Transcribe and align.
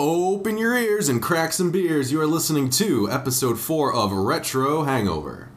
Open 0.00 0.56
your 0.56 0.76
ears 0.76 1.08
and 1.08 1.20
crack 1.20 1.52
some 1.52 1.72
beers. 1.72 2.12
You 2.12 2.20
are 2.20 2.26
listening 2.26 2.70
to 2.70 3.10
episode 3.10 3.58
4 3.58 3.92
of 3.92 4.12
Retro 4.12 4.84
Hangover. 4.84 5.48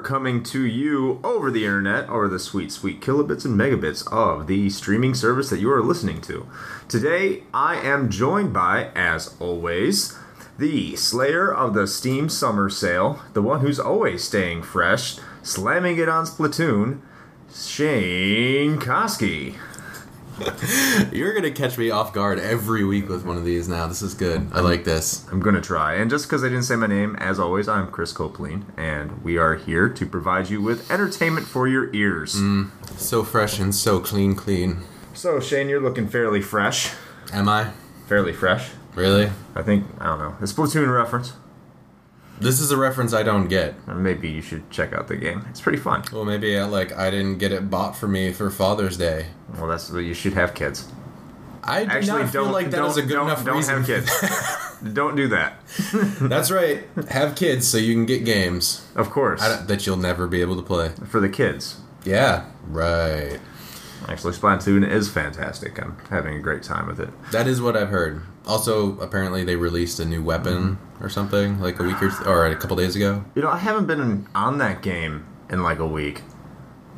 Coming 0.00 0.42
to 0.44 0.64
you 0.64 1.20
over 1.22 1.50
the 1.50 1.64
Internet, 1.64 2.08
over 2.08 2.28
the 2.28 2.38
sweet, 2.38 2.72
sweet 2.72 3.00
kilobits 3.00 3.44
and 3.44 3.58
megabits 3.58 4.06
of 4.12 4.46
the 4.46 4.70
streaming 4.70 5.14
service 5.14 5.50
that 5.50 5.60
you 5.60 5.70
are 5.70 5.82
listening 5.82 6.20
to. 6.22 6.48
Today, 6.88 7.44
I 7.54 7.76
am 7.76 8.10
joined 8.10 8.52
by, 8.52 8.90
as 8.94 9.36
always, 9.38 10.18
the 10.58 10.96
slayer 10.96 11.52
of 11.52 11.74
the 11.74 11.86
Steam 11.86 12.28
Summer 12.28 12.68
Sale, 12.68 13.20
the 13.32 13.42
one 13.42 13.60
who's 13.60 13.80
always 13.80 14.24
staying 14.24 14.62
fresh, 14.62 15.16
slamming 15.42 15.98
it 15.98 16.08
on 16.08 16.26
Splatoon, 16.26 17.00
Shane 17.54 18.78
Koski. 18.78 19.56
You're 21.12 21.40
to 21.40 21.50
catch 21.50 21.78
me 21.78 21.90
off 21.90 22.12
guard 22.12 22.38
every 22.38 22.84
week 22.84 23.08
with 23.08 23.24
one 23.24 23.36
of 23.36 23.44
these 23.44 23.68
now. 23.68 23.86
This 23.86 24.02
is 24.02 24.14
good. 24.14 24.48
I 24.52 24.60
like 24.60 24.84
this. 24.84 25.26
I'm 25.30 25.40
gonna 25.40 25.60
try. 25.60 25.94
And 25.94 26.10
just 26.10 26.26
because 26.26 26.44
I 26.44 26.48
didn't 26.48 26.64
say 26.64 26.76
my 26.76 26.86
name, 26.86 27.16
as 27.16 27.38
always, 27.38 27.68
I'm 27.68 27.90
Chris 27.90 28.12
Copeline, 28.12 28.66
and 28.76 29.22
we 29.22 29.38
are 29.38 29.54
here 29.54 29.88
to 29.88 30.06
provide 30.06 30.50
you 30.50 30.60
with 30.60 30.90
entertainment 30.90 31.46
for 31.46 31.68
your 31.68 31.92
ears. 31.94 32.34
Mm, 32.36 32.70
so 32.98 33.22
fresh 33.22 33.58
and 33.58 33.74
so 33.74 34.00
clean, 34.00 34.34
clean. 34.34 34.78
So, 35.14 35.40
Shane, 35.40 35.68
you're 35.68 35.80
looking 35.82 36.08
fairly 36.08 36.40
fresh. 36.40 36.92
Am 37.32 37.48
I? 37.48 37.70
Fairly 38.06 38.32
fresh. 38.32 38.70
Really? 38.94 39.30
I 39.54 39.62
think, 39.62 39.86
I 39.98 40.06
don't 40.06 40.18
know. 40.18 40.36
It's 40.40 40.52
Splatoon 40.52 40.92
reference. 40.94 41.32
This 42.40 42.60
is 42.60 42.70
a 42.70 42.76
reference 42.76 43.12
I 43.12 43.22
don't 43.22 43.48
get. 43.48 43.74
Or 43.86 43.94
maybe 43.94 44.28
you 44.30 44.40
should 44.42 44.70
check 44.70 44.92
out 44.92 45.08
the 45.08 45.16
game. 45.16 45.44
It's 45.50 45.60
pretty 45.60 45.78
fun. 45.78 46.02
Well, 46.12 46.24
maybe 46.24 46.56
uh, 46.56 46.66
like 46.68 46.92
I 46.96 47.10
didn't 47.10 47.38
get 47.38 47.52
it 47.52 47.70
bought 47.70 47.96
for 47.96 48.08
me 48.08 48.32
for 48.32 48.50
Father's 48.50 48.96
Day. 48.96 49.26
Well, 49.56 49.68
that's 49.68 49.90
you 49.90 50.14
should 50.14 50.32
have 50.34 50.54
kids. 50.54 50.88
I 51.62 51.84
do 51.84 51.90
Actually, 51.90 52.22
not 52.22 52.32
don't 52.32 52.52
like 52.52 52.70
that 52.70 52.78
don't, 52.78 52.90
is 52.90 52.96
a 52.96 53.02
good 53.02 53.14
don't, 53.14 53.26
enough 53.26 53.44
don't 53.44 53.56
reason. 53.56 53.76
have 53.76 53.86
kids. 53.86 54.10
don't 54.94 55.14
do 55.14 55.28
that. 55.28 55.60
That's 56.20 56.50
right. 56.50 56.84
Have 57.10 57.36
kids 57.36 57.68
so 57.68 57.76
you 57.76 57.92
can 57.92 58.06
get 58.06 58.24
games 58.24 58.86
Of 58.96 59.10
course, 59.10 59.42
I 59.42 59.62
that 59.64 59.86
you'll 59.86 59.98
never 59.98 60.26
be 60.26 60.40
able 60.40 60.56
to 60.56 60.62
play. 60.62 60.90
for 61.08 61.20
the 61.20 61.28
kids. 61.28 61.78
Yeah, 62.04 62.46
right. 62.66 63.38
Actually, 64.08 64.32
Splatoon 64.32 64.88
is 64.88 65.08
fantastic. 65.10 65.80
I'm 65.80 65.96
having 66.08 66.34
a 66.36 66.40
great 66.40 66.62
time 66.62 66.86
with 66.86 66.98
it. 67.00 67.10
That 67.32 67.46
is 67.46 67.60
what 67.60 67.76
I've 67.76 67.90
heard. 67.90 68.22
Also, 68.46 68.98
apparently 69.00 69.44
they 69.44 69.56
released 69.56 70.00
a 70.00 70.04
new 70.04 70.22
weapon 70.22 70.78
or 71.00 71.08
something 71.08 71.60
like 71.60 71.78
a 71.78 71.82
week 71.84 72.02
or, 72.02 72.10
or 72.26 72.46
a 72.46 72.56
couple 72.56 72.76
days 72.76 72.96
ago. 72.96 73.24
You 73.34 73.42
know, 73.42 73.50
I 73.50 73.58
haven't 73.58 73.86
been 73.86 74.26
on 74.34 74.58
that 74.58 74.82
game 74.82 75.26
in 75.50 75.62
like 75.62 75.78
a 75.78 75.86
week. 75.86 76.22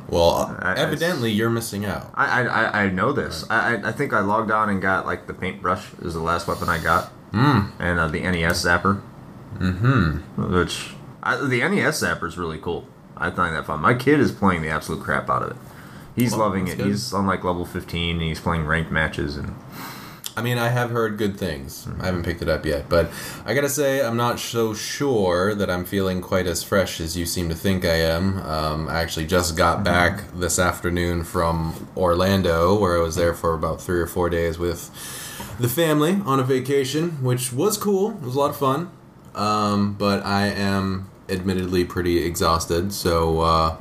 Well, 0.07 0.57
I- 0.61 0.73
I- 0.73 0.75
evidently 0.77 1.31
you're 1.31 1.49
missing 1.49 1.85
out. 1.85 2.11
I 2.13 2.41
I, 2.41 2.43
I, 2.43 2.83
I 2.83 2.89
know 2.89 3.11
this. 3.13 3.45
I, 3.49 3.75
I 3.75 3.89
I 3.89 3.91
think 3.91 4.13
I 4.13 4.19
logged 4.21 4.51
on 4.51 4.69
and 4.69 4.81
got 4.81 5.05
like 5.05 5.27
the 5.27 5.33
paintbrush 5.33 5.93
is 6.01 6.13
the 6.13 6.19
last 6.21 6.47
weapon 6.47 6.69
I 6.69 6.81
got, 6.81 7.11
Mm. 7.31 7.71
and 7.79 7.99
uh, 7.99 8.07
the 8.07 8.19
NES 8.21 8.63
zapper. 8.65 9.01
Mm-hmm. 9.59 10.53
Which 10.53 10.93
I, 11.21 11.35
the 11.37 11.59
NES 11.67 12.01
zapper 12.03 12.27
is 12.27 12.37
really 12.37 12.57
cool. 12.59 12.87
I 13.15 13.29
find 13.31 13.55
that 13.55 13.65
fun. 13.65 13.79
My 13.81 13.93
kid 13.93 14.19
is 14.19 14.31
playing 14.31 14.61
the 14.61 14.69
absolute 14.69 15.01
crap 15.03 15.29
out 15.29 15.43
of 15.43 15.51
it. 15.51 15.57
He's 16.15 16.31
Well, 16.31 16.41
loving 16.41 16.67
it. 16.67 16.77
good. 16.77 16.87
He's 16.87 17.13
on 17.13 17.25
like 17.25 17.43
level 17.43 17.65
15 17.65 18.17
and 18.17 18.21
he's 18.21 18.39
playing 18.39 18.65
ranked 18.65 18.91
matches 18.91 19.35
and 19.37 19.55
I 20.35 20.41
mean, 20.41 20.57
I 20.57 20.69
have 20.69 20.89
heard 20.89 21.19
good 21.19 21.37
things. 21.37 21.87
I 22.01 22.07
haven't 22.07 22.23
picked 22.23 22.41
it 22.41 22.49
up 22.49 22.65
yet, 22.65 22.89
but 22.89 23.11
I 23.45 23.53
gotta 23.53 23.69
say, 23.69 24.03
I'm 24.03 24.17
not 24.17 24.39
so 24.39 24.73
sure 24.73 25.53
that 25.53 25.69
I'm 25.69 25.85
feeling 25.85 26.21
quite 26.21 26.47
as 26.47 26.63
fresh 26.63 26.99
as 26.99 27.15
you 27.15 27.27
seem 27.27 27.49
to 27.49 27.55
think 27.55 27.85
I 27.85 27.97
am. 27.97 28.39
Um, 28.39 28.87
I 28.89 28.95
actually 29.01 29.27
just 29.27 29.55
got 29.55 29.83
back 29.83 30.23
this 30.33 30.57
afternoon 30.57 31.23
from 31.23 31.87
Orlando, 31.95 32.75
where 32.79 32.97
I 32.97 33.01
was 33.03 33.13
there 33.15 33.35
for 33.35 33.53
about 33.53 33.79
three 33.79 33.99
or 33.99 34.07
four 34.07 34.27
days 34.27 34.57
with 34.57 34.89
the 35.59 35.69
family 35.69 36.19
on 36.25 36.39
a 36.39 36.43
vacation, 36.43 37.21
which 37.23 37.53
was 37.53 37.77
cool. 37.77 38.11
It 38.13 38.21
was 38.21 38.33
a 38.35 38.39
lot 38.39 38.49
of 38.49 38.57
fun. 38.57 38.89
Um, 39.35 39.93
but 39.93 40.25
I 40.25 40.47
am 40.47 41.11
admittedly 41.29 41.85
pretty 41.85 42.25
exhausted, 42.25 42.91
so 42.91 43.41
uh, 43.41 43.75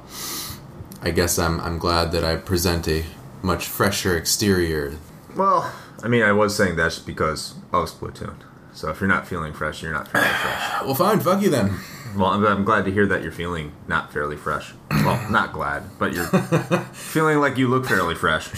I 1.02 1.10
guess 1.10 1.38
I'm, 1.38 1.60
I'm 1.60 1.78
glad 1.78 2.12
that 2.12 2.24
I 2.24 2.36
present 2.36 2.88
a 2.88 3.04
much 3.42 3.66
fresher 3.66 4.16
exterior 4.16 4.94
well, 5.36 5.72
I 6.02 6.08
mean, 6.08 6.22
I 6.22 6.32
was 6.32 6.56
saying 6.56 6.76
that's 6.76 6.98
because 6.98 7.54
of 7.72 7.90
Splatoon. 7.90 8.34
So 8.74 8.90
if 8.90 9.00
you're 9.00 9.08
not 9.08 9.26
feeling 9.26 9.52
fresh, 9.52 9.82
you're 9.82 9.92
not 9.92 10.08
fairly 10.08 10.28
fresh. 10.42 10.82
Well, 10.82 10.94
fine. 10.94 11.20
Fuck 11.20 11.42
you 11.42 11.50
then. 11.50 11.78
Well, 12.16 12.26
I'm, 12.26 12.44
I'm 12.46 12.64
glad 12.64 12.84
to 12.84 12.92
hear 12.92 13.06
that 13.06 13.22
you're 13.22 13.32
feeling 13.32 13.72
not 13.88 14.12
fairly 14.12 14.36
fresh. 14.36 14.74
Well, 14.90 15.26
not 15.30 15.52
glad, 15.52 15.84
but 15.98 16.12
you're 16.12 16.26
feeling 16.92 17.38
like 17.38 17.56
you 17.56 17.68
look 17.68 17.86
fairly 17.86 18.14
fresh. 18.14 18.50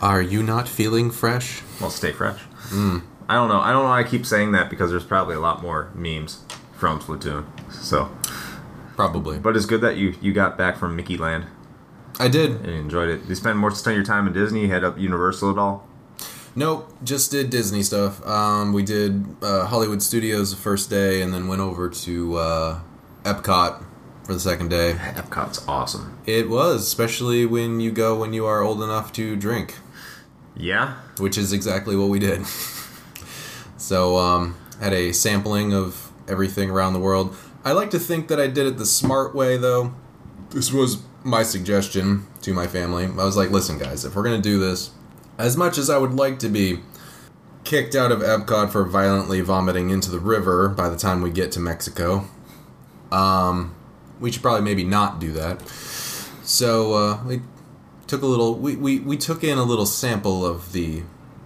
Are 0.00 0.22
you 0.22 0.42
not 0.42 0.68
feeling 0.68 1.10
fresh? 1.10 1.62
Well, 1.80 1.90
stay 1.90 2.12
fresh. 2.12 2.40
Hmm. 2.70 2.98
I 3.28 3.34
don't 3.34 3.48
know. 3.48 3.60
I 3.60 3.72
don't 3.72 3.82
know. 3.82 3.90
why 3.90 4.00
I 4.00 4.04
keep 4.04 4.24
saying 4.24 4.52
that 4.52 4.70
because 4.70 4.90
there's 4.90 5.04
probably 5.04 5.34
a 5.34 5.40
lot 5.40 5.60
more 5.60 5.90
memes 5.94 6.44
from 6.76 7.00
Splatoon. 7.00 7.44
So, 7.70 8.10
Probably. 8.96 9.38
but 9.38 9.54
it's 9.54 9.66
good 9.66 9.82
that 9.82 9.96
you 9.98 10.14
you 10.22 10.32
got 10.32 10.56
back 10.56 10.78
from 10.78 10.96
Mickey 10.96 11.18
Land 11.18 11.46
I 12.18 12.28
did. 12.28 12.50
and 12.52 12.66
enjoyed 12.68 13.08
it. 13.10 13.18
Did 13.20 13.28
you 13.28 13.34
spend 13.34 13.58
more 13.58 13.70
spend 13.70 13.94
your 13.96 14.04
time 14.04 14.26
in 14.26 14.32
Disney? 14.32 14.68
Head 14.68 14.84
up 14.84 14.98
Universal 14.98 15.50
at 15.52 15.58
all? 15.58 15.86
Nope. 16.56 16.92
Just 17.04 17.30
did 17.30 17.50
Disney 17.50 17.82
stuff. 17.82 18.24
Um, 18.26 18.72
we 18.72 18.82
did 18.82 19.24
uh, 19.42 19.66
Hollywood 19.66 20.02
Studios 20.02 20.50
the 20.50 20.56
first 20.60 20.90
day, 20.90 21.22
and 21.22 21.32
then 21.32 21.46
went 21.46 21.60
over 21.60 21.88
to 21.88 22.36
uh, 22.36 22.80
Epcot 23.22 23.84
for 24.24 24.32
the 24.34 24.40
second 24.40 24.68
day. 24.68 24.94
Epcot's 24.98 25.64
awesome. 25.68 26.18
It 26.26 26.48
was, 26.50 26.82
especially 26.82 27.46
when 27.46 27.78
you 27.80 27.92
go 27.92 28.18
when 28.18 28.32
you 28.32 28.44
are 28.46 28.62
old 28.62 28.82
enough 28.82 29.12
to 29.12 29.36
drink, 29.36 29.76
Yeah. 30.56 30.96
which 31.18 31.38
is 31.38 31.52
exactly 31.52 31.94
what 31.94 32.08
we 32.08 32.18
did. 32.18 32.44
so, 33.76 34.16
um, 34.18 34.56
had 34.80 34.92
a 34.92 35.12
sampling 35.12 35.72
of 35.72 36.10
everything 36.26 36.70
around 36.70 36.92
the 36.92 36.98
world. 37.00 37.36
I 37.64 37.72
like 37.72 37.90
to 37.90 37.98
think 37.98 38.28
that 38.28 38.40
I 38.40 38.46
did 38.48 38.66
it 38.66 38.78
the 38.78 38.86
smart 38.86 39.34
way, 39.34 39.56
though. 39.56 39.94
This 40.50 40.72
was 40.72 41.02
my 41.28 41.42
suggestion 41.42 42.26
to 42.42 42.52
my 42.52 42.66
family. 42.66 43.04
I 43.04 43.24
was 43.24 43.36
like, 43.36 43.50
listen, 43.50 43.78
guys, 43.78 44.04
if 44.04 44.16
we're 44.16 44.22
going 44.22 44.40
to 44.40 44.48
do 44.48 44.58
this, 44.58 44.90
as 45.38 45.56
much 45.56 45.78
as 45.78 45.88
I 45.88 45.98
would 45.98 46.14
like 46.14 46.38
to 46.40 46.48
be 46.48 46.80
kicked 47.64 47.94
out 47.94 48.10
of 48.10 48.20
Epcot 48.20 48.70
for 48.70 48.84
violently 48.84 49.40
vomiting 49.40 49.90
into 49.90 50.10
the 50.10 50.18
river 50.18 50.68
by 50.68 50.88
the 50.88 50.96
time 50.96 51.22
we 51.22 51.30
get 51.30 51.52
to 51.52 51.60
Mexico, 51.60 52.26
um, 53.12 53.74
we 54.20 54.32
should 54.32 54.42
probably 54.42 54.62
maybe 54.62 54.84
not 54.84 55.20
do 55.20 55.32
that. 55.32 55.66
So 56.42 56.94
uh, 56.94 57.24
we 57.24 57.42
took 58.06 58.22
a 58.22 58.26
little. 58.26 58.54
We, 58.54 58.74
we, 58.74 59.00
we 59.00 59.16
took 59.16 59.44
in 59.44 59.58
a 59.58 59.64
little 59.64 59.86
sample 59.86 60.44
of 60.44 60.72
the 60.72 61.02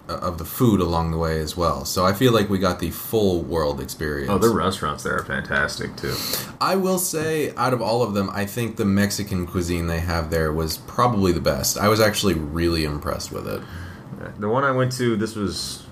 of 0.09 0.39
the 0.39 0.45
food 0.45 0.81
along 0.81 1.11
the 1.11 1.19
way 1.19 1.41
as 1.41 1.57
well. 1.57 1.85
So 1.85 2.05
I 2.05 2.13
feel 2.13 2.33
like 2.33 2.49
we 2.49 2.59
got 2.59 2.81
the 2.81 2.91
full 2.91 3.43
world 3.43 3.81
experience. 3.81 4.31
Oh, 4.31 4.39
the 4.39 4.51
restaurants 4.51 5.03
there 5.03 5.17
are 5.17 5.25
fantastic 5.25 5.97
too. 5.97 6.15
I 6.61 6.77
will 6.77 6.99
say, 6.99 7.55
out 7.55 7.73
of 7.73 7.81
all 7.81 8.03
of 8.03 8.15
them, 8.15 8.31
I 8.33 8.47
think 8.47 8.77
the 8.77 8.85
Mexican 8.85 9.47
cuisine 9.47 9.87
they 9.87 10.01
have 10.01 10.31
there 10.31 10.53
was 10.53 10.79
probably 10.79 11.33
the 11.33 11.41
best. 11.41 11.79
I 11.79 11.89
was 11.89 12.01
actually 12.01 12.35
really 12.35 12.85
impressed 12.85 13.33
with 13.33 13.47
it. 13.47 13.63
The 14.39 14.49
one 14.49 14.65
I 14.65 14.71
went 14.71 14.93
to, 14.93 15.17
this 15.17 15.35
was 15.35 15.85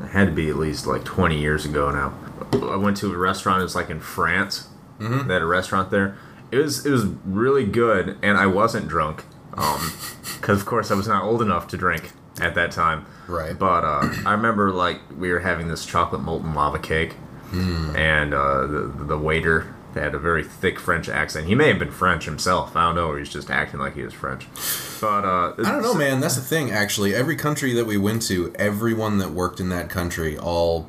it 0.00 0.08
had 0.08 0.26
to 0.26 0.32
be 0.32 0.48
at 0.48 0.56
least 0.56 0.86
like 0.86 1.04
20 1.04 1.38
years 1.38 1.64
ago 1.64 1.90
now. 1.90 2.14
I 2.70 2.76
went 2.76 2.96
to 2.98 3.12
a 3.12 3.16
restaurant. 3.16 3.60
It 3.60 3.64
was 3.64 3.74
like 3.74 3.90
in 3.90 4.00
France. 4.00 4.68
Mm-hmm. 4.98 5.28
They 5.28 5.34
had 5.34 5.42
a 5.42 5.46
restaurant 5.46 5.90
there. 5.90 6.16
It 6.50 6.58
was 6.58 6.84
it 6.84 6.90
was 6.90 7.04
really 7.24 7.64
good, 7.64 8.18
and 8.22 8.36
I 8.36 8.46
wasn't 8.46 8.88
drunk, 8.88 9.24
um, 9.54 9.92
because 10.40 10.60
of 10.60 10.66
course 10.66 10.90
I 10.90 10.94
was 10.94 11.06
not 11.06 11.22
old 11.22 11.42
enough 11.42 11.68
to 11.68 11.76
drink 11.76 12.12
at 12.40 12.54
that 12.54 12.70
time. 12.72 13.06
Right. 13.28 13.58
But 13.58 13.84
uh, 13.84 14.08
I 14.26 14.32
remember 14.32 14.72
like 14.72 15.00
we 15.18 15.30
were 15.32 15.40
having 15.40 15.68
this 15.68 15.84
chocolate 15.86 16.22
molten 16.22 16.54
lava 16.54 16.78
cake, 16.78 17.14
Hmm. 17.50 17.96
and 17.96 18.32
uh, 18.34 18.66
the 18.66 18.80
the 19.08 19.18
waiter 19.18 19.74
had 19.94 20.14
a 20.14 20.18
very 20.20 20.44
thick 20.44 20.78
French 20.78 21.08
accent. 21.08 21.48
He 21.48 21.56
may 21.56 21.66
have 21.66 21.80
been 21.80 21.90
French 21.90 22.24
himself. 22.24 22.76
I 22.76 22.84
don't 22.86 22.94
know. 22.94 23.08
Or 23.08 23.18
he's 23.18 23.28
just 23.28 23.50
acting 23.50 23.80
like 23.80 23.94
he 23.96 24.02
was 24.02 24.14
French. 24.14 24.46
But 25.00 25.24
uh, 25.24 25.54
I 25.58 25.72
don't 25.72 25.82
know, 25.82 25.94
man. 25.94 26.20
That's 26.20 26.36
the 26.36 26.42
thing. 26.42 26.70
Actually, 26.70 27.12
every 27.12 27.34
country 27.34 27.72
that 27.72 27.86
we 27.86 27.96
went 27.96 28.22
to, 28.28 28.52
everyone 28.56 29.18
that 29.18 29.30
worked 29.32 29.58
in 29.58 29.68
that 29.70 29.88
country 29.90 30.38
all 30.38 30.88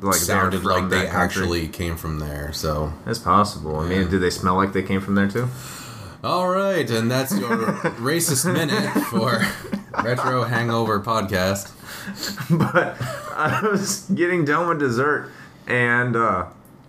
Like 0.00 0.16
sounded 0.16 0.64
like 0.64 0.88
they 0.88 1.06
country? 1.06 1.16
actually 1.16 1.68
came 1.68 1.96
from 1.96 2.18
there. 2.18 2.52
So, 2.52 2.92
That's 3.06 3.20
possible. 3.20 3.76
I 3.76 3.86
mean, 3.88 4.02
Yeah. 4.02 4.08
do 4.08 4.18
they 4.18 4.30
smell 4.30 4.56
like 4.56 4.72
they 4.72 4.82
came 4.82 5.00
from 5.00 5.14
there 5.14 5.28
too? 5.28 5.46
all 6.24 6.48
right, 6.48 6.90
and 6.90 7.08
that's 7.10 7.38
your 7.38 7.48
racist 8.02 8.50
minute 8.52 8.90
for 9.12 9.46
Retro 10.02 10.44
Hangover 10.44 11.00
Podcast. 11.00 11.72
but 12.50 12.96
I 13.32 13.66
was 13.70 14.08
getting 14.10 14.44
done 14.44 14.68
with 14.68 14.78
dessert, 14.78 15.30
and 15.66 16.16
uh, 16.16 16.46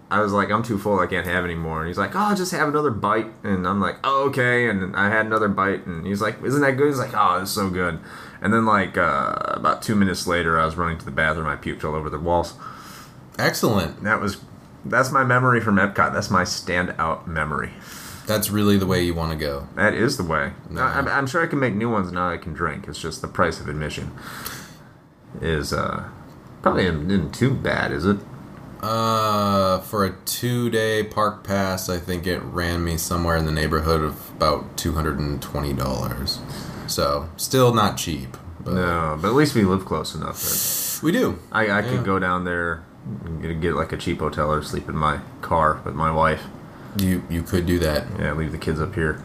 I 0.10 0.20
was 0.20 0.32
like, 0.32 0.52
I'm 0.52 0.64
too 0.64 0.78
full. 0.78 1.00
I 1.00 1.08
can't 1.08 1.26
have 1.26 1.44
any 1.44 1.56
more. 1.56 1.80
And 1.80 1.88
he's 1.88 1.98
like, 1.98 2.12
Oh, 2.14 2.36
just 2.36 2.52
have 2.52 2.68
another 2.68 2.92
bite. 2.92 3.28
And 3.44 3.68
I'm 3.68 3.80
like, 3.82 3.98
Oh, 4.04 4.28
okay. 4.30 4.70
And 4.70 4.96
I 4.96 5.10
had 5.10 5.26
another 5.26 5.48
bite, 5.48 5.86
and 5.86 6.06
he's 6.06 6.22
like, 6.22 6.42
Isn't 6.44 6.62
that 6.62 6.74
good? 6.74 6.88
He's 6.88 7.00
like, 7.00 7.14
Oh, 7.14 7.42
it's 7.42 7.52
so 7.52 7.70
good. 7.70 8.00
And 8.42 8.54
then 8.54 8.66
like 8.66 8.98
uh, 8.98 9.36
about 9.48 9.82
two 9.82 9.96
minutes 9.96 10.28
later, 10.28 10.60
I 10.60 10.66
was 10.66 10.76
running 10.76 10.98
to 11.00 11.06
the 11.06 11.12
bathroom. 11.12 11.48
I 11.48 11.56
puked 11.56 11.84
all 11.84 11.96
over 11.96 12.10
the 12.10 12.20
walls. 12.20 12.54
Excellent. 13.40 14.04
That 14.04 14.22
was 14.22 14.38
that's 14.86 15.12
my 15.12 15.24
memory 15.24 15.62
from 15.62 15.78
Epcot. 15.78 16.14
That's 16.14 16.30
my 16.30 16.44
standout 16.44 17.26
memory. 17.26 17.74
That's 18.28 18.50
really 18.50 18.78
the 18.78 18.86
way 18.88 19.04
you 19.04 19.14
want 19.14 19.32
to 19.32 19.38
go. 19.38 19.68
That 19.76 19.94
is 19.94 20.18
the 20.18 20.24
way. 20.24 20.54
No. 20.70 20.82
I'm, 20.82 21.08
I'm 21.08 21.28
sure 21.28 21.44
I 21.44 21.48
can 21.48 21.60
make 21.60 21.76
new 21.76 21.90
ones 21.92 22.12
now. 22.12 22.30
I 22.30 22.38
can 22.38 22.54
drink. 22.54 22.88
It's 22.88 23.00
just 23.00 23.22
the 23.22 23.28
price 23.28 23.60
of 23.60 23.68
admission 23.70 24.12
is 25.42 25.74
uh, 25.74 26.10
probably 26.62 26.86
isn't 26.86 27.34
too 27.34 27.54
bad, 27.54 27.92
is 27.92 28.06
it? 28.06 28.18
Uh, 28.82 29.80
for 29.82 30.06
a 30.06 30.16
two 30.26 30.70
day 30.70 31.04
park 31.04 31.44
pass, 31.44 31.90
I 31.90 31.98
think 31.98 32.28
it 32.28 32.40
ran 32.44 32.84
me 32.84 32.98
somewhere 32.98 33.36
in 33.36 33.46
the 33.46 33.52
neighborhood 33.52 34.02
of 34.02 34.30
about 34.32 34.78
two 34.78 34.94
hundred 34.94 35.18
and 35.20 35.42
twenty 35.42 35.74
dollars. 35.74 36.40
So 36.88 37.30
still 37.38 37.74
not 37.74 37.98
cheap, 37.98 38.38
but 38.64 38.74
No, 38.76 39.18
but 39.20 39.30
at 39.30 39.34
least 39.34 39.56
we 39.56 39.64
live 39.64 39.86
close 39.86 40.14
enough 40.14 40.42
that 40.42 41.00
we 41.04 41.12
do. 41.12 41.40
I, 41.52 41.62
I 41.68 41.80
Yeah. 41.80 41.90
could 41.90 42.06
go 42.06 42.20
down 42.20 42.44
there 42.46 42.84
and 43.26 43.62
get 43.62 43.76
like 43.76 43.92
a 43.92 43.98
cheap 43.98 44.20
hotel 44.20 44.52
or 44.52 44.62
sleep 44.64 44.88
in 44.88 44.96
my 44.96 45.20
car 45.42 45.82
with 45.84 45.96
my 45.96 46.12
wife. 46.12 46.44
You 46.98 47.24
you 47.30 47.44
could 47.44 47.66
do 47.66 47.80
that. 47.80 48.06
Yeah, 48.20 48.34
leave 48.34 48.52
the 48.52 48.58
kids 48.58 48.80
up 48.80 48.94
here 48.96 49.22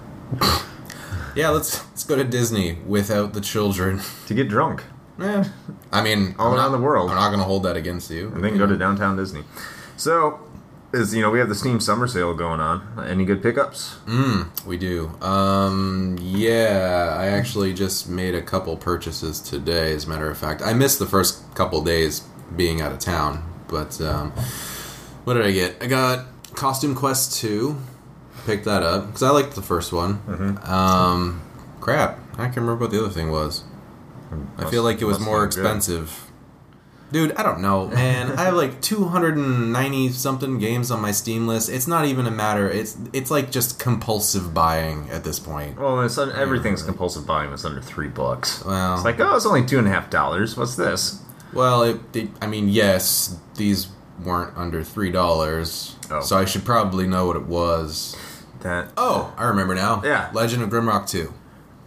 Yeah, 1.35 1.51
let's 1.51 1.85
let's 1.91 2.05
go 2.05 2.17
to 2.17 2.25
Disney 2.25 2.79
without 2.87 3.33
the 3.35 3.41
children. 3.41 4.01
to 4.27 4.35
get 4.35 4.49
drunk 4.49 4.83
Yeah, 5.19 5.45
I 5.93 6.03
mean, 6.03 6.35
all 6.39 6.49
I'm 6.49 6.55
around 6.59 6.73
not- 6.73 6.79
the 6.79 6.83
world. 6.85 7.11
I'm 7.11 7.17
not 7.17 7.31
gonna 7.31 7.45
hold 7.45 7.63
that 7.65 7.77
against 7.77 8.11
you. 8.11 8.33
and 8.35 8.43
then 8.45 8.57
go 8.59 8.67
to 8.67 8.77
downtown 8.77 9.17
Disney. 9.17 9.45
So, 9.97 10.41
is 10.93 11.15
you 11.15 11.23
know 11.23 11.31
we 11.31 11.39
have 11.39 11.49
the 11.49 11.55
Steam 11.55 11.79
Summer 11.79 12.09
Sale 12.09 12.35
going 12.35 12.59
on. 12.59 12.83
Any 13.07 13.25
good 13.25 13.43
pickups? 13.43 13.97
Mm, 14.07 14.49
we 14.67 14.77
do. 14.77 15.11
Um, 15.23 16.17
yeah, 16.21 17.15
I 17.17 17.27
actually 17.27 17.73
just 17.75 18.09
made 18.09 18.35
a 18.35 18.43
couple 18.43 18.77
purchases 18.77 19.39
today. 19.41 19.95
As 19.95 20.07
a 20.07 20.09
matter 20.09 20.29
of 20.31 20.37
fact, 20.39 20.63
I 20.63 20.73
missed 20.73 20.99
the 20.99 21.07
first 21.07 21.43
couple 21.55 21.83
days 21.85 22.23
being 22.57 22.81
out 22.81 22.91
of 22.93 22.99
town. 22.99 23.45
But 23.69 24.01
um, 24.01 24.33
what 25.25 25.35
did 25.35 25.47
I 25.47 25.53
get? 25.53 25.77
I 25.81 25.87
got 25.87 26.25
Costume 26.55 26.95
Quest 26.95 27.39
two. 27.41 27.79
Picked 28.47 28.65
that 28.65 28.83
up 28.83 29.07
because 29.07 29.23
I 29.23 29.31
liked 29.31 29.55
the 29.55 29.63
first 29.63 29.93
one. 29.93 30.15
Mm-hmm. 30.27 30.73
Um, 30.73 31.43
crap, 31.81 32.19
I 32.35 32.45
can't 32.45 32.57
remember 32.57 32.85
what 32.85 32.91
the 32.91 32.99
other 33.01 33.11
thing 33.13 33.31
was. 33.31 33.65
I 34.57 34.71
feel 34.71 34.83
like 34.83 35.03
it 35.03 35.05
was 35.05 35.19
more 35.21 35.47
be 35.47 35.55
good. 35.55 35.61
expensive. 35.61 36.27
Dude, 37.13 37.33
I 37.33 37.43
don't 37.43 37.61
know, 37.61 37.89
man. 37.89 38.31
I 38.39 38.45
have 38.45 38.55
like 38.55 38.81
290 38.81 40.11
something 40.11 40.59
games 40.59 40.93
on 40.93 41.01
my 41.01 41.11
Steam 41.11 41.49
list. 41.49 41.69
It's 41.69 41.89
not 41.89 42.05
even 42.07 42.27
a 42.27 42.31
matter. 42.31 42.71
It's 42.71 42.97
it's 43.13 43.31
like 43.33 43.51
just 43.51 43.81
compulsive 43.81 44.55
buying 44.55 45.11
at 45.11 45.25
this 45.25 45.41
point. 45.41 45.79
Well, 45.79 46.01
it's 46.03 46.17
un- 46.19 46.31
everything's 46.33 46.85
compulsive 46.85 47.27
buying. 47.27 47.53
It's 47.53 47.65
under 47.65 47.81
three 47.83 48.07
bucks. 48.09 48.65
Well, 48.65 48.95
It's 48.95 49.05
like, 49.05 49.19
oh, 49.19 49.35
it's 49.35 49.45
only 49.45 49.67
two 49.67 49.79
and 49.79 49.89
a 49.89 49.91
half 49.91 50.09
dollars. 50.09 50.57
What's 50.57 50.77
this? 50.77 51.21
well, 51.53 51.83
it, 51.83 51.99
it, 52.15 52.31
I 52.41 52.47
mean, 52.47 52.69
yes, 52.69 53.37
these 53.57 53.89
weren't 54.25 54.57
under 54.57 54.83
three 54.85 55.11
dollars, 55.11 55.97
Oh. 56.11 56.21
so 56.21 56.37
I 56.37 56.45
should 56.45 56.65
probably 56.65 57.07
know 57.07 57.27
what 57.27 57.37
it 57.37 57.47
was. 57.47 58.17
That. 58.61 58.93
Oh, 58.97 59.33
I 59.39 59.45
remember 59.45 59.75
now. 59.75 60.03
Yeah. 60.05 60.31
Legend 60.35 60.63
of 60.63 60.69
Grimrock 60.71 61.09
two. 61.09 61.33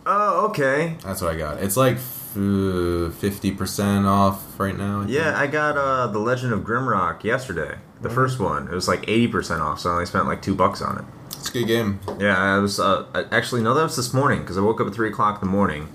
Oh, 0.06 0.48
okay. 0.48 0.98
That's 1.04 1.22
what 1.22 1.34
I 1.34 1.38
got. 1.38 1.62
It's 1.62 1.78
like 1.78 1.98
fifty 1.98 3.52
percent 3.52 4.06
off 4.06 4.60
right 4.60 4.78
now. 4.78 5.02
I. 5.02 5.06
Yeah, 5.08 5.38
I 5.38 5.48
got 5.48 5.78
uh, 5.78 6.08
the 6.08 6.20
Legend 6.20 6.54
of 6.54 6.62
Grimrock 6.62 7.24
yesterday. 7.24 7.78
The 8.02 8.10
Mm-hmm. 8.10 8.16
first 8.16 8.40
one. 8.40 8.68
It 8.68 8.74
was 8.74 8.88
like 8.88 9.04
eighty 9.08 9.28
percent 9.28 9.62
off, 9.62 9.80
so 9.80 9.90
I 9.90 9.94
only 9.94 10.06
spent 10.06 10.26
like 10.26 10.42
two 10.42 10.56
bucks 10.56 10.82
on 10.82 10.98
it. 10.98 11.06
it's 11.28 11.50
a 11.50 11.54
good 11.54 11.68
game. 11.68 12.00
Yeah, 12.20 12.38
I 12.38 12.58
was 12.60 12.80
uh, 12.80 13.06
actually 13.32 13.62
no, 13.62 13.74
that 13.74 13.84
was 13.84 13.96
this 13.96 14.14
morning 14.14 14.42
because 14.42 14.58
I 14.58 14.62
woke 14.62 14.82
up 14.82 14.88
at 14.88 14.94
three 14.94 15.10
o'clock 15.10 15.42
in 15.42 15.48
the 15.48 15.52
morning. 15.52 15.88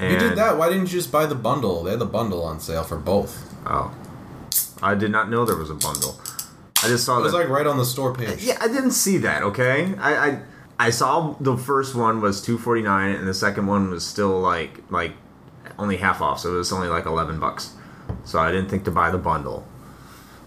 And, 0.00 0.12
you 0.12 0.18
did 0.18 0.36
that. 0.38 0.58
Why 0.58 0.68
didn't 0.70 0.86
you 0.92 0.98
just 0.98 1.12
buy 1.12 1.26
the 1.26 1.36
bundle? 1.36 1.84
They 1.84 1.90
had 1.92 2.00
the 2.00 2.04
bundle 2.06 2.42
on 2.42 2.58
sale 2.58 2.82
for 2.82 2.96
both. 2.96 3.54
Oh, 3.64 3.94
I 4.84 4.94
did 4.94 5.10
not 5.10 5.30
know 5.30 5.44
there 5.44 5.56
was 5.56 5.70
a 5.70 5.74
bundle. 5.74 6.20
I 6.82 6.88
just 6.88 7.04
saw 7.04 7.14
that. 7.14 7.20
It 7.20 7.24
was 7.24 7.32
that. 7.32 7.38
like 7.38 7.48
right 7.48 7.66
on 7.66 7.78
the 7.78 7.84
store 7.84 8.14
page. 8.14 8.42
yeah, 8.42 8.58
I 8.60 8.68
didn't 8.68 8.90
see 8.92 9.16
that. 9.18 9.42
Okay, 9.42 9.94
I 9.98 10.28
I, 10.28 10.42
I 10.78 10.90
saw 10.90 11.34
the 11.40 11.56
first 11.56 11.94
one 11.94 12.20
was 12.20 12.42
two 12.42 12.58
forty 12.58 12.82
nine, 12.82 13.14
and 13.16 13.26
the 13.26 13.34
second 13.34 13.66
one 13.66 13.90
was 13.90 14.04
still 14.04 14.38
like 14.40 14.82
like 14.90 15.12
only 15.78 15.96
half 15.96 16.20
off, 16.20 16.40
so 16.40 16.54
it 16.54 16.56
was 16.56 16.72
only 16.72 16.88
like 16.88 17.06
eleven 17.06 17.40
bucks. 17.40 17.72
So 18.24 18.38
I 18.38 18.52
didn't 18.52 18.68
think 18.68 18.84
to 18.84 18.90
buy 18.90 19.10
the 19.10 19.18
bundle, 19.18 19.66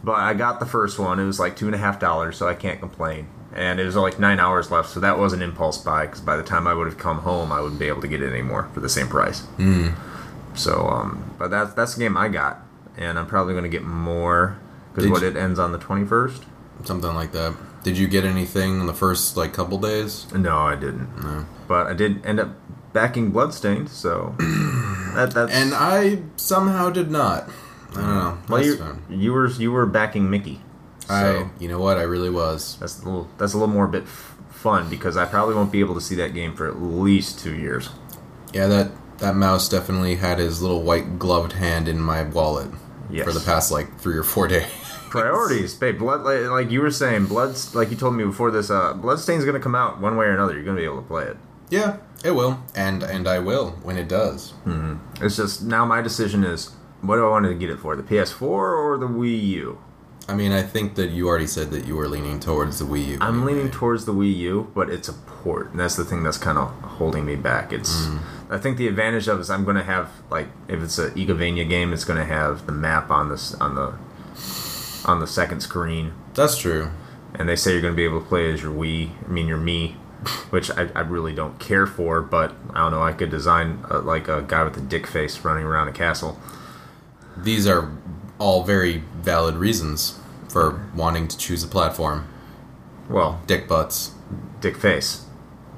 but 0.03 0.15
I 0.15 0.35
got 0.35 0.59
the 0.59 0.65
first 0.67 0.99
one. 0.99 1.19
It 1.19 1.25
was 1.25 1.39
like 1.39 1.55
two 1.55 1.65
and 1.65 1.73
a 1.73 1.79
half 1.79 1.99
dollars, 1.99 2.37
so 2.37 2.47
I 2.47 2.53
can't 2.53 2.79
complain. 2.79 3.27
And 3.55 3.79
it 3.79 3.85
was 3.85 3.95
like 3.95 4.19
nine 4.19 4.39
hours 4.39 4.69
left, 4.69 4.89
so 4.89 4.99
that 4.99 5.17
was 5.17 5.33
an 5.33 5.41
impulse 5.41 5.79
buy. 5.79 6.05
Because 6.05 6.21
by 6.21 6.37
the 6.37 6.43
time 6.43 6.67
I 6.67 6.75
would 6.75 6.85
have 6.85 6.99
come 6.99 7.19
home, 7.19 7.51
I 7.51 7.59
wouldn't 7.59 7.79
be 7.79 7.87
able 7.87 8.01
to 8.01 8.07
get 8.07 8.21
it 8.21 8.29
anymore 8.29 8.69
for 8.73 8.81
the 8.81 8.89
same 8.89 9.07
price. 9.07 9.41
Mm. 9.57 9.95
So, 10.53 10.87
um, 10.87 11.33
but 11.39 11.49
that's 11.49 11.73
that's 11.73 11.95
the 11.95 12.01
game 12.01 12.15
I 12.15 12.27
got, 12.27 12.61
and 12.97 13.17
I'm 13.19 13.27
probably 13.27 13.53
going 13.53 13.63
to 13.63 13.69
get 13.69 13.83
more 13.83 14.57
because 14.93 15.09
what 15.11 15.21
you- 15.21 15.27
it 15.29 15.35
ends 15.37 15.59
on 15.59 15.71
the 15.71 15.77
21st. 15.79 16.43
Something 16.83 17.13
like 17.15 17.31
that. 17.31 17.55
Did 17.83 17.97
you 17.97 18.07
get 18.07 18.23
anything 18.25 18.79
in 18.81 18.85
the 18.85 18.93
first 18.93 19.35
like 19.37 19.53
couple 19.53 19.77
days? 19.79 20.31
No, 20.33 20.57
I 20.59 20.75
didn't. 20.75 21.23
No. 21.23 21.45
But 21.67 21.87
I 21.87 21.93
did 21.93 22.25
end 22.25 22.39
up 22.39 22.49
backing 22.93 23.31
Bloodstained, 23.31 23.89
so 23.89 24.35
that 25.15 25.31
that's 25.33 25.51
And 25.53 25.73
I 25.73 26.19
somehow 26.35 26.89
did 26.89 27.09
not. 27.09 27.49
I 27.91 27.93
don't 27.95 28.05
know. 28.15 28.37
well, 28.49 28.63
you, 28.65 29.01
you 29.09 29.33
were 29.33 29.47
you 29.47 29.71
were 29.71 29.85
backing 29.85 30.29
Mickey. 30.29 30.61
So 31.07 31.13
I, 31.15 31.49
you 31.61 31.67
know 31.69 31.79
what? 31.79 31.97
I 31.97 32.01
really 32.03 32.29
was. 32.29 32.77
that's 32.79 33.01
a 33.01 33.05
little 33.05 33.27
that's 33.37 33.53
a 33.53 33.57
little 33.57 33.73
more 33.73 33.87
bit 33.87 34.03
f- 34.03 34.35
fun 34.49 34.89
because 34.89 35.15
I 35.17 35.25
probably 35.25 35.55
won't 35.55 35.71
be 35.71 35.79
able 35.79 35.95
to 35.95 36.01
see 36.01 36.15
that 36.15 36.33
game 36.33 36.53
for 36.55 36.67
at 36.67 36.79
least 36.81 37.39
two 37.39 37.55
years. 37.55 37.89
Yeah, 38.53 38.67
that 38.67 38.91
that 39.19 39.35
mouse 39.35 39.69
definitely 39.69 40.15
had 40.15 40.37
his 40.39 40.61
little 40.61 40.83
white 40.83 41.17
gloved 41.17 41.53
hand 41.53 41.87
in 41.87 41.99
my 42.01 42.23
wallet 42.23 42.69
Yes. 43.09 43.25
for 43.25 43.31
the 43.33 43.39
past 43.39 43.71
like 43.71 43.99
three 43.99 44.17
or 44.17 44.23
four 44.23 44.47
days. 44.55 44.67
Priorities, 45.09 45.73
babe. 45.73 45.99
Blood, 45.99 46.21
like, 46.23 46.41
like 46.49 46.69
you 46.71 46.81
were 46.81 46.91
saying, 46.91 47.27
Bloods, 47.27 47.73
like 47.73 47.89
you 47.89 47.95
told 47.95 48.15
me 48.15 48.23
before 48.25 48.51
this. 48.51 48.69
Uh, 48.69 48.93
Bloodstain's 48.93 49.45
gonna 49.45 49.59
come 49.59 49.75
out 49.75 50.01
one 50.01 50.17
way 50.17 50.25
or 50.25 50.31
another. 50.33 50.53
You're 50.53 50.63
gonna 50.65 50.77
be 50.77 50.83
able 50.85 51.01
to 51.01 51.07
play 51.07 51.23
it. 51.25 51.37
yeah, 51.69 51.97
it 52.25 52.31
will, 52.31 52.59
and 52.75 53.03
and 53.03 53.27
I 53.27 53.39
will 53.39 53.71
when 53.83 53.97
it 53.97 54.07
does. 54.09 54.53
It's 55.21 55.37
just 55.37 55.63
now 55.63 55.85
my 55.85 56.01
decision 56.01 56.43
is 56.43 56.71
what 57.01 57.15
do 57.17 57.25
I 57.25 57.29
want 57.29 57.45
to 57.45 57.53
get 57.53 57.69
it 57.69 57.79
for? 57.79 57.95
The 57.95 58.03
PS4 58.03 58.41
or 58.41 58.97
the 58.97 59.07
Wii 59.07 59.41
U? 59.49 59.79
I 60.29 60.35
mean, 60.35 60.51
I 60.51 60.61
think 60.61 60.95
that 60.95 61.11
you 61.11 61.27
already 61.29 61.47
said 61.47 61.71
that 61.71 61.85
you 61.85 61.95
were 61.95 62.07
leaning 62.09 62.39
towards 62.39 62.79
the 62.79 62.85
Wii 62.85 63.05
U. 63.07 63.17
I'm 63.21 63.35
anyway. 63.37 63.53
leaning 63.53 63.71
towards 63.71 64.03
the 64.05 64.13
Wii 64.13 64.35
U, 64.37 64.71
but 64.75 64.89
it's 64.89 65.07
a 65.07 65.13
port, 65.13 65.71
and 65.71 65.79
that's 65.79 65.95
the 65.95 66.03
thing 66.03 66.23
that's 66.23 66.37
kind 66.37 66.57
of 66.57 66.69
holding 66.81 67.25
me 67.25 67.35
back. 67.37 67.71
It's 67.71 68.07
I 68.49 68.57
think 68.57 68.77
the 68.77 68.87
advantage 68.87 69.27
of 69.29 69.37
it 69.37 69.41
is 69.41 69.49
I'm 69.49 69.63
going 69.63 69.77
to 69.77 69.83
have 69.83 70.09
like 70.29 70.47
if 70.67 70.81
it's 70.83 70.99
a 70.99 71.11
Igavania 71.11 71.67
game, 71.67 71.93
it's 71.93 72.03
going 72.03 72.19
to 72.19 72.25
have 72.25 72.65
the 72.65 72.71
map 72.73 73.09
on 73.09 73.29
this 73.29 73.53
on 73.55 73.75
the 73.75 73.93
on 75.05 75.19
the 75.21 75.27
second 75.27 75.61
screen, 75.61 76.11
That's 76.33 76.57
true. 76.57 76.89
and 77.35 77.47
they 77.47 77.55
say 77.55 77.71
you're 77.71 77.81
going 77.81 77.93
to 77.93 77.97
be 77.97 78.03
able 78.03 78.19
to 78.19 78.27
play 78.27 78.51
as 78.51 78.61
your 78.61 78.73
Wii. 78.73 79.11
I 79.25 79.31
mean 79.31 79.47
your 79.47 79.57
me, 79.57 79.91
which 80.49 80.69
I, 80.71 80.89
I 80.93 81.01
really 81.01 81.33
don't 81.33 81.57
care 81.59 81.87
for, 81.87 82.21
but 82.21 82.53
I 82.73 82.79
don't 82.79 82.91
know. 82.91 83.01
I 83.01 83.13
could 83.13 83.29
design 83.29 83.85
uh 83.89 84.01
like 84.01 84.27
a 84.27 84.41
guy 84.41 84.63
with 84.65 84.75
a 84.75 84.81
dick 84.81 85.07
face 85.07 85.39
running 85.45 85.63
around 85.63 85.87
a 85.87 85.93
castle. 85.93 86.37
These 87.37 87.65
are 87.67 87.89
all 88.39 88.63
very 88.63 89.03
valid 89.21 89.55
reasons 89.55 90.19
for 90.49 90.81
wanting 90.95 91.27
to 91.27 91.37
choose 91.37 91.63
a 91.63 91.67
platform. 91.67 92.27
Well, 93.09 93.41
Dick 93.47 93.67
butts. 93.67 94.11
dick 94.59 94.75
face, 94.77 95.25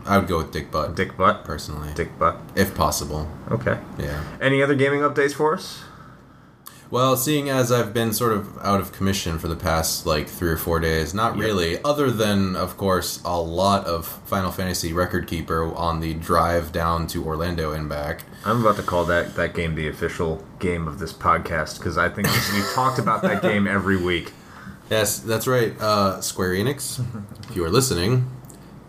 I 0.06 0.18
would 0.18 0.28
go 0.28 0.38
with 0.39 0.51
dick 0.51 0.72
butt 0.72 0.96
dick 0.96 1.16
butt, 1.18 1.44
personally, 1.44 1.92
dick 1.94 2.18
butt. 2.18 2.38
if 2.56 2.74
possible. 2.75 3.28
Okay. 3.51 3.78
Yeah. 3.98 4.24
Any 4.42 4.63
other 4.63 4.75
gaming 4.75 5.01
updates 5.01 5.34
for 5.34 5.54
us? 5.54 5.84
Well, 6.91 7.15
seeing 7.17 7.50
as 7.50 7.72
I've 7.72 7.93
been 7.93 8.13
sort 8.13 8.34
of 8.34 8.58
out 8.63 8.79
of 8.79 8.91
commission 8.91 9.38
for 9.38 9.48
the 9.48 9.55
past 9.55 10.08
like 10.08 10.27
three 10.27 10.50
or 10.50 10.58
four 10.58 10.79
days, 10.79 11.13
not 11.13 11.36
Yep. 11.36 11.46
really, 11.46 11.84
other 11.84 12.10
than, 12.10 12.55
of 12.55 12.77
course, 12.77 13.22
a 13.24 13.39
lot 13.39 13.86
of 13.86 14.08
Final 14.25 14.51
Fantasy 14.51 14.91
Record 14.91 15.27
Keeper 15.27 15.72
on 15.75 16.00
the 16.00 16.15
drive 16.15 16.72
down 16.72 17.05
to 17.08 17.24
Orlando 17.24 17.74
and 17.74 17.88
back. 17.88 18.24
I'm 18.43 18.62
about 18.62 18.75
to 18.77 18.81
call 18.81 19.05
that 19.05 19.36
that 19.36 19.53
game 19.53 19.75
the 19.75 19.88
official 19.88 20.43
game 20.58 20.88
of 20.88 20.98
this 20.98 21.13
podcast 21.13 21.77
because 21.77 21.96
I 21.96 22.10
think 22.10 22.27
we 22.27 22.62
talked 22.74 22.98
about 22.98 23.22
that 23.22 23.43
game 23.43 23.67
every 23.67 23.98
week. 23.98 24.34
Yes, 24.89 25.19
that's 25.19 25.46
right. 25.46 25.79
Uh, 25.79 26.19
Square 26.22 26.53
Enix, 26.55 27.00
if 27.50 27.55
you 27.55 27.63
are 27.63 27.69
listening, 27.69 28.27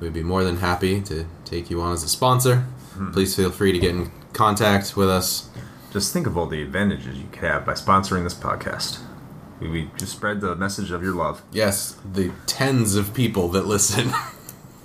we'd 0.01 0.15
be 0.15 0.23
more 0.23 0.43
than 0.43 0.57
happy 0.57 1.03
to 1.03 1.27
take 1.45 1.69
you 1.69 1.83
on 1.83 1.93
as 1.93 2.03
a 2.03 2.09
sponsor. 2.09 2.65
Please 3.13 3.37
feel 3.37 3.51
free 3.51 3.73
to 3.73 3.79
get 3.79 3.91
in 3.95 4.11
contact 4.33 4.97
with 4.97 5.11
us. 5.11 5.51
Just 5.91 6.13
think 6.13 6.27
of 6.27 6.37
all 6.39 6.47
the 6.47 6.63
advantages 6.63 7.19
you 7.19 7.27
could 7.33 7.43
have 7.43 7.67
by 7.67 7.73
sponsoring 7.73 8.23
this 8.25 8.35
podcast. 8.35 9.01
We, 9.61 9.91
just 9.99 10.13
spread 10.13 10.41
the 10.41 10.55
message 10.57 10.91
of 10.91 11.03
your 11.03 11.15
love. 11.15 11.43
Yes, 11.53 11.97
the 12.11 12.31
tens 12.47 12.95
of 12.95 13.13
people 13.13 13.49
that 13.49 13.67
listen. 13.67 14.11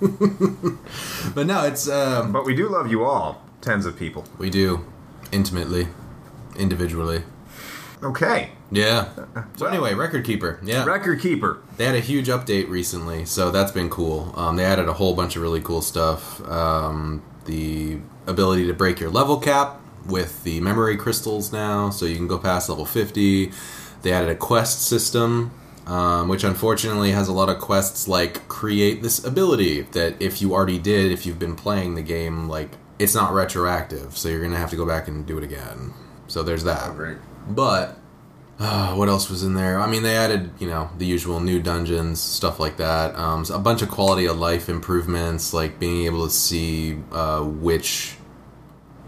but 1.34 1.46
no, 1.46 1.64
it's 1.64 1.88
um, 1.88 2.32
But 2.32 2.44
we 2.44 2.54
do 2.54 2.68
love 2.68 2.90
you 2.90 3.04
all, 3.04 3.42
tens 3.62 3.86
of 3.86 3.96
people. 3.96 4.24
we 4.36 4.50
do 4.50 4.84
intimately, 5.32 5.88
individually. 6.58 7.22
Okay. 8.02 8.50
Yeah. 8.70 9.08
So 9.56 9.66
anyway, 9.66 9.94
Record 9.94 10.24
Keeper. 10.24 10.60
Yeah. 10.62 10.84
Record 10.84 11.20
keeper. 11.20 11.62
They 11.78 11.86
had 11.86 11.94
a 11.94 12.00
huge 12.00 12.26
update 12.26 12.68
recently, 12.68 13.24
so 13.24 13.50
that's 13.50 13.72
been 13.72 13.88
cool. 13.88 14.34
Um, 14.36 14.56
they 14.56 14.64
added 14.64 14.88
a 14.88 14.92
whole 14.92 15.14
bunch 15.14 15.36
of 15.36 15.42
really 15.42 15.62
cool 15.62 15.80
stuff. 15.80 16.46
Um, 16.46 17.22
the 17.46 17.98
ability 18.26 18.66
to 18.66 18.74
break 18.74 19.00
your 19.00 19.08
level 19.08 19.38
cap 19.38 19.80
with 20.08 20.44
the 20.44 20.60
memory 20.60 20.96
crystals 20.96 21.52
now, 21.52 21.90
so 21.90 22.06
you 22.06 22.16
can 22.16 22.28
go 22.28 22.38
past 22.38 22.68
level 22.68 22.86
50. 22.86 23.52
They 24.02 24.12
added 24.12 24.28
a 24.28 24.36
quest 24.36 24.82
system, 24.86 25.52
um, 25.86 26.28
which 26.28 26.44
unfortunately 26.44 27.12
has 27.12 27.28
a 27.28 27.32
lot 27.32 27.48
of 27.48 27.58
quests 27.58 28.08
like 28.08 28.46
create 28.48 29.02
this 29.02 29.24
ability 29.24 29.82
that 29.82 30.20
if 30.20 30.42
you 30.42 30.52
already 30.52 30.78
did, 30.78 31.12
if 31.12 31.26
you've 31.26 31.38
been 31.38 31.56
playing 31.56 31.94
the 31.94 32.02
game, 32.02 32.48
like 32.48 32.70
it's 32.98 33.14
not 33.14 33.32
retroactive, 33.32 34.16
so 34.16 34.28
you're 34.28 34.42
gonna 34.42 34.56
have 34.56 34.70
to 34.70 34.76
go 34.76 34.86
back 34.86 35.08
and 35.08 35.26
do 35.26 35.38
it 35.38 35.44
again. 35.44 35.92
So 36.28 36.42
there's 36.42 36.64
that. 36.64 36.94
Great. 36.96 37.18
But 37.48 37.98
uh, 38.58 38.94
what 38.94 39.08
else 39.08 39.28
was 39.28 39.42
in 39.42 39.54
there? 39.54 39.78
I 39.78 39.86
mean, 39.86 40.02
they 40.02 40.16
added 40.16 40.50
you 40.58 40.66
know 40.66 40.90
the 40.96 41.06
usual 41.06 41.40
new 41.40 41.60
dungeons, 41.60 42.20
stuff 42.20 42.58
like 42.58 42.78
that. 42.78 43.14
Um, 43.14 43.44
a 43.52 43.58
bunch 43.58 43.82
of 43.82 43.90
quality 43.90 44.26
of 44.26 44.38
life 44.38 44.68
improvements, 44.68 45.52
like 45.52 45.78
being 45.78 46.06
able 46.06 46.24
to 46.24 46.30
see 46.30 46.98
uh, 47.12 47.42
which 47.42 48.15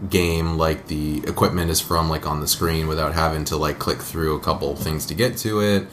game 0.07 0.57
like 0.57 0.87
the 0.87 1.17
equipment 1.27 1.69
is 1.71 1.81
from, 1.81 2.09
like 2.09 2.25
on 2.25 2.39
the 2.39 2.47
screen, 2.47 2.87
without 2.87 3.13
having 3.13 3.43
to 3.45 3.57
like 3.57 3.79
click 3.79 3.99
through 3.99 4.35
a 4.35 4.39
couple 4.39 4.75
things 4.75 5.05
to 5.07 5.13
get 5.13 5.37
to 5.37 5.61
it. 5.61 5.87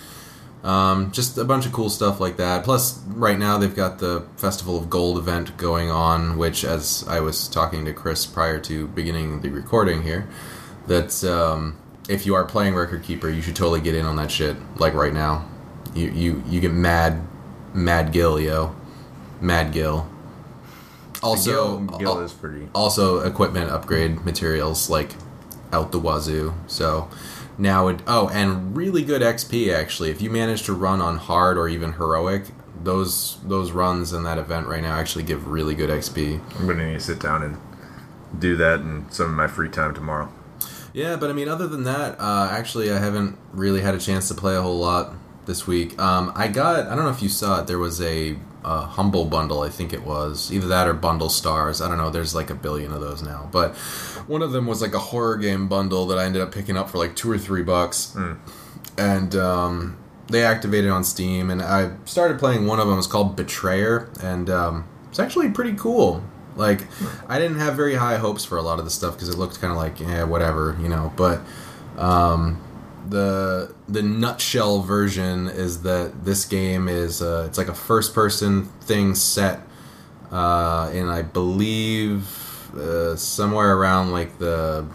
Um, 0.62 1.12
just 1.12 1.38
a 1.38 1.44
bunch 1.44 1.64
of 1.64 1.72
cool 1.72 1.88
stuff 1.88 2.18
like 2.18 2.38
that. 2.38 2.64
Plus, 2.64 2.98
right 3.06 3.38
now 3.38 3.56
they've 3.56 3.74
got 3.74 4.00
the 4.00 4.26
Festival 4.36 4.76
of 4.76 4.90
Gold 4.90 5.16
event 5.16 5.56
going 5.56 5.90
on, 5.90 6.36
which, 6.38 6.64
as 6.64 7.04
I 7.08 7.20
was 7.20 7.46
talking 7.48 7.84
to 7.84 7.92
Chris 7.92 8.26
prior 8.26 8.58
to 8.60 8.88
beginning 8.88 9.42
the 9.42 9.50
recording 9.50 10.02
here, 10.02 10.28
that 10.88 11.22
um, 11.24 11.76
if 12.08 12.26
you 12.26 12.34
are 12.34 12.44
playing 12.44 12.74
Record 12.74 13.04
Keeper, 13.04 13.28
you 13.28 13.42
should 13.42 13.54
totally 13.54 13.80
get 13.80 13.94
in 13.94 14.06
on 14.06 14.16
that 14.16 14.30
shit. 14.30 14.56
Like 14.76 14.94
right 14.94 15.12
now, 15.12 15.48
you 15.94 16.10
you 16.10 16.42
you 16.48 16.60
get 16.60 16.72
mad, 16.72 17.24
mad 17.72 18.12
Gil, 18.12 18.40
yo, 18.40 18.74
mad 19.40 19.72
Gil. 19.72 20.08
Also, 21.22 21.78
Gil 21.78 22.20
is 22.20 22.32
pretty. 22.32 22.68
also 22.74 23.20
equipment 23.20 23.70
upgrade 23.70 24.24
materials 24.24 24.90
like 24.90 25.12
out 25.72 25.92
the 25.92 25.98
wazoo. 25.98 26.54
So 26.66 27.08
now 27.58 27.88
it 27.88 28.00
oh 28.06 28.28
and 28.28 28.76
really 28.76 29.02
good 29.02 29.22
XP 29.22 29.74
actually. 29.74 30.10
If 30.10 30.20
you 30.20 30.30
manage 30.30 30.62
to 30.64 30.72
run 30.72 31.00
on 31.00 31.16
hard 31.18 31.56
or 31.56 31.68
even 31.68 31.94
heroic, 31.94 32.44
those 32.82 33.38
those 33.44 33.72
runs 33.72 34.12
in 34.12 34.22
that 34.24 34.38
event 34.38 34.66
right 34.66 34.82
now 34.82 34.94
actually 34.96 35.24
give 35.24 35.48
really 35.48 35.74
good 35.74 35.90
XP. 35.90 36.40
I'm 36.58 36.66
gonna 36.66 36.86
need 36.86 36.94
to 36.94 37.00
sit 37.00 37.20
down 37.20 37.42
and 37.42 37.56
do 38.38 38.56
that 38.56 38.80
in 38.80 39.10
some 39.10 39.26
of 39.26 39.32
my 39.32 39.46
free 39.46 39.68
time 39.68 39.94
tomorrow. 39.94 40.32
Yeah, 40.92 41.16
but 41.16 41.28
I 41.28 41.34
mean, 41.34 41.48
other 41.48 41.66
than 41.66 41.84
that, 41.84 42.18
uh, 42.18 42.48
actually, 42.50 42.90
I 42.90 42.98
haven't 42.98 43.36
really 43.52 43.82
had 43.82 43.94
a 43.94 43.98
chance 43.98 44.28
to 44.28 44.34
play 44.34 44.56
a 44.56 44.62
whole 44.62 44.78
lot 44.78 45.12
this 45.44 45.66
week. 45.66 45.98
Um, 46.00 46.32
I 46.34 46.48
got, 46.48 46.86
I 46.86 46.94
don't 46.94 47.04
know 47.04 47.10
if 47.10 47.22
you 47.22 47.28
saw 47.28 47.60
it, 47.60 47.66
there 47.66 47.78
was 47.78 48.00
a 48.00 48.36
uh, 48.66 48.84
Humble 48.84 49.24
bundle, 49.26 49.62
I 49.62 49.68
think 49.68 49.92
it 49.92 50.04
was. 50.04 50.52
Either 50.52 50.66
that 50.66 50.88
or 50.88 50.92
Bundle 50.92 51.28
Stars. 51.30 51.80
I 51.80 51.88
don't 51.88 51.98
know, 51.98 52.10
there's 52.10 52.34
like 52.34 52.50
a 52.50 52.54
billion 52.54 52.92
of 52.92 53.00
those 53.00 53.22
now. 53.22 53.48
But 53.52 53.76
one 54.26 54.42
of 54.42 54.50
them 54.50 54.66
was 54.66 54.82
like 54.82 54.92
a 54.92 54.98
horror 54.98 55.36
game 55.36 55.68
bundle 55.68 56.06
that 56.08 56.18
I 56.18 56.24
ended 56.24 56.42
up 56.42 56.52
picking 56.52 56.76
up 56.76 56.90
for 56.90 56.98
like 56.98 57.14
two 57.14 57.30
or 57.30 57.38
three 57.38 57.62
bucks. 57.62 58.16
And 58.98 59.36
um, 59.36 59.96
they 60.28 60.44
activated 60.44 60.90
on 60.90 61.04
Steam, 61.04 61.50
and 61.50 61.62
I 61.62 61.92
started 62.06 62.40
playing 62.40 62.66
one 62.66 62.80
of 62.80 62.88
them. 62.88 62.98
It's 62.98 63.06
called 63.06 63.36
Betrayer, 63.36 64.10
and 64.20 64.50
um, 64.50 64.88
it's 65.10 65.20
actually 65.20 65.50
pretty 65.50 65.74
cool. 65.74 66.24
Like, 66.56 66.86
I 67.28 67.38
didn't 67.38 67.58
have 67.58 67.76
very 67.76 67.94
high 67.96 68.16
hopes 68.16 68.44
for 68.44 68.58
a 68.58 68.62
lot 68.62 68.78
of 68.78 68.84
the 68.84 68.90
stuff 68.90 69.14
because 69.14 69.28
it 69.28 69.36
looked 69.36 69.60
kind 69.60 69.70
of 69.70 69.76
like, 69.76 70.00
yeah, 70.00 70.24
whatever, 70.24 70.76
you 70.80 70.88
know. 70.88 71.12
But 71.14 71.40
um, 71.98 72.60
the 73.08 73.74
the 73.88 74.02
nutshell 74.02 74.82
version 74.82 75.48
is 75.48 75.82
that 75.82 76.24
this 76.24 76.44
game 76.44 76.88
is 76.88 77.22
uh, 77.22 77.44
it's 77.46 77.58
like 77.58 77.68
a 77.68 77.74
first 77.74 78.14
person 78.14 78.66
thing 78.80 79.14
set 79.14 79.60
uh, 80.30 80.90
in 80.92 81.08
I 81.08 81.22
believe 81.22 82.74
uh, 82.74 83.16
somewhere 83.16 83.76
around 83.76 84.12
like 84.12 84.38
the 84.38 84.86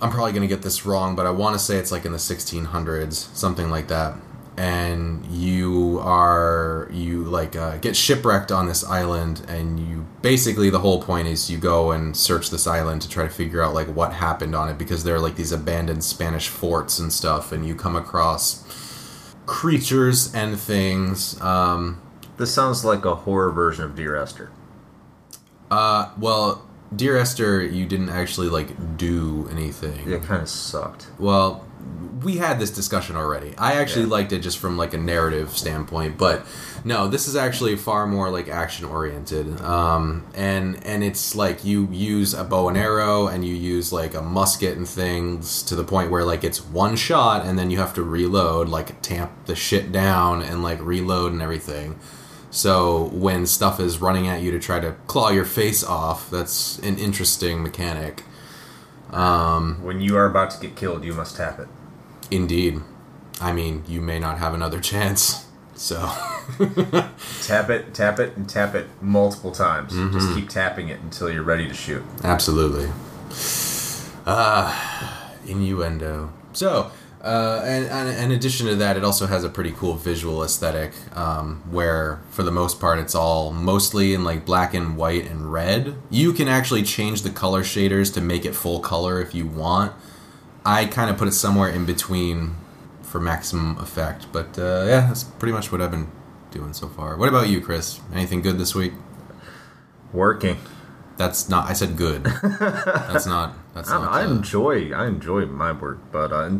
I'm 0.00 0.10
probably 0.10 0.32
gonna 0.32 0.46
get 0.46 0.62
this 0.62 0.86
wrong, 0.86 1.16
but 1.16 1.26
I 1.26 1.30
want 1.30 1.54
to 1.54 1.58
say 1.58 1.76
it's 1.76 1.90
like 1.90 2.04
in 2.04 2.12
the 2.12 2.18
1600s, 2.18 3.34
something 3.34 3.68
like 3.68 3.88
that. 3.88 4.14
And 4.58 5.24
you 5.26 6.00
are 6.02 6.88
you 6.92 7.22
like 7.22 7.54
uh, 7.54 7.76
get 7.76 7.94
shipwrecked 7.94 8.50
on 8.50 8.66
this 8.66 8.82
island, 8.82 9.42
and 9.46 9.78
you 9.78 10.04
basically 10.20 10.68
the 10.68 10.80
whole 10.80 11.00
point 11.00 11.28
is 11.28 11.48
you 11.48 11.58
go 11.58 11.92
and 11.92 12.16
search 12.16 12.50
this 12.50 12.66
island 12.66 13.02
to 13.02 13.08
try 13.08 13.22
to 13.22 13.30
figure 13.30 13.62
out 13.62 13.72
like 13.72 13.86
what 13.86 14.14
happened 14.14 14.56
on 14.56 14.68
it 14.68 14.76
because 14.76 15.04
there 15.04 15.14
are 15.14 15.20
like 15.20 15.36
these 15.36 15.52
abandoned 15.52 16.02
Spanish 16.02 16.48
forts 16.48 16.98
and 16.98 17.12
stuff, 17.12 17.52
and 17.52 17.68
you 17.68 17.76
come 17.76 17.94
across 17.94 18.64
creatures 19.46 20.34
and 20.34 20.58
things. 20.58 21.40
Um, 21.40 22.00
This 22.36 22.52
sounds 22.52 22.84
like 22.84 23.04
a 23.04 23.14
horror 23.14 23.52
version 23.52 23.84
of 23.84 23.94
Dear 23.94 24.16
Esther. 24.16 24.50
uh, 25.70 26.10
well, 26.18 26.66
dear 26.94 27.16
Esther, 27.16 27.62
you 27.62 27.86
didn't 27.86 28.08
actually 28.08 28.48
like 28.48 28.96
do 28.96 29.46
anything. 29.52 30.10
It 30.10 30.22
kind 30.24 30.42
of 30.42 30.48
sucked. 30.48 31.06
Well, 31.18 31.64
we 32.22 32.38
had 32.38 32.58
this 32.58 32.70
discussion 32.70 33.14
already. 33.14 33.54
I 33.56 33.74
actually 33.74 34.06
Yeah. 34.06 34.10
liked 34.10 34.32
it 34.32 34.40
just 34.40 34.58
from 34.58 34.76
like 34.76 34.92
a 34.92 34.98
narrative 34.98 35.56
standpoint, 35.56 36.18
but 36.18 36.44
no, 36.84 37.06
this 37.06 37.28
is 37.28 37.36
actually 37.36 37.76
far 37.76 38.06
more 38.08 38.28
like 38.28 38.48
action 38.48 38.86
oriented. 38.86 39.60
Um, 39.60 40.24
and 40.34 40.78
and 40.84 41.04
it's 41.04 41.36
like 41.36 41.64
you 41.64 41.86
use 41.92 42.34
a 42.34 42.42
bow 42.42 42.68
and 42.68 42.76
arrow 42.76 43.28
and 43.28 43.44
you 43.44 43.54
use 43.54 43.92
like 43.92 44.14
a 44.14 44.22
musket 44.22 44.76
and 44.76 44.86
things 44.88 45.62
to 45.64 45.76
the 45.76 45.84
point 45.84 46.10
where 46.10 46.24
like 46.24 46.42
it's 46.42 46.58
one 46.64 46.96
shot 46.96 47.46
and 47.46 47.56
then 47.56 47.70
you 47.70 47.78
have 47.78 47.94
to 47.94 48.02
reload, 48.02 48.68
like 48.68 49.00
tamp 49.00 49.30
the 49.46 49.54
shit 49.54 49.92
down 49.92 50.42
and 50.42 50.60
like 50.62 50.80
reload 50.82 51.32
and 51.32 51.40
everything. 51.40 52.00
So 52.50 53.10
when 53.12 53.46
stuff 53.46 53.78
is 53.78 54.00
running 54.00 54.26
at 54.26 54.40
you 54.42 54.50
to 54.50 54.58
try 54.58 54.80
to 54.80 54.96
claw 55.06 55.28
your 55.30 55.44
face 55.44 55.84
off, 55.84 56.30
that's 56.30 56.78
an 56.80 56.98
interesting 56.98 57.62
mechanic. 57.62 58.24
When 59.10 60.00
you 60.00 60.16
are 60.16 60.26
about 60.26 60.50
to 60.52 60.60
get 60.60 60.74
killed, 60.74 61.04
you 61.04 61.12
must 61.14 61.36
tap 61.36 61.60
it. 61.60 61.68
Indeed. 62.30 62.80
I 63.40 63.52
mean, 63.52 63.84
you 63.86 64.00
may 64.00 64.18
not 64.18 64.38
have 64.38 64.54
another 64.54 64.80
chance. 64.80 65.46
So, 65.74 65.96
Tap 67.42 67.70
it, 67.70 67.94
tap 67.94 68.18
it, 68.18 68.36
and 68.36 68.48
tap 68.48 68.74
it 68.74 68.88
multiple 69.00 69.52
times. 69.52 69.92
Just 70.12 70.34
keep 70.34 70.48
tapping 70.48 70.88
it 70.88 70.98
until 71.00 71.30
you're 71.30 71.44
ready 71.44 71.68
to 71.68 71.74
shoot. 71.74 72.02
absolutely. 72.24 72.88
Ah, 74.26 75.30
innuendo. 75.46 76.32
So, 76.52 76.90
uh, 77.22 77.62
and, 77.64 77.86
and 77.86 78.08
in 78.24 78.32
addition 78.36 78.66
to 78.66 78.74
that, 78.76 78.96
it 78.96 79.04
also 79.04 79.26
has 79.26 79.44
a 79.44 79.48
pretty 79.48 79.70
cool 79.72 79.94
visual 79.94 80.42
aesthetic, 80.42 80.92
um, 81.16 81.62
where 81.70 82.20
for 82.30 82.42
the 82.42 82.50
most 82.50 82.80
part 82.80 82.98
it's 82.98 83.14
all 83.14 83.52
mostly 83.52 84.14
in 84.14 84.24
like 84.24 84.44
black 84.44 84.74
and 84.74 84.96
white 84.96 85.26
and 85.26 85.52
red. 85.52 85.94
You 86.10 86.32
can 86.32 86.48
actually 86.48 86.82
change 86.82 87.22
the 87.22 87.30
color 87.30 87.62
shaders 87.62 88.12
to 88.14 88.20
make 88.20 88.44
it 88.44 88.54
full 88.54 88.80
color 88.80 89.20
if 89.20 89.34
you 89.34 89.46
want. 89.46 89.92
I 90.64 90.84
kind 90.86 91.10
of 91.10 91.16
put 91.16 91.28
it 91.28 91.32
somewhere 91.32 91.68
in 91.70 91.86
between 91.86 92.56
for 93.02 93.20
maximum 93.20 93.78
effect, 93.78 94.26
but 94.32 94.58
uh, 94.58 94.84
yeah, 94.86 95.06
that's 95.06 95.24
pretty 95.24 95.52
much 95.52 95.72
what 95.72 95.80
I've 95.80 95.90
been 95.90 96.08
doing 96.50 96.72
so 96.72 96.88
far. 96.88 97.16
What 97.16 97.28
about 97.28 97.48
you, 97.48 97.60
Chris? 97.60 98.00
Anything 98.12 98.42
good 98.42 98.58
this 98.58 98.74
week? 98.74 98.92
Working. 100.12 100.58
That's 101.16 101.48
not. 101.48 101.68
I 101.68 101.72
said 101.72 101.96
good. 101.96 102.24
that's 102.24 103.26
not. 103.26 103.54
That's 103.74 103.90
I, 103.90 103.94
don't. 103.94 104.08
I 104.08 104.22
uh, 104.24 104.30
enjoy 104.30 104.92
I 104.92 105.06
enjoy 105.06 105.46
my 105.46 105.72
work, 105.72 105.98
but 106.12 106.32
uh, 106.32 106.50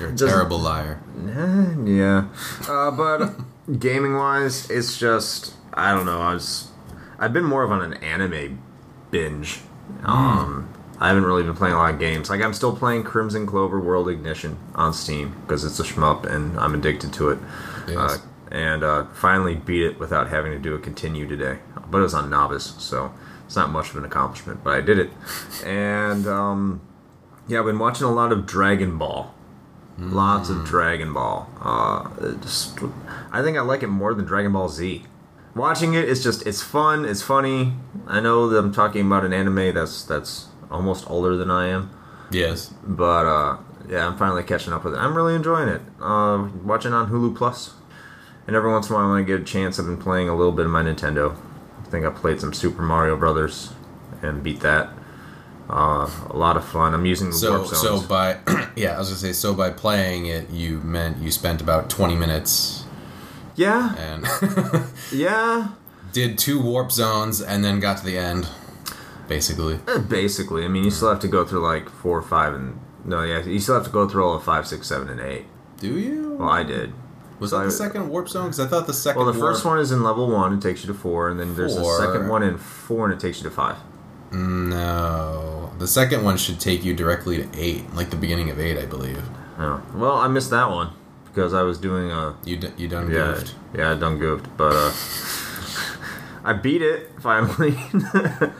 you're 0.00 0.08
a 0.08 0.12
doesn't- 0.12 0.28
terrible 0.28 0.58
liar. 0.58 1.00
yeah. 1.84 2.28
Uh, 2.68 2.90
but 2.90 3.34
gaming 3.78 4.14
wise, 4.16 4.70
it's 4.70 4.98
just 4.98 5.54
I 5.74 5.94
don't 5.94 6.06
know. 6.06 6.20
I 6.20 6.34
was 6.34 6.68
I've 7.18 7.32
been 7.32 7.44
more 7.44 7.64
of 7.64 7.70
on 7.72 7.82
an 7.82 7.94
anime 7.94 8.62
binge. 9.10 9.60
Um, 10.04 10.68
I 11.00 11.08
haven't 11.08 11.24
really 11.24 11.44
been 11.44 11.54
playing 11.54 11.74
a 11.74 11.78
lot 11.78 11.94
of 11.94 12.00
games. 12.00 12.28
Like 12.28 12.40
I'm 12.40 12.54
still 12.54 12.74
playing 12.74 13.04
Crimson 13.04 13.46
Clover 13.46 13.80
World 13.80 14.08
Ignition 14.08 14.58
on 14.74 14.92
Steam 14.92 15.36
because 15.42 15.64
it's 15.64 15.78
a 15.78 15.84
shmup 15.84 16.24
and 16.24 16.58
I'm 16.58 16.74
addicted 16.74 17.12
to 17.14 17.30
it. 17.30 17.38
Yes. 17.86 17.96
Uh, 17.96 18.18
and 18.50 18.82
uh, 18.82 19.06
finally 19.12 19.54
beat 19.54 19.84
it 19.84 19.98
without 19.98 20.28
having 20.28 20.52
to 20.52 20.58
do 20.58 20.74
a 20.74 20.78
continue 20.78 21.26
today. 21.26 21.58
But 21.90 21.98
it 21.98 22.02
was 22.02 22.14
on 22.14 22.30
novice, 22.30 22.74
so 22.78 23.12
it's 23.46 23.56
not 23.56 23.70
much 23.70 23.90
of 23.90 23.96
an 23.96 24.04
accomplishment. 24.04 24.64
But 24.64 24.74
I 24.74 24.80
did 24.80 24.98
it, 24.98 25.10
and 25.64 26.26
um, 26.26 26.80
yeah, 27.46 27.60
I've 27.60 27.66
been 27.66 27.78
watching 27.78 28.06
a 28.06 28.12
lot 28.12 28.32
of 28.32 28.46
Dragon 28.46 28.98
Ball. 28.98 29.34
Lots 29.98 30.48
of 30.48 30.64
Dragon 30.64 31.12
Ball. 31.12 31.50
Uh, 31.60 32.34
just, 32.40 32.78
I 33.32 33.42
think 33.42 33.58
I 33.58 33.62
like 33.62 33.82
it 33.82 33.88
more 33.88 34.14
than 34.14 34.24
Dragon 34.26 34.52
Ball 34.52 34.68
Z. 34.68 35.04
Watching 35.56 35.94
it 35.94 36.08
is 36.08 36.22
just 36.22 36.46
it's 36.46 36.62
fun, 36.62 37.04
it's 37.04 37.22
funny. 37.22 37.72
I 38.06 38.20
know 38.20 38.48
that 38.48 38.58
I'm 38.58 38.72
talking 38.72 39.06
about 39.06 39.24
an 39.24 39.32
anime 39.32 39.74
that's 39.74 40.04
that's 40.04 40.46
almost 40.70 41.08
older 41.10 41.36
than 41.36 41.50
I 41.50 41.68
am, 41.68 41.90
Yes. 42.30 42.72
but 42.84 43.26
uh, 43.26 43.56
yeah, 43.88 44.06
I'm 44.06 44.16
finally 44.16 44.42
catching 44.42 44.72
up 44.72 44.84
with 44.84 44.94
it. 44.94 44.98
I'm 44.98 45.16
really 45.16 45.34
enjoying 45.34 45.68
it. 45.68 45.80
Uh, 46.00 46.48
watching 46.64 46.92
on 46.92 47.10
Hulu 47.10 47.36
Plus, 47.36 47.72
and 48.46 48.54
every 48.56 48.70
once 48.70 48.88
in 48.88 48.94
a 48.94 48.98
while 48.98 49.08
when 49.10 49.22
I 49.22 49.24
get 49.24 49.40
a 49.40 49.44
chance, 49.44 49.78
I've 49.78 49.86
been 49.86 49.96
playing 49.98 50.28
a 50.28 50.36
little 50.36 50.52
bit 50.52 50.66
of 50.66 50.70
my 50.72 50.82
Nintendo. 50.82 51.36
I 51.80 51.90
think 51.90 52.04
I 52.04 52.10
played 52.10 52.40
some 52.40 52.52
Super 52.52 52.82
Mario 52.82 53.16
Brothers 53.16 53.72
and 54.22 54.42
beat 54.42 54.60
that. 54.60 54.90
Uh, 55.70 56.10
a 56.30 56.36
lot 56.36 56.56
of 56.56 56.64
fun. 56.66 56.94
I'm 56.94 57.04
using 57.04 57.28
the 57.28 57.36
So 57.36 57.64
so 57.64 58.00
by 58.00 58.38
yeah, 58.76 58.94
I 58.94 58.98
was 58.98 59.08
gonna 59.08 59.18
say 59.20 59.32
so 59.32 59.52
by 59.54 59.68
playing 59.70 60.24
it, 60.26 60.48
you 60.50 60.80
meant 60.80 61.18
you 61.18 61.30
spent 61.30 61.60
about 61.60 61.90
twenty 61.90 62.14
minutes 62.16 62.84
yeah, 63.54 63.94
and 63.96 64.26
yeah. 65.12 65.68
did 66.12 66.38
two 66.38 66.58
warp 66.62 66.90
zones 66.92 67.42
and 67.42 67.62
then 67.64 67.80
got 67.80 67.98
to 67.98 68.04
the 68.04 68.16
end, 68.16 68.48
basically. 69.28 69.78
Eh, 69.86 69.98
Basically, 69.98 70.64
I 70.64 70.68
mean, 70.68 70.82
you 70.84 70.90
still 70.90 71.08
have 71.10 71.20
to 71.20 71.28
go 71.28 71.44
through 71.44 71.60
like 71.60 71.88
four, 71.88 72.20
five, 72.22 72.54
and 72.54 72.80
no, 73.04 73.22
yeah, 73.22 73.44
you 73.44 73.60
still 73.60 73.74
have 73.76 73.84
to 73.84 73.90
go 73.90 74.08
through 74.08 74.24
all 74.26 74.34
of 74.34 74.42
five, 74.42 74.66
six, 74.66 74.86
seven, 74.88 75.08
and 75.08 75.20
eight. 75.20 75.44
Do 75.78 75.98
you? 75.98 76.36
Well, 76.38 76.48
I 76.48 76.62
did. 76.64 76.92
was 77.38 77.50
so 77.50 77.56
that 77.58 77.62
I- 77.62 77.66
the 77.66 77.70
second 77.72 78.08
warp 78.08 78.28
zone? 78.28 78.46
Because 78.46 78.60
I 78.60 78.66
thought 78.66 78.86
the 78.86 78.92
second. 78.94 79.22
Well, 79.22 79.32
the 79.32 79.38
first 79.38 79.64
one 79.64 79.78
is 79.78 79.92
in 79.92 80.02
level 80.02 80.28
one. 80.30 80.54
It 80.54 80.60
takes 80.62 80.82
you 80.82 80.88
to 80.92 80.98
four, 80.98 81.28
and 81.30 81.38
then 81.38 81.54
there's 81.54 81.76
a 81.76 81.84
second 81.84 82.28
one 82.28 82.42
in 82.42 82.58
four, 82.58 83.04
and 83.04 83.14
it 83.14 83.20
takes 83.20 83.38
you 83.38 83.44
to 83.48 83.54
five. 83.54 83.76
No, 84.32 85.72
the 85.78 85.86
second 85.86 86.24
one 86.24 86.36
should 86.36 86.58
take 86.60 86.84
you 86.84 86.94
directly 86.94 87.36
to 87.42 87.48
eight, 87.56 87.92
like 87.94 88.10
the 88.10 88.16
beginning 88.16 88.50
of 88.50 88.58
eight, 88.60 88.76
I 88.78 88.84
believe. 88.86 89.22
Oh. 89.58 89.80
Well, 89.94 90.16
I 90.16 90.28
missed 90.28 90.50
that 90.50 90.70
one 90.70 90.90
because 91.26 91.54
I 91.54 91.62
was 91.62 91.78
doing 91.78 92.10
a 92.10 92.34
You 92.44 92.56
d- 92.56 92.72
you 92.76 92.88
done 92.88 93.10
yeah 93.10 93.32
goofed. 93.34 93.54
yeah 93.74 93.92
I 93.92 93.94
done 93.94 94.18
goofed, 94.18 94.46
but 94.56 94.72
uh, 94.74 94.90
I 96.48 96.54
beat 96.54 96.80
it 96.80 97.10
finally. 97.20 97.76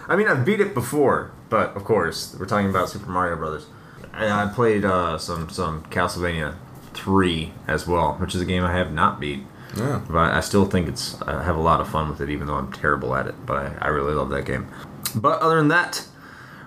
I 0.09 0.14
mean, 0.14 0.28
I've 0.28 0.45
beat 0.45 0.61
it 0.61 0.75
before, 0.75 1.30
but 1.49 1.75
of 1.75 1.85
course 1.85 2.37
we're 2.38 2.45
talking 2.45 2.68
about 2.68 2.90
Super 2.90 3.11
Mario 3.11 3.37
Brothers. 3.37 3.64
And 4.12 4.30
I 4.30 4.52
played 4.52 4.85
uh, 4.85 5.16
some 5.16 5.49
some 5.49 5.85
Castlevania 5.85 6.57
three 6.92 7.54
as 7.66 7.87
well, 7.87 8.12
which 8.16 8.35
is 8.35 8.42
a 8.42 8.45
game 8.45 8.62
I 8.62 8.76
have 8.76 8.92
not 8.92 9.18
beat. 9.18 9.40
Yeah. 9.75 10.02
But 10.07 10.35
I 10.35 10.40
still 10.40 10.66
think 10.66 10.87
it's 10.87 11.18
I 11.23 11.42
have 11.42 11.57
a 11.57 11.62
lot 11.62 11.80
of 11.80 11.88
fun 11.88 12.11
with 12.11 12.21
it, 12.21 12.28
even 12.28 12.47
though 12.47 12.57
I'm 12.57 12.71
terrible 12.71 13.14
at 13.14 13.26
it. 13.26 13.47
But 13.47 13.57
I, 13.57 13.87
I 13.87 13.88
really 13.88 14.12
love 14.12 14.28
that 14.30 14.45
game. 14.45 14.68
But 15.14 15.40
other 15.40 15.57
than 15.57 15.68
that, 15.68 16.07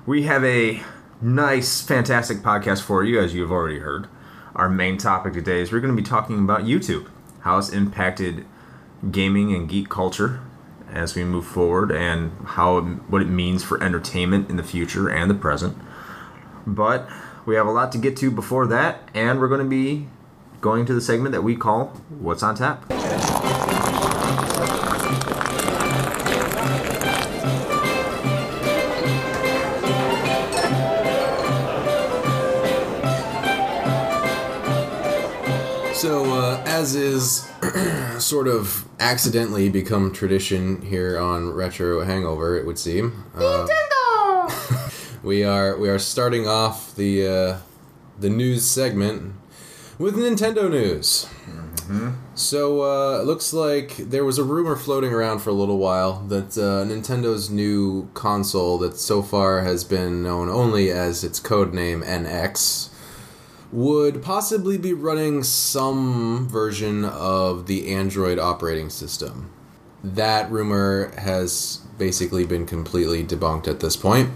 we 0.07 0.23
have 0.23 0.43
a 0.43 0.81
nice, 1.21 1.83
fantastic 1.83 2.39
podcast 2.39 2.81
for 2.81 3.03
you, 3.03 3.19
as 3.19 3.35
you 3.35 3.43
have 3.43 3.51
already 3.51 3.77
heard. 3.77 4.07
Our 4.55 4.69
main 4.69 4.97
topic 4.97 5.33
today 5.33 5.61
is 5.61 5.71
we're 5.71 5.81
going 5.81 5.95
to 5.95 6.01
be 6.01 6.07
talking 6.07 6.39
about 6.39 6.61
YouTube, 6.61 7.07
how 7.41 7.59
it's 7.59 7.69
impacted 7.69 8.43
gaming 9.11 9.53
and 9.53 9.69
geek 9.69 9.87
culture 9.87 10.41
as 10.91 11.15
we 11.15 11.23
move 11.23 11.45
forward, 11.45 11.91
and 11.91 12.31
how 12.45 12.77
it, 12.77 12.83
what 13.09 13.21
it 13.21 13.29
means 13.29 13.63
for 13.63 13.81
entertainment 13.83 14.49
in 14.49 14.57
the 14.57 14.63
future 14.63 15.09
and 15.09 15.29
the 15.29 15.35
present. 15.35 15.77
But 16.67 17.07
we 17.45 17.55
have 17.55 17.67
a 17.67 17.71
lot 17.71 17.91
to 17.93 17.97
get 17.97 18.17
to 18.17 18.31
before 18.31 18.67
that, 18.67 19.09
and 19.13 19.39
we're 19.39 19.47
going 19.47 19.63
to 19.63 19.69
be 19.69 20.07
going 20.59 20.85
to 20.85 20.93
the 20.93 21.01
segment 21.01 21.31
that 21.31 21.41
we 21.41 21.55
call 21.55 21.87
"What's 22.09 22.43
on 22.43 22.55
Tap." 22.55 23.40
As 36.81 36.95
is 36.95 37.47
sort 38.17 38.47
of 38.47 38.87
accidentally 38.99 39.69
become 39.69 40.11
tradition 40.11 40.81
here 40.81 41.19
on 41.19 41.51
Retro 41.51 42.03
Hangover, 42.03 42.57
it 42.57 42.65
would 42.65 42.79
seem. 42.79 43.23
Uh, 43.35 43.67
we 45.23 45.43
are 45.43 45.77
we 45.77 45.89
are 45.89 45.99
starting 45.99 46.47
off 46.47 46.95
the 46.95 47.27
uh, 47.27 47.57
the 48.19 48.31
news 48.31 48.65
segment 48.65 49.35
with 49.99 50.15
Nintendo 50.15 50.71
news. 50.71 51.27
So 52.33 52.81
uh, 52.81 53.19
it 53.21 53.25
looks 53.25 53.53
like 53.53 53.97
there 53.97 54.25
was 54.25 54.39
a 54.39 54.43
rumor 54.43 54.75
floating 54.75 55.13
around 55.13 55.39
for 55.39 55.51
a 55.51 55.53
little 55.53 55.77
while 55.77 56.21
that 56.29 56.57
uh, 56.57 56.85
Nintendo's 56.85 57.49
new 57.49 58.09
console, 58.13 58.77
that 58.79 58.97
so 58.97 59.21
far 59.21 59.61
has 59.61 59.83
been 59.83 60.23
known 60.23 60.49
only 60.49 60.89
as 60.89 61.23
its 61.23 61.39
code 61.39 61.73
name 61.73 62.01
NX, 62.01 62.90
would 63.71 64.21
possibly 64.21 64.77
be 64.77 64.93
running 64.93 65.43
some 65.43 66.47
version 66.47 67.05
of 67.05 67.67
the 67.67 67.93
Android 67.93 68.37
operating 68.37 68.89
system. 68.89 69.51
That 70.03 70.51
rumor 70.51 71.13
has 71.17 71.81
basically 71.97 72.45
been 72.45 72.65
completely 72.65 73.23
debunked 73.23 73.67
at 73.67 73.79
this 73.79 73.95
point. 73.95 74.31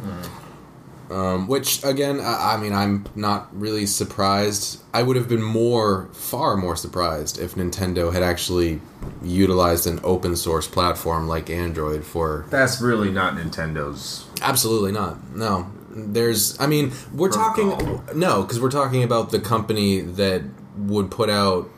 Um, 1.10 1.48
which 1.48 1.84
again, 1.84 2.20
I, 2.20 2.56
I 2.56 2.58
mean, 2.58 2.74
I'm 2.74 3.06
not 3.16 3.48
really 3.56 3.86
surprised. 3.86 4.82
I 4.92 5.04
would 5.04 5.16
have 5.16 5.30
been 5.30 5.42
more, 5.42 6.10
far 6.14 6.58
more 6.58 6.76
surprised 6.76 7.40
if 7.40 7.54
Nintendo 7.56 8.12
had 8.12 8.24
actually 8.24 8.82
utilized 9.22 9.86
an 9.86 10.00
open 10.04 10.36
source 10.36 10.68
platform 10.68 11.28
like 11.28 11.50
Android 11.50 12.04
for. 12.04 12.46
That's 12.50 12.82
really 12.82 13.12
not 13.12 13.36
Nintendo's. 13.36 14.26
Absolutely 14.42 14.92
not. 14.92 15.36
No, 15.36 15.70
there's. 15.96 16.60
I 16.60 16.68
mean, 16.68 16.92
we're 17.14 17.32
talking. 17.32 18.02
No, 18.14 18.42
because 18.44 18.60
we're 18.60 18.70
talking 18.72 19.04
about 19.04 19.32
the 19.32 19.40
company 19.40 20.02
that 20.02 20.44
would 20.78 21.10
put 21.10 21.30
out, 21.30 21.70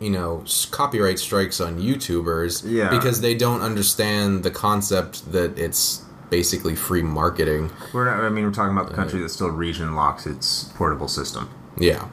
you 0.00 0.10
know, 0.10 0.42
s- 0.44 0.64
copyright 0.66 1.18
strikes 1.18 1.60
on 1.60 1.80
YouTubers. 1.80 2.62
Yeah. 2.64 2.88
Because 2.90 3.20
they 3.20 3.34
don't 3.34 3.60
understand 3.60 4.42
the 4.44 4.50
concept 4.50 5.32
that 5.32 5.58
it's 5.58 6.04
basically 6.30 6.74
free 6.76 7.02
marketing. 7.02 7.70
We're 7.92 8.04
not. 8.06 8.22
I 8.24 8.28
mean, 8.28 8.44
we're 8.44 8.52
talking 8.52 8.76
about 8.76 8.88
the 8.88 8.94
country 8.96 9.20
that 9.20 9.28
still 9.30 9.48
region 9.48 9.94
locks 9.94 10.26
its 10.26 10.64
portable 10.76 11.08
system. 11.08 11.50
Yeah. 11.78 12.08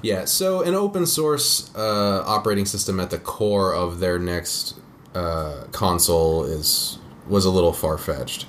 Yeah, 0.00 0.26
so 0.26 0.62
an 0.62 0.74
open 0.74 1.06
source 1.06 1.70
uh, 1.74 2.22
operating 2.24 2.64
system 2.66 3.00
at 3.00 3.10
the 3.10 3.18
core 3.18 3.74
of 3.74 3.98
their 3.98 4.18
next 4.18 4.74
uh, 5.14 5.64
console 5.72 6.44
is 6.44 6.98
was 7.26 7.44
a 7.44 7.50
little 7.50 7.72
far 7.72 7.98
fetched, 7.98 8.46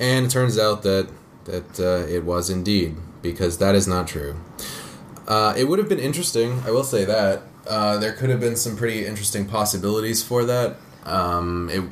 and 0.00 0.24
it 0.26 0.30
turns 0.30 0.58
out 0.58 0.82
that 0.82 1.08
that 1.44 1.80
uh, 1.80 2.06
it 2.08 2.24
was 2.24 2.50
indeed 2.50 2.96
because 3.22 3.58
that 3.58 3.74
is 3.74 3.86
not 3.86 4.08
true. 4.08 4.36
Uh, 5.26 5.54
it 5.56 5.64
would 5.64 5.78
have 5.78 5.88
been 5.88 6.00
interesting, 6.00 6.60
I 6.66 6.70
will 6.70 6.84
say 6.84 7.04
that. 7.04 7.42
Uh, 7.66 7.96
there 7.98 8.12
could 8.12 8.28
have 8.28 8.40
been 8.40 8.56
some 8.56 8.76
pretty 8.76 9.06
interesting 9.06 9.46
possibilities 9.46 10.22
for 10.22 10.44
that. 10.44 10.76
Um, 11.04 11.68
it, 11.70 11.82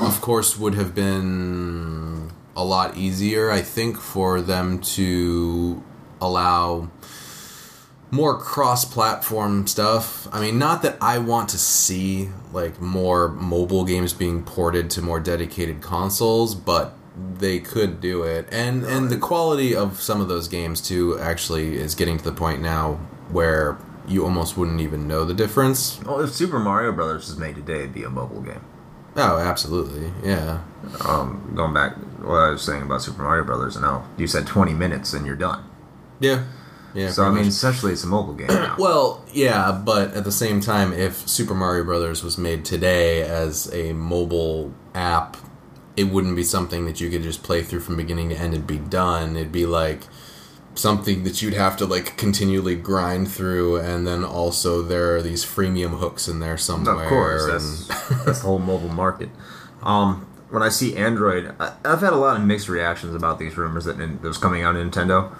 of 0.00 0.20
course, 0.20 0.58
would 0.58 0.74
have 0.74 0.94
been 0.94 2.30
a 2.56 2.64
lot 2.64 2.96
easier, 2.96 3.50
I 3.50 3.62
think, 3.62 3.98
for 3.98 4.40
them 4.40 4.80
to 4.80 5.82
allow 6.20 6.90
more 8.10 8.38
cross-platform 8.38 9.66
stuff. 9.66 10.28
I 10.32 10.40
mean, 10.40 10.58
not 10.58 10.82
that 10.82 10.96
I 11.00 11.18
want 11.18 11.48
to 11.50 11.58
see 11.58 12.30
like 12.52 12.80
more 12.80 13.28
mobile 13.28 13.84
games 13.84 14.12
being 14.12 14.44
ported 14.44 14.88
to 14.90 15.02
more 15.02 15.18
dedicated 15.18 15.80
consoles, 15.80 16.54
but 16.54 16.96
they 17.16 17.60
could 17.60 18.00
do 18.00 18.22
it. 18.22 18.48
And 18.50 18.84
and 18.84 19.10
the 19.10 19.18
quality 19.18 19.74
of 19.74 20.00
some 20.00 20.20
of 20.20 20.28
those 20.28 20.48
games 20.48 20.80
too 20.80 21.18
actually 21.18 21.76
is 21.76 21.94
getting 21.94 22.18
to 22.18 22.24
the 22.24 22.32
point 22.32 22.60
now 22.60 22.94
where 23.30 23.78
you 24.06 24.24
almost 24.24 24.56
wouldn't 24.56 24.80
even 24.80 25.08
know 25.08 25.24
the 25.24 25.34
difference. 25.34 26.00
Well, 26.04 26.20
if 26.20 26.32
Super 26.32 26.58
Mario 26.58 26.92
Brothers 26.92 27.28
was 27.28 27.38
made 27.38 27.56
today, 27.56 27.80
it'd 27.80 27.94
be 27.94 28.04
a 28.04 28.10
mobile 28.10 28.42
game. 28.42 28.60
Oh, 29.16 29.38
absolutely. 29.38 30.12
Yeah. 30.22 30.62
Um, 31.06 31.52
going 31.54 31.72
back, 31.72 31.96
what 32.20 32.36
I 32.36 32.50
was 32.50 32.62
saying 32.62 32.82
about 32.82 33.00
Super 33.02 33.22
Mario 33.22 33.44
Brothers, 33.44 33.76
and 33.76 33.84
now 33.84 34.06
you 34.18 34.26
said 34.26 34.46
20 34.46 34.74
minutes 34.74 35.12
and 35.12 35.24
you're 35.24 35.36
done. 35.36 35.64
Yeah. 36.20 36.44
Yeah. 36.94 37.10
So 37.10 37.24
I 37.24 37.28
mean, 37.28 37.38
much. 37.38 37.46
essentially, 37.46 37.92
it's 37.92 38.04
a 38.04 38.08
mobile 38.08 38.34
game 38.34 38.48
now. 38.48 38.76
Well, 38.78 39.24
yeah, 39.32 39.72
but 39.84 40.14
at 40.14 40.24
the 40.24 40.32
same 40.32 40.60
time, 40.60 40.92
if 40.92 41.28
Super 41.28 41.54
Mario 41.54 41.84
Brothers 41.84 42.22
was 42.22 42.38
made 42.38 42.64
today 42.64 43.22
as 43.22 43.72
a 43.72 43.92
mobile 43.92 44.72
app, 44.94 45.36
it 45.96 46.04
wouldn't 46.04 46.36
be 46.36 46.42
something 46.44 46.86
that 46.86 47.00
you 47.00 47.10
could 47.10 47.22
just 47.22 47.42
play 47.42 47.62
through 47.62 47.80
from 47.80 47.96
beginning 47.96 48.28
to 48.30 48.36
end 48.36 48.54
and 48.54 48.66
be 48.66 48.78
done. 48.78 49.36
It'd 49.36 49.52
be 49.52 49.66
like 49.66 50.00
something 50.74 51.22
that 51.24 51.40
you'd 51.40 51.54
have 51.54 51.76
to 51.76 51.86
like 51.86 52.16
continually 52.16 52.74
grind 52.74 53.30
through, 53.30 53.76
and 53.76 54.06
then 54.06 54.24
also 54.24 54.82
there 54.82 55.14
are 55.16 55.22
these 55.22 55.44
freemium 55.44 55.98
hooks 56.00 56.26
in 56.28 56.40
there 56.40 56.56
somewhere. 56.58 57.04
of 57.04 57.08
course, 57.08 57.42
and- 57.44 57.88
that's 57.88 58.24
that's 58.24 58.40
the 58.40 58.46
whole 58.46 58.58
mobile 58.58 58.88
market. 58.88 59.28
Um, 59.82 60.26
when 60.50 60.62
I 60.62 60.68
see 60.68 60.96
Android, 60.96 61.54
I, 61.60 61.74
I've 61.84 62.00
had 62.00 62.12
a 62.12 62.16
lot 62.16 62.36
of 62.36 62.42
mixed 62.44 62.68
reactions 62.68 63.14
about 63.14 63.38
these 63.38 63.56
rumors 63.56 63.84
that, 63.84 63.98
that 63.98 64.22
was 64.22 64.38
coming 64.38 64.62
out 64.62 64.76
of 64.76 64.86
Nintendo. 64.86 65.32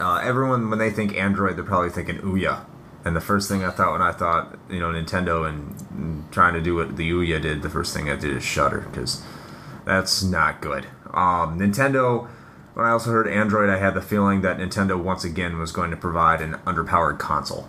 Uh, 0.00 0.20
everyone, 0.24 0.70
when 0.70 0.78
they 0.78 0.90
think 0.90 1.16
Android, 1.16 1.56
they're 1.56 1.64
probably 1.64 1.90
thinking 1.90 2.16
Ouya. 2.18 2.64
And 3.04 3.14
the 3.14 3.20
first 3.20 3.48
thing 3.48 3.62
I 3.64 3.70
thought 3.70 3.92
when 3.92 4.02
I 4.02 4.12
thought, 4.12 4.58
you 4.70 4.80
know, 4.80 4.88
Nintendo 4.90 5.46
and, 5.48 5.74
and 5.90 6.32
trying 6.32 6.54
to 6.54 6.60
do 6.62 6.74
what 6.74 6.96
the 6.96 7.10
Ouya 7.10 7.40
did, 7.40 7.62
the 7.62 7.68
first 7.70 7.94
thing 7.94 8.08
I 8.08 8.16
did 8.16 8.34
is 8.36 8.42
shudder 8.42 8.80
because 8.90 9.22
that's 9.84 10.22
not 10.22 10.60
good. 10.60 10.86
Um, 11.12 11.58
Nintendo, 11.58 12.28
when 12.74 12.86
I 12.86 12.90
also 12.90 13.10
heard 13.10 13.28
Android, 13.28 13.70
I 13.70 13.78
had 13.78 13.94
the 13.94 14.02
feeling 14.02 14.40
that 14.42 14.58
Nintendo 14.58 15.00
once 15.00 15.24
again 15.24 15.58
was 15.58 15.72
going 15.72 15.90
to 15.90 15.96
provide 15.96 16.40
an 16.40 16.54
underpowered 16.66 17.18
console. 17.18 17.68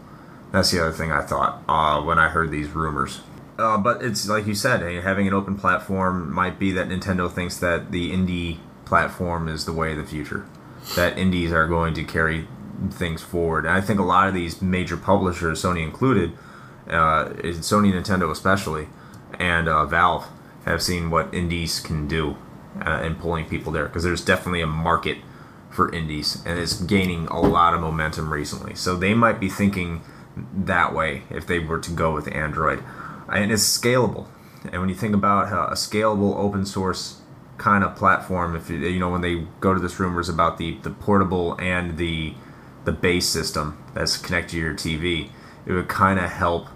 That's 0.51 0.71
the 0.71 0.82
other 0.82 0.91
thing 0.91 1.12
I 1.12 1.21
thought 1.21 1.62
uh, 1.67 2.01
when 2.01 2.17
I 2.17 2.30
heard 2.30 2.51
these 2.51 2.69
rumors. 2.69 3.21
Uh, 3.58 3.78
but 3.78 4.04
it's 4.04 4.28
like 4.28 4.45
you 4.45 4.56
said, 4.56 4.84
eh, 4.84 5.01
having 5.01 5.28
an 5.28 5.34
open 5.34 5.56
platform 5.56 6.32
might 6.32 6.60
be 6.60 6.71
that 6.71 6.89
Nintendo 6.89 7.32
thinks 7.32 7.58
that 7.58 7.91
the 7.91 8.12
indie 8.12 8.60
platform 8.86 9.47
is 9.47 9.65
the 9.65 9.73
way 9.73 9.91
of 9.91 9.97
the 9.97 10.06
future. 10.06 10.45
That 10.95 11.17
indies 11.17 11.51
are 11.51 11.67
going 11.67 11.93
to 11.95 12.04
carry 12.04 12.47
things 12.91 13.21
forward. 13.21 13.65
And 13.65 13.73
I 13.73 13.82
think 13.82 13.99
a 13.99 14.04
lot 14.04 14.28
of 14.28 14.34
these 14.34 14.62
major 14.62 14.97
publishers, 14.97 15.62
Sony 15.62 15.84
included, 15.84 16.34
uh, 16.88 17.30
Sony, 17.30 17.93
Nintendo 17.93 18.30
especially, 18.30 18.88
and 19.39 19.67
uh, 19.67 19.86
Valve, 19.86 20.28
have 20.65 20.82
seen 20.82 21.10
what 21.10 21.34
indies 21.34 21.80
can 21.80 22.08
do 22.08 22.38
uh, 22.86 23.01
in 23.04 23.15
pulling 23.15 23.45
people 23.45 23.71
there 23.71 23.86
because 23.86 24.04
there's 24.04 24.23
definitely 24.23 24.62
a 24.62 24.67
market 24.67 25.17
for 25.69 25.93
indies 25.93 26.43
and 26.45 26.60
it's 26.60 26.82
gaining 26.82 27.28
a 27.28 27.39
lot 27.39 27.73
of 27.73 27.82
momentum 27.82 28.32
recently. 28.32 28.75
So 28.75 28.95
they 28.95 29.13
might 29.13 29.39
be 29.39 29.49
thinking 29.49 30.01
that 30.54 30.93
way 30.93 31.23
if 31.30 31.45
they 31.47 31.60
were 31.60 31.80
to 31.80 31.91
go 31.91 32.13
with 32.13 32.34
Android, 32.34 32.84
and 33.32 33.51
it's 33.51 33.63
scalable. 33.63 34.28
And 34.63 34.82
when 34.82 34.89
you 34.89 34.95
think 34.95 35.13
about 35.13 35.47
a 35.47 35.75
scalable 35.75 36.36
open 36.38 36.65
source 36.65 37.21
kind 37.58 37.84
of 37.84 37.95
platform, 37.95 38.56
if 38.56 38.69
you, 38.69 38.78
you 38.78 38.99
know 38.99 39.10
when 39.10 39.21
they 39.21 39.45
go 39.60 39.73
to 39.73 39.80
this 39.80 39.99
rumors 39.99 40.30
about 40.30 40.58
the 40.58 40.78
the 40.80 40.89
portable 40.89 41.56
and 41.60 41.97
the 41.97 42.34
the 42.84 42.91
base 42.91 43.28
system 43.28 43.78
that's 43.93 44.17
connected 44.17 44.51
to 44.51 44.58
your 44.58 44.73
TV, 44.73 45.30
it 45.65 45.73
would 45.73 45.88
kind 45.88 46.19
of 46.19 46.30
help 46.30 46.67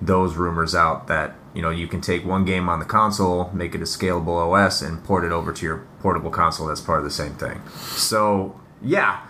those 0.00 0.36
rumors 0.36 0.74
out 0.74 1.06
that 1.08 1.34
you 1.54 1.62
know 1.62 1.70
you 1.70 1.86
can 1.86 2.00
take 2.00 2.24
one 2.24 2.44
game 2.44 2.68
on 2.68 2.78
the 2.78 2.84
console, 2.84 3.50
make 3.52 3.74
it 3.74 3.80
a 3.80 3.84
scalable 3.84 4.52
OS, 4.52 4.82
and 4.82 5.02
port 5.04 5.24
it 5.24 5.32
over 5.32 5.52
to 5.52 5.64
your 5.64 5.86
portable 6.00 6.30
console. 6.30 6.66
That's 6.66 6.80
part 6.80 6.98
of 6.98 7.04
the 7.04 7.10
same 7.10 7.34
thing. 7.34 7.62
So 7.70 8.60
yeah, 8.82 9.26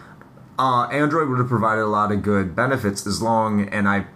uh, 0.58 0.84
Android 0.84 1.28
would 1.28 1.38
have 1.38 1.48
provided 1.48 1.82
a 1.82 1.86
lot 1.86 2.12
of 2.12 2.22
good 2.22 2.54
benefits 2.54 3.06
as 3.06 3.20
long 3.20 3.68
and 3.68 3.88
I 3.88 4.06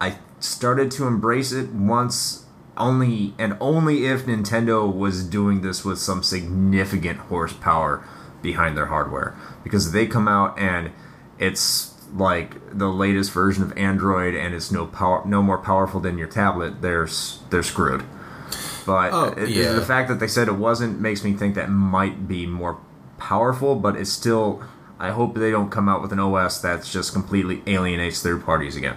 I 0.00 0.18
started 0.38 0.90
to 0.92 1.06
embrace 1.06 1.52
it 1.52 1.70
once 1.72 2.44
only 2.76 3.34
and 3.38 3.56
only 3.60 4.06
if 4.06 4.26
Nintendo 4.26 4.92
was 4.92 5.24
doing 5.24 5.62
this 5.62 5.84
with 5.84 5.98
some 5.98 6.22
significant 6.22 7.18
horsepower 7.18 8.06
behind 8.42 8.76
their 8.76 8.86
hardware 8.86 9.34
because 9.64 9.92
they 9.92 10.06
come 10.06 10.28
out 10.28 10.58
and 10.58 10.92
it's 11.38 11.94
like 12.14 12.56
the 12.76 12.88
latest 12.88 13.32
version 13.32 13.62
of 13.62 13.76
Android 13.76 14.34
and 14.34 14.54
it's 14.54 14.70
no 14.70 14.86
power 14.86 15.22
no 15.26 15.42
more 15.42 15.58
powerful 15.58 16.00
than 16.00 16.16
your 16.18 16.28
tablet 16.28 16.80
they're 16.82 17.08
they're 17.50 17.62
screwed 17.62 18.02
but 18.86 19.12
Oh, 19.12 19.24
it- 19.36 19.48
yeah. 19.48 19.72
the 19.72 19.82
fact 19.82 20.08
that 20.08 20.20
they 20.20 20.28
said 20.28 20.48
it 20.48 20.54
wasn't 20.54 21.00
makes 21.00 21.24
me 21.24 21.32
think 21.32 21.54
that 21.56 21.68
might 21.70 22.28
be 22.28 22.46
more 22.46 22.78
powerful 23.18 23.74
but 23.76 23.96
it's 23.96 24.10
still 24.12 24.62
I 24.98 25.10
hope 25.10 25.34
they 25.34 25.50
don't 25.50 25.70
come 25.70 25.88
out 25.88 26.00
with 26.00 26.12
an 26.12 26.18
OS 26.20 26.60
that's 26.60 26.90
just 26.90 27.12
completely 27.12 27.62
alienates 27.66 28.22
third 28.22 28.44
parties 28.44 28.76
again 28.76 28.96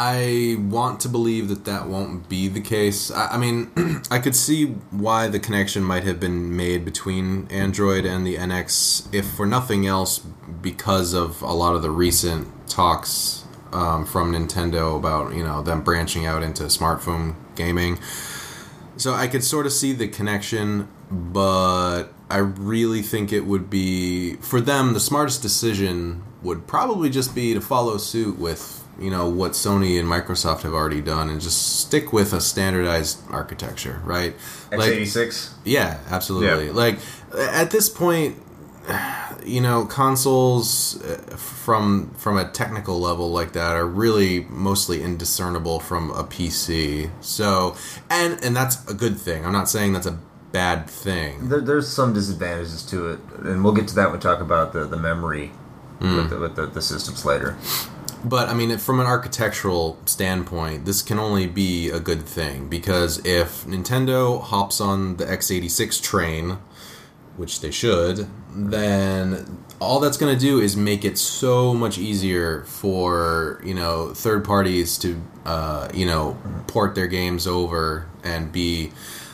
I 0.00 0.56
want 0.60 1.00
to 1.00 1.08
believe 1.08 1.48
that 1.48 1.64
that 1.64 1.88
won't 1.88 2.28
be 2.28 2.46
the 2.46 2.60
case. 2.60 3.10
I, 3.10 3.30
I 3.30 3.36
mean, 3.36 3.72
I 4.12 4.20
could 4.20 4.36
see 4.36 4.66
why 4.92 5.26
the 5.26 5.40
connection 5.40 5.82
might 5.82 6.04
have 6.04 6.20
been 6.20 6.56
made 6.56 6.84
between 6.84 7.48
Android 7.50 8.04
and 8.04 8.24
the 8.24 8.36
NX, 8.36 9.12
if 9.12 9.28
for 9.28 9.44
nothing 9.44 9.88
else, 9.88 10.20
because 10.20 11.14
of 11.14 11.42
a 11.42 11.52
lot 11.52 11.74
of 11.74 11.82
the 11.82 11.90
recent 11.90 12.46
talks 12.68 13.44
um, 13.72 14.06
from 14.06 14.32
Nintendo 14.32 14.96
about 14.96 15.34
you 15.34 15.42
know 15.42 15.62
them 15.62 15.82
branching 15.82 16.24
out 16.24 16.44
into 16.44 16.62
smartphone 16.64 17.34
gaming. 17.56 17.98
So 18.98 19.14
I 19.14 19.26
could 19.26 19.42
sort 19.42 19.66
of 19.66 19.72
see 19.72 19.92
the 19.92 20.06
connection, 20.06 20.86
but 21.10 22.04
I 22.30 22.36
really 22.36 23.02
think 23.02 23.32
it 23.32 23.46
would 23.46 23.68
be 23.68 24.34
for 24.36 24.60
them 24.60 24.92
the 24.92 25.00
smartest 25.00 25.42
decision 25.42 26.22
would 26.40 26.68
probably 26.68 27.10
just 27.10 27.34
be 27.34 27.52
to 27.52 27.60
follow 27.60 27.96
suit 27.96 28.38
with 28.38 28.77
you 28.98 29.10
know 29.10 29.28
what 29.28 29.52
Sony 29.52 29.98
and 29.98 30.08
Microsoft 30.08 30.62
have 30.62 30.74
already 30.74 31.00
done 31.00 31.28
and 31.28 31.40
just 31.40 31.80
stick 31.80 32.12
with 32.12 32.32
a 32.32 32.40
standardized 32.40 33.20
architecture, 33.30 34.00
right? 34.04 34.34
x86 34.70 35.52
Yeah, 35.64 35.98
absolutely. 36.10 36.66
Yeah. 36.66 36.72
Like 36.72 36.98
at 37.34 37.70
this 37.70 37.88
point, 37.88 38.36
you 39.44 39.60
know, 39.60 39.84
consoles 39.84 41.02
uh, 41.02 41.36
from 41.36 42.10
from 42.14 42.36
a 42.36 42.48
technical 42.50 42.98
level 42.98 43.30
like 43.30 43.52
that 43.52 43.76
are 43.76 43.86
really 43.86 44.40
mostly 44.50 45.02
indiscernible 45.02 45.80
from 45.80 46.10
a 46.10 46.24
PC. 46.24 47.10
So, 47.20 47.76
and 48.10 48.42
and 48.42 48.56
that's 48.56 48.88
a 48.88 48.94
good 48.94 49.18
thing. 49.18 49.44
I'm 49.44 49.52
not 49.52 49.68
saying 49.68 49.92
that's 49.92 50.06
a 50.06 50.18
bad 50.52 50.88
thing. 50.88 51.48
There, 51.48 51.60
there's 51.60 51.88
some 51.88 52.12
disadvantages 52.12 52.82
to 52.84 53.10
it, 53.10 53.20
and 53.38 53.62
we'll 53.62 53.74
get 53.74 53.88
to 53.88 53.94
that 53.96 54.06
when 54.06 54.14
we 54.14 54.18
talk 54.18 54.40
about 54.40 54.72
the, 54.72 54.86
the 54.86 54.96
memory 54.96 55.52
with, 56.00 56.30
the, 56.30 56.38
with 56.38 56.56
the, 56.56 56.66
the 56.66 56.82
systems 56.82 57.24
later. 57.24 57.56
But 58.24 58.48
I 58.48 58.54
mean, 58.54 58.76
from 58.78 59.00
an 59.00 59.06
architectural 59.06 59.98
standpoint, 60.04 60.84
this 60.84 61.02
can 61.02 61.18
only 61.18 61.46
be 61.46 61.88
a 61.90 62.00
good 62.00 62.22
thing 62.22 62.68
because 62.68 63.24
if 63.24 63.64
Nintendo 63.64 64.42
hops 64.42 64.80
on 64.80 65.16
the 65.18 65.24
x86 65.24 66.02
train, 66.02 66.58
which 67.36 67.60
they 67.60 67.70
should, 67.70 68.26
then 68.52 69.64
all 69.80 70.00
that's 70.00 70.16
going 70.16 70.34
to 70.34 70.40
do 70.40 70.58
is 70.60 70.76
make 70.76 71.04
it 71.04 71.16
so 71.16 71.72
much 71.72 71.96
easier 71.98 72.64
for 72.64 73.60
you 73.64 73.74
know 73.74 74.12
third 74.12 74.44
parties 74.44 74.98
to 74.98 75.20
uh, 75.44 75.88
you 75.94 76.04
know 76.04 76.36
port 76.66 76.94
their 76.96 77.06
games 77.06 77.46
over 77.46 78.08
and 78.24 78.50
be 78.50 78.90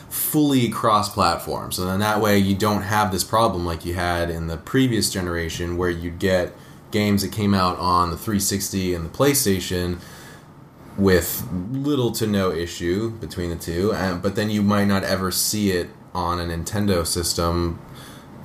fully 0.09 0.69
cross-platform. 0.69 1.71
So 1.71 1.85
then 1.85 1.99
that 1.99 2.21
way 2.21 2.37
you 2.37 2.55
don't 2.55 2.83
have 2.83 3.11
this 3.11 3.23
problem 3.23 3.65
like 3.65 3.83
you 3.83 3.95
had 3.95 4.29
in 4.29 4.47
the 4.47 4.55
previous 4.55 5.09
generation 5.09 5.75
where 5.75 5.89
you'd 5.89 6.19
get 6.19 6.53
games 6.95 7.23
that 7.23 7.31
came 7.33 7.53
out 7.53 7.77
on 7.77 8.09
the 8.09 8.15
360 8.15 8.95
and 8.95 9.05
the 9.05 9.09
PlayStation 9.09 9.99
with 10.97 11.45
little 11.69 12.09
to 12.13 12.25
no 12.25 12.53
issue 12.53 13.09
between 13.09 13.49
the 13.49 13.57
two, 13.57 13.93
and, 13.93 14.21
but 14.21 14.35
then 14.35 14.49
you 14.49 14.61
might 14.61 14.85
not 14.85 15.03
ever 15.03 15.29
see 15.29 15.71
it 15.71 15.89
on 16.13 16.39
a 16.39 16.45
Nintendo 16.45 17.05
system 17.05 17.77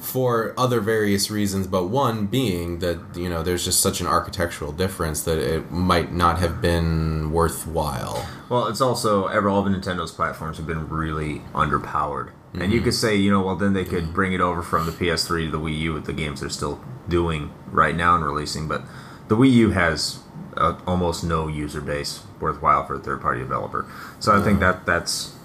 for 0.01 0.53
other 0.59 0.81
various 0.81 1.31
reasons, 1.31 1.69
but 1.69 1.85
one 1.85 2.27
being 2.27 2.81
that 2.81 2.99
you 3.15 3.29
know 3.29 3.45
there's 3.45 3.65
just 3.65 3.81
such 3.81 4.01
an 4.01 4.09
architectural 4.09 4.73
difference 4.73 5.23
that 5.23 5.39
it 5.39 5.71
might 5.71 6.13
not 6.13 6.41
have 6.41 6.61
been 6.61 7.31
worthwhile. 7.31 8.27
Well, 8.49 8.67
it's 8.67 8.81
also 8.81 9.27
ever 9.29 9.49
all 9.49 9.65
of 9.65 9.73
Nintendo's 9.73 10.11
platforms 10.11 10.57
have 10.57 10.67
been 10.67 10.89
really 10.89 11.43
underpowered, 11.55 12.31
and 12.55 12.73
you 12.73 12.81
could 12.81 12.95
say, 12.95 13.15
you 13.15 13.31
know, 13.31 13.43
well, 13.43 13.57
then 13.57 13.75
they 13.75 13.85
could 13.85 14.13
bring 14.13 14.33
it 14.33 14.41
over 14.41 14.63
from 14.63 14.87
the 14.87 14.93
PS3 14.93 15.47
to 15.47 15.51
the 15.51 15.61
Wii 15.61 15.79
U 15.79 15.93
with 15.93 16.07
the 16.07 16.13
games 16.13 16.41
they're 16.41 16.51
still 16.51 16.83
doing 17.09 17.53
right 17.71 17.95
now 17.95 18.17
and 18.17 18.25
releasing, 18.25 18.67
but 18.67 18.83
the 19.29 19.37
Wii 19.37 19.53
U 19.53 19.71
has 19.71 20.21
uh, 20.57 20.79
almost 20.87 21.23
no 21.23 21.47
user 21.47 21.81
base 21.81 22.25
worthwhile 22.41 22.85
for 22.85 22.95
a 22.95 22.99
third-party 22.99 23.41
developer. 23.41 23.87
So 24.19 24.37
I 24.37 24.43
think 24.43 24.61
that 24.61 24.85
that's 24.85 25.37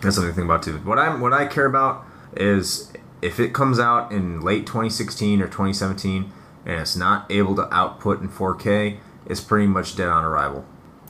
that's 0.00 0.16
something 0.16 0.32
to 0.32 0.34
think 0.34 0.46
about 0.46 0.62
too. 0.62 0.78
What 0.78 0.98
I 0.98 1.14
what 1.14 1.32
I 1.32 1.46
care 1.46 1.66
about 1.66 2.04
is 2.36 2.92
if 3.22 3.40
it 3.40 3.54
comes 3.54 3.78
out 3.78 4.12
in 4.12 4.40
late 4.40 4.66
2016 4.66 5.40
or 5.40 5.46
2017 5.46 6.32
and 6.66 6.80
it's 6.80 6.96
not 6.96 7.30
able 7.30 7.54
to 7.56 7.72
output 7.74 8.20
in 8.20 8.28
4K, 8.28 8.98
it's 9.26 9.40
pretty 9.40 9.66
much 9.66 9.96
dead 9.96 10.08
on 10.08 10.24
arrival. 10.24 10.64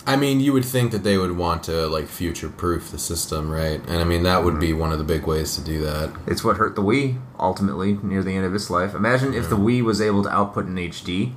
I 0.06 0.14
mean, 0.14 0.38
you 0.38 0.52
would 0.52 0.64
think 0.64 0.92
that 0.92 1.02
they 1.02 1.18
would 1.18 1.36
want 1.36 1.64
to 1.64 1.88
like 1.88 2.06
future-proof 2.06 2.92
the 2.92 2.98
system, 2.98 3.50
right? 3.50 3.80
And 3.88 4.00
I 4.00 4.04
mean 4.04 4.22
that 4.22 4.44
would 4.44 4.60
be 4.60 4.70
mm-hmm. 4.70 4.78
one 4.78 4.92
of 4.92 4.98
the 4.98 5.04
big 5.04 5.26
ways 5.26 5.56
to 5.56 5.64
do 5.64 5.80
that. 5.80 6.14
It's 6.26 6.44
what 6.44 6.58
hurt 6.58 6.76
the 6.76 6.82
Wii 6.82 7.20
ultimately 7.40 7.94
near 8.02 8.22
the 8.22 8.32
end 8.32 8.46
of 8.46 8.54
its 8.54 8.70
life. 8.70 8.94
Imagine 8.94 9.34
if 9.34 9.50
the 9.50 9.56
Wii 9.56 9.82
was 9.82 10.00
able 10.00 10.22
to 10.22 10.28
output 10.28 10.66
in 10.66 10.76
HD. 10.76 11.34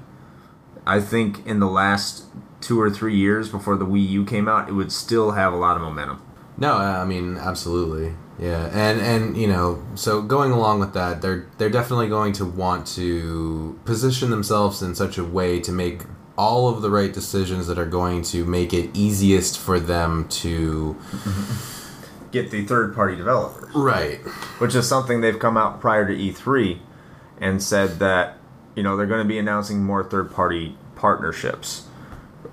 I 0.86 1.01
think 1.01 1.45
in 1.47 1.60
the 1.60 1.67
last 1.67 2.25
two 2.62 2.79
or 2.79 2.89
three 2.89 3.15
years 3.15 3.49
before 3.49 3.75
the 3.75 3.86
Wii 3.86 4.08
U 4.10 4.25
came 4.25 4.47
out, 4.47 4.69
it 4.69 4.73
would 4.73 4.91
still 4.91 5.32
have 5.32 5.51
a 5.51 5.58
lot 5.58 5.75
of 5.75 5.82
momentum. 5.82 6.21
No, 6.58 6.73
I 6.73 7.05
mean 7.05 7.38
absolutely, 7.38 8.15
yeah, 8.38 8.69
and 8.73 8.99
and 8.99 9.38
you 9.38 9.47
know, 9.47 9.84
so 9.95 10.21
going 10.21 10.51
along 10.51 10.79
with 10.79 10.93
that, 10.93 11.21
they're 11.21 11.47
they're 11.58 11.69
definitely 11.69 12.10
going 12.10 12.34
to 12.34 12.45
want 12.45 12.86
to 12.88 13.79
position 13.86 14.29
themselves 14.29 14.82
in 14.82 14.93
such 14.93 15.17
a 15.17 15.23
way 15.23 15.60
to 15.62 15.71
make 15.71 16.03
all 16.39 16.69
of 16.69 16.82
the 16.82 16.89
right 16.89 17.12
decisions 17.12 17.67
that 17.67 17.78
are 17.78 17.86
going 17.86 18.21
to 18.21 18.45
make 18.45 18.71
it 18.71 18.89
easiest 18.93 19.60
for 19.60 19.78
them 19.78 20.25
to 20.30 20.95
Get 22.32 22.49
the 22.49 22.63
third 22.63 22.95
party 22.95 23.17
developers, 23.17 23.75
right. 23.75 24.19
which 24.60 24.73
is 24.73 24.88
something 24.88 25.19
they've 25.19 25.38
come 25.38 25.58
out 25.58 25.82
prior 25.82 26.08
to 26.08 26.15
E3 26.15 26.80
and 27.41 27.62
said 27.62 27.99
that 27.99 28.38
you 28.73 28.84
know 28.84 28.95
they're 28.95 29.08
going 29.08 29.21
to 29.21 29.28
be 29.28 29.38
announcing 29.38 29.84
more 29.84 30.02
third 30.02 30.32
party 30.32 30.78
partnerships, 30.95 31.88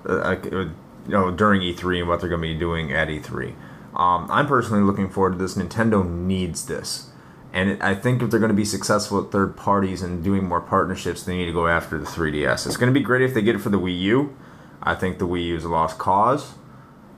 uh, 0.09 0.15
uh, 0.15 0.37
you 0.51 0.73
know, 1.07 1.31
during 1.31 1.61
E3 1.61 2.01
and 2.01 2.09
what 2.09 2.21
they're 2.21 2.29
going 2.29 2.43
to 2.43 2.49
be 2.49 2.59
doing 2.59 2.93
at 2.93 3.07
E3. 3.07 3.55
Um, 3.95 4.27
I'm 4.31 4.49
personally 4.49 4.83
looking 4.83 5.11
forward 5.11 5.33
to 5.33 5.39
this. 5.39 5.55
Nintendo 5.55 6.05
needs 6.09 6.67
this. 6.67 7.11
And 7.57 7.83
I 7.83 7.95
think 7.95 8.21
if 8.21 8.31
they're 8.31 8.39
going 8.39 8.51
to 8.51 8.55
be 8.55 8.67
successful 8.67 9.25
at 9.25 9.33
third 9.33 9.57
parties 9.57 10.03
and 10.03 10.23
doing 10.23 10.45
more 10.45 10.61
partnerships, 10.61 11.23
they 11.23 11.39
need 11.39 11.47
to 11.47 11.55
go 11.55 11.67
after 11.67 11.99
the 11.99 12.05
3DS. 12.05 12.67
It's 12.67 12.77
going 12.77 12.93
to 12.93 13.01
be 13.01 13.03
great 13.03 13.23
if 13.23 13.33
they 13.33 13.41
get 13.41 13.55
it 13.55 13.61
for 13.61 13.71
the 13.71 13.79
Wii 13.79 13.99
U. 13.99 14.37
I 14.83 14.95
think 14.95 15.19
the 15.19 15.27
Wii 15.27 15.47
U 15.47 15.57
is 15.57 15.65
a 15.65 15.71
lost 15.71 15.97
cause. 15.97 16.53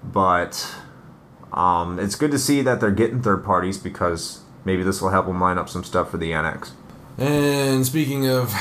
But 0.04 0.76
um, 1.52 1.98
it's 1.98 2.14
good 2.14 2.30
to 2.30 2.38
see 2.38 2.62
that 2.62 2.80
they're 2.80 2.92
getting 2.92 3.20
third 3.20 3.44
parties 3.44 3.78
because 3.78 4.42
maybe 4.64 4.84
this 4.84 5.02
will 5.02 5.10
help 5.10 5.26
them 5.26 5.40
line 5.40 5.58
up 5.58 5.68
some 5.68 5.82
stuff 5.82 6.12
for 6.12 6.18
the 6.18 6.30
NX. 6.30 6.70
And 7.18 7.84
speaking 7.84 8.28
of 8.28 8.54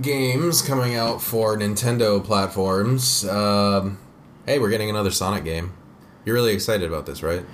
games 0.00 0.62
coming 0.62 0.94
out 0.94 1.20
for 1.20 1.58
Nintendo 1.58 2.22
platforms, 2.22 3.24
um, 3.24 3.98
hey, 4.46 4.60
we're 4.60 4.70
getting 4.70 4.88
another 4.88 5.10
Sonic 5.10 5.42
game. 5.42 5.72
You're 6.24 6.36
really 6.36 6.54
excited 6.54 6.88
about 6.88 7.06
this, 7.06 7.24
right? 7.24 7.44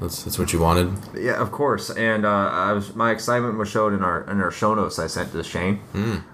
That's 0.00 0.24
that's 0.24 0.38
what 0.38 0.52
you 0.52 0.60
wanted. 0.60 0.92
Yeah, 1.18 1.40
of 1.40 1.50
course. 1.52 1.90
And 1.90 2.26
uh, 2.26 2.28
I 2.30 2.72
was 2.72 2.94
my 2.94 3.10
excitement 3.12 3.56
was 3.58 3.68
showed 3.68 3.92
in 3.94 4.02
our 4.02 4.22
in 4.30 4.40
our 4.40 4.50
show 4.50 4.74
notes 4.74 4.98
I 4.98 5.06
sent 5.06 5.32
to 5.32 5.42
Shane, 5.42 5.80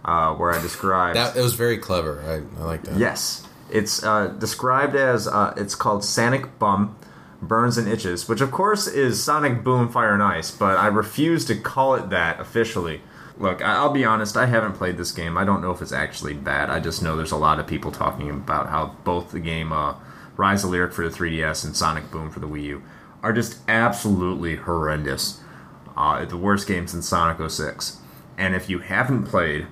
uh, 0.05 0.35
where 0.35 0.51
I 0.53 0.61
described. 0.61 1.17
That 1.17 1.37
it 1.37 1.43
was 1.43 1.55
very 1.55 1.79
clever. 1.79 2.23
I, 2.27 2.61
I 2.61 2.65
like 2.65 2.83
that. 2.85 2.97
yes, 2.99 3.47
it's 3.71 4.03
uh, 4.03 4.29
described 4.29 4.97
as 4.97 5.29
uh, 5.29 5.55
it's 5.57 5.75
called 5.75 6.05
Sonic 6.05 6.59
Bum. 6.59 6.97
Burns 7.45 7.77
and 7.77 7.89
Itches, 7.89 8.29
which 8.29 8.41
of 8.41 8.53
course 8.53 8.87
is 8.87 9.21
Sonic 9.21 9.65
Boom 9.65 9.89
Fire 9.89 10.15
and 10.15 10.23
Ice, 10.23 10.53
but 10.53 10.79
I 10.79 10.87
refuse 10.87 11.45
to 11.47 11.57
call 11.57 11.97
it 11.97 12.09
that 12.11 12.39
officially. 12.39 13.01
Look, 13.37 13.61
I- 13.61 13.75
I'll 13.75 13.91
be 13.93 14.05
honest, 14.05 14.37
I 14.37 14.47
haven't 14.47 14.75
played 14.75 14.97
this 14.97 15.11
game. 15.11 15.37
I 15.37 15.43
don't 15.45 15.61
know 15.61 15.73
if 15.73 15.83
it's 15.83 15.91
actually 15.91 16.35
bad. 16.35 16.71
I 16.71 16.79
just 16.79 17.03
know 17.03 17.17
there's 17.17 17.33
a 17.33 17.37
lot 17.37 17.59
of 17.59 17.67
people 17.67 17.91
talking 17.91 18.31
about 18.31 18.69
how 18.69 18.95
both 19.03 19.33
the 19.33 19.41
game 19.41 19.73
uh, 19.73 19.95
Rise 20.37 20.63
of 20.63 20.71
Lyric 20.71 20.93
for 20.93 21.09
the 21.09 21.13
3DS 21.13 21.65
and 21.65 21.75
Sonic 21.77 22.13
Boom 22.13 22.31
for 22.31 22.39
the 22.39 22.47
Wii 22.47 22.63
U 22.63 22.83
are 23.23 23.33
just 23.33 23.59
absolutely 23.69 24.57
horrendous. 24.57 25.41
Uh, 25.97 26.25
the 26.25 26.37
worst 26.37 26.67
game 26.67 26.87
since 26.87 27.09
Sonic 27.09 27.51
06. 27.51 27.99
And 28.39 28.55
if 28.55 28.69
you 28.71 28.79
haven't 28.81 29.25
played 29.25 29.67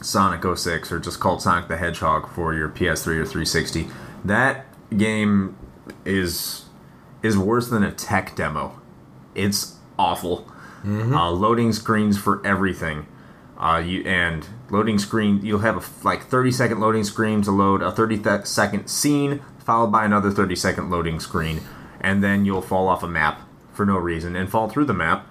Sonic 0.00 0.42
06 0.56 0.90
or 0.92 0.98
just 1.00 1.20
called 1.20 1.42
Sonic 1.42 1.68
the 1.68 1.76
Hedgehog 1.76 2.28
for 2.28 2.54
your 2.54 2.68
PS3 2.68 3.06
or 3.18 3.26
360, 3.26 3.88
that 4.24 4.66
game 4.96 5.56
is 6.04 6.66
is 7.22 7.38
worse 7.38 7.68
than 7.68 7.82
a 7.84 7.92
tech 7.92 8.34
demo. 8.34 8.80
It's 9.34 9.76
awful. 9.98 10.48
Uh, 10.84 11.30
loading 11.30 11.72
screens 11.72 12.18
for 12.18 12.44
everything. 12.44 13.06
Uh, 13.56 13.78
you 13.84 14.02
and 14.04 14.46
loading 14.70 14.98
screen. 14.98 15.40
You'll 15.44 15.60
have 15.60 15.76
a 15.76 15.80
f- 15.80 16.04
like 16.04 16.24
30 16.24 16.50
second 16.50 16.80
loading 16.80 17.04
screen 17.04 17.42
to 17.42 17.52
load 17.52 17.82
a 17.82 17.92
30 17.92 18.18
th- 18.18 18.46
second 18.46 18.88
scene, 18.88 19.40
followed 19.58 19.92
by 19.92 20.04
another 20.04 20.32
30 20.32 20.56
second 20.56 20.90
loading 20.90 21.20
screen, 21.20 21.60
and 22.02 22.22
then 22.22 22.44
you'll 22.44 22.62
fall 22.62 22.88
off 22.88 23.02
a 23.02 23.08
map 23.08 23.40
for 23.72 23.86
no 23.86 23.96
reason 23.96 24.36
and 24.36 24.50
fall 24.50 24.68
through 24.68 24.84
the 24.84 24.92
map, 24.94 25.26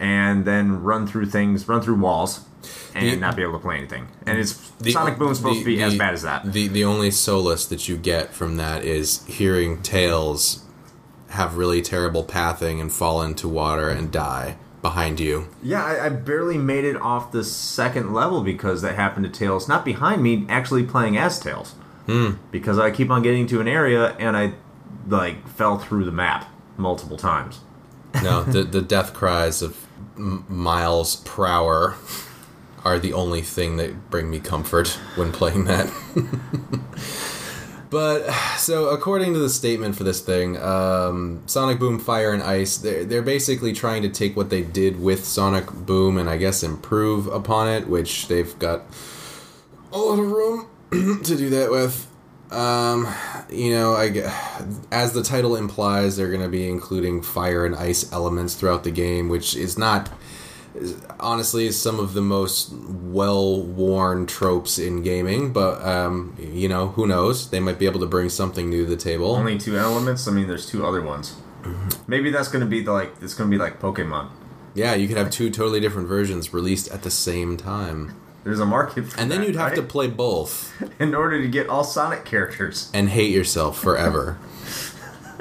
and 0.00 0.44
then 0.44 0.82
run 0.82 1.06
through 1.06 1.26
things, 1.26 1.68
run 1.68 1.80
through 1.80 1.94
walls, 1.94 2.40
and 2.94 3.06
The- 3.06 3.16
not 3.16 3.36
be 3.36 3.42
able 3.42 3.52
to 3.54 3.58
play 3.60 3.76
anything. 3.76 4.08
And 4.26 4.38
it's 4.38 4.54
The- 4.80 4.90
Sonic 4.92 5.18
Boom's 5.18 5.38
supposed 5.38 5.60
the- 5.60 5.64
to 5.64 5.66
be 5.76 5.82
as 5.82 5.94
bad 5.96 6.14
as 6.14 6.22
that. 6.22 6.52
The 6.52 6.66
the 6.68 6.84
only 6.84 7.10
solace 7.10 7.64
that 7.66 7.88
you 7.88 7.96
get 7.96 8.34
from 8.34 8.56
that 8.56 8.84
is 8.84 9.22
hearing 9.26 9.82
Tails 9.82 10.62
have 11.30 11.56
really 11.56 11.82
terrible 11.82 12.22
pathing 12.24 12.80
and 12.80 12.90
fall 12.92 13.22
into 13.22 13.46
water 13.48 13.88
and 13.88 14.10
die 14.10 14.56
behind 14.82 15.18
you. 15.18 15.46
Yeah, 15.62 15.84
I, 15.84 16.06
I 16.06 16.08
barely 16.10 16.56
made 16.58 16.84
it 16.84 16.96
off 17.00 17.32
the 17.32 17.42
second 17.44 18.12
level 18.14 18.42
because 18.42 18.82
that 18.82 18.94
happened 18.94 19.24
to 19.26 19.30
Tails. 19.30 19.68
Not 19.68 19.84
behind 19.84 20.22
me, 20.22 20.46
actually 20.48 20.84
playing 20.84 21.16
as 21.18 21.38
Tails. 21.40 21.74
Hmm. 22.06 22.32
Because 22.52 22.78
I 22.78 22.90
keep 22.92 23.10
on 23.10 23.22
getting 23.22 23.46
to 23.48 23.60
an 23.60 23.66
area 23.68 24.14
and 24.18 24.36
I 24.36 24.54
like 25.08 25.46
fell 25.48 25.78
through 25.78 26.04
the 26.04 26.12
map 26.12 26.48
multiple 26.76 27.16
times. 27.16 27.60
No, 28.22 28.42
the 28.44 28.62
the 28.62 28.82
death 28.82 29.12
cries 29.12 29.62
of 29.62 29.86
Miles 30.16 31.16
Prower 31.16 31.96
are 32.84 32.98
the 32.98 33.12
only 33.12 33.42
thing 33.42 33.76
that 33.78 34.10
bring 34.10 34.30
me 34.30 34.38
comfort 34.38 34.88
when 35.16 35.32
playing 35.32 35.64
that. 35.64 35.92
but 37.90 38.30
so 38.56 38.90
according 38.90 39.32
to 39.34 39.40
the 39.40 39.50
statement 39.50 39.96
for 39.96 40.04
this 40.04 40.20
thing, 40.20 40.56
um, 40.58 41.42
Sonic 41.46 41.78
Boom 41.78 41.98
Fire 41.98 42.32
and 42.32 42.42
Ice, 42.42 42.78
they're 42.78 43.04
they're 43.04 43.22
basically 43.22 43.72
trying 43.72 44.02
to 44.02 44.08
take 44.08 44.36
what 44.36 44.50
they 44.50 44.62
did 44.62 45.00
with 45.00 45.24
Sonic 45.24 45.70
Boom 45.70 46.16
and 46.16 46.30
I 46.30 46.36
guess 46.36 46.62
improve 46.62 47.26
upon 47.26 47.68
it, 47.68 47.88
which 47.88 48.28
they've 48.28 48.56
got 48.58 48.82
a 49.92 49.98
lot 49.98 50.18
of 50.18 50.30
room 50.30 50.68
to 51.24 51.36
do 51.36 51.50
that 51.50 51.70
with. 51.70 52.06
Um, 52.50 53.12
you 53.50 53.70
know, 53.70 53.94
I 53.94 54.08
as 54.92 55.12
the 55.12 55.22
title 55.22 55.56
implies, 55.56 56.16
they're 56.16 56.30
going 56.30 56.42
to 56.42 56.48
be 56.48 56.68
including 56.68 57.22
fire 57.22 57.66
and 57.66 57.74
ice 57.74 58.12
elements 58.12 58.54
throughout 58.54 58.84
the 58.84 58.92
game, 58.92 59.28
which 59.28 59.56
is 59.56 59.76
not 59.76 60.10
honestly 61.18 61.70
some 61.72 61.98
of 61.98 62.12
the 62.12 62.20
most 62.20 62.70
well-worn 62.72 64.26
tropes 64.26 64.78
in 64.78 65.02
gaming. 65.02 65.52
But 65.52 65.82
um, 65.84 66.36
you 66.38 66.68
know, 66.68 66.88
who 66.88 67.06
knows? 67.06 67.50
They 67.50 67.60
might 67.60 67.78
be 67.78 67.86
able 67.86 68.00
to 68.00 68.06
bring 68.06 68.28
something 68.28 68.70
new 68.70 68.84
to 68.84 68.90
the 68.90 68.96
table. 68.96 69.34
Only 69.34 69.58
two 69.58 69.76
elements. 69.76 70.28
I 70.28 70.32
mean, 70.32 70.46
there's 70.46 70.66
two 70.66 70.86
other 70.86 71.02
ones. 71.02 71.34
Maybe 72.06 72.30
that's 72.30 72.48
gonna 72.48 72.66
be 72.66 72.82
the, 72.82 72.92
like 72.92 73.12
it's 73.20 73.34
gonna 73.34 73.50
be 73.50 73.58
like 73.58 73.80
Pokemon. 73.80 74.30
yeah, 74.74 74.94
you 74.94 75.08
could 75.08 75.16
have 75.16 75.30
two 75.30 75.50
totally 75.50 75.80
different 75.80 76.06
versions 76.06 76.52
released 76.52 76.88
at 76.92 77.02
the 77.02 77.10
same 77.10 77.56
time, 77.56 78.14
There's 78.46 78.60
a 78.60 78.64
market, 78.64 79.06
for 79.06 79.20
and 79.20 79.28
then 79.28 79.40
that, 79.40 79.48
you'd 79.48 79.56
have 79.56 79.74
to 79.74 79.82
play 79.82 80.06
both 80.06 80.72
in 81.00 81.16
order 81.16 81.42
to 81.42 81.48
get 81.48 81.68
all 81.68 81.82
Sonic 81.82 82.24
characters. 82.24 82.92
and 82.94 83.08
hate 83.08 83.32
yourself 83.32 83.76
forever. 83.76 84.38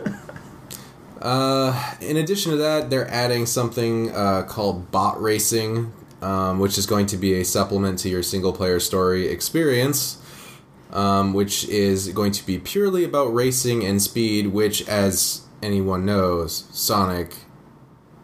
uh, 1.21 1.93
in 2.01 2.17
addition 2.17 2.49
to 2.53 2.57
that, 2.57 2.89
they're 2.89 3.07
adding 3.07 3.45
something 3.45 4.09
uh, 4.09 4.41
called 4.49 4.89
bot 4.89 5.21
racing, 5.21 5.93
um, 6.23 6.57
which 6.57 6.79
is 6.79 6.87
going 6.87 7.05
to 7.05 7.15
be 7.15 7.39
a 7.39 7.45
supplement 7.45 7.99
to 7.99 8.09
your 8.09 8.23
single 8.23 8.51
player 8.51 8.79
story 8.79 9.27
experience, 9.27 10.17
um, 10.91 11.31
which 11.35 11.69
is 11.69 12.07
going 12.09 12.31
to 12.31 12.43
be 12.43 12.57
purely 12.57 13.03
about 13.03 13.31
racing 13.31 13.85
and 13.85 14.01
speed, 14.01 14.47
which, 14.47 14.81
as 14.87 15.43
anyone 15.61 16.07
knows, 16.07 16.63
Sonic 16.71 17.35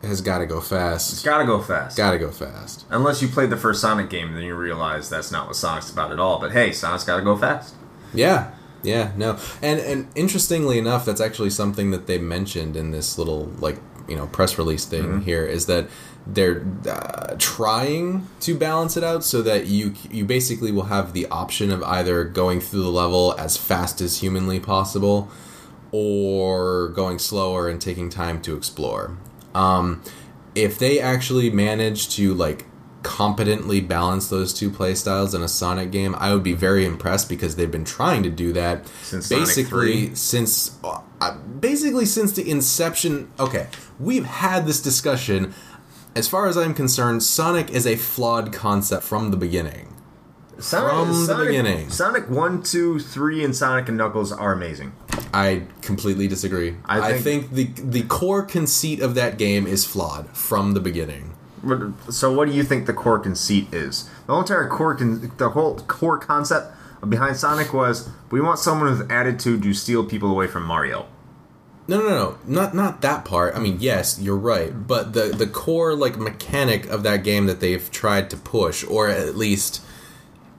has 0.03 0.21
got 0.21 0.39
to 0.39 0.45
go 0.45 0.57
It's 0.59 0.67
fast. 0.69 1.23
gotta 1.25 1.45
go 1.45 1.61
fast. 1.61 1.95
Got 1.97 2.11
to 2.11 2.17
go 2.19 2.31
fast. 2.31 2.85
Unless 2.89 3.21
you 3.21 3.27
played 3.27 3.49
the 3.49 3.57
first 3.57 3.81
Sonic 3.81 4.09
game, 4.09 4.33
then 4.33 4.43
you 4.43 4.55
realize 4.55 5.09
that's 5.09 5.31
not 5.31 5.47
what 5.47 5.55
Sonic's 5.55 5.91
about 5.91 6.11
at 6.11 6.19
all. 6.19 6.39
But 6.39 6.51
hey, 6.51 6.71
Sonic's 6.71 7.03
gotta 7.03 7.23
go 7.23 7.37
fast. 7.37 7.75
Yeah, 8.13 8.51
yeah, 8.83 9.11
no, 9.15 9.37
and 9.61 9.79
and 9.79 10.07
interestingly 10.15 10.77
enough, 10.79 11.05
that's 11.05 11.21
actually 11.21 11.51
something 11.51 11.91
that 11.91 12.07
they 12.07 12.17
mentioned 12.17 12.75
in 12.75 12.91
this 12.91 13.17
little 13.17 13.45
like 13.59 13.79
you 14.07 14.15
know 14.15 14.27
press 14.27 14.57
release 14.57 14.85
thing 14.85 15.21
here 15.21 15.45
is 15.45 15.67
that 15.67 15.87
they're 16.27 16.65
uh, 16.89 17.35
trying 17.39 18.27
to 18.41 18.55
balance 18.55 18.97
it 18.97 19.03
out 19.03 19.23
so 19.23 19.41
that 19.43 19.67
you 19.67 19.93
you 20.09 20.25
basically 20.25 20.71
will 20.71 20.83
have 20.85 21.13
the 21.13 21.25
option 21.27 21.71
of 21.71 21.81
either 21.83 22.23
going 22.23 22.59
through 22.59 22.81
the 22.83 22.91
level 22.91 23.33
as 23.37 23.55
fast 23.57 24.01
as 24.01 24.17
humanly 24.19 24.59
possible 24.59 25.29
or 25.91 26.89
going 26.89 27.19
slower 27.19 27.67
and 27.69 27.81
taking 27.81 28.09
time 28.09 28.41
to 28.41 28.55
explore. 28.55 29.17
Um, 29.55 30.03
if 30.55 30.77
they 30.79 30.99
actually 30.99 31.49
manage 31.49 32.09
to 32.15 32.33
like 32.33 32.65
competently 33.03 33.81
balance 33.81 34.27
those 34.29 34.53
two 34.53 34.69
play 34.69 34.93
styles 34.93 35.33
in 35.33 35.41
a 35.41 35.47
Sonic 35.47 35.91
game, 35.91 36.15
I 36.19 36.33
would 36.33 36.43
be 36.43 36.53
very 36.53 36.85
impressed 36.85 37.29
because 37.29 37.55
they've 37.55 37.71
been 37.71 37.85
trying 37.85 38.23
to 38.23 38.29
do 38.29 38.53
that 38.53 38.87
Since 39.03 39.27
Sonic 39.27 39.45
basically 39.45 40.07
3? 40.07 40.15
since 40.15 40.77
uh, 40.83 41.37
basically 41.59 42.05
since 42.05 42.31
the 42.33 42.49
inception. 42.49 43.31
Okay, 43.39 43.67
we've 43.99 44.25
had 44.25 44.65
this 44.65 44.81
discussion. 44.81 45.53
As 46.15 46.27
far 46.27 46.47
as 46.47 46.57
I'm 46.57 46.73
concerned, 46.73 47.23
Sonic 47.23 47.71
is 47.71 47.87
a 47.87 47.95
flawed 47.95 48.51
concept 48.51 49.03
from 49.03 49.31
the 49.31 49.37
beginning. 49.37 49.87
Sonic, 50.59 50.91
From 50.91 51.07
the 51.07 51.25
Sonic, 51.25 51.47
beginning. 51.47 51.89
Sonic 51.89 52.29
1, 52.29 52.61
2, 52.63 52.99
3, 52.99 53.45
and 53.45 53.55
Sonic 53.55 53.87
and 53.89 53.97
Knuckles 53.97 54.31
are 54.31 54.51
amazing. 54.53 54.91
I 55.33 55.63
completely 55.81 56.27
disagree. 56.27 56.75
I 56.85 56.99
I 56.99 57.19
think- 57.19 57.51
think, 57.51 57.75
the 57.75 57.83
the 57.83 58.03
core 58.03 58.43
conceit 58.43 58.99
of 59.01 59.15
that 59.15 59.37
game 59.37 59.65
is 59.67 59.85
flawed 59.85 60.29
from 60.35 60.73
the 60.73 60.79
beginning. 60.79 61.31
So, 62.09 62.31
what 62.33 62.47
do 62.47 62.53
you 62.55 62.63
think 62.63 62.85
the 62.87 62.93
core 62.93 63.19
conceit 63.19 63.71
is? 63.73 64.09
The 64.25 64.33
whole 64.33 64.41
entire 64.41 64.67
core, 64.67 64.95
con- 64.95 65.31
the 65.37 65.49
whole 65.49 65.75
core 65.87 66.17
concept 66.17 66.73
behind 67.07 67.37
Sonic 67.37 67.71
was 67.73 68.09
we 68.31 68.41
want 68.41 68.59
someone 68.59 68.97
with 68.97 69.11
attitude 69.11 69.61
to 69.63 69.73
steal 69.73 70.03
people 70.03 70.31
away 70.31 70.47
from 70.47 70.63
Mario. 70.63 71.05
No, 71.87 71.99
no, 71.99 72.09
no, 72.09 72.37
not 72.47 72.73
not 72.73 73.01
that 73.01 73.25
part. 73.25 73.55
I 73.55 73.59
mean, 73.59 73.77
yes, 73.79 74.19
you're 74.19 74.37
right, 74.37 74.87
but 74.87 75.13
the 75.13 75.33
the 75.35 75.47
core 75.47 75.93
like 75.95 76.17
mechanic 76.17 76.87
of 76.89 77.03
that 77.03 77.23
game 77.23 77.45
that 77.47 77.59
they've 77.59 77.89
tried 77.91 78.29
to 78.31 78.37
push, 78.37 78.83
or 78.85 79.07
at 79.09 79.35
least 79.35 79.81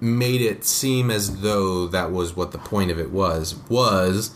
made 0.00 0.40
it 0.40 0.64
seem 0.64 1.10
as 1.10 1.40
though 1.42 1.86
that 1.86 2.10
was 2.10 2.34
what 2.36 2.50
the 2.52 2.58
point 2.58 2.90
of 2.90 2.98
it 2.98 3.10
was, 3.10 3.54
was 3.68 4.32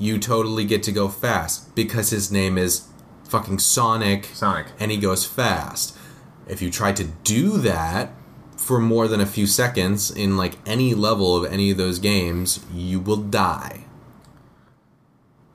you 0.00 0.18
totally 0.18 0.64
get 0.64 0.82
to 0.84 0.92
go 0.92 1.08
fast 1.08 1.74
because 1.74 2.10
his 2.10 2.32
name 2.32 2.56
is 2.58 2.88
fucking 3.28 3.58
Sonic, 3.58 4.24
Sonic. 4.32 4.66
and 4.80 4.90
he 4.90 4.96
goes 4.96 5.24
fast. 5.24 5.96
If 6.48 6.60
you 6.60 6.70
try 6.70 6.92
to 6.92 7.04
do 7.04 7.58
that 7.58 8.12
for 8.56 8.80
more 8.80 9.06
than 9.06 9.20
a 9.20 9.26
few 9.26 9.46
seconds 9.46 10.10
in 10.10 10.36
like 10.36 10.54
any 10.66 10.94
level 10.94 11.36
of 11.36 11.50
any 11.52 11.70
of 11.70 11.76
those 11.76 11.98
games, 11.98 12.64
you 12.72 12.98
will 12.98 13.16
die. 13.16 13.84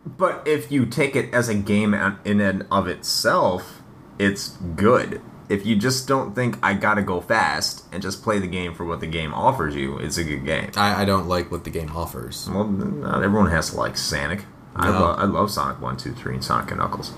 But 0.05 0.47
if 0.47 0.71
you 0.71 0.85
take 0.85 1.15
it 1.15 1.33
as 1.33 1.49
a 1.49 1.55
game 1.55 1.93
in 2.23 2.39
and 2.39 2.67
of 2.71 2.87
itself, 2.87 3.81
it's 4.19 4.49
good. 4.75 5.21
If 5.47 5.65
you 5.65 5.75
just 5.75 6.07
don't 6.07 6.33
think 6.33 6.57
I 6.63 6.73
gotta 6.73 7.01
go 7.03 7.21
fast 7.21 7.83
and 7.91 8.01
just 8.01 8.23
play 8.23 8.39
the 8.39 8.47
game 8.47 8.73
for 8.73 8.83
what 8.85 8.99
the 8.99 9.07
game 9.07 9.33
offers 9.33 9.75
you, 9.75 9.97
it's 9.99 10.17
a 10.17 10.23
good 10.23 10.43
game. 10.45 10.71
I, 10.75 11.03
I 11.03 11.05
don't 11.05 11.27
like 11.27 11.51
what 11.51 11.63
the 11.65 11.69
game 11.69 11.91
offers. 11.95 12.49
Well, 12.51 12.65
not 12.65 13.23
everyone 13.23 13.51
has 13.51 13.69
to 13.71 13.77
like 13.77 13.95
Sonic. 13.97 14.45
I, 14.75 14.87
No. 14.91 14.99
lo- 14.99 15.15
I 15.17 15.23
love 15.25 15.51
Sonic 15.51 15.79
1, 15.81 15.97
2, 15.97 16.13
3, 16.13 16.33
and 16.35 16.43
Sonic 16.43 16.71
and 16.71 16.79
Knuckles. 16.79 17.13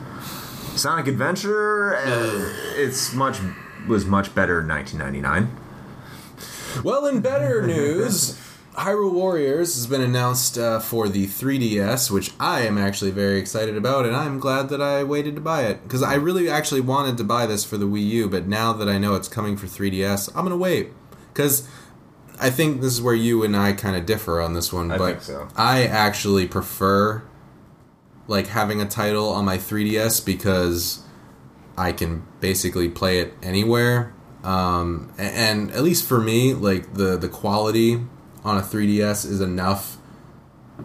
Sonic 0.75 1.07
Adventure, 1.07 1.95
uh, 1.95 2.53
it's 2.75 3.13
much 3.13 3.37
was 3.87 4.05
much 4.05 4.35
better 4.35 4.59
in 4.61 4.67
1999. 4.67 6.83
Well, 6.83 7.05
in 7.07 7.21
better 7.21 7.65
news, 7.65 8.37
Hyrule 8.77 9.11
Warriors 9.11 9.73
has 9.73 9.87
been 9.87 10.01
announced 10.01 10.55
uh, 10.55 10.79
for 10.79 11.09
the 11.09 11.25
3DS, 11.25 12.11
which 12.11 12.31
I 12.39 12.61
am 12.61 12.77
actually 12.77 13.09
very 13.09 13.39
excited 13.39 13.75
about, 13.75 14.05
and 14.05 14.15
I'm 14.15 14.39
glad 14.39 14.69
that 14.69 14.79
I 14.81 15.03
waited 15.03 15.33
to 15.33 15.41
buy 15.41 15.63
it 15.63 15.81
because 15.81 16.03
I 16.03 16.13
really 16.13 16.47
actually 16.47 16.81
wanted 16.81 17.17
to 17.17 17.23
buy 17.23 17.47
this 17.47 17.65
for 17.65 17.77
the 17.77 17.87
Wii 17.87 18.07
U, 18.07 18.29
but 18.29 18.45
now 18.47 18.73
that 18.73 18.87
I 18.87 18.99
know 18.99 19.15
it's 19.15 19.27
coming 19.27 19.57
for 19.57 19.65
3DS, 19.65 20.29
I'm 20.35 20.43
gonna 20.45 20.57
wait 20.57 20.91
because 21.33 21.67
I 22.39 22.51
think 22.51 22.81
this 22.81 22.93
is 22.93 23.01
where 23.01 23.15
you 23.15 23.43
and 23.43 23.57
I 23.57 23.73
kind 23.73 23.95
of 23.95 24.05
differ 24.05 24.39
on 24.39 24.53
this 24.53 24.71
one. 24.71 24.91
I 24.91 24.97
but 24.99 25.11
think 25.13 25.21
so. 25.23 25.47
I 25.55 25.85
actually 25.85 26.47
prefer 26.47 27.23
like 28.27 28.47
having 28.47 28.79
a 28.79 28.87
title 28.87 29.29
on 29.29 29.43
my 29.43 29.57
3DS 29.57 30.23
because 30.23 31.01
I 31.75 31.93
can 31.93 32.27
basically 32.41 32.89
play 32.89 33.21
it 33.21 33.33
anywhere. 33.41 34.13
Um, 34.43 35.11
a- 35.17 35.21
and, 35.23 35.71
at 35.71 35.81
least 35.81 36.07
for 36.07 36.19
me, 36.21 36.53
like 36.53 36.93
the 36.93 37.17
the 37.17 37.27
quality 37.27 38.01
on 38.47 38.57
a 38.57 38.61
3DS 38.61 39.29
is 39.29 39.41
enough 39.41 39.97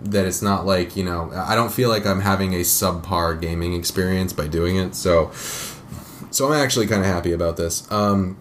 that 0.02 0.26
it's 0.26 0.42
not 0.42 0.66
like 0.66 0.96
you 0.96 1.04
know 1.04 1.30
I 1.32 1.54
don't 1.54 1.72
feel 1.72 1.88
like 1.88 2.06
I'm 2.06 2.20
having 2.20 2.54
a 2.54 2.60
subpar 2.60 3.40
gaming 3.40 3.74
experience 3.74 4.32
by 4.32 4.48
doing 4.48 4.76
it. 4.76 4.94
So, 4.94 5.30
so 6.30 6.50
I'm 6.50 6.60
actually 6.60 6.86
kind 6.86 7.02
of 7.02 7.06
happy 7.06 7.32
about 7.32 7.56
this. 7.56 7.90
Um, 7.90 8.36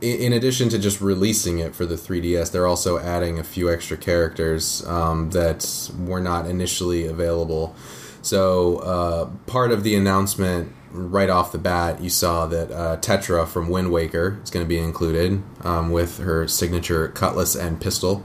in 0.00 0.32
addition 0.32 0.68
to 0.68 0.78
just 0.78 1.00
releasing 1.00 1.58
it 1.58 1.74
for 1.74 1.84
the 1.84 1.96
3DS, 1.96 2.52
they're 2.52 2.66
also 2.66 2.98
adding 2.98 3.40
a 3.40 3.44
few 3.44 3.72
extra 3.72 3.96
characters 3.96 4.86
um, 4.86 5.30
that 5.30 5.90
were 5.98 6.20
not 6.20 6.46
initially 6.46 7.06
available. 7.06 7.74
So, 8.22 8.78
uh, 8.78 9.30
part 9.46 9.72
of 9.72 9.82
the 9.82 9.96
announcement 9.96 10.72
right 10.94 11.28
off 11.28 11.52
the 11.52 11.58
bat, 11.58 12.00
you 12.00 12.08
saw 12.08 12.46
that 12.46 12.70
uh, 12.70 12.96
Tetra 12.98 13.46
from 13.46 13.68
Wind 13.68 13.90
Waker 13.90 14.40
is 14.42 14.50
going 14.50 14.64
to 14.64 14.68
be 14.68 14.78
included 14.78 15.42
um, 15.62 15.90
with 15.90 16.18
her 16.18 16.46
signature 16.48 17.08
cutlass 17.08 17.54
and 17.54 17.80
pistol. 17.80 18.24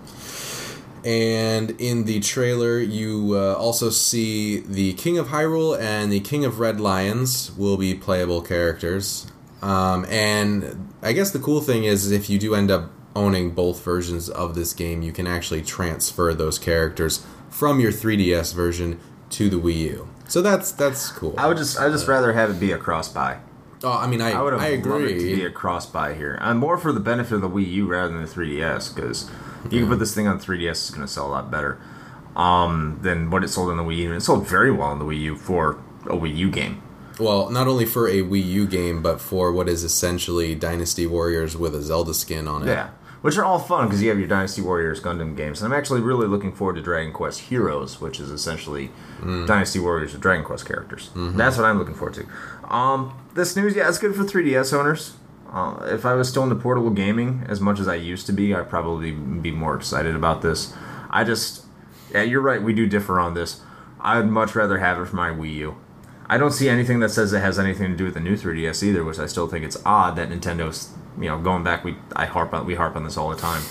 And 1.03 1.71
in 1.79 2.05
the 2.05 2.19
trailer, 2.19 2.79
you 2.79 3.33
uh, 3.35 3.55
also 3.55 3.89
see 3.89 4.59
the 4.59 4.93
King 4.93 5.17
of 5.17 5.27
Hyrule 5.27 5.79
and 5.79 6.11
the 6.11 6.19
King 6.19 6.45
of 6.45 6.59
Red 6.59 6.79
Lions 6.79 7.55
will 7.57 7.77
be 7.77 7.95
playable 7.95 8.41
characters. 8.41 9.31
Um, 9.61 10.05
and 10.09 10.93
I 11.01 11.13
guess 11.13 11.31
the 11.31 11.39
cool 11.39 11.61
thing 11.61 11.85
is, 11.85 12.11
if 12.11 12.29
you 12.29 12.37
do 12.37 12.53
end 12.53 12.69
up 12.69 12.91
owning 13.15 13.51
both 13.51 13.83
versions 13.83 14.29
of 14.29 14.55
this 14.55 14.73
game, 14.73 15.01
you 15.01 15.11
can 15.11 15.27
actually 15.27 15.61
transfer 15.61 16.33
those 16.33 16.59
characters 16.59 17.25
from 17.49 17.79
your 17.79 17.91
3DS 17.91 18.53
version 18.53 18.99
to 19.31 19.49
the 19.49 19.57
Wii 19.57 19.77
U. 19.77 20.09
So 20.29 20.41
that's 20.41 20.71
that's 20.71 21.11
cool. 21.11 21.33
I 21.37 21.47
would 21.47 21.57
just 21.57 21.77
I 21.77 21.85
would 21.85 21.91
just 21.91 22.07
rather 22.07 22.31
have 22.33 22.51
it 22.51 22.59
be 22.59 22.71
a 22.71 22.77
cross 22.77 23.09
buy. 23.09 23.39
oh, 23.83 23.91
I 23.91 24.07
mean, 24.07 24.21
I 24.21 24.31
I 24.31 24.41
would 24.41 24.53
have 24.53 24.61
I 24.61 24.75
loved 24.75 25.05
it 25.05 25.19
to 25.19 25.35
be 25.35 25.43
a 25.43 25.49
cross 25.49 25.85
buy 25.85 26.13
here. 26.13 26.37
I'm 26.39 26.57
more 26.57 26.77
for 26.77 26.93
the 26.93 26.99
benefit 26.99 27.35
of 27.35 27.41
the 27.41 27.49
Wii 27.49 27.69
U 27.71 27.87
rather 27.87 28.13
than 28.13 28.21
the 28.21 28.29
3DS 28.31 28.95
because 28.95 29.29
you 29.69 29.79
can 29.81 29.89
put 29.89 29.99
this 29.99 30.15
thing 30.15 30.27
on 30.27 30.39
3DS, 30.39 30.69
it's 30.69 30.89
going 30.91 31.05
to 31.05 31.11
sell 31.11 31.27
a 31.27 31.31
lot 31.31 31.51
better 31.51 31.79
um, 32.35 32.99
than 33.01 33.29
what 33.31 33.43
it 33.43 33.49
sold 33.49 33.69
on 33.71 33.77
the 33.77 33.83
Wii 33.83 33.97
U. 33.97 34.07
And 34.07 34.17
it 34.17 34.21
sold 34.21 34.47
very 34.47 34.71
well 34.71 34.87
on 34.87 34.99
the 34.99 35.05
Wii 35.05 35.19
U 35.21 35.35
for 35.35 35.81
a 36.05 36.15
Wii 36.15 36.35
U 36.35 36.51
game. 36.51 36.81
Well, 37.19 37.49
not 37.49 37.67
only 37.67 37.85
for 37.85 38.07
a 38.07 38.21
Wii 38.21 38.45
U 38.45 38.67
game, 38.67 39.01
but 39.01 39.19
for 39.19 39.51
what 39.51 39.67
is 39.67 39.83
essentially 39.83 40.55
Dynasty 40.55 41.05
Warriors 41.05 41.57
with 41.57 41.75
a 41.75 41.81
Zelda 41.81 42.13
skin 42.13 42.47
on 42.47 42.63
it. 42.63 42.67
Yeah. 42.71 42.91
Which 43.21 43.37
are 43.37 43.43
all 43.43 43.59
fun 43.59 43.87
because 43.87 44.01
you 44.01 44.09
have 44.09 44.17
your 44.17 44.29
Dynasty 44.29 44.61
Warriors 44.61 45.01
Gundam 45.01 45.35
games. 45.35 45.61
And 45.61 45.73
I'm 45.73 45.77
actually 45.77 45.99
really 45.99 46.25
looking 46.27 46.53
forward 46.53 46.75
to 46.75 46.81
Dragon 46.81 47.11
Quest 47.11 47.41
Heroes, 47.41 47.99
which 47.99 48.19
is 48.19 48.31
essentially 48.31 48.91
Dynasty 49.21 49.79
Warriors 49.79 50.13
with 50.13 50.21
Dragon 50.21 50.45
Quest 50.45 50.65
characters. 50.65 51.09
That's 51.15 51.57
what 51.57 51.65
I'm 51.65 51.77
looking 51.77 51.95
forward 51.95 52.13
to. 52.15 52.73
Um, 52.73 53.13
this 53.33 53.55
news, 53.57 53.75
yeah, 53.75 53.89
it's 53.89 53.97
good 53.97 54.15
for 54.15 54.23
3DS 54.23 54.71
owners. 54.73 55.15
Uh, 55.51 55.87
if 55.91 56.05
I 56.05 56.13
was 56.13 56.29
still 56.29 56.43
into 56.43 56.55
portable 56.55 56.91
gaming 56.91 57.43
as 57.49 57.59
much 57.59 57.79
as 57.79 57.87
I 57.87 57.95
used 57.95 58.25
to 58.27 58.31
be, 58.33 58.53
I'd 58.53 58.69
probably 58.69 59.11
be 59.11 59.51
more 59.51 59.75
excited 59.75 60.15
about 60.15 60.41
this. 60.41 60.73
I 61.09 61.23
just, 61.23 61.65
yeah, 62.13 62.21
you're 62.21 62.39
right. 62.41 62.61
We 62.61 62.71
do 62.73 62.85
differ 62.87 63.19
on 63.19 63.33
this. 63.33 63.61
I'd 63.99 64.27
much 64.27 64.55
rather 64.55 64.77
have 64.77 64.97
it 64.99 65.07
for 65.07 65.15
my 65.15 65.29
Wii 65.31 65.55
U. 65.55 65.75
I 66.27 66.37
don't 66.37 66.51
see 66.51 66.69
anything 66.69 66.99
that 66.99 67.09
says 67.09 67.33
it 67.33 67.39
has 67.39 67.57
anything 67.57 67.89
to 67.89 67.97
do 67.97 68.05
with 68.05 68.13
the 68.13 68.19
new 68.19 68.35
3DS 68.37 68.83
either, 68.83 69.03
which 69.03 69.17
I 69.17 69.25
still 69.25 69.47
think 69.47 69.65
it's 69.65 69.81
odd 69.83 70.15
that 70.17 70.29
Nintendo's, 70.29 70.93
you 71.19 71.27
know, 71.29 71.37
going 71.39 71.63
back. 71.63 71.83
We 71.83 71.95
I 72.15 72.25
harp 72.25 72.53
on 72.53 72.65
we 72.65 72.75
harp 72.75 72.95
on 72.95 73.03
this 73.03 73.17
all 73.17 73.29
the 73.29 73.35
time. 73.37 73.61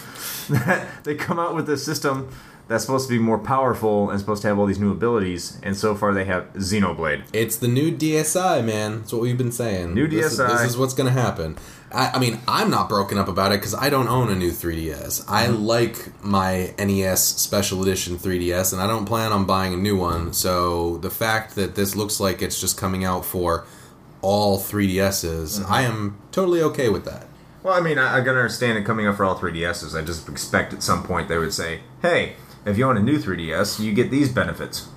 That 0.51 0.87
they 1.05 1.15
come 1.15 1.39
out 1.39 1.55
with 1.55 1.67
this 1.67 1.85
system 1.85 2.29
that's 2.69 2.85
supposed 2.85 3.09
to 3.09 3.15
be 3.15 3.19
more 3.19 3.39
powerful 3.39 4.11
and 4.11 4.21
supposed 4.21 4.43
to 4.43 4.49
have 4.49 4.59
all 4.59 4.67
these 4.67 4.79
new 4.79 4.93
abilities, 4.93 5.59
and 5.63 5.75
so 5.75 5.95
far 5.95 6.13
they 6.13 6.27
have 6.27 6.53
Xenoblade. 6.53 7.23
It's 7.33 7.57
the 7.57 7.69
new 7.69 7.91
DSi, 7.91 8.63
man. 8.63 8.99
That's 8.99 9.13
what 9.15 9.23
we've 9.23 9.39
been 9.39 9.53
saying. 9.53 9.95
New 9.95 10.07
This 10.07 10.33
is- 10.35 10.39
DSi. 10.39 10.49
This 10.49 10.71
is, 10.73 10.77
what's 10.77 10.93
going 10.93 11.07
to 11.13 11.19
happen. 11.19 11.57
I, 11.91 12.11
I 12.11 12.19
mean, 12.19 12.41
I'm 12.47 12.69
not 12.71 12.91
broken 12.91 13.17
up 13.17 13.27
about 13.29 13.53
it 13.53 13.61
because 13.61 13.75
I 13.75 13.89
don't 13.89 14.09
own 14.09 14.29
a 14.31 14.35
new 14.35 14.51
3DS. 14.51 15.25
I 15.27 15.47
Mm-hmm. 15.47 15.63
like 15.65 16.23
my 16.23 16.75
NES 16.79 17.25
Special 17.25 17.81
Edition 17.81 18.19
3DS, 18.19 18.75
and 18.75 18.83
I 18.83 18.87
don't 18.87 19.07
plan 19.07 19.33
on 19.33 19.47
buying 19.47 19.73
a 19.73 19.79
new 19.79 19.97
one. 19.97 20.35
So 20.35 20.99
the 20.99 21.09
fact 21.09 21.55
that 21.55 21.75
this 21.75 21.97
looks 21.97 22.21
like 22.21 22.43
it's 22.43 22.61
just 22.61 22.77
coming 22.77 23.03
out 23.03 23.25
for 23.25 23.67
all 24.21 24.59
3DSs, 24.59 25.61
Mm-hmm. 25.61 25.73
I 25.73 25.83
am 25.83 26.19
totally 26.33 26.61
okay 26.61 26.91
with 26.91 27.07
that. 27.07 27.28
Well, 27.63 27.75
I 27.75 27.81
mean, 27.81 27.99
I, 27.99 28.19
I 28.19 28.21
can 28.21 28.31
understand 28.31 28.79
it 28.79 28.85
coming 28.85 29.07
up 29.07 29.17
for 29.17 29.25
all 29.25 29.37
3DSs. 29.39 29.99
I 29.99 30.05
just 30.05 30.29
expect 30.29 30.73
at 30.73 30.83
some 30.83 31.03
point 31.03 31.29
they 31.29 31.39
would 31.39 31.53
say, 31.53 31.81
"Hey, 32.03 32.35
if 32.65 32.79
you 32.79 32.85
own 32.89 32.97
a 32.97 33.03
new 33.03 33.19
3DS, 33.19 33.81
you 33.81 33.93
get 33.93 34.11
these 34.11 34.29
benefits." 34.33 34.89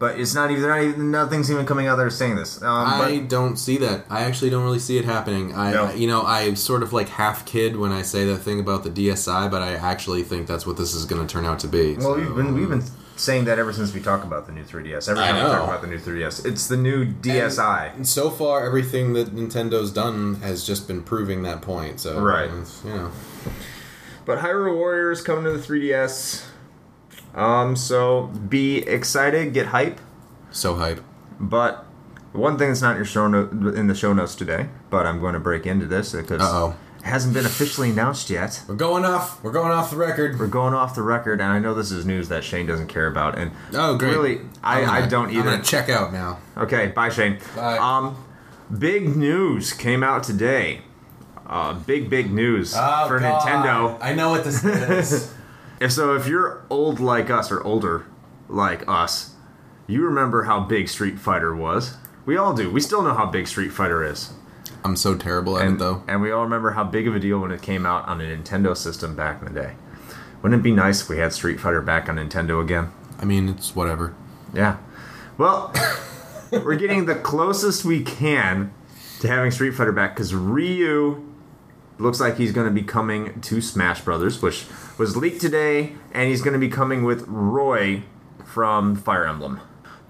But 0.00 0.20
it's 0.20 0.32
not 0.34 0.50
even. 0.52 0.62
Not 0.68 0.82
even. 0.82 1.10
Nothing's 1.10 1.50
even 1.50 1.66
coming 1.66 1.86
out 1.88 1.96
there 1.96 2.08
saying 2.10 2.36
this. 2.36 2.62
Um, 2.62 2.68
I 2.68 3.18
but- 3.18 3.28
don't 3.28 3.56
see 3.56 3.78
that. 3.78 4.04
I 4.08 4.20
actually 4.22 4.50
don't 4.50 4.62
really 4.64 4.78
see 4.78 4.96
it 4.96 5.04
happening. 5.04 5.54
I, 5.56 5.72
No. 5.72 5.90
you 5.92 6.06
know, 6.06 6.22
I 6.22 6.54
sort 6.54 6.82
of 6.84 6.92
like 6.92 7.08
half 7.08 7.44
kid 7.44 7.76
when 7.76 7.90
I 7.92 8.02
say 8.02 8.24
that 8.26 8.38
thing 8.38 8.60
about 8.60 8.84
the 8.84 8.90
DSi, 8.90 9.50
but 9.50 9.60
I 9.60 9.72
actually 9.74 10.22
think 10.22 10.46
that's 10.46 10.64
what 10.66 10.76
this 10.76 10.94
is 10.94 11.04
going 11.04 11.26
to 11.26 11.32
turn 11.32 11.44
out 11.44 11.58
to 11.60 11.68
be. 11.68 11.94
Well, 11.96 12.02
So, 12.02 12.14
we've 12.16 12.34
been 12.36 12.54
we've 12.54 12.68
been 12.68 12.84
saying 13.18 13.44
that 13.46 13.58
ever 13.58 13.72
since 13.72 13.92
we 13.92 14.00
talk 14.00 14.22
about 14.24 14.46
the 14.46 14.52
new 14.52 14.62
3DS. 14.64 15.08
Every 15.08 15.22
I 15.22 15.28
time 15.28 15.36
we 15.36 15.42
know. 15.42 15.48
talk 15.58 15.68
about 15.68 15.80
the 15.82 15.88
new 15.88 15.98
3DS, 15.98 16.46
it's 16.46 16.68
the 16.68 16.76
new 16.76 17.04
DSi. 17.04 17.94
And 17.96 18.06
so 18.06 18.30
far, 18.30 18.64
everything 18.64 19.12
that 19.14 19.34
Nintendo's 19.34 19.90
done 19.90 20.36
has 20.36 20.64
just 20.66 20.86
been 20.86 21.02
proving 21.02 21.42
that 21.42 21.60
point. 21.60 22.00
So, 22.00 22.20
Right. 22.20 22.48
you 22.84 22.90
know, 22.90 23.10
But 24.24 24.38
Hyrule 24.38 24.76
Warriors 24.76 25.20
coming 25.22 25.44
to 25.44 25.52
the 25.52 25.58
3DS. 25.58 26.44
Um, 27.34 27.76
so 27.76 28.26
be 28.48 28.78
excited, 28.78 29.52
get 29.52 29.66
hype. 29.66 30.00
so 30.50 30.74
hype. 30.76 31.00
But 31.40 31.84
one 32.32 32.56
thing 32.58 32.68
that's 32.68 32.82
not 32.82 32.92
in 32.92 32.96
your 32.98 33.04
show 33.04 33.26
note, 33.28 33.52
in 33.52 33.86
the 33.86 33.94
show 33.94 34.12
notes 34.12 34.34
today, 34.34 34.68
but 34.90 35.06
I'm 35.06 35.20
going 35.20 35.34
to 35.34 35.40
break 35.40 35.66
into 35.66 35.86
this 35.86 36.12
because 36.12 36.42
Uh-oh. 36.42 36.74
It 36.98 37.04
hasn't 37.04 37.34
been 37.34 37.46
officially 37.46 37.90
announced 37.90 38.28
yet. 38.30 38.62
We're 38.68 38.74
going 38.74 39.04
off. 39.04 39.42
We're 39.42 39.52
going 39.52 39.72
off 39.72 39.90
the 39.90 39.96
record. 39.96 40.38
We're 40.38 40.46
going 40.48 40.74
off 40.74 40.94
the 40.94 41.02
record, 41.02 41.40
and 41.40 41.50
I 41.52 41.58
know 41.58 41.74
this 41.74 41.90
is 41.90 42.04
news 42.04 42.28
that 42.28 42.44
Shane 42.44 42.66
doesn't 42.66 42.88
care 42.88 43.06
about. 43.06 43.38
And 43.38 43.52
Oh, 43.74 43.96
great. 43.96 44.10
really, 44.10 44.40
I, 44.62 44.80
I'm 44.80 44.86
gonna- 44.86 44.98
I 44.98 45.06
don't 45.06 45.24
I'm 45.30 45.36
either. 45.36 45.50
gonna 45.50 45.62
check 45.62 45.88
out 45.88 46.12
now. 46.12 46.38
Okay, 46.56 46.88
bye, 46.88 47.08
Shane. 47.08 47.38
Bye. 47.56 47.78
Um, 47.78 48.16
big 48.78 49.16
news 49.16 49.72
came 49.72 50.02
out 50.02 50.22
today. 50.24 50.82
Uh, 51.46 51.72
big, 51.74 52.10
big 52.10 52.30
news 52.30 52.72
for 52.74 53.18
Nintendo. 53.20 53.96
I 54.02 54.12
know 54.14 54.30
what 54.30 54.44
this 54.44 54.62
is. 54.64 55.32
If 55.80 55.92
so, 55.92 56.16
if 56.16 56.26
you're 56.26 56.62
old 56.70 56.98
like 56.98 57.30
us 57.30 57.52
or 57.52 57.62
older 57.62 58.04
like 58.48 58.82
us, 58.88 59.34
you 59.86 60.02
remember 60.04 60.42
how 60.42 60.58
big 60.58 60.88
Street 60.88 61.20
Fighter 61.20 61.54
was. 61.54 61.94
We 62.26 62.36
all 62.36 62.52
do. 62.52 62.68
We 62.68 62.80
still 62.80 63.00
know 63.00 63.14
how 63.14 63.26
big 63.26 63.46
Street 63.46 63.68
Fighter 63.72 64.02
is. 64.02 64.32
I'm 64.88 64.96
so 64.96 65.14
terrible 65.14 65.58
at 65.58 65.66
And, 65.66 65.76
it, 65.76 65.78
though. 65.78 66.02
and 66.08 66.20
we 66.22 66.30
all 66.30 66.42
remember 66.44 66.70
how 66.70 66.84
big 66.84 67.06
of 67.06 67.14
a 67.14 67.20
deal 67.20 67.38
when 67.40 67.50
it 67.50 67.62
came 67.62 67.84
out 67.86 68.06
on 68.08 68.20
a 68.20 68.24
Nintendo 68.24 68.76
system 68.76 69.14
back 69.14 69.40
in 69.42 69.52
the 69.52 69.60
day. 69.60 69.74
Wouldn't 70.42 70.60
it 70.60 70.62
be 70.62 70.72
nice 70.72 71.02
if 71.02 71.08
we 71.08 71.18
had 71.18 71.32
Street 71.32 71.60
Fighter 71.60 71.82
back 71.82 72.08
on 72.08 72.16
Nintendo 72.16 72.62
again? 72.62 72.90
I 73.20 73.24
mean, 73.24 73.48
it's 73.48 73.74
whatever. 73.76 74.14
Yeah. 74.54 74.78
Well, 75.36 75.72
we're 76.52 76.76
getting 76.76 77.06
the 77.06 77.14
closest 77.16 77.84
we 77.84 78.02
can 78.02 78.72
to 79.20 79.28
having 79.28 79.50
Street 79.50 79.72
Fighter 79.72 79.92
back 79.92 80.14
because 80.14 80.34
Ryu 80.34 81.24
looks 81.98 82.20
like 82.20 82.36
he's 82.36 82.52
going 82.52 82.68
to 82.68 82.72
be 82.72 82.82
coming 82.82 83.40
to 83.42 83.60
Smash 83.60 84.00
Brothers, 84.02 84.40
which 84.40 84.64
was 84.96 85.16
leaked 85.16 85.40
today, 85.40 85.94
and 86.12 86.28
he's 86.28 86.40
going 86.42 86.52
to 86.54 86.58
be 86.60 86.68
coming 86.68 87.02
with 87.02 87.24
Roy 87.26 88.04
from 88.44 88.94
Fire 88.96 89.26
Emblem. 89.26 89.60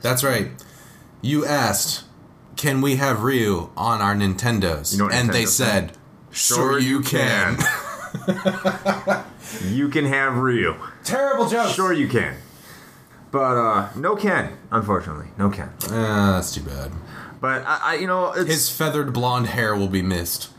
That's 0.03 0.23
right. 0.23 0.51
You 1.23 1.45
asked, 1.47 2.05
"Can 2.59 2.83
we 2.83 2.97
have 2.97 3.23
Ryu 3.23 3.71
on 3.77 4.03
our 4.03 4.15
Nintendos?" 4.15 4.93
You 4.93 4.99
know 4.99 5.09
and 5.09 5.31
they 5.31 5.45
Nintendo 5.45 5.49
said? 5.49 5.91
said, 5.91 5.97
"Sure, 6.31 6.79
you 6.79 7.01
can." 7.01 7.57
you 9.65 9.89
can 9.89 10.05
have 10.05 10.37
Ryu. 10.37 10.75
Terrible 11.05 11.49
joke. 11.49 11.75
Sure, 11.75 11.93
you 11.93 12.09
can. 12.09 12.37
But 13.31 13.57
uh, 13.57 13.89
no 13.97 14.17
Ken, 14.17 14.57
unfortunately, 14.71 15.29
no 15.39 15.51
Ken. 15.51 15.71
Ah, 15.91 16.33
that's 16.35 16.55
too 16.55 16.63
bad. 16.63 16.93
But 17.41 17.63
I, 17.67 17.81
I 17.83 17.95
you 17.95 18.07
know, 18.07 18.33
it's, 18.33 18.51
His 18.51 18.71
feathered 18.71 19.13
blonde 19.13 19.49
hair 19.49 19.77
will 19.77 19.89
be 19.89 20.03
missed. 20.03 20.51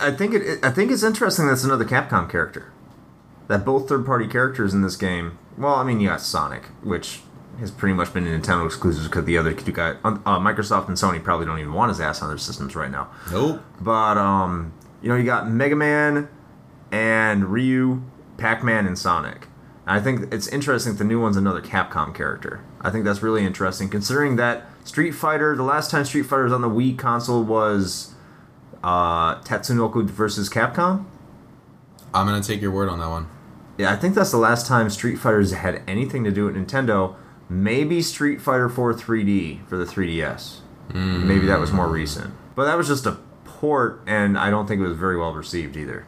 I 0.00 0.12
think 0.12 0.34
it, 0.34 0.64
I 0.64 0.70
think 0.70 0.90
it's 0.90 1.02
interesting 1.02 1.46
that's 1.46 1.64
another 1.64 1.84
Capcom 1.84 2.30
character. 2.30 2.72
That 3.48 3.64
both 3.64 3.88
third-party 3.88 4.28
characters 4.28 4.72
in 4.72 4.82
this 4.82 4.96
game. 4.96 5.38
Well, 5.58 5.74
I 5.74 5.84
mean, 5.84 6.00
you 6.00 6.08
got 6.08 6.20
Sonic, 6.20 6.66
which 6.82 7.20
has 7.60 7.70
pretty 7.70 7.94
much 7.94 8.12
been 8.12 8.26
a 8.26 8.30
Nintendo 8.30 8.64
exclusive 8.66 9.04
because 9.04 9.24
the 9.24 9.38
other 9.38 9.52
two 9.52 9.72
guys, 9.72 9.96
uh, 10.04 10.38
Microsoft 10.38 10.88
and 10.88 10.96
Sony, 10.96 11.22
probably 11.22 11.46
don't 11.46 11.58
even 11.58 11.72
want 11.72 11.90
his 11.90 12.00
ass 12.00 12.22
on 12.22 12.28
their 12.28 12.38
systems 12.38 12.74
right 12.74 12.90
now. 12.90 13.08
Nope. 13.30 13.62
But 13.80 14.18
um, 14.18 14.72
you 15.02 15.08
know, 15.08 15.16
you 15.16 15.24
got 15.24 15.48
Mega 15.50 15.76
Man 15.76 16.28
and 16.90 17.46
Ryu, 17.46 18.02
Pac-Man, 18.36 18.86
and 18.86 18.98
Sonic. 18.98 19.48
I 19.86 20.00
think 20.00 20.32
it's 20.32 20.46
interesting. 20.48 20.94
The 20.94 21.04
new 21.04 21.20
one's 21.20 21.36
another 21.36 21.60
Capcom 21.60 22.14
character. 22.14 22.64
I 22.80 22.90
think 22.90 23.04
that's 23.04 23.22
really 23.22 23.44
interesting, 23.44 23.88
considering 23.88 24.36
that 24.36 24.66
Street 24.84 25.12
Fighter. 25.12 25.56
The 25.56 25.64
last 25.64 25.90
time 25.90 26.04
Street 26.04 26.22
Fighter 26.22 26.44
was 26.44 26.52
on 26.52 26.62
the 26.62 26.70
Wii 26.70 26.96
console 26.96 27.42
was 27.42 28.14
uh, 28.84 29.40
Tatsunoko 29.40 30.08
versus 30.08 30.48
Capcom. 30.48 31.06
I'm 32.14 32.26
gonna 32.26 32.42
take 32.42 32.60
your 32.60 32.70
word 32.70 32.88
on 32.88 33.00
that 33.00 33.08
one. 33.08 33.28
Yeah, 33.78 33.92
I 33.92 33.96
think 33.96 34.14
that's 34.14 34.30
the 34.30 34.36
last 34.36 34.66
time 34.66 34.90
Street 34.90 35.16
Fighters 35.16 35.52
had 35.52 35.82
anything 35.88 36.24
to 36.24 36.30
do 36.30 36.44
with 36.44 36.54
Nintendo. 36.54 37.16
Maybe 37.52 38.00
Street 38.00 38.40
Fighter 38.40 38.70
4 38.70 38.94
3D 38.94 39.66
for 39.68 39.76
the 39.76 39.84
3DS. 39.84 40.60
Maybe 40.94 41.46
that 41.46 41.60
was 41.60 41.70
more 41.70 41.86
recent. 41.88 42.34
But 42.54 42.64
that 42.64 42.76
was 42.78 42.88
just 42.88 43.04
a 43.06 43.18
port, 43.44 44.02
and 44.06 44.38
I 44.38 44.48
don't 44.50 44.66
think 44.66 44.80
it 44.80 44.86
was 44.86 44.96
very 44.96 45.18
well 45.18 45.34
received 45.34 45.76
either. 45.76 46.06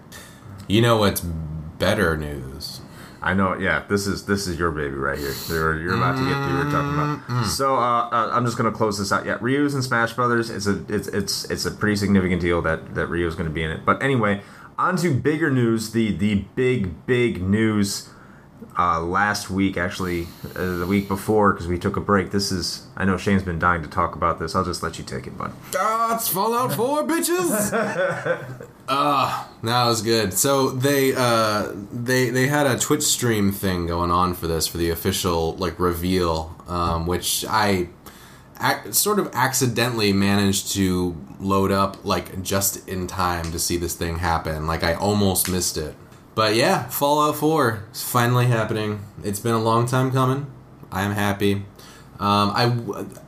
You 0.67 0.81
know 0.81 0.97
what's 0.97 1.21
better 1.21 2.17
news? 2.17 2.81
I 3.23 3.33
know, 3.35 3.57
yeah. 3.59 3.85
This 3.89 4.07
is 4.07 4.27
this 4.27 4.47
is 4.47 4.59
your 4.59 4.71
baby 4.71 4.95
right 4.97 5.19
here. 5.19 5.33
You're, 5.49 5.81
you're 5.81 5.95
about 5.97 6.17
to 6.17 6.25
get 6.25 6.35
to. 6.35 6.53
You're 6.55 6.71
talking 6.71 6.95
about. 6.95 7.47
So 7.47 7.77
uh, 7.77 8.09
uh, 8.11 8.31
I'm 8.33 8.45
just 8.45 8.57
gonna 8.59 8.73
close 8.73 8.99
this 8.99 9.13
out. 9.13 9.25
Yeah, 9.25 9.39
Ryu's 9.41 9.75
in 9.75 9.83
Smash 9.83 10.13
Brothers. 10.13 10.51
It's 10.51 10.67
a 10.67 10.85
it's 10.89 11.09
it's 11.09 11.51
it's 11.51 11.65
a 11.65 11.71
pretty 11.71 11.97
significant 11.97 12.43
deal 12.43 12.61
that 12.63 12.95
that 12.95 13.07
Ryu's 13.07 13.35
gonna 13.35 13.49
be 13.51 13.63
in 13.63 13.71
it. 13.71 13.85
But 13.87 14.03
anyway, 14.03 14.43
on 14.79 14.97
to 14.99 15.15
bigger 15.15 15.51
news. 15.51 15.93
The 15.93 16.13
the 16.15 16.45
big 16.55 17.07
big 17.07 17.43
news. 17.43 18.11
Uh, 18.79 19.01
last 19.01 19.51
week, 19.51 19.77
actually, 19.77 20.27
uh, 20.57 20.79
the 20.79 20.87
week 20.87 21.07
before, 21.09 21.53
because 21.53 21.69
we 21.69 21.79
took 21.79 21.97
a 21.97 22.01
break. 22.01 22.31
This 22.31 22.51
is. 22.51 22.87
I 22.97 23.05
know 23.05 23.17
Shane's 23.17 23.43
been 23.43 23.59
dying 23.59 23.83
to 23.83 23.89
talk 23.89 24.15
about 24.17 24.39
this. 24.39 24.55
I'll 24.55 24.65
just 24.65 24.83
let 24.83 24.99
you 24.99 25.05
take 25.05 25.27
it, 25.27 25.37
bud. 25.39 25.53
Ah, 25.77 26.17
it's 26.17 26.29
Fallout 26.29 26.73
4, 26.75 27.05
bitches. 27.05 28.61
Ah, 28.87 29.49
that 29.63 29.87
was 29.87 30.03
good. 30.03 30.35
So 30.35 30.69
they 30.69 31.15
uh 31.17 31.73
they 31.91 32.29
they 32.29 32.49
had 32.49 32.67
a 32.67 32.79
Twitch 32.79 33.03
stream 33.03 33.51
thing 33.51 33.87
going 33.87 34.11
on 34.11 34.35
for 34.35 34.47
this 34.47 34.67
for 34.67 34.77
the 34.77 34.91
official 34.91 35.55
like 35.57 35.79
reveal, 35.81 36.55
um, 36.69 37.07
which 37.07 37.47
I 37.49 37.89
ac- 38.63 38.93
sort 38.93 39.19
of 39.19 39.31
accidentally 39.33 40.13
managed 40.13 40.73
to 40.75 41.17
load 41.41 41.73
up 41.73 42.05
like 42.05 42.43
just 42.43 42.87
in 42.87 43.07
time 43.07 43.53
to 43.53 43.59
see 43.59 43.79
this 43.79 43.95
thing 43.95 44.19
happen. 44.19 44.67
Like 44.67 44.85
I 44.85 44.93
almost 44.93 45.51
missed 45.51 45.79
it. 45.79 45.95
But 46.35 46.55
yeah, 46.57 46.89
Fallout 46.89 47.37
4 47.37 47.85
is 47.93 48.03
finally 48.03 48.47
happening. 48.47 49.05
It's 49.23 49.39
been 49.39 49.55
a 49.55 49.63
long 49.63 49.87
time 49.87 50.11
coming. 50.11 50.51
I 50.91 51.03
am 51.03 51.13
happy. 51.13 51.65
Um, 52.19 52.51
I, 52.55 52.77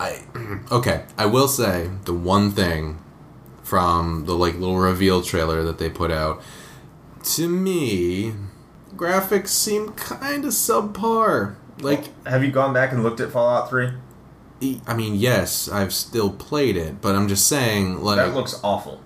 I, 0.00 0.58
okay. 0.72 1.04
I 1.16 1.26
will 1.26 1.48
say 1.48 1.90
the 2.04 2.14
one 2.14 2.50
thing 2.50 2.98
from 3.62 4.24
the 4.26 4.34
like 4.34 4.54
little 4.54 4.78
reveal 4.78 5.22
trailer 5.22 5.62
that 5.64 5.78
they 5.78 5.88
put 5.90 6.10
out. 6.10 6.42
To 7.34 7.48
me, 7.48 8.34
graphics 8.96 9.48
seem 9.48 9.92
kind 9.92 10.44
of 10.44 10.52
subpar. 10.52 11.56
Like, 11.80 12.04
Have 12.26 12.42
you 12.42 12.50
gone 12.50 12.72
back 12.72 12.92
and 12.92 13.02
looked 13.02 13.20
at 13.20 13.30
Fallout 13.32 13.68
Three? 13.68 13.90
I 14.86 14.94
mean, 14.94 15.16
yes, 15.16 15.68
I've 15.68 15.92
still 15.92 16.30
played 16.30 16.76
it, 16.76 17.02
but 17.02 17.14
I'm 17.14 17.28
just 17.28 17.46
saying, 17.46 18.02
like, 18.02 18.16
That 18.16 18.34
looks 18.34 18.58
awful. 18.64 19.02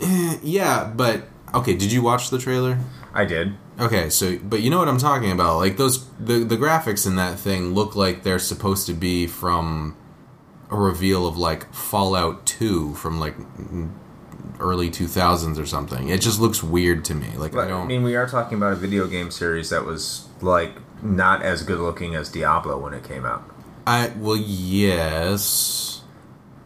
eh, 0.00 0.38
yeah, 0.42 0.84
but 0.94 1.24
okay. 1.54 1.74
Did 1.74 1.90
you 1.90 2.02
watch 2.02 2.30
the 2.30 2.38
trailer? 2.38 2.78
I 3.12 3.24
did. 3.24 3.54
Okay, 3.78 4.08
so 4.10 4.38
but 4.38 4.60
you 4.60 4.70
know 4.70 4.78
what 4.78 4.88
I'm 4.88 4.98
talking 4.98 5.32
about. 5.32 5.56
Like 5.58 5.76
those 5.76 6.06
the 6.18 6.44
the 6.44 6.56
graphics 6.56 7.06
in 7.06 7.16
that 7.16 7.38
thing 7.38 7.74
look 7.74 7.96
like 7.96 8.22
they're 8.22 8.38
supposed 8.38 8.86
to 8.86 8.92
be 8.94 9.26
from 9.26 9.96
a 10.70 10.76
reveal 10.76 11.26
of 11.26 11.36
like 11.36 11.72
Fallout 11.74 12.46
2 12.46 12.94
from 12.94 13.18
like 13.18 13.34
early 14.60 14.90
2000s 14.90 15.58
or 15.58 15.66
something. 15.66 16.08
It 16.08 16.20
just 16.20 16.38
looks 16.40 16.62
weird 16.62 17.04
to 17.06 17.14
me. 17.14 17.28
Like 17.36 17.52
I 17.52 17.56
But, 17.56 17.64
I 17.64 17.68
don't 17.68 17.82
I 17.82 17.86
mean, 17.86 18.02
we 18.02 18.14
are 18.14 18.28
talking 18.28 18.56
about 18.58 18.72
a 18.74 18.76
video 18.76 19.06
game 19.06 19.30
series 19.30 19.70
that 19.70 19.84
was 19.84 20.28
like 20.40 20.72
not 21.02 21.42
as 21.42 21.62
good 21.62 21.78
looking 21.80 22.14
as 22.14 22.28
Diablo 22.28 22.78
when 22.78 22.92
it 22.94 23.02
came 23.02 23.24
out. 23.24 23.42
I 23.86 24.12
well 24.18 24.36
yes. 24.36 26.02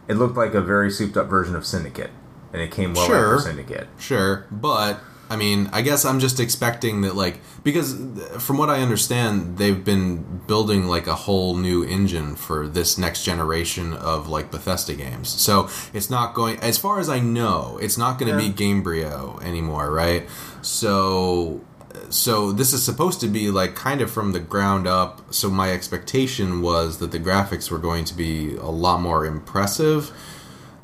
It 0.07 0.15
looked 0.15 0.37
like 0.37 0.53
a 0.53 0.61
very 0.61 0.91
souped 0.91 1.17
up 1.17 1.27
version 1.27 1.55
of 1.55 1.65
Syndicate, 1.65 2.11
and 2.53 2.61
it 2.61 2.69
came 2.69 2.93
well 2.93 3.07
Sure. 3.07 3.35
after 3.37 3.49
Syndicate. 3.49 3.87
Sure, 3.97 4.45
but 4.51 4.99
I 5.29 5.35
mean, 5.37 5.69
I 5.73 5.81
guess 5.81 6.05
I'm 6.05 6.19
just 6.19 6.39
expecting 6.39 7.01
that, 7.01 7.15
like, 7.15 7.39
because 7.63 7.95
from 8.37 8.57
what 8.57 8.69
I 8.69 8.81
understand, 8.81 9.57
they've 9.57 9.83
been 9.83 10.41
building 10.45 10.85
like 10.85 11.07
a 11.07 11.15
whole 11.15 11.55
new 11.55 11.83
engine 11.83 12.35
for 12.35 12.67
this 12.67 12.97
next 12.97 13.23
generation 13.23 13.93
of 13.93 14.29
like 14.29 14.51
Bethesda 14.51 14.93
games. 14.93 15.29
So 15.29 15.67
it's 15.93 16.09
not 16.09 16.35
going, 16.35 16.59
as 16.59 16.77
far 16.77 16.99
as 16.99 17.09
I 17.09 17.19
know, 17.19 17.79
it's 17.81 17.97
not 17.97 18.19
going 18.19 18.31
to 18.31 18.39
Yeah. 18.39 18.49
be 18.49 18.53
Gamebryo 18.53 19.41
anymore, 19.43 19.89
right? 19.91 20.29
So, 20.61 21.61
so 22.09 22.51
this 22.51 22.71
is 22.73 22.83
supposed 22.83 23.19
to 23.21 23.27
be 23.27 23.49
like 23.49 23.73
kind 23.73 24.01
of 24.01 24.11
from 24.11 24.31
the 24.33 24.39
ground 24.39 24.85
up. 24.85 25.33
So 25.33 25.49
my 25.49 25.71
expectation 25.71 26.61
was 26.61 26.97
that 26.99 27.11
the 27.11 27.19
graphics 27.19 27.71
were 27.71 27.79
going 27.79 28.05
to 28.05 28.13
be 28.13 28.55
a 28.57 28.69
lot 28.69 29.01
more 29.01 29.25
impressive. 29.25 30.11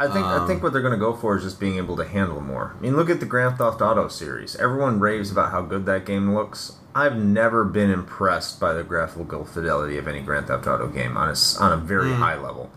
I 0.01 0.11
think 0.11 0.25
I 0.25 0.47
think 0.47 0.63
what 0.63 0.73
they're 0.73 0.81
going 0.81 0.93
to 0.93 0.99
go 0.99 1.13
for 1.15 1.37
is 1.37 1.43
just 1.43 1.59
being 1.59 1.77
able 1.77 1.95
to 1.97 2.05
handle 2.05 2.41
more. 2.41 2.75
I 2.77 2.81
mean, 2.81 2.95
look 2.95 3.09
at 3.09 3.19
the 3.19 3.25
Grand 3.27 3.57
Theft 3.57 3.81
Auto 3.81 4.07
series. 4.07 4.55
Everyone 4.55 4.99
raves 4.99 5.31
about 5.31 5.51
how 5.51 5.61
good 5.61 5.85
that 5.85 6.05
game 6.05 6.33
looks. 6.33 6.73
I've 6.95 7.17
never 7.17 7.63
been 7.63 7.91
impressed 7.91 8.59
by 8.59 8.73
the 8.73 8.83
graphical 8.83 9.45
fidelity 9.45 9.97
of 9.97 10.07
any 10.07 10.21
Grand 10.21 10.47
Theft 10.47 10.65
Auto 10.65 10.87
game 10.87 11.17
on 11.17 11.29
a, 11.29 11.35
on 11.59 11.71
a 11.71 11.77
very 11.77 12.11
high 12.13 12.35
level. 12.35 12.71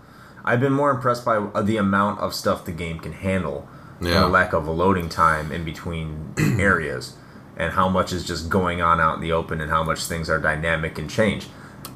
I've 0.44 0.60
been 0.60 0.72
more 0.72 0.90
impressed 0.90 1.24
by 1.24 1.36
uh, 1.36 1.62
the 1.62 1.78
amount 1.78 2.20
of 2.20 2.34
stuff 2.34 2.66
the 2.66 2.72
game 2.72 2.98
can 3.00 3.12
handle, 3.12 3.66
and 3.98 4.08
the 4.08 4.28
lack 4.28 4.52
of 4.52 4.66
a 4.66 4.70
loading 4.70 5.08
time 5.08 5.50
in 5.50 5.64
between 5.64 6.34
areas, 6.38 7.16
and 7.56 7.72
how 7.72 7.88
much 7.88 8.12
is 8.12 8.26
just 8.26 8.50
going 8.50 8.82
on 8.82 9.00
out 9.00 9.14
in 9.14 9.20
the 9.22 9.32
open, 9.32 9.62
and 9.62 9.70
how 9.70 9.82
much 9.82 10.04
things 10.04 10.28
are 10.28 10.38
dynamic 10.38 10.98
and 10.98 11.08
change. 11.08 11.46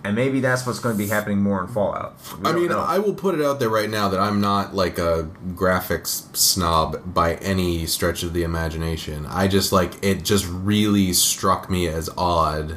And 0.05 0.14
maybe 0.14 0.41
that's 0.41 0.66
what's 0.66 0.78
going 0.78 0.95
to 0.95 0.99
be 0.99 1.09
happening 1.09 1.43
more 1.43 1.61
in 1.61 1.68
Fallout. 1.68 2.16
We 2.43 2.51
I 2.51 2.53
mean, 2.53 2.68
know. 2.68 2.80
I 2.80 2.99
will 2.99 3.14
put 3.14 3.34
it 3.34 3.45
out 3.45 3.59
there 3.59 3.68
right 3.68 3.91
now 3.91 4.09
that 4.09 4.20
I'm 4.20 4.41
not 4.41 4.74
like 4.74 4.99
a 4.99 5.28
graphics 5.49 6.34
snob 6.36 7.14
by 7.14 7.34
any 7.36 7.86
stretch 7.86 8.22
of 8.22 8.32
the 8.32 8.43
imagination. 8.43 9.26
I 9.26 9.49
just 9.49 9.72
like 9.72 10.03
it 10.03 10.24
just 10.24 10.47
really 10.47 11.12
struck 11.12 11.68
me 11.68 11.89
as 11.89 12.09
odd 12.16 12.76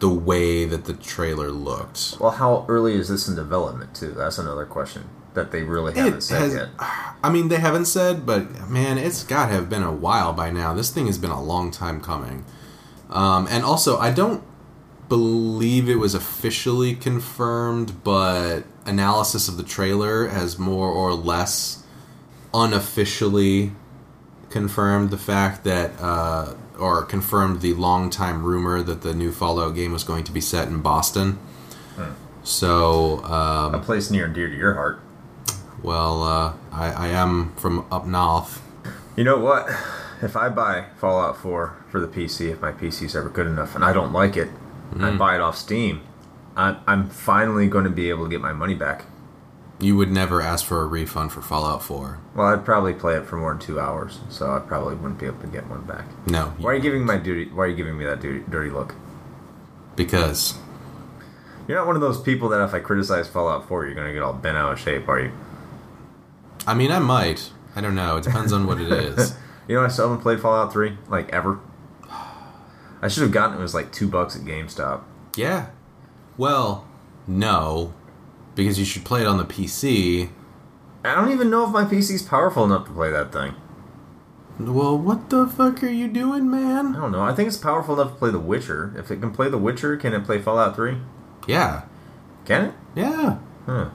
the 0.00 0.08
way 0.08 0.64
that 0.64 0.86
the 0.86 0.94
trailer 0.94 1.50
looked. 1.50 2.16
Well, 2.18 2.32
how 2.32 2.66
early 2.68 2.94
is 2.94 3.08
this 3.08 3.28
in 3.28 3.36
development 3.36 3.94
too? 3.94 4.10
That's 4.10 4.38
another 4.38 4.66
question 4.66 5.08
that 5.34 5.50
they 5.50 5.62
really 5.62 5.94
haven't 5.94 6.18
It 6.18 6.22
said 6.22 6.40
has 6.40 6.54
yet. 6.54 6.68
I 6.78 7.30
mean, 7.30 7.48
they 7.48 7.58
haven't 7.58 7.86
said, 7.86 8.26
but 8.26 8.68
man, 8.68 8.98
it's 8.98 9.22
got 9.22 9.46
to 9.46 9.52
have 9.52 9.70
been 9.70 9.82
a 9.82 9.92
while 9.92 10.32
by 10.32 10.50
now. 10.50 10.74
This 10.74 10.90
thing 10.90 11.06
has 11.06 11.18
been 11.18 11.30
a 11.30 11.42
long 11.42 11.70
time 11.70 12.00
coming. 12.00 12.44
Um, 13.10 13.46
and 13.50 13.64
also, 13.64 13.98
I 13.98 14.10
don't 14.10 14.42
believe 15.08 15.88
it 15.88 15.96
was 15.96 16.14
officially 16.14 16.94
confirmed, 16.94 18.02
but 18.04 18.62
analysis 18.86 19.48
of 19.48 19.56
the 19.56 19.62
trailer 19.62 20.28
has 20.28 20.58
more 20.58 20.88
or 20.88 21.12
less 21.14 21.84
unofficially 22.54 23.72
confirmed 24.50 25.10
the 25.10 25.18
fact 25.18 25.64
that, 25.64 25.92
uh, 26.00 26.54
or 26.78 27.02
confirmed 27.04 27.60
the 27.60 27.74
long 27.74 28.10
time 28.10 28.42
rumor 28.42 28.82
that 28.82 29.02
the 29.02 29.14
new 29.14 29.32
Fallout 29.32 29.74
game 29.74 29.92
was 29.92 30.04
going 30.04 30.24
to 30.24 30.32
be 30.32 30.40
set 30.40 30.68
in 30.68 30.80
Boston. 30.80 31.38
So, 32.44 33.22
um, 33.24 33.74
A 33.74 33.78
place 33.78 34.10
near 34.10 34.24
and 34.24 34.34
dear 34.34 34.48
to 34.48 34.56
your 34.56 34.74
heart. 34.74 35.00
well, 35.82 36.22
uh, 36.24 36.52
I, 36.72 36.90
I 36.90 37.08
am 37.08 37.52
from 37.54 37.86
up 37.90 38.04
north. 38.06 38.60
You 39.16 39.22
know 39.24 39.38
what? 39.38 39.68
If 40.20 40.36
I 40.36 40.48
buy 40.48 40.86
Fallout 40.98 41.36
4 41.36 41.76
for 41.88 42.00
the 42.00 42.08
PC, 42.08 42.50
if 42.50 42.60
my 42.60 42.72
PC's 42.72 43.14
ever 43.14 43.28
good 43.28 43.46
enough, 43.46 43.74
and 43.76 43.84
I 43.84 43.92
don't 43.92 44.12
like 44.12 44.36
it, 44.36 44.48
and 44.92 45.04
I 45.04 45.10
mm. 45.10 45.18
buy 45.18 45.34
it 45.34 45.40
off 45.40 45.56
Steam, 45.56 46.02
I, 46.56 46.76
I'm 46.86 47.08
finally 47.08 47.66
going 47.66 47.84
to 47.84 47.90
be 47.90 48.10
able 48.10 48.24
to 48.24 48.30
get 48.30 48.40
my 48.40 48.52
money 48.52 48.74
back. 48.74 49.06
You 49.80 49.96
would 49.96 50.12
never 50.12 50.40
ask 50.40 50.64
for 50.64 50.80
a 50.82 50.86
refund 50.86 51.32
for 51.32 51.42
Fallout 51.42 51.82
4. 51.82 52.20
Well, 52.36 52.46
I'd 52.46 52.64
probably 52.64 52.94
play 52.94 53.16
it 53.16 53.26
for 53.26 53.36
more 53.36 53.52
than 53.52 53.60
two 53.60 53.80
hours, 53.80 54.20
so 54.28 54.52
I 54.52 54.60
probably 54.60 54.94
wouldn't 54.94 55.18
be 55.18 55.26
able 55.26 55.40
to 55.40 55.48
get 55.48 55.66
one 55.68 55.82
back. 55.82 56.04
No, 56.26 56.54
Why 56.58 56.72
are 56.72 56.74
you 56.76 56.80
giving 56.80 57.04
my 57.04 57.16
duty? 57.16 57.50
Why 57.50 57.64
are 57.64 57.68
you 57.68 57.74
giving 57.74 57.98
me 57.98 58.04
that 58.04 58.20
dirty, 58.20 58.44
dirty 58.48 58.70
look? 58.70 58.94
because 59.96 60.54
You're 61.68 61.78
not 61.78 61.86
one 61.86 61.96
of 61.96 62.02
those 62.02 62.20
people 62.20 62.48
that 62.50 62.62
if 62.64 62.74
I 62.74 62.80
criticize 62.80 63.28
Fallout 63.28 63.68
4, 63.68 63.86
you're 63.86 63.94
going 63.94 64.06
to 64.06 64.12
get 64.12 64.22
all 64.22 64.32
bent 64.32 64.56
out 64.56 64.72
of 64.72 64.78
shape, 64.78 65.08
are 65.08 65.20
you? 65.20 65.32
I 66.66 66.74
mean 66.74 66.92
I 66.92 66.98
might. 66.98 67.50
I 67.74 67.80
don't 67.80 67.94
know. 67.94 68.18
It 68.18 68.24
depends 68.24 68.52
on 68.52 68.66
what 68.66 68.80
it 68.80 68.92
is. 68.92 69.36
You 69.68 69.76
know, 69.76 69.84
I 69.84 69.88
still 69.88 70.08
haven't 70.08 70.22
played 70.22 70.40
Fallout 70.40 70.72
3, 70.72 70.98
like 71.08 71.32
ever. 71.32 71.60
I 73.02 73.08
should 73.08 73.24
have 73.24 73.32
gotten 73.32 73.58
it, 73.58 73.60
was 73.60 73.74
like 73.74 73.92
two 73.92 74.08
bucks 74.08 74.36
at 74.36 74.42
GameStop. 74.42 75.02
yeah. 75.36 75.66
Well, 76.38 76.86
no, 77.26 77.92
because 78.54 78.78
you 78.78 78.84
should 78.86 79.04
play 79.04 79.20
it 79.20 79.26
on 79.26 79.36
the 79.36 79.44
PC. 79.44 80.30
I 81.04 81.14
don't 81.14 81.30
even 81.30 81.50
know 81.50 81.66
if 81.66 81.70
my 81.72 81.84
PC's 81.84 82.22
powerful 82.22 82.64
enough 82.64 82.86
to 82.86 82.92
play 82.92 83.10
that 83.10 83.32
thing. 83.32 83.54
Well, 84.58 84.96
what 84.96 85.28
the 85.30 85.46
fuck 85.46 85.82
are 85.82 85.88
you 85.88 86.08
doing, 86.08 86.50
man? 86.50 86.94
I 86.96 87.00
don't 87.00 87.12
know. 87.12 87.22
I 87.22 87.34
think 87.34 87.48
it's 87.48 87.56
powerful 87.56 88.00
enough 88.00 88.12
to 88.12 88.18
play 88.18 88.30
The 88.30 88.38
Witcher. 88.38 88.94
If 88.96 89.10
it 89.10 89.20
can 89.20 89.30
play 89.32 89.50
The 89.50 89.58
Witcher, 89.58 89.96
can 89.96 90.12
it 90.14 90.24
play 90.24 90.40
Fallout 90.40 90.76
3? 90.76 90.98
Yeah. 91.46 91.82
Can 92.44 92.66
it? 92.66 92.74
Yeah. 92.94 93.38
Huh. 93.66 93.90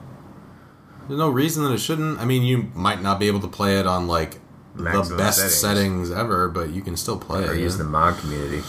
There's 1.08 1.18
no 1.18 1.28
reason 1.30 1.64
that 1.64 1.72
it 1.72 1.78
shouldn't. 1.78 2.18
I 2.18 2.24
mean, 2.24 2.42
you 2.42 2.70
might 2.74 3.00
not 3.02 3.18
be 3.18 3.26
able 3.28 3.40
to 3.40 3.48
play 3.48 3.78
it 3.78 3.86
on 3.86 4.06
like 4.06 4.40
the 4.78 5.16
best 5.16 5.38
settings. 5.38 6.08
settings. 6.08 6.10
ever, 6.10 6.48
but 6.48 6.70
you 6.70 6.82
can 6.82 6.96
still 6.96 7.18
play 7.18 7.44
Or 7.46 7.54
it. 7.54 7.60
use 7.60 7.76
the 7.78 7.84
mod 7.84 8.18
community. 8.18 8.62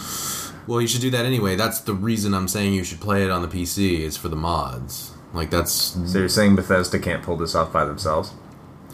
Well, 0.66 0.80
you 0.80 0.86
should 0.86 1.00
do 1.00 1.10
that 1.10 1.24
anyway. 1.24 1.56
That's 1.56 1.80
the 1.80 1.94
reason 1.94 2.34
I'm 2.34 2.46
saying 2.48 2.74
you 2.74 2.84
should 2.84 3.00
play 3.00 3.24
it 3.24 3.30
on 3.30 3.42
the 3.42 3.48
PC 3.48 4.00
It's 4.00 4.16
for 4.16 4.28
the 4.28 4.36
mods. 4.36 5.12
Like 5.32 5.50
that's 5.50 5.72
So 6.06 6.18
you're 6.18 6.28
saying 6.28 6.56
Bethesda 6.56 6.98
can't 6.98 7.22
pull 7.22 7.36
this 7.36 7.54
off 7.54 7.72
by 7.72 7.84
themselves? 7.84 8.32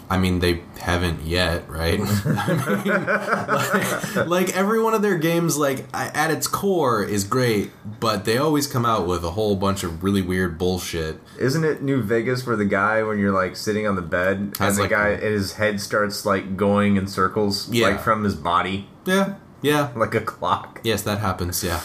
I 0.09 0.19
mean, 0.19 0.39
they 0.39 0.63
haven't 0.79 1.23
yet, 1.23 1.69
right? 1.69 1.99
I 2.25 2.83
mean, 2.85 4.27
like, 4.27 4.27
like, 4.49 4.57
every 4.57 4.81
one 4.81 4.95
of 4.95 5.03
their 5.03 5.19
games, 5.19 5.57
like 5.57 5.85
at 5.93 6.31
its 6.31 6.47
core, 6.47 7.03
is 7.03 7.25
great, 7.25 7.73
but 7.99 8.25
they 8.25 8.39
always 8.39 8.67
come 8.69 8.87
out 8.87 9.07
with 9.09 9.25
a 9.25 9.33
whole 9.33 9.57
bunch 9.57 9.83
of 9.83 10.05
really 10.05 10.23
weird 10.23 10.59
bullshit. 10.59 11.19
Isn't 11.41 11.65
it 11.65 11.83
New 11.83 12.03
Vegas 12.03 12.47
where 12.47 12.55
the 12.57 12.65
guy, 12.65 13.03
when 13.03 13.19
you're 13.19 13.33
like 13.35 13.57
sitting 13.57 13.87
on 13.87 13.97
the 13.97 14.03
bed, 14.03 14.37
and 14.61 14.77
the 14.77 14.83
like- 14.83 14.91
guy, 14.91 15.17
his 15.17 15.55
head 15.55 15.81
starts 15.81 16.25
like 16.25 16.57
going 16.57 16.97
in 16.97 17.09
circles, 17.09 17.69
Yeah. 17.71 17.89
like 17.89 18.01
from 18.01 18.23
his 18.23 18.37
body, 18.37 18.89
Yeah, 19.07 19.35
yeah, 19.61 19.91
like 19.97 20.15
a 20.15 20.21
clock? 20.21 20.81
yes, 20.85 21.03
that 21.03 21.19
happens. 21.19 21.65
Yeah. 21.65 21.81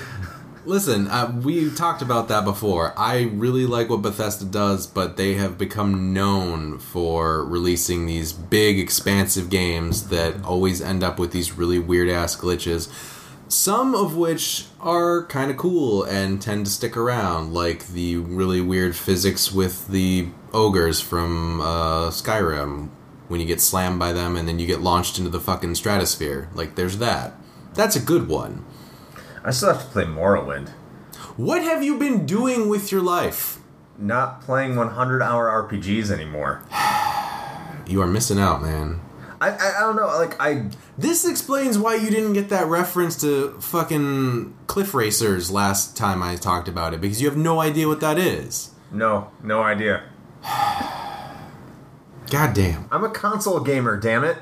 Listen, 0.68 1.07
uh, 1.07 1.34
we 1.45 1.72
talked 1.72 2.01
about 2.01 2.28
that 2.28 2.43
before. 2.43 2.93
I 2.97 3.22
really 3.22 3.65
like 3.65 3.89
what 3.89 4.01
Bethesda 4.01 4.43
does, 4.43 4.86
but 4.86 5.15
they 5.15 5.36
have 5.36 5.57
become 5.57 6.11
known 6.11 6.78
for 6.78 7.45
releasing 7.45 8.05
these 8.05 8.34
big, 8.34 8.78
expansive 8.78 9.49
games 9.49 10.09
that 10.09 10.43
always 10.43 10.82
end 10.82 11.05
up 11.05 11.20
with 11.20 11.32
these 11.32 11.53
really 11.53 11.80
weird 11.80 12.09
ass 12.09 12.36
glitches. 12.36 12.91
Some 13.47 13.95
of 13.95 14.18
which 14.18 14.65
are 14.82 15.26
kind 15.28 15.49
of 15.49 15.55
cool 15.55 16.03
and 16.03 16.41
tend 16.41 16.65
to 16.65 16.72
stick 16.74 16.97
around, 16.97 17.53
like 17.53 17.88
the 17.88 18.18
really 18.18 18.59
weird 18.59 18.93
physics 18.93 19.53
with 19.53 19.88
the 19.88 20.28
ogres 20.51 20.99
from 20.99 21.61
uh, 21.61 22.09
Skyrim, 22.09 22.89
when 23.30 23.39
you 23.39 23.45
get 23.45 23.61
slammed 23.61 23.99
by 23.99 24.11
them 24.11 24.36
and 24.36 24.49
then 24.49 24.59
you 24.59 24.68
get 24.68 24.82
launched 24.82 25.18
into 25.18 25.30
the 25.30 25.39
fucking 25.39 25.76
stratosphere. 25.76 26.49
Like, 26.53 26.76
there's 26.76 26.97
that. 26.97 27.36
That's 27.74 27.95
a 27.95 28.01
good 28.01 28.28
one. 28.28 28.65
I 29.43 29.51
still 29.51 29.73
have 29.73 29.83
to 29.83 29.89
play 29.89 30.05
Morrowind. 30.05 30.69
What 31.38 31.63
have 31.63 31.83
you 31.83 31.97
been 31.97 32.25
doing 32.25 32.69
with 32.69 32.91
your 32.91 33.01
life? 33.01 33.59
Not 33.97 34.41
playing 34.41 34.75
100 34.75 35.21
hour 35.21 35.67
RPGs 35.69 36.11
anymore. 36.11 36.63
You 37.88 38.01
are 38.01 38.07
missing 38.07 38.38
out, 38.38 38.61
man. 38.61 38.99
I, 39.39 39.49
I, 39.49 39.77
I 39.77 39.79
don't 39.79 39.95
know, 39.95 40.07
like, 40.07 40.35
I. 40.41 40.69
This 40.97 41.25
explains 41.25 41.77
why 41.77 41.95
you 41.95 42.09
didn't 42.09 42.33
get 42.33 42.49
that 42.49 42.65
reference 42.67 43.21
to 43.21 43.57
fucking 43.61 44.53
Cliff 44.67 44.93
Racers 44.93 45.49
last 45.49 45.95
time 45.95 46.21
I 46.21 46.35
talked 46.35 46.67
about 46.67 46.93
it, 46.93 46.99
because 46.99 47.21
you 47.21 47.29
have 47.29 47.38
no 47.38 47.61
idea 47.61 47.88
what 47.88 48.01
that 48.01 48.17
is. 48.17 48.71
No, 48.91 49.31
no 49.41 49.61
idea. 49.63 50.03
God 52.29 52.53
damn. 52.53 52.89
I'm 52.91 53.05
a 53.05 53.09
console 53.09 53.61
gamer, 53.61 53.95
damn 53.95 54.25
it. 54.25 54.38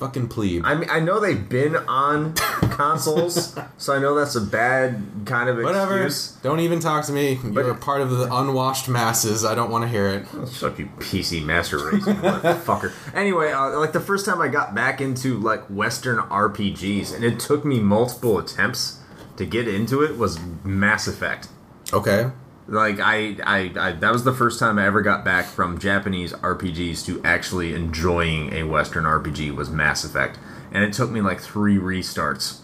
Fucking 0.00 0.28
plebe. 0.28 0.62
I 0.64 0.74
mean, 0.76 0.88
I 0.90 0.98
know 1.00 1.20
they've 1.20 1.46
been 1.46 1.76
on 1.76 2.32
consoles, 2.34 3.54
so 3.76 3.92
I 3.92 3.98
know 3.98 4.14
that's 4.14 4.34
a 4.34 4.40
bad 4.40 5.02
kind 5.26 5.50
of 5.50 5.58
Whatever. 5.58 6.04
excuse. 6.06 6.38
Don't 6.42 6.60
even 6.60 6.80
talk 6.80 7.04
to 7.04 7.12
me. 7.12 7.38
You're 7.44 7.70
a 7.72 7.74
part 7.76 8.00
of 8.00 8.08
the 8.10 8.34
unwashed 8.34 8.88
masses. 8.88 9.44
I 9.44 9.54
don't 9.54 9.70
want 9.70 9.82
to 9.84 9.88
hear 9.88 10.08
it. 10.08 10.26
Shut 10.50 10.72
up, 10.72 10.78
you 10.78 10.86
PC 11.00 11.44
master 11.44 11.76
race, 11.90 12.04
motherfucker. 12.04 12.92
Anyway, 13.14 13.52
uh, 13.52 13.78
like 13.78 13.92
the 13.92 14.00
first 14.00 14.24
time 14.24 14.40
I 14.40 14.48
got 14.48 14.74
back 14.74 15.02
into 15.02 15.38
like 15.38 15.64
Western 15.66 16.16
RPGs, 16.18 17.14
and 17.14 17.22
it 17.22 17.38
took 17.38 17.64
me 17.66 17.78
multiple 17.78 18.38
attempts 18.38 19.00
to 19.36 19.44
get 19.44 19.68
into 19.68 20.02
it, 20.02 20.16
was 20.16 20.38
Mass 20.64 21.06
Effect. 21.06 21.48
Okay. 21.92 22.30
Like 22.70 23.00
I, 23.00 23.36
I, 23.44 23.72
I, 23.76 23.92
that 23.92 24.12
was 24.12 24.22
the 24.22 24.32
first 24.32 24.60
time 24.60 24.78
I 24.78 24.86
ever 24.86 25.02
got 25.02 25.24
back 25.24 25.46
from 25.46 25.78
Japanese 25.78 26.32
RPGs 26.34 27.04
to 27.06 27.20
actually 27.24 27.74
enjoying 27.74 28.52
a 28.52 28.62
Western 28.62 29.04
RPG 29.04 29.56
was 29.56 29.68
Mass 29.68 30.04
Effect, 30.04 30.38
and 30.70 30.84
it 30.84 30.92
took 30.92 31.10
me 31.10 31.20
like 31.20 31.40
three 31.40 31.78
restarts 31.78 32.60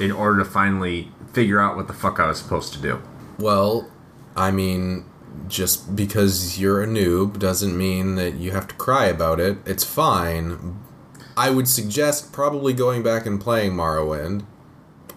in 0.00 0.12
order 0.12 0.38
to 0.38 0.44
finally 0.44 1.10
figure 1.32 1.60
out 1.60 1.74
what 1.74 1.88
the 1.88 1.92
fuck 1.92 2.20
I 2.20 2.28
was 2.28 2.38
supposed 2.38 2.72
to 2.74 2.80
do. 2.80 3.02
Well, 3.40 3.90
I 4.36 4.52
mean, 4.52 5.04
just 5.48 5.96
because 5.96 6.60
you're 6.60 6.80
a 6.80 6.86
noob 6.86 7.40
doesn't 7.40 7.76
mean 7.76 8.14
that 8.14 8.34
you 8.34 8.52
have 8.52 8.68
to 8.68 8.76
cry 8.76 9.06
about 9.06 9.40
it. 9.40 9.58
It's 9.66 9.82
fine. 9.82 10.78
I 11.36 11.50
would 11.50 11.66
suggest 11.66 12.32
probably 12.32 12.72
going 12.72 13.02
back 13.02 13.26
and 13.26 13.40
playing 13.40 13.72
Morrowind. 13.72 14.44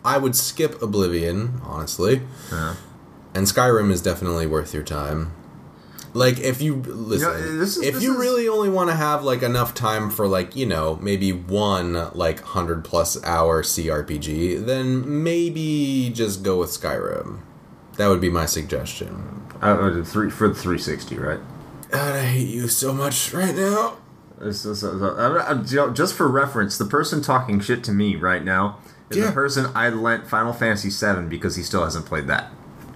I 0.03 0.17
would 0.17 0.35
skip 0.35 0.81
Oblivion, 0.81 1.61
honestly. 1.63 2.21
Yeah. 2.51 2.75
And 3.33 3.47
Skyrim 3.47 3.91
is 3.91 4.01
definitely 4.01 4.45
worth 4.47 4.73
your 4.73 4.83
time. 4.83 5.31
Like 6.13 6.39
if 6.39 6.61
you 6.61 6.75
listen, 6.75 7.57
this 7.59 7.77
is- 7.77 7.83
if 7.83 7.93
this 7.95 8.03
you 8.03 8.11
is- 8.13 8.19
really 8.19 8.47
only 8.49 8.67
want 8.69 8.89
to 8.89 8.95
have 8.95 9.23
like 9.23 9.41
enough 9.43 9.73
time 9.73 10.09
for 10.09 10.27
like 10.27 10.55
you 10.57 10.65
know 10.65 10.99
maybe 11.01 11.31
one 11.31 12.09
like 12.13 12.41
hundred 12.41 12.83
plus 12.83 13.21
hour 13.23 13.63
CRPG, 13.63 14.65
then 14.65 15.23
maybe 15.23 16.11
just 16.13 16.43
go 16.43 16.59
with 16.59 16.69
Skyrim. 16.69 17.39
That 17.97 18.07
would 18.09 18.19
be 18.19 18.29
my 18.29 18.45
suggestion. 18.45 19.41
Uh, 19.61 20.03
three 20.03 20.29
for 20.29 20.47
the 20.49 20.55
360, 20.55 21.17
right? 21.17 21.39
God, 21.91 22.15
I 22.15 22.23
hate 22.23 22.49
you 22.49 22.67
so 22.67 22.91
much 22.93 23.31
right 23.33 23.55
now. 23.55 23.97
Uh, 24.41 25.63
you 25.67 25.75
know, 25.75 25.91
just 25.91 26.15
for 26.15 26.27
reference, 26.27 26.77
the 26.77 26.85
person 26.85 27.21
talking 27.21 27.59
shit 27.59 27.83
to 27.85 27.91
me 27.91 28.15
right 28.15 28.43
now 28.43 28.79
is 29.09 29.17
Yeah. 29.17 29.27
the 29.27 29.31
person 29.33 29.67
I 29.75 29.89
lent 29.89 30.27
Final 30.27 30.51
Fantasy 30.51 30.89
VII 30.89 31.27
because 31.27 31.55
he 31.57 31.63
still 31.63 31.83
hasn't 31.83 32.05
played 32.05 32.27
that. 32.27 32.51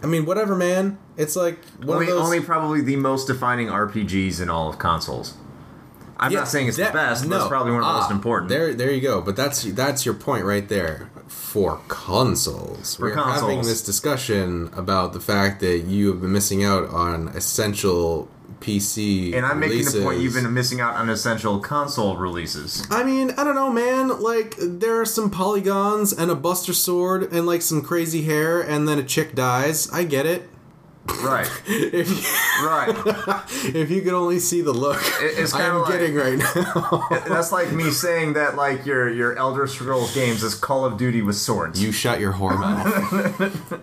I 0.06 0.08
mean, 0.08 0.26
whatever, 0.28 0.56
man. 0.56 1.00
It's 1.18 1.36
like 1.36 1.58
one 1.84 1.96
Only, 1.98 2.10
of 2.12 2.18
those. 2.18 2.26
only 2.26 2.40
probably 2.42 2.82
the 2.82 2.96
most 2.96 3.26
defining 3.26 3.70
RPGs 3.70 4.40
in 4.40 4.52
all 4.52 4.70
of 4.70 4.78
consoles. 4.78 5.34
I'm 6.18 6.32
Yeah, 6.32 6.40
not 6.42 6.48
saying 6.48 6.68
it's 6.68 6.78
that- 6.78 6.92
the 6.94 6.98
best, 7.00 7.24
but 7.24 7.30
no. 7.32 7.38
it's 7.38 7.48
probably 7.48 7.72
one 7.72 7.82
of 7.82 7.88
the 7.88 7.92
Ah, 7.92 8.00
most 8.02 8.12
important. 8.12 8.50
There, 8.50 8.72
there 8.76 8.92
you 8.92 9.02
go. 9.02 9.20
But 9.20 9.36
that's 9.36 9.64
that's 9.64 10.06
your 10.06 10.14
point 10.14 10.46
right 10.46 10.70
there. 10.70 11.10
For 11.28 11.80
consoles, 11.88 12.96
For 12.98 13.08
we're 13.08 13.16
having 13.16 13.64
this 13.64 13.82
discussion 13.82 14.70
about 14.78 15.14
the 15.14 15.20
fact 15.20 15.60
that 15.62 15.80
you 15.80 16.10
have 16.10 16.22
been 16.22 16.32
missing 16.32 16.64
out 16.64 16.88
on 16.92 17.30
essential 17.30 18.28
PC. 18.66 19.34
and 19.36 19.46
I'm 19.46 19.60
making 19.60 19.86
the 19.86 19.92
point 19.92 20.04
releases. 20.18 20.24
you've 20.24 20.44
been 20.44 20.54
missing 20.54 20.82
out 20.82 20.96
on 20.96 21.10
essential 21.10 21.60
console 21.60 22.18
releases. 22.18 22.86
I 22.90 23.04
mean, 23.04 23.32
I 23.38 23.44
don't 23.44 23.56
know, 23.56 23.72
man. 23.72 24.20
Like, 24.22 24.56
there 24.60 25.00
are 25.00 25.06
some 25.06 25.30
polygons 25.30 26.12
and 26.12 26.32
a 26.32 26.36
Buster 26.36 26.74
Sword 26.74 27.32
and 27.32 27.46
like 27.46 27.62
some 27.62 27.82
crazy 27.82 28.24
hair, 28.24 28.60
and 28.62 28.88
then 28.88 28.98
a 29.00 29.04
chick 29.04 29.36
dies. 29.36 29.90
I 29.92 30.04
get 30.04 30.26
it. 30.26 30.50
Right, 31.24 31.48
If 31.68 32.10
you, 32.10 32.66
right. 32.68 32.90
if 33.76 33.92
you 33.92 34.02
could 34.02 34.14
only 34.14 34.40
see 34.40 34.62
the 34.62 34.74
look 34.74 34.98
it's 35.22 35.54
I 35.54 35.60
kinda 35.60 35.76
am 35.76 35.82
like- 35.84 35.92
getting 35.92 36.16
right 36.16 36.38
now. 36.40 37.08
That's 37.28 37.52
like 37.52 37.72
me 37.72 37.92
saying 37.92 38.34
that 38.34 38.56
like 38.56 38.88
your 38.88 39.08
your 39.14 39.38
Elder 39.38 39.68
Scrolls 39.68 40.16
games 40.16 40.42
is 40.42 40.56
Call 40.56 40.84
of 40.84 40.98
Duty 40.98 41.22
with 41.22 41.36
swords. 41.36 41.80
You 41.84 41.92
shut 41.92 42.20
your 42.20 42.34
whore 42.34 42.60
mouth. 42.60 43.80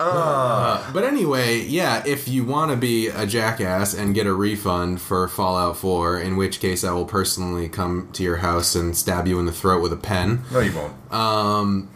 Uh, 0.00 0.92
but 0.92 1.04
anyway, 1.04 1.60
yeah, 1.60 2.02
if 2.06 2.26
you 2.26 2.44
want 2.44 2.70
to 2.70 2.76
be 2.76 3.08
a 3.08 3.26
jackass 3.26 3.92
and 3.92 4.14
get 4.14 4.26
a 4.26 4.32
refund 4.32 5.00
for 5.00 5.28
Fallout 5.28 5.76
4, 5.76 6.18
in 6.20 6.36
which 6.36 6.58
case 6.60 6.82
I 6.84 6.92
will 6.92 7.04
personally 7.04 7.68
come 7.68 8.08
to 8.14 8.22
your 8.22 8.38
house 8.38 8.74
and 8.74 8.96
stab 8.96 9.26
you 9.28 9.38
in 9.38 9.46
the 9.46 9.52
throat 9.52 9.82
with 9.82 9.92
a 9.92 9.96
pen, 9.98 10.42
no, 10.50 10.60
you 10.60 10.72
won't. 10.74 11.12
um, 11.12 11.90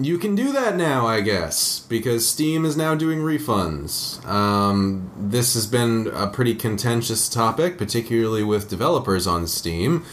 you 0.00 0.18
can 0.18 0.34
do 0.36 0.52
that 0.52 0.76
now, 0.76 1.06
I 1.06 1.22
guess, 1.22 1.80
because 1.80 2.28
Steam 2.28 2.64
is 2.64 2.76
now 2.76 2.94
doing 2.94 3.18
refunds. 3.20 4.24
Um, 4.26 5.10
this 5.18 5.54
has 5.54 5.66
been 5.66 6.08
a 6.14 6.28
pretty 6.28 6.54
contentious 6.54 7.28
topic, 7.28 7.78
particularly 7.78 8.44
with 8.44 8.68
developers 8.68 9.26
on 9.26 9.46
Steam 9.48 10.04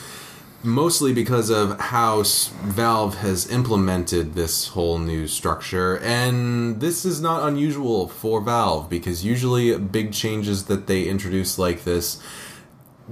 mostly 0.65 1.13
because 1.13 1.49
of 1.49 1.79
how 1.79 2.23
Valve 2.63 3.15
has 3.19 3.49
implemented 3.49 4.33
this 4.33 4.69
whole 4.69 4.97
new 4.97 5.27
structure, 5.27 5.97
and 5.99 6.81
this 6.81 7.05
is 7.05 7.21
not 7.21 7.47
unusual 7.47 8.07
for 8.07 8.41
Valve 8.41 8.89
because 8.89 9.23
usually 9.23 9.77
big 9.77 10.11
changes 10.11 10.65
that 10.65 10.87
they 10.87 11.03
introduce 11.03 11.57
like 11.57 11.83
this. 11.83 12.19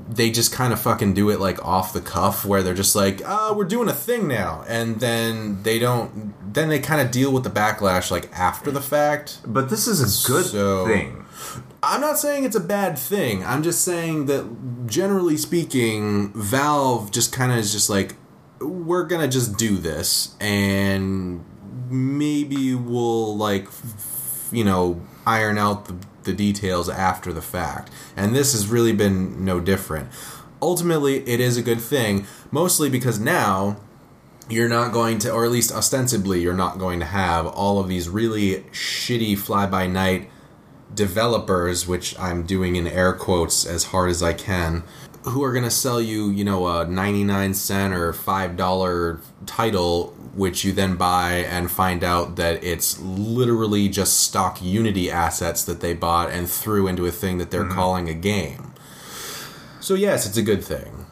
They 0.09 0.31
just 0.31 0.51
kind 0.51 0.73
of 0.73 0.81
fucking 0.81 1.13
do 1.13 1.29
it 1.29 1.39
like 1.39 1.63
off 1.63 1.93
the 1.93 2.01
cuff, 2.01 2.43
where 2.43 2.63
they're 2.63 2.73
just 2.73 2.95
like, 2.95 3.21
"Uh, 3.23 3.53
we're 3.55 3.63
doing 3.65 3.87
a 3.87 3.93
thing 3.93 4.27
now," 4.27 4.65
and 4.67 4.99
then 4.99 5.61
they 5.61 5.77
don't. 5.77 6.33
Then 6.51 6.69
they 6.69 6.79
kind 6.79 6.99
of 6.99 7.11
deal 7.11 7.31
with 7.31 7.43
the 7.43 7.51
backlash 7.51 8.09
like 8.09 8.29
after 8.33 8.71
the 8.71 8.81
fact. 8.81 9.37
But 9.45 9.69
this 9.69 9.87
is 9.87 10.01
a 10.01 10.27
good 10.27 10.45
So- 10.45 10.87
thing. 10.87 11.22
I'm 11.81 12.01
not 12.01 12.17
saying 12.17 12.45
it's 12.45 12.55
a 12.55 12.61
bad 12.61 12.97
thing. 12.97 13.43
I'm 13.43 13.63
just 13.63 13.83
saying 13.83 14.27
that 14.27 14.87
generally 14.87 15.37
speaking, 15.37 16.31
Valve 16.33 17.11
just 17.11 17.33
kind 17.33 17.51
of 17.51 17.57
is 17.57 17.71
just 17.71 17.89
like, 17.89 18.15
we're 18.59 19.03
gonna 19.03 19.27
just 19.27 19.57
do 19.57 19.77
this, 19.77 20.35
and 20.39 21.43
maybe 21.89 22.73
we'll 22.73 23.35
like, 23.35 23.67
you 24.51 24.63
know, 24.63 25.01
iron 25.25 25.57
out 25.57 25.85
the, 25.85 25.95
the 26.23 26.33
details 26.33 26.89
after 26.89 27.33
the 27.33 27.41
fact. 27.41 27.91
And 28.15 28.33
this 28.35 28.53
has 28.53 28.67
really 28.67 28.93
been 28.93 29.43
no 29.43 29.59
different. 29.59 30.09
Ultimately, 30.61 31.27
it 31.27 31.39
is 31.39 31.57
a 31.57 31.61
good 31.61 31.81
thing, 31.81 32.25
mostly 32.51 32.89
because 32.89 33.19
now 33.19 33.77
you're 34.49 34.69
not 34.69 34.91
going 34.91 35.19
to, 35.19 35.31
or 35.31 35.45
at 35.45 35.51
least 35.51 35.71
ostensibly, 35.71 36.41
you're 36.41 36.53
not 36.53 36.77
going 36.77 36.99
to 36.99 37.05
have 37.05 37.45
all 37.47 37.79
of 37.79 37.87
these 37.87 38.07
really 38.09 38.61
shitty 38.71 39.37
fly 39.37 39.65
by 39.65 39.87
night 39.87 40.29
developers, 40.93 41.87
which 41.87 42.17
I'm 42.19 42.43
doing 42.43 42.75
in 42.75 42.87
air 42.87 43.13
quotes 43.13 43.65
as 43.65 43.85
hard 43.85 44.09
as 44.09 44.21
I 44.21 44.33
can, 44.33 44.83
who 45.23 45.43
are 45.43 45.51
going 45.51 45.63
to 45.63 45.71
sell 45.71 46.01
you, 46.01 46.29
you 46.29 46.43
know, 46.43 46.67
a 46.67 46.85
99 46.85 47.53
cent 47.53 47.93
or 47.93 48.11
$5 48.13 49.21
title, 49.45 50.07
which 50.35 50.65
you 50.65 50.71
then 50.71 50.95
buy 50.95 51.33
and 51.33 51.71
find 51.71 52.03
out 52.03 52.35
that 52.35 52.63
it's 52.63 52.99
literally 52.99 53.87
just 53.87 54.19
stock 54.19 54.61
Unity 54.61 55.09
assets 55.09 55.63
that 55.63 55.79
they 55.79 55.93
bought 55.93 56.29
and 56.29 56.49
threw 56.49 56.87
into 56.87 57.05
a 57.05 57.11
thing 57.11 57.37
that 57.37 57.51
they're 57.51 57.63
mm-hmm. 57.63 57.73
calling 57.73 58.09
a 58.09 58.13
game. 58.13 58.73
So, 59.79 59.93
yes, 59.95 60.27
it's 60.27 60.37
a 60.37 60.41
good 60.41 60.63
thing. 60.63 61.05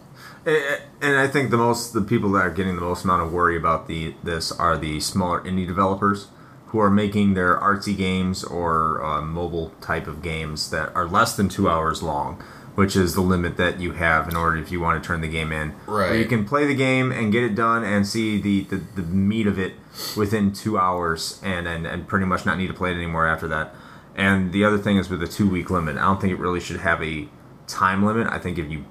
And 0.45 1.17
I 1.17 1.27
think 1.27 1.51
the 1.51 1.57
most 1.57 1.93
the 1.93 2.01
people 2.01 2.31
that 2.31 2.39
are 2.39 2.49
getting 2.49 2.75
the 2.75 2.81
most 2.81 3.03
amount 3.03 3.21
of 3.21 3.31
worry 3.31 3.55
about 3.55 3.87
the 3.87 4.15
this 4.23 4.51
are 4.51 4.75
the 4.75 4.99
smaller 4.99 5.41
indie 5.41 5.67
developers 5.67 6.27
who 6.71 6.79
are 6.79 6.89
making 6.89 7.33
their 7.33 7.57
artsy 7.57 7.95
games 7.95 8.45
or 8.45 9.03
uh, 9.03 9.21
mobile 9.21 9.73
type 9.81 10.07
of 10.07 10.21
games 10.21 10.69
that 10.69 10.93
are 10.95 11.05
less 11.05 11.35
than 11.35 11.49
two 11.49 11.69
hours 11.69 12.01
long, 12.01 12.41
which 12.75 12.95
is 12.95 13.13
the 13.13 13.19
limit 13.19 13.57
that 13.57 13.81
you 13.81 13.91
have 13.91 14.29
in 14.29 14.37
order 14.37 14.55
if 14.55 14.71
you 14.71 14.79
want 14.79 15.01
to 15.01 15.05
turn 15.05 15.19
the 15.19 15.27
game 15.27 15.51
in. 15.51 15.71
Where 15.85 16.15
you 16.15 16.23
can 16.25 16.45
play 16.45 16.65
the 16.65 16.73
game 16.73 17.11
and 17.11 17.29
get 17.29 17.43
it 17.43 17.55
done 17.55 17.83
and 17.83 18.07
see 18.07 18.39
the, 18.39 18.61
the, 18.63 18.77
the 18.95 19.01
meat 19.01 19.47
of 19.47 19.59
it 19.59 19.73
within 20.15 20.53
two 20.53 20.77
hours 20.77 21.41
and, 21.43 21.67
and, 21.67 21.85
and 21.85 22.07
pretty 22.07 22.25
much 22.25 22.45
not 22.45 22.57
need 22.57 22.67
to 22.67 22.73
play 22.73 22.91
it 22.91 22.95
anymore 22.95 23.27
after 23.27 23.49
that. 23.49 23.75
And 24.15 24.53
the 24.53 24.63
other 24.63 24.77
thing 24.77 24.95
is 24.95 25.09
with 25.09 25.19
the 25.19 25.27
two 25.27 25.49
week 25.49 25.69
limit, 25.69 25.97
I 25.97 26.01
don't 26.01 26.21
think 26.21 26.31
it 26.31 26.39
really 26.39 26.61
should 26.61 26.79
have 26.79 27.03
a 27.03 27.27
time 27.67 28.05
limit. 28.05 28.27
I 28.27 28.39
think 28.39 28.57
if 28.57 28.71
you 28.71 28.85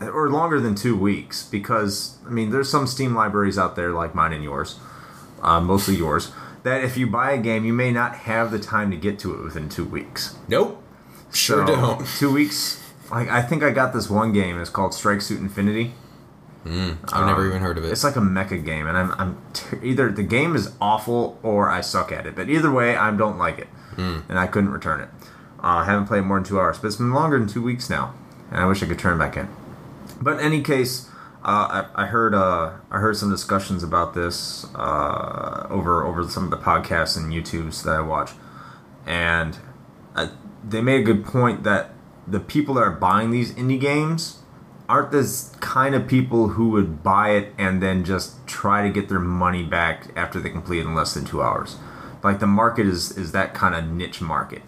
or 0.00 0.28
longer 0.28 0.58
than 0.58 0.74
two 0.74 0.96
weeks 0.96 1.44
because 1.44 2.16
I 2.26 2.30
mean 2.30 2.50
there's 2.50 2.68
some 2.68 2.88
Steam 2.88 3.14
libraries 3.14 3.58
out 3.58 3.76
there 3.76 3.92
like 3.92 4.12
mine 4.12 4.32
and 4.32 4.42
yours, 4.42 4.78
uh, 5.40 5.60
mostly 5.60 5.96
yours, 5.96 6.32
that 6.62 6.84
if 6.84 6.96
you 6.96 7.06
buy 7.06 7.32
a 7.32 7.38
game 7.38 7.64
you 7.64 7.72
may 7.72 7.90
not 7.90 8.14
have 8.16 8.50
the 8.50 8.58
time 8.58 8.90
to 8.90 8.96
get 8.96 9.18
to 9.20 9.34
it 9.34 9.42
within 9.42 9.68
two 9.68 9.84
weeks. 9.84 10.36
Nope. 10.48 10.82
Sure 11.32 11.66
So, 11.66 11.74
don't. 11.74 12.06
Two 12.18 12.32
weeks. 12.32 12.78
Like 13.10 13.28
I 13.28 13.42
think 13.42 13.62
I 13.62 13.70
got 13.70 13.92
this 13.92 14.10
one 14.10 14.32
game. 14.32 14.60
It's 14.60 14.70
called 14.70 14.94
Strike 14.94 15.22
Suit 15.22 15.40
Infinity. 15.40 15.94
Hmm. 16.64 16.92
I've 17.12 17.26
never 17.26 17.42
um, 17.42 17.48
even 17.48 17.60
heard 17.60 17.76
of 17.76 17.84
it. 17.84 17.90
It's 17.90 18.04
like 18.04 18.14
a 18.14 18.20
mecha 18.20 18.64
game, 18.64 18.86
and 18.86 18.96
I'm, 18.96 19.12
I'm 19.18 19.38
t- 19.52 19.78
either 19.82 20.12
the 20.12 20.22
game 20.22 20.54
is 20.54 20.72
awful 20.80 21.38
or 21.42 21.68
I 21.68 21.80
suck 21.80 22.12
at 22.12 22.24
it. 22.24 22.36
But 22.36 22.48
either 22.48 22.70
way, 22.70 22.96
I 22.96 23.10
don't 23.10 23.36
like 23.36 23.58
it, 23.58 23.66
hmm. 23.96 24.20
and 24.28 24.38
I 24.38 24.46
couldn't 24.46 24.70
return 24.70 25.00
it. 25.00 25.08
Uh, 25.58 25.78
I 25.78 25.84
haven't 25.84 26.06
played 26.06 26.22
more 26.22 26.36
than 26.36 26.44
two 26.44 26.60
hours, 26.60 26.78
but 26.78 26.86
it's 26.86 26.96
been 26.96 27.12
longer 27.12 27.38
than 27.38 27.48
two 27.48 27.62
weeks 27.62 27.90
now, 27.90 28.14
and 28.50 28.60
I 28.60 28.66
wish 28.66 28.80
I 28.82 28.86
could 28.86 28.98
turn 28.98 29.18
back 29.18 29.36
in. 29.36 29.48
But 30.20 30.38
in 30.38 30.40
any 30.40 30.62
case, 30.62 31.08
uh, 31.44 31.86
I, 31.96 32.04
I 32.04 32.06
heard 32.06 32.34
uh, 32.34 32.74
I 32.90 32.98
heard 32.98 33.16
some 33.16 33.30
discussions 33.30 33.82
about 33.82 34.14
this 34.14 34.64
uh, 34.76 35.66
over 35.68 36.04
over 36.04 36.28
some 36.28 36.44
of 36.44 36.50
the 36.50 36.56
podcasts 36.56 37.16
and 37.16 37.32
YouTubes 37.32 37.82
that 37.82 37.96
I 37.96 38.00
watch, 38.00 38.30
and 39.06 39.58
uh, 40.14 40.28
they 40.66 40.80
made 40.80 41.00
a 41.00 41.02
good 41.02 41.24
point 41.24 41.64
that 41.64 41.90
the 42.28 42.38
people 42.38 42.74
that 42.74 42.82
are 42.82 42.92
buying 42.92 43.32
these 43.32 43.52
indie 43.54 43.80
games 43.80 44.38
aren't 44.88 45.10
the 45.10 45.56
kind 45.60 45.94
of 45.96 46.06
people 46.06 46.48
who 46.48 46.68
would 46.70 47.02
buy 47.02 47.30
it 47.30 47.52
and 47.58 47.82
then 47.82 48.04
just 48.04 48.46
try 48.46 48.82
to 48.82 48.92
get 48.92 49.08
their 49.08 49.18
money 49.18 49.64
back 49.64 50.08
after 50.14 50.38
they 50.38 50.50
complete 50.50 50.78
it 50.78 50.82
in 50.82 50.94
less 50.94 51.14
than 51.14 51.24
two 51.24 51.42
hours. 51.42 51.76
Like 52.22 52.38
the 52.38 52.46
market 52.46 52.86
is 52.86 53.16
is 53.18 53.32
that 53.32 53.52
kind 53.52 53.74
of 53.74 53.90
niche 53.90 54.20
market. 54.20 54.62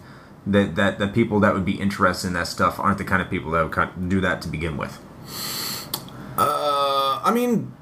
That 0.45 0.75
that 0.75 0.99
the 0.99 1.07
people 1.07 1.39
that 1.39 1.55
would 1.55 1.64
be 1.64 1.81
interested 1.81 2.27
in 2.27 2.33
that 2.33 2.49
stuff 2.49 2.81
aren't 2.81 2.99
the 2.99 3.05
kind 3.05 3.22
of 3.22 3.31
people 3.31 3.53
that 3.53 3.64
would 3.64 4.09
do 4.09 4.20
that 4.22 4.43
to 4.43 4.49
begin 4.49 4.77
with. 4.77 4.99
Uh, 6.37 7.20
I 7.22 7.32
mean, 7.32 7.72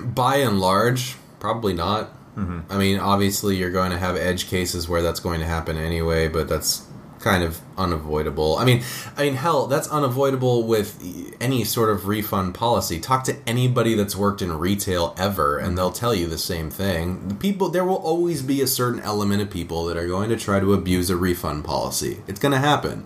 by 0.00 0.36
and 0.36 0.60
large, 0.60 1.16
probably 1.38 1.74
not. 1.74 2.10
Mm-hmm. 2.36 2.60
I 2.70 2.78
mean, 2.78 2.98
obviously, 2.98 3.56
you're 3.56 3.70
going 3.70 3.90
to 3.90 3.98
have 3.98 4.16
edge 4.16 4.48
cases 4.48 4.88
where 4.88 5.02
that's 5.02 5.20
going 5.20 5.40
to 5.40 5.46
happen 5.46 5.76
anyway, 5.76 6.28
but 6.28 6.48
that's 6.48 6.86
kind 7.20 7.44
of 7.44 7.60
unavoidable. 7.76 8.56
I 8.56 8.64
mean, 8.64 8.82
I 9.16 9.24
mean, 9.24 9.34
hell, 9.34 9.66
that's 9.66 9.88
unavoidable 9.88 10.66
with 10.66 10.98
any 11.40 11.64
sort 11.64 11.90
of 11.90 12.06
refund 12.06 12.54
policy. 12.54 12.98
Talk 12.98 13.24
to 13.24 13.36
anybody 13.46 13.94
that's 13.94 14.16
worked 14.16 14.42
in 14.42 14.52
retail 14.52 15.14
ever, 15.18 15.58
and 15.58 15.76
they'll 15.76 15.92
tell 15.92 16.14
you 16.14 16.26
the 16.26 16.38
same 16.38 16.70
thing. 16.70 17.28
The 17.28 17.34
people, 17.34 17.68
there 17.68 17.84
will 17.84 17.96
always 17.96 18.42
be 18.42 18.60
a 18.62 18.66
certain 18.66 19.00
element 19.00 19.42
of 19.42 19.50
people 19.50 19.84
that 19.86 19.96
are 19.96 20.08
going 20.08 20.30
to 20.30 20.36
try 20.36 20.60
to 20.60 20.72
abuse 20.72 21.10
a 21.10 21.16
refund 21.16 21.64
policy. 21.64 22.22
It's 22.26 22.40
going 22.40 22.52
to 22.52 22.58
happen, 22.58 23.04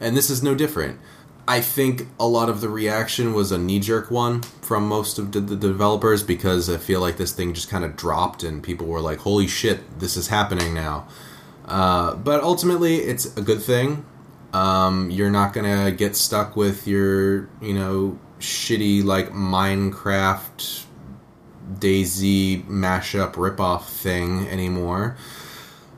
and 0.00 0.16
this 0.16 0.30
is 0.30 0.42
no 0.42 0.54
different. 0.54 1.00
I 1.48 1.62
think 1.62 2.06
a 2.20 2.28
lot 2.28 2.50
of 2.50 2.60
the 2.60 2.68
reaction 2.68 3.32
was 3.32 3.50
a 3.50 3.56
knee 3.56 3.80
jerk 3.80 4.10
one 4.10 4.42
from 4.42 4.86
most 4.86 5.18
of 5.18 5.32
the, 5.32 5.40
developers 5.40 6.22
because 6.22 6.68
I 6.68 6.76
feel 6.76 7.00
like 7.00 7.16
this 7.16 7.32
thing 7.32 7.54
just 7.54 7.70
kind 7.70 7.86
of 7.86 7.96
dropped 7.96 8.42
and 8.42 8.62
people 8.62 8.86
were 8.86 9.00
like, 9.00 9.20
holy 9.20 9.46
shit, 9.46 9.98
this 9.98 10.18
is 10.18 10.28
happening 10.28 10.74
now. 10.74 11.08
Uh, 11.64 12.14
but 12.16 12.42
ultimately, 12.42 12.96
it's 12.96 13.34
a 13.38 13.40
good 13.40 13.62
thing. 13.62 14.04
Um, 14.52 15.10
you're 15.10 15.30
not 15.30 15.54
going 15.54 15.84
to 15.86 15.90
get 15.90 16.16
stuck 16.16 16.54
with 16.54 16.86
your, 16.86 17.48
you 17.62 17.72
know, 17.72 18.18
shitty, 18.40 19.02
like, 19.02 19.30
Minecraft 19.30 20.84
DayZ 21.74 22.66
mashup 22.66 23.32
ripoff 23.32 23.84
thing 23.84 24.46
anymore. 24.48 25.16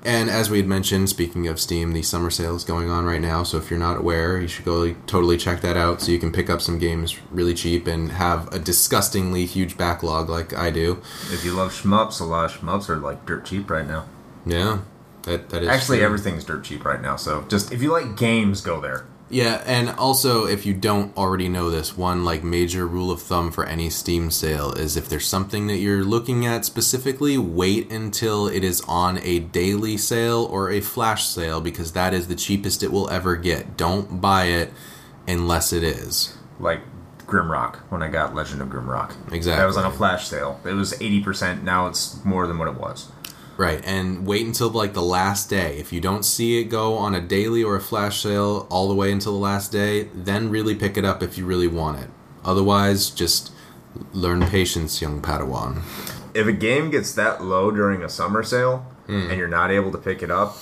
And 0.03 0.31
as 0.31 0.49
we 0.49 0.57
had 0.57 0.67
mentioned, 0.67 1.11
speaking 1.11 1.47
of 1.47 1.61
Steam, 1.61 1.93
the 1.93 2.03
summer 2.03 2.31
sale 2.31 2.57
is 2.57 2.65
going 2.65 2.89
on 2.89 3.05
right 3.05 3.21
now. 3.21 3.43
So 3.43 3.59
if 3.59 3.71
you're 3.71 3.79
not 3.79 3.99
aware, 3.99 4.41
you 4.41 4.49
should 4.49 4.65
go 4.65 4.95
totally 5.07 5.37
check 5.37 5.61
that 5.61 5.77
out. 5.77 6.01
So 6.01 6.11
you 6.11 6.19
can 6.19 6.33
pick 6.33 6.49
up 6.49 6.63
some 6.63 6.79
games 6.79 7.19
really 7.31 7.53
cheap 7.53 7.87
and 7.87 8.13
have 8.13 8.53
a 8.53 8.59
disgustingly 8.59 9.45
huge 9.45 9.77
backlog 9.77 10.31
like 10.31 10.55
I 10.55 10.71
do. 10.71 11.03
If 11.31 11.45
you 11.45 11.53
love 11.53 11.73
shmups, 11.73 12.19
a 12.21 12.25
lot 12.25 12.47
of 12.47 12.59
shmups 12.61 12.89
are 12.89 12.97
like 12.97 13.27
dirt 13.27 13.45
cheap 13.45 13.69
right 13.69 13.87
now. 13.87 14.07
Yeah, 14.47 14.81
that 15.25 15.51
that 15.51 15.63
is 15.65 15.69
Actually, 15.69 15.99
true. 15.99 16.07
everything's 16.07 16.45
dirt 16.45 16.65
cheap 16.65 16.83
right 16.87 17.03
now. 17.03 17.17
So 17.17 17.45
just 17.49 17.71
if 17.71 17.83
you 17.83 17.93
like 17.93 18.17
games, 18.17 18.63
go 18.63 18.81
there. 18.81 19.05
Yeah, 19.31 19.63
and 19.65 19.91
also 19.91 20.45
if 20.47 20.67
you 20.67 20.75
don't 20.75 21.17
already 21.17 21.49
know 21.49 21.71
this, 21.71 21.97
one 21.97 22.25
like 22.25 22.43
major 22.43 22.85
rule 22.85 23.13
of 23.13 23.23
thumb 23.23 23.53
for 23.53 23.65
any 23.65 23.89
Steam 23.89 24.31
sale 24.33 24.73
is 24.73 24.97
if 24.97 25.09
there's 25.09 25.27
something 25.27 25.69
that 25.69 25.77
you're 25.77 26.05
looking 26.05 26.45
at 26.45 26.65
specifically, 26.65 27.39
wait 27.39 27.93
until 27.93 28.49
it 28.49 28.65
is 28.65 28.81
on 28.89 29.19
a 29.19 29.39
daily 29.39 29.97
sale 29.97 30.49
or 30.51 30.71
a 30.71 30.81
flash 30.81 31.27
sale 31.27 31.61
because 31.61 31.93
that 31.93 32.13
is 32.13 32.27
the 32.27 32.35
cheapest 32.35 32.83
it 32.83 32.91
will 32.91 33.09
ever 33.09 33.37
get. 33.37 33.77
Don't 33.77 34.21
buy 34.21 34.47
it 34.47 34.73
unless 35.29 35.73
it 35.73 35.85
is. 35.85 36.37
Like 36.59 36.81
Grimrock 37.27 37.77
when 37.89 38.03
I 38.03 38.09
got 38.09 38.35
Legend 38.35 38.61
of 38.61 38.69
Grimrock. 38.69 39.13
Exactly. 39.33 39.61
That 39.61 39.67
was 39.67 39.77
on 39.77 39.87
a 39.87 39.93
flash 39.93 40.27
sale. 40.27 40.61
It 40.65 40.73
was 40.73 41.01
eighty 41.01 41.23
percent. 41.23 41.63
Now 41.63 41.87
it's 41.87 42.23
more 42.25 42.49
than 42.49 42.59
what 42.59 42.67
it 42.67 42.75
was. 42.75 43.13
Right, 43.61 43.85
and 43.85 44.27
wait 44.27 44.47
until 44.47 44.71
like 44.71 44.95
the 44.95 45.03
last 45.03 45.51
day. 45.51 45.77
If 45.77 45.93
you 45.93 46.01
don't 46.01 46.23
see 46.23 46.59
it 46.63 46.71
go 46.71 46.97
on 46.97 47.15
a 47.15 47.21
daily 47.21 47.63
or 47.63 47.77
a 47.77 47.81
flash 47.81 48.23
sale 48.23 48.67
all 48.71 48.89
the 48.89 48.95
way 48.95 49.13
until 49.13 49.35
the 49.35 49.39
last 49.39 49.71
day, 49.71 50.05
then 50.15 50.49
really 50.49 50.75
pick 50.75 50.97
it 50.97 51.05
up 51.05 51.23
if 51.23 51.37
you 51.37 51.45
really 51.45 51.69
want 51.69 52.01
it. 52.01 52.09
Otherwise, 52.43 53.11
just 53.11 53.53
learn 54.15 54.47
patience, 54.47 55.03
young 55.03 55.21
Padawan. 55.21 55.83
If 56.33 56.47
a 56.47 56.55
game 56.55 56.91
gets 56.91 57.13
that 57.17 57.45
low 57.45 57.71
during 57.71 58.03
a 58.03 58.09
summer 58.09 58.43
sale 58.43 58.79
hmm. 59.05 59.29
and 59.29 59.39
you're 59.39 59.47
not 59.47 59.71
able 59.71 59.93
to 59.93 59.99
pick 59.99 60.23
it 60.23 60.31
up, 60.31 60.57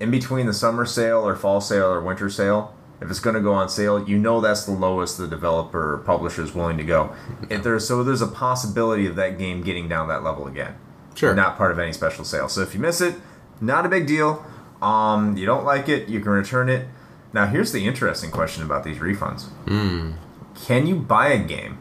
in 0.00 0.10
between 0.10 0.46
the 0.46 0.54
summer 0.54 0.86
sale 0.86 1.28
or 1.28 1.36
fall 1.36 1.60
sale 1.60 1.92
or 1.92 2.00
winter 2.00 2.30
sale, 2.30 2.74
if 3.02 3.10
it's 3.10 3.20
going 3.20 3.36
to 3.36 3.42
go 3.42 3.52
on 3.52 3.68
sale, 3.68 4.08
you 4.08 4.16
know 4.16 4.40
that's 4.40 4.64
the 4.64 4.72
lowest 4.72 5.18
the 5.18 5.28
developer 5.28 5.96
or 5.96 5.98
publisher 5.98 6.42
is 6.42 6.54
willing 6.54 6.78
to 6.78 6.84
go. 6.84 7.14
If 7.50 7.62
there's 7.62 7.86
so 7.86 8.02
there's 8.02 8.22
a 8.22 8.26
possibility 8.26 9.04
of 9.04 9.16
that 9.16 9.36
game 9.36 9.62
getting 9.62 9.86
down 9.86 10.08
that 10.08 10.24
level 10.24 10.46
again. 10.46 10.76
Sure. 11.14 11.34
Not 11.34 11.56
part 11.56 11.72
of 11.72 11.78
any 11.78 11.92
special 11.92 12.24
sale. 12.24 12.48
So 12.48 12.62
if 12.62 12.74
you 12.74 12.80
miss 12.80 13.00
it, 13.00 13.16
not 13.60 13.86
a 13.86 13.88
big 13.88 14.06
deal. 14.06 14.44
Um, 14.80 15.36
you 15.36 15.46
don't 15.46 15.64
like 15.64 15.88
it, 15.88 16.08
you 16.08 16.20
can 16.20 16.32
return 16.32 16.68
it. 16.68 16.88
Now 17.32 17.46
here's 17.46 17.72
the 17.72 17.86
interesting 17.86 18.30
question 18.30 18.62
about 18.62 18.84
these 18.84 18.98
refunds. 18.98 19.46
Can 20.66 20.86
you 20.86 20.96
buy 20.96 21.28
a 21.28 21.38
game, 21.38 21.78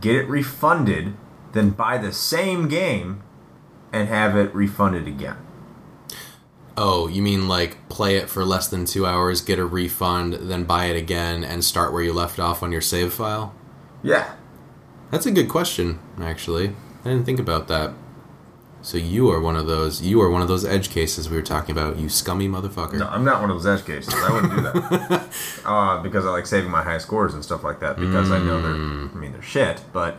get 0.00 0.16
it 0.16 0.28
refunded, 0.28 1.14
then 1.52 1.70
buy 1.70 1.98
the 1.98 2.12
same 2.12 2.68
game 2.68 3.22
and 3.92 4.08
have 4.08 4.36
it 4.36 4.54
refunded 4.54 5.06
again? 5.06 5.36
Oh, 6.76 7.08
you 7.08 7.22
mean 7.22 7.48
like 7.48 7.88
play 7.88 8.16
it 8.16 8.30
for 8.30 8.44
less 8.44 8.68
than 8.68 8.84
two 8.84 9.06
hours, 9.06 9.42
get 9.42 9.58
a 9.58 9.64
refund, 9.64 10.34
then 10.34 10.64
buy 10.64 10.86
it 10.86 10.96
again, 10.96 11.44
and 11.44 11.64
start 11.64 11.92
where 11.92 12.02
you 12.02 12.12
left 12.12 12.38
off 12.38 12.62
on 12.62 12.72
your 12.72 12.80
save 12.80 13.12
file? 13.12 13.54
Yeah. 14.02 14.34
That's 15.10 15.26
a 15.26 15.30
good 15.30 15.48
question, 15.48 15.98
actually. 16.20 16.68
I 17.04 17.10
didn't 17.10 17.26
think 17.26 17.40
about 17.40 17.68
that. 17.68 17.92
So 18.82 18.96
you 18.96 19.30
are 19.30 19.40
one 19.40 19.56
of 19.56 19.66
those. 19.66 20.00
You 20.00 20.20
are 20.22 20.30
one 20.30 20.42
of 20.42 20.48
those 20.48 20.64
edge 20.64 20.90
cases 20.90 21.28
we 21.28 21.36
were 21.36 21.42
talking 21.42 21.72
about. 21.72 21.98
You 21.98 22.08
scummy 22.08 22.48
motherfucker. 22.48 22.94
No, 22.94 23.08
I'm 23.08 23.24
not 23.24 23.40
one 23.40 23.50
of 23.50 23.62
those 23.62 23.80
edge 23.80 23.86
cases. 23.86 24.14
I 24.14 24.32
wouldn't 24.32 24.54
do 24.56 24.62
that. 24.62 25.28
uh, 25.64 26.02
because 26.02 26.24
I 26.24 26.30
like 26.30 26.46
saving 26.46 26.70
my 26.70 26.82
high 26.82 26.98
scores 26.98 27.34
and 27.34 27.44
stuff 27.44 27.62
like 27.62 27.80
that. 27.80 27.96
Because 27.96 28.30
I 28.30 28.38
know 28.38 28.62
they're, 28.62 28.72
I 28.72 29.14
mean, 29.14 29.32
they're 29.32 29.42
shit, 29.42 29.82
but, 29.92 30.16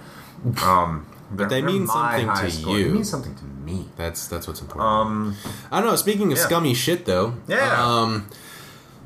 um, 0.64 1.08
but 1.32 1.50
they 1.50 1.62
mean 1.62 1.88
something 1.88 2.28
to 2.28 2.72
you. 2.72 2.84
They 2.84 2.94
mean 2.94 3.04
something 3.04 3.36
to 3.36 3.44
me. 3.46 3.86
That's 3.98 4.28
that's 4.28 4.48
what's 4.48 4.62
important. 4.62 4.90
Um, 4.90 5.36
I 5.72 5.80
don't 5.80 5.90
know. 5.90 5.96
Speaking 5.96 6.32
of 6.32 6.38
yeah. 6.38 6.44
scummy 6.44 6.74
shit, 6.74 7.06
though, 7.06 7.36
Yeah. 7.48 7.84
um, 7.84 8.28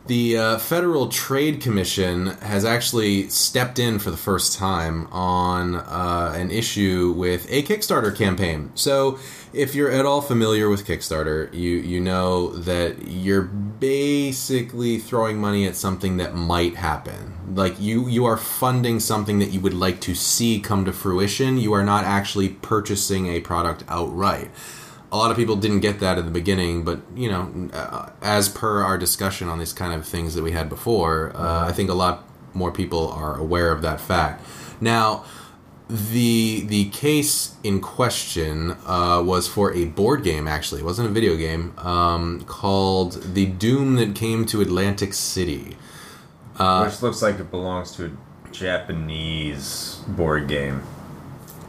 the 0.08 0.38
uh, 0.38 0.58
Federal 0.60 1.08
Trade 1.08 1.62
Commission 1.62 2.28
has 2.42 2.64
actually 2.64 3.28
stepped 3.30 3.80
in 3.80 3.98
for 4.00 4.12
the 4.12 4.18
first 4.18 4.58
time 4.58 5.08
on 5.12 5.76
uh, 5.76 6.34
an 6.36 6.52
issue 6.52 7.14
with 7.16 7.48
a 7.50 7.64
Kickstarter 7.64 8.16
campaign. 8.16 8.72
So, 8.76 9.18
if 9.56 9.74
you're 9.74 9.90
at 9.90 10.06
all 10.06 10.22
familiar 10.22 10.70
with 10.70 10.86
Kickstarter, 10.86 11.52
you 11.54 11.78
you 11.78 12.00
know 12.00 12.50
that 12.50 13.08
you're 13.08 13.44
basically 13.44 14.98
throwing 14.98 15.40
money 15.40 15.66
at 15.66 15.76
something 15.76 16.18
that 16.18 16.36
might 16.36 16.76
happen. 16.76 17.56
Like 17.56 17.80
you 17.80 18.08
you 18.08 18.26
are 18.26 18.38
funding 18.38 19.00
something 19.00 19.40
that 19.40 19.52
you 19.52 19.62
would 19.62 19.74
like 19.74 20.02
to 20.02 20.14
see 20.14 20.60
come 20.60 20.86
to 20.86 20.94
fruition. 20.94 21.58
You 21.58 21.74
are 21.74 21.84
not 21.84 22.04
actually 22.04 22.50
purchasing 22.50 23.28
a 23.28 23.40
product 23.40 23.84
outright. 23.88 24.52
A 25.12 25.18
lot 25.18 25.32
of 25.32 25.38
people 25.38 25.56
didn't 25.56 25.80
get 25.80 26.00
that 26.02 26.18
in 26.18 26.26
the 26.26 26.32
beginning, 26.32 26.84
but 26.84 27.00
you 27.16 27.30
know, 27.30 27.70
uh, 27.72 28.10
as 28.22 28.50
per 28.50 28.82
our 28.82 28.98
discussion 28.98 29.48
on 29.48 29.60
these 29.60 29.74
kind 29.74 29.94
of 29.94 30.06
things 30.06 30.36
that 30.36 30.44
we 30.44 30.52
had 30.52 30.68
before, 30.68 31.32
uh, 31.36 31.66
I 31.66 31.72
think 31.72 31.90
a 31.90 31.94
lot 31.94 32.28
more 32.54 32.72
people 32.72 33.10
are 33.10 33.38
aware 33.38 33.72
of 33.72 33.82
that 33.84 34.02
fact. 34.02 34.46
Now, 34.82 35.24
the 35.90 36.64
the 36.66 36.90
case 36.90 37.56
in 37.64 37.80
question 37.80 38.72
uh, 38.86 39.22
was 39.24 39.48
for 39.48 39.74
a 39.74 39.86
board 39.86 40.24
game. 40.24 40.48
Actually, 40.48 40.82
it 40.82 40.86
wasn't 40.86 41.08
a 41.08 41.12
video 41.12 41.36
game. 41.36 41.78
Um, 41.78 42.42
called 42.46 43.22
"The 43.34 43.46
Doom 43.46 43.96
That 43.96 44.16
Came 44.16 44.46
to 44.48 44.62
Atlantic 44.62 45.14
City." 45.14 45.78
Which 46.86 47.02
looks 47.02 47.22
like 47.22 47.40
it 47.40 47.52
belongs 47.52 47.92
to 47.98 48.06
a 48.06 48.52
Japanese 48.52 50.02
board 50.08 50.48
game. 50.48 50.82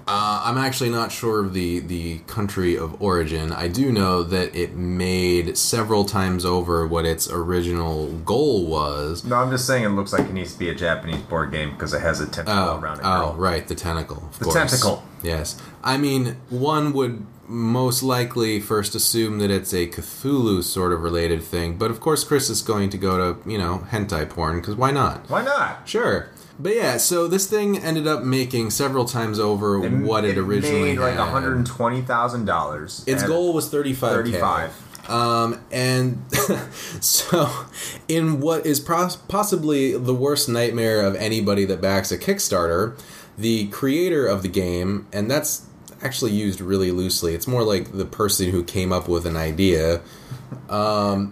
Uh, 0.08 0.40
I'm 0.44 0.56
actually 0.56 0.90
not 0.90 1.10
sure 1.10 1.40
of 1.40 1.52
the 1.52 1.80
the 1.80 2.18
country 2.28 2.76
of 2.78 3.02
origin. 3.02 3.50
I 3.52 3.66
do 3.66 3.90
know 3.90 4.22
that 4.22 4.54
it 4.54 4.74
made 4.74 5.58
several 5.58 6.04
times 6.04 6.44
over 6.44 6.86
what 6.86 7.04
its 7.04 7.28
original 7.28 8.12
goal 8.18 8.66
was. 8.66 9.24
No, 9.24 9.34
I'm 9.36 9.50
just 9.50 9.66
saying 9.66 9.82
it 9.84 9.88
looks 9.88 10.12
like 10.12 10.28
it 10.28 10.32
needs 10.32 10.52
to 10.52 10.58
be 10.60 10.68
a 10.70 10.74
Japanese 10.76 11.22
board 11.22 11.50
game 11.50 11.72
because 11.72 11.92
it 11.92 12.02
has 12.02 12.20
a 12.20 12.26
tentacle 12.26 12.54
Oh, 12.54 12.78
around 12.78 12.98
it. 13.00 13.04
oh, 13.04 13.34
right, 13.36 13.66
the 13.66 13.74
tentacle. 13.74 14.18
Of 14.18 14.38
The 14.38 14.44
course. 14.44 14.54
tentacle. 14.54 15.02
Yes, 15.24 15.60
I 15.82 15.96
mean 15.96 16.36
one 16.50 16.92
would 16.92 17.26
most 17.48 18.02
likely 18.02 18.60
first 18.60 18.94
assume 18.94 19.38
that 19.38 19.50
it's 19.52 19.72
a 19.72 19.86
Cthulhu 19.88 20.62
sort 20.62 20.92
of 20.92 21.00
related 21.02 21.42
thing, 21.42 21.78
but 21.78 21.90
of 21.90 21.98
course 22.00 22.22
Chris 22.22 22.48
is 22.48 22.62
going 22.62 22.90
to 22.90 22.98
go 22.98 23.34
to 23.34 23.50
you 23.50 23.58
know 23.58 23.86
hentai 23.90 24.28
porn 24.30 24.60
because 24.60 24.76
why 24.76 24.92
not? 24.92 25.28
Why 25.28 25.42
not? 25.42 25.88
Sure. 25.88 26.28
But 26.58 26.74
yeah, 26.74 26.96
so 26.96 27.28
this 27.28 27.48
thing 27.48 27.78
ended 27.78 28.06
up 28.06 28.22
making 28.22 28.70
several 28.70 29.04
times 29.04 29.38
over 29.38 29.78
what 29.78 30.24
it, 30.24 30.38
originally 30.38 30.94
made 30.94 30.98
like 30.98 31.18
one 31.18 31.28
hundred 31.28 31.66
twenty 31.66 32.02
thousand 32.02 32.46
dollars. 32.46 33.04
Its 33.06 33.22
goal 33.22 33.52
was 33.52 33.68
35 33.68 34.12
35. 34.12 35.10
Um, 35.10 35.60
and 35.70 36.22
so, 37.00 37.48
in 38.08 38.40
what 38.40 38.66
is 38.66 38.80
pos- 38.80 39.16
possibly 39.16 39.96
the 39.96 40.14
worst 40.14 40.48
nightmare 40.48 41.02
of 41.02 41.14
anybody 41.16 41.64
that 41.66 41.80
backs 41.80 42.10
a 42.10 42.18
Kickstarter, 42.18 42.98
the 43.38 43.68
creator 43.68 44.26
of 44.26 44.42
the 44.42 44.48
game, 44.48 45.06
and 45.12 45.30
that's 45.30 45.66
actually 46.02 46.32
used 46.32 46.60
really 46.60 46.90
loosely. 46.90 47.34
It's 47.34 47.46
more 47.46 47.62
like 47.62 47.92
the 47.92 48.04
person 48.04 48.50
who 48.50 48.64
came 48.64 48.92
up 48.92 49.08
with 49.08 49.26
an 49.26 49.36
idea. 49.36 50.00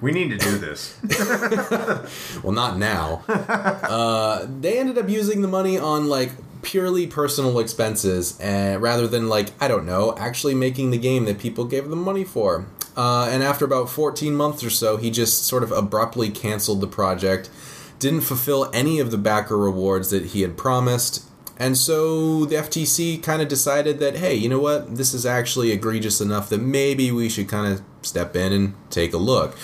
We 0.00 0.12
need 0.12 0.30
to 0.30 0.38
do 0.38 0.58
this. 0.58 0.98
Well, 2.42 2.52
not 2.52 2.78
now. 2.78 3.22
uh, 3.28 4.46
they 4.60 4.78
ended 4.78 4.98
up 4.98 5.08
using 5.08 5.40
the 5.42 5.48
money 5.48 5.78
on 5.78 6.08
like 6.08 6.30
purely 6.62 7.06
personal 7.06 7.58
expenses, 7.58 8.38
and 8.40 8.82
rather 8.82 9.06
than 9.06 9.28
like 9.28 9.50
I 9.60 9.68
don't 9.68 9.86
know, 9.86 10.14
actually 10.18 10.54
making 10.54 10.90
the 10.90 10.98
game 10.98 11.24
that 11.24 11.38
people 11.38 11.64
gave 11.64 11.88
them 11.88 12.02
money 12.02 12.24
for. 12.24 12.66
Uh, 12.96 13.28
and 13.30 13.42
after 13.42 13.64
about 13.64 13.90
14 13.90 14.34
months 14.36 14.62
or 14.62 14.70
so, 14.70 14.96
he 14.96 15.10
just 15.10 15.44
sort 15.46 15.62
of 15.62 15.72
abruptly 15.72 16.30
canceled 16.30 16.80
the 16.80 16.86
project, 16.86 17.50
didn't 17.98 18.20
fulfill 18.20 18.70
any 18.72 19.00
of 19.00 19.10
the 19.10 19.18
backer 19.18 19.56
rewards 19.56 20.10
that 20.10 20.26
he 20.26 20.42
had 20.42 20.56
promised. 20.56 21.24
And 21.56 21.76
so 21.76 22.44
the 22.44 22.56
FTC 22.56 23.22
kind 23.22 23.40
of 23.40 23.48
decided 23.48 24.00
that, 24.00 24.16
hey, 24.16 24.34
you 24.34 24.48
know 24.48 24.58
what? 24.58 24.96
This 24.96 25.14
is 25.14 25.24
actually 25.24 25.70
egregious 25.70 26.20
enough 26.20 26.48
that 26.48 26.60
maybe 26.60 27.12
we 27.12 27.28
should 27.28 27.48
kind 27.48 27.72
of 27.72 27.82
step 28.02 28.34
in 28.34 28.52
and 28.52 28.74
take 28.90 29.12
a 29.12 29.18
look. 29.18 29.56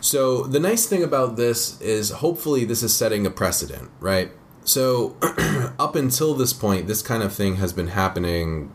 So 0.00 0.42
the 0.42 0.58
nice 0.58 0.86
thing 0.86 1.04
about 1.04 1.36
this 1.36 1.80
is 1.80 2.10
hopefully 2.10 2.64
this 2.64 2.82
is 2.82 2.94
setting 2.94 3.24
a 3.24 3.30
precedent, 3.30 3.90
right? 4.00 4.32
So 4.64 5.16
up 5.78 5.94
until 5.94 6.34
this 6.34 6.52
point, 6.52 6.88
this 6.88 7.02
kind 7.02 7.22
of 7.22 7.32
thing 7.32 7.56
has 7.56 7.72
been 7.72 7.88
happening 7.88 8.72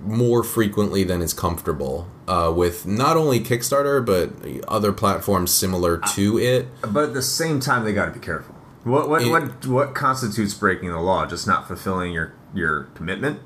more 0.00 0.42
frequently 0.42 1.04
than 1.04 1.22
is 1.22 1.32
comfortable 1.32 2.08
uh, 2.26 2.52
with 2.54 2.86
not 2.86 3.16
only 3.16 3.40
Kickstarter 3.40 4.04
but 4.04 4.32
other 4.68 4.92
platforms 4.92 5.52
similar 5.52 5.98
to 6.14 6.38
it. 6.38 6.66
but 6.92 7.04
at 7.04 7.14
the 7.14 7.22
same 7.22 7.60
time, 7.60 7.84
they 7.84 7.92
got 7.92 8.06
to 8.06 8.12
be 8.12 8.20
careful. 8.20 8.51
What 8.84 9.08
what 9.08 9.22
It- 9.22 9.30
what 9.30 9.66
what 9.66 9.94
constitutes 9.94 10.54
breaking 10.54 10.90
the 10.90 10.98
law? 11.00 11.26
Just 11.26 11.46
not 11.46 11.66
fulfilling 11.68 12.12
your 12.12 12.32
your 12.54 12.84
commitment. 12.94 13.40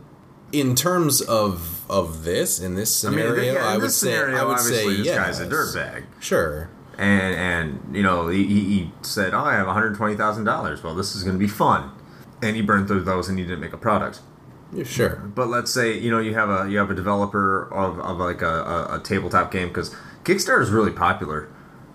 In 0.53 0.75
terms 0.75 1.21
of 1.21 1.81
of 1.91 2.25
this 2.25 2.59
in 2.61 2.75
this 2.77 2.95
scenario, 2.95 3.55
yeah, 3.55 3.67
I, 3.67 3.77
would 3.77 3.91
say 3.91 4.17
I 4.17 4.45
would 4.45 4.61
say 4.61 4.87
this 4.97 5.07
yes. 5.07 5.17
guy's 5.17 5.41
a 5.41 5.47
dirtbag. 5.47 6.05
Sure. 6.21 6.69
and 6.97 7.35
and 7.35 7.97
you 7.97 8.03
know 8.03 8.29
he, 8.29 8.45
he 8.47 8.61
he 8.65 8.91
said, 9.03 9.35
"Oh, 9.35 9.41
I 9.41 9.55
have 9.55 9.67
one 9.67 9.75
hundred 9.75 9.97
twenty 9.97 10.17
thousand 10.17 10.45
dollars. 10.45 10.83
Well, 10.83 10.95
this 10.95 11.15
is 11.15 11.23
going 11.25 11.35
to 11.35 11.39
be 11.41 11.49
fun," 11.49 11.91
and 12.43 12.57
he 12.57 12.63
burned 12.63 12.87
through 12.89 13.03
those, 13.03 13.29
and 13.29 13.39
he 13.39 13.45
didn't 13.45 13.61
make 13.61 13.73
a 13.75 13.77
product. 13.77 14.21
Yeah, 14.73 14.85
Sure. 14.85 15.17
But 15.35 15.49
let's 15.49 15.73
say 15.73 15.99
you 15.99 16.11
know 16.11 16.19
you 16.21 16.35
have 16.35 16.49
a 16.49 16.71
you 16.71 16.79
have 16.79 16.91
a 16.91 16.95
developer 16.95 17.69
of, 17.75 17.99
of 18.01 18.19
like 18.19 18.41
a, 18.41 18.47
a, 18.91 18.97
a 18.97 19.01
tabletop 19.01 19.51
game 19.53 19.69
because 19.69 19.95
Kickstarter 20.25 20.63
is 20.63 20.71
really 20.71 20.91
popular 20.93 21.49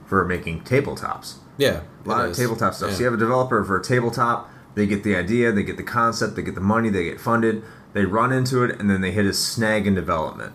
for 0.06 0.24
making 0.26 0.62
tabletops. 0.62 1.36
Yeah. 1.62 1.82
A 2.06 2.10
lot 2.10 2.26
of 2.26 2.32
is. 2.32 2.38
tabletop 2.38 2.74
stuff. 2.74 2.90
Yeah. 2.90 2.96
So 2.96 3.00
you 3.00 3.06
have 3.06 3.14
a 3.14 3.18
developer 3.18 3.64
for 3.64 3.80
a 3.80 3.84
tabletop. 3.84 4.50
They 4.74 4.88
get 4.88 5.04
the 5.04 5.16
idea, 5.16 5.52
they 5.52 5.64
get 5.64 5.78
the 5.78 5.84
concept, 5.84 6.36
they 6.36 6.42
get 6.42 6.56
the 6.56 6.62
money, 6.62 6.90
they 6.90 7.04
get 7.04 7.20
funded. 7.20 7.64
They 7.94 8.06
run 8.06 8.32
into 8.32 8.64
it, 8.64 8.80
and 8.80 8.90
then 8.90 9.02
they 9.02 9.12
hit 9.12 9.26
a 9.26 9.34
snag 9.34 9.86
in 9.86 9.96
development. 9.96 10.54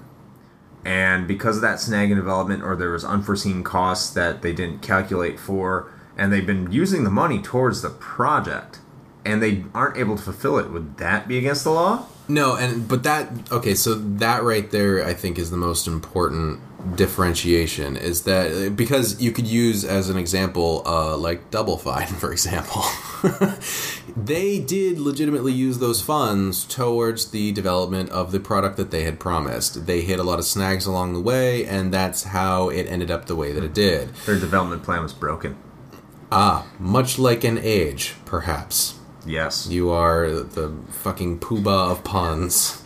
And 0.84 1.28
because 1.28 1.56
of 1.56 1.62
that 1.62 1.80
snag 1.80 2.10
in 2.10 2.16
development, 2.16 2.62
or 2.62 2.76
there 2.76 2.90
was 2.90 3.04
unforeseen 3.04 3.62
costs 3.62 4.12
that 4.14 4.40
they 4.40 4.52
didn't 4.52 4.80
calculate 4.80 5.38
for, 5.38 5.92
and 6.16 6.32
they've 6.32 6.46
been 6.46 6.72
using 6.72 7.04
the 7.04 7.10
money 7.10 7.42
towards 7.42 7.82
the 7.82 7.90
project, 7.90 8.78
and 9.24 9.42
they 9.42 9.64
aren't 9.74 9.98
able 9.98 10.16
to 10.16 10.22
fulfill 10.22 10.58
it, 10.58 10.70
would 10.70 10.96
that 10.96 11.28
be 11.28 11.36
against 11.36 11.64
the 11.64 11.70
law? 11.70 12.06
No, 12.28 12.56
and 12.56 12.88
but 12.88 13.02
that 13.02 13.52
okay, 13.52 13.74
so 13.74 13.94
that 13.94 14.42
right 14.42 14.68
there 14.70 15.04
I 15.04 15.14
think 15.14 15.38
is 15.38 15.50
the 15.50 15.56
most 15.56 15.86
important 15.86 16.60
differentiation 16.94 17.96
is 17.96 18.22
that 18.22 18.76
because 18.76 19.20
you 19.20 19.32
could 19.32 19.46
use 19.46 19.84
as 19.84 20.08
an 20.08 20.16
example 20.16 20.82
uh, 20.86 21.16
like 21.16 21.50
Double 21.50 21.76
Fine 21.76 22.06
for 22.22 22.32
example. 22.32 22.84
they 24.16 24.58
did 24.58 24.98
legitimately 24.98 25.52
use 25.52 25.78
those 25.78 26.02
funds 26.02 26.64
towards 26.64 27.30
the 27.30 27.52
development 27.52 28.10
of 28.10 28.32
the 28.32 28.40
product 28.40 28.76
that 28.76 28.90
they 28.90 29.04
had 29.04 29.18
promised. 29.18 29.86
They 29.86 30.02
hit 30.02 30.18
a 30.18 30.22
lot 30.22 30.38
of 30.38 30.44
snags 30.44 30.86
along 30.86 31.14
the 31.14 31.20
way 31.20 31.66
and 31.66 31.92
that's 31.92 32.24
how 32.24 32.68
it 32.68 32.84
ended 32.84 33.10
up 33.10 33.26
the 33.26 33.36
way 33.36 33.52
that 33.52 33.64
it 33.64 33.74
did. 33.74 34.14
Their 34.26 34.38
development 34.38 34.82
plan 34.82 35.02
was 35.02 35.12
broken. 35.12 35.56
Ah, 36.30 36.66
much 36.78 37.18
like 37.18 37.44
an 37.44 37.58
age, 37.58 38.14
perhaps. 38.24 38.98
Yes. 39.24 39.66
You 39.68 39.90
are 39.90 40.28
the 40.28 40.74
fucking 40.88 41.40
poobah 41.40 41.90
of 41.90 42.04
puns. 42.04 42.82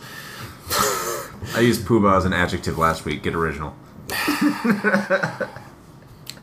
I 1.55 1.59
used 1.59 1.85
Pooba 1.85 2.15
as 2.17 2.25
an 2.25 2.33
adjective 2.33 2.77
last 2.77 3.03
week. 3.03 3.23
Get 3.23 3.35
original. 3.35 3.75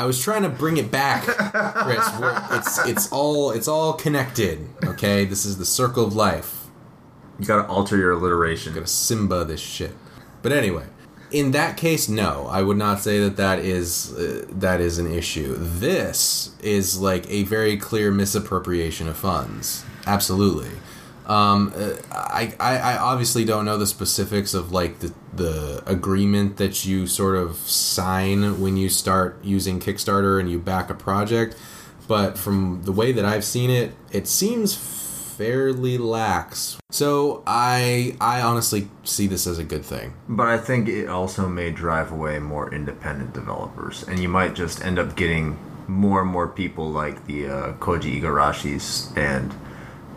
I 0.00 0.04
was 0.04 0.22
trying 0.22 0.42
to 0.42 0.48
bring 0.48 0.76
it 0.76 0.90
back, 0.90 1.24
Chris. 1.24 2.08
It's 2.52 2.78
it's 2.86 3.12
all 3.12 3.50
it's 3.50 3.66
all 3.66 3.94
connected. 3.94 4.68
Okay, 4.84 5.24
this 5.24 5.44
is 5.44 5.58
the 5.58 5.66
circle 5.66 6.04
of 6.04 6.14
life. 6.14 6.66
You 7.38 7.46
gotta 7.46 7.66
alter 7.68 7.96
your 7.96 8.12
alliteration. 8.12 8.74
Gotta 8.74 8.86
Simba 8.86 9.44
this 9.44 9.60
shit. 9.60 9.94
But 10.42 10.52
anyway, 10.52 10.84
in 11.30 11.50
that 11.50 11.76
case, 11.76 12.08
no, 12.08 12.46
I 12.48 12.62
would 12.62 12.76
not 12.76 13.00
say 13.00 13.20
that 13.20 13.36
that 13.36 13.58
is 13.58 14.12
uh, 14.12 14.46
that 14.50 14.80
is 14.80 14.98
an 14.98 15.12
issue. 15.12 15.56
This 15.58 16.54
is 16.62 17.00
like 17.00 17.28
a 17.28 17.42
very 17.44 17.76
clear 17.76 18.10
misappropriation 18.10 19.08
of 19.08 19.16
funds. 19.16 19.84
Absolutely. 20.06 20.70
Um, 21.28 21.74
uh, 21.76 21.96
I, 22.10 22.54
I, 22.58 22.78
I 22.78 22.98
obviously 22.98 23.44
don't 23.44 23.66
know 23.66 23.76
the 23.76 23.86
specifics 23.86 24.54
of 24.54 24.72
like 24.72 25.00
the, 25.00 25.12
the 25.34 25.82
agreement 25.86 26.56
that 26.56 26.86
you 26.86 27.06
sort 27.06 27.36
of 27.36 27.56
sign 27.56 28.60
when 28.60 28.78
you 28.78 28.88
start 28.88 29.38
using 29.44 29.78
Kickstarter 29.78 30.40
and 30.40 30.50
you 30.50 30.58
back 30.58 30.88
a 30.88 30.94
project, 30.94 31.54
but 32.06 32.38
from 32.38 32.82
the 32.84 32.92
way 32.92 33.12
that 33.12 33.26
I've 33.26 33.44
seen 33.44 33.68
it, 33.68 33.94
it 34.10 34.26
seems 34.26 34.74
fairly 34.74 35.98
lax. 35.98 36.78
So 36.90 37.44
I 37.46 38.16
I 38.20 38.40
honestly 38.40 38.88
see 39.04 39.26
this 39.26 39.46
as 39.46 39.58
a 39.58 39.64
good 39.64 39.84
thing. 39.84 40.14
But 40.28 40.48
I 40.48 40.58
think 40.58 40.88
it 40.88 41.08
also 41.08 41.46
may 41.46 41.70
drive 41.70 42.10
away 42.10 42.38
more 42.38 42.74
independent 42.74 43.34
developers, 43.34 44.02
and 44.08 44.18
you 44.18 44.28
might 44.28 44.54
just 44.54 44.82
end 44.82 44.98
up 44.98 45.14
getting 45.14 45.58
more 45.86 46.22
and 46.22 46.30
more 46.30 46.48
people 46.48 46.90
like 46.90 47.26
the 47.26 47.46
uh, 47.46 47.72
Koji 47.74 48.20
Igarashis 48.20 49.16
and 49.16 49.54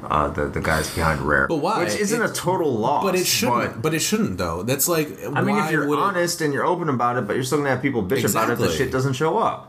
uh, 0.03 0.27
the 0.29 0.45
the 0.47 0.59
guys 0.61 0.93
behind 0.93 1.21
Rare. 1.21 1.47
But 1.47 1.57
why? 1.57 1.83
Which 1.83 1.95
isn't 1.95 2.21
It- 2.21 2.29
a 2.29 2.33
total 2.33 2.73
loss. 2.77 3.03
But 3.03 3.15
it 3.15 3.25
shouldn't. 3.25 3.81
But, 3.81 3.93
it 3.93 3.99
shouldn't 3.99 4.37
though. 4.37 4.63
That's 4.63 4.87
like 4.87 5.07
I 5.35 5.41
mean, 5.41 5.57
if 5.57 5.71
you're 5.71 5.87
would 5.87 5.99
it- 5.99 6.01
honest 6.01 6.41
and 6.41 6.53
you're 6.53 6.65
open 6.65 6.89
about 6.89 7.17
it, 7.17 7.27
but 7.27 7.35
you're 7.35 7.43
still 7.43 7.59
gonna 7.59 7.69
have 7.71 7.81
people 7.81 8.03
bitch 8.03 8.29
about 8.29 8.49
it. 8.49 8.57
The 8.57 8.69
shit 8.71 8.91
doesn't 8.91 9.13
show 9.13 9.37
up. 9.37 9.67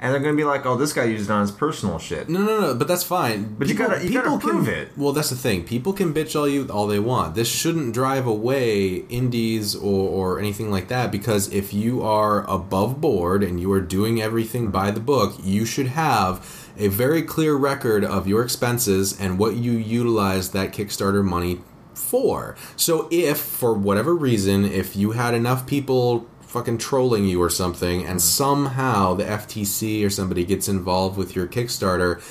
and 0.00 0.12
they're 0.14 0.20
gonna 0.20 0.36
be 0.36 0.44
like, 0.44 0.64
"Oh, 0.64 0.76
this 0.76 0.92
guy 0.92 1.02
used 1.06 1.28
it 1.28 1.32
on 1.32 1.40
his 1.40 1.50
personal 1.50 1.98
shit." 1.98 2.28
No, 2.28 2.38
no, 2.40 2.60
no, 2.60 2.74
but 2.74 2.86
that's 2.86 3.02
fine. 3.02 3.56
But 3.58 3.66
you 3.66 3.74
gotta- 3.74 4.00
you 4.04 4.12
gotta 4.12 4.38
prove 4.38 4.68
it. 4.68 4.90
Well, 4.96 5.12
that's 5.12 5.30
the 5.30 5.34
thing. 5.34 5.64
People 5.64 5.92
can 5.92 6.14
bitch 6.14 6.38
all 6.38 6.46
you 6.48 6.68
all 6.70 6.86
they 6.86 7.00
want. 7.00 7.34
This 7.34 7.48
shouldn't 7.48 7.94
drive 7.94 8.24
away 8.24 9.04
indies 9.08 9.74
or, 9.74 10.08
or 10.08 10.38
anything 10.38 10.70
like 10.70 10.86
that 10.86 11.10
because 11.10 11.48
if 11.52 11.74
you 11.74 12.00
are 12.04 12.48
above 12.48 13.00
board 13.00 13.42
and 13.42 13.58
you 13.58 13.72
are 13.72 13.80
doing 13.80 14.22
everything 14.22 14.68
by 14.68 14.92
the 14.92 15.00
book, 15.00 15.34
you 15.42 15.64
should 15.64 15.88
have 15.88 16.57
a 16.78 16.88
very 16.88 17.22
clear 17.22 17.54
record 17.56 18.04
of 18.04 18.26
your 18.26 18.42
expenses 18.42 19.18
and 19.20 19.38
what 19.38 19.56
you 19.56 19.72
utilize 19.72 20.52
that 20.52 20.72
Kickstarter 20.72 21.24
money 21.24 21.60
for. 21.94 22.56
So 22.76 23.08
if 23.10 23.38
for 23.38 23.74
whatever 23.74 24.14
reason, 24.14 24.64
if 24.64 24.96
you 24.96 25.10
had 25.12 25.34
enough 25.34 25.66
people 25.66 26.26
fucking 26.40 26.78
trolling 26.78 27.26
you 27.26 27.42
or 27.42 27.50
something 27.50 28.00
and 28.00 28.08
mm-hmm. 28.10 28.18
somehow 28.18 29.14
the 29.14 29.24
FTC 29.24 30.04
or 30.04 30.10
somebody 30.10 30.44
gets 30.44 30.68
involved 30.68 31.18
with 31.18 31.36
your 31.36 31.46
Kickstarter 31.46 32.22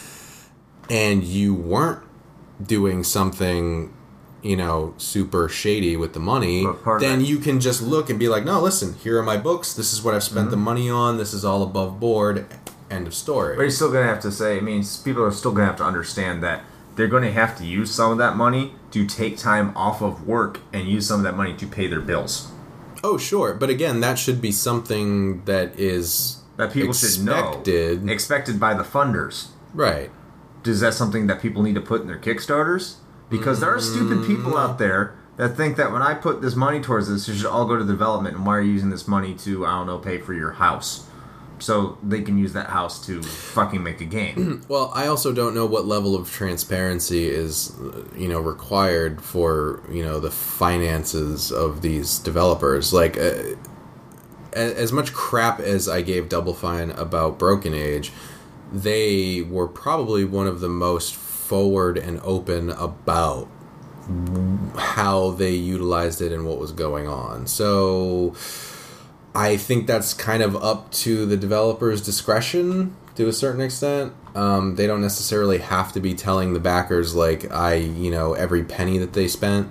and 0.90 1.24
you 1.24 1.54
weren't 1.54 2.02
doing 2.64 3.04
something 3.04 3.94
you 4.42 4.56
know 4.56 4.94
super 4.98 5.50
shady 5.50 5.98
with 5.98 6.14
the 6.14 6.20
money 6.20 6.64
But 6.64 6.84
part 6.84 7.04
of 7.04 7.10
then 7.10 7.24
you 7.24 7.38
can 7.40 7.60
just 7.60 7.82
look 7.82 8.10
and 8.10 8.18
be 8.18 8.30
like 8.30 8.46
no 8.46 8.60
listen 8.62 8.94
here 8.96 9.20
are 9.20 9.24
my 9.24 9.38
books. 9.38 9.74
This 9.74 9.94
is 9.94 10.02
what 10.02 10.14
i've 10.16 10.24
spent 10.24 10.50
the 10.50 10.56
mm-hmm. 10.56 10.66
money 10.66 10.90
on. 10.90 11.18
This 11.18 11.34
is 11.34 11.44
all 11.46 11.62
above 11.62 12.00
board 12.00 12.48
end 12.90 13.08
of 13.08 13.14
story 13.14 13.56
But 13.56 13.64
you're 13.64 13.72
still 13.72 13.92
gonna 13.92 14.08
have 14.08 14.22
to 14.22 14.32
say. 14.32 14.58
I 14.58 14.62
mean, 14.62 14.84
people 15.04 15.24
are 15.24 15.32
still 15.32 15.52
gonna 15.52 15.68
have 15.68 15.78
to 15.78 15.84
understand 15.84 16.42
that 16.44 16.64
they're 16.96 17.08
gonna 17.08 17.32
have 17.32 17.58
to 17.60 17.66
use 17.66 17.92
some 17.92 18.12
of 18.12 18.18
that 18.18 18.36
money 18.36 18.74
to 18.92 19.06
take 19.06 19.38
time 19.38 19.76
off 19.76 20.02
of 20.02 20.28
work 20.28 20.62
and 20.74 20.88
use 20.88 21.08
some 21.08 21.20
of 21.20 21.24
that 21.24 21.36
money 21.36 21.54
to 21.56 21.68
pay 21.68 21.88
their 21.88 22.02
bills. 22.02 22.52
oh 23.04 23.18
sure 23.18 23.54
but 23.54 23.70
again 23.70 24.00
that 24.02 24.18
should 24.18 24.42
be 24.42 24.52
something 24.52 25.44
that 25.46 25.78
is 25.80 26.42
That 26.58 26.74
people 26.74 26.94
should 26.94 27.10
Expected. 27.10 28.04
know, 28.04 28.12
expected 28.12 28.60
by 28.60 28.74
the 28.74 28.84
funders. 28.84 29.48
right 29.74 30.10
Is 30.66 30.80
that 30.80 30.94
something 30.94 31.28
that 31.28 31.42
people 31.42 31.62
need 31.62 31.76
to 31.76 31.82
put 31.82 32.02
in 32.02 32.08
their 32.08 32.18
Kickstarters? 32.18 32.96
Because 33.30 33.60
there 33.60 33.74
are 33.74 33.80
stupid 33.80 34.26
people 34.26 34.58
out 34.58 34.76
mm. 34.76 34.80
there 34.80 35.16
that 35.38 35.56
think 35.56 35.78
that 35.78 35.92
when 35.92 36.02
I 36.02 36.14
put 36.16 36.42
this 36.42 36.56
money 36.56 36.80
towards 36.82 37.08
this, 37.10 37.30
it 37.30 37.36
should 37.36 37.46
all 37.46 37.66
go 37.66 37.78
to 37.78 37.86
development, 37.86 38.36
and 38.36 38.46
why 38.46 38.58
are 38.58 38.62
you 38.62 38.72
using 38.72 38.90
this 38.90 39.08
money 39.08 39.36
to, 39.36 39.66
I 39.66 39.72
don't 39.78 39.86
know, 39.86 40.00
pay 40.00 40.18
for 40.18 40.34
your 40.34 40.54
house? 40.54 41.07
So 41.60 41.98
they 42.04 42.22
can 42.22 42.38
use 42.38 42.54
that 42.54 42.68
house 42.68 43.06
to 43.08 43.22
fucking 43.22 43.82
make 43.82 44.02
a 44.02 44.06
game. 44.06 44.64
Well, 44.68 44.92
I 44.94 45.08
also 45.08 45.34
don't 45.34 45.54
know 45.54 45.66
what 45.66 45.86
level 45.86 46.16
of 46.16 46.30
transparency 46.30 47.28
is, 47.28 47.74
uh, 47.80 48.04
you 48.16 48.28
know, 48.28 48.40
required 48.40 49.22
for 49.22 49.82
you 49.90 50.04
know 50.04 50.20
the 50.20 50.32
finances 50.32 51.52
of 51.52 51.82
these 51.82 52.20
developers. 52.20 52.94
Like, 52.94 53.18
uh, 53.18 53.56
as 54.54 54.92
much 54.92 55.14
crap 55.14 55.60
as 55.60 55.88
I 55.88 56.02
gave 56.02 56.30
Double 56.30 56.54
Fine 56.54 56.92
about 56.92 57.40
Broken 57.40 57.74
Age, 57.74 58.12
they 58.72 59.42
were 59.42 59.68
probably 59.68 60.26
one 60.26 60.48
of 60.48 60.60
the 60.60 60.70
most 60.70 61.16
forward 61.16 61.98
and 61.98 62.20
open 62.22 62.70
about 62.72 63.48
how 64.78 65.32
they 65.32 65.52
utilized 65.52 66.22
it 66.22 66.32
and 66.32 66.46
what 66.46 66.60
was 66.60 66.72
going 66.72 67.08
on. 67.08 67.48
So 67.48 68.36
I 69.38 69.56
think 69.56 69.86
that's 69.86 70.16
kind 70.16 70.42
of 70.42 70.56
up 70.56 70.92
to 70.94 71.28
the 71.28 71.38
developer's 71.38 72.02
discretion 72.02 72.96
to 73.14 73.28
a 73.28 73.34
certain 73.34 73.62
extent. 73.62 74.14
Um, 74.34 74.78
they 74.78 74.88
don't 74.88 75.00
necessarily 75.00 75.60
have 75.60 75.94
to 75.94 76.00
be 76.00 76.16
telling 76.16 76.54
the 76.54 76.60
backers 76.60 77.14
like 77.14 77.52
I, 77.52 77.76
you 77.76 78.10
know, 78.10 78.34
every 78.34 78.64
penny 78.64 78.98
that 78.98 79.14
they 79.14 79.28
spent. 79.28 79.70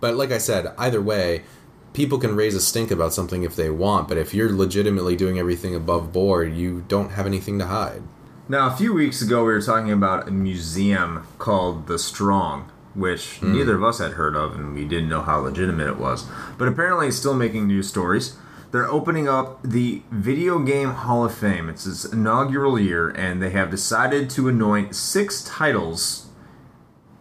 But 0.00 0.16
like 0.16 0.32
I 0.32 0.38
said, 0.38 0.74
either 0.76 1.00
way, 1.00 1.44
people 1.92 2.18
can 2.18 2.34
raise 2.34 2.56
a 2.56 2.60
stink 2.60 2.90
about 2.90 3.12
something 3.12 3.44
if 3.44 3.54
they 3.54 3.70
want. 3.70 4.08
But 4.08 4.18
if 4.18 4.34
you're 4.34 4.50
legitimately 4.50 5.14
doing 5.14 5.38
everything 5.38 5.76
above 5.76 6.12
board, 6.12 6.54
you 6.54 6.84
don't 6.88 7.10
have 7.10 7.24
anything 7.24 7.60
to 7.60 7.66
hide. 7.66 8.02
Now, 8.48 8.66
a 8.66 8.76
few 8.76 8.92
weeks 8.92 9.22
ago, 9.22 9.44
we 9.44 9.52
were 9.52 9.62
talking 9.62 9.92
about 9.92 10.26
a 10.26 10.32
museum 10.32 11.24
called 11.38 11.86
The 11.86 12.00
Strong, 12.00 12.72
which 12.94 13.42
neither 13.42 13.76
of 13.76 13.84
us 13.84 13.98
had 13.98 14.12
heard 14.12 14.34
of, 14.34 14.56
and 14.56 14.74
we 14.74 14.84
didn't 14.84 15.08
know 15.08 15.22
how 15.22 15.38
legitimate 15.38 15.86
it 15.86 15.98
was. 15.98 16.26
But 16.56 16.66
apparently, 16.66 17.06
it's 17.08 17.16
still 17.16 17.34
making 17.34 17.68
news 17.68 17.88
stories. 17.88 18.36
They're 18.70 18.90
opening 18.90 19.28
up 19.28 19.62
the 19.62 20.02
Video 20.10 20.58
Game 20.58 20.90
Hall 20.90 21.24
of 21.24 21.34
Fame. 21.34 21.68
It's 21.70 21.86
its 21.86 22.04
inaugural 22.04 22.78
year, 22.78 23.08
and 23.08 23.42
they 23.42 23.50
have 23.50 23.70
decided 23.70 24.28
to 24.30 24.48
anoint 24.48 24.94
six 24.94 25.42
titles 25.42 26.26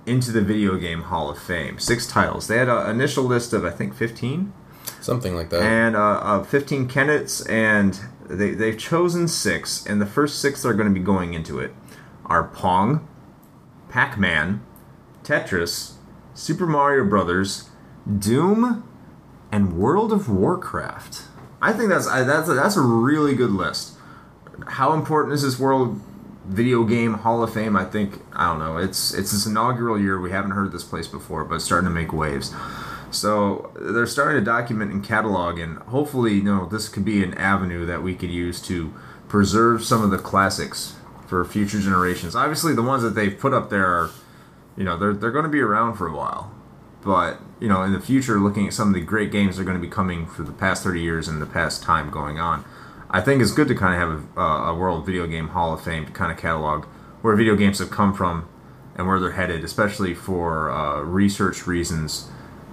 into 0.06 0.32
the 0.32 0.42
Video 0.42 0.78
Game 0.78 1.04
Hall 1.04 1.30
of 1.30 1.40
Fame. 1.40 1.80
Six 1.80 2.06
titles. 2.06 2.48
They 2.48 2.58
had 2.58 2.68
an 2.68 2.90
initial 2.90 3.24
list 3.24 3.54
of, 3.54 3.64
I 3.64 3.70
think, 3.70 3.94
15? 3.94 4.52
Something 5.00 5.36
like 5.36 5.50
that. 5.52 5.62
and 5.62 5.96
uh, 5.96 6.20
uh, 6.20 6.44
15 6.44 6.88
candidates, 6.88 7.46
and 7.46 8.00
they, 8.30 8.52
they've 8.52 8.78
chosen 8.78 9.28
six, 9.28 9.86
and 9.86 10.02
the 10.02 10.06
first 10.06 10.42
six 10.42 10.64
that 10.64 10.70
are 10.70 10.74
going 10.74 10.88
to 10.88 10.94
be 10.94 11.04
going 11.04 11.34
into 11.34 11.60
it 11.60 11.74
are 12.26 12.46
Pong, 12.46 13.08
Pac 13.90 14.18
Man, 14.18 14.62
Tetris, 15.24 15.94
Super 16.34 16.66
Mario 16.66 17.06
Brothers, 17.06 17.70
Doom, 18.20 18.84
and 19.52 19.78
World 19.78 20.12
of 20.12 20.30
Warcraft. 20.30 21.24
I 21.62 21.74
think 21.74 21.90
that's 21.90 22.08
I, 22.08 22.24
that's 22.24 22.50
a, 22.50 22.54
that's 22.54 22.78
a 22.78 22.82
really 22.82 23.36
good 23.36 23.52
list. 23.52 23.94
How 24.68 24.94
important 24.94 25.34
is 25.34 25.42
this 25.42 25.60
World 25.60 26.02
Video 26.46 26.84
Game 26.84 27.16
Hall 27.16 27.44
of 27.44 27.54
Fame? 27.54 27.76
I 27.76 27.86
think 27.86 28.22
I 28.34 28.48
don't 28.48 28.60
know. 28.60 28.78
It's 28.78 29.14
it's 29.14 29.32
this 29.32 29.46
inaugural 29.46 30.00
year. 30.00 30.20
We 30.20 30.32
haven't 30.32 30.52
heard 30.52 30.72
this 30.72 30.84
place 30.84 31.08
before, 31.08 31.44
but 31.44 31.56
it's 31.56 31.66
starting 31.66 31.88
to 31.88 31.94
make 31.94 32.14
waves. 32.14 32.54
So 33.10 33.72
they're 33.80 34.06
starting 34.06 34.40
to 34.40 34.46
document 34.46 34.92
and 34.92 35.04
catalog, 35.04 35.60
and 35.60 35.78
hopefully, 35.80 36.34
you 36.34 36.44
know, 36.44 36.66
this 36.66 36.90
could 36.90 37.06
be 37.06 37.24
an 37.24 37.34
avenue 37.36 37.86
that 37.86 38.04
we 38.04 38.16
could 38.16 38.30
use 38.30 38.62
to 38.64 38.94
preserve 39.30 39.84
some 39.84 40.04
of 40.04 40.12
the 40.12 40.18
classics 40.18 40.96
for 41.26 41.44
future 41.46 41.80
generations. 41.80 42.36
Obviously, 42.36 42.74
the 42.74 42.82
ones 42.82 43.04
that 43.04 43.16
they've 43.16 43.38
put 43.38 43.54
up 43.54 43.70
there 43.70 43.86
are, 43.86 44.10
you 44.76 44.84
know, 44.84 44.98
they're 44.98 45.14
they're 45.14 45.32
going 45.32 45.46
to 45.46 45.50
be 45.50 45.62
around 45.62 45.96
for 45.96 46.08
a 46.08 46.16
while, 46.16 46.54
but 47.08 47.40
you 47.62 47.70
know, 47.70 47.82
in 47.84 47.94
the 47.94 48.02
future, 48.02 48.38
looking 48.40 48.68
at 48.68 48.74
some 48.74 48.90
of 48.90 48.94
the 48.94 49.02
great 49.02 49.32
games 49.32 49.56
that 49.56 49.62
are 49.62 49.66
going 49.66 49.78
to 49.78 49.82
be 49.82 49.90
coming 49.90 50.28
for 50.28 50.44
the 50.44 50.52
past 50.52 50.84
thirty 50.84 51.02
years 51.02 51.30
and 51.30 51.42
the 51.42 51.46
past 51.46 51.82
time 51.82 52.12
going 52.12 52.38
on, 52.38 52.66
I 53.10 53.22
think 53.22 53.42
it's 53.42 53.54
good 53.54 53.70
to 53.70 53.76
kind 53.76 53.96
of 53.96 54.00
have 54.02 54.38
a, 54.38 54.72
a 54.72 54.76
World 54.76 55.06
Video 55.06 55.26
Game 55.26 55.48
Hall 55.48 55.74
of 55.74 55.82
Fame 55.82 56.06
to 56.06 56.12
kind 56.12 56.32
of 56.32 56.38
catalog 56.38 56.84
where 57.22 57.34
video 57.36 57.56
games 57.56 57.80
have 57.80 57.90
come 57.90 58.14
from 58.14 58.48
and 58.96 59.08
where 59.08 59.20
they're 59.20 59.32
headed, 59.32 59.64
especially 59.64 60.14
for 60.14 60.70
uh, 60.70 61.02
research 61.02 61.66
reasons 61.66 62.30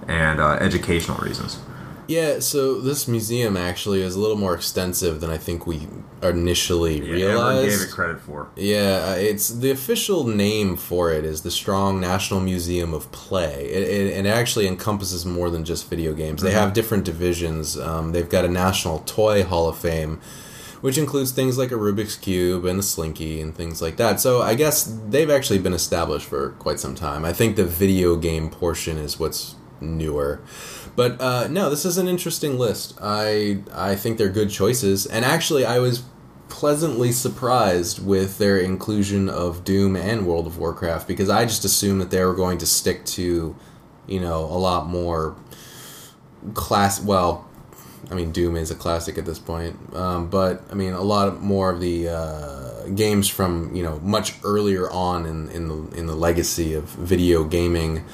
and 0.07 0.39
uh, 0.39 0.57
educational 0.59 1.17
reasons. 1.19 1.59
Yeah, 2.07 2.39
so 2.39 2.79
this 2.79 3.07
museum 3.07 3.57
actually 3.57 4.01
is 4.01 4.15
a 4.15 4.19
little 4.19 4.37
more 4.37 4.53
extensive 4.53 5.21
than 5.21 5.29
I 5.29 5.37
think 5.37 5.65
we 5.65 5.87
initially 6.21 6.99
Never 6.99 7.13
realized. 7.13 7.79
gave 7.79 7.87
it 7.89 7.91
credit 7.91 8.19
for. 8.21 8.49
Yeah, 8.55 9.05
uh, 9.09 9.15
it's 9.15 9.49
the 9.49 9.71
official 9.71 10.25
name 10.25 10.75
for 10.75 11.11
it 11.11 11.25
is 11.25 11.41
the 11.41 11.51
Strong 11.51 11.99
National 11.99 12.39
Museum 12.39 12.93
of 12.93 13.11
Play. 13.11 13.65
It, 13.65 13.83
it, 13.83 14.25
it 14.25 14.27
actually 14.27 14.67
encompasses 14.67 15.25
more 15.25 15.49
than 15.49 15.65
just 15.65 15.89
video 15.89 16.13
games. 16.13 16.41
They 16.41 16.51
have 16.51 16.73
different 16.73 17.05
divisions. 17.05 17.77
Um, 17.77 18.11
they've 18.11 18.29
got 18.29 18.45
a 18.45 18.49
National 18.49 18.99
Toy 18.99 19.43
Hall 19.43 19.67
of 19.67 19.77
Fame, 19.77 20.21
which 20.81 20.97
includes 20.97 21.31
things 21.31 21.57
like 21.57 21.71
a 21.71 21.75
Rubik's 21.75 22.15
Cube 22.17 22.65
and 22.65 22.79
a 22.79 22.83
Slinky 22.83 23.41
and 23.41 23.55
things 23.55 23.81
like 23.81 23.97
that. 23.97 24.19
So 24.19 24.41
I 24.41 24.53
guess 24.55 24.83
they've 25.09 25.29
actually 25.29 25.59
been 25.59 25.73
established 25.73 26.27
for 26.27 26.51
quite 26.59 26.79
some 26.79 26.93
time. 26.93 27.25
I 27.25 27.33
think 27.33 27.55
the 27.55 27.65
video 27.65 28.15
game 28.15 28.49
portion 28.49 28.97
is 28.97 29.19
what's 29.19 29.55
newer. 29.81 30.41
But 30.95 31.19
uh, 31.19 31.47
no, 31.47 31.69
this 31.69 31.85
is 31.85 31.97
an 31.97 32.07
interesting 32.07 32.57
list. 32.57 32.97
I 33.01 33.59
I 33.73 33.95
think 33.95 34.17
they're 34.17 34.29
good 34.29 34.49
choices, 34.49 35.05
and 35.05 35.25
actually, 35.25 35.65
I 35.65 35.79
was 35.79 36.03
pleasantly 36.47 37.11
surprised 37.11 38.05
with 38.05 38.37
their 38.37 38.57
inclusion 38.57 39.27
of 39.27 39.63
Doom 39.65 39.95
and 39.95 40.25
World 40.25 40.47
of 40.47 40.57
Warcraft 40.57 41.07
because 41.07 41.29
I 41.29 41.43
just 41.43 41.65
assumed 41.65 41.99
that 42.01 42.11
they 42.11 42.23
were 42.23 42.33
going 42.33 42.59
to 42.59 42.65
stick 42.65 43.03
to, 43.05 43.55
you 44.07 44.19
know, 44.19 44.45
a 44.45 44.57
lot 44.57 44.87
more 44.87 45.35
class. 46.53 47.01
Well, 47.01 47.45
I 48.09 48.13
mean, 48.13 48.31
Doom 48.31 48.55
is 48.55 48.71
a 48.71 48.75
classic 48.75 49.17
at 49.17 49.25
this 49.25 49.39
point, 49.39 49.77
um, 49.93 50.29
but 50.29 50.63
I 50.71 50.75
mean, 50.75 50.93
a 50.93 51.01
lot 51.01 51.41
more 51.41 51.71
of 51.71 51.81
the 51.81 52.09
uh, 52.09 52.87
games 52.93 53.27
from 53.27 53.75
you 53.75 53.83
know 53.83 53.99
much 53.99 54.35
earlier 54.43 54.89
on 54.89 55.25
in 55.25 55.49
in 55.49 55.67
the 55.67 55.97
in 55.97 56.05
the 56.05 56.15
legacy 56.15 56.73
of 56.73 56.85
video 56.85 57.43
gaming. 57.43 58.05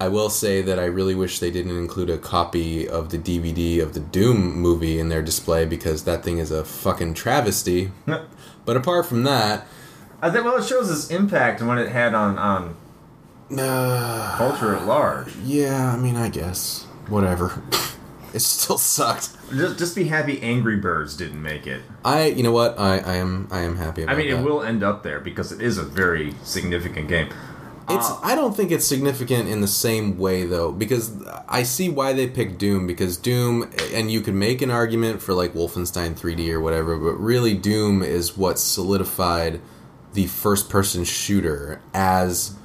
I 0.00 0.08
will 0.08 0.28
say 0.28 0.60
that 0.60 0.78
I 0.78 0.86
really 0.86 1.14
wish 1.14 1.38
they 1.38 1.50
didn't 1.50 1.76
include 1.76 2.10
a 2.10 2.18
copy 2.18 2.88
of 2.88 3.10
the 3.10 3.18
DVD 3.18 3.80
of 3.80 3.94
the 3.94 4.00
Doom 4.00 4.56
movie 4.56 4.98
in 4.98 5.08
their 5.08 5.22
display 5.22 5.64
because 5.64 6.04
that 6.04 6.24
thing 6.24 6.38
is 6.38 6.50
a 6.50 6.64
fucking 6.64 7.14
travesty. 7.14 7.92
but 8.64 8.76
apart 8.76 9.06
from 9.06 9.22
that, 9.22 9.66
I 10.20 10.30
think 10.30 10.44
well, 10.44 10.56
it 10.56 10.64
shows 10.64 10.90
its 10.90 11.10
impact 11.10 11.60
and 11.60 11.68
what 11.68 11.78
it 11.78 11.90
had 11.90 12.14
on 12.14 12.38
on 12.38 12.76
uh, 13.56 14.34
culture 14.36 14.74
at 14.74 14.86
large. 14.86 15.36
yeah, 15.36 15.92
I 15.92 15.96
mean, 15.96 16.16
I 16.16 16.28
guess 16.28 16.84
whatever. 17.08 17.62
it 18.34 18.40
still 18.40 18.78
sucked. 18.78 19.30
Just 19.50 19.78
just 19.78 19.94
be 19.94 20.04
happy 20.04 20.40
Angry 20.42 20.76
Birds 20.76 21.16
didn't 21.16 21.42
make 21.42 21.66
it. 21.66 21.82
I, 22.04 22.26
you 22.26 22.42
know 22.42 22.52
what? 22.52 22.78
I, 22.78 22.98
I 22.98 23.14
am, 23.14 23.48
I 23.50 23.60
am 23.60 23.76
happy. 23.76 24.06
I 24.06 24.14
mean, 24.14 24.30
that. 24.30 24.40
it 24.40 24.44
will 24.44 24.62
end 24.62 24.82
up 24.82 25.02
there 25.02 25.20
because 25.20 25.52
it 25.52 25.60
is 25.60 25.78
a 25.78 25.84
very 25.84 26.34
significant 26.42 27.08
game. 27.08 27.28
It's. 27.88 28.10
Uh, 28.10 28.18
I 28.22 28.34
don't 28.34 28.56
think 28.56 28.70
it's 28.70 28.86
significant 28.86 29.48
in 29.48 29.60
the 29.60 29.68
same 29.68 30.18
way 30.18 30.44
though, 30.44 30.72
because 30.72 31.12
I 31.48 31.62
see 31.64 31.88
why 31.88 32.12
they 32.12 32.28
picked 32.28 32.58
Doom. 32.58 32.86
Because 32.86 33.16
Doom, 33.16 33.70
and 33.92 34.10
you 34.10 34.20
could 34.20 34.34
make 34.34 34.62
an 34.62 34.70
argument 34.70 35.20
for 35.20 35.34
like 35.34 35.52
Wolfenstein 35.52 36.18
3D 36.18 36.50
or 36.50 36.60
whatever, 36.60 36.96
but 36.96 37.20
really 37.20 37.54
Doom 37.54 38.02
is 38.02 38.36
what 38.36 38.58
solidified 38.58 39.60
the 40.14 40.26
first-person 40.26 41.04
shooter 41.04 41.82
as 41.92 42.56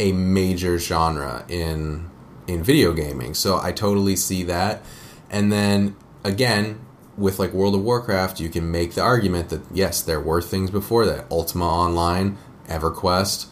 a 0.00 0.12
major 0.12 0.78
genre 0.78 1.44
in 1.48 2.10
in 2.46 2.62
video 2.62 2.92
gaming. 2.92 3.34
So 3.34 3.58
I 3.58 3.72
totally 3.72 4.16
see 4.16 4.42
that. 4.44 4.82
And 5.30 5.52
then 5.52 5.96
again, 6.24 6.80
with 7.16 7.38
like 7.38 7.52
World 7.52 7.74
of 7.74 7.82
Warcraft, 7.82 8.40
you 8.40 8.48
can 8.48 8.70
make 8.70 8.94
the 8.94 9.02
argument 9.02 9.50
that 9.50 9.62
yes, 9.72 10.02
there 10.02 10.20
were 10.20 10.40
things 10.40 10.70
before 10.70 11.04
that. 11.06 11.26
Ultima 11.30 11.66
Online, 11.66 12.38
EverQuest. 12.68 13.46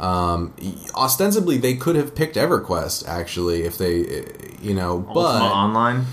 Um, 0.00 0.54
ostensibly, 0.94 1.58
they 1.58 1.74
could 1.76 1.94
have 1.94 2.14
picked 2.14 2.36
EverQuest 2.36 3.06
actually 3.06 3.62
if 3.62 3.76
they, 3.78 4.24
you 4.62 4.74
know, 4.74 5.04
Ultima 5.08 5.14
but 5.14 5.52
Online 5.52 6.06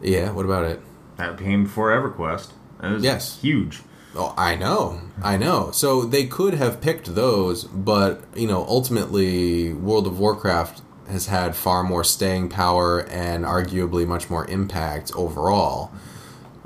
yeah. 0.00 0.30
What 0.30 0.44
about 0.44 0.64
it? 0.64 0.80
that 1.16 1.36
came 1.36 1.64
before 1.64 1.90
EverQuest. 1.90 2.50
It 2.82 2.88
was 2.92 3.02
Yes. 3.02 3.40
huge. 3.42 3.82
Oh, 4.16 4.32
I 4.38 4.54
know, 4.54 5.00
I 5.22 5.36
know. 5.36 5.70
So 5.72 6.02
they 6.04 6.26
could 6.26 6.54
have 6.54 6.80
picked 6.80 7.14
those, 7.16 7.64
but 7.64 8.22
you 8.36 8.46
know, 8.46 8.64
ultimately, 8.68 9.72
World 9.72 10.06
of 10.06 10.18
Warcraft 10.20 10.82
has 11.10 11.26
had 11.26 11.56
far 11.56 11.82
more 11.82 12.04
staying 12.04 12.48
power 12.50 13.00
and 13.10 13.44
arguably 13.44 14.06
much 14.06 14.30
more 14.30 14.46
impact 14.46 15.10
overall. 15.16 15.90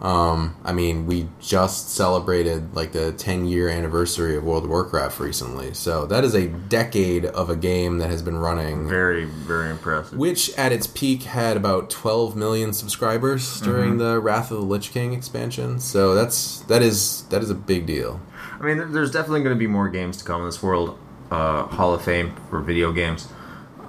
Um, 0.02 0.56
I 0.64 0.72
mean, 0.72 1.06
we 1.06 1.28
just 1.40 1.90
celebrated 1.90 2.74
like 2.74 2.90
the 2.90 3.12
10 3.12 3.46
year 3.46 3.68
anniversary 3.68 4.36
of 4.36 4.42
World 4.42 4.64
of 4.64 4.70
Warcraft 4.70 5.20
recently, 5.20 5.74
so 5.74 6.06
that 6.06 6.24
is 6.24 6.34
a 6.34 6.48
decade 6.48 7.24
of 7.24 7.48
a 7.48 7.54
game 7.54 7.98
that 7.98 8.10
has 8.10 8.20
been 8.20 8.36
running. 8.36 8.88
Very, 8.88 9.26
very 9.26 9.70
impressive. 9.70 10.18
Which 10.18 10.52
at 10.58 10.72
its 10.72 10.88
peak 10.88 11.22
had 11.22 11.56
about 11.56 11.88
12 11.88 12.34
million 12.34 12.72
subscribers 12.72 13.60
during 13.60 13.98
the 13.98 14.20
Wrath 14.20 14.50
of 14.50 14.58
the 14.58 14.64
Lich 14.64 14.90
King 14.90 15.12
expansion. 15.12 15.78
So 15.78 16.16
that's 16.16 16.60
that 16.62 16.82
is 16.82 17.22
that 17.30 17.40
is 17.40 17.50
a 17.50 17.54
big 17.54 17.86
deal. 17.86 18.20
I 18.58 18.64
mean, 18.64 18.92
there's 18.92 19.12
definitely 19.12 19.44
going 19.44 19.54
to 19.54 19.58
be 19.58 19.68
more 19.68 19.88
games 19.88 20.16
to 20.16 20.24
come 20.24 20.40
in 20.40 20.48
this 20.48 20.62
world. 20.62 20.98
Uh, 21.30 21.66
Hall 21.66 21.94
of 21.94 22.02
Fame 22.02 22.34
for 22.50 22.60
video 22.60 22.92
games. 22.92 23.28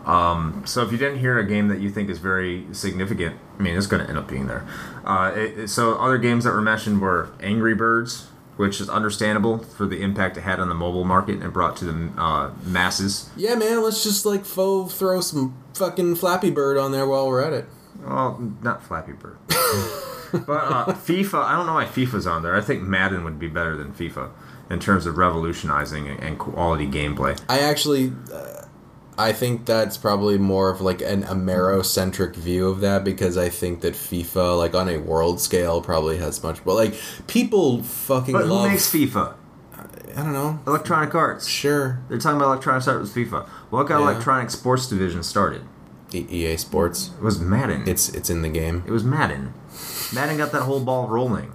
Um, 0.05 0.63
so 0.65 0.81
if 0.83 0.91
you 0.91 0.97
didn't 0.97 1.19
hear 1.19 1.39
a 1.39 1.45
game 1.45 1.69
that 1.69 1.79
you 1.79 1.89
think 1.89 2.09
is 2.09 2.19
very 2.19 2.65
significant, 2.73 3.37
I 3.57 3.61
mean, 3.61 3.77
it's 3.77 3.87
going 3.87 4.03
to 4.03 4.09
end 4.09 4.17
up 4.17 4.27
being 4.27 4.47
there. 4.47 4.65
Uh, 5.05 5.31
it, 5.35 5.67
so 5.69 5.95
other 5.95 6.17
games 6.17 6.43
that 6.43 6.51
were 6.51 6.61
mentioned 6.61 7.01
were 7.01 7.29
Angry 7.39 7.73
Birds, 7.73 8.27
which 8.57 8.81
is 8.81 8.89
understandable 8.89 9.59
for 9.59 9.85
the 9.85 10.01
impact 10.01 10.37
it 10.37 10.41
had 10.41 10.59
on 10.59 10.69
the 10.69 10.75
mobile 10.75 11.05
market 11.05 11.41
and 11.41 11.53
brought 11.53 11.75
to 11.77 11.85
the 11.85 12.21
uh, 12.21 12.51
masses. 12.65 13.29
Yeah, 13.35 13.55
man, 13.55 13.81
let's 13.81 14.03
just 14.03 14.25
like 14.25 14.45
faux 14.45 14.93
throw 14.93 15.21
some 15.21 15.55
fucking 15.73 16.15
Flappy 16.15 16.51
Bird 16.51 16.77
on 16.77 16.91
there 16.91 17.07
while 17.07 17.27
we're 17.27 17.41
at 17.41 17.53
it. 17.53 17.65
Well, 18.01 18.53
not 18.61 18.83
Flappy 18.83 19.13
Bird. 19.13 19.37
but 19.47 20.49
uh, 20.49 20.85
FIFA, 20.87 21.43
I 21.43 21.55
don't 21.55 21.65
know 21.65 21.75
why 21.75 21.85
FIFA's 21.85 22.27
on 22.27 22.43
there. 22.43 22.55
I 22.55 22.61
think 22.61 22.83
Madden 22.83 23.23
would 23.23 23.39
be 23.39 23.47
better 23.47 23.77
than 23.77 23.93
FIFA 23.93 24.31
in 24.69 24.79
terms 24.79 25.05
of 25.05 25.17
revolutionizing 25.17 26.07
and, 26.07 26.19
and 26.21 26.39
quality 26.39 26.87
gameplay. 26.87 27.39
I 27.47 27.59
actually, 27.59 28.11
uh, 28.33 28.62
I 29.17 29.31
think 29.33 29.65
that's 29.65 29.97
probably 29.97 30.37
more 30.37 30.69
of 30.69 30.81
like 30.81 31.01
an 31.01 31.23
Amero-centric 31.23 32.35
view 32.35 32.67
of 32.69 32.79
that 32.81 33.03
because 33.03 33.37
I 33.37 33.49
think 33.49 33.81
that 33.81 33.93
FIFA, 33.93 34.57
like 34.57 34.73
on 34.73 34.89
a 34.89 34.97
world 34.97 35.39
scale, 35.39 35.81
probably 35.81 36.17
has 36.17 36.41
much. 36.43 36.63
But 36.65 36.75
like 36.75 36.95
people 37.27 37.83
fucking 37.83 38.33
But 38.33 38.47
love. 38.47 38.63
who 38.65 38.69
makes 38.69 38.89
FIFA? 38.91 39.35
I 40.15 40.21
don't 40.21 40.33
know. 40.33 40.59
Electronic 40.67 41.15
Arts. 41.15 41.47
Sure, 41.47 41.99
They're 42.07 42.19
talking 42.19 42.37
about 42.37 42.47
Electronic 42.51 42.87
Arts 42.87 43.15
with 43.15 43.29
FIFA. 43.31 43.47
What 43.71 43.87
got 43.87 43.99
Yeah. 44.01 44.11
Electronic 44.11 44.49
Sports 44.51 44.87
Division 44.87 45.23
started? 45.23 45.61
EA 46.13 46.55
Sports. 46.57 47.09
It 47.17 47.23
was 47.23 47.39
Madden. 47.39 47.83
It's 47.87 48.09
it's 48.09 48.29
in 48.29 48.43
the 48.43 48.49
game. 48.49 48.83
it 48.85 48.91
was 48.91 49.03
Madden. 49.03 49.53
Madden 50.13 50.37
got 50.37 50.51
that 50.51 50.61
whole 50.63 50.79
ball 50.79 51.07
rolling. 51.07 51.51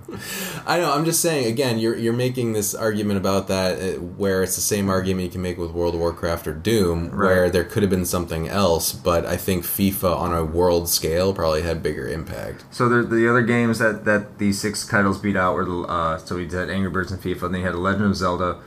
I 0.66 0.78
know. 0.78 0.92
I'm 0.92 1.04
just 1.04 1.20
saying. 1.20 1.46
Again, 1.46 1.78
you're 1.78 1.96
you're 1.96 2.12
making 2.12 2.52
this 2.52 2.74
argument 2.74 3.18
about 3.18 3.48
that, 3.48 3.80
uh, 3.80 4.00
where 4.00 4.42
it's 4.42 4.56
the 4.56 4.62
same 4.62 4.88
argument 4.88 5.24
you 5.24 5.30
can 5.30 5.42
make 5.42 5.58
with 5.58 5.70
World 5.70 5.94
of 5.94 6.00
Warcraft 6.00 6.46
or 6.48 6.54
Doom, 6.54 7.16
where 7.16 7.50
there 7.50 7.64
could 7.64 7.82
have 7.82 7.90
been 7.90 8.04
something 8.04 8.48
else. 8.48 8.92
But 8.92 9.24
I 9.26 9.36
think 9.36 9.64
FIFA 9.64 10.16
on 10.16 10.34
a 10.34 10.44
world 10.44 10.88
scale 10.88 11.32
probably 11.32 11.62
had 11.62 11.82
bigger 11.82 12.08
impact. 12.08 12.64
So 12.70 12.88
the 12.88 13.02
the 13.02 13.28
other 13.28 13.42
games 13.42 13.78
that, 13.78 14.04
that 14.04 14.38
these 14.38 14.60
six 14.60 14.86
titles 14.86 15.18
beat 15.18 15.36
out 15.36 15.54
were 15.54 15.64
the 15.64 15.80
uh, 15.82 16.18
so 16.18 16.36
we 16.36 16.46
did 16.46 16.70
Angry 16.70 16.90
Birds 16.90 17.12
and 17.12 17.20
FIFA. 17.20 17.44
And 17.44 17.54
then 17.54 17.60
you 17.60 17.66
had 17.66 17.76
Legend 17.76 18.06
of 18.06 18.16
Zelda, 18.16 18.60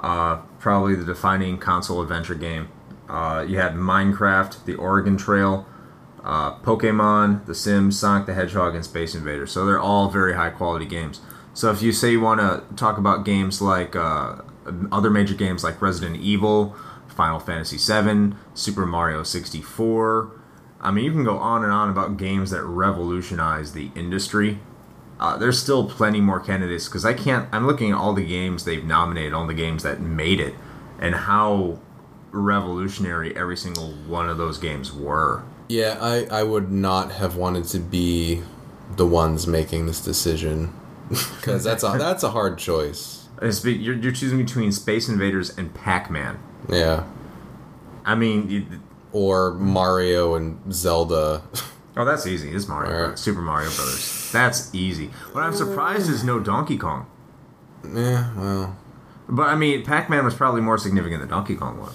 uh, 0.00 0.36
probably 0.58 0.94
the 0.94 1.04
defining 1.04 1.58
console 1.58 2.02
adventure 2.02 2.34
game. 2.34 2.68
Uh, 3.08 3.44
you 3.46 3.58
had 3.58 3.74
Minecraft, 3.74 4.64
The 4.64 4.74
Oregon 4.74 5.16
Trail, 5.16 5.64
uh, 6.26 6.58
Pokemon, 6.58 7.46
The 7.46 7.54
Sims, 7.54 7.98
Sonic 7.98 8.26
the 8.26 8.34
Hedgehog, 8.34 8.74
and 8.74 8.84
Space 8.84 9.14
Invaders. 9.14 9.52
So 9.52 9.64
they're 9.64 9.80
all 9.80 10.10
very 10.10 10.34
high 10.34 10.50
quality 10.50 10.84
games. 10.84 11.20
So 11.54 11.70
if 11.70 11.80
you 11.80 11.92
say 11.92 12.10
you 12.10 12.20
want 12.20 12.40
to 12.40 12.64
talk 12.74 12.98
about 12.98 13.24
games 13.24 13.62
like 13.62 13.94
uh, 13.94 14.42
other 14.90 15.08
major 15.08 15.34
games 15.34 15.62
like 15.62 15.80
Resident 15.80 16.16
Evil, 16.16 16.76
Final 17.06 17.38
Fantasy 17.38 17.78
VII, 17.78 18.34
Super 18.54 18.84
Mario 18.84 19.22
64, 19.22 20.32
I 20.80 20.90
mean 20.90 21.04
you 21.04 21.12
can 21.12 21.24
go 21.24 21.38
on 21.38 21.62
and 21.62 21.72
on 21.72 21.88
about 21.88 22.16
games 22.16 22.50
that 22.50 22.62
revolutionized 22.64 23.72
the 23.72 23.90
industry. 23.94 24.58
Uh, 25.18 25.38
there's 25.38 25.62
still 25.62 25.88
plenty 25.88 26.20
more 26.20 26.40
candidates 26.40 26.88
because 26.88 27.06
I 27.06 27.14
can't. 27.14 27.48
I'm 27.52 27.66
looking 27.66 27.92
at 27.92 27.96
all 27.96 28.12
the 28.12 28.26
games 28.26 28.64
they've 28.64 28.84
nominated, 28.84 29.32
all 29.32 29.46
the 29.46 29.54
games 29.54 29.82
that 29.84 30.00
made 30.00 30.40
it, 30.40 30.54
and 30.98 31.14
how 31.14 31.78
revolutionary 32.32 33.34
every 33.34 33.56
single 33.56 33.92
one 33.92 34.28
of 34.28 34.36
those 34.36 34.58
games 34.58 34.92
were. 34.92 35.42
Yeah, 35.68 35.98
I 36.00 36.26
I 36.30 36.42
would 36.42 36.70
not 36.70 37.12
have 37.12 37.36
wanted 37.36 37.64
to 37.66 37.78
be 37.78 38.42
the 38.96 39.06
ones 39.06 39.46
making 39.46 39.86
this 39.86 40.00
decision 40.00 40.72
because 41.08 41.64
that's 41.64 41.82
a 41.82 41.96
that's 41.98 42.22
a 42.22 42.30
hard 42.30 42.58
choice. 42.58 43.28
You're, 43.42 43.94
you're 43.94 44.12
choosing 44.12 44.38
between 44.38 44.72
Space 44.72 45.08
Invaders 45.10 45.56
and 45.58 45.74
Pac-Man. 45.74 46.38
Yeah, 46.70 47.04
I 48.04 48.14
mean, 48.14 48.48
you, 48.48 48.66
or 49.12 49.52
Mario 49.54 50.34
and 50.34 50.72
Zelda. 50.72 51.42
oh, 51.96 52.04
that's 52.04 52.26
easy. 52.26 52.50
It's 52.50 52.66
Mario. 52.66 52.90
Brothers, 52.90 53.20
Super 53.20 53.42
Mario 53.42 53.70
Brothers. 53.70 54.30
That's 54.32 54.74
easy. 54.74 55.08
What 55.32 55.42
I'm 55.44 55.54
surprised 55.54 56.08
is 56.08 56.24
no 56.24 56.40
Donkey 56.40 56.78
Kong. 56.78 57.06
yeah, 57.84 58.32
well, 58.36 58.76
But 59.28 59.48
I 59.48 59.56
mean, 59.56 59.84
Pac-Man 59.84 60.24
was 60.24 60.34
probably 60.34 60.60
more 60.62 60.78
significant 60.78 61.20
than 61.20 61.28
Donkey 61.28 61.56
Kong 61.56 61.78
was. 61.78 61.94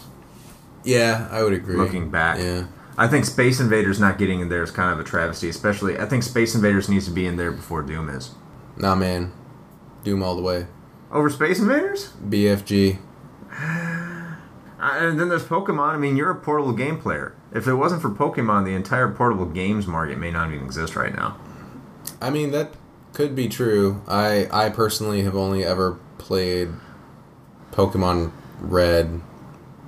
yeah, 0.84 1.28
I 1.32 1.42
would 1.44 1.54
agree. 1.54 1.76
Looking 1.78 2.12
back, 2.12 2.38
yeah. 2.38 2.68
I 3.02 3.08
think 3.08 3.26
Space 3.26 3.60
Invaders 3.60 4.00
not 4.00 4.20
getting 4.20 4.42
in 4.42 4.50
there 4.50 4.62
is 4.62 4.70
kind 4.70 4.94
of 4.94 5.00
a 5.00 5.04
travesty. 5.04 5.50
Especially, 5.50 5.98
I 5.98 6.06
think 6.06 6.22
Space 6.22 6.54
Invaders 6.54 6.88
needs 6.88 7.06
to 7.06 7.12
be 7.12 7.26
in 7.26 7.36
there 7.36 7.52
before 7.52 7.82
Doom 7.82 8.10
is. 8.10 8.36
Nah, 8.78 8.94
man, 8.94 9.34
Doom 10.04 10.22
all 10.22 10.36
the 10.36 10.44
way. 10.44 10.68
Over 11.12 11.32
Space 11.32 11.60
Invaders? 11.60 12.14
BFG. 12.24 13.00
And 14.84 15.20
then 15.20 15.30
there's 15.30 15.44
Pokemon. 15.44 15.94
I 15.94 15.98
mean, 15.98 16.18
you're 16.18 16.32
a 16.32 16.36
portable 16.36 16.74
game 16.74 17.00
player. 17.00 17.36
If 17.54 17.68
it 17.68 17.76
wasn't 17.76 18.02
for 18.02 18.10
Pokemon, 18.10 18.66
the 18.66 18.74
entire 18.74 19.12
portable 19.12 19.46
games 19.46 19.86
market 19.86 20.18
may 20.18 20.32
not 20.32 20.52
even 20.52 20.66
exist 20.66 20.96
right 20.96 21.14
now. 21.16 21.38
I 22.20 22.32
mean 22.32 22.50
that 22.50 22.74
could 23.14 23.36
be 23.36 23.48
true. 23.48 24.02
I 24.08 24.48
I 24.52 24.70
personally 24.70 25.22
have 25.22 25.36
only 25.36 25.64
ever 25.64 26.00
played 26.18 26.70
Pokemon 27.72 28.32
Red 28.60 29.22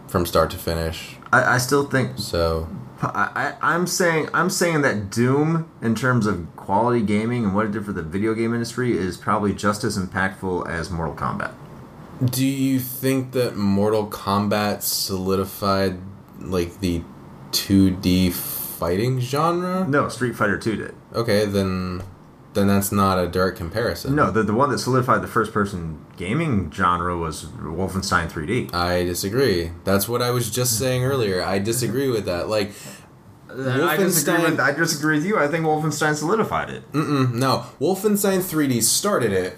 from 0.07 0.28
start 0.28 0.51
to 0.51 0.57
finish. 0.57 1.18
I, 1.32 1.55
I 1.55 1.57
still 1.57 1.86
think 1.86 2.20
So 2.20 2.70
I, 3.04 3.56
I'm 3.62 3.88
saying 3.88 4.30
I'm 4.34 4.49
saying 4.49 4.82
that 4.82 5.10
Doom, 5.10 5.70
in 5.82 5.95
terms 5.95 6.26
of 6.26 6.54
quality 6.56 7.01
gaming 7.01 7.43
and 7.43 7.56
what 7.56 7.66
it 7.66 7.72
did 7.72 7.86
for 7.86 7.93
the 7.93 8.04
video 8.04 8.34
game 8.34 8.54
industry, 8.54 8.97
is 8.97 9.18
probably 9.18 9.54
just 9.54 9.84
as 9.84 9.97
impactful 9.97 10.70
as 10.70 10.89
Mortal 10.89 11.16
Kombat. 11.16 11.54
Do 12.24 12.45
you 12.45 12.80
think 12.80 13.32
that 13.34 13.56
Mortal 13.56 14.08
Kombat 14.08 14.82
solidified 14.82 15.97
like 16.39 16.80
the 16.80 17.04
2D 17.51 18.32
fighting 18.32 19.20
genre? 19.20 19.86
No, 19.88 20.10
Street 20.10 20.36
Fighter 20.36 20.58
2 20.58 20.76
did. 20.76 20.95
Okay, 21.14 21.45
then 21.45 22.04
then 22.54 22.68
that's 22.68 22.91
not 22.91 23.18
a 23.18 23.28
direct 23.28 23.58
comparison. 23.58 24.16
No, 24.16 24.32
the, 24.32 24.43
the 24.43 24.54
one 24.54 24.70
that 24.70 24.80
solidified 24.80 25.22
the 25.22 25.28
first 25.28 25.51
person 25.51 26.06
gaming 26.18 26.72
genre 26.72 27.18
was 27.18 27.45
Wolfenstein 27.45 28.32
3D. 28.32 28.74
I 28.74 29.04
disagree. 29.04 29.72
That's 29.84 30.08
what 30.08 30.22
I 30.22 30.32
was 30.32 30.49
just 30.51 30.78
saying 30.78 31.04
earlier. 31.04 31.43
I 31.43 31.60
disagree 31.60 32.10
with 32.10 32.26
that. 32.26 32.47
Like 32.49 32.72
uh, 33.49 33.86
I 33.86 33.97
disagree, 33.97 34.43
with, 34.43 34.60
I 34.60 34.72
disagree 34.72 35.18
with 35.18 35.26
you. 35.26 35.38
I 35.38 35.47
think 35.47 35.66
Wolfenstein 35.66 36.16
solidified 36.16 36.70
it. 36.70 36.91
Mm-mm, 36.91 37.34
no, 37.34 37.66
Wolfenstein 37.80 38.39
3D 38.39 38.82
started 38.82 39.32
it, 39.32 39.58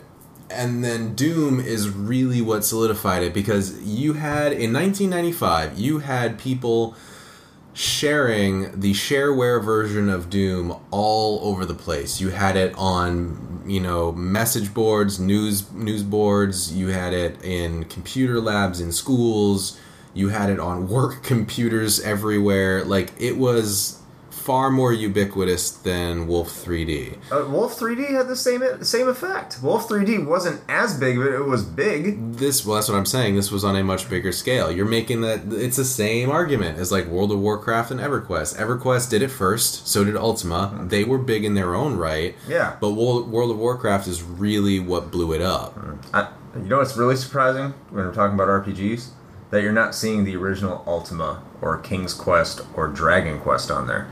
and 0.50 0.84
then 0.84 1.16
Doom 1.16 1.60
is 1.60 1.90
really 1.90 2.42
what 2.42 2.66
solidified 2.66 3.24
it 3.24 3.34
because 3.34 3.82
you 3.84 4.14
had 4.14 4.52
in 4.52 4.74
1995 4.74 5.80
you 5.80 6.00
had 6.00 6.38
people 6.38 6.96
sharing 7.76 8.80
the 8.80 8.94
shareware 8.94 9.62
version 9.64 10.10
of 10.10 10.30
Doom 10.30 10.76
all 10.92 11.40
over 11.44 11.66
the 11.66 11.74
place. 11.74 12.22
You 12.22 12.30
had 12.30 12.56
it 12.56 12.74
on 12.78 13.64
you 13.68 13.82
know 13.82 14.12
message 14.14 14.74
boards, 14.74 15.20
news 15.20 15.72
news 15.74 16.02
boards. 16.02 16.74
You 16.74 16.88
had 16.88 17.14
it 17.14 17.44
in 17.44 17.84
computer 17.86 18.40
labs 18.40 18.80
in 18.80 18.92
schools. 18.92 19.80
You 20.14 20.30
had 20.30 20.50
it 20.50 20.60
on 20.60 20.88
work 20.88 21.22
computers 21.24 22.00
everywhere. 22.00 22.84
Like 22.86 23.12
it 23.20 23.38
was 23.38 23.95
far 24.46 24.70
more 24.70 24.94
ubiquitous 24.94 25.72
than 25.72 26.28
Wolf 26.28 26.50
3D. 26.50 27.18
Uh, 27.32 27.50
Wolf 27.50 27.80
3D 27.80 28.12
had 28.12 28.28
the 28.28 28.36
same 28.36 28.84
same 28.84 29.08
effect. 29.08 29.58
Wolf 29.64 29.90
3D 29.90 30.24
wasn't 30.24 30.62
as 30.70 31.00
big, 31.00 31.18
but 31.18 31.30
it 31.34 31.46
was 31.46 31.64
big. 31.64 32.34
This 32.34 32.64
well, 32.64 32.76
that's 32.76 32.88
what 32.88 32.96
I'm 32.96 33.08
saying. 33.08 33.36
This 33.36 33.52
was 33.52 33.64
on 33.64 33.76
a 33.76 33.84
much 33.84 34.08
bigger 34.08 34.32
scale. 34.32 34.72
You're 34.72 34.86
making 34.86 35.22
that. 35.22 35.52
It's 35.52 35.78
the 35.78 35.84
same 35.84 36.30
argument 36.30 36.78
as 36.78 36.92
like 36.92 37.08
World 37.08 37.32
of 37.32 37.40
Warcraft 37.40 37.90
and 37.90 38.00
EverQuest. 38.00 38.56
EverQuest 38.58 39.10
did 39.10 39.24
it 39.24 39.30
first. 39.30 39.88
So 39.88 40.04
did 40.04 40.16
Ultima. 40.16 40.86
They 40.88 41.04
were 41.04 41.18
big 41.18 41.44
in 41.44 41.56
their 41.56 41.74
own 41.74 41.98
right. 41.98 42.36
Yeah. 42.48 42.78
But 42.80 42.92
World, 42.92 43.32
World 43.32 43.50
of 43.50 43.58
Warcraft 43.58 44.08
is 44.08 44.22
really 44.22 44.80
what 44.80 45.10
blew 45.10 45.34
it 45.34 45.42
up. 45.42 45.76
I, 46.14 46.30
you 46.56 46.70
know 46.70 46.78
what's 46.78 46.96
really 46.96 47.16
surprising 47.16 47.74
when 47.90 48.06
we're 48.06 48.14
talking 48.14 48.36
about 48.36 48.48
RPGs? 48.48 49.10
That 49.50 49.64
you're 49.64 49.72
not 49.72 49.96
seeing 49.96 50.24
the 50.24 50.36
original 50.36 50.84
Ultima 50.86 51.42
or 51.62 51.80
King's 51.80 52.14
Quest 52.14 52.62
or 52.76 52.88
Dragon 52.88 53.40
Quest 53.40 53.72
on 53.72 53.88
there. 53.88 54.08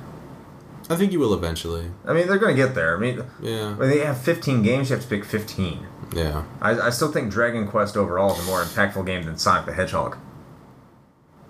I 0.89 0.95
think 0.95 1.11
you 1.11 1.19
will 1.19 1.33
eventually. 1.33 1.91
I 2.05 2.13
mean, 2.13 2.27
they're 2.27 2.37
going 2.37 2.55
to 2.55 2.61
get 2.61 2.75
there. 2.75 2.95
I 2.95 2.99
mean, 2.99 3.23
Yeah. 3.41 3.73
when 3.75 3.89
they 3.89 3.99
have 3.99 4.17
15 4.17 4.61
games, 4.63 4.89
you 4.89 4.95
have 4.95 5.03
to 5.03 5.09
pick 5.09 5.23
15. 5.25 5.85
Yeah. 6.15 6.43
I, 6.61 6.71
I 6.79 6.89
still 6.89 7.11
think 7.11 7.31
Dragon 7.31 7.67
Quest 7.67 7.95
overall 7.97 8.33
is 8.33 8.39
a 8.39 8.43
more 8.43 8.61
impactful 8.61 9.05
game 9.05 9.23
than 9.23 9.37
Sonic 9.37 9.65
the 9.65 9.73
Hedgehog. 9.73 10.17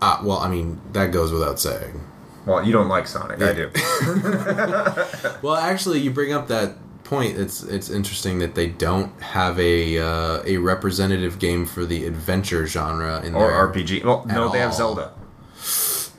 Ah, 0.02 0.22
well, 0.24 0.38
I 0.40 0.50
mean 0.50 0.82
that 0.92 1.12
goes 1.12 1.32
without 1.32 1.60
saying. 1.60 2.02
Well, 2.46 2.64
you 2.66 2.72
don't 2.74 2.90
like 2.90 3.08
Sonic, 3.08 3.42
I 3.42 3.54
do. 3.54 3.70
Well, 5.42 5.56
actually, 5.56 6.00
you 6.00 6.12
bring 6.12 6.34
up 6.34 6.48
that 6.50 6.76
point. 7.04 7.38
It's 7.38 7.64
it's 7.64 7.90
interesting 7.90 8.40
that 8.40 8.56
they 8.56 8.68
don't 8.68 9.20
have 9.22 9.60
a 9.60 9.98
uh, 10.00 10.44
a 10.46 10.58
representative 10.58 11.40
game 11.40 11.66
for 11.66 11.86
the 11.86 12.06
adventure 12.06 12.66
genre 12.68 13.22
in 13.22 13.36
Or. 13.36 13.52
RPG. 13.52 14.04
Well, 14.04 14.26
no, 14.28 14.50
they 14.50 14.60
have. 14.60 14.74
Zelda. 14.74 15.14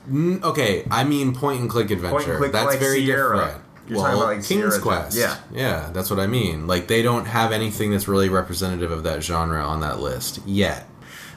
Mm, 0.07 0.43
okay, 0.43 0.85
I 0.91 1.03
mean 1.03 1.33
point 1.33 1.61
and 1.61 1.69
click 1.69 1.91
adventure. 1.91 2.37
click 2.37 2.51
that's 2.51 2.67
like 2.67 2.79
very 2.79 3.05
Sierra. 3.05 3.37
different. 3.37 3.61
You're 3.87 3.97
well, 3.97 4.05
talking 4.05 4.19
about 4.19 4.27
like 4.27 4.37
King's 4.37 4.47
Sierra, 4.47 4.79
Quest. 4.79 5.17
yeah. 5.17 5.37
yeah, 5.51 5.89
that's 5.93 6.09
what 6.09 6.19
I 6.19 6.27
mean. 6.27 6.65
Like 6.65 6.87
they 6.87 7.01
don't 7.01 7.25
have 7.25 7.51
anything 7.51 7.91
that's 7.91 8.07
really 8.07 8.29
representative 8.29 8.91
of 8.91 9.03
that 9.03 9.23
genre 9.23 9.63
on 9.63 9.81
that 9.81 9.99
list 9.99 10.39
yet. 10.45 10.87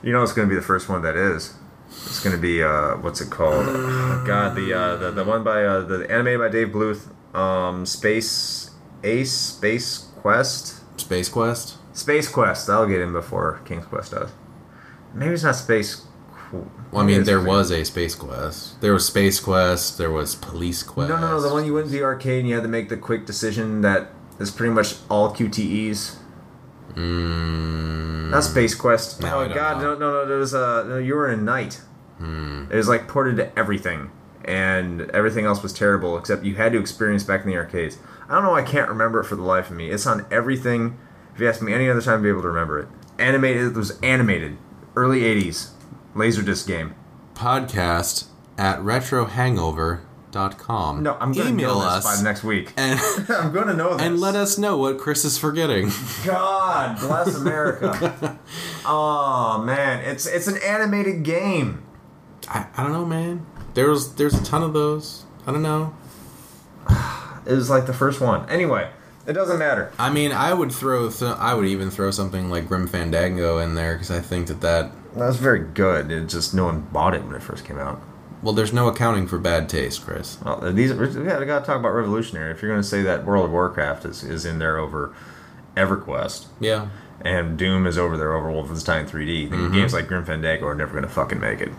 You 0.03 0.12
know, 0.12 0.23
it's 0.23 0.33
going 0.33 0.49
to 0.49 0.51
be 0.51 0.57
the 0.57 0.64
first 0.66 0.89
one 0.89 1.03
that 1.03 1.16
is. 1.16 1.55
It's 1.91 2.23
going 2.23 2.35
to 2.35 2.41
be 2.41 2.62
uh, 2.62 2.97
what's 2.97 3.21
it 3.21 3.31
called? 3.31 3.66
Oh, 3.69 4.25
God, 4.27 4.55
the 4.55 4.73
uh, 4.73 4.97
the 4.97 5.11
the 5.11 5.25
one 5.25 5.45
by 5.45 5.64
uh, 5.64 5.81
the 5.81 6.11
animated 6.11 6.41
by 6.41 6.49
Dave 6.49 6.69
Bluth. 6.69 7.09
Um, 7.35 7.85
Space 7.85 8.71
Ace, 9.05 9.33
Space 9.33 9.99
Quest, 10.16 10.83
Space 10.99 11.29
Quest. 11.29 11.77
Space 11.97 12.29
Quest. 12.29 12.71
I'll 12.71 12.87
get 12.87 13.01
in 13.01 13.12
before 13.12 13.61
King's 13.64 13.87
Quest 13.87 14.12
does. 14.12 14.31
Maybe 15.12 15.35
it's 15.35 15.43
not 15.43 15.57
Space. 15.57 16.07
Qu- 16.51 16.70
Well, 16.92 17.03
I 17.03 17.07
mean, 17.07 17.24
there 17.24 17.40
was 17.42 17.70
a 17.70 17.84
Space 17.84 18.14
Quest. 18.14 18.80
There 18.80 18.92
was 18.92 19.07
Space 19.07 19.38
Quest. 19.40 19.99
There 19.99 20.11
was 20.11 20.34
Police 20.34 20.82
Quest. 20.82 21.09
No, 21.11 21.16
no, 21.18 21.30
no. 21.32 21.40
The 21.40 21.53
one 21.53 21.64
you 21.66 21.74
went 21.74 21.86
to 21.86 21.92
the 21.92 22.03
arcade 22.03 22.40
and 22.40 22.49
you 22.49 22.55
had 22.55 22.62
to 22.62 22.68
make 22.68 22.88
the 22.88 22.96
quick 22.96 23.26
decision 23.26 23.80
that 23.82 24.11
is 24.38 24.51
pretty 24.51 24.72
much 24.72 24.94
all 25.11 25.34
QTEs. 25.34 26.16
Mm, 26.94 28.30
Not 28.30 28.44
Space 28.44 28.74
Quest. 28.74 29.20
No, 29.22 29.28
oh 29.36 29.40
I 29.40 29.44
don't 29.49 29.55
God, 29.57 29.82
know. 29.82 29.94
no, 29.94 29.99
no, 29.99 30.12
no. 30.22 30.26
There 30.26 30.38
was 30.38 30.55
a 30.55 30.84
no, 30.88 30.99
you 30.99 31.14
were 31.14 31.30
in 31.30 31.38
a 31.40 31.42
knight. 31.42 31.80
Hmm. 32.18 32.64
It 32.70 32.76
was 32.76 32.88
like 32.88 33.07
ported 33.09 33.36
to 33.36 33.57
everything, 33.59 34.11
and 34.44 35.03
everything 35.12 35.44
else 35.44 35.62
was 35.62 35.72
terrible 35.72 36.18
except 36.18 36.44
you 36.44 36.57
had 36.57 36.72
to 36.72 36.78
experience 36.80 37.22
back 37.24 37.42
in 37.44 37.51
the 37.51 37.57
arcades. 37.57 37.99
I 38.28 38.34
don't 38.34 38.42
know. 38.44 38.55
I 38.55 38.62
can't 38.62 38.88
remember 38.88 39.20
it 39.20 39.24
for 39.24 39.36
the 39.36 39.42
life 39.42 39.70
of 39.70 39.76
me. 39.76 39.90
It's 39.90 40.07
on 40.07 40.26
everything. 40.30 40.99
If 41.34 41.40
you 41.40 41.49
ask 41.49 41.62
me 41.62 41.72
any 41.72 41.88
other 41.88 42.01
time, 42.03 42.18
I'd 42.18 42.22
be 42.24 42.28
able 42.28 42.42
to 42.42 42.49
remember 42.49 42.80
it. 42.80 42.88
Animated. 43.18 43.62
It 43.68 43.74
was 43.74 43.99
animated. 44.01 44.57
Early 44.96 45.20
'80s 45.20 45.70
laserdisc 46.14 46.66
game. 46.66 46.94
podcast 47.34 48.26
at 48.56 48.78
retrohangover.com. 48.80 51.02
No, 51.02 51.16
I'm 51.20 51.32
gonna 51.32 51.50
email 51.50 51.74
know 51.78 51.94
this 51.94 52.06
us 52.06 52.18
by 52.18 52.22
next 52.22 52.44
week. 52.44 52.72
and 52.76 52.98
I'm 53.28 53.52
gonna 53.52 53.74
know 53.74 53.96
this. 53.96 54.06
and 54.06 54.20
let 54.20 54.34
us 54.34 54.59
know 54.59 54.76
what 54.76 54.98
Chris 54.98 55.24
is 55.24 55.38
forgetting. 55.38 55.90
God 56.24 56.98
bless 57.00 57.34
America. 57.36 58.38
oh 58.86 59.62
man, 59.64 60.04
it's 60.04 60.26
it's 60.26 60.46
an 60.48 60.59
animated 60.64 61.22
game. 61.22 61.82
I, 62.48 62.66
I 62.76 62.82
don't 62.82 62.92
know, 62.92 63.04
man. 63.06 63.46
There's 63.74 64.14
there's 64.14 64.34
a 64.34 64.44
ton 64.44 64.62
of 64.62 64.72
those. 64.72 65.24
I 65.46 65.52
don't 65.52 65.62
know. 65.62 65.94
It 67.46 67.52
was 67.54 67.70
like 67.70 67.86
the 67.86 67.94
first 67.94 68.20
one. 68.20 68.46
Anyway, 68.50 68.90
it 69.29 69.35
doesn't 69.35 69.59
matter. 69.59 69.93
I 69.99 70.11
mean, 70.11 70.33
I 70.33 70.55
would 70.55 70.72
throw 70.72 71.11
th- 71.11 71.37
I 71.39 71.55
would 71.55 71.66
even 71.66 71.91
throw 71.91 72.11
something 72.11 72.51
like 72.51 72.66
Grim 72.66 72.89
Fandango 72.89 73.59
in 73.59 73.74
there 73.74 73.93
because 73.95 74.11
I 74.11 74.20
think 74.20 74.49
that 74.49 74.62
that 74.62 74.91
That's 75.14 75.37
very 75.37 75.61
good. 75.61 76.11
It 76.11 76.29
just 76.29 76.55
no 76.55 76.64
one 76.64 76.81
bought 76.81 77.14
it 77.14 77.24
when 77.24 77.37
it 77.37 77.43
first 77.43 77.64
came 77.64 77.79
out. 77.79 78.01
well, 78.43 78.55
there's 78.55 78.72
no 78.72 78.89
accounting 78.89 79.26
for 79.26 79.39
bad 79.39 79.68
taste, 79.68 80.05
Chris. 80.05 80.39
Well, 80.45 80.64
uh, 80.64 80.72
these 80.72 80.95
we 80.95 81.07
got 81.07 81.41
to 81.41 81.47
talk 81.47 81.79
about 81.79 81.91
revolutionary. 81.91 82.53
If 82.53 82.62
you're 82.62 82.70
going 82.70 82.83
to 82.83 82.89
say 82.89 83.03
that 83.03 83.26
World 83.26 83.45
of 83.45 83.51
Warcraft 83.51 84.05
is, 84.07 84.24
is 84.24 84.45
in 84.47 84.59
there 84.59 84.79
over 84.79 85.14
EverQuest 85.76 86.47
Yeah. 86.61 86.89
and 87.20 87.59
Doom 87.59 87.87
is 87.87 87.99
over 87.99 88.16
there 88.16 88.33
over 88.33 88.49
Wolfenstein 88.49 89.09
3D, 89.09 89.51
then 89.51 89.59
mm-hmm. 89.59 89.74
games 89.74 89.93
like 89.93 90.09
Grim 90.09 90.24
Fandango 90.24 90.66
are 90.66 90.74
never 90.74 90.93
going 90.93 91.05
to 91.05 91.09
fucking 91.11 91.41
make 91.41 91.61
it. 91.61 91.70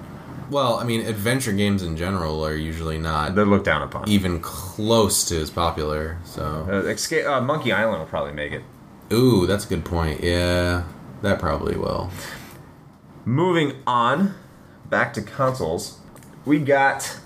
Well, 0.50 0.76
I 0.80 0.84
mean, 0.84 1.02
adventure 1.06 1.52
games 1.52 1.84
in 1.84 1.96
general 1.96 2.44
are 2.46 2.56
usually 2.56 2.98
not 2.98 3.36
They're 3.36 3.46
looked 3.46 3.66
down 3.66 3.84
upon. 3.84 4.08
even 4.10 4.40
close 4.40 5.24
to 5.26 5.40
as 5.40 5.50
popular. 5.52 6.18
So, 6.26 6.68
Uh, 6.70 6.88
Escape, 6.88 7.26
uh, 7.28 7.40
Monkey 7.42 7.72
Island 7.72 8.00
will 8.00 8.08
probably 8.08 8.34
make 8.34 8.52
it. 8.52 8.64
ooh, 9.14 9.46
that's 9.46 9.66
a 9.66 9.70
good 9.70 9.86
point. 9.86 10.24
Yeah, 10.24 10.84
that 11.22 11.40
probably 11.40 11.76
will. 11.78 12.10
Moving 13.26 13.74
on, 13.86 14.34
back 14.90 15.14
to 15.14 15.22
consoles, 15.22 16.00
we 16.46 16.58
got 16.60 17.18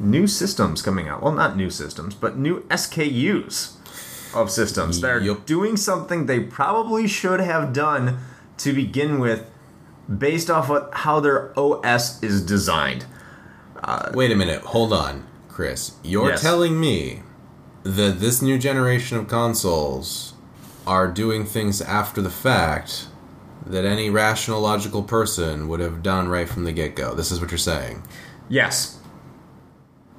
new 0.00 0.26
systems 0.26 0.80
coming 0.80 1.08
out. 1.08 1.22
Well, 1.22 1.32
not 1.32 1.56
new 1.56 1.70
systems, 1.70 2.14
but 2.14 2.38
new 2.38 2.60
SKUs 2.70 3.72
of 4.34 4.50
systems 4.50 5.00
They're 5.00 5.20
Yup. 5.20 5.46
doing 5.46 5.76
something 5.76 6.26
they 6.26 6.40
probably 6.40 7.06
should 7.06 7.40
have 7.40 7.72
done 7.72 8.18
to 8.58 8.72
begin 8.72 9.18
with, 9.20 9.44
based 10.08 10.50
off 10.50 10.68
what 10.68 10.90
how 10.92 11.20
their 11.20 11.52
OS 11.58 12.22
is 12.22 12.42
designed. 12.44 13.06
Uh, 13.82 14.10
Wait 14.14 14.30
a 14.30 14.36
minute. 14.36 14.62
Hold 14.62 14.92
on, 14.92 15.26
Chris. 15.48 15.92
You're 16.02 16.30
Yes. 16.30 16.40
telling 16.42 16.78
me 16.80 17.22
that 17.82 18.18
this 18.20 18.40
new 18.40 18.58
generation 18.58 19.18
of 19.18 19.28
consoles 19.28 20.32
are 20.86 21.06
doing 21.08 21.44
things 21.44 21.80
after 21.82 22.20
the 22.22 22.30
fact 22.30 23.06
that 23.66 23.84
any 23.84 24.10
rational, 24.10 24.60
logical 24.60 25.02
person 25.02 25.68
would 25.68 25.80
have 25.80 26.02
done 26.02 26.28
right 26.28 26.48
from 26.48 26.64
the 26.64 26.72
get 26.72 26.94
go. 26.94 27.14
This 27.14 27.30
is 27.30 27.40
what 27.40 27.50
you're 27.50 27.58
saying. 27.58 28.02
Yes, 28.48 28.98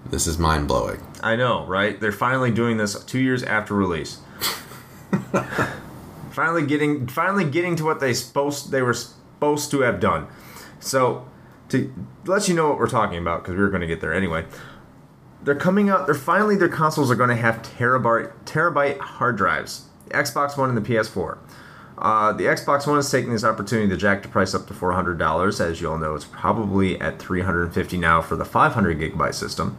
This 0.08 0.28
is 0.28 0.38
mind 0.38 0.68
blowing. 0.68 1.02
I 1.24 1.36
know, 1.36 1.66
right? 1.66 2.00
They're 2.00 2.12
finally 2.12 2.52
doing 2.52 2.78
this 2.78 3.04
two 3.06 3.20
years 3.20 3.42
after 3.42 3.74
release. 3.74 4.20
finally 6.32 6.66
getting, 6.66 7.08
finally 7.08 7.46
getting 7.46 7.76
to 7.78 7.84
what 7.84 8.00
they 8.00 8.14
supposed 8.14 8.72
they 8.72 8.82
were 8.82 8.96
supposed 9.46 9.72
to 9.72 9.82
have 9.82 10.00
done. 10.00 10.28
So, 10.80 11.28
to 11.70 11.94
let 12.26 12.48
you 12.48 12.56
know 12.56 12.70
what 12.70 12.80
we're 12.80 12.90
talking 12.90 13.18
about, 13.18 13.44
because 13.44 13.56
we 13.56 13.62
were 13.62 13.70
going 13.70 13.82
to 13.82 13.88
get 13.88 14.02
there 14.02 14.14
anyway. 14.14 14.46
They're 15.44 15.56
coming 15.56 15.90
out. 15.90 16.08
They're 16.08 16.16
finally 16.16 16.56
their 16.56 16.70
consoles 16.70 17.12
are 17.12 17.16
going 17.16 17.30
to 17.30 17.36
have 17.36 17.62
terabyte 17.62 18.34
terabyte 18.46 18.98
hard 19.00 19.38
drives. 19.38 19.86
The 20.08 20.16
Xbox 20.16 20.58
One 20.58 20.70
and 20.70 20.78
the 20.78 20.82
PS4. 20.82 21.38
Uh, 21.98 22.34
the 22.34 22.46
Xbox 22.46 22.88
One 22.88 22.98
is 22.98 23.10
taking 23.10 23.32
this 23.32 23.44
opportunity 23.44 23.88
to 23.90 23.98
jack 23.98 24.24
the 24.24 24.28
price 24.28 24.56
up 24.56 24.68
to 24.68 24.74
four 24.74 24.94
hundred 24.94 25.20
dollars. 25.20 25.62
As 25.62 25.82
you 25.82 25.92
all 25.92 26.00
know, 26.00 26.16
it's 26.16 26.26
probably 26.26 27.00
at 27.00 27.20
three 27.20 27.42
hundred 27.42 27.66
and 27.66 27.74
fifty 27.74 27.98
now 27.98 28.22
for 28.22 28.36
the 28.36 28.46
five 28.46 28.74
hundred 28.74 29.00
gigabyte 29.00 29.36
system. 29.36 29.78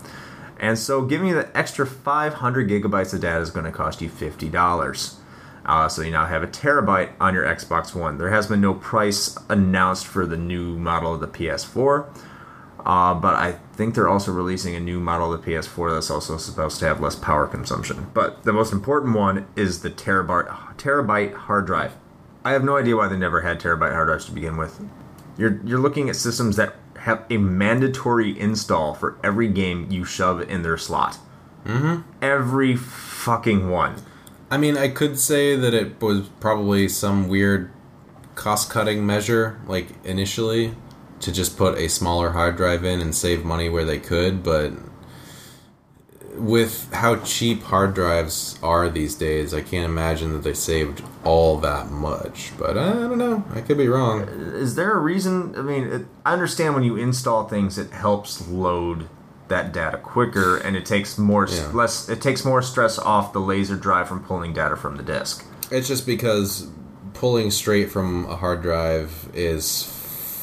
And 0.58 0.78
so, 0.78 1.02
giving 1.02 1.28
you 1.28 1.34
the 1.34 1.54
extra 1.54 1.86
500 1.86 2.70
gigabytes 2.70 3.12
of 3.12 3.20
data 3.20 3.40
is 3.40 3.50
going 3.50 3.66
to 3.66 3.72
cost 3.72 4.00
you 4.00 4.08
$50. 4.08 5.15
Uh, 5.66 5.88
so, 5.88 6.00
you 6.00 6.12
now 6.12 6.26
have 6.26 6.44
a 6.44 6.46
terabyte 6.46 7.10
on 7.20 7.34
your 7.34 7.44
Xbox 7.44 7.94
One. 7.94 8.18
There 8.18 8.30
has 8.30 8.46
been 8.46 8.60
no 8.60 8.72
price 8.72 9.36
announced 9.48 10.06
for 10.06 10.24
the 10.24 10.36
new 10.36 10.78
model 10.78 11.14
of 11.14 11.20
the 11.20 11.26
PS4, 11.26 12.06
uh, 12.86 13.14
but 13.14 13.34
I 13.34 13.58
think 13.72 13.96
they're 13.96 14.08
also 14.08 14.32
releasing 14.32 14.76
a 14.76 14.80
new 14.80 15.00
model 15.00 15.32
of 15.32 15.44
the 15.44 15.50
PS4 15.50 15.92
that's 15.92 16.08
also 16.08 16.36
supposed 16.36 16.78
to 16.78 16.86
have 16.86 17.00
less 17.00 17.16
power 17.16 17.48
consumption. 17.48 18.06
But 18.14 18.44
the 18.44 18.52
most 18.52 18.72
important 18.72 19.16
one 19.16 19.48
is 19.56 19.82
the 19.82 19.90
terabyte, 19.90 20.46
terabyte 20.76 21.34
hard 21.34 21.66
drive. 21.66 21.96
I 22.44 22.52
have 22.52 22.62
no 22.62 22.76
idea 22.76 22.96
why 22.96 23.08
they 23.08 23.16
never 23.16 23.40
had 23.40 23.58
terabyte 23.58 23.92
hard 23.92 24.06
drives 24.06 24.26
to 24.26 24.32
begin 24.32 24.56
with. 24.56 24.80
You're, 25.36 25.60
you're 25.64 25.80
looking 25.80 26.08
at 26.08 26.14
systems 26.14 26.54
that 26.56 26.76
have 27.00 27.24
a 27.28 27.38
mandatory 27.38 28.38
install 28.38 28.94
for 28.94 29.18
every 29.22 29.48
game 29.48 29.90
you 29.90 30.04
shove 30.04 30.40
in 30.48 30.62
their 30.62 30.78
slot. 30.78 31.18
Mm-hmm. 31.64 32.02
Every 32.22 32.76
fucking 32.76 33.68
one. 33.68 33.96
I 34.50 34.58
mean, 34.58 34.76
I 34.76 34.88
could 34.88 35.18
say 35.18 35.56
that 35.56 35.74
it 35.74 36.00
was 36.00 36.28
probably 36.40 36.88
some 36.88 37.28
weird 37.28 37.70
cost 38.34 38.70
cutting 38.70 39.04
measure, 39.04 39.60
like 39.66 39.88
initially, 40.04 40.74
to 41.20 41.32
just 41.32 41.56
put 41.56 41.78
a 41.78 41.88
smaller 41.88 42.30
hard 42.30 42.56
drive 42.56 42.84
in 42.84 43.00
and 43.00 43.14
save 43.14 43.44
money 43.44 43.68
where 43.68 43.84
they 43.84 43.98
could, 43.98 44.42
but 44.42 44.72
with 46.36 46.92
how 46.92 47.16
cheap 47.16 47.62
hard 47.64 47.94
drives 47.94 48.58
are 48.62 48.88
these 48.88 49.14
days, 49.14 49.54
I 49.54 49.62
can't 49.62 49.90
imagine 49.90 50.32
that 50.34 50.42
they 50.42 50.54
saved 50.54 51.02
all 51.24 51.58
that 51.60 51.90
much. 51.90 52.52
But 52.58 52.76
I 52.76 52.92
don't 52.92 53.18
know. 53.18 53.44
I 53.54 53.62
could 53.62 53.78
be 53.78 53.88
wrong. 53.88 54.28
Is 54.28 54.74
there 54.74 54.92
a 54.92 54.98
reason? 54.98 55.56
I 55.56 55.62
mean, 55.62 56.06
I 56.24 56.34
understand 56.34 56.74
when 56.74 56.84
you 56.84 56.96
install 56.96 57.48
things, 57.48 57.78
it 57.78 57.90
helps 57.90 58.46
load 58.48 59.08
that 59.48 59.72
data 59.72 59.98
quicker, 59.98 60.56
and 60.56 60.76
it 60.76 60.84
takes 60.86 61.18
more 61.18 61.46
Yeah. 61.48 61.68
less. 61.72 62.08
It 62.08 62.20
takes 62.20 62.44
more 62.44 62.62
stress 62.62 62.98
off 62.98 63.32
the 63.32 63.40
laser 63.40 63.76
drive 63.76 64.08
from 64.08 64.20
pulling 64.20 64.52
data 64.52 64.76
from 64.76 64.96
the 64.96 65.02
disk. 65.02 65.44
It's 65.70 65.88
just 65.88 66.06
because 66.06 66.66
pulling 67.14 67.50
straight 67.50 67.90
from 67.90 68.26
a 68.28 68.36
hard 68.36 68.62
drive 68.62 69.28
is 69.34 69.84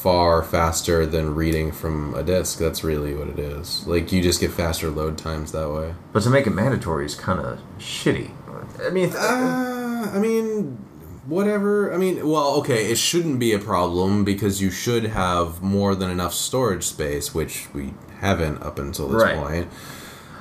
far 0.02 0.42
faster 0.42 1.06
than 1.06 1.34
reading 1.34 1.72
from 1.72 2.14
a 2.14 2.22
disk. 2.22 2.58
That's 2.58 2.84
really 2.84 3.14
what 3.14 3.28
it 3.28 3.38
is. 3.38 3.86
Like 3.86 4.12
you 4.12 4.22
just 4.22 4.40
get 4.40 4.50
faster 4.50 4.90
load 4.90 5.16
times 5.16 5.52
that 5.52 5.70
way. 5.70 5.94
But 6.12 6.22
to 6.24 6.30
make 6.30 6.46
it 6.46 6.50
mandatory 6.54 7.06
is 7.06 7.14
kind 7.14 7.40
of 7.40 7.58
shitty. 7.78 8.30
I 8.86 8.90
mean, 8.90 9.10
th- 9.10 9.16
Uh, 9.22 10.10
I 10.14 10.18
mean, 10.18 10.78
whatever. 11.26 11.92
I 11.94 11.96
mean, 11.96 12.26
well, 12.28 12.54
okay, 12.56 12.90
it 12.90 12.98
shouldn't 12.98 13.38
be 13.38 13.52
a 13.54 13.58
problem 13.58 14.24
because 14.24 14.60
you 14.60 14.70
should 14.70 15.04
have 15.06 15.62
more 15.62 15.94
than 15.94 16.10
enough 16.10 16.34
storage 16.34 16.84
space, 16.84 17.34
which 17.34 17.66
we 17.72 17.94
haven't 18.20 18.62
up 18.62 18.78
until 18.78 19.08
this 19.08 19.22
Right. 19.22 19.36
point. 19.36 19.68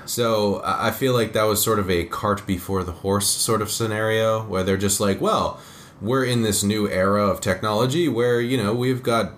So 0.06 0.58
I 0.66 0.88
I 0.88 0.91
feel 0.91 1.14
like 1.14 1.34
that 1.34 1.44
was 1.44 1.62
sort 1.64 1.80
of 1.80 1.90
a 1.90 2.04
cart 2.06 2.45
before 2.45 2.84
the 2.84 2.91
horse 2.91 3.28
sort 3.28 3.62
of 3.62 3.72
scenario 3.72 4.44
where 4.44 4.64
they're 4.64 4.78
just 4.78 5.00
like, 5.00 5.22
well, 5.22 5.60
we're 6.02 6.26
in 6.26 6.41
this 6.41 6.64
new 6.64 6.90
era 6.90 7.26
of 7.26 7.40
technology 7.40 8.10
where, 8.10 8.41
you 8.41 8.58
know, 8.58 8.74
we've 8.74 9.02
got 9.02 9.32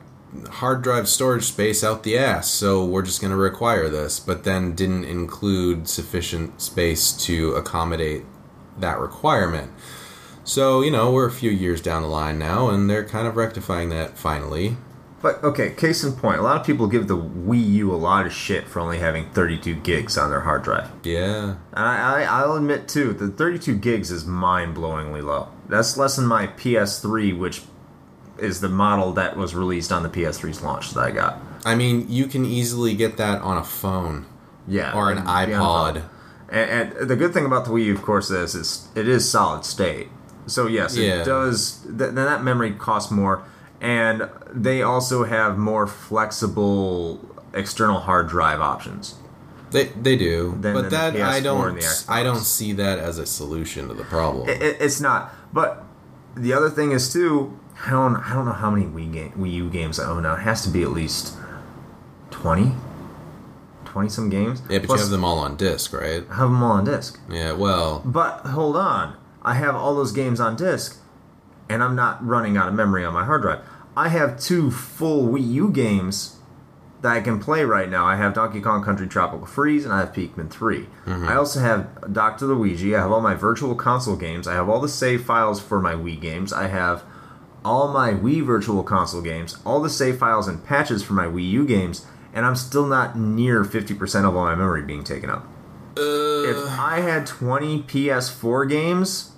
hard 0.50 0.82
drive 0.82 1.08
storage 1.08 1.44
space 1.44 1.84
out 1.84 2.04
the 2.04 2.18
ass, 2.18 2.50
so 2.50 2.84
we're 2.84 3.04
just 3.04 3.22
going 3.22 3.32
to 3.32 3.38
require 3.38 3.88
this, 3.90 4.20
but 4.20 4.44
then 4.44 4.74
didn't 4.74 5.06
include 5.06 5.88
sufficient 5.88 6.60
space 6.60 7.12
to 7.14 7.52
accommodate 7.54 8.26
that 8.80 9.00
requirement. 9.00 9.72
So, 10.44 10.82
you 10.82 10.92
know, 10.92 11.12
we're 11.12 11.28
a 11.28 11.32
few 11.32 11.52
years 11.52 11.82
down 11.82 12.02
the 12.02 12.08
line 12.08 12.38
now, 12.38 12.70
and 12.70 12.90
they're 12.90 13.06
kind 13.06 13.28
of 13.28 13.36
rectifying 13.38 13.90
that 13.90 14.18
finally. 14.18 14.78
But 15.26 15.44
okay. 15.44 15.72
Case 15.72 16.04
in 16.04 16.14
point, 16.14 16.38
a 16.38 16.44
lot 16.44 16.62
of 16.62 16.68
people 16.68 16.86
give 16.86 17.08
the 17.08 17.18
Wii 17.18 17.68
U 17.78 17.92
a 17.92 17.98
lot 17.98 18.28
of 18.28 18.32
shit 18.32 18.68
for 18.68 18.80
only 18.80 19.00
having 19.00 19.28
32 19.32 19.74
gigs 19.78 20.20
on 20.20 20.30
their 20.30 20.42
hard 20.42 20.62
drive. 20.62 20.92
Yeah. 21.04 21.56
I, 21.74 22.22
I, 22.22 22.24
I'll 22.26 22.54
admit 22.54 22.88
too, 22.88 23.12
the 23.12 23.30
32 23.30 23.76
gigs 23.78 24.12
is 24.12 24.24
mind-blowingly 24.24 25.24
low. 25.24 25.48
That's 25.68 25.98
less 25.98 26.18
than 26.18 26.28
my 26.28 26.46
PS3, 26.46 27.36
which 27.40 27.64
is 28.38 28.62
the 28.62 28.70
model 28.70 29.14
that 29.14 29.36
was 29.36 29.56
released 29.56 29.92
on 29.92 30.04
the 30.04 30.10
PS3's 30.10 30.62
launch 30.62 30.92
that 30.92 31.00
I 31.02 31.10
got. 31.10 31.40
I 31.66 31.74
mean, 31.74 32.06
you 32.08 32.28
can 32.28 32.46
easily 32.46 32.94
get 32.94 33.18
that 33.18 33.42
on 33.42 33.58
a 33.58 33.64
phone 33.64 34.28
Yeah, 34.68 34.94
or 34.94 35.12
an 35.12 35.26
iPod. 35.26 36.04
And, 36.50 36.94
and 36.94 37.10
the 37.10 37.16
good 37.16 37.34
thing 37.34 37.48
about 37.48 37.66
the 37.66 37.72
Wii 37.72 37.86
U, 37.86 37.96
of 37.96 38.04
course, 38.04 38.30
is, 38.30 38.54
is 38.54 38.90
it 38.94 39.08
is 39.08 39.28
solid 39.28 39.66
state. 39.66 40.10
So 40.46 40.68
yes, 40.68 40.96
Yeah. 40.96 41.22
it 41.22 41.26
does. 41.26 41.80
Th- 41.84 41.98
then 41.98 42.14
that 42.14 42.44
memory 42.44 42.74
costs 42.74 43.10
more, 43.12 43.44
and 43.82 44.30
they 44.52 44.82
also 44.82 45.24
have 45.26 45.58
more 45.58 45.88
flexible 45.88 47.20
external 47.54 48.00
hard 48.02 48.28
drive 48.28 48.62
options. 48.62 49.16
They 49.72 49.86
they 49.86 50.16
do, 50.16 50.58
Than- 50.62 50.74
but 50.74 50.90
than 50.90 51.14
that 51.16 51.22
I 51.22 51.40
don't 51.42 51.70
and 51.70 51.78
the 51.78 51.82
Xbox. 51.82 52.10
I 52.10 52.24
don't 52.24 52.40
see 52.40 52.74
that 52.74 53.00
as 53.00 53.18
a 53.18 53.26
solution 53.26 53.88
to 53.90 53.94
the 53.94 54.04
problem. 54.06 54.48
It, 54.50 54.62
it, 54.62 54.78
it's 54.80 55.02
not. 55.02 55.34
But 55.52 55.84
the 56.36 56.54
other 56.54 56.70
thing 56.70 56.92
is 56.92 57.12
too. 57.12 57.60
I 57.86 57.90
don't. 57.90 58.16
I 58.16 58.34
don't 58.34 58.46
know 58.46 58.54
how 58.54 58.72
many 58.72 58.86
Wii 58.86 59.12
game, 59.12 59.32
Wii 59.34 59.52
U 59.54 59.70
games 59.70 60.00
I 60.00 60.06
own 60.10 60.24
now. 60.24 60.36
It 60.36 60.40
has 60.42 60.64
to 60.64 60.70
be 60.70 60.82
at 60.84 60.92
least 60.92 61.36
20? 62.32 62.74
20 63.86 64.10
some 64.10 64.30
games. 64.30 64.62
yeah, 64.70 64.80
but 64.80 64.88
Plus, 64.88 65.00
you 65.00 65.04
have 65.06 65.12
them 65.12 65.24
all 65.24 65.40
on 65.40 65.56
disc, 65.56 65.94
right? 65.94 66.24
I 66.30 66.36
have 66.36 66.50
them 66.50 66.62
all 66.64 66.74
on 66.74 66.86
disc. 66.86 67.20
Yeah. 67.30 67.54
Well, 67.54 68.02
But 68.06 68.40
hold 68.42 68.76
on, 68.76 69.16
I 69.42 69.56
have 69.56 69.76
all 69.76 69.96
those 69.96 70.12
games 70.12 70.40
on 70.40 70.56
disc, 70.56 71.00
and 71.70 71.84
I'm 71.84 71.96
not 71.96 72.26
running 72.26 72.58
out 72.58 72.68
of 72.68 72.74
memory 72.74 73.04
on 73.06 73.14
my 73.14 73.26
hard 73.26 73.42
drive. 73.42 73.62
I 73.98 74.10
have 74.10 74.40
two 74.40 74.72
full 74.72 75.28
Wii 75.28 75.52
U 75.54 75.70
games 75.72 76.38
that 77.02 77.12
I 77.16 77.22
can 77.22 77.40
play 77.40 77.64
right 77.64 77.90
now. 77.90 78.06
I 78.06 78.16
have 78.16 78.34
Donkey 78.34 78.62
Kong 78.62 78.84
Country 78.84 79.08
Tropical 79.08 79.46
Freeze, 79.46 79.86
and 79.86 79.94
I 79.94 80.00
have 80.00 80.12
Pikmin 80.14 80.50
3. 80.50 80.88
I 81.06 81.36
also 81.36 81.60
have 81.60 82.12
Dr. 82.12 82.48
Luigi. 82.48 82.96
I 82.96 83.02
have 83.02 83.12
all 83.12 83.22
my 83.22 83.36
Virtual 83.36 83.76
Console 83.76 84.16
games. 84.16 84.48
I 84.48 84.54
have 84.54 84.68
all 84.68 84.82
the 84.82 84.90
save 84.90 85.24
files 85.24 85.62
for 85.62 85.80
my 85.80 85.94
Wii 85.94 86.20
games. 86.20 86.52
I 86.52 86.68
have 86.68 87.04
all 87.64 87.88
my 87.92 88.12
Wii 88.12 88.46
Virtual 88.46 88.84
Console 88.84 89.22
games, 89.22 89.58
all 89.66 89.82
the 89.82 89.90
save 89.90 90.18
files 90.20 90.48
and 90.48 90.64
patches 90.64 91.04
for 91.04 91.14
my 91.14 91.26
Wii 91.26 91.50
U 91.52 91.66
games, 91.66 92.06
and 92.34 92.46
I'm 92.46 92.56
still 92.56 92.86
not 92.86 93.18
near 93.18 93.64
50% 93.64 94.28
of 94.28 94.36
all 94.36 94.46
my 94.46 94.56
memory 94.56 94.84
being 94.84 95.04
taken 95.04 95.30
up. 95.30 95.48
If 95.98 96.58
uh, 96.58 96.78
I 96.80 97.02
had 97.02 97.26
20 97.26 97.84
PS4 97.84 98.70
games, 98.70 99.32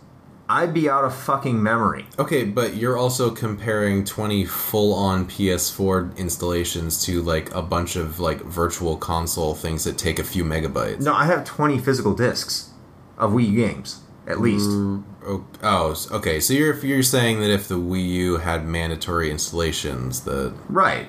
I'd 0.50 0.74
be 0.74 0.90
out 0.90 1.04
of 1.04 1.14
fucking 1.14 1.62
memory. 1.62 2.06
okay, 2.18 2.46
but 2.46 2.76
you're 2.76 2.96
also 2.98 3.32
comparing 3.32 4.06
20 4.06 4.46
full-on 4.46 5.26
PS4 5.28 6.16
installations 6.18 7.04
to 7.06 7.22
like 7.22 7.54
a 7.54 7.62
bunch 7.62 7.96
of 7.98 8.20
like 8.20 8.40
virtual 8.42 8.96
console 8.98 9.54
things 9.56 9.84
that 9.84 9.98
take 9.98 10.20
a 10.20 10.24
few 10.24 10.44
megabytes. 10.46 11.02
No, 11.02 11.14
I 11.14 11.26
have 11.26 11.44
20 11.44 11.80
physical 11.80 12.14
discs 12.14 12.70
of 13.18 13.32
Wii 13.32 13.56
games, 13.56 14.00
at 14.26 14.40
least. 14.40 14.70
Mm, 14.70 15.04
oh, 15.26 15.46
oh, 15.64 15.96
okay. 16.12 16.40
So 16.40 16.54
you're 16.54 16.78
you're 16.86 17.04
saying 17.04 17.42
that 17.42 17.50
if 17.50 17.68
the 17.68 17.76
Wii 17.76 18.08
U 18.10 18.38
had 18.38 18.66
mandatory 18.66 19.30
installations, 19.30 20.22
that 20.22 20.54
Right. 20.70 21.08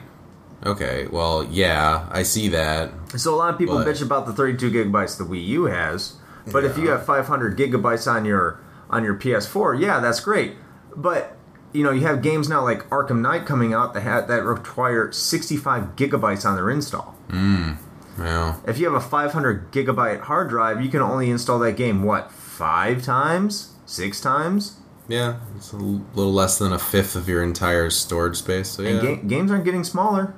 okay, 0.67 1.07
well, 1.13 1.45
yeah, 1.45 2.09
I 2.11 2.25
see 2.25 2.49
that. 2.49 2.91
So 3.17 3.35
a 3.35 3.37
lot 3.37 3.53
of 3.53 3.59
people 3.59 3.77
But- 3.79 3.87
bitch 3.87 4.03
about 4.03 4.27
the 4.27 4.33
32 4.33 4.71
gigabytes 4.73 5.17
the 5.17 5.25
Wii 5.25 5.47
U 5.47 5.65
has, 5.67 6.15
but 6.51 6.65
if 6.65 6.77
you 6.77 6.89
have 6.91 7.05
500 7.07 7.57
gigabytes 7.57 8.11
on 8.11 8.25
your 8.25 8.59
on 8.91 9.05
your 9.05 9.15
PS4, 9.15 9.81
yeah, 9.81 10.01
that's 10.01 10.21
great. 10.21 10.57
But 10.97 11.37
you 11.73 11.85
know, 11.85 11.91
you 11.91 12.01
have 12.07 12.23
games 12.23 12.49
now 12.49 12.63
like 12.63 12.89
Arkham 12.89 13.21
Knight 13.21 13.45
coming 13.45 13.75
out 13.75 13.95
that 13.95 14.03
ha- 14.03 14.23
that 14.23 14.43
require 14.43 15.13
65 15.13 15.97
gigabytes 15.97 16.47
on 16.47 16.57
their 16.57 16.71
install. 16.71 17.15
Mm, 17.29 17.77
well, 18.19 18.63
If 18.67 18.79
you 18.79 18.87
have 18.87 18.95
a 18.95 19.07
500 19.07 19.71
gigabyte 19.71 20.21
hard 20.23 20.49
drive, 20.49 20.83
you 20.83 20.89
can 20.89 21.03
only 21.03 21.31
install 21.31 21.59
that 21.61 21.77
game 21.77 22.03
what 22.03 22.33
five 22.33 23.03
times, 23.03 23.75
six 23.85 24.21
times, 24.21 24.79
yeah, 25.09 25.41
it's 25.57 25.73
a 25.73 25.77
little 25.77 26.33
less 26.33 26.59
than 26.59 26.73
a 26.73 26.79
fifth 26.79 27.17
of 27.17 27.29
your 27.29 27.43
entire 27.43 27.89
storage 27.89 28.37
space. 28.37 28.69
So 28.69 28.83
yeah. 28.83 28.91
and 28.91 29.01
ga- 29.01 29.27
games 29.27 29.51
aren't 29.51 29.65
getting 29.65 29.83
smaller. 29.83 30.35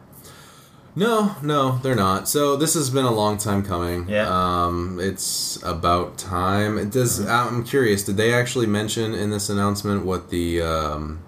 No, 0.96 1.36
no, 1.42 1.78
they're 1.82 1.94
not. 1.94 2.28
So 2.28 2.56
this 2.56 2.74
has 2.74 2.90
been 2.90 3.04
a 3.04 3.12
long 3.12 3.38
time 3.38 3.62
coming. 3.64 4.08
Yeah. 4.08 4.26
Um, 4.28 4.98
it's 5.00 5.62
about 5.62 6.18
time. 6.18 6.78
It 6.78 6.90
does. 6.90 7.24
I'm 7.26 7.62
curious. 7.64 8.02
Did 8.04 8.16
they 8.16 8.32
actually 8.34 8.66
mention 8.66 9.14
in 9.14 9.30
this 9.30 9.48
announcement 9.48 10.04
what 10.04 10.30
the 10.30 10.60
um, 10.62 11.20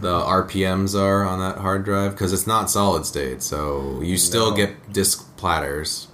the 0.00 0.20
RPMs 0.20 0.98
are 0.98 1.24
on 1.24 1.40
that 1.40 1.58
hard 1.58 1.84
drive? 1.84 2.12
Because 2.12 2.32
it's 2.32 2.46
not 2.46 2.70
solid 2.70 3.06
state, 3.06 3.42
so 3.42 4.00
you 4.02 4.16
still 4.16 4.50
No. 4.50 4.56
get 4.56 4.92
disk 4.92 5.36
platters. 5.36 6.06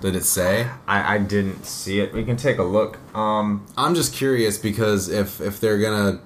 Did 0.00 0.16
it 0.16 0.24
say? 0.24 0.68
I, 0.88 1.14
I 1.16 1.18
didn't 1.18 1.64
see 1.66 2.00
it. 2.00 2.12
We 2.14 2.24
can 2.24 2.36
take 2.36 2.56
a 2.58 2.62
look. 2.62 2.98
Um, 3.14 3.66
I'm 3.76 3.94
just 3.94 4.14
curious 4.14 4.56
because 4.58 5.08
if 5.08 5.40
if 5.40 5.60
they're 5.60 5.78
gonna 5.78 6.20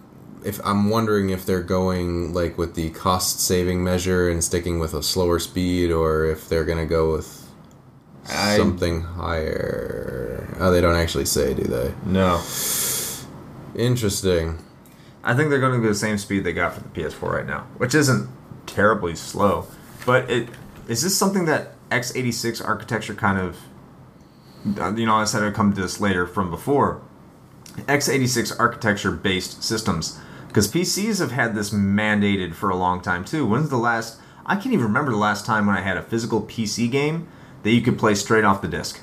if 0.46 0.60
I'm 0.64 0.88
wondering 0.90 1.30
if 1.30 1.44
they're 1.44 1.62
going 1.62 2.32
like 2.32 2.56
with 2.56 2.74
the 2.74 2.90
cost 2.90 3.40
saving 3.40 3.82
measure 3.82 4.28
and 4.30 4.42
sticking 4.44 4.78
with 4.78 4.94
a 4.94 5.02
slower 5.02 5.38
speed 5.38 5.90
or 5.90 6.24
if 6.24 6.48
they're 6.48 6.64
gonna 6.64 6.86
go 6.86 7.12
with 7.12 7.50
I- 8.28 8.56
something 8.56 9.02
higher. 9.02 10.56
Oh, 10.58 10.70
they 10.70 10.80
don't 10.80 10.96
actually 10.96 11.26
say, 11.26 11.52
do 11.54 11.64
they? 11.64 11.92
no, 12.04 12.40
Interesting. 13.74 14.58
I 15.22 15.34
think 15.34 15.50
they're 15.50 15.60
going 15.60 15.72
to 15.74 15.80
go 15.80 15.88
the 15.88 15.94
same 15.94 16.18
speed 16.18 16.44
they 16.44 16.52
got 16.52 16.72
for 16.74 16.80
the 16.80 16.88
PS4 16.88 17.30
right 17.32 17.46
now, 17.46 17.66
which 17.78 17.94
isn't 17.94 18.28
terribly 18.66 19.14
slow. 19.14 19.66
But 20.06 20.30
it 20.30 20.48
is 20.88 21.02
this 21.02 21.16
something 21.18 21.44
that 21.46 21.72
x86 21.90 22.64
architecture 22.66 23.14
kind 23.14 23.38
of, 23.38 23.58
you 24.98 25.04
know, 25.04 25.16
I 25.16 25.24
said 25.24 25.42
I'd 25.42 25.54
come 25.54 25.72
to 25.74 25.80
this 25.80 26.00
later 26.00 26.26
from 26.26 26.50
before. 26.50 27.02
x86 27.76 28.58
architecture 28.58 29.10
based 29.10 29.62
systems, 29.62 30.18
because 30.56 30.72
PCs 30.72 31.18
have 31.18 31.32
had 31.32 31.54
this 31.54 31.68
mandated 31.68 32.54
for 32.54 32.70
a 32.70 32.76
long 32.76 33.02
time 33.02 33.26
too. 33.26 33.44
When's 33.44 33.68
the 33.68 33.76
last? 33.76 34.18
I 34.46 34.54
can't 34.54 34.72
even 34.72 34.86
remember 34.86 35.10
the 35.10 35.18
last 35.18 35.44
time 35.44 35.66
when 35.66 35.76
I 35.76 35.82
had 35.82 35.98
a 35.98 36.02
physical 36.02 36.40
PC 36.40 36.90
game 36.90 37.28
that 37.62 37.72
you 37.72 37.82
could 37.82 37.98
play 37.98 38.14
straight 38.14 38.42
off 38.42 38.62
the 38.62 38.68
disc. 38.68 38.98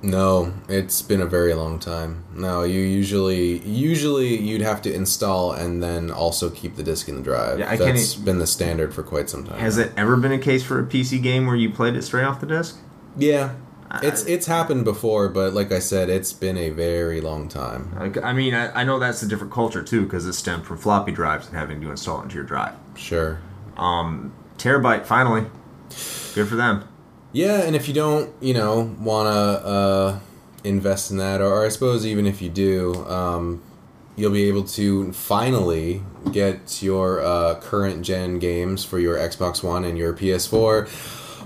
No, 0.00 0.54
it's 0.66 1.02
been 1.02 1.20
a 1.20 1.26
very 1.26 1.52
long 1.52 1.78
time. 1.78 2.24
No, 2.32 2.62
you 2.62 2.80
usually 2.80 3.58
usually 3.58 4.38
you'd 4.38 4.62
have 4.62 4.80
to 4.82 4.94
install 4.94 5.52
and 5.52 5.82
then 5.82 6.10
also 6.10 6.48
keep 6.48 6.76
the 6.76 6.82
disk 6.82 7.10
in 7.10 7.16
the 7.16 7.22
drive. 7.22 7.58
Yeah, 7.58 7.68
I 7.68 7.76
can't 7.76 7.98
e- 7.98 8.24
been 8.24 8.38
the 8.38 8.46
standard 8.46 8.94
for 8.94 9.02
quite 9.02 9.28
some 9.28 9.44
time. 9.44 9.58
Has 9.58 9.76
it 9.76 9.92
ever 9.98 10.16
been 10.16 10.32
a 10.32 10.38
case 10.38 10.64
for 10.64 10.80
a 10.80 10.84
PC 10.84 11.22
game 11.22 11.46
where 11.46 11.56
you 11.56 11.68
played 11.68 11.94
it 11.94 12.00
straight 12.04 12.24
off 12.24 12.40
the 12.40 12.46
disc? 12.46 12.78
Yeah. 13.18 13.54
It's 14.02 14.26
it's 14.26 14.46
happened 14.46 14.84
before, 14.84 15.28
but 15.28 15.54
like 15.54 15.72
I 15.72 15.78
said, 15.78 16.10
it's 16.10 16.32
been 16.32 16.58
a 16.58 16.70
very 16.70 17.20
long 17.20 17.48
time. 17.48 17.94
Like, 17.98 18.22
I 18.22 18.32
mean, 18.32 18.54
I, 18.54 18.80
I 18.80 18.84
know 18.84 18.98
that's 18.98 19.22
a 19.22 19.28
different 19.28 19.52
culture 19.52 19.82
too, 19.82 20.02
because 20.02 20.26
it 20.26 20.34
stemmed 20.34 20.66
from 20.66 20.76
floppy 20.78 21.12
drives 21.12 21.46
and 21.48 21.56
having 21.56 21.80
to 21.80 21.90
install 21.90 22.20
it 22.20 22.24
into 22.24 22.34
your 22.36 22.44
drive. 22.44 22.74
Sure. 22.96 23.40
Terabyte, 24.58 25.06
finally. 25.06 25.46
Good 26.34 26.48
for 26.48 26.56
them. 26.56 26.86
Yeah, 27.32 27.62
and 27.62 27.74
if 27.76 27.88
you 27.88 27.94
don't, 27.94 28.30
you 28.40 28.54
know, 28.54 28.94
wanna 29.00 29.30
uh 29.30 30.18
invest 30.64 31.10
in 31.10 31.16
that, 31.18 31.40
or, 31.40 31.64
I 31.64 31.68
suppose 31.68 32.04
even 32.04 32.26
if 32.26 32.42
you 32.42 32.48
do, 32.48 33.06
um, 33.06 33.62
you'll 34.16 34.32
be 34.32 34.48
able 34.48 34.64
to 34.64 35.12
finally 35.12 36.02
get 36.32 36.82
your 36.82 37.22
uh, 37.22 37.54
current 37.60 38.04
gen 38.04 38.38
games 38.40 38.84
for 38.84 38.98
your 38.98 39.16
Xbox 39.16 39.62
One 39.62 39.84
and 39.84 39.96
your 39.96 40.12
PS4 40.12 40.88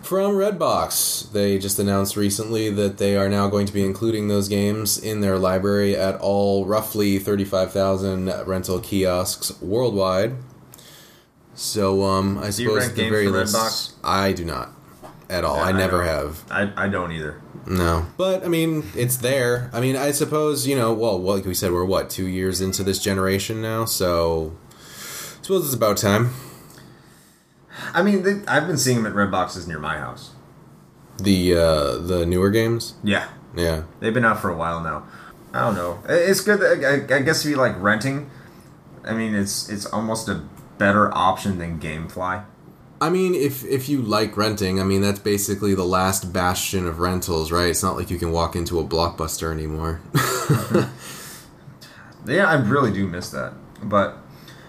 from 0.02 0.34
Redbox. 0.34 1.32
They 1.32 1.58
just 1.58 1.78
announced 1.78 2.16
recently 2.16 2.70
that 2.70 2.98
they 2.98 3.16
are 3.16 3.28
now 3.28 3.48
going 3.48 3.66
to 3.66 3.72
be 3.72 3.84
including 3.84 4.28
those 4.28 4.48
games 4.48 4.98
in 4.98 5.20
their 5.20 5.38
library 5.38 5.96
at 5.96 6.16
all 6.16 6.66
roughly 6.66 7.18
35,000 7.18 8.26
rental 8.46 8.80
kiosks 8.80 9.60
worldwide. 9.60 10.34
So, 11.54 12.02
um, 12.04 12.38
I 12.38 12.46
you 12.46 12.52
suppose 12.52 12.78
rent 12.78 12.90
at 12.90 12.96
the 12.96 13.02
games 13.02 13.12
very 13.12 13.26
from 13.26 13.34
least, 13.36 13.54
Redbox? 13.54 13.92
I 14.02 14.32
do 14.32 14.44
not 14.44 14.70
at 15.28 15.44
all. 15.44 15.56
Yeah, 15.56 15.62
I 15.64 15.68
I 15.68 15.72
never 15.72 15.98
don't. 15.98 16.06
have. 16.06 16.44
I, 16.50 16.84
I 16.86 16.88
don't 16.88 17.12
either. 17.12 17.40
No, 17.66 18.06
but 18.16 18.44
I 18.44 18.48
mean, 18.48 18.84
it's 18.96 19.18
there. 19.18 19.70
I 19.72 19.80
mean, 19.80 19.96
I 19.96 20.10
suppose 20.10 20.66
you 20.66 20.74
know. 20.74 20.92
Well, 20.92 21.20
like 21.20 21.44
we 21.44 21.54
said, 21.54 21.72
we're 21.72 21.84
what 21.84 22.10
two 22.10 22.26
years 22.26 22.60
into 22.60 22.82
this 22.82 22.98
generation 22.98 23.62
now, 23.62 23.84
so 23.84 24.56
I 24.80 25.42
suppose 25.42 25.66
it's 25.66 25.74
about 25.74 25.96
time. 25.98 26.30
I 27.94 28.02
mean, 28.02 28.22
they, 28.22 28.40
I've 28.46 28.66
been 28.66 28.78
seeing 28.78 28.98
them 28.98 29.06
at 29.06 29.14
red 29.14 29.30
boxes 29.30 29.66
near 29.66 29.78
my 29.78 29.98
house. 29.98 30.30
The 31.18 31.54
uh 31.54 31.96
the 31.98 32.24
newer 32.26 32.50
games, 32.50 32.94
Yeah, 33.04 33.28
yeah. 33.56 33.82
they've 34.00 34.14
been 34.14 34.24
out 34.24 34.40
for 34.40 34.50
a 34.50 34.56
while 34.56 34.80
now. 34.82 35.04
I 35.52 35.60
don't 35.60 35.74
know. 35.74 36.02
It's 36.08 36.40
good. 36.40 36.60
That, 36.60 37.08
I, 37.10 37.16
I 37.16 37.22
guess 37.22 37.44
if 37.44 37.50
you 37.50 37.56
like 37.56 37.80
renting, 37.80 38.30
I 39.04 39.12
mean, 39.12 39.34
it's 39.34 39.68
it's 39.68 39.86
almost 39.86 40.28
a 40.28 40.42
better 40.78 41.14
option 41.14 41.58
than 41.58 41.78
GameFly. 41.78 42.44
I 43.00 43.10
mean, 43.10 43.34
if 43.34 43.64
if 43.64 43.88
you 43.88 44.00
like 44.00 44.36
renting, 44.36 44.80
I 44.80 44.84
mean 44.84 45.02
that's 45.02 45.18
basically 45.20 45.74
the 45.74 45.84
last 45.84 46.32
bastion 46.32 46.86
of 46.86 46.98
rentals, 46.98 47.52
right? 47.52 47.68
It's 47.68 47.82
not 47.82 47.96
like 47.96 48.10
you 48.10 48.18
can 48.18 48.32
walk 48.32 48.56
into 48.56 48.78
a 48.80 48.84
blockbuster 48.84 49.52
anymore. 49.52 50.00
Yeah, 52.24 52.46
I 52.46 52.54
really 52.54 52.92
do 52.92 53.06
miss 53.06 53.30
that. 53.30 53.54
But 53.82 54.18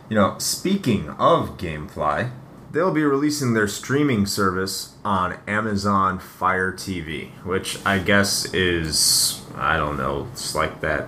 you 0.09 0.15
know, 0.15 0.35
speaking 0.39 1.09
of 1.11 1.57
GameFly, 1.57 2.31
they'll 2.73 2.91
be 2.91 3.03
releasing 3.03 3.53
their 3.53 3.67
streaming 3.67 4.25
service 4.25 4.95
on 5.05 5.37
Amazon 5.47 6.19
Fire 6.19 6.73
TV, 6.73 7.29
which 7.45 7.83
I 7.85 7.99
guess 7.99 8.51
is 8.53 9.41
I 9.55 9.77
don't 9.77 9.95
know, 9.95 10.27
it's 10.33 10.53
like 10.53 10.81
that 10.81 11.07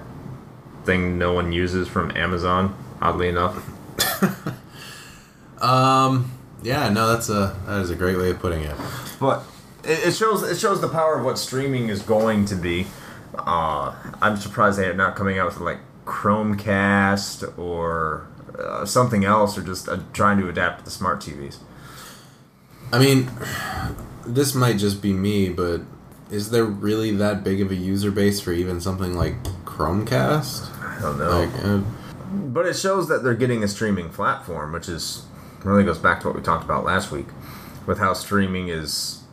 thing 0.85 1.17
no 1.17 1.33
one 1.33 1.51
uses 1.51 1.87
from 1.87 2.15
Amazon. 2.15 2.75
Oddly 3.01 3.27
enough. 3.27 3.57
um, 5.61 6.31
yeah, 6.63 6.89
no, 6.89 7.11
that's 7.11 7.29
a 7.29 7.57
that 7.65 7.81
is 7.81 7.89
a 7.89 7.95
great 7.95 8.17
way 8.17 8.29
of 8.29 8.39
putting 8.39 8.61
it. 8.61 8.75
but 9.19 9.43
it, 9.83 10.07
it 10.07 10.15
shows 10.15 10.43
it 10.43 10.57
shows 10.57 10.79
the 10.79 10.87
power 10.87 11.17
of 11.17 11.25
what 11.25 11.37
streaming 11.37 11.89
is 11.89 12.01
going 12.01 12.45
to 12.45 12.55
be. 12.55 12.87
Uh, 13.37 13.93
I'm 14.21 14.37
surprised 14.37 14.79
they 14.79 14.87
are 14.87 14.93
not 14.93 15.15
coming 15.15 15.39
out 15.39 15.47
with 15.47 15.59
like 15.59 15.79
Chromecast 16.05 17.57
or 17.57 18.27
uh, 18.59 18.85
something 18.85 19.25
else, 19.25 19.57
or 19.57 19.61
just 19.61 19.87
uh, 19.89 19.99
trying 20.13 20.39
to 20.39 20.49
adapt 20.49 20.79
to 20.79 20.85
the 20.85 20.91
smart 20.91 21.19
TVs. 21.19 21.57
I 22.91 22.99
mean, 22.99 23.29
this 24.25 24.53
might 24.55 24.77
just 24.77 25.01
be 25.01 25.13
me, 25.13 25.49
but 25.49 25.81
is 26.31 26.51
there 26.51 26.65
really 26.65 27.11
that 27.11 27.43
big 27.43 27.61
of 27.61 27.71
a 27.71 27.75
user 27.75 28.11
base 28.11 28.39
for 28.39 28.51
even 28.51 28.81
something 28.81 29.15
like 29.15 29.41
Chromecast? 29.65 30.71
I 30.81 31.01
don't 31.01 31.19
know, 31.19 31.39
Like, 31.39 31.65
uh, 31.65 31.81
but 32.31 32.65
it 32.65 32.75
shows 32.75 33.07
that 33.07 33.23
they're 33.23 33.33
getting 33.33 33.63
a 33.63 33.67
streaming 33.67 34.09
platform, 34.09 34.71
which 34.71 34.89
is 34.89 35.25
really 35.63 35.83
goes 35.83 35.97
back 35.97 36.21
to 36.21 36.27
what 36.27 36.35
we 36.35 36.41
talked 36.41 36.63
about 36.63 36.83
last 36.83 37.11
week, 37.11 37.27
with 37.85 37.97
how 37.97 38.13
streaming 38.13 38.69
is. 38.69 39.23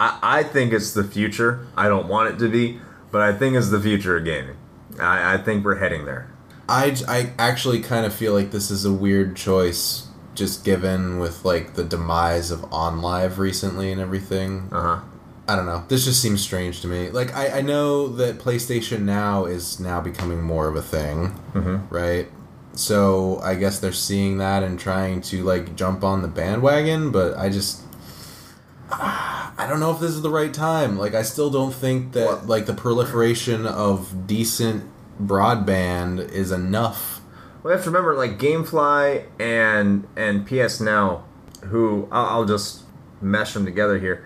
I, 0.00 0.18
I 0.22 0.42
think 0.42 0.72
it's 0.72 0.92
the 0.92 1.04
future. 1.04 1.66
I 1.76 1.88
don't 1.88 2.08
want 2.08 2.34
it 2.34 2.38
to 2.38 2.50
be, 2.50 2.80
but 3.10 3.20
I 3.20 3.32
think 3.32 3.56
it's 3.56 3.70
the 3.70 3.80
future 3.80 4.16
of 4.16 4.24
gaming. 4.24 4.56
I, 4.98 5.34
I 5.34 5.38
think 5.38 5.64
we're 5.64 5.76
heading 5.76 6.04
there. 6.04 6.30
I, 6.68 6.96
I 7.08 7.32
actually 7.38 7.80
kind 7.80 8.06
of 8.06 8.14
feel 8.14 8.32
like 8.32 8.50
this 8.50 8.70
is 8.70 8.84
a 8.84 8.92
weird 8.92 9.36
choice, 9.36 10.06
just 10.34 10.64
given 10.64 11.18
with 11.18 11.44
like 11.44 11.74
the 11.74 11.84
demise 11.84 12.50
of 12.50 12.60
OnLive 12.70 13.36
recently 13.38 13.92
and 13.92 14.00
everything. 14.00 14.68
Uh 14.72 14.80
huh. 14.96 15.00
I 15.46 15.56
don't 15.56 15.66
know. 15.66 15.84
This 15.88 16.06
just 16.06 16.22
seems 16.22 16.40
strange 16.40 16.80
to 16.80 16.86
me. 16.88 17.10
Like 17.10 17.34
I, 17.36 17.58
I 17.58 17.60
know 17.60 18.08
that 18.08 18.38
PlayStation 18.38 19.00
Now 19.02 19.44
is 19.44 19.78
now 19.78 20.00
becoming 20.00 20.40
more 20.42 20.68
of 20.68 20.76
a 20.76 20.80
thing, 20.82 21.38
Mhm. 21.52 21.82
right? 21.90 22.30
So 22.72 23.40
I 23.42 23.54
guess 23.54 23.78
they're 23.78 23.92
seeing 23.92 24.38
that 24.38 24.62
and 24.62 24.80
trying 24.80 25.20
to 25.22 25.44
like 25.44 25.76
jump 25.76 26.02
on 26.02 26.22
the 26.22 26.28
bandwagon, 26.28 27.10
but 27.10 27.36
I 27.36 27.50
just 27.50 27.82
I 28.90 29.66
don't 29.68 29.80
know 29.80 29.90
if 29.92 30.00
this 30.00 30.10
is 30.12 30.22
the 30.22 30.30
right 30.30 30.52
time. 30.52 30.98
Like 30.98 31.14
I 31.14 31.22
still 31.22 31.50
don't 31.50 31.74
think 31.74 32.12
that 32.12 32.26
What? 32.26 32.46
like 32.46 32.66
the 32.66 32.74
proliferation 32.74 33.66
of 33.66 34.26
decent 34.26 34.84
broadband 35.20 36.28
is 36.30 36.50
enough. 36.50 37.20
Well, 37.62 37.72
you 37.72 37.76
have 37.76 37.84
to 37.84 37.90
remember, 37.90 38.14
like 38.14 38.38
GameFly 38.38 39.26
and 39.40 40.06
and 40.16 40.46
PS 40.46 40.80
Now, 40.80 41.24
who 41.64 42.08
I'll, 42.12 42.26
I'll 42.26 42.44
just 42.44 42.82
mesh 43.20 43.54
them 43.54 43.64
together 43.64 43.98
here. 43.98 44.24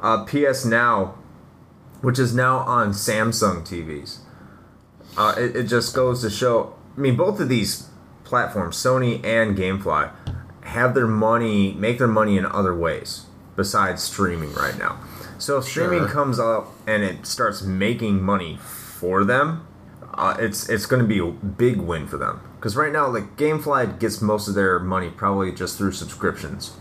Uh, 0.00 0.24
PS 0.24 0.64
Now, 0.64 1.14
which 2.02 2.18
is 2.18 2.34
now 2.34 2.58
on 2.58 2.90
Samsung 2.90 3.62
TVs, 3.66 4.18
uh, 5.16 5.34
it, 5.38 5.56
it 5.56 5.62
just 5.64 5.94
goes 5.94 6.20
to 6.22 6.30
show. 6.30 6.74
I 6.96 7.00
mean, 7.00 7.16
both 7.16 7.40
of 7.40 7.48
these 7.48 7.88
platforms, 8.24 8.76
Sony 8.76 9.24
and 9.24 9.56
GameFly, 9.56 10.10
have 10.62 10.94
their 10.94 11.06
money 11.06 11.72
make 11.74 11.98
their 11.98 12.08
money 12.08 12.36
in 12.36 12.44
other 12.44 12.74
ways 12.76 13.26
besides 13.54 14.02
streaming 14.02 14.52
right 14.52 14.76
now. 14.78 14.98
So 15.38 15.58
if 15.58 15.64
streaming 15.64 16.00
Sure. 16.00 16.08
comes 16.08 16.38
up 16.38 16.72
and 16.86 17.02
it 17.02 17.24
starts 17.26 17.62
making 17.62 18.22
money 18.22 18.58
for 18.60 19.24
them, 19.24 19.66
uh, 20.16 20.36
it's 20.38 20.68
it's 20.68 20.86
going 20.86 21.02
to 21.02 21.08
be 21.08 21.18
a 21.18 21.30
big 21.30 21.76
win 21.76 22.06
for 22.06 22.16
them. 22.16 22.40
Because 22.56 22.74
right 22.76 22.92
now, 22.92 23.06
like 23.08 23.36
GameFly 23.36 23.98
gets 24.00 24.22
most 24.22 24.48
of 24.48 24.54
their 24.54 24.78
money 24.78 25.10
probably 25.10 25.52
just 25.52 25.76
through 25.76 25.92
subscriptions, 25.92 26.76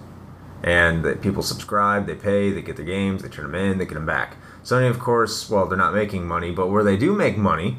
and 0.63 1.21
people 1.21 1.43
subscribe, 1.43 2.07
they 2.07 2.15
pay, 2.15 2.51
they 2.51 2.61
get 2.61 2.77
their 2.77 2.85
games, 2.85 3.21
they 3.21 3.29
turn 3.29 3.51
them 3.51 3.55
in, 3.55 3.77
they 3.77 3.85
get 3.85 3.95
them 3.95 4.05
back. 4.05 4.37
Sony, 4.63 4.89
of 4.89 4.99
course, 4.99 5.49
well, 5.49 5.67
they're 5.67 5.77
not 5.77 5.93
making 5.93 6.25
money, 6.25 6.51
but 6.51 6.67
where 6.67 6.83
they 6.83 6.97
do 6.97 7.13
make 7.13 7.37
money 7.37 7.77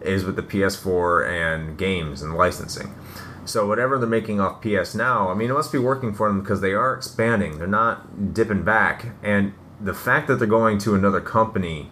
is 0.00 0.24
with 0.24 0.36
the 0.36 0.42
PS4 0.42 1.28
and 1.28 1.78
games 1.78 2.20
and 2.20 2.34
licensing. 2.34 2.94
So 3.46 3.66
whatever 3.66 3.96
they're 3.96 4.08
making 4.08 4.40
off 4.40 4.60
PS 4.60 4.94
now, 4.94 5.30
I 5.30 5.34
mean, 5.34 5.50
it 5.50 5.54
must 5.54 5.72
be 5.72 5.78
working 5.78 6.12
for 6.12 6.28
them 6.28 6.40
because 6.40 6.60
they 6.60 6.72
are 6.72 6.94
expanding. 6.94 7.58
They're 7.58 7.68
not 7.68 8.34
dipping 8.34 8.64
back, 8.64 9.06
and 9.22 9.54
the 9.80 9.94
fact 9.94 10.26
that 10.26 10.36
they're 10.36 10.48
going 10.48 10.78
to 10.78 10.94
another 10.96 11.20
company 11.20 11.90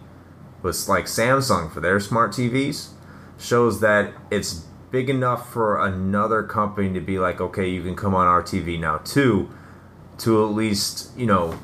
was 0.61 0.89
like 0.89 1.05
Samsung 1.05 1.71
for 1.71 1.79
their 1.79 1.99
smart 1.99 2.31
TVs 2.31 2.89
shows 3.37 3.81
that 3.81 4.13
it's 4.31 4.65
big 4.91 5.09
enough 5.09 5.51
for 5.51 5.85
another 5.85 6.43
company 6.43 6.93
to 6.93 7.01
be 7.01 7.19
like, 7.19 7.41
okay, 7.41 7.67
you 7.67 7.83
can 7.83 7.95
come 7.95 8.15
on 8.15 8.27
our 8.27 8.41
TV 8.41 8.79
now 8.79 8.97
too, 8.99 9.49
to 10.19 10.45
at 10.45 10.51
least 10.53 11.11
you 11.17 11.25
know, 11.25 11.59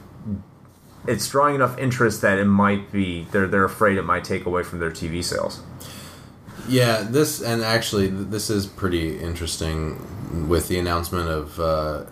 it's 1.07 1.27
drawing 1.29 1.55
enough 1.55 1.77
interest 1.77 2.21
that 2.21 2.37
it 2.37 2.45
might 2.45 2.91
be 2.91 3.25
they're 3.31 3.47
they're 3.47 3.63
afraid 3.63 3.97
it 3.97 4.03
might 4.03 4.23
take 4.23 4.45
away 4.45 4.63
from 4.63 4.79
their 4.79 4.91
TV 4.91 5.23
sales. 5.23 5.61
Yeah, 6.67 7.01
this 7.01 7.41
and 7.41 7.63
actually 7.63 8.07
this 8.07 8.49
is 8.49 8.65
pretty 8.65 9.19
interesting 9.19 10.47
with 10.47 10.67
the 10.67 10.77
announcement 10.77 11.29
of 11.29 11.59
uh, 11.59 12.03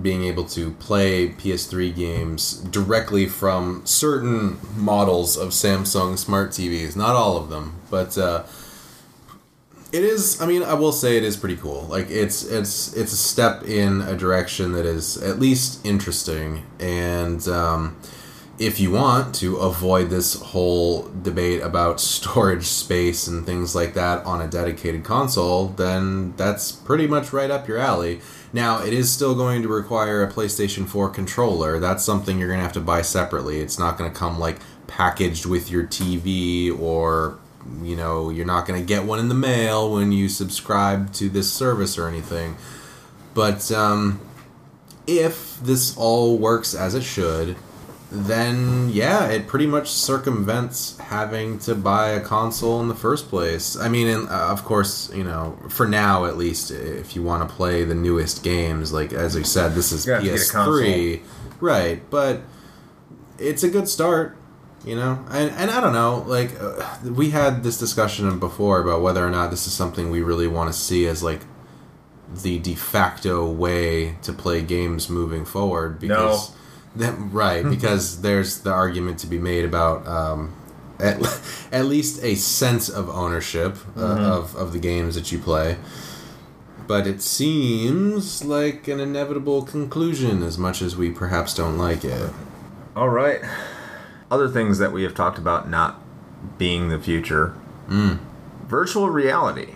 being 0.00 0.24
able 0.24 0.44
to 0.44 0.70
play 0.72 1.28
PS3 1.28 1.94
games 1.94 2.54
directly 2.54 3.26
from 3.26 3.84
certain 3.84 4.58
models 4.76 5.36
of 5.36 5.50
Samsung 5.50 6.16
smart 6.16 6.50
TVs. 6.50 6.96
Not 6.96 7.14
all 7.14 7.36
of 7.36 7.50
them, 7.50 7.80
but 7.90 8.16
uh, 8.16 8.44
it 9.92 10.02
is. 10.02 10.40
I 10.40 10.46
mean, 10.46 10.62
I 10.62 10.74
will 10.74 10.92
say 10.92 11.16
it 11.16 11.22
is 11.22 11.36
pretty 11.36 11.56
cool. 11.56 11.82
Like 11.82 12.10
it's 12.10 12.44
it's 12.44 12.94
it's 12.94 13.12
a 13.12 13.16
step 13.16 13.64
in 13.64 14.00
a 14.00 14.16
direction 14.16 14.72
that 14.72 14.86
is 14.86 15.16
at 15.18 15.38
least 15.38 15.84
interesting 15.84 16.64
and. 16.80 17.46
Um, 17.46 17.96
if 18.58 18.78
you 18.78 18.92
want 18.92 19.34
to 19.34 19.56
avoid 19.56 20.08
this 20.08 20.40
whole 20.40 21.10
debate 21.22 21.62
about 21.62 22.00
storage 22.12 22.66
space 22.66 23.26
and 23.26 23.44
things 23.44 23.74
like 23.74 23.94
that 23.94 24.24
on 24.24 24.40
a 24.40 24.46
dedicated 24.46 25.02
console, 25.04 25.68
then 25.68 26.32
that's 26.36 26.70
pretty 26.70 27.06
much 27.06 27.32
right 27.32 27.50
up 27.50 27.66
your 27.66 27.78
alley. 27.78 28.20
Now, 28.52 28.82
it 28.84 28.92
is 28.92 29.10
still 29.10 29.34
going 29.34 29.62
to 29.62 29.68
require 29.68 30.22
a 30.22 30.30
PlayStation 30.30 30.86
4 30.86 31.08
controller. 31.08 31.80
That's 31.80 32.04
something 32.04 32.38
you're 32.38 32.48
going 32.48 32.60
to 32.60 32.64
have 32.64 32.74
to 32.74 32.80
buy 32.80 33.02
separately. 33.02 33.60
It's 33.60 33.78
not 33.78 33.96
going 33.96 34.10
to 34.10 34.16
come 34.16 34.38
like 34.38 34.58
packaged 34.86 35.46
with 35.46 35.70
your 35.70 35.84
TV 35.84 36.78
or 36.78 37.38
you 37.82 37.96
know, 37.96 38.30
you're 38.30 38.46
not 38.46 38.66
going 38.66 38.80
to 38.80 38.86
get 38.86 39.04
one 39.04 39.18
in 39.18 39.28
the 39.28 39.34
mail 39.34 39.92
when 39.92 40.12
you 40.12 40.28
subscribe 40.28 41.12
to 41.14 41.28
this 41.28 41.52
service 41.52 41.98
or 41.98 42.08
anything. 42.08 42.56
But 43.34 43.70
um 43.72 44.20
if 45.06 45.58
this 45.60 45.96
all 45.96 46.38
works 46.38 46.74
as 46.74 46.94
it 46.94 47.02
should, 47.02 47.56
then 48.10 48.90
yeah, 48.90 49.28
it 49.28 49.46
pretty 49.46 49.66
much 49.66 49.90
circumvents 49.90 50.98
having 50.98 51.58
to 51.60 51.74
buy 51.74 52.10
a 52.10 52.20
console 52.20 52.80
in 52.80 52.88
the 52.88 52.94
first 52.94 53.28
place. 53.28 53.76
I 53.76 53.88
mean, 53.88 54.06
and, 54.06 54.28
uh, 54.28 54.48
of 54.50 54.64
course, 54.64 55.10
you 55.14 55.24
know, 55.24 55.58
for 55.70 55.88
now 55.88 56.26
at 56.26 56.36
least, 56.36 56.70
if 56.70 57.16
you 57.16 57.22
want 57.22 57.48
to 57.48 57.54
play 57.54 57.84
the 57.84 57.94
newest 57.94 58.44
games, 58.44 58.92
like 58.92 59.12
as 59.12 59.34
we 59.34 59.44
said, 59.44 59.72
this 59.72 59.92
is 59.92 60.06
You 60.06 60.12
have 60.12 60.22
to 60.22 60.28
get 60.28 60.34
a 60.34 60.44
PS3, 60.44 61.22
right? 61.60 62.10
But 62.10 62.42
it's 63.38 63.62
a 63.62 63.70
good 63.70 63.88
start. 63.88 64.36
You 64.84 64.96
know, 64.96 65.24
and 65.30 65.50
and 65.52 65.70
I 65.70 65.80
don't 65.80 65.92
know. 65.92 66.24
Like 66.26 66.60
uh, 66.60 66.84
we 67.04 67.30
had 67.30 67.62
this 67.62 67.78
discussion 67.78 68.38
before 68.40 68.80
about 68.80 69.00
whether 69.00 69.24
or 69.24 69.30
not 69.30 69.50
this 69.50 69.66
is 69.66 69.72
something 69.72 70.10
we 70.10 70.22
really 70.22 70.48
want 70.48 70.72
to 70.72 70.78
see 70.78 71.06
as 71.06 71.22
like 71.22 71.42
the 72.34 72.58
de 72.58 72.74
facto 72.74 73.48
way 73.48 74.16
to 74.22 74.32
play 74.32 74.62
games 74.62 75.08
moving 75.08 75.44
forward. 75.44 76.00
Because 76.00 76.52
that 76.96 77.14
right 77.16 77.64
because 77.68 78.22
there's 78.22 78.60
the 78.60 78.70
argument 78.70 79.18
to 79.20 79.26
be 79.26 79.38
made 79.38 79.64
about 79.64 80.06
um, 80.06 80.52
at, 80.98 81.22
at 81.72 81.86
least 81.86 82.22
a 82.22 82.34
sense 82.34 82.88
of 82.88 83.08
ownership 83.08 83.76
uh, 83.96 84.00
of 84.00 84.56
of 84.56 84.72
the 84.72 84.78
games 84.78 85.14
that 85.14 85.30
you 85.30 85.38
play. 85.38 85.76
But 86.88 87.06
it 87.06 87.22
seems 87.22 88.44
like 88.44 88.88
an 88.88 88.98
inevitable 88.98 89.62
conclusion, 89.62 90.42
as 90.42 90.58
much 90.58 90.82
as 90.82 90.96
we 90.96 91.10
perhaps 91.10 91.54
don't 91.54 91.78
like 91.78 92.04
it. 92.04 92.30
All 92.96 93.08
right. 93.08 93.40
Other 94.32 94.48
things 94.48 94.78
that 94.78 94.92
we 94.92 95.02
have 95.02 95.14
talked 95.14 95.36
about 95.36 95.68
not 95.68 96.00
being 96.56 96.88
the 96.88 96.98
future. 96.98 97.52
Mm. 97.86 98.18
Virtual 98.66 99.10
reality. 99.10 99.74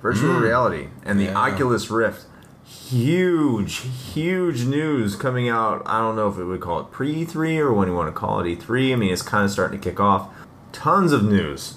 Virtual 0.00 0.32
reality 0.40 0.88
and 1.04 1.20
the 1.20 1.24
Yeah. 1.24 1.36
Oculus 1.38 1.90
Rift. 1.90 2.24
Huge, 2.64 3.82
huge 4.14 4.64
news 4.64 5.14
coming 5.14 5.50
out. 5.50 5.82
I 5.84 5.98
don't 5.98 6.16
know 6.16 6.28
if 6.28 6.38
it 6.38 6.44
would 6.44 6.60
call 6.62 6.80
it 6.80 6.90
pre 6.90 7.14
E3 7.26 7.58
or 7.58 7.70
when 7.74 7.88
you 7.88 7.94
want 7.94 8.08
to 8.08 8.18
call 8.18 8.40
it 8.40 8.46
E3. 8.46 8.94
I 8.94 8.96
mean, 8.96 9.12
it's 9.12 9.20
kind 9.20 9.44
of 9.44 9.50
starting 9.50 9.78
to 9.78 9.90
kick 9.90 10.00
off. 10.00 10.28
Tons 10.72 11.12
of 11.12 11.22
news 11.22 11.74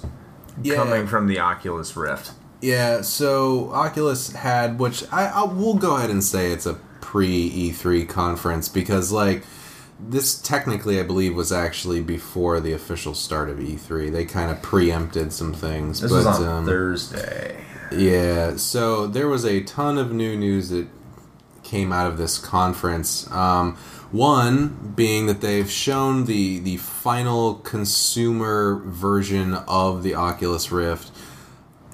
Yeah. 0.62 0.76
coming 0.76 1.06
from 1.06 1.26
the 1.26 1.38
Oculus 1.38 1.96
Rift. 1.98 2.30
Yeah, 2.62 3.02
so 3.02 3.70
Oculus 3.74 4.32
had, 4.32 4.78
which 4.78 5.04
I, 5.12 5.26
I 5.26 5.44
will 5.44 5.74
go 5.74 5.96
ahead 5.96 6.08
and 6.08 6.24
say 6.24 6.50
it's 6.50 6.64
a 6.64 6.78
pre 7.02 7.50
E3 7.50 8.08
conference 8.08 8.70
because, 8.70 9.12
like, 9.12 9.44
this 9.98 10.40
technically, 10.40 11.00
I 11.00 11.02
believe, 11.02 11.34
was 11.34 11.52
actually 11.52 12.02
before 12.02 12.60
the 12.60 12.72
official 12.72 13.14
start 13.14 13.48
of 13.48 13.58
E3. 13.58 14.12
They 14.12 14.24
kind 14.24 14.50
of 14.50 14.62
preempted 14.62 15.32
some 15.32 15.52
things. 15.52 16.00
This 16.00 16.10
but, 16.10 16.24
was 16.24 16.26
on 16.26 16.46
um, 16.46 16.66
Thursday. 16.66 17.64
Yeah, 17.92 18.56
so 18.56 19.06
there 19.06 19.28
was 19.28 19.44
a 19.44 19.62
ton 19.62 19.96
of 19.96 20.12
new 20.12 20.36
news 20.36 20.70
that 20.70 20.88
came 21.62 21.92
out 21.92 22.06
of 22.06 22.18
this 22.18 22.38
conference. 22.38 23.30
Um, 23.30 23.76
one 24.12 24.92
being 24.94 25.26
that 25.26 25.40
they've 25.40 25.70
shown 25.70 26.26
the 26.26 26.58
the 26.60 26.76
final 26.76 27.54
consumer 27.54 28.82
version 28.84 29.54
of 29.54 30.02
the 30.02 30.14
Oculus 30.14 30.70
Rift, 30.70 31.10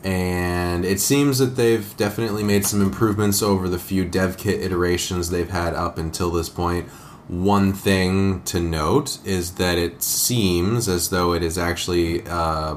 and 0.05 0.85
it 0.85 1.01
seems 1.01 1.39
that 1.39 1.57
they've 1.57 1.97
definitely 1.97 2.43
made 2.43 2.67
some 2.67 2.83
improvements 2.83 3.43
over 3.43 3.69
the 3.69 3.79
few 3.79 4.05
dev 4.05 4.37
kit 4.37 4.61
iterations 4.61 5.31
they've 5.31 5.51
had 5.51 5.75
up 5.75 5.99
until 5.99 6.31
this 6.31 6.49
point. 6.49 6.89
One 7.29 7.73
thing 7.73 8.43
to 8.45 8.61
note 8.61 9.19
is 9.25 9.55
that 9.55 9.79
it 9.79 10.03
seems 10.03 10.89
as 10.89 11.11
though 11.11 11.33
it 11.33 11.43
is 11.43 11.57
actually 11.57 12.27
uh, 12.27 12.77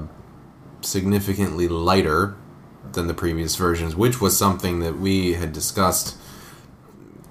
significantly 0.82 1.68
lighter 1.68 2.36
than 2.94 3.08
the 3.08 3.14
previous 3.14 3.56
versions, 3.56 3.96
which 3.96 4.22
was 4.22 4.38
something 4.38 4.80
that 4.80 4.98
we 4.98 5.34
had 5.34 5.52
discussed 5.52 6.18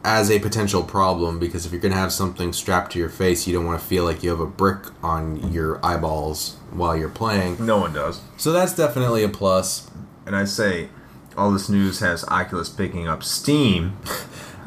as 0.05 0.31
a 0.31 0.39
potential 0.39 0.83
problem 0.83 1.39
because 1.39 1.65
if 1.65 1.73
you're 1.73 1.81
going 1.81 1.93
to 1.93 1.99
have 1.99 2.13
something 2.13 2.53
strapped 2.53 2.93
to 2.93 2.99
your 2.99 3.09
face, 3.09 3.47
you 3.47 3.55
don't 3.55 3.65
want 3.65 3.81
to 3.81 3.87
feel 3.87 4.05
like 4.05 4.23
you 4.23 4.29
have 4.29 4.41
a 4.41 4.47
brick 4.47 4.85
on 5.03 5.51
your 5.51 5.85
eyeballs 5.85 6.57
while 6.73 6.95
you're 6.95 7.09
playing. 7.09 7.65
No 7.65 7.79
one 7.79 7.95
does. 7.95 8.21
So 8.37 8.53
that's 8.53 8.75
definitely 8.75 9.25
a 9.25 9.31
plus. 9.31 9.91
And 10.27 10.37
I 10.37 10.45
say, 10.45 10.91
all 11.37 11.51
this 11.51 11.69
news 11.71 12.01
has 12.01 12.25
Oculus 12.29 12.69
picking 12.69 13.09
up 13.09 13.23
steam, 13.23 13.97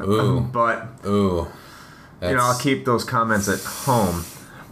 Ooh, 0.00 0.40
but 0.40 0.88
ooh. 1.06 1.48
You 2.22 2.36
know, 2.36 2.42
I'll 2.42 2.58
keep 2.58 2.84
those 2.84 3.04
comments 3.04 3.48
at 3.48 3.60
home. 3.60 4.24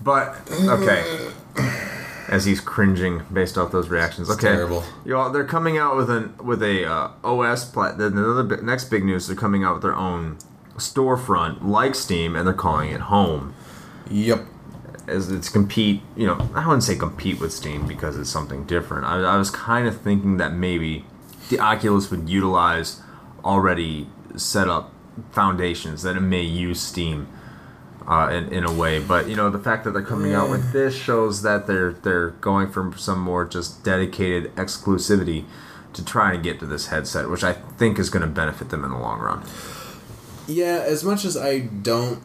But 0.03 0.37
okay, 0.51 1.31
as 2.29 2.45
he's 2.45 2.61
cringing 2.61 3.23
based 3.33 3.57
off 3.57 3.73
those 3.73 3.89
reactions. 3.89 4.31
Okay, 4.31 4.49
terrible. 4.49 4.85
You 5.05 5.13
know, 5.13 5.31
they're 5.31 5.45
coming 5.45 5.79
out 5.79 5.97
with 5.97 6.11
an 6.11 6.37
with 6.39 6.63
a 6.63 6.85
uh, 6.85 7.11
OS 7.25 7.65
plat. 7.65 7.99
Then 7.99 8.13
another 8.13 8.43
bi- 8.43 8.63
next 8.63 8.85
big 8.85 9.05
news. 9.05 9.27
They're 9.27 9.37
coming 9.37 9.65
out 9.65 9.75
with 9.75 9.83
their 9.83 9.95
own 9.95 10.39
storefront 10.77 11.63
like 11.63 11.95
Steam, 11.95 12.37
and 12.37 12.47
they're 12.47 12.55
calling 12.55 12.91
it 12.91 13.03
Home. 13.03 13.55
Yep. 14.11 14.45
As 15.09 15.31
it's 15.31 15.49
compete, 15.49 16.03
you 16.17 16.27
know, 16.27 16.51
I 16.53 16.67
wouldn't 16.67 16.83
say 16.83 16.97
compete 16.97 17.39
with 17.39 17.53
Steam 17.53 17.87
because 17.87 18.19
it's 18.19 18.31
something 18.31 18.65
different. 18.65 19.05
I, 19.05 19.21
I 19.23 19.37
was 19.37 19.51
kind 19.51 19.87
of 19.87 20.01
thinking 20.01 20.39
that 20.39 20.53
maybe 20.53 21.05
the 21.49 21.61
Oculus 21.61 22.11
would 22.11 22.29
utilize 22.29 23.03
already 23.45 24.09
set 24.37 24.69
up 24.69 24.93
foundations 25.31 26.03
that 26.03 26.17
it 26.17 26.21
may 26.21 26.43
use 26.43 26.81
Steam 26.81 27.29
uh, 28.07 28.31
in, 28.33 28.53
in 28.53 28.65
a 28.65 28.73
way. 28.73 28.99
But 28.99 29.29
you 29.29 29.37
know, 29.37 29.51
the 29.51 29.59
fact 29.59 29.85
that 29.85 29.93
they're 29.93 30.03
coming 30.03 30.33
out 30.33 30.51
with 30.51 30.73
this 30.73 30.95
shows 30.95 31.43
that 31.43 31.67
they're 31.67 31.93
they're 31.93 32.31
going 32.31 32.71
for 32.71 32.93
some 32.97 33.21
more 33.21 33.45
just 33.45 33.85
dedicated 33.85 34.55
exclusivity 34.57 35.45
to 35.93 36.05
try 36.05 36.35
and 36.35 36.43
get 36.43 36.61
to 36.61 36.67
this 36.67 36.89
headset, 36.89 37.31
which 37.31 37.43
I 37.43 37.55
think 37.55 37.99
is 37.99 38.11
going 38.11 38.23
to 38.23 38.29
benefit 38.29 38.69
them 38.71 38.85
in 38.85 38.91
the 38.91 38.99
long 38.99 39.21
run. 39.21 39.43
Yeah, 40.47 40.85
as 40.87 41.03
much 41.03 41.25
as 41.25 41.37
I 41.37 41.61
don't 41.61 42.23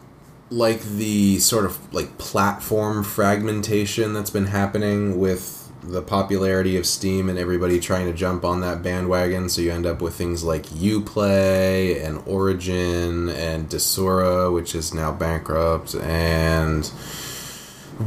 like 0.50 0.82
the 0.82 1.38
sort 1.38 1.64
of 1.64 1.92
like 1.94 2.18
platform 2.18 3.02
fragmentation 3.02 4.12
that's 4.12 4.30
been 4.30 4.46
happening 4.46 5.18
with 5.18 5.61
the 5.82 6.02
popularity 6.02 6.76
of 6.76 6.86
Steam 6.86 7.28
and 7.28 7.38
everybody 7.38 7.80
trying 7.80 8.06
to 8.06 8.12
jump 8.12 8.44
on 8.44 8.60
that 8.60 8.82
bandwagon, 8.82 9.48
so 9.48 9.60
you 9.60 9.72
end 9.72 9.86
up 9.86 10.00
with 10.00 10.14
things 10.14 10.44
like 10.44 10.66
Uplay 10.66 12.04
and 12.04 12.22
Origin 12.26 13.28
and 13.28 13.68
Desura, 13.68 14.52
which 14.52 14.74
is 14.74 14.94
now 14.94 15.10
bankrupt, 15.12 15.94
and 15.96 16.86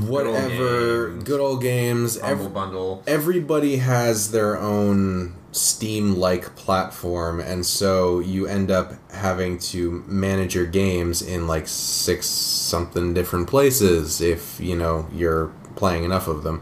whatever 0.07 1.09
Games. 1.09 1.23
good 1.23 1.39
old 1.39 1.61
games. 1.61 2.19
Humble 2.19 2.45
Ev- 2.47 2.53
bundle. 2.53 3.03
everybody 3.07 3.77
has 3.77 4.31
their 4.31 4.57
own 4.59 5.35
Steam 5.51 6.15
like 6.17 6.53
platform, 6.57 7.39
and 7.39 7.65
so 7.65 8.19
you 8.19 8.45
end 8.45 8.71
up 8.71 8.93
having 9.11 9.57
to 9.57 10.03
manage 10.05 10.53
your 10.53 10.65
games 10.65 11.21
in 11.21 11.47
like 11.47 11.65
six 11.67 12.25
something 12.27 13.13
different 13.13 13.47
places 13.47 14.19
if 14.19 14.59
you 14.59 14.75
know 14.75 15.07
you're 15.13 15.51
playing 15.75 16.03
enough 16.03 16.27
of 16.27 16.43
them. 16.43 16.61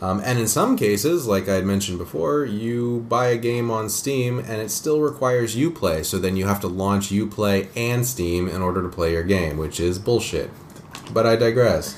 Um, 0.00 0.20
and 0.24 0.38
in 0.38 0.46
some 0.46 0.76
cases, 0.76 1.26
like 1.26 1.48
I 1.48 1.54
had 1.54 1.64
mentioned 1.64 1.98
before, 1.98 2.44
you 2.44 3.04
buy 3.08 3.28
a 3.28 3.36
game 3.36 3.70
on 3.70 3.88
Steam 3.88 4.38
and 4.38 4.62
it 4.62 4.70
still 4.70 5.00
requires 5.00 5.56
Uplay, 5.56 6.04
so 6.04 6.18
then 6.18 6.36
you 6.36 6.46
have 6.46 6.60
to 6.60 6.68
launch 6.68 7.10
Uplay 7.10 7.68
and 7.74 8.06
Steam 8.06 8.48
in 8.48 8.62
order 8.62 8.80
to 8.82 8.88
play 8.88 9.12
your 9.12 9.24
game, 9.24 9.56
which 9.56 9.80
is 9.80 9.98
bullshit. 9.98 10.50
But 11.12 11.26
I 11.26 11.36
digress. 11.36 11.96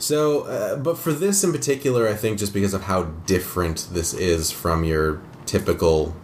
So, 0.00 0.42
uh, 0.42 0.76
but 0.76 0.98
for 0.98 1.12
this 1.12 1.44
in 1.44 1.52
particular, 1.52 2.08
I 2.08 2.14
think 2.14 2.38
just 2.38 2.54
because 2.54 2.74
of 2.74 2.82
how 2.82 3.04
different 3.26 3.88
this 3.92 4.14
is 4.14 4.50
from 4.50 4.84
your 4.84 5.20
typical 5.46 6.14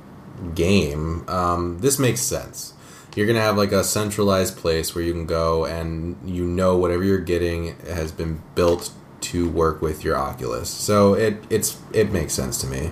game, 0.54 1.28
um, 1.28 1.78
this 1.80 1.98
makes 1.98 2.20
sense. 2.20 2.74
You're 3.14 3.26
gonna 3.28 3.40
have 3.40 3.56
like 3.56 3.70
a 3.70 3.84
centralized 3.84 4.56
place 4.56 4.94
where 4.94 5.04
you 5.04 5.12
can 5.12 5.26
go 5.26 5.64
and 5.64 6.16
you 6.24 6.44
know 6.44 6.76
whatever 6.76 7.04
you're 7.04 7.18
getting 7.18 7.76
has 7.86 8.10
been 8.10 8.42
built 8.56 8.90
to 9.30 9.48
work 9.48 9.82
with 9.82 10.04
your 10.04 10.16
Oculus. 10.16 10.68
So 10.68 11.14
it 11.14 11.42
it's 11.50 11.78
it 11.92 12.12
makes 12.12 12.32
sense 12.32 12.60
to 12.60 12.66
me. 12.66 12.90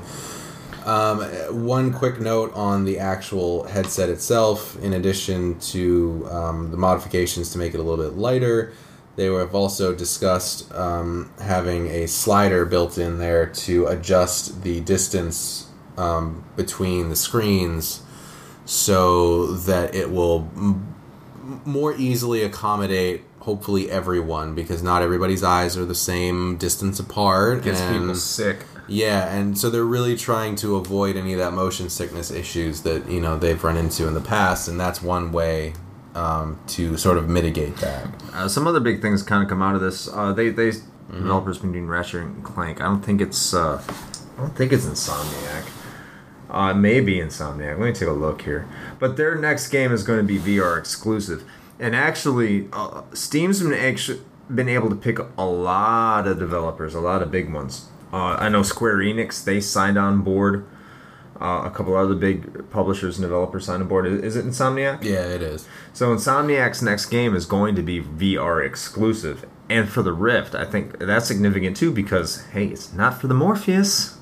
Um, 0.84 1.20
one 1.64 1.92
quick 1.92 2.20
note 2.20 2.52
on 2.54 2.84
the 2.84 2.98
actual 2.98 3.64
headset 3.64 4.08
itself. 4.08 4.76
In 4.82 4.92
addition 4.92 5.58
to 5.60 6.26
um, 6.30 6.70
the 6.72 6.76
modifications 6.76 7.52
to 7.52 7.58
make 7.58 7.72
it 7.74 7.78
a 7.78 7.82
little 7.82 8.04
bit 8.04 8.16
lighter, 8.16 8.72
they 9.14 9.26
have 9.26 9.54
also 9.54 9.94
discussed 9.94 10.72
um, 10.74 11.30
having 11.40 11.86
a 11.88 12.06
slider 12.08 12.64
built 12.64 12.98
in 12.98 13.18
there 13.18 13.46
to 13.46 13.86
adjust 13.86 14.62
the 14.62 14.80
distance 14.80 15.68
um, 15.96 16.44
between 16.56 17.10
the 17.10 17.16
screens 17.16 18.02
so 18.64 19.46
that 19.52 19.94
it 19.94 20.10
will 20.10 20.48
m- 20.56 20.94
more 21.64 21.94
easily 21.94 22.42
accommodate 22.42 23.22
hopefully 23.42 23.90
everyone 23.90 24.54
because 24.54 24.82
not 24.82 25.02
everybody's 25.02 25.42
eyes 25.42 25.76
are 25.76 25.84
the 25.84 25.94
same 25.94 26.56
distance 26.56 26.98
apart 27.00 27.62
Gets 27.62 27.80
and 27.80 28.00
people 28.00 28.14
sick. 28.14 28.64
yeah, 28.88 29.32
and 29.34 29.58
so 29.58 29.68
they're 29.70 29.84
really 29.84 30.16
trying 30.16 30.54
to 30.56 30.76
avoid 30.76 31.16
any 31.16 31.32
of 31.32 31.38
that 31.38 31.52
motion 31.52 31.90
sickness 31.90 32.30
issues 32.30 32.82
that 32.82 33.08
you 33.10 33.20
know 33.20 33.36
they've 33.38 33.62
run 33.62 33.76
into 33.76 34.06
in 34.08 34.14
the 34.14 34.20
past, 34.20 34.68
and 34.68 34.78
that's 34.78 35.02
one 35.02 35.32
way 35.32 35.74
um, 36.14 36.58
to 36.68 36.96
sort 36.96 37.18
of 37.18 37.28
mitigate 37.28 37.76
that. 37.78 38.06
Uh, 38.32 38.48
some 38.48 38.66
other 38.66 38.80
big 38.80 39.00
things 39.02 39.22
kind 39.22 39.42
of 39.42 39.48
come 39.48 39.62
out 39.62 39.74
of 39.74 39.80
this. 39.80 40.08
Uh, 40.12 40.32
they 40.32 40.50
they 40.50 40.72
developers 41.10 41.58
been 41.58 41.72
doing 41.72 41.86
Ratchet 41.88 42.22
and 42.22 42.44
Clank. 42.44 42.80
I 42.80 42.84
don't 42.84 43.02
think 43.02 43.20
it's 43.20 43.52
uh, 43.54 43.82
I 44.36 44.40
don't 44.40 44.56
think 44.56 44.72
it's 44.72 44.86
Insomniac. 44.86 45.68
Uh, 46.50 46.74
maybe 46.74 47.16
Insomniac. 47.16 47.78
Let 47.78 47.80
me 47.80 47.92
take 47.92 48.08
a 48.08 48.12
look 48.12 48.42
here. 48.42 48.68
But 48.98 49.16
their 49.16 49.34
next 49.36 49.68
game 49.68 49.90
is 49.92 50.02
going 50.04 50.18
to 50.18 50.24
be 50.24 50.38
VR 50.38 50.78
exclusive, 50.78 51.44
and 51.78 51.94
actually, 51.96 52.68
uh, 52.72 53.02
Steam's 53.12 53.62
been 53.62 53.72
actually 53.72 54.20
been 54.52 54.68
able 54.68 54.90
to 54.90 54.96
pick 54.96 55.18
a 55.38 55.44
lot 55.44 56.26
of 56.26 56.38
developers, 56.38 56.94
a 56.94 57.00
lot 57.00 57.22
of 57.22 57.30
big 57.30 57.52
ones. 57.52 57.88
Uh, 58.12 58.36
I 58.38 58.48
know 58.48 58.62
Square 58.62 58.98
Enix 58.98 59.42
they 59.44 59.60
signed 59.60 59.98
on 59.98 60.22
board. 60.22 60.66
Uh, 61.40 61.62
a 61.64 61.70
couple 61.70 61.96
other 61.96 62.14
big 62.14 62.70
publishers 62.70 63.18
and 63.18 63.24
developers 63.24 63.64
signed 63.64 63.82
on 63.82 63.88
board. 63.88 64.06
Is, 64.06 64.22
is 64.22 64.36
it 64.36 64.44
Insomniac? 64.44 65.02
Yeah, 65.02 65.24
it 65.26 65.42
is. 65.42 65.66
So 65.92 66.14
Insomniac's 66.14 66.82
next 66.82 67.06
game 67.06 67.34
is 67.34 67.46
going 67.46 67.74
to 67.74 67.82
be 67.82 68.00
VR 68.00 68.64
exclusive, 68.64 69.46
and 69.68 69.88
for 69.88 70.02
the 70.02 70.12
Rift, 70.12 70.54
I 70.54 70.64
think 70.64 70.98
that's 70.98 71.26
significant 71.26 71.76
too 71.76 71.90
because 71.90 72.44
hey, 72.46 72.66
it's 72.66 72.92
not 72.92 73.20
for 73.20 73.26
the 73.26 73.34
Morpheus. 73.34 74.18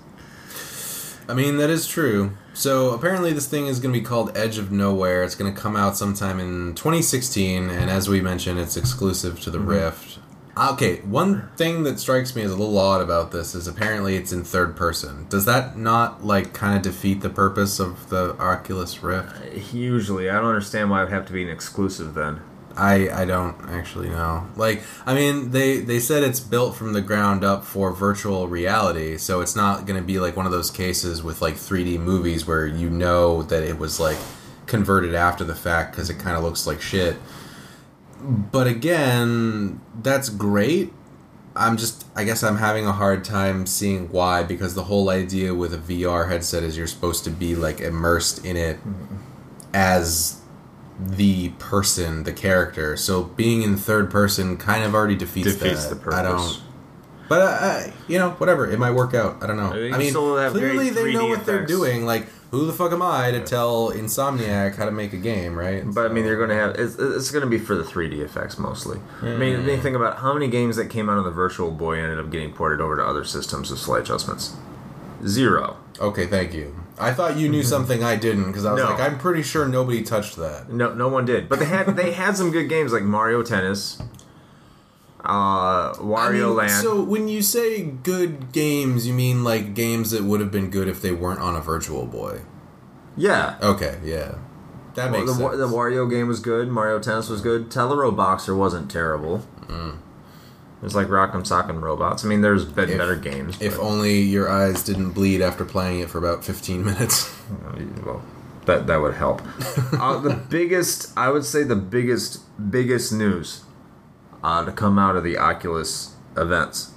I 1.29 1.35
mean, 1.35 1.59
that 1.59 1.71
is 1.71 1.87
true. 1.87 2.33
So 2.53 2.91
apparently, 2.91 3.33
this 3.33 3.47
thing 3.47 3.67
is 3.67 3.81
going 3.81 3.95
to 3.95 4.01
be 4.01 4.05
called 4.05 4.37
Edge 4.37 4.59
of 4.59 4.73
Nowhere. 4.73 5.23
It's 5.23 5.35
going 5.35 5.53
to 5.55 5.61
come 5.61 5.77
out 5.77 5.97
sometime 5.97 6.41
in 6.41 6.75
2016, 6.75 7.71
and 7.71 7.91
as 7.91 8.09
we 8.09 8.21
mentioned, 8.21 8.59
it's 8.59 8.77
exclusive 8.77 9.41
to 9.41 9.51
the 9.51 9.59
mm-hmm. 9.59 9.69
Rift. 9.69 10.19
Ah, 10.57 10.73
okay, 10.73 10.97
one 11.03 11.49
thing 11.57 11.85
that 11.85 12.01
strikes 12.01 12.35
me 12.35 12.43
as 12.43 12.51
a 12.51 12.57
little 12.57 12.77
odd 12.77 13.01
about 13.01 13.31
this 13.31 13.55
is 13.55 13.69
apparently 13.69 14.17
it's 14.17 14.33
in 14.33 14.43
third 14.43 14.77
person. 14.77 15.27
Does 15.29 15.45
that 15.45 15.79
not 15.79 16.25
like 16.25 16.53
kind 16.53 16.77
of 16.77 16.83
defeat 16.83 17.21
the 17.21 17.31
purpose 17.31 17.79
of 17.79 18.11
the 18.11 18.37
Oculus 18.39 19.03
Rift? 19.03 19.37
Uh, 19.37 19.59
usually, 19.73 20.29
I 20.29 20.35
don't 20.35 20.47
understand 20.47 20.91
why 20.91 21.01
it 21.01 21.05
would 21.05 21.13
have 21.13 21.27
to 21.27 21.33
be 21.33 21.43
an 21.43 21.49
exclusive 21.49 22.15
then. 22.15 22.41
I 22.81 23.23
I 23.23 23.25
don't 23.27 23.57
actually 23.69 24.09
know. 24.09 24.49
Like, 24.57 24.83
I 25.05 25.15
mean, 25.15 25.51
they 25.51 25.81
they 25.81 26.01
said 26.01 26.23
it's 26.23 26.41
built 26.41 26.75
from 26.75 26.95
the 26.95 27.03
ground 27.03 27.45
up 27.45 27.65
for 27.65 27.93
virtual 27.93 28.49
reality, 28.49 29.19
so 29.19 29.43
it's 29.43 29.55
not 29.55 29.85
going 29.85 30.01
to 30.01 30.07
be 30.07 30.19
like 30.19 30.35
one 30.35 30.47
of 30.47 30.53
those 30.53 30.71
cases 30.71 31.23
with 31.23 31.43
like 31.43 31.55
3D 31.55 32.01
movies 32.01 32.47
where 32.47 32.67
you 32.67 32.89
know 32.89 33.43
that 33.43 33.63
it 33.63 33.79
was 33.79 34.01
like 34.01 34.17
converted 34.67 35.15
after 35.15 35.45
the 35.45 35.55
fact 35.55 35.93
because 35.93 36.09
it 36.09 36.19
kind 36.19 36.37
of 36.37 36.43
looks 36.43 36.67
like 36.67 36.81
shit. 36.81 37.17
But 38.23 38.67
again, 38.67 39.81
that's 40.03 40.31
great. 40.31 40.93
I'm 41.55 41.77
just 41.77 42.07
I 42.17 42.25
guess 42.25 42.43
I'm 42.43 42.57
having 42.57 42.87
a 42.87 42.93
hard 42.93 43.25
time 43.25 43.67
seeing 43.67 44.09
why 44.09 44.43
because 44.43 44.75
the 44.75 44.85
whole 44.85 45.11
idea 45.11 45.55
with 45.55 45.75
a 45.75 45.79
VR 45.79 46.31
headset 46.31 46.63
is 46.63 46.79
you're 46.79 46.87
supposed 46.87 47.25
to 47.25 47.31
be 47.31 47.55
like 47.55 47.81
immersed 47.81 48.43
in 48.43 48.57
it 48.57 48.77
mm-hmm. 48.79 49.17
as 49.75 50.40
the 51.07 51.51
person, 51.59 52.25
the 52.25 52.33
character. 52.33 52.97
So 52.97 53.25
being 53.25 53.63
in 53.63 53.77
third 53.77 54.11
person 54.11 54.57
kind 54.57 54.85
of 54.85 54.95
already 54.95 55.17
defeats, 55.17 55.55
Defeats 55.55 55.87
that. 55.87 55.95
the 55.95 56.01
purpose. 56.01 56.19
I 56.19 56.23
don't. 56.23 56.61
But 57.29 57.43
uh, 57.43 57.45
uh, 57.45 57.91
you 58.09 58.19
know, 58.19 58.31
whatever. 58.33 58.69
It 58.69 58.79
might 58.79 58.91
work 58.91 59.15
out. 59.15 59.43
I 59.43 59.47
don't 59.47 59.57
know. 59.57 59.73
You 59.75 59.95
I 59.95 59.99
mean, 59.99 60.11
still 60.11 60.37
have 60.37 60.53
very 60.53 60.73
clearly 60.73 60.91
they 60.91 61.13
know 61.13 61.27
3D 61.27 61.29
what 61.29 61.47
they're 61.47 61.65
doing. 61.65 62.05
Like, 62.05 62.27
who 62.51 62.67
the 62.67 62.73
fuck 62.73 62.91
am 62.91 63.03
I 63.03 63.31
to 63.31 63.41
tell 63.41 63.93
Insomniac 63.93 64.75
how 64.75 64.85
to 64.85 64.91
make 64.91 65.13
a 65.13 65.17
game, 65.17 65.57
right? 65.57 65.85
But 65.87 66.11
I 66.11 66.13
mean, 66.13 66.25
they're 66.25 66.37
going 66.37 66.49
to 66.49 66.57
have 66.57 66.75
it's, 66.75 66.97
it's 66.97 67.31
going 67.31 67.43
to 67.45 67.49
be 67.49 67.59
for 67.59 67.77
the 67.77 67.85
3D 67.85 68.19
effects 68.19 68.59
mostly. 68.59 68.99
I 69.23 69.37
mean, 69.37 69.55
I 69.61 69.61
mean, 69.61 69.81
think 69.81 69.95
about 69.95 70.19
how 70.19 70.35
many 70.35 70.49
games 70.49 70.75
that 70.75 70.91
came 70.91 71.09
out 71.09 71.19
of 71.19 71.25
the 71.25 71.31
Virtual 71.31 71.71
Boy 71.71 71.99
ended 72.01 72.19
up 72.19 72.31
getting 72.31 72.53
ported 72.53 72.81
over 72.81 72.97
to 72.97 73.05
other 73.05 73.25
systems 73.25 73.71
with 73.71 73.79
slight 73.79 74.03
adjustments. 74.03 74.57
Zero. 75.25 75.77
Okay, 76.01 76.27
thank 76.27 76.53
you. 76.53 76.75
I 77.01 77.13
thought 77.15 77.37
you 77.37 77.49
knew 77.49 77.63
something 77.63 78.03
I 78.05 78.17
didn't 78.17 78.47
because 78.47 78.65
I 78.65 78.73
was 78.75 78.83
No. 78.83 78.91
like, 78.91 79.01
I'm 79.01 79.19
pretty 79.19 79.43
sure 79.43 79.67
nobody 79.67 80.03
touched 80.03 80.37
that. 80.37 80.71
No, 80.73 80.93
no 80.95 81.09
one 81.09 81.25
did. 81.25 81.49
But 81.49 81.59
they 81.59 81.65
had 81.65 81.97
they 81.97 82.13
had 82.13 82.37
some 82.37 82.51
good 82.51 82.69
games 82.69 82.93
like 82.93 83.03
Mario 83.03 83.43
Tennis, 83.43 84.01
uh, 85.25 85.93
Wario 85.95 86.19
I 86.19 86.31
mean, 86.33 86.57
Land. 86.57 86.83
So 86.83 87.03
when 87.03 87.29
you 87.29 87.43
say 87.43 87.83
good 87.83 88.53
games, 88.53 89.07
you 89.07 89.15
mean 89.15 89.45
like 89.45 89.75
games 89.75 90.11
that 90.13 90.25
would 90.25 90.41
have 90.41 90.51
been 90.51 90.71
good 90.71 90.89
if 90.89 91.03
they 91.03 91.13
weren't 91.13 91.41
on 91.41 91.57
a 91.57 91.61
Virtual 91.61 92.07
Boy? 92.07 92.41
yeah, 93.17 93.57
Okay, 93.63 93.99
yeah, 94.05 94.37
that 94.95 95.11
Well, 95.11 95.21
makes 95.21 95.37
the, 95.37 95.43
Wa- 95.45 95.51
sense. 95.51 95.61
the 95.61 95.69
Wario 95.77 96.09
game 96.09 96.27
was 96.29 96.41
good. 96.41 96.69
Mario 96.69 96.99
Tennis 97.01 97.29
was 97.29 97.41
good. 97.43 97.71
Teleroboxer 97.71 98.57
wasn't 98.57 98.91
terrible. 98.91 99.43
It 100.81 100.85
was 100.85 100.95
like 100.95 101.09
Rock'em 101.09 101.43
Sock'em 101.47 101.83
Robots. 101.83 102.25
I 102.25 102.29
mean, 102.29 102.41
there's 102.41 102.65
been 102.65 102.89
If- 102.89 102.97
better 102.99 103.17
games. 103.17 103.59
if 103.61 103.77
but- 103.77 103.83
only 103.83 104.21
your 104.21 104.51
eyes 104.51 104.83
didn't 104.83 105.11
bleed 105.11 105.43
after 105.43 105.65
playing 105.65 106.01
it 106.01 106.09
for 106.11 106.19
about 106.19 106.43
15 106.45 106.83
minutes. 106.85 107.31
well, 108.05 108.23
that 108.65 108.87
that 108.87 109.01
would 109.01 109.15
help. 109.15 109.43
uh, 109.93 110.19
the 110.21 110.35
biggest, 110.49 111.13
I 111.19 111.29
would 111.31 111.45
say, 111.45 111.65
the 111.65 111.77
biggest 111.77 112.41
biggest 112.71 113.13
news 113.13 113.63
uh, 114.43 114.65
to 114.65 114.73
come 114.73 114.99
out 114.99 115.17
of 115.17 115.25
the 115.25 115.37
Oculus 115.37 116.15
events 116.37 116.93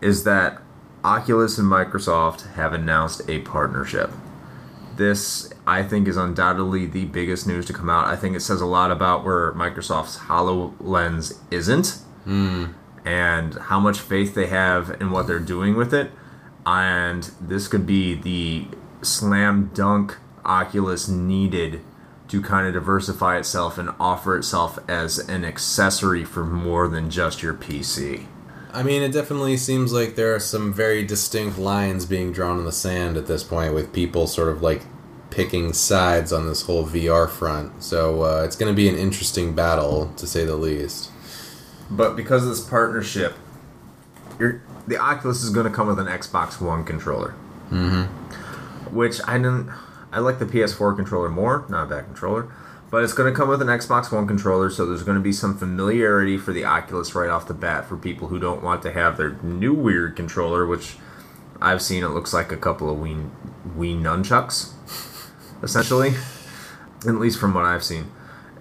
is 0.00 0.22
that 0.24 0.62
Oculus 1.02 1.58
and 1.58 1.66
Microsoft 1.70 2.52
have 2.54 2.72
announced 2.72 3.22
a 3.28 3.40
partnership. 3.40 4.10
This, 4.96 5.52
I 5.66 5.82
think, 5.82 6.06
is 6.08 6.16
undoubtedly 6.16 6.86
the 6.86 7.04
biggest 7.06 7.46
news 7.46 7.66
to 7.66 7.72
come 7.72 7.90
out. 7.90 8.06
I 8.06 8.16
think 8.16 8.34
it 8.36 8.40
says 8.40 8.60
a 8.60 8.66
lot 8.66 8.90
about 8.90 9.24
where 9.24 9.52
Microsoft's 9.52 10.16
HoloLens 10.18 11.36
isn't 11.50 11.98
and 13.06 13.54
how 13.54 13.78
much 13.78 14.00
faith 14.00 14.34
they 14.34 14.48
have 14.48 15.00
in 15.00 15.10
what 15.12 15.26
they're 15.26 15.38
doing 15.38 15.76
with 15.76 15.94
it. 15.94 16.10
And 16.66 17.22
this 17.40 17.68
could 17.68 17.86
be 17.86 18.14
the 18.14 18.66
slam 19.02 19.70
dunk 19.72 20.16
Oculus 20.44 21.08
needed 21.08 21.80
to 22.28 22.42
kind 22.42 22.66
of 22.66 22.74
diversify 22.74 23.38
itself 23.38 23.78
and 23.78 23.90
offer 24.00 24.36
itself 24.36 24.78
as 24.88 25.18
an 25.18 25.44
accessory 25.44 26.24
for 26.24 26.44
more 26.44 26.88
than 26.88 27.08
just 27.08 27.42
your 27.42 27.54
PC. 27.54 28.26
I 28.72 28.82
mean, 28.82 29.02
it 29.02 29.12
definitely 29.12 29.56
seems 29.56 29.92
like 29.92 30.16
there 30.16 30.34
are 30.34 30.40
some 30.40 30.72
very 30.72 31.04
distinct 31.04 31.56
lines 31.56 32.04
being 32.04 32.32
drawn 32.32 32.58
in 32.58 32.64
the 32.64 32.72
sand 32.72 33.16
at 33.16 33.26
this 33.26 33.44
point, 33.44 33.72
with 33.72 33.92
people 33.92 34.26
sort 34.26 34.48
of 34.48 34.60
like 34.60 34.82
picking 35.30 35.72
sides 35.72 36.32
on 36.32 36.46
this 36.46 36.62
whole 36.62 36.84
VR 36.84 37.30
front. 37.30 37.82
So 37.82 38.22
uh, 38.22 38.42
it's 38.44 38.56
going 38.56 38.72
to 38.72 38.76
be 38.76 38.88
an 38.88 38.96
interesting 38.96 39.54
battle, 39.54 40.12
to 40.16 40.26
say 40.26 40.44
the 40.44 40.56
least. 40.56 41.10
But 41.90 42.16
because 42.16 42.42
of 42.42 42.50
this 42.50 42.60
partnership, 42.60 43.34
you're, 44.38 44.62
the 44.86 44.98
Oculus 44.98 45.42
is 45.42 45.50
going 45.50 45.66
to 45.66 45.72
come 45.72 45.86
with 45.86 45.98
an 45.98 46.06
Xbox 46.06 46.60
One 46.60 46.84
controller. 46.84 47.34
Mm-hmm. 47.70 48.94
Which 48.94 49.20
I 49.26 49.38
didn't. 49.38 49.70
I 50.12 50.20
like 50.20 50.38
the 50.38 50.46
PS4 50.46 50.96
controller 50.96 51.28
more, 51.28 51.66
not 51.68 51.84
a 51.84 51.86
bad 51.86 52.06
controller. 52.06 52.52
But 52.90 53.02
it's 53.02 53.12
going 53.12 53.32
to 53.32 53.36
come 53.36 53.48
with 53.48 53.60
an 53.60 53.68
Xbox 53.68 54.12
One 54.12 54.26
controller, 54.26 54.70
so 54.70 54.86
there's 54.86 55.02
going 55.02 55.16
to 55.16 55.22
be 55.22 55.32
some 55.32 55.58
familiarity 55.58 56.38
for 56.38 56.52
the 56.52 56.64
Oculus 56.64 57.14
right 57.14 57.28
off 57.28 57.48
the 57.48 57.54
bat 57.54 57.86
for 57.86 57.96
people 57.96 58.28
who 58.28 58.38
don't 58.38 58.62
want 58.62 58.82
to 58.82 58.92
have 58.92 59.16
their 59.16 59.32
new 59.42 59.74
weird 59.74 60.14
controller, 60.14 60.66
which 60.66 60.96
I've 61.60 61.82
seen 61.82 62.04
it 62.04 62.08
looks 62.08 62.32
like 62.32 62.52
a 62.52 62.56
couple 62.56 62.90
of 62.90 62.98
Wii, 62.98 63.28
Wii 63.76 64.00
nunchucks, 64.00 64.72
essentially. 65.62 66.14
At 67.06 67.16
least 67.16 67.38
from 67.38 67.54
what 67.54 67.64
I've 67.64 67.84
seen. 67.84 68.10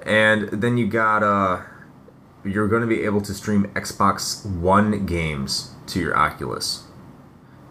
And 0.05 0.49
then 0.49 0.77
you 0.77 0.87
got 0.87 1.23
uh 1.23 1.61
you're 2.45 2.67
going 2.67 2.81
to 2.81 2.87
be 2.87 3.03
able 3.03 3.21
to 3.21 3.33
stream 3.33 3.65
Xbox 3.73 4.45
One 4.45 5.05
games 5.05 5.71
to 5.87 5.99
your 5.99 6.17
Oculus. 6.17 6.83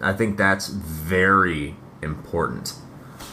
I 0.00 0.12
think 0.12 0.36
that's 0.36 0.68
very 0.68 1.76
important. 2.02 2.74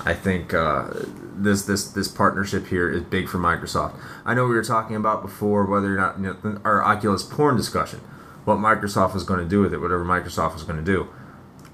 I 0.05 0.13
think 0.13 0.53
uh, 0.53 0.89
this 1.35 1.63
this 1.63 1.85
this 1.91 2.07
partnership 2.07 2.67
here 2.67 2.89
is 2.89 3.01
big 3.03 3.27
for 3.27 3.37
Microsoft. 3.37 3.99
I 4.25 4.33
know 4.33 4.45
we 4.45 4.55
were 4.55 4.63
talking 4.63 4.95
about 4.95 5.21
before 5.21 5.65
whether 5.65 5.93
or 5.93 5.97
not 5.97 6.19
you 6.19 6.37
know, 6.43 6.61
our 6.63 6.83
Oculus 6.83 7.23
porn 7.23 7.57
discussion, 7.57 7.99
what 8.45 8.57
Microsoft 8.57 9.13
was 9.13 9.23
going 9.23 9.39
to 9.39 9.49
do 9.49 9.61
with 9.61 9.73
it, 9.73 9.79
whatever 9.79 10.05
Microsoft 10.05 10.53
was 10.53 10.63
going 10.63 10.77
to 10.77 10.85
do. 10.85 11.07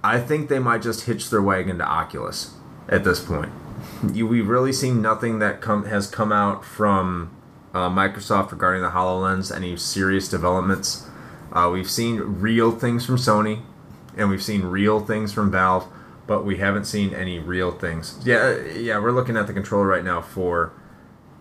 I 0.03 0.19
think 0.19 0.49
they 0.49 0.59
might 0.59 0.81
just 0.81 1.05
hitch 1.05 1.29
their 1.29 1.41
wagon 1.41 1.77
to 1.79 1.85
Oculus 1.85 2.53
at 2.87 3.03
this 3.03 3.19
point. 3.19 3.51
You, 4.13 4.27
we've 4.27 4.47
really 4.47 4.73
seen 4.73 5.01
nothing 5.01 5.39
that 5.39 5.61
come 5.61 5.85
has 5.85 6.07
come 6.09 6.31
out 6.31 6.63
from 6.63 7.35
uh, 7.73 7.89
Microsoft 7.89 8.51
regarding 8.51 8.81
the 8.81 8.89
Hololens. 8.89 9.55
Any 9.55 9.75
serious 9.77 10.27
developments? 10.27 11.07
Uh, 11.51 11.69
we've 11.71 11.89
seen 11.89 12.19
real 12.19 12.71
things 12.71 13.05
from 13.05 13.15
Sony, 13.15 13.61
and 14.15 14.29
we've 14.29 14.43
seen 14.43 14.63
real 14.63 14.99
things 14.99 15.31
from 15.33 15.51
Valve, 15.51 15.87
but 16.25 16.45
we 16.45 16.57
haven't 16.57 16.85
seen 16.85 17.13
any 17.13 17.39
real 17.39 17.71
things. 17.71 18.19
Yeah, 18.23 18.37
uh, 18.37 18.73
yeah, 18.73 18.99
we're 18.99 19.11
looking 19.11 19.37
at 19.37 19.47
the 19.47 19.53
controller 19.53 19.87
right 19.87 20.03
now 20.03 20.21
for 20.21 20.73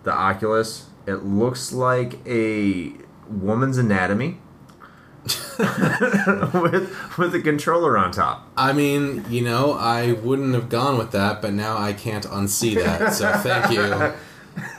the 0.05 0.13
Oculus. 0.13 0.87
It 1.07 1.25
looks 1.25 1.73
like 1.73 2.27
a 2.27 2.93
woman's 3.29 3.79
anatomy 3.79 4.39
with 5.59 7.19
with 7.19 7.35
a 7.35 7.41
controller 7.43 7.97
on 7.99 8.13
top. 8.13 8.49
I 8.57 8.73
mean, 8.73 9.25
you 9.29 9.43
know, 9.43 9.73
I 9.73 10.13
wouldn't 10.13 10.55
have 10.55 10.69
gone 10.69 10.99
with 10.99 11.11
that, 11.13 11.43
but 11.43 11.53
now 11.53 11.77
I 11.77 11.93
can't 11.93 12.25
unsee 12.25 12.75
that. 12.77 13.15
So 13.15 13.33
thank 13.39 13.73
you. 13.73 14.15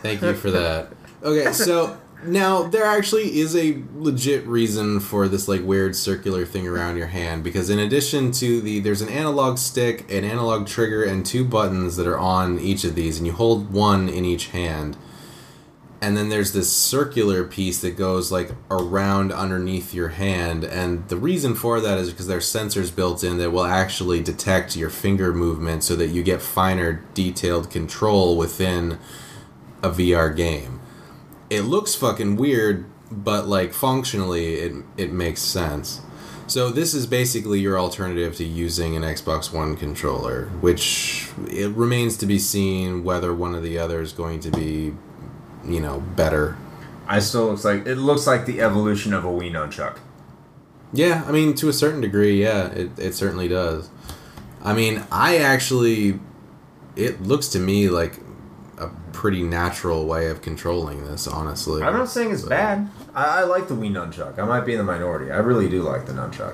Thank 0.01 0.23
you 0.23 0.33
for 0.33 0.49
that. 0.49 0.87
Okay, 1.23 1.51
so 1.51 1.97
now 2.23 2.63
there 2.63 2.85
actually 2.85 3.39
is 3.39 3.55
a 3.55 3.81
legit 3.95 4.45
reason 4.45 4.99
for 4.99 5.27
this 5.27 5.47
like 5.47 5.61
weird 5.63 5.95
circular 5.95 6.45
thing 6.45 6.67
around 6.67 6.97
your 6.97 7.07
hand 7.07 7.43
because 7.43 7.69
in 7.69 7.79
addition 7.79 8.31
to 8.31 8.61
the 8.61 8.79
there's 8.79 9.01
an 9.01 9.09
analog 9.09 9.57
stick, 9.57 10.09
an 10.11 10.23
analog 10.23 10.67
trigger 10.67 11.03
and 11.03 11.25
two 11.25 11.43
buttons 11.45 11.95
that 11.95 12.07
are 12.07 12.17
on 12.17 12.59
each 12.59 12.83
of 12.83 12.95
these 12.95 13.17
and 13.17 13.25
you 13.25 13.33
hold 13.33 13.71
one 13.71 14.09
in 14.09 14.25
each 14.25 14.47
hand. 14.47 14.97
And 15.99 16.15
then 16.15 16.29
there's 16.29 16.53
this 16.53 16.71
circular 16.71 17.43
piece 17.43 17.81
that 17.81 17.97
goes 17.97 18.31
like 18.31 18.51
around 18.69 19.31
underneath 19.31 19.95
your 19.95 20.09
hand 20.09 20.63
and 20.63 21.07
the 21.09 21.17
reason 21.17 21.55
for 21.55 21.81
that 21.81 21.97
is 21.97 22.11
because 22.11 22.27
there's 22.27 22.45
sensors 22.45 22.95
built 22.95 23.23
in 23.23 23.37
that 23.39 23.51
will 23.51 23.65
actually 23.65 24.21
detect 24.21 24.75
your 24.75 24.91
finger 24.91 25.33
movement 25.33 25.83
so 25.83 25.95
that 25.95 26.09
you 26.09 26.21
get 26.21 26.43
finer 26.43 27.03
detailed 27.15 27.71
control 27.71 28.37
within 28.37 28.99
a 29.81 29.89
VR 29.89 30.35
game. 30.35 30.76
It 31.49 31.61
looks 31.61 31.95
fucking 31.95 32.35
weird, 32.35 32.85
but 33.11 33.47
like 33.47 33.73
functionally 33.73 34.55
it 34.55 34.73
it 34.97 35.11
makes 35.11 35.41
sense. 35.41 36.01
So 36.47 36.69
this 36.69 36.93
is 36.93 37.05
basically 37.05 37.59
your 37.59 37.77
alternative 37.77 38.37
to 38.37 38.45
using 38.45 38.95
an 38.95 39.03
Xbox 39.03 39.53
One 39.53 39.75
controller, 39.75 40.45
which 40.61 41.29
it 41.49 41.69
remains 41.71 42.15
to 42.17 42.25
be 42.25 42.39
seen 42.39 43.03
whether 43.03 43.33
one 43.33 43.53
or 43.53 43.59
the 43.59 43.77
other 43.77 44.01
is 44.01 44.13
going 44.13 44.39
to 44.41 44.51
be, 44.51 44.93
you 45.65 45.81
know, 45.81 45.99
better. 46.15 46.57
I 47.05 47.19
still 47.19 47.47
looks 47.47 47.65
like 47.65 47.85
it 47.85 47.95
looks 47.95 48.25
like 48.27 48.45
the 48.45 48.61
evolution 48.61 49.13
of 49.13 49.25
a 49.25 49.27
Wii 49.27 49.51
nunchuck. 49.51 49.97
Yeah, 50.93 51.25
I 51.27 51.33
mean, 51.33 51.53
to 51.55 51.67
a 51.67 51.73
certain 51.73 51.99
degree, 51.99 52.41
yeah, 52.41 52.67
it, 52.67 52.97
it 52.97 53.13
certainly 53.13 53.49
does. 53.49 53.89
I 54.63 54.73
mean, 54.73 55.03
I 55.11 55.37
actually, 55.37 56.19
it 56.95 57.21
looks 57.23 57.49
to 57.49 57.59
me 57.59 57.89
like 57.89 58.19
pretty 59.17 59.41
natural 59.41 60.05
way 60.05 60.27
of 60.29 60.43
controlling 60.43 61.03
this, 61.05 61.27
honestly. 61.27 61.81
I'm 61.81 61.93
not 61.93 62.07
saying 62.07 62.31
it's 62.31 62.43
So- 62.43 62.49
bad. 62.49 62.87
I, 63.15 63.39
I 63.39 63.43
like 63.45 63.67
the 63.67 63.73
Wii 63.73 63.91
nunchuck. 63.91 64.37
I 64.37 64.45
might 64.45 64.61
be 64.61 64.73
in 64.73 64.77
the 64.77 64.83
minority. 64.83 65.31
I 65.31 65.37
really 65.37 65.67
do 65.67 65.81
like 65.81 66.05
the 66.05 66.13
nunchuck. 66.13 66.53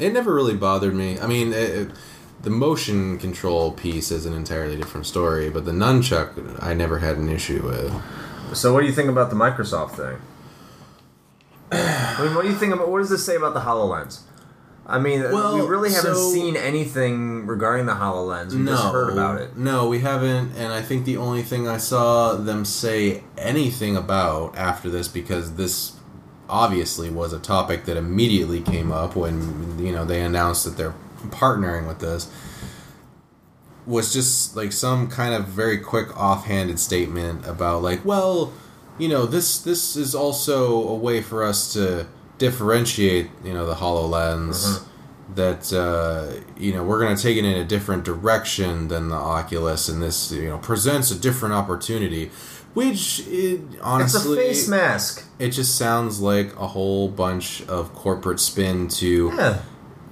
It 0.00 0.12
never 0.14 0.34
really 0.34 0.56
bothered 0.56 0.94
me. 0.94 1.20
I 1.20 1.26
mean, 1.26 1.52
it, 1.52 1.70
it- 1.70 1.90
the 2.40 2.50
motion 2.50 3.18
control 3.18 3.72
piece 3.72 4.10
is 4.10 4.24
an 4.26 4.32
entirely 4.34 4.76
different 4.76 5.06
story, 5.06 5.48
but 5.50 5.64
the 5.66 5.72
nunchuck, 5.72 6.30
I 6.62 6.72
never 6.74 6.98
had 6.98 7.16
an 7.16 7.28
issue 7.28 7.62
with. 7.62 7.92
So, 8.56 8.72
what 8.74 8.80
do 8.80 8.86
you 8.86 8.92
think 8.92 9.08
about 9.08 9.28
the 9.30 9.36
Microsoft 9.36 9.92
thing? 9.92 10.18
I 11.72 12.22
mean, 12.24 12.34
what 12.34 12.42
do 12.42 12.48
you 12.48 12.54
think 12.54 12.72
about 12.74 12.90
what 12.90 12.98
does 12.98 13.08
this 13.10 13.24
say 13.24 13.36
about 13.36 13.54
the 13.54 13.60
Hololens? 13.60 14.20
I 14.86 14.98
mean, 14.98 15.22
Well, 15.22 15.54
we 15.54 15.66
really 15.66 15.92
haven't 15.92 16.14
so- 16.14 16.30
seen 16.32 16.56
anything 16.56 17.46
regarding 17.46 17.86
the 17.86 17.94
Hololens. 17.94 18.52
We 18.54 18.64
just 18.66 18.84
heard 18.84 19.12
about 19.12 19.40
it. 19.40 19.56
No, 19.56 19.88
we 19.88 20.00
haven't, 20.00 20.52
and 20.58 20.72
I 20.72 20.82
think 20.82 21.06
the 21.06 21.16
only 21.16 21.42
thing 21.42 21.66
I 21.66 21.78
saw 21.78 22.34
them 22.34 22.64
say 22.66 23.22
anything 23.38 23.96
about 23.96 24.54
after 24.58 24.90
this, 24.90 25.08
because 25.08 25.54
this 25.54 25.92
obviously 26.50 27.08
was 27.08 27.32
a 27.32 27.38
topic 27.38 27.86
that 27.86 27.96
immediately 27.96 28.60
came 28.60 28.92
up 28.92 29.16
when 29.16 29.78
you 29.78 29.90
know 29.90 30.04
they 30.04 30.20
announced 30.20 30.64
that 30.66 30.76
they're 30.76 30.94
partnering 31.28 31.88
with 31.88 32.00
this, 32.00 32.28
was 33.86 34.12
just 34.12 34.54
like 34.54 34.72
some 34.72 35.08
kind 35.08 35.32
of 35.34 35.46
very 35.46 35.78
quick 35.78 36.14
offhanded 36.20 36.78
statement 36.78 37.46
about 37.46 37.82
like, 37.82 38.04
well, 38.04 38.52
you 38.98 39.08
know, 39.08 39.24
this 39.24 39.58
this 39.58 39.96
is 39.96 40.14
also 40.14 40.70
a 40.88 40.94
way 40.94 41.22
for 41.22 41.42
us 41.42 41.72
to 41.72 42.06
differentiate, 42.48 43.28
you 43.44 43.52
know, 43.54 43.66
the 43.66 43.74
Hololens. 43.74 44.82
That 45.34 45.72
uh, 45.72 46.42
you 46.56 46.72
know 46.74 46.84
we're 46.84 47.00
going 47.00 47.16
to 47.16 47.20
take 47.20 47.36
it 47.38 47.44
in 47.46 47.56
a 47.56 47.64
different 47.64 48.04
direction 48.04 48.88
than 48.88 49.08
the 49.08 49.16
Oculus, 49.16 49.88
and 49.88 50.02
this 50.02 50.30
you 50.30 50.48
know 50.50 50.58
presents 50.58 51.10
a 51.10 51.18
different 51.18 51.54
opportunity, 51.54 52.30
which 52.74 53.20
it, 53.26 53.60
It's 53.72 53.80
honestly 53.80 54.38
a 54.38 54.42
face 54.48 54.68
mask. 54.68 55.24
it 55.38 55.48
just 55.50 55.76
sounds 55.76 56.20
like 56.20 56.54
a 56.56 56.68
whole 56.68 57.08
bunch 57.08 57.62
of 57.68 57.94
corporate 57.94 58.38
spin 58.38 58.86
to 59.00 59.32
Yeah. 59.34 59.58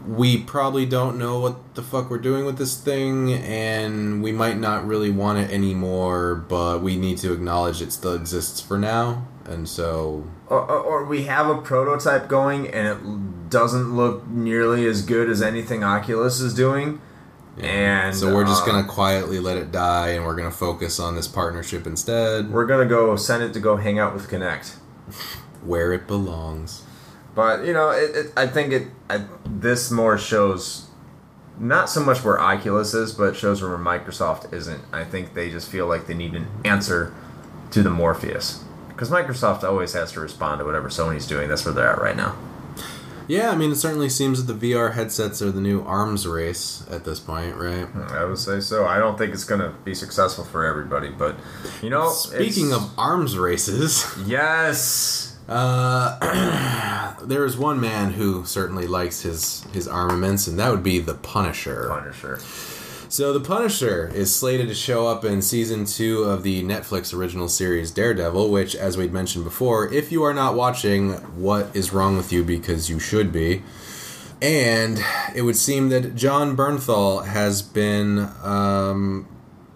we 0.08 0.38
probably 0.38 0.86
don't 0.86 1.18
know 1.18 1.38
what 1.40 1.74
the 1.74 1.82
fuck 1.82 2.10
we're 2.10 2.18
doing 2.30 2.44
with 2.46 2.56
this 2.56 2.74
thing 2.80 3.34
and 3.34 4.22
we 4.22 4.32
might 4.32 4.58
not 4.58 4.84
really 4.86 5.10
want 5.10 5.38
it 5.38 5.48
anymore 5.52 6.34
but 6.48 6.82
we 6.82 6.96
need 6.96 7.18
to 7.18 7.32
acknowledge 7.32 7.80
it 7.82 7.92
still 7.92 8.14
exists 8.14 8.60
for 8.60 8.76
now 8.78 9.24
and 9.46 9.68
so 9.68 10.24
Or, 10.48 10.60
or, 10.60 11.04
we 11.04 11.24
have 11.24 11.48
a 11.48 11.60
prototype 11.60 12.28
going 12.28 12.68
and 12.68 12.86
it 12.86 13.50
doesn't 13.50 13.94
look 13.94 14.26
nearly 14.26 14.86
as 14.86 15.02
good 15.02 15.28
as 15.28 15.42
anything 15.42 15.82
Oculus 15.82 16.40
is 16.40 16.54
doing. 16.54 17.00
And 17.58 18.16
so 18.16 18.34
we're 18.34 18.44
just 18.44 18.62
uh, 18.62 18.66
gonna 18.66 18.88
quietly 18.88 19.38
let 19.38 19.58
it 19.58 19.70
die 19.70 20.10
and 20.10 20.24
we're 20.24 20.36
gonna 20.36 20.50
focus 20.50 20.98
on 20.98 21.16
this 21.16 21.28
partnership 21.28 21.86
instead 21.86 22.50
we're 22.50 22.64
gonna 22.64 22.86
go 22.86 23.14
send 23.16 23.42
it 23.42 23.52
to 23.52 23.60
go 23.60 23.76
hang 23.76 23.98
out 23.98 24.14
with 24.14 24.28
Kinect. 24.28 24.76
where 25.62 25.92
it 25.92 26.06
belongs 26.06 26.82
But 27.34 27.66
you 27.66 27.72
know, 27.72 27.90
it, 27.90 28.16
it, 28.16 28.32
I 28.36 28.46
think 28.46 28.72
it 28.72 28.88
I, 29.10 29.24
this 29.44 29.90
more 29.90 30.16
shows 30.16 30.88
not 31.58 31.90
so 31.90 32.02
much 32.02 32.24
where 32.24 32.40
Oculus 32.40 32.94
is, 32.94 33.12
but 33.12 33.36
shows 33.36 33.60
where 33.60 33.76
Microsoft 33.76 34.52
isn't. 34.54 34.82
I 34.90 35.04
think 35.04 35.34
they 35.34 35.50
just 35.50 35.70
feel 35.70 35.86
like 35.86 36.06
they 36.06 36.14
need 36.14 36.34
an 36.34 36.46
answer 36.64 37.14
to 37.70 37.82
the 37.82 37.90
Morpheus 37.90 38.64
because 39.02 39.10
Microsoft 39.10 39.64
always 39.64 39.94
has 39.94 40.12
to 40.12 40.20
respond 40.20 40.60
to 40.60 40.64
whatever 40.64 40.88
Sony's 40.88 41.26
doing. 41.26 41.48
That's 41.48 41.64
where 41.64 41.74
they're 41.74 41.90
at 41.90 42.00
right 42.00 42.16
now. 42.16 42.36
yeah 43.26 43.50
i 43.50 43.56
mean 43.56 43.70
it 43.72 43.76
certainly 43.76 44.08
seems 44.08 44.44
that 44.44 44.52
the 44.52 44.72
vr 44.72 44.94
headsets 44.94 45.40
are 45.40 45.50
the 45.52 45.60
new 45.60 45.80
arms 45.82 46.26
race 46.26 46.84
at 46.90 47.04
this 47.04 47.18
point 47.20 47.54
right 47.56 47.86
I 48.10 48.24
would 48.24 48.38
say 48.38 48.60
so. 48.60 48.84
I 48.84 48.98
don't 48.98 49.16
think 49.16 49.32
it's 49.32 49.44
gonna 49.44 49.74
be 49.84 49.94
successful 49.94 50.44
for 50.44 50.64
everybody, 50.64 51.08
but 51.08 51.36
you 51.82 51.90
know, 51.90 52.10
speaking 52.10 52.72
of 52.72 52.90
arms 52.98 53.36
races 53.36 54.04
yes, 54.26 55.28
Uh, 55.48 57.14
there 57.24 57.44
is 57.44 57.56
one 57.58 57.80
man 57.80 58.12
who 58.12 58.44
certainly 58.44 58.86
likes 58.86 59.22
his 59.22 59.64
his 59.72 59.88
armaments, 59.88 60.46
and 60.46 60.56
that 60.58 60.70
would 60.70 60.84
be 60.84 61.00
the 61.00 61.14
Punisher. 61.14 61.88
Punisher. 61.88 62.38
So 63.12 63.34
the 63.34 63.40
Punisher 63.40 64.10
is 64.14 64.34
slated 64.34 64.68
to 64.68 64.74
show 64.74 65.06
up 65.06 65.22
in 65.22 65.42
season 65.42 65.84
two 65.84 66.22
of 66.22 66.42
the 66.42 66.62
Netflix 66.62 67.12
original 67.12 67.46
series 67.46 67.90
Daredevil, 67.90 68.48
which, 68.48 68.74
as 68.74 68.96
we'd 68.96 69.12
mentioned 69.12 69.44
before, 69.44 69.92
if 69.92 70.10
you 70.10 70.22
are 70.22 70.32
not 70.32 70.54
watching, 70.54 71.10
what 71.38 71.76
is 71.76 71.92
wrong 71.92 72.16
with 72.16 72.32
you? 72.32 72.42
Because 72.42 72.88
you 72.88 72.98
should 72.98 73.30
be. 73.30 73.64
And 74.40 74.98
it 75.34 75.42
would 75.42 75.58
seem 75.58 75.90
that 75.90 76.14
Jon 76.14 76.56
Bernthal 76.56 77.26
has 77.26 77.60
been 77.60 78.30
um, 78.42 79.28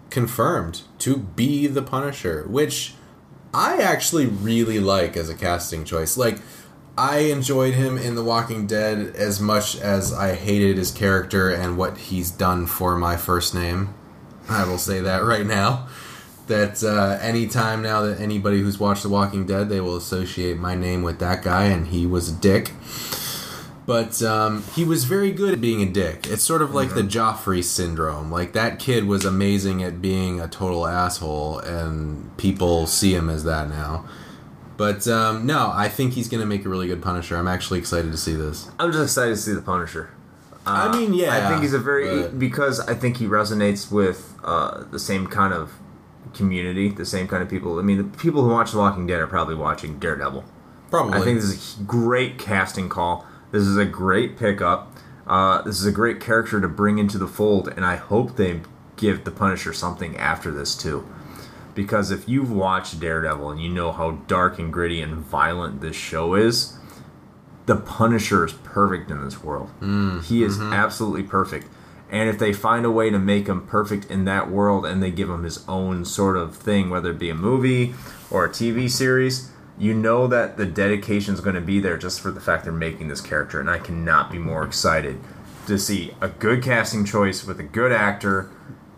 confirmed 0.09 0.81
to 0.97 1.17
be 1.17 1.67
the 1.67 1.83
Punisher, 1.83 2.43
which 2.47 2.95
I 3.53 3.77
actually 3.77 4.25
really 4.25 4.79
like 4.79 5.15
as 5.15 5.29
a 5.29 5.35
casting 5.35 5.85
choice. 5.85 6.17
Like, 6.17 6.39
I 6.97 7.19
enjoyed 7.19 7.75
him 7.75 7.97
in 7.99 8.15
The 8.15 8.23
Walking 8.23 8.65
Dead 8.65 9.15
as 9.15 9.39
much 9.39 9.75
as 9.77 10.11
I 10.11 10.33
hated 10.33 10.77
his 10.77 10.89
character 10.89 11.51
and 11.51 11.77
what 11.77 11.97
he's 11.97 12.31
done 12.31 12.65
for 12.65 12.97
my 12.97 13.17
first 13.17 13.53
name. 13.53 13.93
I 14.49 14.63
will 14.65 14.79
say 14.79 15.01
that 15.01 15.23
right 15.23 15.45
now. 15.45 15.87
That 16.47 16.83
uh, 16.83 17.19
anytime 17.21 17.83
now 17.83 18.01
that 18.01 18.19
anybody 18.19 18.61
who's 18.61 18.79
watched 18.79 19.03
The 19.03 19.09
Walking 19.09 19.45
Dead, 19.45 19.69
they 19.69 19.79
will 19.79 19.95
associate 19.95 20.57
my 20.57 20.73
name 20.73 21.03
with 21.03 21.19
that 21.19 21.43
guy, 21.43 21.65
and 21.65 21.87
he 21.87 22.07
was 22.07 22.29
a 22.29 22.35
dick. 22.35 22.71
But 23.85 24.21
um, 24.23 24.63
he 24.73 24.83
was 24.83 25.03
very 25.03 25.31
good 25.31 25.53
at 25.53 25.61
being 25.61 25.81
a 25.81 25.85
dick. 25.85 26.25
It's 26.27 26.43
sort 26.43 26.61
of 26.61 26.73
like 26.73 26.95
the 26.95 27.03
Joffrey 27.03 27.63
syndrome. 27.63 28.31
Like 28.31 28.53
that 28.53 28.79
kid 28.79 29.05
was 29.05 29.23
amazing 29.23 29.83
at 29.83 30.01
being 30.01 30.41
a 30.41 30.47
total 30.47 30.87
asshole, 30.87 31.59
and 31.59 32.35
people 32.37 32.87
see 32.87 33.13
him 33.13 33.29
as 33.29 33.43
that 33.43 33.69
now. 33.69 34.05
But 34.77 35.07
um, 35.07 35.45
no, 35.45 35.71
I 35.73 35.89
think 35.89 36.13
he's 36.13 36.29
going 36.29 36.41
to 36.41 36.45
make 36.45 36.63
a 36.65 36.69
really 36.69 36.87
good 36.87 37.01
Punisher. 37.01 37.35
I'm 37.35 37.47
actually 37.47 37.79
excited 37.79 38.11
to 38.11 38.17
see 38.17 38.35
this. 38.35 38.69
I'm 38.79 38.91
just 38.91 39.03
excited 39.03 39.31
to 39.31 39.41
see 39.41 39.53
the 39.53 39.61
Punisher. 39.61 40.11
Uh, 40.65 40.91
I 40.93 40.97
mean, 40.97 41.13
yeah, 41.13 41.35
I 41.35 41.49
think 41.49 41.61
he's 41.61 41.73
a 41.73 41.79
very 41.79 42.23
but- 42.23 42.37
because 42.39 42.79
I 42.81 42.93
think 42.93 43.17
he 43.17 43.25
resonates 43.25 43.91
with 43.91 44.35
uh, 44.43 44.83
the 44.91 44.99
same 44.99 45.27
kind 45.27 45.53
of 45.53 45.71
community, 46.33 46.89
the 46.89 47.05
same 47.05 47.27
kind 47.27 47.41
of 47.41 47.49
people. 47.49 47.79
I 47.79 47.81
mean, 47.81 47.97
the 47.97 48.17
people 48.17 48.43
who 48.43 48.49
watch 48.49 48.71
The 48.71 48.77
Walking 48.77 49.07
Dead 49.07 49.19
are 49.19 49.27
probably 49.27 49.55
watching 49.55 49.97
Daredevil. 49.97 50.43
Probably. 50.91 51.13
I 51.19 51.23
think 51.23 51.39
this 51.41 51.49
is 51.49 51.79
a 51.79 51.83
great 51.83 52.37
casting 52.37 52.89
call. 52.89 53.25
This 53.51 53.63
is 53.63 53.77
a 53.77 53.85
great 53.85 54.37
pickup. 54.37 54.93
Uh, 55.25 55.61
this 55.63 55.79
is 55.79 55.85
a 55.85 55.91
great 55.91 56.19
character 56.21 56.61
to 56.61 56.67
bring 56.67 56.97
into 56.99 57.17
the 57.17 57.27
fold, 57.27 57.67
and 57.69 57.85
I 57.85 57.95
hope 57.95 58.35
they 58.35 58.61
give 58.95 59.23
the 59.23 59.31
Punisher 59.31 59.73
something 59.73 60.15
after 60.17 60.51
this 60.51 60.75
too. 60.75 61.07
Because 61.77 62.09
if 62.09 62.27
you've 62.27 62.51
watched 62.51 62.99
Daredevil 62.99 63.51
and 63.51 63.61
you 63.61 63.69
know 63.69 63.91
how 63.91 64.13
dark 64.25 64.57
and 64.57 64.73
gritty 64.73 64.99
and 64.99 65.17
violent 65.17 65.79
this 65.79 65.95
show 65.95 66.33
is, 66.33 66.75
the 67.67 67.75
Punisher 67.75 68.43
is 68.45 68.53
perfect 68.53 69.11
in 69.11 69.23
this 69.23 69.43
world. 69.43 69.69
Mm, 69.79 70.25
he 70.25 70.41
is 70.41 70.57
mm-hmm. 70.57 70.73
absolutely 70.73 71.21
perfect. 71.21 71.67
And 72.09 72.29
if 72.29 72.39
they 72.39 72.51
find 72.51 72.83
a 72.83 72.89
way 72.89 73.11
to 73.11 73.19
make 73.19 73.45
him 73.45 73.67
perfect 73.67 74.09
in 74.09 74.25
that 74.25 74.49
world 74.49 74.87
and 74.87 75.03
they 75.03 75.11
give 75.11 75.29
him 75.29 75.43
his 75.43 75.63
own 75.67 76.03
sort 76.03 76.35
of 76.35 76.55
thing, 76.55 76.89
whether 76.89 77.11
it 77.11 77.19
be 77.19 77.29
a 77.29 77.35
movie 77.35 77.93
or 78.31 78.43
a 78.43 78.49
TV 78.49 78.89
series, 78.89 79.51
you 79.77 79.93
know 79.93 80.25
that 80.25 80.57
the 80.57 80.65
dedication 80.65 81.35
is 81.35 81.41
going 81.41 81.53
to 81.53 81.61
be 81.61 81.79
there 81.79 81.95
just 81.95 82.21
for 82.21 82.31
the 82.31 82.41
fact 82.41 82.63
they're 82.63 82.73
making 82.73 83.07
this 83.07 83.21
character. 83.21 83.59
And 83.59 83.69
I 83.69 83.77
cannot 83.77 84.31
be 84.31 84.39
more 84.39 84.63
excited 84.63 85.19
to 85.67 85.77
see 85.77 86.15
a 86.21 86.29
good 86.29 86.63
casting 86.63 87.05
choice 87.05 87.45
with 87.45 87.59
a 87.59 87.63
good 87.63 87.91
actor 87.91 88.49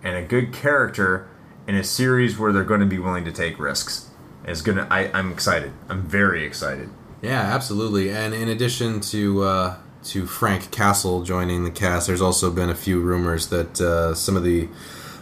and 0.01 0.15
a 0.15 0.23
good 0.23 0.53
character 0.53 1.27
in 1.69 1.75
a 1.75 1.83
series 1.83 2.35
where 2.39 2.51
they're 2.51 2.63
going 2.63 2.79
to 2.79 2.85
be 2.87 2.97
willing 2.97 3.23
to 3.23 3.31
take 3.31 3.59
risks. 3.59 4.09
It's 4.43 4.63
gonna. 4.63 4.87
I, 4.89 5.11
I'm 5.13 5.31
excited. 5.31 5.71
I'm 5.87 6.01
very 6.01 6.43
excited. 6.43 6.89
Yeah, 7.21 7.41
absolutely. 7.41 8.09
And 8.09 8.33
in 8.33 8.49
addition 8.49 9.01
to 9.01 9.43
uh, 9.43 9.77
to 10.05 10.25
Frank 10.25 10.71
Castle 10.71 11.21
joining 11.21 11.65
the 11.65 11.71
cast, 11.71 12.07
there's 12.07 12.21
also 12.21 12.49
been 12.49 12.69
a 12.69 12.75
few 12.75 12.99
rumors 12.99 13.49
that 13.49 13.79
uh, 13.79 14.15
some 14.15 14.35
of 14.35 14.43
the 14.43 14.67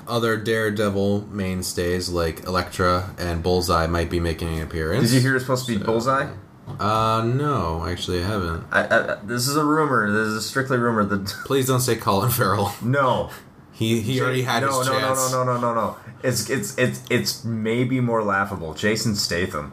other 0.07 0.38
Daredevil 0.38 1.28
mainstays 1.28 2.07
like 2.07 2.45
Elektra 2.45 3.14
and 3.18 3.44
Bullseye 3.44 3.88
might 3.88 4.10
be 4.10 4.22
making 4.22 4.56
an 4.56 4.64
appearance. 4.64 5.10
Did 5.10 5.15
you 5.15 5.22
hear 5.22 5.36
it's 5.36 5.44
supposed 5.44 5.65
to 5.65 5.78
be 5.78 5.84
Bullseye? 5.84 6.32
Uh, 6.80 7.24
no, 7.26 7.86
actually, 7.86 8.24
I 8.24 8.28
haven't. 8.28 8.65
I, 8.72 8.84
I, 8.86 9.15
this 9.24 9.49
is 9.49 9.57
a 9.57 9.65
rumor. 9.65 10.10
This 10.10 10.28
is 10.28 10.36
a 10.36 10.41
strictly 10.41 10.78
rumor. 10.78 11.03
That 11.03 11.26
Please 11.45 11.68
don't 11.68 11.82
say 11.82 11.98
Colin 11.98 12.32
Farrell. 12.32 12.74
no, 12.82 13.32
He 13.77 14.01
he 14.01 14.19
already 14.21 14.41
had 14.41 14.63
no, 14.63 14.79
his 14.79 14.87
no, 14.87 14.99
chance. 14.99 15.31
no, 15.31 15.43
no, 15.43 15.53
no, 15.53 15.59
no, 15.61 15.73
no, 15.73 15.81
no. 15.87 15.97
It's 16.23 16.49
it's 16.49 16.75
it's 16.79 17.03
it's 17.11 17.43
maybe 17.43 17.99
more 17.99 18.23
laughable. 18.23 18.73
Jason 18.73 19.15
Statham. 19.15 19.71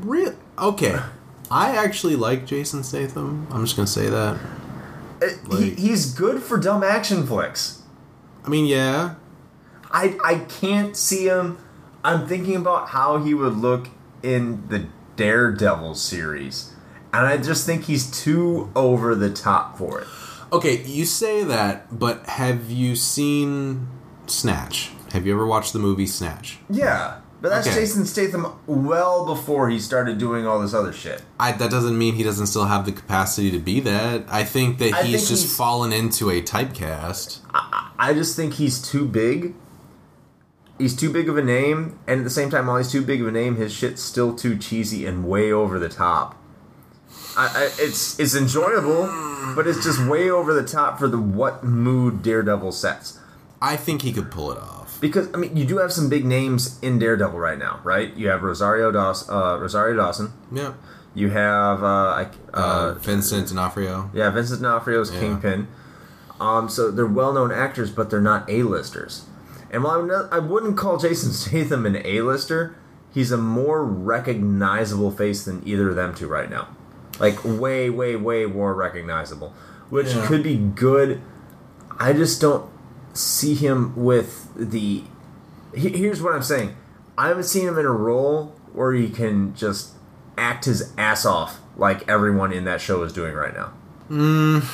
Real 0.00 0.34
okay. 0.58 0.98
I 1.50 1.76
actually 1.76 2.16
like 2.16 2.46
Jason 2.46 2.82
Statham. 2.82 3.46
I'm 3.50 3.62
just 3.64 3.76
gonna 3.76 3.86
say 3.86 4.08
that. 4.08 4.38
It- 5.20 5.38
Uh, 5.50 5.56
he, 5.56 5.70
he's 5.70 6.14
good 6.14 6.42
for 6.42 6.56
dumb 6.58 6.82
action 6.82 7.26
flicks. 7.26 7.82
I 8.44 8.48
mean, 8.48 8.64
yeah, 8.64 9.16
I 9.90 10.16
I 10.24 10.34
can't 10.60 10.96
see 10.96 11.26
him. 11.26 11.58
I'm 12.02 12.26
thinking 12.26 12.56
about 12.56 12.88
how 12.88 13.18
he 13.18 13.34
would 13.34 13.56
look 13.58 13.88
in 14.22 14.66
the 14.68 14.86
Daredevil 15.16 15.94
series, 15.96 16.72
and 17.12 17.26
I 17.26 17.36
just 17.36 17.66
think 17.66 17.84
he's 17.84 18.10
too 18.10 18.70
over 18.74 19.14
the 19.14 19.30
top 19.30 19.76
for 19.76 20.00
it. 20.00 20.06
Okay, 20.52 20.82
you 20.84 21.04
say 21.06 21.42
that, 21.44 21.98
but 21.98 22.26
have 22.26 22.70
you 22.70 22.94
seen 22.94 23.88
Snatch? 24.26 24.90
Have 25.12 25.26
you 25.26 25.32
ever 25.32 25.46
watched 25.46 25.72
the 25.72 25.78
movie 25.78 26.06
Snatch? 26.06 26.58
Yeah, 26.68 27.20
but 27.40 27.48
that's 27.48 27.66
Okay. 27.66 27.76
Jason 27.76 28.04
Statham 28.04 28.46
well 28.66 29.24
before 29.24 29.70
he 29.70 29.78
started 29.78 30.18
doing 30.18 30.46
all 30.46 30.60
this 30.60 30.74
other 30.74 30.92
shit. 30.92 31.22
I, 31.40 31.52
that 31.52 31.70
doesn't 31.70 31.96
mean 31.96 32.14
he 32.14 32.22
doesn't 32.22 32.46
still 32.48 32.66
have 32.66 32.84
the 32.84 32.92
capacity 32.92 33.50
to 33.50 33.58
be 33.58 33.80
that. 33.80 34.24
I 34.28 34.44
think 34.44 34.78
that 34.78 34.92
I 34.92 35.02
he's 35.04 35.20
think 35.20 35.28
just 35.30 35.44
he's- 35.44 35.56
fallen 35.56 35.92
into 35.92 36.28
a 36.30 36.42
typecast. 36.42 37.38
I 37.98 38.12
just 38.14 38.36
think 38.36 38.54
he's 38.54 38.80
too 38.80 39.06
big. 39.06 39.54
He's 40.78 40.96
too 40.96 41.12
big 41.12 41.28
of 41.28 41.36
a 41.38 41.42
name, 41.42 41.98
and 42.06 42.20
at 42.20 42.24
the 42.24 42.30
same 42.30 42.50
time, 42.50 42.66
while 42.66 42.76
he's 42.78 42.90
too 42.90 43.02
big 43.02 43.20
of 43.20 43.26
a 43.28 43.30
name, 43.30 43.56
his 43.56 43.72
shit's 43.72 44.02
still 44.02 44.34
too 44.34 44.58
cheesy 44.58 45.06
and 45.06 45.24
way 45.28 45.52
over 45.52 45.78
the 45.78 45.88
top. 45.88 46.36
I, 47.36 47.46
I, 47.46 47.70
it's 47.78 48.18
it's 48.20 48.34
enjoyable, 48.34 49.06
but 49.54 49.66
it's 49.66 49.82
just 49.82 50.04
way 50.06 50.30
over 50.30 50.52
the 50.52 50.66
top 50.66 50.98
for 50.98 51.08
the 51.08 51.18
what 51.18 51.64
mood 51.64 52.22
Daredevil 52.22 52.72
sets. 52.72 53.18
I 53.60 53.76
think 53.76 54.02
he 54.02 54.12
could 54.12 54.30
pull 54.30 54.52
it 54.52 54.58
off. 54.58 55.00
Because 55.00 55.28
I 55.34 55.36
mean, 55.38 55.56
you 55.56 55.64
do 55.64 55.78
have 55.78 55.92
some 55.92 56.08
big 56.08 56.24
names 56.24 56.78
in 56.82 56.98
Daredevil 56.98 57.38
right 57.38 57.58
now, 57.58 57.80
right? 57.84 58.14
You 58.14 58.28
have 58.28 58.42
Rosario 58.42 58.90
Dawson. 58.92 59.34
Uh, 59.34 59.56
Rosario 59.58 59.96
Dawson. 59.96 60.32
Yeah. 60.52 60.74
You 61.14 61.30
have 61.30 61.82
uh, 61.82 61.86
I- 61.86 62.28
Uh, 62.54 62.56
uh, 62.56 62.94
Vincent 62.94 63.48
D'Onofrio. 63.48 64.10
yeah, 64.14 64.30
Vincent 64.30 64.62
D'Onofrio's 64.62 65.12
Yeah. 65.12 65.20
Kingpin. 65.20 65.68
Um, 66.40 66.68
so 66.68 66.90
they're 66.90 67.06
well-known 67.06 67.52
actors, 67.52 67.90
but 67.90 68.10
they're 68.10 68.20
not 68.20 68.48
A-listers. 68.50 69.24
And 69.70 69.84
while 69.84 70.00
I'm 70.00 70.08
not, 70.08 70.32
I 70.32 70.38
wouldn't 70.38 70.76
call 70.76 70.98
Jason 70.98 71.32
Statham 71.42 71.86
an 71.86 71.96
A-lister, 72.04 72.74
he's 73.12 73.30
a 73.30 73.36
more 73.36 73.84
recognizable 73.84 75.10
face 75.10 75.44
than 75.44 75.62
either 75.66 75.90
of 75.90 75.96
them 75.96 76.14
two 76.14 76.28
right 76.28 76.50
now. 76.50 76.68
Like 77.22 77.42
way, 77.44 77.88
way, 77.88 78.16
way 78.16 78.44
more 78.46 78.74
recognizable, 78.74 79.54
which 79.88 80.12
Yeah. 80.14 80.26
could 80.26 80.42
be 80.42 80.56
good. 80.56 81.22
I 81.98 82.12
just 82.12 82.40
don't 82.40 82.68
see 83.14 83.54
him 83.54 83.94
with 83.96 84.48
the. 84.56 85.04
he- 85.74 85.96
Here's 85.96 86.20
what 86.20 86.34
I'm 86.34 86.42
saying: 86.42 86.74
I 87.16 87.28
haven't 87.28 87.44
seen 87.44 87.66
him 87.68 87.78
in 87.78 87.86
a 87.86 87.90
role 87.92 88.54
where 88.72 88.92
he 88.92 89.08
can 89.08 89.54
just 89.54 89.92
act 90.36 90.64
his 90.64 90.92
ass 90.98 91.24
off 91.24 91.60
like 91.76 92.08
everyone 92.08 92.52
in 92.52 92.64
that 92.64 92.80
show 92.80 93.02
is 93.04 93.12
doing 93.12 93.34
right 93.34 93.54
now. 93.54 93.70
Mm, 94.10 94.64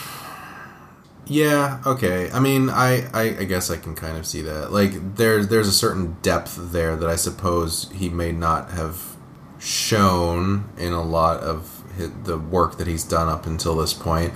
yeah, 1.27 1.81
okay. 1.85 2.31
I 2.33 2.41
mean, 2.41 2.71
I, 2.71 3.07
I, 3.13 3.23
I 3.41 3.45
guess 3.45 3.71
I 3.71 3.77
can 3.77 3.95
kind 3.95 4.17
of 4.17 4.25
see 4.27 4.41
that. 4.43 4.73
Like, 4.73 5.17
there's 5.17 5.49
there's 5.49 5.69
a 5.69 5.73
certain 5.73 6.17
depth 6.23 6.73
there 6.73 6.97
that 6.97 7.09
I 7.11 7.17
suppose 7.17 7.91
he 7.95 8.09
may 8.09 8.33
not 8.33 8.71
have 8.71 9.17
shown 9.59 10.65
in 10.79 10.93
a 10.93 11.03
lot 11.03 11.41
of 11.41 11.78
the 12.07 12.39
work 12.39 12.79
that 12.79 12.87
he's 12.87 13.05
done 13.05 13.29
up 13.29 13.47
until 13.47 13.77
this 13.77 13.93
point. 13.93 14.33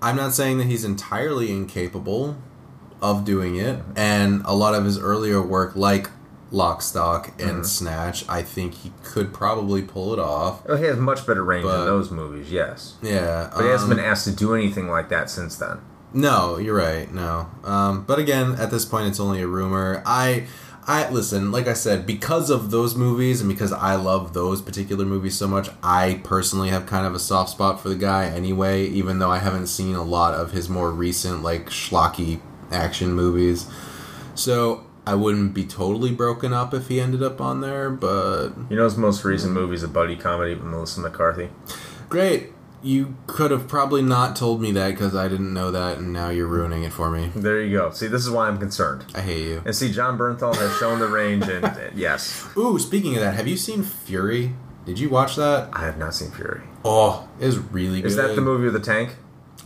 I'm 0.00 0.16
not 0.16 0.32
saying 0.32 0.58
that 0.58 0.66
he's 0.66 0.84
entirely 0.84 1.50
incapable 1.52 2.36
of 3.02 3.24
doing 3.24 3.56
it, 3.56 3.80
and 3.96 4.42
a 4.44 4.54
lot 4.54 4.74
of 4.74 4.84
his 4.84 4.98
earlier 4.98 5.40
work, 5.42 5.76
like 5.76 6.10
Lock, 6.50 6.80
Stock, 6.82 7.32
and 7.40 7.66
Snatch, 7.66 8.24
I 8.28 8.42
think 8.42 8.74
he 8.74 8.92
could 9.04 9.34
probably 9.34 9.82
pull 9.82 10.12
it 10.14 10.18
off. 10.18 10.62
Oh, 10.68 10.76
he 10.76 10.84
has 10.84 10.96
much 10.96 11.26
better 11.26 11.44
range 11.44 11.64
But- 11.64 11.80
in 11.80 11.86
those 11.86 12.10
movies, 12.10 12.50
yes. 12.50 12.94
Yeah, 13.02 13.50
But 13.54 13.64
he 13.64 13.68
hasn't 13.70 13.90
um, 13.92 13.96
been 13.98 14.04
asked 14.04 14.24
to 14.24 14.32
do 14.34 14.54
anything 14.54 14.88
like 14.88 15.08
that 15.10 15.30
since 15.30 15.56
then. 15.56 15.78
No, 16.14 16.56
you're 16.56 16.74
right. 16.76 17.12
No, 17.12 17.50
um, 17.64 18.04
but 18.04 18.18
again, 18.18 18.52
at 18.54 18.70
this 18.70 18.86
point, 18.86 19.08
it's 19.08 19.20
only 19.20 19.42
a 19.42 19.46
rumor. 19.46 20.02
I, 20.06 20.46
I 20.88 21.10
listen. 21.10 21.52
Like 21.52 21.68
I 21.68 21.74
said, 21.74 22.06
because 22.06 22.48
of 22.48 22.70
those 22.70 22.94
movies 22.94 23.42
and 23.42 23.48
because 23.50 23.72
I 23.74 23.96
love 23.96 24.32
those 24.32 24.62
particular 24.62 25.04
movies 25.04 25.36
so 25.36 25.46
much, 25.46 25.68
I 25.82 26.22
personally 26.24 26.70
have 26.70 26.86
kind 26.86 27.06
of 27.06 27.14
a 27.14 27.18
soft 27.18 27.50
spot 27.50 27.80
for 27.82 27.90
the 27.90 27.94
guy 27.94 28.24
anyway. 28.24 28.86
Even 28.86 29.18
though 29.18 29.30
I 29.30 29.38
haven't 29.38 29.66
seen 29.66 29.94
a 29.94 30.02
lot 30.02 30.32
of 30.32 30.52
his 30.52 30.70
more 30.70 30.90
recent 30.90 31.42
like 31.42 31.66
schlocky 31.66 32.40
action 32.72 33.12
movies, 33.12 33.70
so 34.34 34.86
I 35.06 35.14
wouldn't 35.14 35.52
be 35.52 35.66
totally 35.66 36.10
broken 36.10 36.54
up 36.54 36.72
if 36.72 36.88
he 36.88 37.00
ended 37.00 37.22
up 37.22 37.38
on 37.38 37.60
there. 37.60 37.90
But 37.90 38.52
You 38.70 38.76
know 38.76 38.84
his 38.84 38.96
most 38.96 39.24
recent 39.24 39.52
movie 39.52 39.74
is 39.74 39.82
a 39.82 39.88
buddy 39.88 40.16
comedy 40.16 40.54
with 40.54 40.64
Melissa 40.64 41.00
McCarthy. 41.00 41.50
great. 42.08 42.52
You 42.82 43.16
could 43.26 43.50
have 43.50 43.66
probably 43.66 44.02
not 44.02 44.36
told 44.36 44.60
me 44.60 44.70
that 44.72 44.90
because 44.90 45.14
I 45.14 45.28
didn't 45.28 45.52
know 45.52 45.70
that, 45.70 45.98
and 45.98 46.12
now 46.12 46.30
you're 46.30 46.46
ruining 46.46 46.84
it 46.84 46.92
for 46.92 47.10
me. 47.10 47.30
There 47.34 47.60
you 47.60 47.76
go. 47.76 47.90
See, 47.90 48.06
this 48.06 48.24
is 48.24 48.30
why 48.30 48.48
I'm 48.48 48.58
concerned. 48.58 49.04
I 49.14 49.20
hate 49.20 49.46
you. 49.46 49.62
And 49.64 49.74
see, 49.74 49.90
Jon 49.90 50.16
Bernthal 50.16 50.54
has 50.54 50.76
shown 50.78 51.00
the 51.00 51.08
range, 51.08 51.48
and, 51.48 51.64
and 51.64 51.98
yes, 51.98 52.48
Ooh, 52.56 52.78
speaking 52.78 53.16
of 53.16 53.20
that, 53.22 53.34
have 53.34 53.48
you 53.48 53.56
seen 53.56 53.82
Fury? 53.82 54.52
Did 54.86 54.98
you 54.98 55.10
watch 55.10 55.36
that? 55.36 55.68
I 55.72 55.84
have 55.84 55.98
not 55.98 56.14
seen 56.14 56.30
Fury. 56.30 56.62
Oh, 56.84 57.28
it 57.40 57.46
was 57.46 57.58
really 57.58 58.00
good. 58.00 58.08
Is 58.08 58.16
that 58.16 58.34
the 58.34 58.40
movie 58.40 58.64
with 58.64 58.74
the 58.74 58.80
tank? 58.80 59.16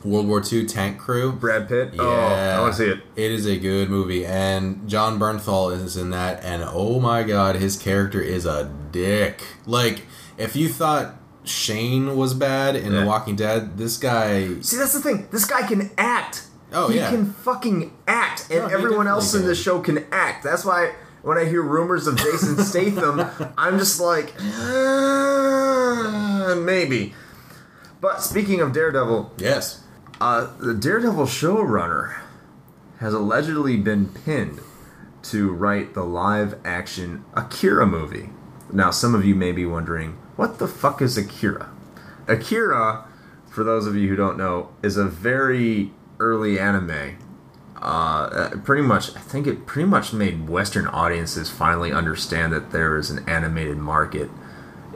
World 0.05 0.26
War 0.26 0.43
II 0.51 0.66
tank 0.66 0.98
crew? 0.98 1.32
Brad 1.32 1.68
Pitt? 1.68 1.94
Oh, 1.98 2.02
yeah. 2.02 2.56
Oh, 2.56 2.59
I 2.59 2.60
want 2.60 2.74
to 2.74 2.78
see 2.78 2.90
it. 2.90 3.01
It 3.14 3.30
is 3.30 3.47
a 3.47 3.56
good 3.56 3.89
movie, 3.89 4.26
and 4.26 4.89
Jon 4.89 5.18
Bernthal 5.18 5.72
is 5.72 5.97
in 5.97 6.10
that, 6.10 6.43
and 6.43 6.64
oh 6.66 6.98
my 6.98 7.22
god, 7.22 7.56
his 7.56 7.76
character 7.76 8.20
is 8.20 8.47
a 8.47 8.72
dick. 8.90 9.43
Like, 9.66 10.02
if 10.39 10.56
you 10.56 10.68
thought 10.68 11.14
Shane 11.44 12.16
was 12.16 12.35
bad 12.35 12.77
in 12.77 12.93
Yeah. 12.93 13.01
The 13.01 13.06
Walking 13.06 13.36
Dead, 13.36 13.77
this 13.78 13.97
guy. 13.97 14.60
See, 14.60 14.77
that's 14.77 14.93
the 14.93 15.01
thing. 15.01 15.27
This 15.31 15.44
guy 15.44 15.66
can 15.66 15.90
act. 15.98 16.47
Oh, 16.73 16.89
he 16.89 16.97
yeah. 16.98 17.10
He 17.10 17.16
can 17.16 17.27
fucking 17.32 17.93
act, 18.06 18.47
and 18.51 18.60
No, 18.60 18.66
everyone 18.69 19.06
else 19.06 19.35
in 19.35 19.44
the 19.47 19.55
show 19.55 19.81
can 19.81 20.06
act. 20.12 20.43
That's 20.44 20.64
why 20.64 20.93
when 21.23 21.36
I 21.39 21.44
hear 21.44 21.62
rumors 21.62 22.06
of 22.06 22.16
Jason 22.16 22.56
Statham, 22.64 23.27
I'm 23.59 23.78
just 23.78 24.01
like, 24.01 24.32
"Uh, 25.23 26.55
maybe. 26.56 27.14
But 28.01 28.23
speaking 28.23 28.60
of 28.60 28.73
Daredevil, 28.73 29.32
Yes. 29.39 29.82
uh, 30.20 30.48
the 30.59 30.74
Daredevil 30.74 31.27
showrunner 31.27 32.16
has 32.98 33.14
allegedly 33.14 33.77
been 33.77 34.06
pinned 34.09 34.60
to 35.24 35.51
write 35.52 35.94
the 35.94 36.02
live 36.05 36.59
action 36.64 37.24
Akira 37.35 37.86
movie. 37.86 38.31
Now, 38.73 38.90
some 38.90 39.14
of 39.14 39.24
you 39.24 39.35
may 39.36 39.52
be 39.52 39.64
wondering, 39.66 40.16
what 40.43 40.59
the 40.59 40.66
fuck 40.66 41.01
is 41.01 41.16
Akira? 41.16 41.70
Akira, 42.27 43.05
for 43.48 43.62
those 43.62 43.86
of 43.86 43.94
you 43.94 44.09
who 44.09 44.16
don't 44.16 44.36
know, 44.36 44.70
is 44.82 44.97
a 44.97 45.05
very 45.05 45.93
early 46.19 46.59
anime. 46.59 47.16
Uh, 47.81 47.85
uh, 47.85 48.51
pretty 48.64 48.82
much, 48.82 49.14
I 49.16 49.20
think 49.20 49.47
it 49.47 49.66
pretty 49.66 49.89
much 49.89 50.12
made 50.12 50.48
Western 50.48 50.89
audiences 50.89 51.48
finally 51.48 51.93
understand 51.93 52.52
that 52.52 52.73
there 52.73 52.97
is 52.97 53.09
an 53.10 53.24
animated 53.28 53.77
market 53.77 54.31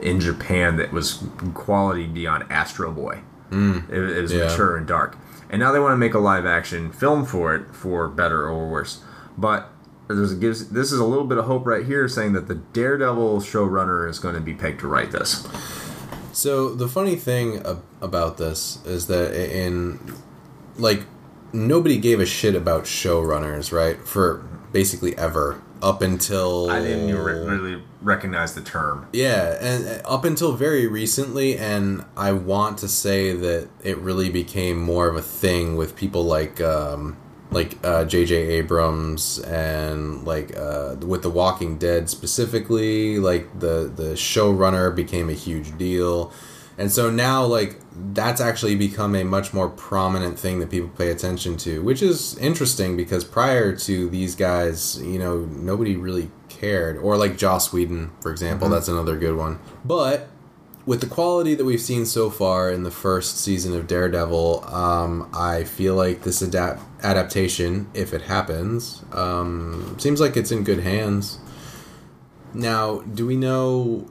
in 0.01 0.19
Japan 0.19 0.75
that 0.77 0.91
was 0.91 1.23
quality 1.53 2.07
beyond 2.07 2.43
Astro 2.49 2.91
Boy. 2.91 3.21
It, 3.49 3.93
it 3.93 4.21
was 4.21 4.33
Yeah. 4.33 4.45
mature 4.47 4.75
and 4.75 4.85
dark. 4.85 5.15
And 5.49 5.61
now 5.61 5.71
they 5.71 5.79
want 5.79 5.93
to 5.93 5.97
make 5.97 6.13
a 6.13 6.19
live 6.19 6.45
action 6.45 6.91
film 6.91 7.25
for 7.25 7.55
it, 7.55 7.73
for 7.73 8.09
better 8.09 8.47
or 8.49 8.69
worse. 8.69 8.99
But 9.37 9.69
there's 10.07 10.31
a, 10.31 10.35
gives 10.35 10.69
this 10.69 10.91
is 10.91 10.99
a 10.99 11.05
little 11.05 11.25
bit 11.25 11.37
of 11.37 11.45
hope 11.45 11.65
right 11.65 11.85
here, 11.85 12.07
saying 12.07 12.33
that 12.33 12.47
the 12.47 12.55
Daredevil 12.55 13.41
showrunner 13.41 14.09
is 14.09 14.19
going 14.19 14.35
to 14.35 14.41
be 14.41 14.53
pegged 14.53 14.79
to 14.81 14.87
write 14.87 15.11
this. 15.11 15.47
So 16.31 16.73
the 16.73 16.87
funny 16.87 17.15
thing 17.15 17.63
about 17.99 18.37
this 18.37 18.83
is 18.85 19.07
that 19.07 19.33
in 19.33 19.99
like 20.77 21.05
nobody 21.51 21.97
gave 21.97 22.19
a 22.19 22.25
shit 22.25 22.55
about 22.55 22.83
showrunners, 22.83 23.71
right? 23.71 23.99
For 24.07 24.45
basically 24.71 25.17
ever 25.17 25.61
up 25.81 26.01
until 26.01 26.69
I 26.69 26.81
didn't 26.81 27.15
really 27.15 27.83
recognize 28.01 28.55
the 28.55 28.61
term. 28.61 29.07
Yeah, 29.13 29.57
and 29.61 29.87
uh, 29.87 30.07
up 30.07 30.25
until 30.25 30.53
very 30.53 30.87
recently, 30.87 31.57
and 31.57 32.05
I 32.15 32.31
want 32.31 32.77
to 32.79 32.87
say 32.87 33.33
that 33.33 33.69
it 33.83 33.97
really 33.97 34.29
became 34.29 34.79
more 34.79 35.07
of 35.07 35.15
a 35.15 35.21
thing 35.21 35.75
with 35.75 35.95
people 35.95 36.23
like 36.23 36.61
um, 36.61 37.17
like 37.51 37.77
uh, 37.83 38.05
J.J. 38.05 38.35
Abrams 38.35 39.39
and 39.39 40.25
like 40.25 40.55
uh, 40.57 40.95
with 40.99 41.21
The 41.21 41.29
Walking 41.29 41.77
Dead 41.77 42.09
specifically. 42.09 43.19
Like 43.19 43.59
the 43.59 43.91
the 43.93 44.13
showrunner 44.13 44.93
became 44.95 45.29
a 45.29 45.33
huge 45.33 45.77
deal, 45.77 46.31
and 46.77 46.91
so 46.91 47.09
now 47.09 47.45
like 47.45 47.79
that's 48.13 48.41
actually 48.41 48.75
become 48.75 49.15
a 49.15 49.23
much 49.23 49.53
more 49.53 49.69
prominent 49.69 50.37
thing 50.37 50.59
that 50.59 50.69
people 50.69 50.89
pay 50.89 51.09
attention 51.09 51.57
to, 51.57 51.81
which 51.81 52.01
is 52.01 52.37
interesting 52.37 52.95
because 52.97 53.23
prior 53.23 53.75
to 53.75 54.09
these 54.09 54.35
guys, 54.35 55.01
you 55.01 55.17
know, 55.17 55.39
nobody 55.45 55.95
really 55.95 56.29
cared. 56.49 56.97
Or 56.97 57.17
like 57.17 57.37
Joss 57.37 57.73
Whedon, 57.73 58.11
for 58.21 58.31
example, 58.31 58.69
that's 58.69 58.87
another 58.87 59.17
good 59.17 59.35
one. 59.35 59.59
But 59.83 60.29
with 60.87 61.01
the 61.01 61.05
quality 61.07 61.53
that 61.53 61.65
we've 61.65 61.81
seen 61.81 62.05
so 62.05 62.29
far 62.29 62.71
in 62.71 62.83
the 62.83 62.91
first 62.91 63.37
season 63.37 63.75
of 63.75 63.87
Daredevil, 63.87 64.63
um, 64.73 65.29
I 65.33 65.65
feel 65.65 65.95
like 65.95 66.23
this 66.23 66.41
adapt- 66.41 66.81
adaptation, 67.03 67.87
if 67.93 68.13
it 68.13 68.21
happens, 68.21 69.03
um, 69.11 69.97
seems 69.99 70.21
like 70.21 70.37
it's 70.37 70.49
in 70.49 70.63
good 70.63 70.79
hands. 70.79 71.39
Now, 72.53 73.01
do 73.01 73.27
we 73.27 73.35
know 73.35 74.07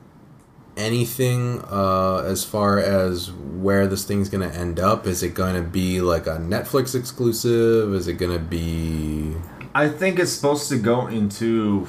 anything 0.77 1.63
uh, 1.71 2.19
as 2.27 2.45
far 2.45 2.79
as 2.79 3.33
where 3.33 3.87
this 3.87 4.05
thing's 4.05 4.29
going 4.29 4.47
to 4.47 4.55
end 4.55 4.79
up? 4.79 5.07
Is 5.07 5.23
it 5.23 5.33
going 5.33 5.55
to 5.55 5.67
be 5.67 6.03
like 6.03 6.27
a 6.27 6.37
Netflix 6.37 6.95
exclusive? 6.95 7.95
Is 7.95 8.07
it 8.07 8.19
going 8.19 8.33
to 8.33 8.39
be. 8.39 9.35
I 9.75 9.89
think 9.89 10.19
it's 10.19 10.33
supposed 10.33 10.69
to 10.69 10.77
go 10.77 11.07
into 11.07 11.87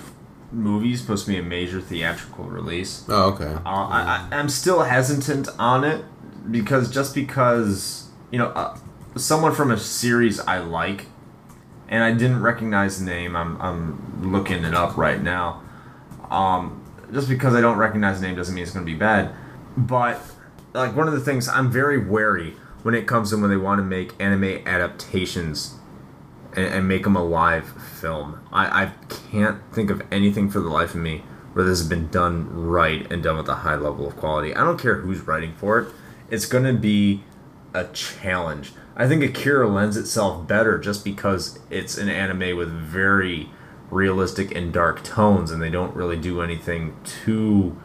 movies, 0.57 1.01
supposed 1.01 1.25
to 1.25 1.31
be 1.31 1.37
a 1.37 1.43
major 1.43 1.79
theatrical 1.79 2.45
release. 2.45 3.05
Oh, 3.07 3.33
okay. 3.33 3.53
Uh, 3.53 3.61
I, 3.65 4.27
I, 4.31 4.37
I'm 4.37 4.49
still 4.49 4.83
hesitant 4.83 5.47
on 5.59 5.83
it 5.83 6.03
because 6.49 6.91
just 6.91 7.13
because 7.15 8.09
you 8.31 8.39
know 8.39 8.47
uh, 8.47 8.77
someone 9.15 9.53
from 9.53 9.71
a 9.71 9.77
series 9.77 10.39
I 10.41 10.59
like, 10.59 11.05
and 11.87 12.03
I 12.03 12.11
didn't 12.11 12.41
recognize 12.41 12.99
the 12.99 13.05
name. 13.05 13.35
I'm 13.35 13.61
I'm 13.61 14.31
looking 14.31 14.63
it 14.63 14.73
up 14.73 14.97
right 14.97 15.21
now. 15.21 15.61
Um, 16.29 16.83
just 17.13 17.29
because 17.29 17.55
I 17.55 17.61
don't 17.61 17.77
recognize 17.77 18.19
the 18.19 18.27
name 18.27 18.35
doesn't 18.35 18.53
mean 18.53 18.63
it's 18.63 18.73
going 18.73 18.85
to 18.85 18.91
be 18.91 18.97
bad. 18.97 19.33
But 19.77 20.19
like 20.73 20.95
one 20.95 21.07
of 21.07 21.13
the 21.13 21.21
things 21.21 21.47
I'm 21.47 21.71
very 21.71 21.97
wary 21.97 22.55
when 22.83 22.95
it 22.95 23.07
comes 23.07 23.29
to 23.29 23.37
when 23.37 23.49
they 23.49 23.57
want 23.57 23.79
to 23.79 23.83
make 23.83 24.13
anime 24.19 24.61
adaptations 24.65 25.75
and, 26.57 26.65
and 26.65 26.87
make 26.87 27.03
them 27.03 27.15
a 27.15 27.23
live 27.23 27.69
film. 27.99 28.39
I, 28.51 28.83
I 28.83 28.91
can't 29.31 29.61
think 29.71 29.89
of 29.89 30.01
anything 30.11 30.49
for 30.49 30.59
the 30.59 30.69
life 30.69 30.95
of 30.95 30.99
me 30.99 31.23
where 31.53 31.63
this 31.63 31.79
has 31.79 31.87
been 31.87 32.09
done 32.09 32.49
right 32.51 33.09
and 33.11 33.23
done 33.23 33.37
with 33.37 33.47
a 33.47 33.55
high 33.55 33.75
level 33.75 34.07
of 34.07 34.17
quality. 34.17 34.53
I 34.53 34.63
don't 34.63 34.79
care 34.79 34.95
who's 34.95 35.21
writing 35.21 35.53
for 35.55 35.79
it. 35.79 35.93
It's 36.29 36.45
going 36.45 36.65
to 36.65 36.73
be 36.73 37.23
a 37.73 37.85
challenge. 37.85 38.73
I 38.95 39.07
think 39.07 39.23
Akira 39.23 39.69
lends 39.69 39.95
itself 39.95 40.47
better 40.47 40.77
just 40.79 41.05
because 41.05 41.59
it's 41.69 41.97
an 41.97 42.09
anime 42.09 42.57
with 42.57 42.69
very 42.69 43.49
realistic 43.89 44.53
and 44.53 44.73
dark 44.73 45.03
tones 45.03 45.51
and 45.51 45.61
they 45.61 45.69
don't 45.69 45.95
really 45.95 46.17
do 46.17 46.41
anything 46.41 46.97
too 47.05 47.79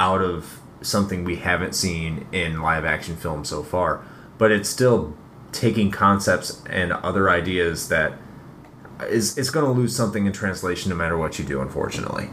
out 0.00 0.20
of 0.20 0.60
something 0.80 1.24
we 1.24 1.36
haven't 1.36 1.74
seen 1.74 2.26
in 2.32 2.60
live 2.60 2.84
action 2.84 3.16
film 3.16 3.44
so 3.44 3.62
far 3.62 4.04
but 4.36 4.50
it's 4.50 4.68
still 4.68 5.16
taking 5.52 5.90
concepts 5.90 6.62
and 6.68 6.92
other 6.92 7.30
ideas 7.30 7.88
that 7.88 8.12
is 9.02 9.36
it's 9.36 9.50
going 9.50 9.64
to 9.64 9.70
lose 9.70 9.94
something 9.94 10.26
in 10.26 10.32
translation 10.32 10.90
no 10.90 10.96
matter 10.96 11.16
what 11.16 11.38
you 11.38 11.44
do 11.44 11.60
unfortunately. 11.60 12.28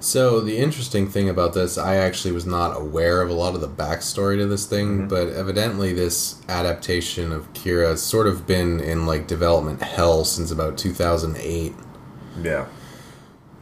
So 0.00 0.40
the 0.40 0.58
interesting 0.58 1.08
thing 1.08 1.28
about 1.28 1.54
this, 1.54 1.78
I 1.78 1.94
actually 1.94 2.32
was 2.32 2.44
not 2.44 2.76
aware 2.76 3.22
of 3.22 3.30
a 3.30 3.34
lot 3.34 3.54
of 3.54 3.60
the 3.60 3.68
backstory 3.68 4.36
to 4.38 4.46
this 4.46 4.66
thing, 4.66 4.98
mm-hmm. 4.98 5.08
but 5.08 5.28
evidently 5.28 5.92
this 5.92 6.42
adaptation 6.48 7.30
of 7.30 7.52
Kira 7.52 7.90
has 7.90 8.02
sort 8.02 8.26
of 8.26 8.44
been 8.44 8.80
in 8.80 9.06
like 9.06 9.28
development 9.28 9.80
hell 9.80 10.24
since 10.24 10.50
about 10.50 10.76
2008, 10.76 11.72
yeah. 12.42 12.66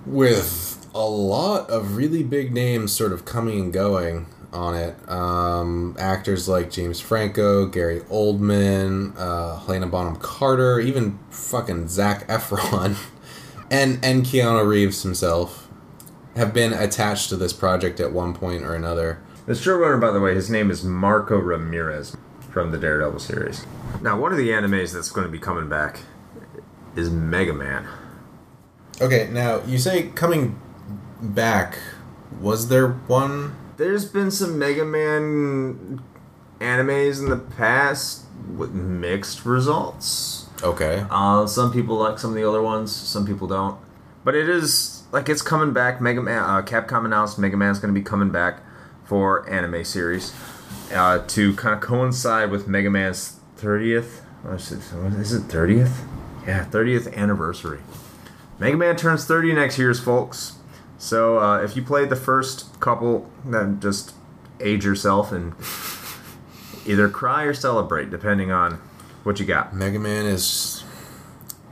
With 0.06 0.88
a 0.94 1.04
lot 1.04 1.68
of 1.68 1.96
really 1.96 2.22
big 2.22 2.52
names 2.52 2.92
sort 2.92 3.12
of 3.12 3.24
coming 3.24 3.60
and 3.60 3.72
going 3.72 4.26
on 4.52 4.74
it. 4.74 5.08
Um, 5.08 5.96
actors 5.98 6.48
like 6.48 6.70
James 6.70 7.00
Franco, 7.00 7.66
Gary 7.66 8.00
Oldman, 8.10 9.14
uh, 9.16 9.56
Helena 9.60 9.86
Bonham 9.86 10.16
Carter, 10.16 10.80
even 10.80 11.18
fucking 11.30 11.88
Zac 11.88 12.26
Efron, 12.28 12.96
and 13.70 13.98
and 14.04 14.24
Keanu 14.24 14.66
Reeves 14.66 15.02
himself 15.02 15.68
have 16.36 16.52
been 16.54 16.72
attached 16.72 17.28
to 17.28 17.36
this 17.36 17.52
project 17.52 18.00
at 18.00 18.12
one 18.12 18.32
point 18.34 18.62
or 18.62 18.74
another. 18.74 19.20
the 19.46 19.52
showrunner 19.52 20.00
by 20.00 20.10
the 20.12 20.20
way 20.20 20.32
his 20.34 20.48
name 20.48 20.70
is 20.70 20.84
marco 20.84 21.36
ramirez 21.36 22.16
from 22.52 22.70
the 22.70 22.78
daredevil 22.78 23.18
series 23.18 23.66
now 24.00 24.18
one 24.18 24.30
of 24.30 24.38
the 24.38 24.48
animes 24.50 24.92
that's 24.92 25.10
going 25.10 25.26
to 25.26 25.30
be 25.30 25.40
coming 25.40 25.68
back 25.68 26.00
is 26.94 27.10
mega 27.10 27.52
man 27.52 27.86
Okay, 29.02 29.28
now 29.32 29.62
you 29.64 29.78
say 29.78 30.08
coming 30.08 30.60
back. 31.22 31.78
Was 32.38 32.68
there 32.68 32.88
one? 32.92 33.56
There's 33.80 34.04
been 34.04 34.30
some 34.30 34.58
mega 34.58 34.84
man 34.84 36.00
animes 36.60 37.18
in 37.18 37.30
the 37.30 37.36
past 37.36 38.26
with 38.56 38.70
mixed 38.70 39.44
results 39.44 40.40
Okay. 40.62 41.06
Uh, 41.10 41.46
some 41.46 41.72
people 41.72 41.96
like 41.96 42.18
some 42.18 42.30
of 42.30 42.36
the 42.36 42.46
other 42.46 42.62
ones, 42.62 42.94
some 42.94 43.26
people 43.26 43.46
don't. 43.46 43.78
But 44.24 44.34
it 44.34 44.48
is 44.48 45.04
like 45.12 45.28
it's 45.28 45.42
coming 45.42 45.72
back. 45.72 46.00
Mega 46.00 46.20
Man, 46.20 46.42
uh, 46.42 46.62
Capcom 46.62 47.04
announced 47.04 47.38
Mega 47.38 47.56
Man's 47.56 47.78
going 47.78 47.92
to 47.92 47.98
be 47.98 48.04
coming 48.04 48.30
back 48.30 48.60
for 49.04 49.48
anime 49.50 49.84
series 49.84 50.34
uh, 50.92 51.24
to 51.26 51.54
kind 51.56 51.74
of 51.74 51.80
coincide 51.80 52.50
with 52.50 52.68
Mega 52.68 52.90
Man's 52.90 53.40
thirtieth. 53.56 54.22
Is 54.52 55.32
it 55.32 55.42
thirtieth? 55.42 56.04
Yeah, 56.46 56.64
thirtieth 56.64 57.06
anniversary. 57.16 57.80
Mega 58.58 58.76
Man 58.76 58.96
turns 58.96 59.24
thirty 59.24 59.52
next 59.54 59.78
year's 59.78 60.00
folks. 60.00 60.58
So 61.00 61.38
uh, 61.38 61.62
if 61.62 61.76
you 61.76 61.82
played 61.82 62.10
the 62.10 62.16
first 62.16 62.78
couple, 62.78 63.28
then 63.42 63.80
just 63.80 64.12
age 64.60 64.84
yourself 64.84 65.32
and 65.32 65.54
either 66.86 67.08
cry 67.08 67.44
or 67.44 67.54
celebrate, 67.54 68.10
depending 68.10 68.52
on 68.52 68.74
what 69.22 69.40
you 69.40 69.46
got. 69.46 69.74
Mega 69.74 69.98
Man 69.98 70.26
is 70.26 70.84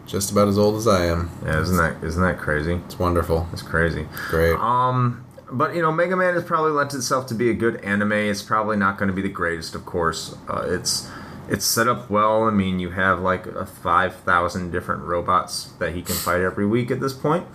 just 0.06 0.32
about 0.32 0.48
as 0.48 0.56
old 0.56 0.76
as 0.76 0.88
I 0.88 1.04
am. 1.04 1.30
Yeah, 1.44 1.60
isn't 1.60 1.76
that 1.76 2.02
isn't 2.02 2.22
that 2.22 2.38
crazy? 2.38 2.80
It's 2.86 2.98
wonderful. 2.98 3.46
It's 3.52 3.60
crazy. 3.60 4.08
Great. 4.30 4.56
Um, 4.56 5.26
but 5.52 5.74
you 5.74 5.82
know, 5.82 5.92
Mega 5.92 6.16
Man 6.16 6.32
has 6.32 6.42
probably 6.42 6.72
lent 6.72 6.94
itself 6.94 7.26
to 7.26 7.34
be 7.34 7.50
a 7.50 7.54
good 7.54 7.76
anime. 7.82 8.12
It's 8.12 8.42
probably 8.42 8.78
not 8.78 8.96
going 8.96 9.08
to 9.08 9.14
be 9.14 9.22
the 9.22 9.28
greatest, 9.28 9.74
of 9.74 9.84
course. 9.84 10.36
Uh, 10.48 10.64
it's 10.66 11.06
it's 11.50 11.66
set 11.66 11.86
up 11.86 12.08
well. 12.08 12.44
I 12.44 12.50
mean, 12.50 12.80
you 12.80 12.90
have 12.92 13.20
like 13.20 13.44
a 13.44 13.66
five 13.66 14.16
thousand 14.16 14.70
different 14.70 15.02
robots 15.02 15.72
that 15.80 15.94
he 15.94 16.00
can 16.00 16.14
fight 16.14 16.40
every 16.40 16.66
week 16.66 16.90
at 16.90 17.00
this 17.00 17.12
point. 17.12 17.46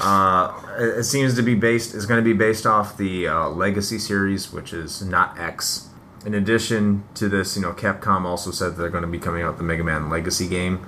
Uh, 0.00 0.52
it, 0.78 1.04
seems 1.04 1.34
to 1.34 1.42
be 1.42 1.54
based 1.54 1.94
is 1.94 2.06
going 2.06 2.22
to 2.22 2.24
be 2.24 2.36
based 2.36 2.66
off 2.66 2.96
the 2.96 3.26
uh, 3.26 3.48
Legacy 3.48 3.98
series, 3.98 4.52
which 4.52 4.72
is 4.72 5.02
not 5.02 5.38
X. 5.38 5.88
In 6.24 6.34
addition 6.34 7.04
to 7.14 7.28
this, 7.28 7.56
you 7.56 7.62
know, 7.62 7.72
Capcom 7.72 8.24
also 8.24 8.50
said 8.50 8.76
they're 8.76 8.90
going 8.90 9.02
to 9.02 9.08
be 9.08 9.18
coming 9.18 9.42
out 9.42 9.58
the 9.58 9.62
Mega 9.62 9.84
Man 9.84 10.10
Legacy 10.10 10.48
game 10.48 10.86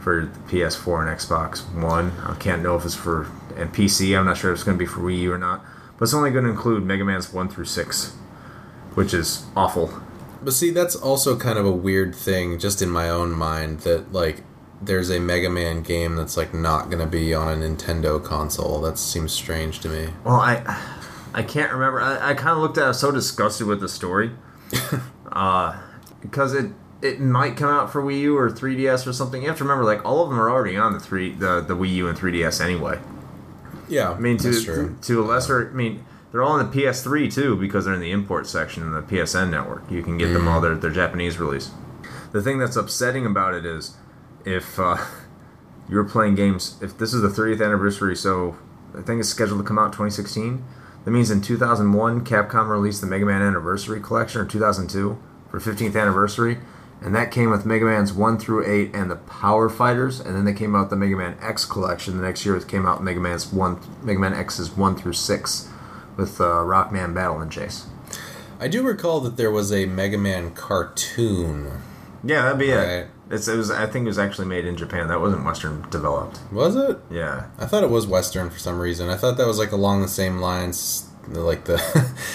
for 0.00 0.26
the 0.26 0.38
PS4 0.50 1.08
and 1.08 1.18
Xbox 1.18 1.60
One. 1.74 2.12
I 2.24 2.34
can't 2.34 2.62
know 2.62 2.76
if 2.76 2.84
it's 2.84 2.94
for 2.94 3.30
and 3.56 3.72
PC. 3.72 4.16
I'm 4.18 4.26
not 4.26 4.36
sure 4.36 4.52
if 4.52 4.56
it's 4.56 4.64
going 4.64 4.76
to 4.76 4.82
be 4.82 4.86
for 4.86 5.00
Wii 5.00 5.20
U 5.22 5.32
or 5.32 5.38
not. 5.38 5.64
But 5.98 6.04
it's 6.04 6.14
only 6.14 6.30
going 6.30 6.44
to 6.44 6.50
include 6.50 6.84
Mega 6.84 7.04
Man's 7.04 7.32
one 7.32 7.48
through 7.48 7.64
six, 7.64 8.12
which 8.94 9.14
is 9.14 9.46
awful. 9.56 10.02
But 10.42 10.52
see, 10.52 10.70
that's 10.70 10.94
also 10.94 11.36
kind 11.38 11.58
of 11.58 11.64
a 11.64 11.72
weird 11.72 12.14
thing, 12.14 12.58
just 12.58 12.82
in 12.82 12.90
my 12.90 13.08
own 13.08 13.32
mind, 13.32 13.80
that 13.80 14.12
like 14.12 14.42
there's 14.80 15.10
a 15.10 15.18
Mega 15.18 15.50
Man 15.50 15.82
game 15.82 16.16
that's 16.16 16.36
like 16.36 16.52
not 16.52 16.86
going 16.90 16.98
to 16.98 17.06
be 17.06 17.34
on 17.34 17.62
a 17.62 17.66
Nintendo 17.66 18.22
console. 18.22 18.80
That 18.80 18.98
seems 18.98 19.32
strange 19.32 19.80
to 19.80 19.88
me. 19.88 20.08
Well, 20.24 20.36
I 20.36 20.82
I 21.34 21.42
can't 21.42 21.72
remember. 21.72 22.00
I, 22.00 22.30
I 22.30 22.34
kind 22.34 22.50
of 22.50 22.58
looked 22.58 22.78
at. 22.78 22.82
it, 22.82 22.84
I 22.84 22.88
was 22.88 23.00
so 23.00 23.10
disgusted 23.10 23.66
with 23.66 23.80
the 23.80 23.88
story, 23.88 24.32
uh, 25.32 25.78
because 26.20 26.54
it 26.54 26.72
it 27.02 27.20
might 27.20 27.56
come 27.56 27.68
out 27.68 27.92
for 27.92 28.02
Wii 28.02 28.20
U 28.20 28.36
or 28.36 28.50
3DS 28.50 29.06
or 29.06 29.12
something. 29.12 29.42
You 29.42 29.48
have 29.48 29.58
to 29.58 29.64
remember, 29.64 29.84
like 29.84 30.04
all 30.04 30.22
of 30.22 30.30
them 30.30 30.40
are 30.40 30.50
already 30.50 30.76
on 30.76 30.92
the 30.92 31.00
three 31.00 31.32
the 31.32 31.60
the 31.60 31.76
Wii 31.76 31.94
U 31.96 32.08
and 32.08 32.18
3DS 32.18 32.62
anyway. 32.62 32.98
Yeah, 33.88 34.10
I 34.10 34.18
mean, 34.18 34.36
to 34.38 34.62
true. 34.62 34.96
to 35.02 35.22
a 35.22 35.24
lesser, 35.24 35.70
I 35.70 35.72
mean, 35.72 36.04
they're 36.32 36.42
all 36.42 36.58
in 36.58 36.70
the 36.70 36.76
PS3 36.76 37.32
too 37.32 37.56
because 37.56 37.84
they're 37.84 37.94
in 37.94 38.00
the 38.00 38.10
import 38.10 38.46
section 38.46 38.82
in 38.82 38.92
the 38.92 39.02
PSN 39.02 39.50
network. 39.50 39.90
You 39.90 40.02
can 40.02 40.18
get 40.18 40.32
them 40.32 40.48
all 40.48 40.60
their 40.60 40.74
their 40.74 40.90
Japanese 40.90 41.38
release. 41.38 41.70
The 42.32 42.42
thing 42.42 42.58
that's 42.58 42.76
upsetting 42.76 43.24
about 43.24 43.54
it 43.54 43.64
is 43.64 43.96
if 44.46 44.78
uh, 44.78 44.96
you 45.90 45.96
were 45.96 46.04
playing 46.04 46.36
games. 46.36 46.76
If 46.80 46.96
this 46.96 47.12
is 47.12 47.20
the 47.20 47.28
30th 47.28 47.62
anniversary, 47.62 48.16
so 48.16 48.56
I 48.96 49.02
think 49.02 49.20
it's 49.20 49.28
scheduled 49.28 49.60
to 49.60 49.64
come 49.66 49.78
out 49.78 49.86
in 49.86 49.90
2016. 49.92 50.64
That 51.04 51.10
means 51.10 51.30
in 51.30 51.40
2001, 51.42 52.24
Capcom 52.24 52.68
released 52.68 53.00
the 53.00 53.06
Mega 53.06 53.26
Man 53.26 53.42
Anniversary 53.42 54.00
Collection, 54.00 54.40
or 54.40 54.44
2002 54.46 55.18
for 55.50 55.60
15th 55.60 55.94
anniversary, 56.00 56.58
and 57.00 57.14
that 57.14 57.30
came 57.30 57.50
with 57.50 57.64
Mega 57.64 57.84
Man's 57.84 58.12
1 58.12 58.38
through 58.38 58.66
8 58.66 58.90
and 58.94 59.08
the 59.10 59.14
Power 59.16 59.68
Fighters, 59.68 60.18
and 60.18 60.34
then 60.34 60.44
they 60.44 60.52
came 60.52 60.74
out 60.74 60.80
with 60.82 60.90
the 60.90 60.96
Mega 60.96 61.14
Man 61.14 61.36
X 61.40 61.64
Collection. 61.64 62.16
The 62.16 62.22
next 62.24 62.44
year, 62.44 62.56
it 62.56 62.66
came 62.66 62.86
out 62.86 63.04
Mega 63.04 63.20
Man's 63.20 63.52
1, 63.52 63.78
Mega 64.02 64.18
Man 64.18 64.34
X's 64.34 64.70
1 64.70 64.96
through 64.96 65.12
6 65.12 65.68
with 66.16 66.40
uh, 66.40 66.44
Rockman 66.64 67.14
Battle 67.14 67.40
and 67.40 67.52
Chase. 67.52 67.86
I 68.58 68.66
do 68.68 68.82
recall 68.82 69.20
that 69.20 69.36
there 69.36 69.50
was 69.52 69.70
a 69.72 69.86
Mega 69.86 70.18
Man 70.18 70.50
cartoon. 70.52 71.82
Yeah, 72.24 72.42
that'd 72.42 72.58
be 72.58 72.72
Right. 72.72 72.88
it. 72.88 73.08
It's, 73.30 73.48
it 73.48 73.56
was. 73.56 73.70
I 73.70 73.86
think 73.86 74.04
it 74.04 74.08
was 74.08 74.18
actually 74.18 74.46
made 74.46 74.66
in 74.66 74.76
Japan. 74.76 75.08
That 75.08 75.20
wasn't 75.20 75.44
Western 75.44 75.88
developed. 75.90 76.40
Was 76.52 76.76
it? 76.76 76.98
Yeah. 77.10 77.46
I 77.58 77.66
thought 77.66 77.82
it 77.82 77.90
was 77.90 78.06
Western 78.06 78.50
for 78.50 78.58
some 78.58 78.78
reason. 78.78 79.08
I 79.08 79.16
thought 79.16 79.36
that 79.36 79.46
was 79.46 79.58
like 79.58 79.72
along 79.72 80.02
the 80.02 80.08
same 80.08 80.38
lines, 80.38 81.08
like 81.28 81.64
the 81.64 81.76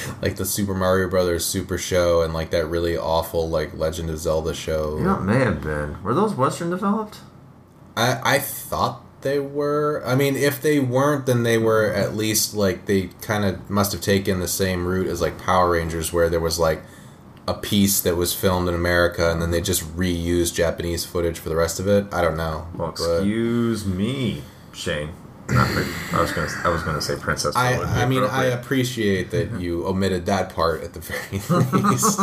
like 0.22 0.36
the 0.36 0.46
Super 0.46 0.74
Mario 0.74 1.10
Brothers 1.10 1.46
Super 1.46 1.78
Show 1.78 2.22
and 2.22 2.34
like 2.34 2.50
that 2.50 2.66
really 2.66 2.98
awful 2.98 3.50
like 3.50 3.74
Legend 3.74 4.10
of 4.10 4.20
Zelda 4.20 4.54
show. 4.54 4.98
Know, 4.98 5.16
it 5.16 5.22
may 5.22 5.40
have 5.40 5.62
been. 5.62 6.02
Were 6.04 6.14
those 6.14 6.36
Western 6.36 6.70
developed? 6.70 7.20
I 7.96 8.20
I 8.24 8.40
thought 8.40 9.02
they 9.22 9.40
were. 9.40 10.04
I 10.06 10.16
mean, 10.16 10.36
if 10.36 10.62
they 10.62 10.80
weren't, 10.80 11.26
then 11.26 11.44
they 11.44 11.58
were 11.58 11.86
at 11.86 12.16
least 12.16 12.54
like 12.54 12.86
they 12.86 13.08
kind 13.22 13.46
of 13.46 13.70
must 13.70 13.94
have 13.94 14.02
taken 14.02 14.40
the 14.40 14.48
same 14.48 14.86
route 14.86 15.08
as 15.08 15.22
like 15.22 15.40
Power 15.40 15.72
Rangers, 15.72 16.12
where 16.12 16.30
there 16.30 16.40
was 16.40 16.60
like 16.60 16.84
a 17.52 17.60
piece 17.60 18.02
that 18.02 18.16
was 18.16 18.34
filmed 18.34 18.70
in 18.70 18.76
America 18.76 19.30
and 19.30 19.42
then 19.42 19.52
they 19.52 19.62
just 19.62 19.84
reused 19.96 20.54
Japanese 20.54 21.06
footage 21.06 21.38
for 21.38 21.50
the 21.50 21.56
rest 21.56 21.80
of 21.80 21.88
it. 21.88 22.06
I 22.14 22.22
don't 22.22 22.38
know. 22.38 22.68
Well, 22.76 22.94
But 22.98 23.18
excuse 23.18 23.86
me, 23.86 24.42
Shane. 24.74 25.12
Not 25.50 25.70
I 26.14 26.22
was 26.22 26.32
gonna. 26.32 26.48
I 26.64 26.70
was 26.70 26.82
gonna 26.84 27.02
say 27.02 27.18
Princess. 27.18 27.56
I, 27.58 27.76
but 27.76 27.76
it 27.76 27.80
would 27.80 27.94
be 27.96 28.02
I 28.02 28.06
mean, 28.06 28.24
I 28.24 28.46
appreciate 28.46 29.32
that 29.32 29.60
you 29.60 29.86
omitted 29.86 30.26
that 30.28 30.54
part 30.54 30.82
at 30.82 30.94
the 30.94 31.00
very 31.02 31.84
least. 31.84 32.18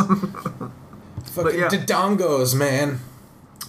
Fucking 1.33 1.59
yeah. 1.59 1.69
dongos, 1.69 2.55
man. 2.55 3.01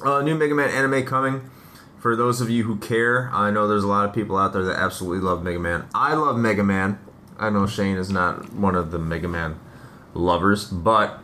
Uh, 0.03 0.23
new 0.23 0.35
Mega 0.35 0.55
Man 0.55 0.71
anime 0.71 1.05
coming. 1.05 1.51
For 1.99 2.17
those 2.17 2.41
of 2.41 2.49
you 2.49 2.65
who 2.65 2.79
care, 2.79 3.29
I 3.35 3.51
know 3.51 3.69
there's 3.69 3.85
a 3.85 3.89
lot 3.89 4.09
of 4.09 4.15
people 4.15 4.39
out 4.39 4.55
there 4.55 4.63
that 4.63 4.77
absolutely 4.79 5.19
love 5.19 5.43
Mega 5.43 5.59
Man. 5.59 5.87
I 5.95 6.15
love 6.15 6.39
Mega 6.39 6.65
Man. 6.65 6.99
I 7.39 7.51
know 7.51 7.67
Shane 7.67 7.99
is 7.99 8.09
not 8.09 8.55
one 8.55 8.75
of 8.75 8.93
the 8.93 8.99
Mega 8.99 9.29
Man 9.29 9.61
lovers, 10.15 10.65
but 10.65 11.23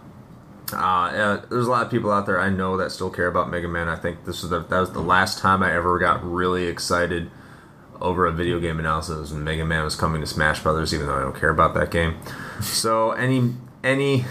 Uh, 0.72 1.40
there's 1.48 1.66
a 1.66 1.70
lot 1.70 1.84
of 1.84 1.90
people 1.90 2.10
out 2.10 2.26
there 2.26 2.40
I 2.40 2.50
know 2.50 2.76
that 2.76 2.90
still 2.90 3.10
care 3.10 3.28
about 3.28 3.50
Mega 3.50 3.68
Man. 3.68 3.88
I 3.88 3.96
think 3.96 4.24
this 4.24 4.42
was 4.42 4.50
the, 4.50 4.60
that 4.60 4.80
was 4.80 4.92
the 4.92 5.00
last 5.00 5.38
time 5.38 5.62
I 5.62 5.72
ever 5.72 5.98
got 5.98 6.24
really 6.24 6.66
excited 6.66 7.30
over 8.00 8.26
a 8.26 8.32
video 8.32 8.60
game 8.60 8.78
analysis 8.78 9.30
when 9.30 9.44
Mega 9.44 9.64
Man 9.64 9.84
was 9.84 9.96
coming 9.96 10.20
to 10.20 10.26
Smash 10.26 10.62
Brothers, 10.62 10.92
even 10.92 11.06
though 11.06 11.16
I 11.16 11.20
don't 11.20 11.38
care 11.38 11.50
about 11.50 11.74
that 11.74 11.90
game. 11.90 12.16
so 12.60 13.12
any 13.12 13.54
any 13.84 14.24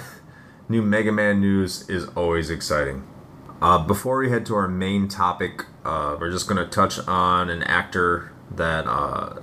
new 0.67 0.81
Mega 0.81 1.11
Man 1.11 1.39
news 1.39 1.89
is 1.89 2.07
always 2.09 2.49
exciting. 2.49 3.07
Uh, 3.61 3.85
before 3.85 4.17
we 4.17 4.29
head 4.29 4.45
to 4.45 4.55
our 4.55 4.67
main 4.67 5.07
topic, 5.07 5.65
uh, 5.85 6.17
we're 6.19 6.31
just 6.31 6.47
going 6.47 6.63
to 6.63 6.69
touch 6.69 6.99
on 7.07 7.49
an 7.49 7.63
actor 7.63 8.31
that 8.51 8.85
uh, 8.85 9.33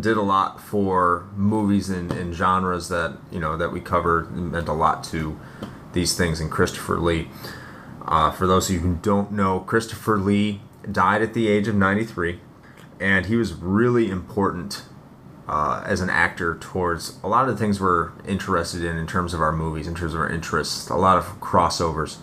did 0.00 0.16
a 0.16 0.22
lot 0.22 0.60
for 0.60 1.28
movies 1.36 1.90
and, 1.90 2.10
and, 2.12 2.34
genres 2.34 2.88
that 2.88 3.18
you 3.30 3.38
know 3.38 3.56
that 3.56 3.72
we 3.72 3.80
covered 3.80 4.30
meant 4.34 4.68
a 4.68 4.72
lot 4.72 5.04
to 5.04 5.38
these 5.98 6.16
things. 6.16 6.40
And 6.40 6.50
Christopher 6.50 6.98
Lee, 6.98 7.28
uh, 8.04 8.30
for 8.30 8.46
those 8.46 8.68
of 8.68 8.74
you 8.76 8.80
who 8.80 8.96
don't 8.96 9.32
know, 9.32 9.60
Christopher 9.60 10.18
Lee 10.18 10.60
died 10.90 11.22
at 11.22 11.34
the 11.34 11.48
age 11.48 11.68
of 11.68 11.74
93, 11.74 12.40
and 13.00 13.26
he 13.26 13.36
was 13.36 13.54
really 13.54 14.10
important 14.10 14.82
uh, 15.48 15.82
as 15.86 16.00
an 16.00 16.10
actor 16.10 16.56
towards 16.60 17.18
a 17.22 17.28
lot 17.28 17.48
of 17.48 17.54
the 17.54 17.58
things 17.58 17.80
we're 17.80 18.12
interested 18.26 18.84
in 18.84 18.96
in 18.96 19.06
terms 19.06 19.34
of 19.34 19.40
our 19.40 19.52
movies, 19.52 19.86
in 19.86 19.94
terms 19.94 20.14
of 20.14 20.20
our 20.20 20.30
interests, 20.30 20.88
a 20.88 20.96
lot 20.96 21.16
of 21.18 21.24
crossovers 21.40 22.18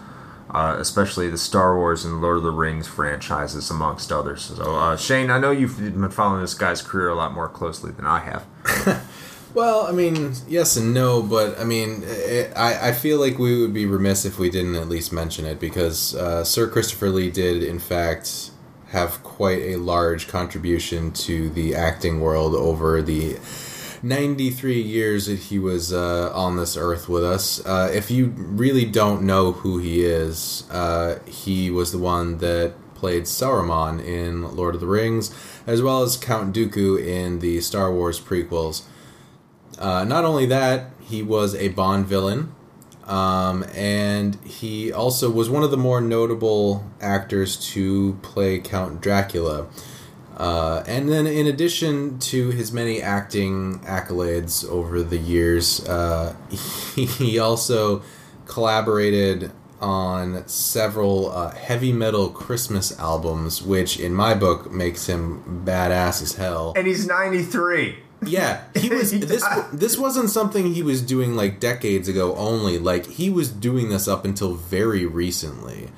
uh, 0.55 0.77
especially 0.79 1.29
the 1.29 1.37
Star 1.37 1.75
Wars 1.75 2.05
and 2.05 2.21
Lord 2.21 2.37
of 2.37 2.43
the 2.43 2.51
Rings 2.51 2.87
franchises, 2.87 3.69
amongst 3.69 4.09
others. 4.09 4.43
So, 4.43 4.75
uh, 4.77 4.95
Shane, 4.95 5.29
I 5.29 5.37
know 5.37 5.51
you've 5.51 5.77
been 5.77 6.09
following 6.09 6.39
this 6.39 6.53
guy's 6.53 6.81
career 6.81 7.09
a 7.09 7.15
lot 7.15 7.33
more 7.33 7.49
closely 7.49 7.91
than 7.91 8.05
I 8.05 8.19
have. 8.19 8.45
well, 9.55 9.87
I 9.87 9.91
mean, 9.91 10.33
yes 10.47 10.75
and 10.75 10.93
no, 10.93 11.23
but 11.23 11.57
I 11.57 11.63
mean, 11.63 12.03
it, 12.03 12.51
I, 12.55 12.89
I 12.89 12.91
feel 12.91 13.19
like 13.19 13.39
we 13.39 13.61
would 13.61 13.73
be 13.73 13.85
remiss 13.85 14.25
if 14.25 14.37
we 14.37 14.49
didn't 14.49 14.75
at 14.75 14.89
least 14.89 15.13
mention 15.13 15.45
it 15.45 15.59
because 15.59 16.13
uh, 16.13 16.43
Sir 16.43 16.67
Christopher 16.67 17.09
Lee 17.09 17.31
did, 17.31 17.63
in 17.63 17.79
fact, 17.79 18.51
have 18.87 19.23
quite 19.23 19.61
a 19.61 19.77
large 19.77 20.27
contribution 20.27 21.11
to 21.11 21.49
the 21.49 21.73
acting 21.73 22.19
world 22.19 22.53
over 22.53 23.01
the 23.01 23.39
93 24.03 24.81
years 24.81 25.27
that 25.27 25.39
he 25.39 25.57
was 25.57 25.91
uh, 25.91 26.31
on 26.33 26.57
this 26.57 26.75
earth 26.77 27.07
with 27.07 27.23
us. 27.23 27.65
Uh, 27.65 27.89
if 27.93 28.11
you 28.11 28.27
really 28.35 28.85
don't 28.85 29.23
know 29.23 29.53
who 29.53 29.79
he 29.79 30.03
is, 30.03 30.69
uh, 30.69 31.19
he 31.25 31.71
was 31.71 31.91
the 31.91 31.97
one 31.97 32.39
that 32.39 32.73
played 32.93 33.23
Saruman 33.23 34.03
in 34.03 34.55
Lord 34.55 34.75
of 34.75 34.81
the 34.81 34.87
Rings, 34.87 35.33
as 35.65 35.81
well 35.81 36.03
as 36.03 36.17
Count 36.17 36.55
Dooku 36.55 37.03
in 37.03 37.39
the 37.39 37.61
Star 37.61 37.91
Wars 37.91 38.19
prequels. 38.19 38.83
Uh, 39.77 40.03
not 40.03 40.25
only 40.25 40.45
that, 40.45 40.91
he 41.01 41.21
was 41.21 41.55
a 41.55 41.69
Bond 41.69 42.05
villain, 42.07 42.53
um, 43.05 43.63
and 43.75 44.35
he 44.43 44.91
also 44.91 45.29
was 45.29 45.49
one 45.49 45.63
of 45.63 45.71
the 45.71 45.77
more 45.77 46.01
notable 46.01 46.83
actors 46.99 47.57
to 47.73 48.13
play 48.21 48.59
Count 48.59 49.01
Dracula. 49.01 49.67
Uh, 50.37 50.83
and 50.85 51.07
then, 51.07 51.25
in 51.25 51.47
addition 51.47 52.19
to 52.19 52.49
his 52.49 52.71
many 52.71 53.01
acting 53.01 53.79
accolades 53.81 54.67
over 54.67 55.01
the 55.01 55.17
years, 55.17 55.87
uh, 55.87 56.35
he, 56.95 57.05
he, 57.05 57.39
also 57.39 58.01
collaborated 58.45 59.51
on 59.79 60.45
several 60.47 61.31
uh, 61.31 61.51
heavy 61.51 61.93
metal 61.93 62.29
Christmas 62.29 62.97
albums, 62.99 63.61
which 63.61 63.97
in 63.97 64.13
my 64.13 64.33
book 64.33 64.71
makes 64.71 65.07
him 65.07 65.63
badass 65.65 66.21
as 66.21 66.35
hell. 66.35 66.73
And 66.75 66.85
he's 66.85 67.07
93. 67.07 67.99
Yeah, 68.27 68.61
he 68.75 68.89
was. 68.89 69.11
he 69.11 69.17
this 69.33 69.45
this 69.71 69.97
wasn't 69.97 70.29
something 70.29 70.73
he 70.73 70.83
was 70.83 71.01
doing 71.01 71.35
like 71.35 71.59
decades 71.59 72.07
ago 72.07 72.35
only. 72.35 72.77
Like 72.77 73.05
he 73.05 73.29
was 73.29 73.49
doing 73.49 73.89
this 73.89 74.07
up 74.07 74.25
until 74.25 74.53
very 74.53 75.05
recently. 75.05 75.89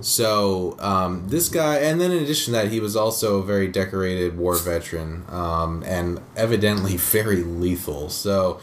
So 0.00 0.76
um, 0.80 1.28
this 1.28 1.48
guy, 1.48 1.76
and 1.76 2.00
then 2.00 2.10
in 2.10 2.22
addition 2.22 2.52
to 2.52 2.60
that, 2.60 2.70
he 2.70 2.80
was 2.80 2.94
also 2.94 3.38
a 3.38 3.42
very 3.42 3.68
decorated 3.68 4.36
war 4.36 4.56
veteran, 4.56 5.24
um, 5.28 5.82
and 5.86 6.20
evidently 6.36 6.96
very 6.98 7.42
lethal. 7.42 8.10
So 8.10 8.60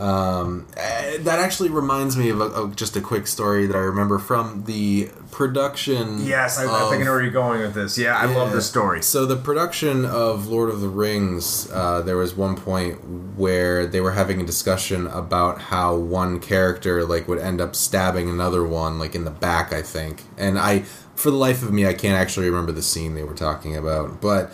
um, 0.00 0.66
eh, 0.78 1.18
that 1.18 1.40
actually 1.40 1.68
reminds 1.68 2.16
me 2.16 2.30
of, 2.30 2.40
a, 2.40 2.44
of, 2.44 2.74
just 2.74 2.96
a 2.96 3.02
quick 3.02 3.26
story 3.26 3.66
that 3.66 3.76
I 3.76 3.80
remember 3.80 4.18
from 4.18 4.64
the 4.64 5.10
production. 5.30 6.24
Yes, 6.24 6.58
I, 6.58 6.64
of, 6.64 6.70
I 6.70 6.88
think 6.88 7.02
I 7.02 7.04
know 7.04 7.12
where 7.12 7.22
you're 7.22 7.30
going 7.30 7.60
with 7.60 7.74
this. 7.74 7.98
Yeah, 7.98 8.16
I 8.16 8.24
yeah, 8.24 8.38
love 8.38 8.52
this 8.52 8.66
story. 8.66 9.02
So 9.02 9.26
the 9.26 9.36
production 9.36 10.06
of 10.06 10.46
Lord 10.46 10.70
of 10.70 10.80
the 10.80 10.88
Rings, 10.88 11.70
uh, 11.70 12.00
there 12.00 12.16
was 12.16 12.34
one 12.34 12.56
point 12.56 13.36
where 13.36 13.86
they 13.86 14.00
were 14.00 14.12
having 14.12 14.40
a 14.40 14.46
discussion 14.46 15.06
about 15.06 15.60
how 15.60 15.96
one 15.96 16.40
character 16.40 17.04
like 17.04 17.28
would 17.28 17.38
end 17.38 17.60
up 17.60 17.76
stabbing 17.76 18.30
another 18.30 18.64
one 18.64 18.98
like 18.98 19.14
in 19.14 19.24
the 19.24 19.30
back, 19.30 19.70
I 19.70 19.82
think. 19.82 20.22
And 20.38 20.58
I, 20.58 20.80
for 21.14 21.30
the 21.30 21.36
life 21.36 21.62
of 21.62 21.74
me, 21.74 21.86
I 21.86 21.92
can't 21.92 22.16
actually 22.16 22.48
remember 22.48 22.72
the 22.72 22.82
scene 22.82 23.14
they 23.14 23.24
were 23.24 23.34
talking 23.34 23.76
about, 23.76 24.20
but. 24.20 24.50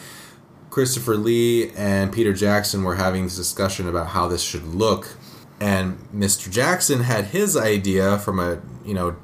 Christopher 0.69 1.17
Lee 1.17 1.71
and 1.71 2.13
Peter 2.13 2.35
Jackson 2.35 2.85
were 2.85 2.97
having 2.97 3.25
this 3.25 3.35
discussion 3.35 3.89
about 3.89 4.09
how 4.09 4.29
this 4.29 4.43
should 4.43 4.63
look 4.63 5.17
and 5.61 5.99
Mr. 6.15 6.51
Jackson 6.51 7.01
had 7.01 7.27
his 7.27 7.57
idea 7.57 8.19
from 8.19 8.39
a 8.39 8.61
you 8.85 8.95
know 8.95 9.17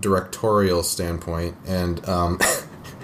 directorial 0.00 0.82
standpoint, 0.82 1.56
and 1.66 2.06
um, 2.08 2.38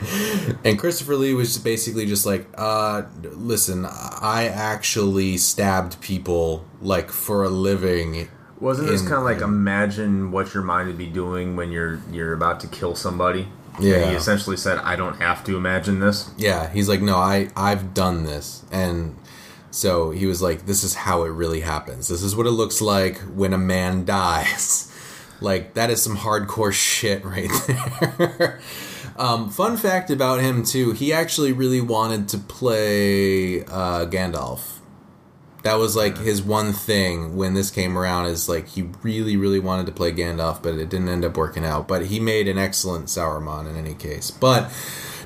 and 0.65 0.79
Christopher 0.79 1.17
Lee 1.17 1.35
was 1.35 1.57
basically 1.59 2.07
just 2.07 2.27
like, 2.27 2.47
uh, 2.57 3.03
listen, 3.23 3.87
I 3.87 4.49
actually 4.53 5.37
stabbed 5.39 6.01
people 6.01 6.65
like 6.81 7.11
for 7.11 7.45
a 7.45 7.49
living. 7.49 8.29
Wasn't 8.61 8.89
this 8.89 9.03
kind 9.03 9.15
of 9.15 9.25
like 9.25 9.41
imagine 9.41 10.31
what 10.31 10.55
your 10.55 10.63
mind 10.63 10.89
would 10.89 10.99
be 10.99 11.09
doing 11.09 11.57
when 11.57 11.71
you're 11.71 12.01
you're 12.11 12.33
about 12.33 12.61
to 12.61 12.67
kill 12.69 12.95
somebody? 12.95 13.49
Yeah. 13.81 13.97
And 13.97 14.11
he 14.11 14.17
essentially 14.17 14.57
said, 14.57 14.79
"I 14.79 14.95
don't 14.97 15.21
have 15.21 15.43
to 15.45 15.57
imagine 15.57 15.99
this." 15.99 16.31
Yeah, 16.39 16.71
he's 16.71 16.89
like, 16.89 17.01
"No, 17.01 17.17
I 17.17 17.51
I've 17.57 17.93
done 17.93 18.25
this," 18.25 18.65
and 18.71 19.17
so 19.75 20.11
he 20.11 20.27
was 20.27 20.41
like, 20.41 20.67
"This 20.67 20.85
is 20.85 20.95
how 20.95 21.25
it 21.25 21.31
really 21.31 21.61
happens. 21.61 22.09
This 22.09 22.23
is 22.23 22.37
what 22.37 22.47
it 22.47 22.53
looks 22.53 22.81
like 22.81 23.19
when 23.19 23.53
a 23.53 23.59
man 23.59 24.05
dies." 24.21 24.91
like 25.41 25.75
that 25.75 25.91
is 25.91 26.03
some 26.03 26.17
hardcore 26.17 26.73
shit 26.73 27.25
right 27.25 27.51
there. 28.19 28.61
um, 29.17 29.51
fun 29.51 29.77
fact 29.77 30.11
about 30.11 30.41
him 30.41 30.65
too: 30.65 30.93
he 30.93 31.13
actually 31.13 31.53
really 31.53 31.81
wanted 31.81 32.29
to 32.29 32.39
play 32.39 33.65
uh, 33.65 34.07
Gandalf. 34.07 34.79
That 35.63 35.75
was 35.75 35.97
like 35.97 36.19
his 36.19 36.43
one 36.43 36.73
thing 36.75 37.37
when 37.37 37.55
this 37.55 37.71
came 37.71 37.97
around. 37.97 38.27
Is 38.27 38.49
like 38.49 38.69
he 38.69 38.83
really, 39.03 39.37
really 39.37 39.61
wanted 39.61 39.87
to 39.87 39.93
play 39.93 40.13
Gandalf, 40.13 40.63
but 40.63 40.75
it 40.75 40.89
didn't 40.89 41.09
end 41.09 41.25
up 41.25 41.37
working 41.37 41.65
out. 41.65 41.89
But 41.89 42.07
he 42.07 42.21
made 42.21 42.49
an 42.49 42.59
excellent 42.59 43.07
Sauron 43.07 43.69
in 43.69 43.77
any 43.77 43.95
case. 43.95 44.31
But 44.31 44.71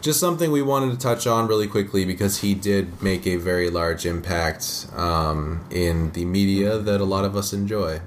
just 0.01 0.21
something 0.21 0.51
we 0.51 0.63
wanted 0.63 0.91
to 0.93 0.99
touch 0.99 1.27
on 1.27 1.47
really 1.47 1.67
quickly 1.67 2.05
because 2.05 2.41
he 2.41 2.55
did 2.55 3.03
make 3.03 3.27
a 3.27 3.37
very 3.37 3.71
large 3.71 4.07
impact 4.07 4.87
um, 4.95 5.65
in 5.71 6.13
the 6.13 6.25
media 6.25 6.79
that 6.79 7.01
a 7.01 7.05
lot 7.05 7.25
of 7.25 7.37
us 7.37 7.53
enjoy. 7.53 8.01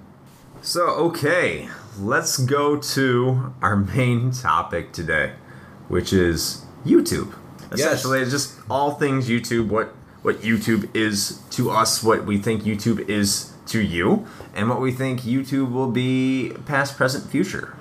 So, 0.62 0.88
okay, 0.90 1.70
let's 2.00 2.38
go 2.38 2.78
to 2.78 3.54
our 3.62 3.76
main 3.76 4.32
topic 4.32 4.92
today, 4.92 5.34
which 5.88 6.14
is 6.14 6.66
YouTube. 6.86 7.34
Essentially, 7.72 8.20
yes. 8.20 8.34
it's 8.34 8.48
just 8.48 8.60
all 8.70 8.92
things 8.96 9.30
YouTube, 9.30 9.70
what 9.70 9.94
what 10.22 10.42
YouTube 10.42 10.96
is 10.96 11.42
to 11.50 11.72
us, 11.72 12.04
what 12.04 12.26
we 12.26 12.38
think 12.38 12.62
YouTube 12.62 13.10
is 13.10 13.54
to 13.66 13.82
you, 13.82 14.28
and 14.54 14.70
what 14.70 14.80
we 14.80 14.92
think 14.92 15.22
YouTube 15.22 15.72
will 15.72 15.90
be 15.90 16.54
past, 16.68 16.96
present, 16.96 17.28
future. 17.32 17.76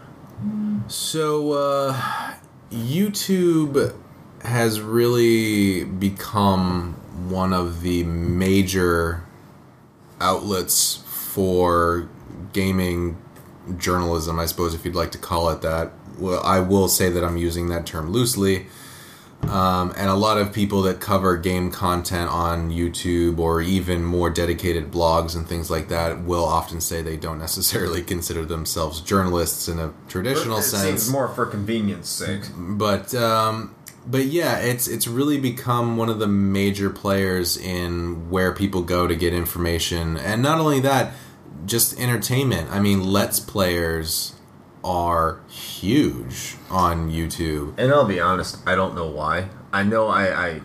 So, 0.88 1.52
uh, 1.52 2.00
YouTube 2.70 3.94
has 4.42 4.80
really 4.80 5.84
become 5.84 6.94
one 7.28 7.52
of 7.52 7.82
the 7.82 8.04
major 8.04 9.22
outlets 10.20 10.96
for 10.96 12.08
gaming 12.52 13.16
journalism, 13.76 14.38
I 14.38 14.46
suppose, 14.46 14.74
if 14.74 14.84
you'd 14.84 14.94
like 14.94 15.12
to 15.12 15.18
call 15.18 15.48
it 15.50 15.62
that. 15.62 15.92
Well, 16.18 16.42
I 16.42 16.60
will 16.60 16.88
say 16.88 17.08
that 17.10 17.24
I'm 17.24 17.36
using 17.36 17.68
that 17.68 17.86
term 17.86 18.10
loosely. 18.10 18.66
Um, 19.42 19.94
and 19.96 20.10
a 20.10 20.14
lot 20.14 20.36
of 20.36 20.52
people 20.52 20.82
that 20.82 21.00
cover 21.00 21.36
game 21.38 21.70
content 21.70 22.30
on 22.30 22.70
YouTube 22.70 23.38
or 23.38 23.62
even 23.62 24.04
more 24.04 24.28
dedicated 24.28 24.90
blogs 24.90 25.34
and 25.34 25.48
things 25.48 25.70
like 25.70 25.88
that 25.88 26.22
will 26.22 26.44
often 26.44 26.80
say 26.80 27.00
they 27.00 27.16
don't 27.16 27.38
necessarily 27.38 28.02
consider 28.14 28.44
themselves 28.44 29.00
journalists 29.00 29.66
in 29.66 29.78
a 29.78 29.94
traditional 30.08 30.58
it 30.58 30.62
sense. 30.62 30.82
Seems 31.04 31.10
more 31.10 31.28
for 31.28 31.46
convenience 31.46 32.08
sake. 32.08 32.42
But 32.54 33.14
um, 33.14 33.74
but 34.06 34.26
yeah, 34.26 34.58
it's 34.58 34.88
it's 34.88 35.06
really 35.06 35.38
become 35.38 35.96
one 35.96 36.08
of 36.08 36.18
the 36.18 36.26
major 36.26 36.90
players 36.90 37.56
in 37.56 38.30
where 38.30 38.52
people 38.52 38.82
go 38.82 39.06
to 39.06 39.14
get 39.14 39.32
information, 39.32 40.16
and 40.16 40.42
not 40.42 40.58
only 40.58 40.80
that, 40.80 41.12
just 41.66 41.98
entertainment. 42.00 42.70
I 42.70 42.80
mean, 42.80 43.04
let's 43.04 43.40
players 43.40 44.34
are 44.82 45.40
huge 45.48 46.56
on 46.70 47.10
YouTube. 47.10 47.74
And 47.78 47.92
I'll 47.92 48.06
be 48.06 48.20
honest, 48.20 48.58
I 48.66 48.74
don't 48.74 48.94
know 48.94 49.06
why. 49.06 49.48
I 49.72 49.82
know 49.82 50.08
I, 50.08 50.48
I 50.48 50.60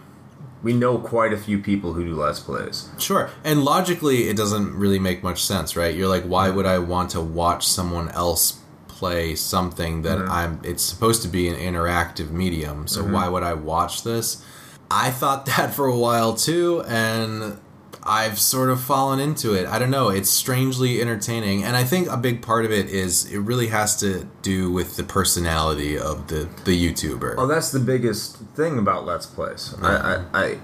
we 0.63 0.73
know 0.73 0.97
quite 0.97 1.31
a 1.31 1.37
few 1.37 1.59
people 1.59 1.93
who 1.93 2.03
do 2.05 2.15
let's 2.15 2.39
plays. 2.39 2.89
Sure. 2.97 3.29
And 3.43 3.63
logically 3.63 4.29
it 4.29 4.37
doesn't 4.37 4.73
really 4.75 4.99
make 4.99 5.21
much 5.21 5.43
sense, 5.43 5.75
right? 5.75 5.93
You're 5.93 6.07
like 6.07 6.23
why 6.23 6.49
would 6.49 6.65
I 6.65 6.79
want 6.79 7.11
to 7.11 7.21
watch 7.21 7.67
someone 7.67 8.09
else 8.09 8.61
play 8.95 9.35
something 9.35 10.01
that 10.03 10.17
Mm-hmm. 10.17 10.31
I'm. 10.31 10.61
It's 10.63 10.83
supposed 10.83 11.21
to 11.23 11.27
be 11.27 11.47
an 11.49 11.55
interactive 11.55 12.31
medium, 12.31 12.87
so 12.87 13.03
why 13.03 13.27
would 13.27 13.43
I 13.43 13.53
watch 13.53 14.03
this? 14.03 14.43
I 14.89 15.11
thought 15.11 15.45
that 15.57 15.73
for 15.73 15.85
a 15.87 15.97
while 15.97 16.33
too, 16.35 16.83
and 16.87 17.59
I've 18.07 18.39
sort 18.39 18.69
of 18.69 18.79
fallen 18.81 19.19
into 19.19 19.53
it. 19.53 19.65
I 19.67 19.79
don't 19.79 19.89
know. 19.89 20.09
It's 20.09 20.29
strangely 20.29 21.01
entertaining, 21.01 21.63
and 21.63 21.75
I 21.75 21.83
think 21.83 22.07
a 22.09 22.17
big 22.17 22.41
part 22.41 22.63
of 22.65 22.71
it 22.71 22.87
is 22.89 23.25
it 23.31 23.39
really 23.39 23.67
has 23.67 23.95
to 23.99 24.27
do 24.41 24.71
with 24.71 24.95
the 24.95 25.03
personality 25.03 25.97
of 25.97 26.27
the 26.27 26.47
the 26.63 26.75
YouTuber. 26.93 27.35
Well, 27.37 27.47
that's 27.47 27.71
the 27.71 27.79
biggest 27.79 28.37
thing 28.55 28.77
about 28.77 29.05
Let's 29.05 29.25
Plays. 29.25 29.75
I, 29.81 29.95
I, 30.33 30.43
I, 30.43 30.57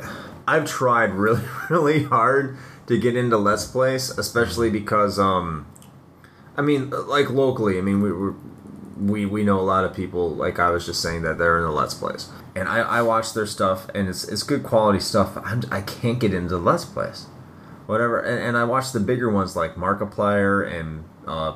I've 0.48 0.66
tried 0.66 1.14
really, 1.26 1.44
really 1.70 2.04
hard 2.04 2.58
to 2.88 2.98
get 2.98 3.16
into 3.16 3.38
Let's 3.38 3.66
Plays, 3.66 4.10
especially 4.18 4.70
because, 4.70 5.18
um, 5.20 5.66
I 6.58 6.62
mean, 6.62 6.90
like 6.90 7.30
locally, 7.30 7.78
I 7.78 7.82
mean, 7.82 8.02
we 8.02 8.12
we 8.12 8.32
we 8.98 9.26
we 9.26 9.44
know 9.44 9.60
a 9.60 9.62
lot 9.62 9.84
of 9.84 9.96
people. 9.96 10.30
Like 10.30 10.60
I 10.60 10.70
was 10.70 10.86
just 10.86 11.02
saying 11.02 11.24
that 11.24 11.38
they're 11.38 11.58
in 11.58 11.64
the 11.64 11.72
Let's 11.72 11.94
Plays, 11.94 12.30
and 12.56 12.68
I, 12.68 12.80
I 12.80 13.02
watch 13.02 13.34
their 13.34 13.46
stuff, 13.46 13.88
and 13.96 14.08
it's 14.08 14.24
it's 14.24 14.44
good 14.44 14.64
quality 14.64 15.00
stuff. 15.00 15.38
I'm, 15.44 15.64
I 15.72 15.82
can't 15.82 16.20
get 16.20 16.34
into 16.34 16.58
Let's 16.58 16.86
Plays, 16.86 17.28
whatever. 17.88 18.20
And, 18.20 18.44
and 18.44 18.58
I 18.58 18.64
watch 18.66 18.92
the 18.92 19.00
bigger 19.00 19.30
ones 19.30 19.56
like 19.56 19.76
Markiplier 19.76 20.70
and 20.72 21.06
uh, 21.26 21.56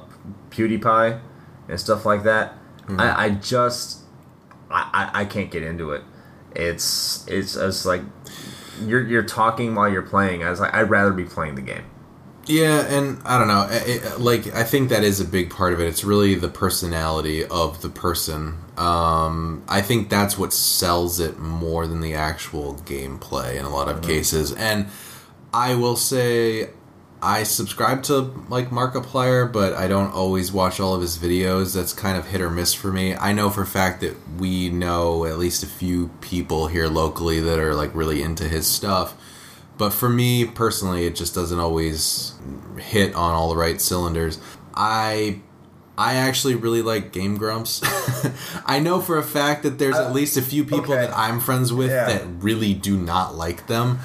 PewDiePie 0.49 1.19
and 1.67 1.79
stuff 1.79 2.05
like 2.05 2.23
that. 2.23 2.53
I, 2.87 3.25
I 3.25 3.29
just 3.31 4.03
I, 4.69 5.09
I, 5.13 5.21
I 5.21 5.25
can't 5.25 5.51
get 5.51 5.63
into 5.63 5.91
it. 5.91 6.03
It's 6.55 7.27
it's 7.27 7.55
it's 7.55 7.85
like 7.85 8.01
you're 8.81 9.05
you're 9.05 9.23
talking 9.23 9.75
while 9.75 9.89
you're 9.89 10.01
playing. 10.01 10.43
I 10.43 10.49
was 10.49 10.59
like, 10.59 10.73
I'd 10.73 10.89
rather 10.89 11.11
be 11.11 11.25
playing 11.25 11.55
the 11.55 11.61
game. 11.61 11.85
Yeah, 12.47 12.85
and 12.85 13.19
I 13.25 13.37
don't 13.39 13.47
know. 13.47 13.67
It, 13.69 14.03
it- 14.03 14.19
like, 14.19 14.53
I 14.53 14.63
think 14.63 14.89
that 14.89 15.03
is 15.03 15.19
a 15.19 15.25
big 15.25 15.49
part 15.49 15.73
of 15.73 15.79
it. 15.79 15.87
It's 15.87 16.03
really 16.03 16.35
the 16.35 16.49
personality 16.49 17.43
of 17.45 17.81
the 17.81 17.89
person. 17.89 18.59
Um, 18.77 19.63
I 19.67 19.81
think 19.81 20.09
that's 20.09 20.37
what 20.37 20.53
sells 20.53 21.19
it 21.19 21.39
more 21.39 21.87
than 21.87 22.01
the 22.01 22.13
actual 22.13 22.75
gameplay 22.85 23.55
in 23.55 23.65
a 23.65 23.69
lot 23.69 23.87
of 23.87 23.97
mm-hmm. 23.97 24.09
cases. 24.09 24.53
And 24.53 24.87
I 25.53 25.75
will 25.75 25.95
say, 25.95 26.69
I 27.21 27.43
subscribe 27.43 28.03
to 28.03 28.19
like 28.49 28.69
Markiplier, 28.69 29.51
but 29.51 29.73
I 29.73 29.87
don't 29.87 30.11
always 30.11 30.51
watch 30.51 30.79
all 30.79 30.93
of 30.93 31.01
his 31.01 31.17
videos. 31.17 31.73
That's 31.73 31.93
kind 31.93 32.17
of 32.17 32.27
hit 32.27 32.41
or 32.41 32.51
miss 32.51 32.73
for 32.73 32.91
me. 32.91 33.15
I 33.15 33.33
know 33.33 33.49
for 33.49 33.63
a 33.63 33.67
fact 33.67 34.01
that 34.01 34.15
we 34.37 34.69
know 34.69 35.25
at 35.25 35.39
least 35.39 35.63
a 35.63 35.67
few 35.67 36.09
people 36.21 36.67
here 36.67 36.87
locally 36.87 37.39
that 37.39 37.57
are 37.57 37.73
like 37.73 37.95
really 37.95 38.21
into 38.21 38.43
his 38.47 38.67
stuff. 38.67 39.15
But 39.77 39.91
for 39.91 40.09
me 40.09 40.45
personally, 40.45 41.05
it 41.05 41.15
just 41.15 41.35
doesn't 41.35 41.59
always 41.59 42.35
hit 42.79 43.13
on 43.15 43.33
all 43.33 43.49
the 43.49 43.57
right 43.57 43.81
cylinders. 43.81 44.39
I 44.73 45.41
I 45.97 46.15
actually 46.15 46.55
really 46.55 46.81
like 46.81 47.11
Game 47.11 47.37
Grumps. 47.37 47.81
I 48.65 48.79
know 48.79 49.01
for 49.01 49.17
a 49.17 49.23
fact 49.23 49.63
that 49.63 49.77
there's 49.79 49.95
at 49.95 50.11
uh, 50.11 50.13
least 50.13 50.37
a 50.37 50.41
few 50.41 50.63
people 50.63 50.93
okay. 50.93 51.05
that 51.07 51.17
I'm 51.17 51.39
friends 51.39 51.71
with 51.71 51.89
Yeah. 51.89 52.05
that 52.05 52.25
really 52.39 52.73
do 52.73 52.97
not 52.97 53.35
like 53.35 53.67
them, 53.67 53.99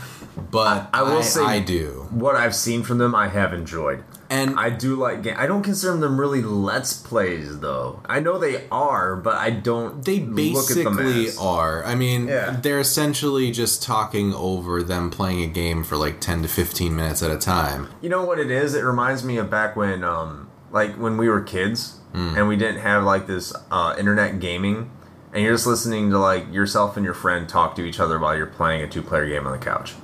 but 0.51 0.88
I 0.92 1.02
will 1.02 1.22
say- 1.22 1.42
I 1.44 1.60
do. 1.60 2.06
What 2.10 2.36
I've 2.36 2.55
seen 2.55 2.82
from 2.82 2.98
them, 2.98 3.14
I 3.14 3.28
have 3.28 3.52
enjoyed. 3.52 4.05
And 4.31 4.61
I 4.61 4.70
do 4.70 4.94
like. 4.94 5.24
Ga- 5.24 5.35
I 5.35 5.47
don't 5.48 5.65
consider 5.65 5.97
them 5.97 6.19
really 6.20 6.40
let's 6.40 6.93
plays 6.93 7.59
though. 7.59 8.01
I 8.07 8.20
know 8.20 8.39
they 8.39 8.65
are, 8.70 9.16
but 9.16 9.35
I 9.35 9.51
don't. 9.51 10.05
they 10.05 10.20
look 10.20 10.70
at 10.70 10.77
them 10.85 10.97
basically 10.97 11.27
as- 11.27 11.36
are. 11.39 11.85
I 11.85 11.97
mean, 11.97 12.28
Yeah. 12.28 12.57
they're 12.62 12.78
essentially 12.78 13.51
just 13.51 13.82
talking 13.82 14.32
over 14.32 14.85
them 14.85 15.11
playing 15.11 15.43
a 15.43 15.48
game 15.48 15.82
for 15.82 15.97
like 15.97 16.20
10 16.20 16.43
to 16.43 16.48
15 16.48 16.94
minutes 16.94 17.24
at 17.24 17.32
a 17.32 17.39
time. 17.39 17.89
You 18.01 18.09
know 18.09 18.24
what 18.24 18.39
it 18.39 18.52
is? 18.52 18.74
It 18.74 18.85
reminds 18.85 19.24
me 19.24 19.36
of 19.36 19.51
back 19.51 19.74
when, 19.74 20.05
um, 20.05 20.47
like 20.70 20.94
when 20.94 21.16
we 21.16 21.28
were 21.28 21.40
kids 21.40 21.97
Hmm. 22.15 22.35
and 22.36 22.47
we 22.48 22.55
didn't 22.57 22.81
have 22.82 23.02
like 23.02 23.27
this 23.27 23.52
uh, 23.73 23.97
internet 23.98 24.39
gaming, 24.39 24.90
and 25.32 25.43
you're 25.43 25.55
just 25.55 25.66
listening 25.66 26.11
to 26.11 26.19
like 26.20 26.52
yourself 26.52 26.97
and 26.97 27.05
your 27.05 27.15
friend 27.15 27.48
talk 27.48 27.74
to 27.77 27.82
each 27.85 27.98
other 27.98 28.16
while 28.20 28.36
you're 28.36 28.47
playing 28.47 28.81
a 28.82 28.89
two-player 28.89 29.28
game 29.28 29.44
on 29.47 29.52
the 29.52 29.59
couch. 29.65 29.94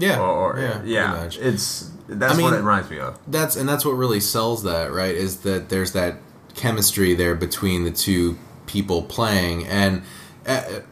Yeah. 0.00 0.18
Or, 0.20 0.54
or 0.56 0.60
yeah. 0.60 0.82
yeah, 0.84 1.28
it's 1.40 1.90
that's 2.08 2.34
I 2.34 2.36
mean- 2.36 2.44
what 2.44 2.54
it 2.54 2.58
reminds 2.58 2.90
me 2.90 2.98
of. 2.98 3.18
that's 3.28 3.56
and 3.56 3.68
that's 3.68 3.84
what 3.84 3.92
really 3.92 4.20
sells 4.20 4.62
that 4.64 4.92
right 4.92 5.14
is 5.14 5.38
that 5.40 5.68
there's 5.68 5.92
that 5.92 6.16
chemistry 6.54 7.14
there 7.14 7.34
between 7.34 7.84
the 7.84 7.90
two 7.90 8.36
people 8.66 9.02
playing 9.02 9.66
and 9.66 10.02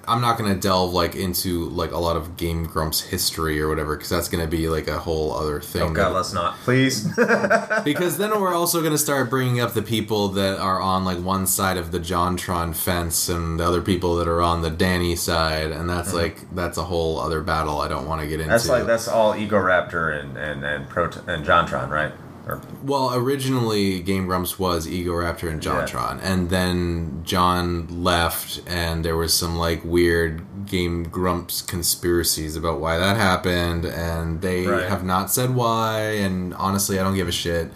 i'm 0.06 0.20
not 0.20 0.36
going 0.36 0.52
to 0.52 0.60
delve 0.60 0.92
like 0.92 1.14
into 1.16 1.68
like 1.70 1.90
a 1.90 1.96
lot 1.98 2.16
of 2.16 2.36
game 2.36 2.64
grumps 2.64 3.00
history 3.00 3.60
or 3.60 3.68
whatever 3.68 3.96
because 3.96 4.10
that's 4.10 4.28
going 4.28 4.44
to 4.44 4.50
be 4.50 4.68
like 4.68 4.86
a 4.86 4.98
whole 4.98 5.32
other 5.32 5.60
thing 5.60 5.82
Oh 5.82 5.90
God, 5.90 6.10
that- 6.10 6.14
let's 6.14 6.32
not, 6.32 6.56
please. 6.58 7.06
because 7.84 8.18
then 8.18 8.38
we're 8.40 8.54
also 8.54 8.80
going 8.80 8.92
to 8.92 8.98
start 8.98 9.30
bringing 9.30 9.60
up 9.60 9.72
the 9.72 9.82
people 9.82 10.28
that 10.28 10.58
are 10.58 10.80
on 10.80 11.04
like 11.04 11.18
one 11.18 11.46
side 11.46 11.76
of 11.76 11.90
the 11.92 11.98
JonTron 12.00 12.74
fence 12.76 13.28
and 13.28 13.58
the 13.58 13.64
other 13.64 13.80
people 13.80 14.16
that 14.16 14.28
are 14.28 14.42
on 14.42 14.62
the 14.62 14.70
Danny 14.70 15.16
side, 15.16 15.70
and 15.70 15.88
that's 15.88 16.12
like 16.12 16.54
that's 16.54 16.76
a 16.78 16.84
whole 16.84 17.18
other 17.18 17.40
battle 17.42 17.80
I 17.80 17.88
don't 17.88 18.06
want 18.06 18.20
to 18.20 18.26
get 18.26 18.40
into. 18.40 18.44
Mm-hmm. 18.44 18.50
that's 18.50 18.68
like 18.68 18.86
that's 18.86 19.08
all 19.08 19.32
Egoraptor 19.34 20.20
and 20.20 20.36
and 20.36 20.64
and 20.64 20.88
Proton 20.88 21.28
and 21.28 21.46
Jontron, 21.46 21.88
right? 21.88 22.12
Or, 22.46 22.60
Well, 22.84 23.12
originally 23.12 23.98
Game 24.00 24.26
Grumps 24.26 24.56
was 24.58 24.86
Egoraptor 24.86 25.50
and 25.50 25.60
JonTron, 25.60 26.20
and 26.22 26.48
then 26.48 27.22
Jon 27.24 27.88
left, 28.04 28.60
and 28.68 29.04
there 29.04 29.16
was 29.16 29.34
some 29.34 29.56
like 29.56 29.84
weird 29.84 30.42
Game 30.66 31.04
Grumps 31.04 31.60
conspiracies 31.60 32.54
about 32.54 32.78
why 32.80 32.98
that 32.98 33.16
happened, 33.16 33.84
and 33.84 34.40
they 34.42 34.64
Right. 34.66 34.88
have 34.88 35.04
not 35.04 35.30
said 35.32 35.54
why. 35.56 36.00
And 36.02 36.54
honestly, 36.54 36.98
I 37.00 37.02
don't 37.02 37.16
give 37.16 37.28
a 37.28 37.32
shit. 37.32 37.72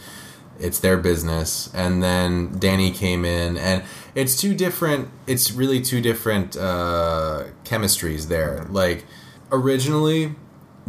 It's 0.60 0.78
their 0.78 0.96
business. 0.98 1.68
And 1.74 2.02
then 2.02 2.56
Danny 2.58 2.90
came 2.92 3.24
in, 3.24 3.56
and 3.56 3.82
it's 4.14 4.36
two 4.36 4.54
different. 4.54 5.08
It's 5.26 5.50
really 5.52 5.80
two 5.80 6.00
different 6.00 6.56
uh, 6.56 7.44
chemistries 7.64 8.28
there. 8.28 8.66
Like 8.70 9.04
originally, 9.50 10.34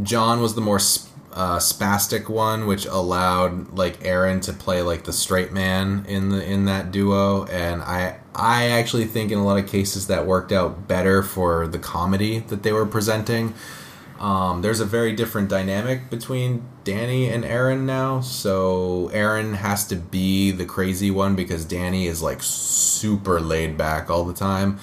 Jon 0.04 0.40
was 0.42 0.54
the 0.56 0.62
more 0.62 0.78
sp- 0.80 1.10
uh, 1.34 1.58
spastic 1.58 2.30
one, 2.30 2.68
which 2.68 2.86
allowed 2.86 3.78
like 3.78 4.00
Arin 4.02 4.42
to 4.44 4.54
play 4.54 4.82
like 4.82 5.04
the 5.04 5.14
straight 5.14 5.52
man 5.52 6.06
in 6.08 6.30
the 6.30 6.44
in 6.44 6.66
that 6.66 6.92
duo, 6.92 7.46
and 7.46 7.82
I 7.82 8.20
I 8.36 8.70
actually 8.70 9.06
think 9.06 9.32
in 9.32 9.38
a 9.38 9.46
lot 9.46 9.58
of 9.58 9.68
cases 9.68 10.08
that 10.08 10.26
worked 10.26 10.52
out 10.52 10.88
better 10.88 11.24
for 11.24 11.68
the 11.68 11.80
comedy 11.80 12.40
that 12.40 12.64
they 12.64 12.72
were 12.72 12.86
presenting. 12.86 13.54
Um, 14.20 14.62
there's 14.62 14.80
a 14.80 14.86
very 14.86 15.14
different 15.14 15.50
dynamic 15.50 16.12
between 16.12 16.64
Danny 16.84 17.28
and 17.28 17.44
Arin 17.44 17.86
now. 17.86 18.22
So 18.22 19.10
Arin 19.14 19.56
has 19.56 19.88
to 19.88 19.96
be 19.96 20.52
the 20.52 20.66
crazy 20.66 21.10
one 21.10 21.36
because 21.36 21.66
Danny 21.66 22.06
is 22.06 22.22
like 22.22 22.44
super 22.44 23.42
laid 23.42 23.78
back 23.78 24.12
all 24.12 24.24
the 24.24 24.34
time. 24.34 24.80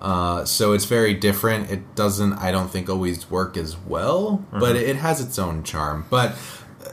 Uh, 0.00 0.44
so 0.44 0.72
it's 0.72 0.84
very 0.84 1.14
different. 1.14 1.70
It 1.70 1.94
doesn't, 1.94 2.34
I 2.34 2.52
don't 2.52 2.70
think, 2.70 2.88
always 2.88 3.30
work 3.30 3.56
as 3.56 3.76
well, 3.76 4.44
but 4.52 4.76
it 4.76 4.96
has 4.96 5.20
its 5.20 5.38
own 5.38 5.64
charm. 5.64 6.06
But 6.08 6.36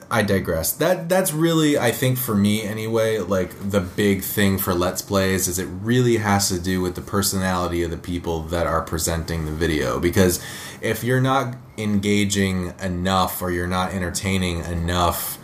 I 0.10 0.22
digress. 0.24 0.72
That 0.72 1.10
that's 1.10 1.34
really, 1.34 1.78
I 1.78 1.92
think, 1.92 2.18
for 2.18 2.36
me 2.36 2.64
anyway, 2.64 3.20
like 3.20 3.70
the 3.72 3.82
big 3.82 4.22
thing 4.22 4.58
for 4.58 4.74
Let's 4.74 5.02
Plays 5.02 5.48
is 5.48 5.60
it 5.60 5.66
really 5.66 6.18
has 6.18 6.50
to 6.50 6.60
do 6.60 6.82
with 6.82 6.96
the 6.96 7.02
personality 7.02 7.84
of 7.84 7.92
the 7.92 7.98
people 7.98 8.42
that 8.44 8.68
are 8.68 8.82
presenting 8.82 9.46
the 9.46 9.52
video. 9.52 10.00
Because 10.00 10.44
if 10.82 11.04
you're 11.04 11.22
not 11.22 11.56
engaging 11.78 12.74
enough 12.82 13.42
or 13.42 13.52
you're 13.52 13.68
not 13.68 13.94
entertaining 13.94 14.60
enough, 14.66 15.38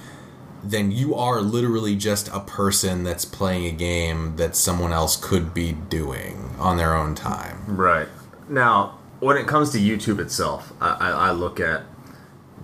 then 0.63 0.91
you 0.91 1.15
are 1.15 1.41
literally 1.41 1.95
just 1.95 2.27
a 2.29 2.39
person 2.39 3.03
that's 3.03 3.25
playing 3.25 3.65
a 3.65 3.71
game 3.71 4.35
that 4.35 4.55
someone 4.55 4.93
else 4.93 5.15
could 5.15 5.53
be 5.53 5.71
doing 5.71 6.55
on 6.59 6.77
their 6.77 6.95
own 6.95 7.15
time. 7.15 7.63
Right. 7.67 8.07
Now, 8.47 8.99
when 9.19 9.37
it 9.37 9.47
comes 9.47 9.71
to 9.71 9.79
YouTube 9.79 10.19
itself, 10.19 10.73
I, 10.79 10.89
I, 10.89 11.09
I 11.09 11.31
look 11.31 11.59
at 11.59 11.83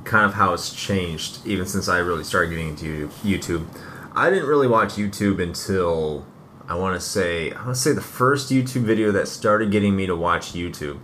kind 0.04 0.26
of 0.26 0.34
how 0.34 0.54
it's 0.54 0.74
changed 0.74 1.46
even 1.46 1.66
since 1.66 1.88
I 1.88 1.98
really 2.00 2.24
started 2.24 2.50
getting 2.50 2.70
into 2.70 3.10
YouTube. 3.24 3.68
I 4.16 4.30
didn't 4.30 4.48
really 4.48 4.68
watch 4.68 4.94
YouTube 4.94 5.42
until 5.42 6.26
I 6.68 6.76
want 6.76 7.00
to 7.00 7.06
say 7.06 7.52
I 7.52 7.64
want 7.64 7.76
to 7.76 7.82
say 7.82 7.94
the 7.94 8.02
first 8.02 8.52
YouTube 8.52 8.82
video 8.82 9.12
that 9.12 9.28
started 9.28 9.72
getting 9.72 9.96
me 9.96 10.06
to 10.08 10.16
watch 10.16 10.54
YouTube 10.54 11.00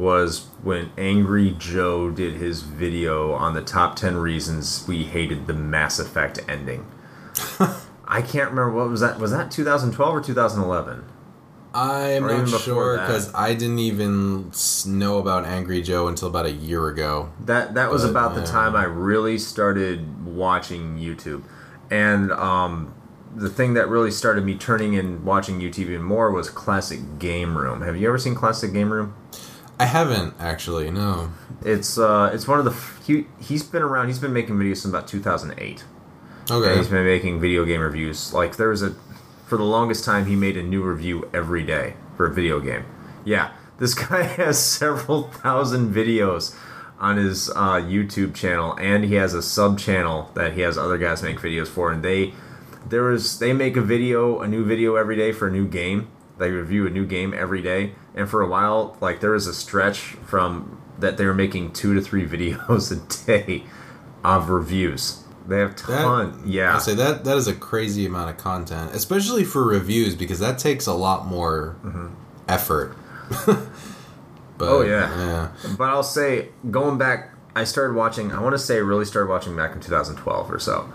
was 0.00 0.46
when 0.62 0.90
Angry 0.96 1.54
Joe 1.58 2.10
did 2.10 2.34
his 2.34 2.62
video 2.62 3.32
on 3.32 3.54
the 3.54 3.62
top 3.62 3.96
10 3.96 4.16
reasons 4.16 4.84
we 4.88 5.04
hated 5.04 5.46
the 5.46 5.52
Mass 5.54 5.98
Effect 5.98 6.40
ending. 6.48 6.86
I 8.08 8.22
can't 8.22 8.50
remember 8.50 8.72
what 8.72 8.88
was 8.88 9.00
that 9.00 9.18
was 9.20 9.30
that 9.30 9.50
2012 9.50 10.14
or 10.14 10.20
2011? 10.20 11.04
I'm 11.72 12.24
Or 12.24 12.44
not 12.46 12.60
sure 12.62 12.98
because 12.98 13.32
I 13.32 13.54
didn't 13.54 13.78
even 13.78 14.50
know 14.86 15.18
about 15.18 15.44
Angry 15.44 15.82
Joe 15.82 16.08
until 16.08 16.26
about 16.26 16.46
a 16.46 16.50
year 16.50 16.88
ago. 16.88 17.30
That 17.38 17.74
that 17.74 17.92
was 17.92 18.02
But, 18.02 18.10
about 18.10 18.34
the 18.34 18.40
yeah. 18.40 18.46
time 18.46 18.74
I 18.74 18.84
really 18.84 19.38
started 19.38 20.24
watching 20.26 20.98
YouTube, 20.98 21.44
and 21.88 22.32
um, 22.32 22.92
the 23.36 23.48
thing 23.48 23.74
that 23.74 23.88
really 23.88 24.10
started 24.10 24.44
me 24.44 24.56
turning 24.56 24.96
and 24.96 25.22
watching 25.24 25.60
YouTube 25.60 25.78
even 25.90 26.02
more 26.02 26.32
was 26.32 26.50
Classic 26.50 26.98
Game 27.20 27.56
Room. 27.56 27.82
Have 27.82 27.96
you 27.96 28.08
ever 28.08 28.18
seen 28.18 28.34
Classic 28.34 28.72
Game 28.72 28.92
Room? 28.92 29.14
I 29.80 29.86
haven't 29.86 30.34
actually. 30.38 30.90
No. 30.90 31.30
It's 31.64 31.98
uh, 31.98 32.30
it's 32.32 32.46
one 32.46 32.58
of 32.58 32.64
the 32.64 32.70
f- 32.72 33.00
he 33.06 33.26
he's 33.40 33.62
been 33.62 33.82
around. 33.82 34.08
He's 34.08 34.18
been 34.18 34.32
making 34.32 34.56
videos 34.56 34.78
since 34.78 34.86
about 34.94 35.08
2008. 35.08 35.84
And 36.48 36.50
Okay. 36.50 36.76
he's 36.76 36.88
been 36.88 37.04
making 37.04 37.40
video 37.40 37.64
game 37.64 37.80
reviews. 37.80 38.32
Like 38.34 38.56
there 38.56 38.68
was 38.68 38.82
a 38.82 38.94
for 39.46 39.56
the 39.56 39.64
longest 39.64 40.04
time 40.04 40.26
he 40.26 40.36
made 40.36 40.56
a 40.56 40.62
new 40.62 40.82
review 40.82 41.28
every 41.32 41.62
day 41.62 41.94
for 42.16 42.26
a 42.26 42.32
video 42.32 42.60
game. 42.60 42.84
Yeah, 43.24 43.52
this 43.78 43.94
guy 44.08 44.22
has 44.22 44.58
several 44.58 45.24
thousand 45.28 45.94
videos 45.94 46.54
on 46.98 47.16
his 47.16 47.48
uh, 47.50 47.80
YouTube 47.80 48.34
channel, 48.34 48.76
and 48.78 49.04
he 49.04 49.14
has 49.14 49.32
a 49.32 49.42
sub 49.42 49.78
channel 49.78 50.30
that 50.34 50.52
he 50.52 50.60
has 50.60 50.76
other 50.76 50.98
guys 50.98 51.22
make 51.22 51.38
videos 51.40 51.68
for, 51.68 51.90
and 51.90 52.02
they 52.02 52.34
there 52.88 53.10
is 53.10 53.38
they 53.38 53.52
make 53.52 53.76
a 53.76 53.80
video, 53.82 54.40
a 54.40 54.46
new 54.48 54.64
video 54.64 54.96
every 54.96 55.16
day 55.16 55.32
for 55.32 55.48
a 55.48 55.50
new 55.50 55.66
game. 55.66 56.08
They 56.38 56.50
review 56.50 56.86
a 56.86 56.90
new 56.90 57.06
game 57.06 57.32
every 57.34 57.62
day, 57.62 57.92
and 58.14 58.28
for 58.28 58.42
a 58.42 58.48
while, 58.48 58.96
like 59.00 59.20
there 59.20 59.30
was 59.30 59.46
a 59.46 59.54
stretch 59.54 59.98
from 59.98 60.80
that 60.98 61.16
they 61.16 61.24
were 61.24 61.34
making 61.34 61.72
two 61.72 61.94
to 61.94 62.00
three 62.00 62.26
videos 62.28 62.90
a 62.92 63.26
day 63.26 63.64
of 64.24 64.50
reviews. 64.50 65.24
They 65.46 65.58
have 65.58 65.74
ton, 65.74 66.42
yeah. 66.44 66.76
I 66.76 66.78
say 66.78 66.94
that 66.94 67.24
that 67.24 67.36
is 67.36 67.48
a 67.48 67.54
crazy 67.54 68.06
amount 68.06 68.30
of 68.30 68.36
content, 68.36 68.94
especially 68.94 69.44
for 69.44 69.64
reviews 69.64 70.14
because 70.14 70.38
that 70.38 70.58
takes 70.58 70.86
a 70.86 70.92
lot 70.92 71.26
more 71.26 71.76
mm-hmm. 71.82 72.08
effort. 72.46 72.96
but, 73.46 74.68
Oh, 74.68 74.82
yeah. 74.82 75.08
yeah. 75.16 75.74
But 75.76 75.88
I'll 75.88 76.02
say, 76.02 76.50
going 76.70 76.98
back, 76.98 77.34
I 77.56 77.64
started 77.64 77.96
watching. 77.96 78.32
I 78.32 78.40
want 78.40 78.54
to 78.54 78.58
say, 78.58 78.80
really 78.80 79.04
started 79.04 79.28
watching 79.28 79.56
back 79.56 79.74
in 79.74 79.80
2012 79.80 80.52
or 80.52 80.58
so. 80.58 80.88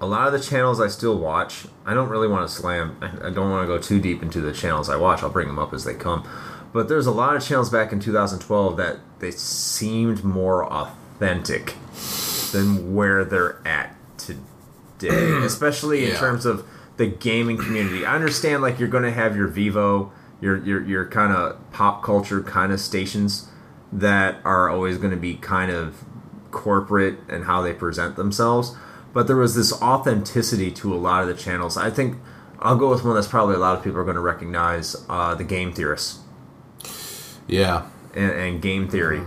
A 0.00 0.06
lot 0.06 0.26
of 0.26 0.32
the 0.32 0.40
channels 0.40 0.80
I 0.80 0.86
still 0.88 1.18
watch. 1.18 1.66
I 1.84 1.92
don't 1.94 2.08
really 2.08 2.28
want 2.28 2.48
to 2.48 2.54
slam. 2.54 2.96
I 3.02 3.30
don't 3.30 3.50
want 3.50 3.64
to 3.64 3.66
go 3.66 3.78
too 3.78 4.00
deep 4.00 4.22
into 4.22 4.40
the 4.40 4.52
channels 4.52 4.88
I 4.88 4.96
watch. 4.96 5.22
I'll 5.22 5.30
bring 5.30 5.48
them 5.48 5.58
up 5.58 5.72
as 5.74 5.84
they 5.84 5.94
come. 5.94 6.28
But 6.72 6.88
there's 6.88 7.06
a 7.06 7.10
lot 7.10 7.34
of 7.34 7.42
channels 7.44 7.70
back 7.70 7.92
in 7.92 7.98
2012 7.98 8.76
that 8.76 8.98
they 9.18 9.30
seemed 9.32 10.22
more 10.22 10.64
authentic 10.72 11.74
than 12.52 12.94
where 12.94 13.24
they're 13.24 13.58
at 13.66 13.96
today, 14.18 15.32
especially 15.44 16.04
in 16.04 16.10
Yeah. 16.10 16.18
terms 16.18 16.46
of 16.46 16.64
the 16.96 17.06
gaming 17.06 17.56
community. 17.56 18.04
I 18.04 18.14
understand 18.14 18.62
like 18.62 18.78
you're 18.78 18.88
going 18.88 19.04
to 19.04 19.12
have 19.12 19.36
your 19.36 19.48
Vivo, 19.48 20.12
your 20.40 20.56
your 20.58 20.84
your 20.84 21.06
kind 21.06 21.32
of 21.32 21.58
pop 21.72 22.02
culture 22.04 22.42
kind 22.42 22.72
of 22.72 22.80
stations 22.80 23.48
that 23.92 24.36
are 24.44 24.68
always 24.68 24.98
going 24.98 25.10
to 25.10 25.16
be 25.16 25.34
kind 25.34 25.70
of 25.72 26.04
corporate 26.50 27.18
and 27.28 27.44
how 27.44 27.62
they 27.62 27.72
present 27.72 28.16
themselves, 28.16 28.74
but 29.12 29.26
there 29.26 29.36
was 29.36 29.54
this 29.54 29.72
authenticity 29.82 30.70
to 30.72 30.94
a 30.94 30.96
lot 30.96 31.22
of 31.22 31.28
the 31.28 31.34
channels. 31.34 31.76
I 31.76 31.90
think 31.90 32.16
I'll 32.60 32.76
go 32.76 32.90
with 32.90 33.04
one 33.04 33.14
that's 33.14 33.26
probably 33.28 33.54
a 33.54 33.58
lot 33.58 33.76
of 33.76 33.84
people 33.84 33.98
are 34.00 34.04
going 34.04 34.16
to 34.16 34.20
recognize, 34.20 34.96
uh, 35.08 35.34
the 35.34 35.44
Game 35.44 35.72
Theorists 35.72 36.20
Yeah. 37.46 37.84
and, 38.14 38.30
and 38.32 38.62
game 38.62 38.88
theory. 38.88 39.22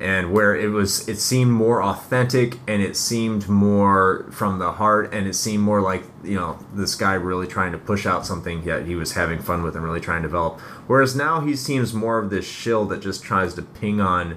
And 0.00 0.32
where 0.32 0.54
it 0.56 0.68
was 0.70 1.08
it 1.08 1.18
seemed 1.18 1.52
more 1.52 1.80
authentic 1.82 2.58
and 2.66 2.82
it 2.82 2.96
seemed 2.96 3.48
more 3.48 4.26
from 4.32 4.58
the 4.58 4.72
heart 4.72 5.14
and 5.14 5.26
it 5.28 5.34
seemed 5.34 5.62
more 5.62 5.80
like 5.80 6.02
you 6.24 6.34
know 6.34 6.58
this 6.74 6.96
guy 6.96 7.14
really 7.14 7.46
trying 7.46 7.70
to 7.72 7.78
push 7.78 8.04
out 8.04 8.26
something 8.26 8.64
that 8.64 8.86
he 8.86 8.96
was 8.96 9.12
having 9.12 9.38
fun 9.38 9.62
with 9.62 9.76
and 9.76 9.84
really 9.84 10.00
trying 10.00 10.22
to 10.22 10.28
develop. 10.28 10.60
Whereas 10.88 11.14
now 11.14 11.40
he 11.40 11.54
seems 11.54 11.94
more 11.94 12.18
of 12.18 12.28
this 12.28 12.44
shill 12.44 12.84
that 12.86 13.00
just 13.00 13.22
tries 13.22 13.54
to 13.54 13.62
ping 13.62 14.00
on 14.00 14.36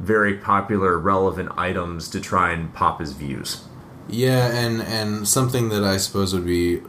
very 0.00 0.38
popular 0.38 0.98
relevant 0.98 1.50
items 1.56 2.08
to 2.08 2.20
try 2.20 2.50
and 2.52 2.72
pop 2.74 2.98
his 2.98 3.12
views 3.12 3.64
Yeah, 4.08 4.46
and 4.54 4.82
and 4.82 5.26
something 5.26 5.68
that 5.70 5.82
I 5.84 5.96
suppose 5.96 6.34
would 6.34 6.46
be 6.46 6.80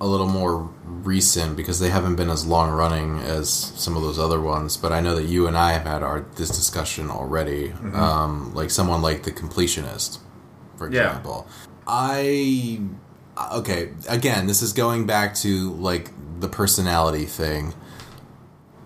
a 0.00 0.06
little 0.06 0.26
more 0.28 0.68
recent 0.84 1.56
because 1.56 1.78
they 1.78 1.88
haven't 1.90 2.16
been 2.16 2.28
as 2.30 2.44
long 2.44 2.70
running 2.70 3.20
as 3.20 3.48
some 3.48 3.96
of 3.96 4.02
those 4.02 4.18
other 4.18 4.40
ones. 4.40 4.76
But 4.76 4.90
I 4.92 5.00
know 5.00 5.14
that 5.14 5.24
you 5.24 5.46
and 5.46 5.56
I 5.56 5.72
have 5.72 5.82
had 5.84 6.02
our 6.02 6.26
this 6.36 6.48
discussion 6.50 7.10
already. 7.10 7.68
Mm-hmm. 7.68 7.94
Um, 7.96 8.54
like 8.54 8.70
someone 8.70 9.00
like 9.02 9.22
the 9.22 9.30
completionist, 9.32 10.18
for 10.76 10.90
Yeah. 10.92 11.06
example. 11.08 11.46
I 11.86 12.80
okay. 13.52 13.92
Again, 14.08 14.46
this 14.46 14.62
is 14.62 14.72
going 14.72 15.06
back 15.06 15.34
to 15.36 15.72
like 15.74 16.10
the 16.40 16.48
personality 16.48 17.24
thing. 17.26 17.74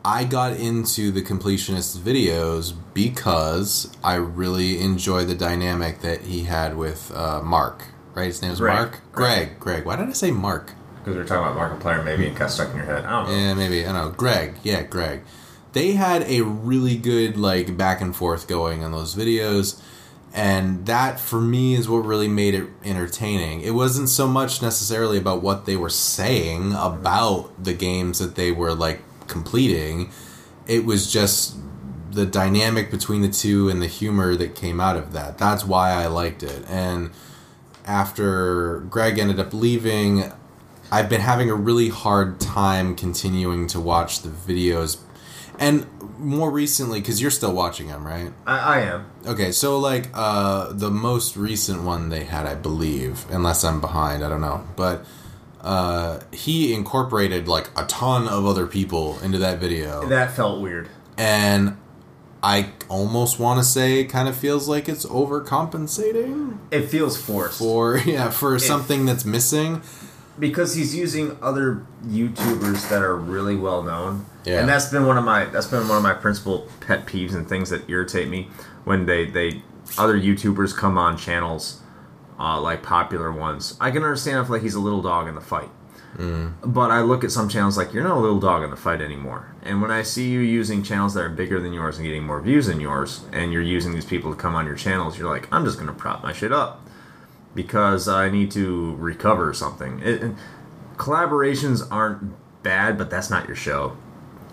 I 0.06 0.22
got 0.22 0.52
into 0.52 1.10
the 1.10 1.20
completionist 1.20 1.98
videos 1.98 2.74
because 2.94 3.92
I 4.04 4.14
really 4.14 4.80
enjoy 4.80 5.24
the 5.24 5.34
dynamic 5.34 6.00
that 6.02 6.20
he 6.20 6.44
had 6.44 6.76
with 6.76 7.10
uh, 7.12 7.42
Mark. 7.42 7.86
Right, 8.14 8.26
his 8.26 8.40
name 8.40 8.52
is 8.52 8.60
Greg. 8.60 8.76
Mark. 8.76 9.00
Greg. 9.10 9.58
Greg. 9.58 9.84
Why 9.84 9.96
did 9.96 10.08
I 10.08 10.12
say 10.12 10.30
Mark? 10.30 10.74
because 10.98 11.16
we 11.16 11.22
were 11.22 11.26
talking 11.26 11.50
about 11.50 11.80
Markiplier 11.80 12.04
maybe 12.04 12.28
and 12.28 12.36
got 12.36 12.52
stuck 12.52 12.70
in 12.70 12.76
your 12.76 12.84
head 12.86 13.04
I 13.04 13.10
don't 13.10 13.28
know 13.28 13.36
Yeah, 13.36 13.54
maybe 13.54 13.84
I 13.84 13.92
don't 13.92 13.94
know. 13.94 14.10
Greg. 14.12 14.54
Yeah, 14.62 14.82
Greg. 14.82 15.22
They 15.72 15.94
had 15.94 16.22
a 16.22 16.42
really 16.42 16.96
good 16.96 17.36
like 17.36 17.76
back 17.76 18.00
and 18.00 18.14
forth 18.14 18.46
going 18.46 18.84
on 18.84 18.92
those 18.92 19.16
videos, 19.16 19.82
and 20.32 20.86
that 20.86 21.18
for 21.18 21.40
me 21.40 21.74
is 21.74 21.88
what 21.88 21.98
really 21.98 22.28
made 22.28 22.54
it 22.54 22.68
entertaining. 22.84 23.62
It 23.62 23.72
wasn't 23.72 24.08
so 24.08 24.28
much 24.28 24.62
necessarily 24.62 25.18
about 25.18 25.42
what 25.42 25.66
they 25.66 25.76
were 25.76 25.90
saying 25.90 26.74
about 26.74 27.50
the 27.62 27.74
games 27.74 28.20
that 28.20 28.36
they 28.36 28.52
were 28.52 28.72
like 28.72 29.02
completing. 29.28 30.10
It 30.66 30.84
was 30.84 31.10
just 31.10 31.56
the 32.10 32.26
dynamic 32.26 32.90
between 32.90 33.22
the 33.22 33.28
two 33.28 33.68
and 33.68 33.80
the 33.80 33.86
humor 33.86 34.34
that 34.36 34.54
came 34.54 34.80
out 34.80 34.96
of 34.96 35.12
that. 35.12 35.38
That's 35.38 35.64
why 35.64 35.92
I 35.92 36.06
liked 36.06 36.42
it. 36.42 36.64
And 36.68 37.10
after 37.84 38.80
Greg 38.80 39.18
ended 39.18 39.38
up 39.38 39.52
leaving, 39.52 40.32
I've 40.90 41.08
been 41.08 41.20
having 41.20 41.50
a 41.50 41.54
really 41.54 41.88
hard 41.88 42.40
time 42.40 42.96
continuing 42.96 43.66
to 43.68 43.80
watch 43.80 44.22
the 44.22 44.28
videos. 44.28 44.98
And 45.58 45.86
more 46.18 46.50
recently, 46.50 47.00
because 47.00 47.20
you're 47.20 47.30
still 47.30 47.52
watching 47.52 47.88
them, 47.88 48.06
right? 48.06 48.32
I, 48.46 48.58
I 48.58 48.80
am 48.80 49.06
Okay, 49.26 49.52
so 49.52 49.78
like 49.78 50.10
uh, 50.14 50.72
the 50.72 50.90
most 50.90 51.36
recent 51.36 51.82
one 51.82 52.08
they 52.08 52.24
had, 52.24 52.46
I 52.46 52.54
believe, 52.54 53.24
unless 53.30 53.64
I'm 53.64 53.80
behind, 53.80 54.24
I 54.24 54.28
don't 54.28 54.40
know. 54.40 54.66
But 54.76 55.04
uh, 55.66 56.20
he 56.32 56.72
incorporated 56.72 57.48
like 57.48 57.68
a 57.76 57.84
ton 57.86 58.28
of 58.28 58.46
other 58.46 58.66
people 58.66 59.18
into 59.20 59.38
that 59.38 59.58
video. 59.58 60.06
that 60.08 60.30
felt 60.30 60.60
weird 60.62 60.88
and 61.18 61.76
I 62.42 62.70
almost 62.88 63.40
want 63.40 63.58
to 63.58 63.64
say 63.64 64.00
it 64.00 64.04
kind 64.04 64.28
of 64.28 64.36
feels 64.36 64.68
like 64.68 64.88
it's 64.88 65.04
overcompensating 65.06 66.58
it 66.70 66.86
feels 66.88 67.20
forced 67.20 67.58
for 67.58 67.98
yeah 68.06 68.30
for 68.30 68.58
something 68.58 69.04
that's 69.06 69.24
missing. 69.24 69.82
because 70.38 70.74
he's 70.74 70.94
using 70.94 71.36
other 71.42 71.84
YouTubers 72.04 72.88
that 72.90 73.02
are 73.02 73.16
really 73.16 73.56
well 73.56 73.82
known. 73.82 74.26
Yeah. 74.44 74.60
And 74.60 74.68
that's 74.68 74.90
been 74.90 75.06
one 75.06 75.18
of 75.18 75.24
my 75.24 75.46
that's 75.46 75.66
been 75.66 75.88
one 75.88 75.96
of 75.96 76.02
my 76.02 76.12
principal 76.14 76.68
pet 76.80 77.06
peeves 77.06 77.34
and 77.34 77.48
things 77.48 77.70
that 77.70 77.88
irritate 77.90 78.28
me 78.28 78.48
when 78.84 79.06
they 79.06 79.24
they 79.24 79.62
other 79.98 80.18
YouTubers 80.18 80.76
come 80.76 80.96
on 80.98 81.16
channels 81.16 81.80
uh, 82.38 82.60
like 82.60 82.82
popular 82.82 83.32
ones. 83.32 83.76
I 83.80 83.90
can 83.90 84.02
understand 84.02 84.40
if 84.40 84.50
like 84.50 84.62
he's 84.62 84.74
a 84.74 84.80
little 84.80 85.02
dog 85.02 85.28
in 85.28 85.34
the 85.34 85.40
fight. 85.40 85.70
But 86.64 86.90
I 86.90 87.02
look 87.02 87.24
at 87.24 87.30
some 87.30 87.48
channels 87.48 87.76
like 87.76 87.92
you're 87.92 88.02
not 88.02 88.16
a 88.16 88.20
little 88.20 88.40
dog 88.40 88.62
in 88.62 88.70
the 88.70 88.76
fight 88.76 89.02
anymore. 89.02 89.54
And 89.62 89.82
when 89.82 89.90
I 89.90 90.02
see 90.02 90.28
you 90.30 90.40
using 90.40 90.82
channels 90.82 91.12
that 91.14 91.20
are 91.20 91.28
bigger 91.28 91.60
than 91.60 91.72
yours 91.74 91.98
and 91.98 92.06
getting 92.06 92.24
more 92.24 92.40
views 92.40 92.66
than 92.66 92.80
yours, 92.80 93.24
and 93.32 93.52
you're 93.52 93.62
using 93.62 93.92
these 93.92 94.06
people 94.06 94.34
to 94.34 94.40
come 94.40 94.54
on 94.54 94.66
your 94.66 94.76
channels, 94.76 95.18
you're 95.18 95.28
like, 95.28 95.46
I'm 95.52 95.64
just 95.64 95.78
gonna 95.78 95.92
prop 95.92 96.22
my 96.22 96.32
shit 96.32 96.52
up 96.52 96.86
because 97.54 98.08
I 98.08 98.30
need 98.30 98.50
to 98.52 98.94
recover 98.96 99.52
something. 99.52 100.00
It, 100.00 100.22
and 100.22 100.36
collaborations 100.96 101.86
aren't 101.90 102.34
bad, 102.62 102.96
but 102.96 103.10
that's 103.10 103.28
not 103.28 103.46
your 103.46 103.56
show. 103.56 103.96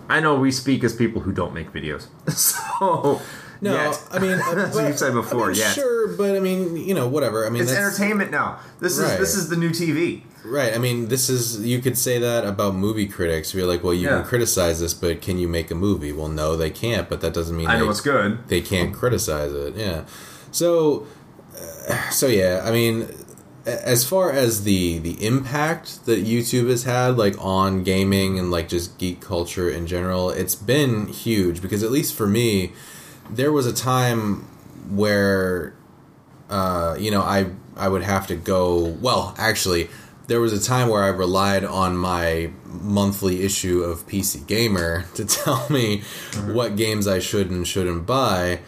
I 0.08 0.20
know 0.20 0.34
we 0.34 0.50
speak 0.50 0.84
as 0.84 0.94
people 0.94 1.22
who 1.22 1.32
don't 1.32 1.54
make 1.54 1.72
videos, 1.72 2.08
so 2.30 3.22
No, 3.64 3.74
yet. 3.74 4.02
I 4.12 4.18
mean 4.18 4.36
That's 4.54 4.74
what 4.74 4.86
you've 4.86 4.98
said 4.98 5.12
before, 5.14 5.46
I 5.46 5.52
mean, 5.52 5.60
yeah. 5.60 5.72
sure, 5.72 6.08
but 6.16 6.36
I 6.36 6.40
mean, 6.40 6.76
you 6.76 6.94
know, 6.94 7.08
whatever. 7.08 7.46
I 7.46 7.50
mean, 7.50 7.62
it's 7.62 7.72
entertainment 7.72 8.30
now. 8.30 8.58
This 8.80 8.98
is 8.98 9.18
this 9.18 9.34
is 9.34 9.48
the 9.48 9.56
new 9.56 9.70
TV. 9.70 10.22
Right. 10.44 10.74
I 10.74 10.78
mean, 10.78 11.08
this 11.08 11.30
is 11.30 11.64
you 11.64 11.78
could 11.80 11.96
say 11.96 12.18
that 12.18 12.44
about 12.44 12.74
movie 12.74 13.06
critics. 13.06 13.54
You're 13.54 13.66
like, 13.66 13.82
well, 13.82 13.94
you 13.94 14.08
Yeah. 14.08 14.16
can 14.20 14.24
criticize 14.24 14.78
this, 14.80 14.92
but 14.92 15.22
can 15.22 15.38
you 15.38 15.48
make 15.48 15.70
a 15.70 15.74
movie? 15.74 16.12
Well, 16.12 16.28
no, 16.28 16.54
they 16.56 16.68
can't. 16.70 17.08
But 17.08 17.22
that 17.22 17.32
doesn't 17.32 17.56
mean 17.56 17.66
I 17.66 17.78
know 17.78 17.88
it's 17.90 18.02
good. 18.02 18.46
they 18.48 18.60
can't 18.60 18.92
criticize 18.92 19.52
it. 19.54 19.74
Yeah. 19.74 20.04
So, 20.50 21.06
uh, 21.88 22.10
so 22.10 22.26
yeah. 22.26 22.60
I 22.62 22.70
mean, 22.72 23.08
as 23.64 24.04
far 24.04 24.30
as 24.30 24.64
the 24.64 24.98
the 24.98 25.24
impact 25.26 26.04
that 26.04 26.26
YouTube 26.26 26.68
has 26.68 26.84
had, 26.84 27.16
like 27.16 27.34
on 27.42 27.82
gaming 27.82 28.38
and 28.38 28.50
like 28.50 28.68
just 28.68 28.98
geek 28.98 29.22
culture 29.22 29.70
in 29.70 29.86
general, 29.86 30.28
it's 30.28 30.54
been 30.54 31.06
huge. 31.06 31.62
Because 31.62 31.82
at 31.82 31.90
least 31.90 32.14
for 32.14 32.26
me, 32.26 32.72
there 33.30 33.52
was 33.52 33.66
a 33.66 33.72
time 33.72 34.48
where 34.90 35.74
uh, 36.48 36.96
you 36.98 37.10
know, 37.10 37.22
I 37.22 37.50
I 37.76 37.88
would 37.88 38.02
have 38.02 38.26
to 38.28 38.36
go. 38.36 38.78
Well, 39.00 39.34
actually, 39.38 39.88
there 40.26 40.40
was 40.40 40.52
a 40.52 40.62
time 40.62 40.88
where 40.88 41.02
I 41.02 41.08
relied 41.08 41.64
on 41.64 41.96
my 41.96 42.50
monthly 42.64 43.42
issue 43.42 43.82
of 43.82 44.06
PC 44.06 44.46
Gamer 44.46 45.06
to 45.14 45.24
tell 45.42 45.66
me 45.70 46.02
what 46.46 46.76
games 46.76 47.06
I 47.06 47.18
should 47.18 47.50
and 47.50 47.66
shouldn't 47.66 48.06
buy. 48.06 48.60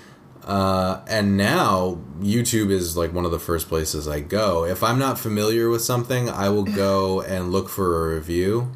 Uh, 0.44 1.04
and 1.08 1.36
now 1.36 1.98
YouTube 2.20 2.70
is 2.70 2.96
like 2.96 3.12
one 3.12 3.24
of 3.24 3.32
the 3.32 3.38
first 3.38 3.68
places 3.68 4.06
I 4.06 4.20
go. 4.20 4.64
If 4.64 4.82
I'm 4.82 4.98
not 4.98 5.18
familiar 5.18 5.68
with 5.68 5.82
something, 5.82 6.30
I 6.30 6.48
will 6.50 6.64
go 6.64 7.20
and 7.34 7.50
look 7.50 7.68
for 7.68 8.10
a 8.10 8.14
review. 8.14 8.72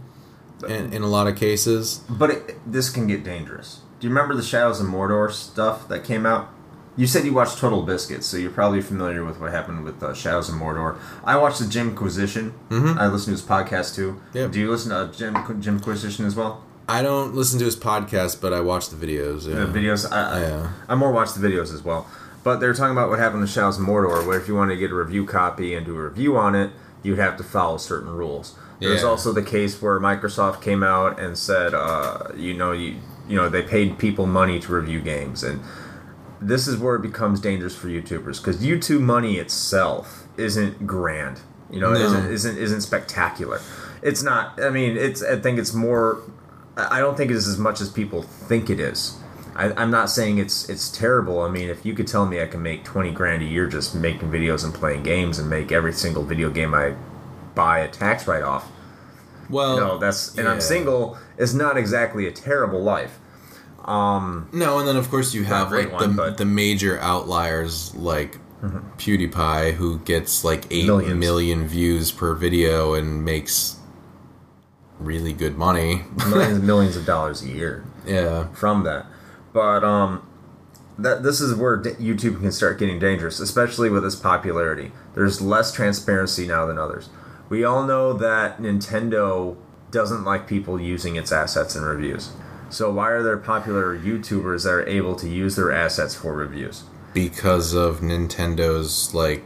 In, 0.69 0.93
in 0.93 1.01
a 1.01 1.07
lot 1.07 1.27
of 1.27 1.37
cases, 1.37 2.05
But 2.07 2.31
it, 2.31 2.71
this 2.71 2.91
can 2.91 3.07
get 3.07 3.25
dangerous. 3.25 3.81
Do 4.01 4.07
you 4.07 4.09
remember 4.09 4.35
the 4.35 4.43
Shadows 4.43 4.81
of 4.81 4.87
Mordor 4.87 5.31
stuff 5.31 5.87
that 5.89 6.05
came 6.05 6.27
out? 6.27 6.49
you 6.97 7.07
said 7.07 7.25
you 7.25 7.33
watched 7.33 7.57
TotalBiscuits, 7.59 8.25
so 8.25 8.37
you're 8.37 8.51
probably 8.51 8.83
familiar 8.83 9.25
with 9.25 9.41
what 9.41 9.53
happened 9.53 9.85
with 9.85 10.03
uh, 10.03 10.13
Shadows 10.13 10.49
of 10.51 10.57
Mordor. 10.57 10.99
I 11.25 11.37
watched 11.37 11.61
the 11.61 11.67
Jimquisition. 11.67 12.53
Mhm. 12.69 12.99
I 12.99 13.07
listened 13.07 13.37
to 13.39 13.41
his 13.41 13.49
podcast 13.49 13.95
too. 13.95 14.21
Yep. 14.35 14.51
Do 14.51 14.59
you 14.61 14.71
listen 14.71 14.91
to 14.91 15.17
Jim 15.17 15.35
Jimquisition 15.63 16.27
as 16.27 16.35
well? 16.35 16.63
I 16.89 17.01
don't 17.03 17.35
listen 17.35 17.59
to 17.61 17.65
his 17.65 17.77
podcast, 17.77 18.41
but 18.43 18.53
I 18.53 18.61
watch 18.61 18.91
the 18.91 18.97
videos. 18.97 19.47
Yeah. 19.49 19.65
The 19.65 19.79
videos. 19.79 20.11
I, 20.11 20.23
I, 20.23 20.41
Yeah. 20.41 20.71
I 20.89 20.95
more 20.97 21.13
watch 21.13 21.33
the 21.33 21.47
videos 21.49 21.73
as 21.73 21.83
well. 21.85 22.07
But 22.43 22.59
they're 22.59 22.75
talking 22.75 22.93
about 22.93 23.09
what 23.09 23.19
happened 23.19 23.47
to 23.47 23.53
Shadows 23.53 23.79
of 23.79 23.87
Mordor, 23.87 24.27
where 24.27 24.39
if 24.39 24.49
you 24.49 24.55
wanted 24.57 24.75
to 24.75 24.81
get 24.81 24.91
a 24.91 24.95
review 24.95 25.25
copy 25.25 25.75
and 25.75 25.87
do 25.87 25.97
a 25.97 26.03
review 26.03 26.37
on 26.37 26.55
it, 26.55 26.71
you'd 27.03 27.19
have 27.21 27.37
to 27.39 27.45
follow 27.45 27.77
certain 27.79 28.11
rules. 28.11 28.57
There's 28.81 29.03
Yeah. 29.03 29.09
also 29.09 29.33
the 29.33 29.43
case 29.43 29.81
where 29.81 29.99
Microsoft 30.01 30.61
came 30.61 30.83
out 30.83 31.19
and 31.21 31.39
said, 31.39 31.73
uh, 31.73 32.25
you 32.37 32.53
know, 32.55 32.73
you 32.73 32.97
you 33.31 33.37
know, 33.37 33.49
they 33.49 33.63
paid 33.63 33.99
people 33.99 34.27
money 34.27 34.59
to 34.61 34.73
review 34.73 35.01
games, 35.01 35.43
and 35.45 35.61
this 36.41 36.67
is 36.67 36.77
where 36.77 36.97
it 36.97 37.03
becomes 37.03 37.41
dangerous 37.41 37.77
for 37.77 37.87
YouTubers 37.89 38.39
because 38.43 38.57
YouTube 38.59 39.01
money 39.01 39.37
itself 39.39 40.27
isn't 40.37 40.87
grand. 40.87 41.41
You 41.71 41.81
know, 41.81 41.93
No. 41.93 42.01
isn't 42.01 42.27
isn't 42.31 42.59
isn't 42.59 42.81
spectacular. 42.81 43.61
It's 44.03 44.23
not. 44.23 44.61
I 44.63 44.71
mean, 44.71 44.97
it's. 44.97 45.23
I 45.23 45.37
think 45.37 45.59
it's 45.59 45.73
more. 45.73 46.19
I 46.77 46.99
don't 47.01 47.17
think 47.17 47.31
it 47.31 47.37
is 47.37 47.47
as 47.47 47.59
much 47.59 47.81
as 47.81 47.89
people 47.91 48.23
think 48.23 48.69
it 48.71 48.81
is. 48.81 49.17
I, 49.55 49.73
I'm 49.81 49.91
not 49.91 50.11
saying 50.11 50.39
it's 50.39 50.69
it's 50.69 50.91
terrible. 50.91 51.41
I 51.43 51.51
mean, 51.51 51.69
if 51.69 51.85
you 51.85 51.95
could 51.95 52.07
tell 52.09 52.27
me 52.27 52.43
I 52.43 52.47
can 52.47 52.63
make 52.63 52.83
twenty 52.85 53.13
grand 53.13 53.43
a 53.43 53.47
year 53.47 53.67
just 53.67 53.95
making 53.95 54.31
videos 54.31 54.65
and 54.65 54.75
playing 54.75 55.03
games 55.05 55.39
and 55.39 55.49
make 55.49 55.71
every 55.71 55.93
single 55.93 56.23
video 56.25 56.51
game 56.51 56.75
I 56.75 56.95
buy 57.55 57.81
a 57.81 57.89
tax 57.89 58.27
write 58.27 58.43
off, 58.43 58.71
Well, 59.51 59.77
no, 59.77 59.99
that's 59.99 60.35
and 60.37 60.45
yeah. 60.47 60.53
I'm 60.53 60.61
single. 60.61 61.19
It's 61.39 61.53
not 61.55 61.77
exactly 61.77 62.27
a 62.27 62.31
terrible 62.33 62.83
life. 62.83 63.19
Um, 63.85 64.49
No, 64.53 64.79
and 64.79 64.87
then 64.87 64.97
of 64.97 65.11
course 65.11 65.35
you 65.35 65.45
have 65.45 65.73
like 65.73 65.91
one, 65.93 66.11
the 66.11 66.17
but- 66.17 66.27
Mm-hmm. 66.29 66.37
the 66.37 66.45
major 66.45 66.99
outliers 67.01 67.95
like 67.95 68.39
PewDiePie, 68.99 69.73
who 69.75 69.99
gets 70.01 70.45
like 70.45 70.65
eight 70.71 70.85
Millions. 70.87 71.19
million 71.19 71.67
views 71.67 72.13
per 72.13 72.35
video 72.35 72.93
and 72.95 73.25
makes 73.25 73.77
really 74.99 75.33
good 75.33 75.57
money. 75.57 76.03
millions 76.29 76.63
millions 76.73 76.97
of 76.97 77.07
dollars 77.07 77.43
a 77.43 77.49
year. 77.49 77.85
yeah, 78.07 78.49
from 78.53 78.85
that. 78.85 79.07
But 79.53 79.83
um, 79.83 80.27
that 80.99 81.23
this 81.23 81.41
is 81.41 81.55
where 81.55 81.77
d- 81.79 81.91
YouTube 81.93 82.41
can 82.41 82.53
start 82.53 82.79
getting 82.79 82.99
dangerous, 82.99 83.41
especially 83.41 83.89
with 83.89 84.05
its 84.05 84.15
popularity. 84.15 84.93
There's 85.15 85.41
less 85.41 85.73
transparency 85.73 86.47
now 86.47 86.67
than 86.67 86.77
others. 86.79 87.09
We 87.51 87.65
all 87.65 87.85
know 87.85 88.15
that 88.15 88.59
Nintendo 88.59 89.59
doesn't 89.91 90.25
like 90.25 90.47
people 90.47 90.81
using 90.81 91.17
its 91.17 91.31
assets 91.31 91.77
in 91.77 91.83
reviews. 91.83 92.33
So 92.71 92.91
why 92.91 93.11
are 93.11 93.23
there 93.23 93.37
popular 93.37 93.99
YouTubers 93.99 94.63
that 94.63 94.71
are 94.71 94.87
able 94.87 95.17
to 95.17 95.29
use 95.29 95.57
their 95.57 95.71
assets 95.71 96.15
for 96.15 96.33
reviews? 96.33 96.85
because 97.13 97.75
of 97.75 98.01
Nintendo's 98.01 99.15
like 99.15 99.45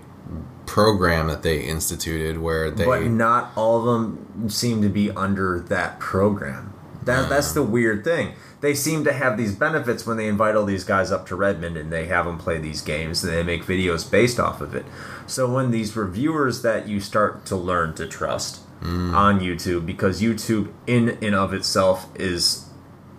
program 0.67 1.29
that 1.29 1.43
they 1.43 1.61
instituted, 1.61 2.39
where 2.39 2.71
they 2.71 2.85
but 2.85 3.05
not 3.05 3.53
all 3.57 3.79
of 3.79 3.85
them 3.85 4.49
seem 4.49 4.83
to 4.83 4.89
be 4.89 5.11
under 5.11 5.61
that 5.61 5.99
program. 5.99 6.73
That 7.05 7.29
that's 7.29 7.49
mm-hmm. 7.49 7.61
the 7.61 7.63
weird 7.65 8.05
thing. 8.05 8.35
They 8.65 8.75
seem 8.75 9.05
to 9.05 9.13
have 9.13 9.37
these 9.37 9.55
benefits 9.55 10.07
when 10.07 10.17
they 10.17 10.27
invite 10.27 10.57
all 10.57 10.65
these 10.65 10.85
guys 10.85 11.13
up 11.13 11.27
to 11.27 11.37
Redmond 11.37 11.77
and 11.77 11.93
they 11.93 12.07
have 12.07 12.25
them 12.25 12.39
play 12.39 12.57
these 12.57 12.81
games 12.81 13.23
and 13.23 13.31
they 13.31 13.43
make 13.43 13.63
videos 13.63 14.11
based 14.11 14.41
off 14.41 14.63
of 14.63 14.75
it. 14.75 14.87
So 15.27 15.53
when 15.53 15.71
these 15.71 15.95
reviewers 15.95 16.63
that 16.63 16.89
you 16.89 16.99
start 16.99 17.45
to 17.45 17.57
learn 17.57 17.93
to 17.97 18.07
trust 18.07 18.63
mm. 18.81 19.13
on 19.13 19.41
YouTube, 19.41 19.85
because 19.85 20.23
YouTube 20.23 20.73
in 20.87 21.11
and 21.21 21.35
of 21.35 21.53
itself 21.53 22.09
is 22.15 22.71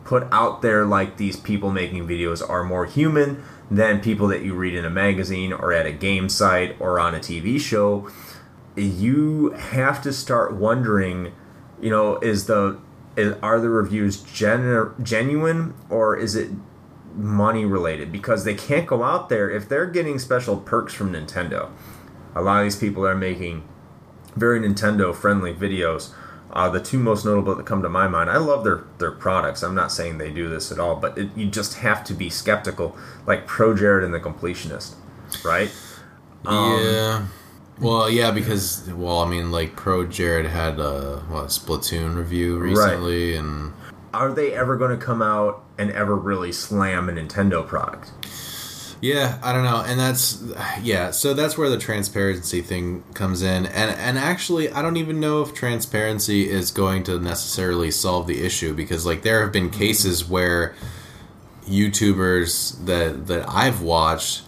put 0.03 0.27
out 0.31 0.63
there 0.63 0.84
like 0.84 1.17
these 1.17 1.38
people 1.38 1.69
making 1.69 2.07
videos 2.07 2.41
are 2.49 2.63
more 2.63 2.88
human 2.88 3.43
than 3.69 4.01
people 4.01 4.27
that 4.30 4.41
you 4.41 4.55
read 4.55 4.73
in 4.73 4.84
a 4.84 4.89
magazine 4.89 5.53
or 5.53 5.72
at 5.72 5.85
a 5.85 5.91
game 5.91 6.27
site 6.27 6.76
or 6.80 6.99
on 6.99 7.13
a 7.13 7.19
TV 7.19 7.59
show 7.59 8.09
you 8.76 9.51
have 9.51 10.01
to 10.01 10.11
start 10.11 10.55
wondering 10.55 11.31
you 11.80 11.89
know 11.89 12.17
is 12.17 12.45
the 12.47 12.80
is, 13.17 13.35
are 13.41 13.59
the 13.59 13.69
reviews 13.69 14.21
genu- 14.21 14.93
genuine 15.01 15.73
or 15.89 16.17
is 16.17 16.35
it 16.35 16.49
money 17.15 17.63
related 17.63 18.11
because 18.11 18.43
they 18.43 18.53
can't 18.53 18.85
go 18.85 19.03
out 19.03 19.29
there 19.29 19.49
if 19.49 19.69
they're 19.69 19.85
getting 19.85 20.19
special 20.19 20.57
perks 20.57 20.93
from 20.93 21.13
Nintendo 21.13 21.69
a 22.35 22.41
lot 22.41 22.59
of 22.59 22.65
these 22.65 22.75
people 22.75 23.07
are 23.07 23.15
making 23.15 23.63
very 24.35 24.59
Nintendo 24.59 25.15
friendly 25.15 25.53
videos. 25.53 26.13
Uh, 26.51 26.69
the 26.69 26.79
two 26.79 26.99
most 26.99 27.25
notable 27.25 27.55
that 27.55 27.65
come 27.65 27.81
to 27.81 27.89
my 27.89 28.07
mind, 28.07 28.29
I 28.29 28.37
love 28.37 28.63
their 28.63 28.83
their 28.97 29.11
products. 29.11 29.63
I'm 29.63 29.75
not 29.75 29.91
saying 29.91 30.17
they 30.19 30.31
do 30.31 30.49
this 30.49 30.71
at 30.71 30.79
all, 30.79 30.95
but 30.95 31.17
it, 31.17 31.29
you 31.35 31.47
just 31.47 31.75
have 31.75 32.03
to 32.05 32.13
be 32.13 32.29
skeptical, 32.29 32.95
like 33.25 33.47
Pro 33.47 33.75
Jared 33.75 34.03
and 34.03 34.13
the 34.13 34.19
Completionist, 34.19 34.95
right? 35.43 35.73
Um, 36.45 36.79
yeah. 36.81 37.25
Well, 37.80 38.10
yeah, 38.10 38.31
because 38.31 38.89
well, 38.93 39.19
I 39.19 39.30
mean, 39.30 39.52
like 39.52 39.76
Pro 39.76 40.06
Jared 40.06 40.45
had 40.45 40.80
a 40.80 41.23
what 41.27 41.47
Splatoon 41.47 42.15
review 42.15 42.57
recently, 42.57 43.35
and 43.35 43.73
Are 44.14 44.31
they 44.31 44.53
ever 44.53 44.77
going 44.77 44.97
to 44.97 45.03
come 45.03 45.22
out 45.22 45.64
and 45.77 45.91
ever 45.91 46.15
really 46.15 46.52
slam 46.52 47.10
a 47.10 47.11
Nintendo 47.11 47.65
product? 47.68 48.11
Yeah, 49.02 49.38
I 49.43 49.52
don't 49.52 49.65
know, 49.65 49.84
and 49.85 49.99
that's 49.99 50.41
yeah. 50.81 51.11
So 51.11 51.34
that's 51.34 51.57
where 51.57 51.69
the 51.69 51.77
transparency 51.77 52.61
thing 52.61 53.03
comes 53.14 53.41
in, 53.41 53.65
and 53.65 53.91
and 53.91 54.18
actually, 54.18 54.72
I 54.72 54.81
don't 54.81 54.97
even 54.97 55.19
know 55.19 55.41
if 55.41 55.53
transparency 55.53 56.49
is 56.49 56.72
going 56.72 57.03
to 57.03 57.19
necessarily 57.19 57.91
solve 57.91 58.26
the 58.26 58.43
issue 58.43 58.73
because 58.73 59.06
like 59.06 59.22
there 59.22 59.41
have 59.41 59.52
been 59.52 59.69
cases 59.69 60.27
where 60.27 60.76
YouTubers 61.68 62.85
that 62.85 63.27
that 63.27 63.47
I've 63.49 63.81
watched, 63.81 64.43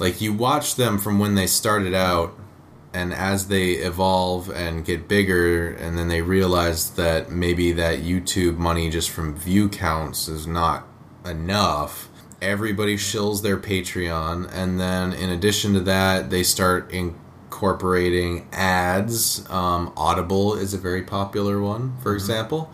like 0.00 0.20
you 0.20 0.32
watch 0.32 0.74
them 0.74 0.98
from 0.98 1.20
when 1.20 1.36
they 1.36 1.46
started 1.46 1.94
out, 1.94 2.34
and 2.94 3.12
as 3.12 3.48
they 3.48 3.72
evolve 3.72 4.48
and 4.50 4.84
get 4.84 5.08
bigger, 5.08 5.68
and 5.68 5.98
then 5.98 6.08
they 6.08 6.22
realize 6.22 6.90
that 6.92 7.30
maybe 7.30 7.72
that 7.72 7.98
YouTube 7.98 8.56
money 8.56 8.88
just 8.88 9.10
from 9.10 9.36
view 9.36 9.68
counts 9.68 10.28
is 10.28 10.46
not 10.46 10.86
enough 11.26 12.08
everybody 12.44 12.96
shills 12.96 13.42
their 13.42 13.56
Patreon, 13.56 14.50
and 14.52 14.78
then 14.78 15.12
in 15.12 15.30
addition 15.30 15.72
to 15.74 15.80
that, 15.80 16.30
they 16.30 16.42
start 16.42 16.90
incorporating 16.92 18.46
ads. 18.52 19.48
Um, 19.50 19.92
Audible 19.96 20.54
is 20.54 20.74
a 20.74 20.78
very 20.78 21.02
popular 21.02 21.60
one, 21.60 21.96
for 22.02 22.14
example. 22.14 22.72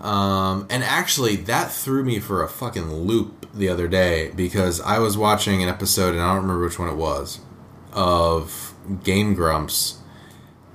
Um, 0.00 0.66
and 0.68 0.82
actually, 0.82 1.36
that 1.36 1.72
threw 1.72 2.04
me 2.04 2.18
for 2.18 2.42
a 2.42 2.48
fucking 2.48 2.92
loop 2.92 3.46
the 3.54 3.68
other 3.68 3.88
day 3.88 4.30
because 4.34 4.80
I 4.80 4.98
was 4.98 5.16
watching 5.16 5.62
an 5.62 5.68
episode, 5.68 6.14
and 6.14 6.20
I 6.20 6.34
don't 6.34 6.42
remember 6.42 6.64
which 6.64 6.78
one 6.78 6.88
it 6.88 6.96
was, 6.96 7.40
of 7.92 8.71
Game 9.02 9.34
Grumps. 9.34 9.98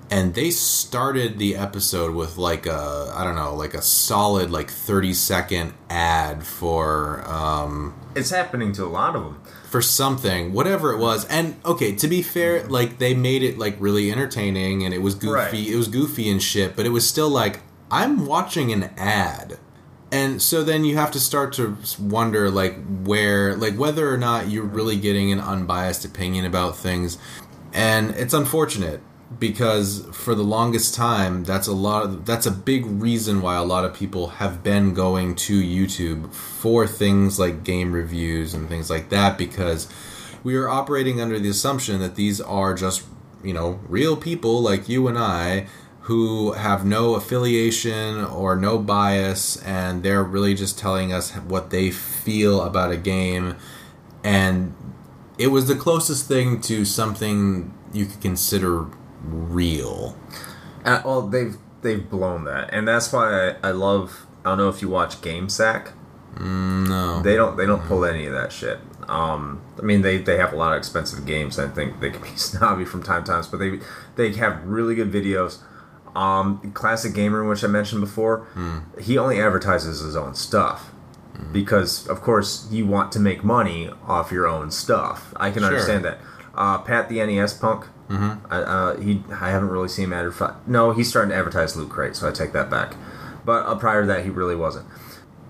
And 0.10 0.36
they 0.36 0.52
started 0.52 1.38
the 1.38 1.58
episode 1.58 2.16
with 2.16 2.38
like 2.38 2.66
a 2.66 3.12
I 3.14 3.26
don't 3.26 3.36
know 3.36 3.54
like 3.54 3.74
a 3.74 3.82
solid 3.82 4.50
like 4.52 4.70
thirty 4.72 5.14
second 5.14 5.74
ad 5.90 6.46
for 6.46 7.28
um, 7.28 7.94
It's 8.16 8.30
happening 8.30 8.72
to 8.74 8.86
a 8.86 8.88
lot 8.88 9.18
of 9.18 9.24
them. 9.24 9.42
for 9.70 9.82
something, 9.82 10.54
whatever 10.54 10.94
it 10.94 10.98
was. 11.00 11.26
And 11.26 11.60
okay, 11.66 11.94
to 11.94 12.08
be 12.08 12.22
fair, 12.22 12.64
like 12.68 13.00
they 13.00 13.14
made 13.16 13.44
it 13.44 13.58
like 13.58 13.76
really 13.80 14.10
entertaining 14.10 14.84
and 14.86 14.94
it 14.94 15.02
was 15.02 15.14
goofy. 15.14 15.34
Right. 15.34 15.54
It 15.54 15.76
was 15.76 15.90
goofy 15.90 16.30
and 16.30 16.42
shit, 16.42 16.78
but 16.78 16.86
it 16.86 16.90
was 16.92 17.06
still 17.06 17.30
like 17.30 17.60
I'm 17.92 18.26
watching 18.26 18.72
an 18.72 18.92
ad. 18.96 19.60
And 20.10 20.42
so 20.42 20.64
then 20.64 20.86
you 20.86 20.96
have 20.96 21.12
to 21.12 21.20
start 21.20 21.52
to 21.56 21.76
wonder 22.00 22.50
like 22.50 22.78
where 23.04 23.58
like 23.58 23.76
whether 23.76 24.10
or 24.10 24.18
not 24.18 24.48
you're 24.50 24.64
really 24.64 24.96
getting 24.96 25.34
an 25.34 25.42
unbiased 25.42 26.06
opinion 26.06 26.46
about 26.46 26.78
things. 26.78 27.18
And 27.78 28.10
it's 28.16 28.34
unfortunate 28.34 29.02
because 29.38 30.04
for 30.12 30.34
the 30.34 30.44
longest 30.44 30.96
time 30.96 31.44
that's 31.44 31.68
a 31.68 31.74
lot 31.74 32.04
of, 32.04 32.26
that's 32.26 32.48
a 32.48 32.52
big 32.52 32.88
reason 32.88 33.40
why 33.40 33.56
a 33.56 33.64
lot 33.64 33.86
of 33.86 33.94
people 33.94 34.28
have 34.28 34.64
been 34.64 34.96
going 34.96 35.36
to 35.36 35.62
YouTube 35.62 36.34
for 36.34 36.88
things 36.88 37.38
like 37.38 37.64
game 37.64 37.92
reviews 37.92 38.56
and 38.56 38.68
things 38.68 38.90
like 38.90 39.10
that 39.10 39.38
because 39.38 39.88
we 40.44 40.56
are 40.56 40.68
operating 40.68 41.22
under 41.22 41.38
the 41.38 41.50
assumption 41.50 42.00
that 42.00 42.16
these 42.16 42.42
are 42.42 42.74
just 42.74 43.06
you 43.44 43.54
know 43.54 43.80
real 43.88 44.18
people 44.18 44.60
like 44.60 44.90
you 44.90 45.08
and 45.08 45.20
I 45.20 45.68
who 46.02 46.54
have 46.54 46.84
no 46.84 47.14
affiliation 47.14 48.24
or 48.26 48.56
no 48.56 48.80
bias 48.80 49.62
and 49.64 50.02
they're 50.02 50.24
really 50.24 50.56
just 50.56 50.80
telling 50.80 51.14
us 51.14 51.32
what 51.32 51.70
they 51.70 51.92
feel 51.92 52.64
about 52.64 52.92
a 52.92 52.98
game. 52.98 53.56
And 54.24 54.74
it 55.38 55.48
was 55.48 55.68
the 55.68 55.76
closest 55.76 56.28
thing 56.28 56.62
to 56.62 56.86
something 56.86 57.74
you 57.94 58.06
could 58.06 58.22
consider 58.22 58.86
real. 59.24 60.18
Uh, 60.84 61.02
well, 61.06 61.22
they've 61.28 61.58
they've 61.82 62.10
blown 62.10 62.46
that, 62.46 62.70
and 62.74 62.88
that's 62.88 63.12
why 63.12 63.50
I, 63.50 63.70
I 63.70 63.72
love. 63.72 64.26
I 64.46 64.50
don't 64.50 64.60
know 64.60 64.70
if 64.70 64.82
you 64.82 64.90
watch 64.90 65.22
GameSack. 65.22 65.92
No. 66.40 67.22
They 67.22 67.36
don't 67.36 67.58
they 67.58 67.66
don't 67.66 67.84
pull 67.84 68.06
any 68.06 68.26
of 68.26 68.34
that 68.34 68.52
shit. 68.52 68.80
Um, 69.08 69.62
I 69.80 69.84
mean, 69.84 70.02
they, 70.02 70.18
they 70.18 70.38
have 70.38 70.52
a 70.52 70.56
lot 70.58 70.74
of 70.74 70.78
expensive 70.78 71.26
games. 71.26 71.58
I 71.58 71.70
think 71.70 72.02
they 72.02 72.10
can 72.10 72.22
be 72.22 72.30
snobby 72.36 72.86
from 72.86 73.04
time 73.04 73.24
to 73.24 73.32
time, 73.32 73.44
but 73.50 73.58
they 73.58 73.80
they 74.16 74.34
have 74.38 74.64
really 74.66 74.96
good 74.96 75.12
videos. 75.12 75.60
Um, 76.16 76.72
Classic 76.74 77.14
Gamer, 77.14 77.44
which 77.48 77.64
I 77.64 77.68
mentioned 77.68 78.02
before, 78.02 78.48
he 79.00 79.18
only 79.18 79.40
advertises 79.40 80.00
his 80.00 80.16
own 80.16 80.34
stuff. 80.34 80.92
Because 81.52 82.08
of 82.08 82.22
course 82.22 82.68
you 82.72 82.86
want 82.86 83.12
to 83.14 83.20
make 83.20 83.44
money 83.44 83.90
off 84.08 84.32
your 84.32 84.48
own 84.48 84.72
stuff. 84.72 85.34
I 85.38 85.52
can 85.52 85.62
Sure. 85.62 85.70
understand 85.70 86.06
that. 86.06 86.20
Uh, 86.56 86.80
Pat 86.80 87.10
the 87.10 87.24
NES 87.26 87.54
punk. 87.54 87.86
Mm-hmm. 88.10 88.46
I, 88.54 88.58
uh, 88.58 89.00
he 89.00 89.24
I 89.32 89.50
haven't 89.52 89.70
really 89.70 89.90
seen 89.90 90.06
him 90.06 90.14
advertise. 90.14 90.56
No, 90.66 90.92
he's 90.92 91.10
starting 91.10 91.32
to 91.32 91.36
advertise 91.36 91.76
Loot 91.76 91.90
Crate, 91.90 92.16
so 92.16 92.28
I 92.28 92.32
take 92.32 92.54
that 92.54 92.70
back. 92.70 92.96
But 93.46 93.66
uh, 93.66 93.76
prior 93.76 94.02
to 94.02 94.08
that, 94.08 94.24
he 94.24 94.30
really 94.30 94.56
wasn't. 94.56 94.88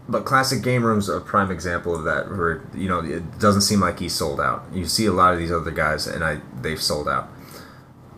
But 0.09 0.25
Classic 0.25 0.61
Game 0.63 0.83
Room's 0.85 1.09
a 1.09 1.19
prime 1.19 1.51
example 1.51 1.93
of 1.95 2.03
that, 2.05 2.29
where 2.29 2.61
you 2.73 2.87
know 2.89 2.99
it 2.99 3.39
doesn't 3.39 3.61
seem 3.61 3.79
like 3.79 3.99
he's 3.99 4.13
sold 4.13 4.39
out. 4.41 4.65
You 4.73 4.85
see 4.85 5.05
a 5.05 5.11
lot 5.11 5.33
of 5.33 5.39
these 5.39 5.51
other 5.51 5.71
guys, 5.71 6.07
and 6.07 6.23
I 6.23 6.41
they've 6.61 6.81
sold 6.81 7.07
out, 7.07 7.29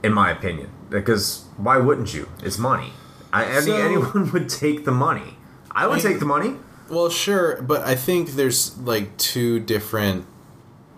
in 0.04 0.14
my 0.14 0.32
opinion. 0.32 0.70
Because 0.90 1.46
why 1.58 1.78
wouldn't 1.78 2.14
you? 2.14 2.30
It's 2.44 2.58
money. 2.58 2.94
I, 3.34 3.46
any, 3.46 3.72
anyone 3.74 4.32
would 4.34 4.50
take 4.50 4.86
the 4.86 4.92
money. 4.92 5.38
I 5.72 5.86
would 5.86 6.00
I- 6.00 6.02
take 6.02 6.20
the 6.20 6.26
money. 6.26 6.56
Well, 6.90 7.10
sure, 7.10 7.62
but 7.62 7.84
I 7.84 7.96
think 7.96 8.32
there's 8.32 8.78
like 8.80 9.18
two 9.18 9.60
different 9.60 10.26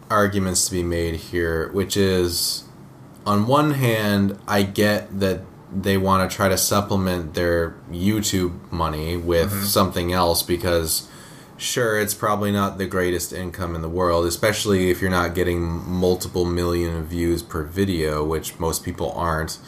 arguments 0.10 0.66
to 0.68 0.72
be 0.72 0.84
made 0.84 1.16
here, 1.16 1.72
which 1.72 1.98
is 1.98 2.64
on 3.26 3.48
one 3.48 3.72
hand, 3.72 4.40
I 4.48 4.64
get 4.64 5.20
that 5.20 5.42
they 5.74 5.98
want 5.98 6.30
to 6.30 6.36
try 6.36 6.50
to 6.50 6.58
supplement 6.58 7.34
their 7.34 7.76
YouTube 7.90 8.72
money 8.72 9.16
with 9.16 9.52
mm-hmm. 9.52 9.64
something 9.64 10.12
else 10.12 10.44
because 10.44 11.08
sure, 11.58 12.00
it's 12.00 12.14
probably 12.14 12.52
not 12.52 12.78
the 12.78 12.88
greatest 12.88 13.32
income 13.32 13.76
in 13.76 13.82
the 13.82 13.90
world, 13.90 14.26
especially 14.26 14.90
if 14.90 15.02
you're 15.02 15.12
not 15.12 15.36
getting 15.36 15.62
multiple 15.62 16.46
million 16.46 17.06
views 17.06 17.44
per 17.44 17.64
video, 17.64 18.24
which 18.24 18.60
most 18.60 18.84
people 18.84 19.12
aren't. 19.14 19.60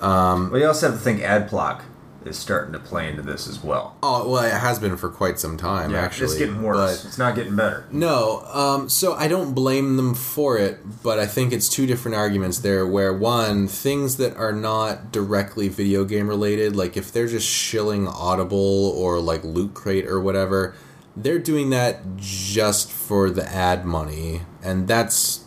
Um, 0.00 0.50
well, 0.50 0.60
you 0.60 0.66
also 0.66 0.90
have 0.90 0.98
to 0.98 1.04
think 1.04 1.20
AdBlock 1.20 1.82
is 2.28 2.38
starting 2.38 2.72
to 2.72 2.78
play 2.78 3.08
into 3.08 3.22
this 3.22 3.48
as 3.48 3.62
well. 3.62 3.96
Oh, 4.02 4.28
well, 4.28 4.44
it 4.44 4.52
has 4.52 4.78
been 4.78 4.96
for 4.96 5.08
quite 5.08 5.38
some 5.38 5.56
time, 5.56 5.94
actually. 5.94 6.26
it's 6.26 6.38
getting 6.38 6.62
worse. 6.62 7.02
but- 7.02 7.08
it's 7.08 7.18
not 7.18 7.34
getting 7.34 7.56
better. 7.56 7.84
No, 7.90 8.42
um, 8.52 8.88
so 8.88 9.14
I 9.14 9.26
don't 9.28 9.54
blame 9.54 9.96
them 9.96 10.14
for 10.14 10.56
it, 10.58 10.78
but 11.02 11.18
I 11.18 11.26
think 11.26 11.52
it's 11.52 11.68
two 11.68 11.86
different 11.86 12.16
arguments 12.16 12.58
there. 12.58 12.86
Where 12.86 13.12
one, 13.12 13.66
things 13.68 14.16
that 14.18 14.36
are 14.36 14.52
not 14.52 15.10
directly 15.10 15.68
video 15.68 16.04
game 16.04 16.28
related, 16.28 16.76
like 16.76 16.96
if 16.96 17.10
they're 17.12 17.26
just 17.26 17.48
shilling 17.48 18.06
Audible 18.06 18.92
or 18.96 19.20
like 19.20 19.42
Loot 19.44 19.74
Crate 19.74 20.06
or 20.06 20.20
whatever, 20.20 20.74
they're 21.16 21.38
doing 21.40 21.70
that 21.70 22.16
just 22.16 22.92
for 22.92 23.28
the 23.30 23.44
ad 23.52 23.84
money, 23.84 24.42
and 24.62 24.86
that's 24.86 25.44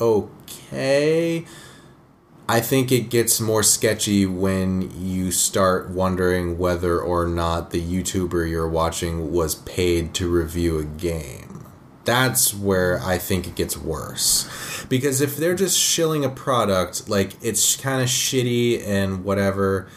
okay. 0.00 1.44
I 2.50 2.60
think 2.60 2.90
it 2.90 3.10
gets 3.10 3.40
more 3.40 3.62
sketchy 3.62 4.26
when 4.26 4.90
you 5.00 5.30
start 5.30 5.88
wondering 5.88 6.58
whether 6.58 6.98
or 6.98 7.28
not 7.28 7.70
the 7.70 7.80
YouTuber 7.80 8.50
you're 8.50 8.68
watching 8.68 9.30
was 9.30 9.54
paid 9.54 10.14
to 10.14 10.28
review 10.28 10.80
a 10.80 10.84
game. 10.84 11.64
That's 12.04 12.52
where 12.52 12.98
I 13.04 13.18
think 13.18 13.46
it 13.46 13.54
gets 13.54 13.76
worse. 13.76 14.84
Because 14.88 15.20
if 15.20 15.36
they're 15.36 15.54
just 15.54 15.78
shilling 15.78 16.24
a 16.24 16.28
product, 16.28 17.08
like 17.08 17.34
it's 17.40 17.76
kind 17.76 18.02
of 18.02 18.08
shitty 18.08 18.84
and 18.84 19.22
whatever, 19.22 19.88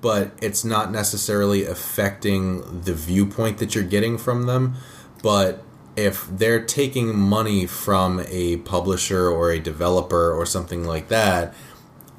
but 0.00 0.32
it's 0.42 0.64
not 0.64 0.90
necessarily 0.90 1.64
affecting 1.64 2.80
the 2.80 2.92
viewpoint 2.92 3.58
that 3.58 3.76
you're 3.76 3.84
getting 3.84 4.18
from 4.18 4.46
them. 4.46 4.74
But 5.22 5.62
if 5.94 6.26
they're 6.28 6.64
taking 6.64 7.16
money 7.16 7.66
from 7.66 8.24
a 8.26 8.56
publisher 8.56 9.28
or 9.28 9.52
a 9.52 9.60
developer 9.60 10.32
or 10.32 10.44
something 10.44 10.84
like 10.84 11.06
that, 11.06 11.54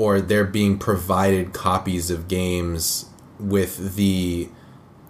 or 0.01 0.19
they're 0.19 0.43
being 0.43 0.79
provided 0.79 1.53
copies 1.53 2.09
of 2.09 2.27
games 2.27 3.05
with 3.39 3.95
the 3.95 4.49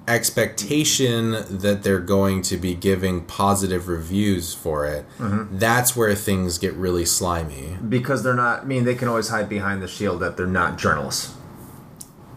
expectation 0.06 1.32
that 1.50 1.80
they're 1.84 2.00
going 2.00 2.42
to 2.42 2.58
be 2.58 2.76
giving 2.76 3.24
positive 3.24 3.88
reviews 3.88 4.54
for 4.54 4.86
it, 4.86 5.06
mm-hmm. 5.18 5.58
that's 5.58 5.96
where 5.96 6.14
things 6.14 6.58
get 6.58 6.74
really 6.74 7.06
slimy. 7.06 7.78
Because 7.88 8.22
they're 8.22 8.34
not. 8.34 8.64
I 8.64 8.66
mean, 8.66 8.84
they 8.84 8.96
can 8.96 9.08
always 9.08 9.30
hide 9.30 9.48
behind 9.48 9.82
the 9.82 9.88
shield 9.88 10.20
that 10.20 10.36
they're 10.36 10.46
not 10.46 10.78
journalists, 10.78 11.36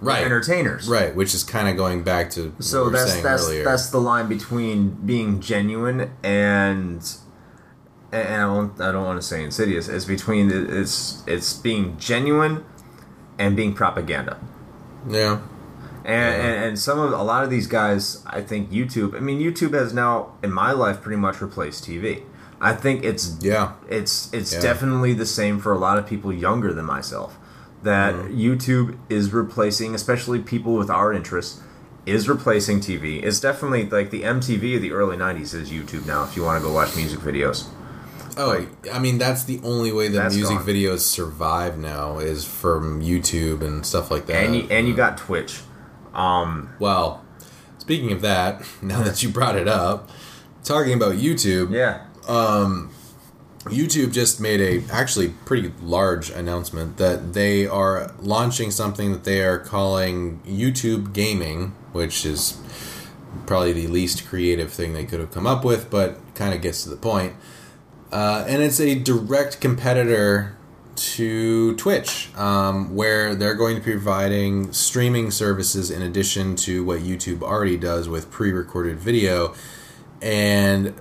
Right. 0.00 0.24
entertainers. 0.24 0.86
Right, 0.86 1.12
which 1.12 1.34
is 1.34 1.42
kind 1.42 1.68
of 1.68 1.76
going 1.76 2.04
back 2.04 2.30
to 2.30 2.54
So 2.60 2.88
that's 2.88 3.20
that's 3.20 3.46
earlier. 3.46 3.64
that's 3.64 3.90
the 3.90 4.00
line 4.00 4.28
between 4.28 4.90
being 4.90 5.40
genuine 5.40 6.12
and 6.22 7.04
and 8.16 8.34
I 8.34 8.40
don't, 8.46 8.80
I 8.80 8.92
don't 8.92 9.04
want 9.04 9.20
to 9.20 9.26
say 9.26 9.42
insidious. 9.42 9.88
It's 9.88 10.04
between 10.04 10.48
the- 10.48 10.80
it's 10.80 11.22
it's 11.26 11.52
being 11.54 11.96
genuine 11.98 12.64
and 13.38 13.56
being 13.56 13.72
propaganda. 13.74 14.36
yeah. 15.08 15.38
And, 16.06 16.34
Yeah. 16.36 16.46
and 16.46 16.64
and 16.64 16.78
some 16.78 16.98
of 17.00 17.12
a 17.12 17.22
lot 17.22 17.44
of 17.44 17.50
these 17.50 17.66
guys, 17.66 18.22
I 18.26 18.40
think 18.42 18.70
YouTube. 18.70 19.16
I 19.16 19.20
mean, 19.20 19.40
YouTube 19.40 19.72
has 19.72 19.94
now 19.94 20.32
in 20.42 20.52
my 20.52 20.72
life 20.72 21.00
pretty 21.00 21.16
much 21.16 21.40
replaced 21.40 21.84
TV. 21.86 22.22
I 22.60 22.72
think 22.74 23.04
it's 23.04 23.36
Yeah. 23.40 23.72
it's 23.88 24.28
it's 24.32 24.52
Yeah. 24.52 24.60
definitely 24.60 25.14
the 25.14 25.26
same 25.26 25.58
for 25.58 25.72
a 25.72 25.78
lot 25.78 25.98
of 25.98 26.06
people 26.06 26.30
younger 26.32 26.72
than 26.74 26.84
myself. 26.84 27.38
That 27.82 28.14
Mm-hmm. 28.14 28.38
YouTube 28.38 28.96
is 29.08 29.32
replacing, 29.32 29.94
especially 29.94 30.38
people 30.40 30.74
with 30.76 30.90
our 30.90 31.12
interests, 31.12 31.60
is 32.06 32.28
replacing 32.28 32.80
TV. 32.80 33.22
It's 33.22 33.40
definitely 33.40 33.88
like 33.88 34.10
the 34.10 34.22
MTV 34.24 34.76
of 34.76 34.82
the 34.82 34.92
early 34.92 35.16
'90s 35.16 35.54
is 35.54 35.70
YouTube 35.70 36.06
now. 36.06 36.24
If 36.24 36.36
you 36.36 36.42
want 36.44 36.60
to 36.62 36.66
go 36.68 36.72
watch 36.72 36.94
music 36.96 37.20
videos, 37.20 37.64
Oh, 38.36 38.66
I 38.92 38.98
mean 38.98 39.18
that's 39.18 39.44
the 39.44 39.60
only 39.62 39.92
way 39.92 40.08
that 40.08 40.16
That's 40.24 40.34
music 40.34 40.58
gone. 40.58 40.66
videos 40.66 41.00
survive 41.00 41.78
now 41.78 42.18
is 42.18 42.44
from 42.44 43.00
YouTube 43.00 43.62
and 43.62 43.84
stuff 43.86 44.10
like 44.10 44.26
that. 44.26 44.44
and 44.44 44.56
you 44.56 44.66
and 44.70 44.88
you 44.88 44.94
got 44.94 45.18
Twitch. 45.18 45.60
Um, 46.12 46.70
Well, 46.78 47.24
speaking 47.78 48.12
of 48.12 48.20
that, 48.22 48.62
now 48.82 49.02
that 49.02 49.22
you 49.22 49.28
brought 49.28 49.56
it 49.56 49.68
up, 49.68 50.10
talking 50.64 50.94
about 50.94 51.14
YouTube, 51.14 51.70
yeah, 51.70 52.04
YouTube 53.64 54.12
just 54.12 54.40
made 54.40 54.60
a 54.60 54.82
actually 54.92 55.28
pretty 55.46 55.72
large 55.80 56.30
announcement 56.30 56.96
that 56.98 57.32
they 57.32 57.66
are 57.66 58.12
launching 58.18 58.70
something 58.70 59.12
that 59.12 59.24
they 59.24 59.42
are 59.42 59.58
calling 59.58 60.40
YouTube 60.46 61.12
Gaming, 61.12 61.68
which 61.92 62.26
is 62.26 62.58
probably 63.46 63.72
the 63.72 63.86
least 63.86 64.26
creative 64.26 64.72
thing 64.72 64.92
they 64.92 65.04
could 65.04 65.20
have 65.20 65.30
come 65.32 65.46
up 65.46 65.64
with, 65.64 65.90
but 65.90 66.18
kind 66.34 66.54
of 66.54 66.60
gets 66.60 66.82
to 66.84 66.90
the 66.90 66.96
point. 66.96 67.34
Uh, 68.14 68.44
and 68.46 68.62
it's 68.62 68.78
a 68.78 68.94
direct 68.94 69.60
competitor 69.60 70.56
to 70.94 71.74
Twitch, 71.74 72.32
um, 72.36 72.94
where 72.94 73.34
they're 73.34 73.56
going 73.56 73.74
to 73.74 73.82
be 73.82 73.90
providing 73.90 74.72
streaming 74.72 75.32
services 75.32 75.90
in 75.90 76.00
addition 76.00 76.54
to 76.54 76.84
what 76.84 77.00
YouTube 77.00 77.42
already 77.42 77.76
does 77.76 78.08
with 78.08 78.30
pre 78.30 78.52
recorded 78.52 79.00
video. 79.00 79.52
And 80.22 80.94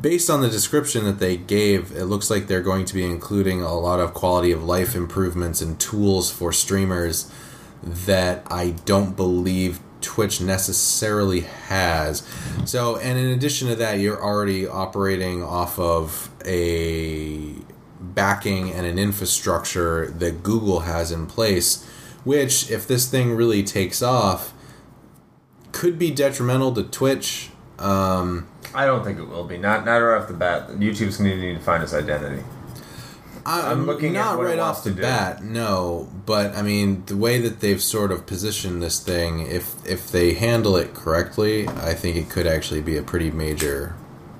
based 0.00 0.28
on 0.28 0.40
the 0.40 0.50
description 0.50 1.04
that 1.04 1.20
they 1.20 1.36
gave, 1.36 1.92
it 1.92 2.06
looks 2.06 2.28
like 2.28 2.48
they're 2.48 2.60
going 2.60 2.86
to 2.86 2.94
be 2.94 3.04
including 3.04 3.62
a 3.62 3.78
lot 3.78 4.00
of 4.00 4.12
quality 4.12 4.50
of 4.50 4.64
life 4.64 4.96
improvements 4.96 5.60
and 5.60 5.78
tools 5.78 6.32
for 6.32 6.52
streamers 6.52 7.30
that 7.84 8.44
I 8.50 8.70
don't 8.84 9.14
believe 9.14 9.78
Twitch 10.02 10.40
necessarily 10.40 11.40
has. 11.40 12.22
So, 12.64 12.96
and 12.96 13.18
in 13.18 13.26
addition 13.26 13.68
to 13.68 13.76
that, 13.76 14.00
you're 14.00 14.22
already 14.22 14.66
operating 14.66 15.42
off 15.42 15.78
of 15.78 16.30
a 16.44 17.54
backing 18.00 18.70
and 18.72 18.86
an 18.86 18.98
infrastructure 18.98 20.06
that 20.10 20.42
Google 20.42 20.80
has 20.80 21.12
in 21.12 21.26
place, 21.26 21.86
which, 22.24 22.70
if 22.70 22.86
this 22.86 23.08
thing 23.08 23.34
really 23.34 23.62
takes 23.62 24.02
off, 24.02 24.52
could 25.72 25.98
be 25.98 26.10
detrimental 26.10 26.72
to 26.74 26.82
Twitch. 26.82 27.50
Um, 27.78 28.48
I 28.74 28.86
don't 28.86 29.04
think 29.04 29.18
it 29.18 29.28
will 29.28 29.44
be. 29.44 29.58
Not 29.58 29.84
not 29.84 29.96
right 29.96 30.20
off 30.20 30.28
the 30.28 30.34
bat. 30.34 30.68
YouTube's 30.68 31.18
going 31.18 31.30
to 31.30 31.36
need 31.36 31.54
to 31.54 31.60
find 31.60 31.82
its 31.82 31.94
identity. 31.94 32.42
I- 33.44 33.70
I'm 33.70 33.86
looking 33.86 34.16
at 34.16 34.24
not 34.24 34.40
right 34.42 34.58
off 34.58 34.84
the 34.84 34.90
bat, 34.90 35.42
no. 35.44 36.08
But 36.26 36.54
I 36.56 36.62
mean, 36.62 37.02
the 37.06 37.16
way 37.16 37.40
that 37.40 37.60
they've 37.60 37.80
sort 37.82 38.12
of 38.12 38.26
positioned 38.26 38.82
this 38.82 38.98
thing, 39.00 39.46
if 39.46 39.74
if 39.84 40.10
they 40.10 40.34
handle 40.34 40.76
it 40.76 40.94
correctly, 40.94 41.68
I 41.68 41.94
think 41.94 42.16
it 42.16 42.28
could 42.30 42.46
actually 42.46 42.80
be 42.82 42.96
a 42.96 43.02
pretty 43.02 43.30
major. 43.30 43.94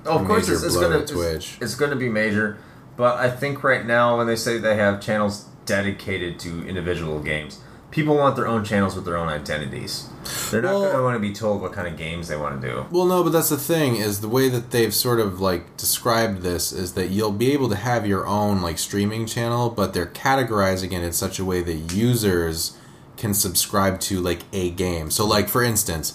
Oh, 0.06 0.18
of 0.18 0.26
course, 0.26 0.48
it's, 0.48 0.62
it's 0.62 0.76
gonna 0.76 1.04
to 1.04 1.14
Twitch. 1.14 1.54
It's, 1.60 1.72
it's 1.72 1.74
gonna 1.74 1.96
be 1.96 2.08
major, 2.08 2.58
but 2.96 3.18
I 3.18 3.30
think 3.30 3.62
right 3.64 3.84
now 3.86 4.18
when 4.18 4.26
they 4.26 4.36
say 4.36 4.58
they 4.58 4.76
have 4.76 5.00
channels 5.00 5.46
dedicated 5.66 6.38
to 6.40 6.66
individual 6.68 7.20
games, 7.20 7.58
people 7.92 8.16
want 8.16 8.34
their 8.34 8.48
own 8.48 8.64
channels 8.64 8.96
with 8.96 9.04
their 9.04 9.16
own 9.16 9.28
identities. 9.28 10.06
They're 10.50 10.62
not 10.62 10.72
Well- 10.72 10.90
gonna 10.92 11.02
want 11.04 11.16
to 11.16 11.20
be 11.20 11.32
told 11.32 11.60
what 11.60 11.72
kind 11.72 11.86
of 11.86 11.96
games 11.96 12.26
they 12.28 12.36
want 12.36 12.60
to 12.60 12.68
do. 12.68 12.86
Well, 12.90 13.06
no, 13.06 13.22
but 13.22 13.32
that's 13.32 13.50
the 13.50 13.56
thing 13.56 13.96
is 13.96 14.20
the 14.20 14.28
way 14.28 14.48
that 14.48 14.70
they've 14.70 14.94
sort 14.94 15.20
of 15.20 15.40
like 15.40 15.76
described 15.76 16.42
this 16.42 16.72
is 16.72 16.92
that 16.92 17.10
you'll 17.10 17.32
be 17.32 17.52
able 17.52 17.68
to 17.68 17.76
have 17.76 18.06
your 18.06 18.26
own 18.26 18.62
like 18.62 18.78
streaming 18.78 19.26
channel, 19.26 19.70
but 19.70 19.92
they're 19.92 20.06
categorizing 20.06 20.92
it 20.92 21.04
in 21.04 21.12
such 21.12 21.38
a 21.38 21.44
way 21.44 21.62
that 21.62 21.92
users 21.92 22.72
can 23.16 23.34
subscribe 23.34 24.00
to 24.00 24.20
like 24.20 24.40
a 24.52 24.70
game. 24.70 25.10
So, 25.10 25.26
like 25.26 25.48
for 25.48 25.62
instance, 25.62 26.14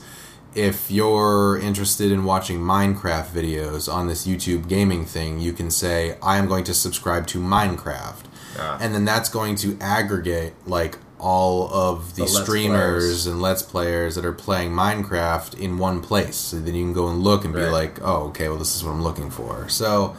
if 0.55 0.89
you're 0.89 1.59
interested 1.59 2.11
in 2.11 2.23
watching 2.23 2.59
Minecraft 2.59 3.27
videos 3.27 3.91
on 3.91 4.07
this 4.07 4.25
YouTube 4.25 4.67
gaming 4.67 5.05
thing, 5.05 5.39
you 5.39 5.53
can 5.53 5.69
say, 5.69 6.17
I 6.23 6.37
am 6.37 6.47
going 6.47 6.63
to 6.63 6.73
subscribe 6.73 7.27
to 7.27 7.39
Minecraft. 7.39 8.23
Ah. 8.59 8.77
And 8.81 8.95
then 8.95 9.05
that's 9.05 9.29
going 9.29 9.55
to 9.57 9.77
aggregate 9.79 10.53
like 10.65 10.97
all 11.19 11.73
of 11.73 12.15
the, 12.15 12.23
The 12.25 12.31
Let's 12.31 12.43
streamers 12.43 13.27
and 13.27 13.41
let's 13.41 13.61
players 13.61 14.15
that 14.15 14.25
are 14.25 14.33
playing 14.33 14.71
Minecraft 14.71 15.59
in 15.59 15.77
one 15.77 16.01
place. 16.01 16.35
So 16.35 16.59
then 16.59 16.75
you 16.75 16.83
can 16.83 16.93
go 16.93 17.07
and 17.07 17.21
look 17.21 17.43
and 17.43 17.53
be 17.53 17.65
like, 17.65 17.99
"Oh, 18.01 18.27
okay, 18.27 18.49
well 18.49 18.57
this 18.57 18.75
is 18.75 18.83
what 18.83 18.91
I'm 18.91 19.03
looking 19.03 19.29
for." 19.29 19.67
So 19.69 20.15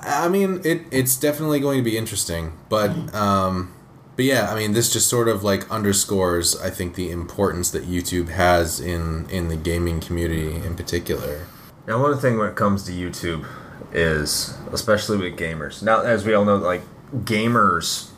I 0.00 0.28
mean, 0.28 0.60
it 0.64 0.82
it's 0.90 1.16
definitely 1.16 1.60
going 1.60 1.78
to 1.78 1.84
be 1.84 1.96
interesting, 1.96 2.52
but 2.68 3.14
um 3.14 3.72
but 4.16 4.24
yeah, 4.24 4.50
I 4.50 4.54
mean, 4.54 4.72
this 4.72 4.92
just 4.92 5.08
sort 5.08 5.28
of 5.28 5.42
like 5.42 5.70
underscores 5.70 6.60
I 6.60 6.70
think 6.70 6.94
the 6.94 7.10
importance 7.10 7.70
that 7.70 7.84
YouTube 7.84 8.28
has 8.28 8.80
in 8.80 9.28
in 9.30 9.48
the 9.48 9.56
gaming 9.56 10.00
community 10.00 10.56
in 10.56 10.76
particular. 10.76 11.46
Now, 11.86 12.00
one 12.00 12.16
thing 12.16 12.38
when 12.38 12.48
it 12.48 12.56
comes 12.56 12.84
to 12.84 12.92
YouTube 12.92 13.46
is, 13.92 14.56
especially 14.72 15.18
with 15.18 15.38
gamers. 15.38 15.82
Now, 15.82 16.00
as 16.00 16.24
we 16.24 16.32
all 16.32 16.44
know, 16.44 16.56
like 16.56 16.82
gamers, 17.12 18.10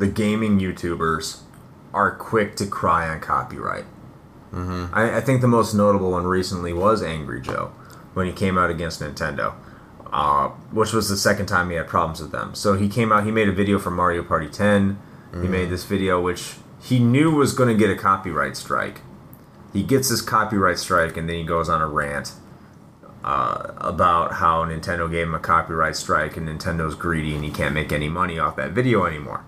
the 0.00 0.08
gaming 0.08 0.58
YouTubers 0.58 1.42
are 1.94 2.16
quick 2.16 2.56
to 2.56 2.66
cry 2.66 3.08
on 3.08 3.20
copyright. 3.20 3.84
Mm-hmm. 4.52 4.86
I, 4.92 5.18
I 5.18 5.20
think 5.20 5.42
the 5.42 5.48
most 5.48 5.74
notable 5.74 6.10
one 6.10 6.26
recently 6.26 6.72
was 6.72 7.02
Angry 7.02 7.40
Joe 7.40 7.72
when 8.14 8.26
he 8.26 8.32
came 8.32 8.58
out 8.58 8.70
against 8.70 9.00
Nintendo, 9.00 9.54
uh, 10.12 10.48
which 10.72 10.92
was 10.92 11.08
the 11.08 11.16
second 11.16 11.46
time 11.46 11.70
he 11.70 11.76
had 11.76 11.86
problems 11.86 12.20
with 12.20 12.32
them. 12.32 12.54
So 12.54 12.74
he 12.74 12.88
came 12.88 13.12
out, 13.12 13.24
he 13.24 13.30
made 13.30 13.48
a 13.48 13.52
video 13.52 13.78
for 13.78 13.90
Mario 13.90 14.24
Party 14.24 14.48
10. 14.48 14.98
He 15.42 15.46
made 15.46 15.70
this 15.70 15.84
video, 15.84 16.20
which 16.20 16.54
he 16.82 16.98
knew 16.98 17.30
was 17.30 17.52
going 17.52 17.68
to 17.68 17.74
get 17.76 17.88
a 17.88 17.94
copyright 17.94 18.56
strike. 18.56 19.02
He 19.72 19.84
gets 19.84 20.08
this 20.08 20.20
copyright 20.20 20.80
strike, 20.80 21.16
and 21.16 21.28
then 21.28 21.36
he 21.36 21.44
goes 21.44 21.68
on 21.68 21.80
a 21.80 21.86
rant 21.86 22.32
uh, 23.22 23.74
about 23.76 24.34
how 24.34 24.64
Nintendo 24.64 25.08
gave 25.08 25.28
him 25.28 25.34
a 25.34 25.38
copyright 25.38 25.94
strike 25.94 26.36
and 26.36 26.48
Nintendo's 26.48 26.94
greedy 26.94 27.34
and 27.34 27.44
he 27.44 27.50
can't 27.50 27.74
make 27.74 27.92
any 27.92 28.08
money 28.08 28.38
off 28.38 28.56
that 28.56 28.72
video 28.72 29.04
anymore. 29.04 29.44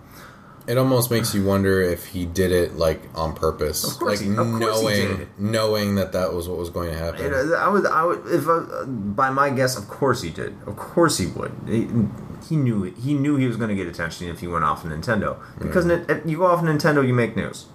It 0.66 0.78
almost 0.78 1.10
makes 1.10 1.34
you 1.34 1.44
wonder 1.44 1.80
if 1.82 2.06
he 2.06 2.24
did 2.24 2.52
it 2.52 2.76
like 2.76 3.00
on 3.16 3.34
purpose, 3.34 3.82
Of 3.84 3.98
course 3.98 4.20
like 4.20 4.30
he- 4.30 4.36
of 4.36 4.46
knowing 4.46 5.28
knowing 5.36 5.96
that 5.96 6.12
that 6.12 6.32
was 6.32 6.48
what 6.48 6.56
was 6.58 6.70
going 6.70 6.90
to 6.90 6.96
happen. 6.96 7.26
And, 7.26 7.52
uh, 7.52 7.56
I 7.56 7.68
would, 7.68 7.86
I 7.86 8.04
would, 8.04 8.22
if 8.26 8.46
uh, 8.46 8.84
by 8.86 9.30
my 9.30 9.50
guess, 9.50 9.76
of 9.76 9.88
course 9.88 10.22
he 10.22 10.30
did. 10.30 10.54
Of 10.66 10.76
course 10.76 11.18
he 11.18 11.26
would. 11.26 11.52
He, 11.66 11.88
he 12.48 12.56
knew 12.56 12.84
it. 12.84 12.96
He 12.98 13.14
knew 13.14 13.36
he 13.36 13.46
was 13.48 13.56
going 13.56 13.70
to 13.70 13.74
get 13.74 13.88
attention 13.88 14.28
if 14.28 14.38
he 14.40 14.46
went 14.46 14.64
off 14.64 14.84
of 14.84 14.90
Nintendo 14.90 15.36
because 15.58 15.86
if 15.86 16.24
you 16.26 16.38
go 16.38 16.46
off 16.46 16.62
Nintendo, 16.62 17.04
you 17.06 17.12
make 17.14 17.36
news, 17.36 17.66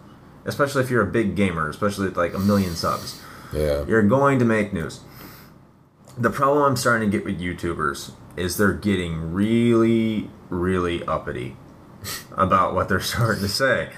especially 0.46 0.82
if 0.84 0.90
you're 0.90 1.04
a 1.04 1.12
big 1.12 1.36
gamer, 1.36 1.70
especially 1.70 2.08
with 2.08 2.18
like 2.18 2.34
a 2.34 2.40
million 2.40 2.74
subs. 2.74 3.22
yeah, 3.54 3.84
You're 3.86 4.04
going 4.04 4.40
to 4.40 4.46
make 4.46 4.72
news. 4.72 5.02
The 6.18 6.30
problem 6.30 6.64
I'm 6.64 6.76
starting 6.78 7.12
to 7.12 7.18
get 7.18 7.26
with 7.26 7.40
YouTubers 7.40 8.12
is 8.38 8.58
they're 8.58 8.74
getting 8.74 9.34
really, 9.34 10.30
really 10.50 11.04
uppity 11.04 11.58
about 12.36 12.74
what 12.76 12.90
they're 12.90 13.00
starting 13.14 13.42
to 13.44 13.50
say. 13.50 13.90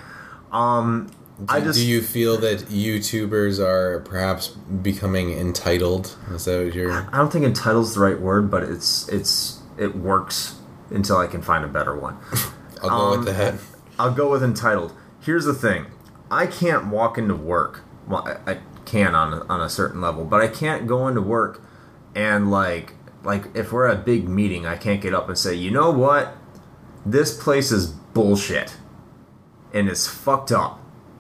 Um, 0.52 1.10
I 1.48 1.60
Do- 1.60 1.68
just 1.68 1.80
do 1.80 1.86
you 1.86 2.02
feel 2.02 2.38
that 2.40 2.60
YouTubers 2.68 3.60
are 3.66 4.02
perhaps 4.02 4.48
becoming 4.50 5.32
entitled? 5.32 6.16
Is 6.32 6.46
that 6.46 6.66
what 6.66 6.74
you're? 6.76 6.92
I 6.92 7.18
don't 7.18 7.32
think 7.32 7.46
entitled's 7.46 7.94
the 7.96 8.02
right 8.02 8.20
word, 8.20 8.52
but 8.52 8.64
it's 8.64 9.08
it's 9.10 9.62
it 9.78 9.96
works 9.96 10.56
until 10.90 11.18
I 11.18 11.28
can 11.28 11.42
find 11.42 11.64
a 11.64 11.68
better 11.68 11.96
one. 11.96 12.18
I'll 12.84 12.90
go 12.90 12.96
Um, 13.14 13.26
with 13.26 13.36
that. 13.38 13.56
I'll 13.98 14.14
go 14.14 14.30
with 14.32 14.44
entitled. 14.44 14.94
Here's 15.22 15.46
the 15.46 15.54
thing: 15.54 15.86
I 16.32 16.46
can't 16.48 16.88
walk 16.88 17.18
into 17.18 17.36
work. 17.36 17.84
Well, 18.08 18.28
I, 18.46 18.52
I 18.54 18.58
can 18.86 19.14
on 19.16 19.34
a, 19.34 19.46
on 19.46 19.62
a 19.62 19.70
certain 19.70 20.02
level, 20.02 20.26
but 20.26 20.42
I 20.42 20.48
can't 20.48 20.88
go 20.88 21.08
into 21.08 21.22
work 21.22 21.62
and 22.16 22.50
like 22.52 22.94
like 23.24 23.46
if 23.54 23.72
we're 23.72 23.86
at 23.88 23.98
a 23.98 24.02
big 24.02 24.28
meeting, 24.28 24.66
I 24.66 24.76
can't 24.76 25.00
get 25.02 25.14
up 25.14 25.28
and 25.30 25.38
say, 25.38 25.54
you 25.54 25.70
know 25.72 25.92
what, 25.92 26.36
this 27.06 27.38
place 27.42 27.72
is 27.72 27.94
bullshit, 28.14 28.76
and 29.74 29.88
it's 29.90 30.08
fucked 30.08 30.52
up, 30.52 30.80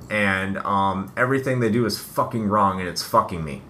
and 0.09 0.57
um, 0.59 1.11
everything 1.17 1.59
they 1.59 1.69
do 1.71 1.85
is 1.85 1.99
fucking 1.99 2.47
wrong, 2.47 2.79
and 2.79 2.87
it's 2.89 3.03
fucking 3.03 3.43
me. 3.43 3.61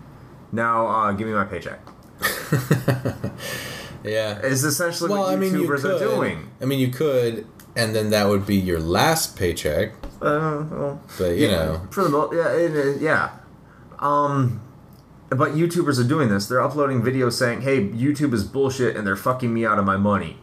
Now, 0.52 0.88
uh, 0.88 1.12
give 1.14 1.28
me 1.28 1.34
my 1.34 1.46
paycheck. 1.46 1.80
Yeah. 4.04 4.40
Is 4.40 4.64
essentially 4.64 5.10
Well, 5.12 5.24
what 5.24 5.34
I 5.34 5.36
mean, 5.36 5.54
you 5.54 5.64
YouTubers 5.68 5.82
could. 5.82 6.02
are 6.02 6.16
doing. 6.16 6.50
I 6.62 6.66
mean, 6.66 6.80
you 6.80 6.88
could, 6.88 7.46
and 7.76 7.94
then 7.94 8.12
that 8.12 8.28
would 8.30 8.46
be 8.46 8.56
your 8.56 8.80
last 8.80 9.38
paycheck. 9.38 9.92
Uh, 10.22 10.64
well, 10.72 11.02
But 11.18 11.36
you 11.36 11.48
know, 11.50 11.82
for 11.92 12.04
the 12.06 12.10
most, 12.10 12.34
yeah, 12.34 12.50
it, 12.54 12.76
it- 12.76 13.02
yeah. 13.02 13.32
Um, 14.00 14.62
but 15.30 15.52
YouTubers 15.52 16.00
are 16.00 16.08
doing 16.08 16.30
this. 16.30 16.48
They're 16.48 16.62
uploading 16.62 17.02
videos 17.02 17.34
saying, 17.34 17.62
"Hey, 17.62 17.88
YouTube 17.90 18.34
is 18.34 18.46
bullshit, 18.46 18.96
and 18.96 19.06
they're 19.06 19.18
fucking 19.18 19.54
me 19.54 19.66
out 19.66 19.78
of 19.78 19.84
my 19.86 19.98
money," 19.98 20.38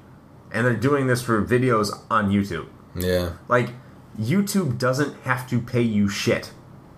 and 0.57 0.65
they're 0.65 0.75
doing 0.75 1.07
this 1.07 1.21
for 1.23 1.45
videos 1.45 1.91
on 2.11 2.31
YouTube. 2.31 2.67
yeah. 2.95 3.33
Like, 3.47 3.71
YouTube 4.19 4.79
doesn't 4.79 5.21
have 5.25 5.47
to 5.51 5.61
pay 5.61 5.83
you 5.83 6.09
shit. 6.09 6.51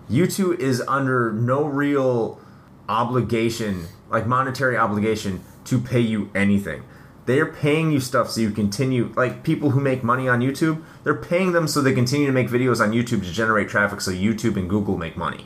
YouTube 0.09 0.57
is 0.59 0.81
under 0.87 1.33
no 1.33 1.65
real 1.65 2.39
obligation, 2.87 3.87
like 4.09 4.25
monetary 4.25 4.77
obligation, 4.77 5.41
to 5.65 5.77
pay 5.77 5.99
you 5.99 6.31
anything. 6.33 6.83
They 7.25 7.39
are 7.41 7.45
paying 7.45 7.91
you 7.91 7.99
stuff 7.99 8.29
so 8.31 8.39
you 8.41 8.51
continue. 8.51 9.11
Like 9.15 9.43
people 9.43 9.71
who 9.71 9.81
make 9.81 10.03
money 10.03 10.29
on 10.29 10.39
YouTube, 10.39 10.81
they're 11.03 11.13
paying 11.13 11.51
them 11.51 11.67
so 11.67 11.81
they 11.81 11.93
continue 11.93 12.25
to 12.25 12.33
make 12.33 12.47
videos 12.47 12.79
on 12.81 12.91
YouTube 12.91 13.23
to 13.23 13.31
generate 13.31 13.67
traffic, 13.67 13.99
so 13.99 14.11
YouTube 14.11 14.55
and 14.55 14.69
Google 14.69 14.97
make 14.97 15.17
money. 15.17 15.45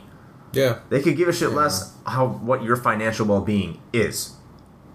Yeah. 0.52 0.78
They 0.88 1.02
could 1.02 1.16
give 1.16 1.28
a 1.28 1.32
shit 1.32 1.50
less 1.50 1.94
how 2.06 2.28
what 2.28 2.62
your 2.62 2.76
financial 2.76 3.26
well 3.26 3.40
being 3.40 3.82
is. 3.92 4.36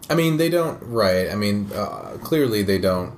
I 0.10 0.16
mean, 0.16 0.38
they 0.38 0.50
don't. 0.50 0.82
Right. 0.82 1.30
I 1.30 1.36
mean, 1.36 1.70
uh, 1.74 2.18
clearly 2.22 2.64
they 2.64 2.80
don't 2.80 3.14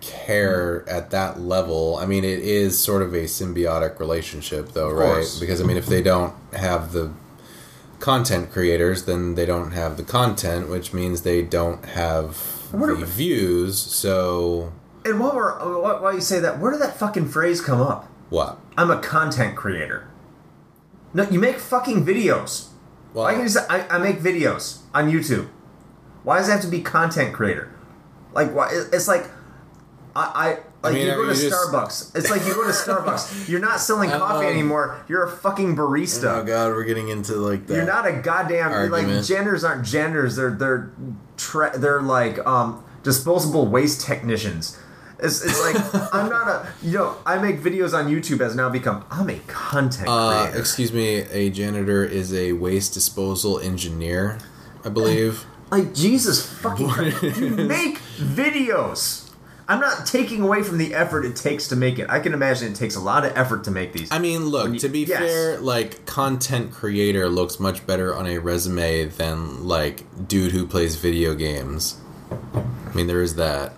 care 0.00 0.88
at 0.88 1.10
that 1.10 1.40
level. 1.40 1.96
I 1.96 2.06
mean, 2.06 2.24
it 2.24 2.38
is 2.40 2.78
sort 2.78 3.02
of 3.02 3.12
a 3.14 3.24
symbiotic 3.24 3.98
relationship, 3.98 4.72
though, 4.72 4.90
right? 4.90 5.26
Because 5.40 5.60
I 5.60 5.64
mean, 5.64 5.76
if 5.76 5.86
they 5.86 6.02
don't 6.02 6.34
have 6.52 6.92
the 6.92 7.12
content 7.98 8.50
creators, 8.50 9.04
then 9.04 9.34
they 9.34 9.44
don't 9.46 9.72
have 9.72 9.96
the 9.96 10.02
content, 10.04 10.68
which 10.68 10.92
means 10.92 11.22
they 11.22 11.42
don't 11.42 11.84
have 11.84 12.36
the 12.72 13.04
views. 13.04 13.78
So 13.78 14.72
And 15.04 15.18
while 15.20 15.34
we're 15.34 16.00
while 16.00 16.14
you 16.14 16.20
say 16.20 16.40
that, 16.40 16.58
where 16.58 16.70
did 16.72 16.80
that 16.80 16.96
fucking 16.96 17.28
phrase 17.28 17.60
come 17.60 17.80
up? 17.80 18.06
what? 18.30 18.58
I'm 18.76 18.90
a 18.90 19.00
content 19.00 19.56
creator. 19.56 20.08
No, 21.14 21.28
you 21.28 21.40
make 21.40 21.58
fucking 21.58 22.04
videos. 22.04 22.68
Well, 23.14 23.24
Why 23.24 23.34
can 23.34 23.48
say 23.48 23.64
I, 23.68 23.96
I 23.96 23.98
make 23.98 24.20
videos 24.20 24.80
on 24.94 25.10
YouTube? 25.10 25.48
Why 26.24 26.38
does 26.38 26.48
it 26.48 26.52
have 26.52 26.60
to 26.62 26.68
be 26.68 26.80
content 26.80 27.32
creator? 27.34 27.70
Like 28.32 28.52
why? 28.54 28.70
It's 28.92 29.08
like 29.08 29.26
I, 30.16 30.58
I 30.82 30.86
like 30.88 30.94
mean, 30.94 31.06
you 31.06 31.12
go 31.12 31.22
to 31.22 31.34
you 31.34 31.48
just- 31.50 31.54
Starbucks. 31.54 32.16
It's 32.16 32.30
like 32.30 32.44
you 32.46 32.54
go 32.54 32.64
to 32.64 32.70
Starbucks. 32.72 33.48
You're 33.48 33.60
not 33.60 33.80
selling 33.80 34.10
coffee 34.22 34.46
Um, 34.46 34.52
anymore. 34.52 35.00
You're 35.08 35.24
a 35.24 35.30
fucking 35.30 35.76
barista. 35.76 36.38
oh 36.40 36.44
god, 36.44 36.72
we're 36.72 36.84
getting 36.84 37.08
into 37.08 37.34
like 37.34 37.66
that. 37.66 37.74
You're 37.74 37.86
not 37.86 38.06
a 38.06 38.12
goddamn 38.12 38.90
like 38.90 39.24
genders 39.24 39.64
aren't 39.64 39.84
genders. 39.86 40.36
They're 40.36 40.50
they're 40.50 40.90
tra- 41.36 41.76
they're 41.78 42.02
like 42.02 42.44
um 42.46 42.84
disposable 43.02 43.66
waste 43.66 44.00
technicians. 44.04 44.78
It's, 45.20 45.44
it's 45.44 45.60
like 45.60 45.76
I'm 46.14 46.28
not 46.28 46.46
a 46.48 46.68
you 46.82 46.98
know 46.98 47.16
I 47.26 47.38
make 47.38 47.60
videos 47.60 47.92
on 47.96 48.06
YouTube 48.08 48.40
has 48.40 48.54
now 48.54 48.68
become 48.68 49.04
I'm 49.10 49.28
a 49.30 49.38
content 49.48 50.08
Uh, 50.08 50.42
creator. 50.44 50.58
excuse 50.60 50.92
me, 50.92 51.16
a 51.30 51.50
janitor 51.50 52.04
is 52.04 52.32
a 52.32 52.52
waste 52.52 52.94
disposal 52.94 53.58
engineer, 53.60 54.38
I 54.84 54.88
believe. 54.90 55.44
Like 55.70 55.94
Jesus 55.94 56.44
fucking 56.60 56.88
Christ. 56.88 57.22
You 57.22 57.50
make 57.50 57.98
videos. 58.18 59.30
I'm 59.70 59.80
not 59.80 60.06
taking 60.06 60.40
away 60.40 60.62
from 60.62 60.78
the 60.78 60.94
effort 60.94 61.26
it 61.26 61.36
takes 61.36 61.68
to 61.68 61.76
make 61.76 61.98
it. 61.98 62.08
I 62.08 62.20
can 62.20 62.32
imagine 62.32 62.72
it 62.72 62.74
takes 62.74 62.96
a 62.96 63.00
lot 63.00 63.26
of 63.26 63.36
effort 63.36 63.64
to 63.64 63.70
make 63.70 63.92
these. 63.92 64.10
I 64.10 64.18
mean, 64.18 64.46
look, 64.46 64.72
you- 64.72 64.78
to 64.78 64.88
be 64.88 65.00
yes. 65.00 65.18
fair, 65.18 65.58
like 65.58 66.06
content 66.06 66.72
creator 66.72 67.28
looks 67.28 67.60
much 67.60 67.86
better 67.86 68.14
on 68.16 68.26
a 68.26 68.38
resume 68.38 69.04
than 69.06 69.66
like 69.68 70.04
dude 70.26 70.52
who 70.52 70.66
plays 70.66 70.96
video 70.96 71.34
games. 71.34 72.00
I 72.54 72.94
mean, 72.94 73.06
there 73.08 73.20
is 73.22 73.34
that. 73.34 73.74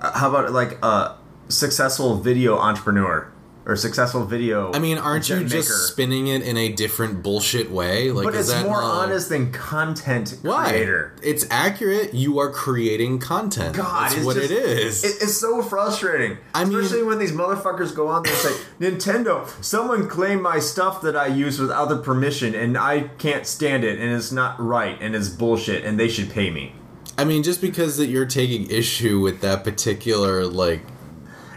Uh, 0.00 0.12
How 0.12 0.30
about 0.30 0.52
like 0.52 0.78
a 0.82 1.16
successful 1.48 2.16
video 2.16 2.56
entrepreneur 2.56 3.30
or 3.64 3.76
successful 3.76 4.24
video? 4.24 4.72
I 4.72 4.78
mean, 4.78 4.98
aren't 4.98 5.28
you 5.28 5.36
maker? 5.36 5.48
just 5.48 5.88
spinning 5.88 6.26
it 6.26 6.42
in 6.42 6.56
a 6.56 6.70
different 6.72 7.22
bullshit 7.22 7.70
way? 7.70 8.10
Like, 8.10 8.24
But 8.24 8.34
is 8.34 8.48
it's 8.48 8.58
that 8.58 8.66
more 8.66 8.80
not- 8.80 9.04
honest 9.04 9.28
than 9.28 9.52
content 9.52 10.36
Why? 10.42 10.70
creator. 10.70 11.14
It's 11.22 11.46
accurate. 11.50 12.14
You 12.14 12.38
are 12.40 12.50
creating 12.50 13.18
content. 13.20 13.76
God, 13.76 14.04
That's 14.04 14.16
it's 14.16 14.26
what 14.26 14.36
just- 14.36 14.50
it 14.50 14.56
is. 14.58 15.04
It, 15.04 15.22
it's 15.22 15.34
so 15.36 15.62
frustrating. 15.62 16.38
I 16.54 16.64
mean- 16.64 16.78
Especially 16.78 17.04
when 17.04 17.18
these 17.18 17.32
motherfuckers 17.32 17.94
go 17.94 18.08
on 18.08 18.22
there 18.24 18.32
and 18.32 18.40
say, 18.42 18.54
Nintendo, 18.80 19.48
someone 19.62 20.08
claimed 20.08 20.42
my 20.42 20.58
stuff 20.58 21.00
that 21.02 21.16
I 21.16 21.26
use 21.28 21.58
without 21.60 21.88
their 21.88 21.98
permission 21.98 22.54
and 22.54 22.76
I 22.76 23.10
can't 23.18 23.46
stand 23.46 23.84
it 23.84 23.98
and 24.00 24.12
it's 24.12 24.32
not 24.32 24.58
right 24.60 24.96
and 25.00 25.14
it's 25.14 25.28
bullshit 25.28 25.84
and 25.84 25.98
they 26.00 26.08
should 26.08 26.30
pay 26.30 26.50
me. 26.50 26.74
I 27.18 27.24
mean, 27.24 27.42
just 27.42 27.60
because 27.60 27.98
that 27.98 28.06
you're 28.06 28.26
taking 28.26 28.70
issue 28.70 29.20
with 29.20 29.42
that 29.42 29.64
particular 29.64 30.46
like 30.46 30.80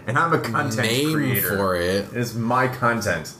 And 0.08 0.18
I'm 0.18 0.34
a 0.34 0.40
content 0.40 0.88
name 0.88 1.14
creator. 1.14 1.58
for 1.58 1.76
it, 1.76 2.08
It's 2.14 2.34
my 2.36 2.68
content. 2.68 3.34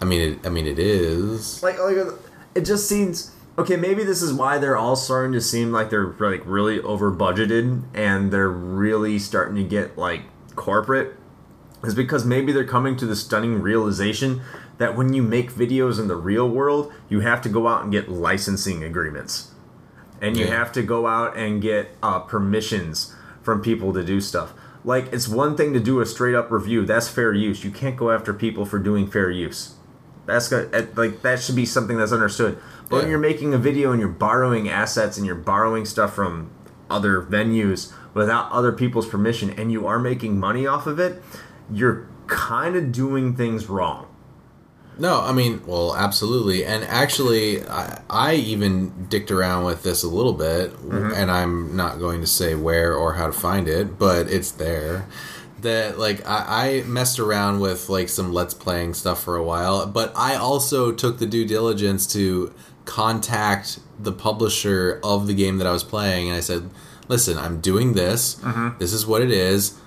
I 0.00 0.04
mean, 0.04 0.20
it, 0.32 0.46
I 0.46 0.50
mean, 0.50 0.66
it 0.66 0.78
is. 0.78 1.62
Like, 1.62 1.78
like 1.78 1.96
it 2.54 2.62
just 2.64 2.88
seems 2.88 3.32
okay. 3.58 3.76
Maybe 3.76 4.04
this 4.04 4.22
is 4.22 4.32
why 4.32 4.58
they're 4.58 4.76
all 4.76 4.96
starting 4.96 5.32
to 5.32 5.40
seem 5.40 5.72
like 5.72 5.90
they're 5.90 6.14
like 6.20 6.42
really 6.44 6.80
over 6.80 7.10
budgeted 7.10 7.82
and 7.94 8.30
they're 8.30 8.50
really 8.50 9.18
starting 9.18 9.56
to 9.56 9.64
get 9.64 9.96
like 9.98 10.22
corporate. 10.56 11.14
is 11.84 11.94
because 11.94 12.24
maybe 12.24 12.52
they're 12.52 12.64
coming 12.64 12.96
to 12.96 13.06
the 13.06 13.16
stunning 13.16 13.60
realization 13.62 14.40
that 14.78 14.96
when 14.96 15.12
you 15.14 15.22
make 15.22 15.52
videos 15.52 15.98
in 15.98 16.06
the 16.08 16.16
real 16.16 16.48
world, 16.48 16.92
you 17.08 17.20
have 17.20 17.40
to 17.42 17.48
go 17.48 17.66
out 17.68 17.82
and 17.82 17.90
get 17.92 18.08
licensing 18.08 18.82
agreements. 18.84 19.52
And 20.20 20.36
you 20.36 20.46
Yeah. 20.46 20.56
have 20.58 20.72
to 20.72 20.82
go 20.82 21.06
out 21.06 21.36
and 21.36 21.62
get 21.62 21.96
uh, 22.02 22.18
permissions 22.20 23.14
from 23.42 23.62
people 23.62 23.92
to 23.92 24.04
do 24.04 24.20
stuff. 24.20 24.52
Like, 24.84 25.12
it's 25.12 25.28
one 25.28 25.56
thing 25.56 25.72
to 25.74 25.80
do 25.80 26.00
a 26.00 26.06
straight 26.06 26.34
up 26.34 26.50
review, 26.50 26.86
that's 26.86 27.08
fair 27.08 27.32
use. 27.32 27.64
You 27.64 27.70
can't 27.70 27.96
go 27.96 28.10
after 28.10 28.32
people 28.32 28.64
for 28.64 28.78
doing 28.78 29.10
fair 29.10 29.30
use. 29.30 29.74
That's 30.26 30.48
got, 30.48 30.74
eh, 30.74 30.86
like 30.94 31.22
that 31.22 31.40
should 31.40 31.56
be 31.56 31.64
something 31.64 31.96
that's 31.96 32.12
understood. 32.12 32.58
But 32.90 33.02
when 33.02 33.10
you're 33.10 33.18
making 33.18 33.54
a 33.54 33.58
video 33.58 33.92
and 33.92 34.00
you're 34.00 34.10
borrowing 34.10 34.68
assets 34.68 35.16
and 35.16 35.26
you're 35.26 35.34
borrowing 35.34 35.84
stuff 35.84 36.14
from 36.14 36.50
other 36.90 37.22
venues 37.22 37.92
without 38.14 38.50
other 38.50 38.72
people's 38.72 39.06
permission 39.06 39.50
and 39.50 39.70
you 39.72 39.86
are 39.86 39.98
making 39.98 40.38
money 40.38 40.66
off 40.66 40.86
of 40.86 40.98
it, 40.98 41.22
you're 41.70 42.06
kind 42.26 42.76
of 42.76 42.92
doing 42.92 43.34
things 43.34 43.68
wrong. 43.68 44.07
No, 44.98 45.20
I 45.20 45.32
mean, 45.32 45.62
well, 45.64 45.94
absolutely. 45.94 46.64
And 46.64 46.82
actually, 46.84 47.64
I, 47.66 48.02
I 48.10 48.34
even 48.34 49.06
dicked 49.08 49.30
around 49.30 49.64
with 49.64 49.84
this 49.84 50.02
a 50.02 50.08
little 50.08 50.32
bit, 50.32 50.72
mm-hmm. 50.72 51.12
and 51.14 51.30
I'm 51.30 51.76
not 51.76 52.00
going 52.00 52.20
to 52.20 52.26
say 52.26 52.54
where 52.56 52.94
or 52.94 53.14
how 53.14 53.26
to 53.26 53.32
find 53.32 53.68
it, 53.68 53.98
but 53.98 54.28
it's 54.28 54.50
there. 54.50 55.06
That, 55.60 55.98
like, 55.98 56.26
I, 56.26 56.82
I 56.82 56.82
messed 56.86 57.18
around 57.18 57.60
with, 57.60 57.88
like, 57.88 58.08
some 58.08 58.32
Let's 58.32 58.54
Playing 58.54 58.94
stuff 58.94 59.22
for 59.22 59.36
a 59.36 59.42
while, 59.42 59.86
but 59.86 60.12
I 60.16 60.34
also 60.34 60.92
took 60.92 61.18
the 61.18 61.26
due 61.26 61.44
diligence 61.44 62.06
to 62.12 62.52
contact 62.84 63.78
the 63.98 64.12
publisher 64.12 65.00
of 65.04 65.26
the 65.26 65.34
game 65.34 65.58
that 65.58 65.66
I 65.66 65.72
was 65.72 65.84
playing, 65.84 66.28
and 66.28 66.36
I 66.36 66.40
said, 66.40 66.70
listen, 67.08 67.38
I'm 67.38 67.60
doing 67.60 67.94
this. 67.94 68.36
Mm-hmm. 68.36 68.78
This 68.78 68.92
is 68.92 69.06
what 69.06 69.22
it 69.22 69.30
is. 69.30 69.78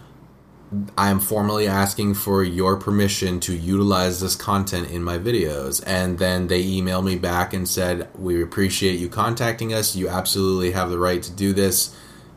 I'm 0.98 1.19
formally 1.19 1.68
asking 1.68 2.14
for 2.14 2.43
your 2.43 2.77
permission 2.77 3.41
to 3.41 3.53
utilize 3.53 4.22
this 4.22 4.35
content 4.35 4.89
in 4.89 5.03
my 5.03 5.18
videos. 5.18 5.84
And 5.85 6.18
then 6.18 6.48
they 6.48 6.64
emailed 6.64 7.03
me 7.03 7.18
back 7.18 7.53
and 7.53 7.68
said, 7.68 8.10
We 8.15 8.41
appreciate 8.41 8.99
you 8.99 9.10
contacting 9.10 9.73
us. 9.73 9.95
You 9.95 10.07
absolutely 10.07 10.72
have 10.72 10.89
the 10.89 10.99
right 10.99 11.22
to 11.23 11.31
do 11.31 11.52
this. 11.52 11.95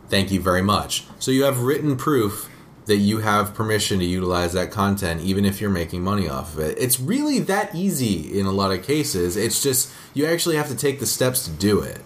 Thank 0.08 0.32
you 0.32 0.40
very 0.40 0.62
much. 0.62 1.04
So 1.18 1.30
you 1.30 1.44
have 1.44 1.60
written 1.60 1.96
proof 1.96 2.50
that 2.86 2.96
you 2.96 3.18
have 3.18 3.54
permission 3.54 3.98
to 3.98 4.04
utilize 4.04 4.52
that 4.52 4.70
content, 4.70 5.22
even 5.22 5.44
if 5.44 5.60
you're 5.60 5.70
making 5.70 6.02
money 6.02 6.28
off 6.28 6.54
of 6.54 6.60
it. 6.60 6.76
It's 6.78 7.00
really 7.00 7.38
that 7.40 7.74
easy 7.74 8.38
in 8.38 8.46
a 8.46 8.52
lot 8.52 8.72
of 8.72 8.82
cases. 8.82 9.36
It's 9.36 9.62
just 9.62 9.90
you 10.12 10.26
actually 10.26 10.56
have 10.56 10.68
to 10.68 10.76
take 10.76 11.00
the 11.00 11.06
steps 11.06 11.44
to 11.46 11.50
do 11.50 11.80
it. 11.80 12.02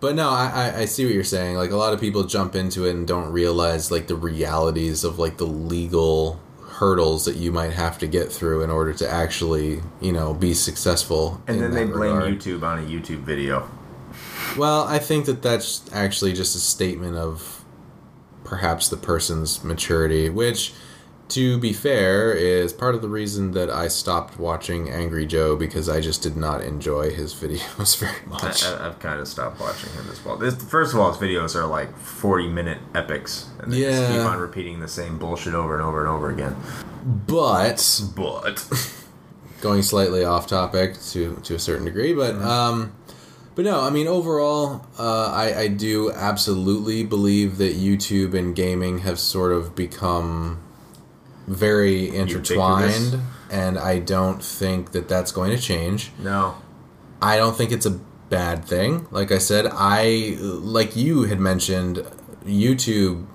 But 0.00 0.14
no, 0.14 0.28
I, 0.28 0.50
I, 0.54 0.78
I 0.80 0.84
see 0.84 1.04
what 1.04 1.14
you're 1.14 1.24
saying. 1.24 1.56
Like 1.56 1.70
a 1.70 1.76
lot 1.76 1.92
of 1.92 2.00
people 2.00 2.24
jump 2.24 2.54
into 2.54 2.86
it 2.86 2.94
and 2.94 3.06
don't 3.06 3.32
realize 3.32 3.90
like 3.90 4.06
the 4.06 4.16
realities 4.16 5.04
of 5.04 5.18
like 5.18 5.38
the 5.38 5.46
legal 5.46 6.40
hurdles 6.60 7.24
that 7.24 7.36
you 7.36 7.50
might 7.50 7.72
have 7.72 7.98
to 7.98 8.06
get 8.06 8.30
through 8.30 8.62
in 8.62 8.70
order 8.70 8.92
to 8.92 9.10
actually, 9.10 9.80
you 10.00 10.12
know, 10.12 10.34
be 10.34 10.52
successful. 10.52 11.40
And 11.46 11.60
then 11.60 11.70
they 11.72 11.86
blame 11.86 12.16
regard. 12.16 12.38
YouTube 12.38 12.62
on 12.62 12.78
a 12.78 12.82
YouTube 12.82 13.20
video. 13.20 13.70
Well, 14.56 14.84
I 14.84 14.98
think 14.98 15.26
that 15.26 15.42
that's 15.42 15.90
actually 15.92 16.34
just 16.34 16.54
a 16.54 16.58
statement 16.58 17.16
of 17.16 17.64
perhaps 18.44 18.88
the 18.88 18.96
person's 18.96 19.64
maturity, 19.64 20.28
which, 20.28 20.72
to 21.28 21.58
be 21.58 21.72
fair, 21.72 22.32
is 22.32 22.72
part 22.72 22.94
of 22.94 23.02
the 23.02 23.08
reason 23.08 23.52
that 23.52 23.70
I 23.70 23.88
stopped 23.88 24.38
watching 24.38 24.88
Angry 24.88 25.26
Joe 25.26 25.56
because 25.56 25.88
I 25.88 26.00
just 26.00 26.22
did 26.22 26.36
not 26.36 26.62
enjoy 26.62 27.10
his 27.10 27.34
videos 27.42 27.98
very 27.98 28.26
much. 28.26 28.64
I, 28.64 28.86
I've 28.86 28.98
kind 28.98 29.20
of 29.20 29.28
stopped 29.28 29.60
watching 29.60 29.92
him 29.92 30.08
as 30.10 30.24
well. 30.24 30.36
This, 30.36 30.54
first 30.64 30.94
of 30.94 31.00
all, 31.00 31.12
his 31.12 31.20
videos 31.20 31.54
are 31.54 31.66
like 31.66 31.96
40 31.98 32.48
minute 32.48 32.78
epics. 32.94 33.48
And 33.58 33.72
they 33.72 33.80
just 33.80 34.12
keep 34.12 34.20
on 34.20 34.38
repeating 34.38 34.80
the 34.80 34.88
same 34.88 35.18
bullshit 35.18 35.54
over 35.54 35.74
and 35.74 35.82
over 35.82 36.00
and 36.00 36.08
over 36.08 36.30
again. 36.30 36.56
But 37.04 38.02
But. 38.14 38.68
going 39.60 39.82
slightly 39.82 40.24
off 40.24 40.46
topic 40.46 41.00
to 41.00 41.36
to 41.44 41.54
a 41.54 41.58
certain 41.58 41.84
degree, 41.86 42.12
but 42.12 42.34
um, 42.36 42.92
but 43.54 43.64
no, 43.64 43.80
I 43.80 43.90
mean 43.90 44.06
overall, 44.06 44.86
uh, 44.98 45.32
I 45.32 45.60
I 45.60 45.68
do 45.68 46.12
absolutely 46.12 47.04
believe 47.04 47.58
that 47.58 47.74
YouTube 47.74 48.34
and 48.34 48.54
gaming 48.54 48.98
have 48.98 49.18
sort 49.18 49.52
of 49.52 49.74
become 49.74 50.62
very 51.46 52.14
intertwined, 52.14 52.92
Ubiquitous. 52.92 53.26
and 53.50 53.78
I 53.78 53.98
don't 53.98 54.42
think 54.42 54.92
that 54.92 55.08
that's 55.08 55.32
going 55.32 55.50
to 55.56 55.62
change. 55.62 56.10
No. 56.18 56.56
I 57.22 57.36
don't 57.36 57.56
think 57.56 57.72
it's 57.72 57.86
a 57.86 57.98
bad 58.28 58.64
thing. 58.64 59.06
Like 59.10 59.30
I 59.32 59.38
said, 59.38 59.66
I 59.72 60.36
like 60.40 60.96
you 60.96 61.22
had 61.24 61.40
mentioned, 61.40 62.04
YouTube 62.44 63.26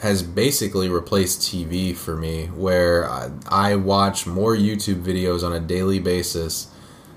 has 0.00 0.22
basically 0.22 0.88
replaced 0.88 1.40
TV 1.40 1.94
for 1.94 2.16
me, 2.16 2.46
where 2.46 3.10
I, 3.10 3.30
I 3.48 3.74
watch 3.76 4.26
more 4.26 4.54
YouTube 4.54 5.02
videos 5.02 5.44
on 5.44 5.52
a 5.52 5.58
daily 5.60 5.98
basis 5.98 6.68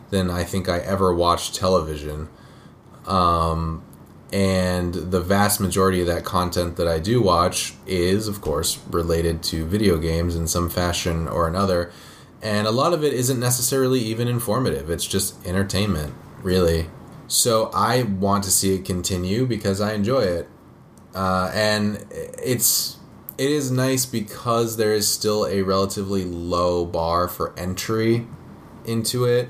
than 0.10 0.30
I 0.32 0.44
think 0.44 0.68
I 0.68 0.80
ever 0.80 1.14
watched 1.14 1.56
television. 1.56 2.28
Um, 3.06 3.84
and 4.32 4.94
the 4.94 5.20
vast 5.20 5.60
majority 5.60 6.02
of 6.02 6.08
that 6.08 6.24
content 6.24 6.78
that 6.78 6.88
I 6.88 6.99
do 6.99 7.22
watch 7.22 7.74
is, 7.86 8.28
of 8.28 8.41
course, 8.41 8.80
related 8.90 9.44
to 9.44 9.66
video 9.66 9.98
games 9.98 10.36
in 10.36 10.48
some 10.48 10.70
fashion 10.70 11.28
or 11.28 11.48
another. 11.48 11.91
And 12.41 12.66
a 12.66 12.72
lot 12.72 12.94
of 12.94 13.03
it 13.03 13.14
isn't 13.14 13.40
necessarily 13.40 13.99
even 13.99 14.28
informative, 14.28 14.90
it's 14.90 15.06
just 15.06 15.45
entertainment, 15.45 16.14
really. 16.41 16.90
So 17.28 17.70
I 17.74 18.03
want 18.03 18.44
to 18.45 18.52
see 18.52 18.76
it 18.76 18.86
continue 18.86 19.45
because 19.45 19.80
I 19.80 19.94
enjoy 19.94 20.22
it. 20.22 20.49
Uh, 21.14 21.52
and 21.53 22.06
it's 22.12 22.98
it 23.38 23.49
is 23.49 23.72
nice 23.72 24.06
because 24.06 24.78
there 24.78 24.94
is 24.94 25.08
still 25.08 25.45
a 25.45 25.62
relatively 25.62 26.24
low 26.24 26.86
bar 26.86 27.28
for 27.28 27.58
entry 27.58 28.28
into 28.86 29.26
it 29.26 29.49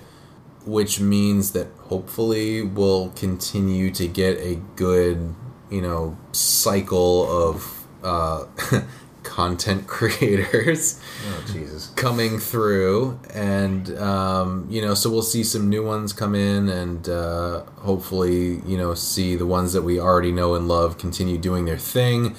which 0.65 0.99
means 0.99 1.51
that 1.51 1.67
hopefully 1.95 2.61
we'll 2.61 3.09
continue 3.09 3.91
to 3.91 4.07
get 4.07 4.37
a 4.39 4.55
good, 4.77 5.35
you 5.69 5.81
know, 5.81 6.17
cycle 6.31 7.29
of 7.49 7.85
uh, 8.01 8.45
content 9.23 9.85
creators 9.97 11.01
Oh, 11.27 11.43
Jesus. 11.51 11.87
coming 11.97 12.39
through, 12.39 13.19
and 13.33 13.83
um, 13.99 14.67
you 14.69 14.81
know, 14.81 14.93
so 14.93 15.09
we'll 15.09 15.21
see 15.21 15.43
some 15.43 15.67
new 15.69 15.83
ones 15.85 16.13
come 16.13 16.33
in, 16.33 16.69
and 16.69 17.09
uh, 17.09 17.63
hopefully, 17.79 18.61
you 18.65 18.77
know, 18.77 18.93
see 18.93 19.35
the 19.35 19.45
ones 19.45 19.73
that 19.73 19.81
we 19.81 19.99
already 19.99 20.31
know 20.31 20.55
and 20.55 20.67
love 20.69 20.97
continue 20.97 21.37
doing 21.37 21.65
their 21.65 21.77
thing. 21.77 22.35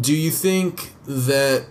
Do 0.00 0.14
you 0.14 0.30
think 0.30 0.92
that 1.06 1.64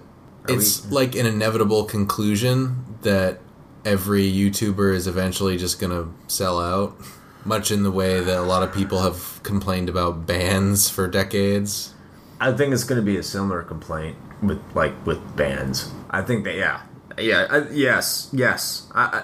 Are 0.50 0.54
it's 0.56 0.86
we- 0.86 0.92
like 0.92 1.16
an 1.16 1.26
inevitable 1.26 1.86
conclusion 1.86 2.84
that 3.04 3.40
every 3.86 4.32
YouTuber 4.32 4.94
is 4.94 5.08
eventually 5.08 5.58
just 5.58 5.80
gonna 5.80 6.08
sell 6.28 6.60
out? 6.60 6.98
Much 7.46 7.72
in 7.72 7.84
the 7.84 7.92
way 7.92 8.20
that 8.20 8.38
a 8.38 8.42
lot 8.42 8.62
of 8.62 8.74
people 8.74 9.02
have 9.02 9.42
complained 9.44 9.88
about 9.88 10.26
bands 10.26 10.90
for 10.90 11.08
decades. 11.08 11.94
I 12.40 12.52
think 12.52 12.74
it's 12.74 12.84
going 12.84 13.00
to 13.00 13.06
be 13.06 13.18
a 13.18 13.24
similar 13.24 13.64
complaint 13.64 14.18
with 14.42 14.62
like 14.76 15.06
with 15.06 15.36
bands. 15.36 15.92
I 16.10 16.22
think 16.22 16.44
that 16.44 16.56
yeah, 16.56 16.82
yeah, 17.18 17.48
I, 17.50 17.70
yes, 17.70 18.30
yes. 18.32 18.88
I, 18.94 19.06
I, 19.06 19.24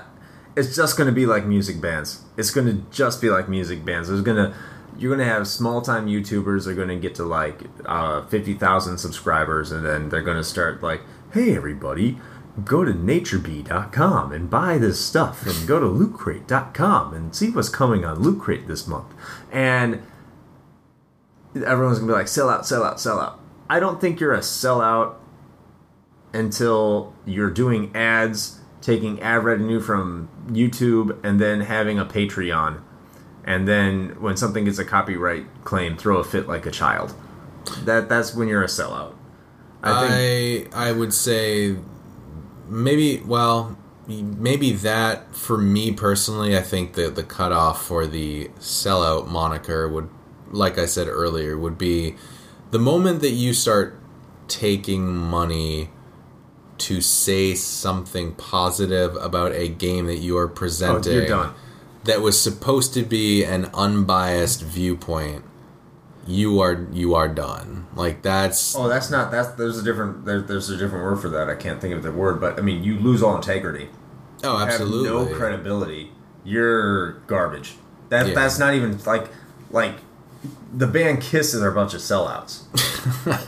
it's 0.56 0.76
just 0.76 0.98
going 0.98 1.08
to 1.08 1.14
be 1.14 1.26
like 1.26 1.46
music 1.46 1.82
bands. 1.82 2.24
It's 2.38 2.52
going 2.52 2.68
to 2.68 2.84
just 2.92 3.22
be 3.22 3.30
like 3.30 3.50
music 3.50 3.84
bands. 3.86 4.08
There's 4.08 4.22
going 4.22 4.38
to 4.38 4.56
you're 4.98 5.16
going 5.16 5.28
to 5.28 5.32
have 5.32 5.48
small 5.48 5.82
time 5.82 6.08
YouTubers 6.08 6.68
are 6.68 6.76
going 6.76 6.88
to 6.88 6.96
get 6.96 7.16
to 7.16 7.24
like 7.24 7.60
uh, 7.86 8.26
fifty 8.28 8.54
thousand 8.54 8.98
subscribers, 8.98 9.72
and 9.72 9.86
then 9.86 10.10
they're 10.10 10.22
going 10.22 10.38
to 10.38 10.44
start 10.44 10.82
like, 10.82 11.02
hey 11.34 11.56
everybody. 11.56 12.18
Go 12.64 12.84
to 12.84 12.94
naturebee.com 12.94 14.32
and 14.32 14.50
buy 14.50 14.78
this 14.78 15.04
stuff, 15.04 15.46
and 15.48 15.68
go 15.68 15.80
to 15.80 15.88
lootcrate.com 15.88 17.14
and 17.14 17.36
see 17.36 17.50
what's 17.50 17.70
coming 17.70 18.06
on 18.06 18.22
Loot 18.22 18.40
Crate 18.40 18.68
this 18.68 18.88
month. 18.88 19.08
And 19.52 20.04
everyone's 21.56 22.00
gonna 22.00 22.12
be 22.12 22.18
like 22.18 22.28
sell 22.28 22.50
out 22.50 22.66
sell 22.66 22.84
out 22.84 23.00
sell 23.00 23.20
out. 23.20 23.40
I 23.70 23.80
don't 23.80 24.00
think 24.00 24.20
you're 24.20 24.34
a 24.34 24.40
sellout 24.40 25.16
until 26.34 27.14
you're 27.26 27.52
doing 27.52 27.96
ads 27.96 28.60
taking 28.82 29.22
ad 29.22 29.44
revenue 29.44 29.80
from 29.80 30.28
youtube 30.48 31.24
and 31.24 31.40
then 31.40 31.62
having 31.62 31.98
a 31.98 32.06
patreon. 32.06 32.82
And 33.46 33.68
then 33.68 34.22
when 34.22 34.36
something 34.38 34.66
gets 34.66 34.80
a 34.80 34.86
copyright 34.86 35.46
claim 35.64 35.98
throw 35.98 36.18
a 36.18 36.24
fit 36.24 36.48
like 36.48 36.66
a 36.66 36.72
child. 36.72 37.14
That 37.86 38.10
that's 38.10 38.36
when 38.36 38.48
you're 38.48 38.64
a 38.64 38.68
sellout. 38.68 39.16
I 39.82 40.08
think 40.08 40.76
I 40.76 40.90
I 40.90 40.92
would 40.92 41.14
say 41.14 41.78
maybe 42.74 43.22
well 43.26 43.78
maybe 44.08 44.72
that 44.72 45.34
for 45.36 45.58
me 45.58 45.92
personally 45.92 46.58
I 46.58 46.62
think 46.62 46.94
that 46.94 47.16
the 47.16 47.24
cutoff 47.24 47.86
for 47.86 48.06
the 48.06 48.50
sellout 48.60 49.28
moniker 49.28 49.88
would 49.88 50.10
like 50.52 50.78
I 50.78 50.86
said 50.86 51.08
earlier 51.08 51.58
would 51.58 51.78
be 51.78 52.16
the 52.72 52.80
moment 52.80 53.22
that 53.22 53.32
you 53.32 53.54
start 53.54 54.00
taking 54.48 55.16
money 55.16 55.90
to 56.80 57.00
say 57.00 57.56
something 57.56 58.34
positive 58.34 59.16
about 59.18 59.54
a 59.54 59.70
game 59.70 60.08
that 60.08 60.18
you 60.18 60.38
are 60.38 60.50
oh, 60.50 60.54
presenting 60.54 61.32
Oh, 61.32 61.54
that 62.04 62.22
was 62.22 62.40
supposed 62.40 62.94
to 62.96 63.04
be 63.04 63.46
an 63.46 63.70
unbiased 63.74 64.62
viewpoint 64.62 65.46
you 66.28 66.60
are 66.62 66.88
you 66.92 67.16
are 67.16 67.28
done. 67.28 67.88
Like 67.96 68.22
that's 68.22 68.76
Oh, 68.76 68.88
that's 68.88 69.10
not 69.12 69.32
that's 69.32 69.50
there's 69.52 69.78
a 69.78 69.84
different 69.84 70.26
there, 70.26 70.42
there's 70.42 70.70
a 70.70 70.78
different 70.78 71.04
word 71.04 71.18
for 71.22 71.30
that. 71.30 71.50
I 71.50 71.56
can't 71.56 71.80
think 71.82 71.94
of 71.94 72.04
the 72.04 72.12
word, 72.12 72.40
but 72.40 72.58
I 72.58 72.62
mean, 72.62 72.84
you 72.84 72.98
lose 73.00 73.22
all 73.24 73.36
integrity. 73.36 73.90
oh 74.44 74.58
absolutely 74.58 75.10
Have 75.20 75.30
no 75.32 75.36
credibility. 75.36 76.12
You're 76.46 77.14
garbage. 77.28 77.76
That 78.10 78.28
Yeah. 78.28 78.34
that's 78.34 78.58
not 78.60 78.74
even 78.74 78.98
like 79.06 79.28
like 79.72 79.96
the 80.76 80.88
band 80.88 81.22
Kisses 81.22 81.62
are 81.62 81.70
a 81.70 81.74
bunch 81.76 81.94
of 81.94 82.02
sellouts, 82.02 82.64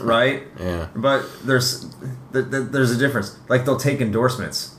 right? 0.00 0.44
Yeah. 0.58 0.88
But 0.94 1.24
there's 1.44 1.86
th- 2.32 2.50
th- 2.50 2.68
there's 2.70 2.90
a 2.90 2.96
difference. 2.96 3.38
Like 3.48 3.64
they'll 3.64 3.76
take 3.76 4.00
endorsements, 4.00 4.76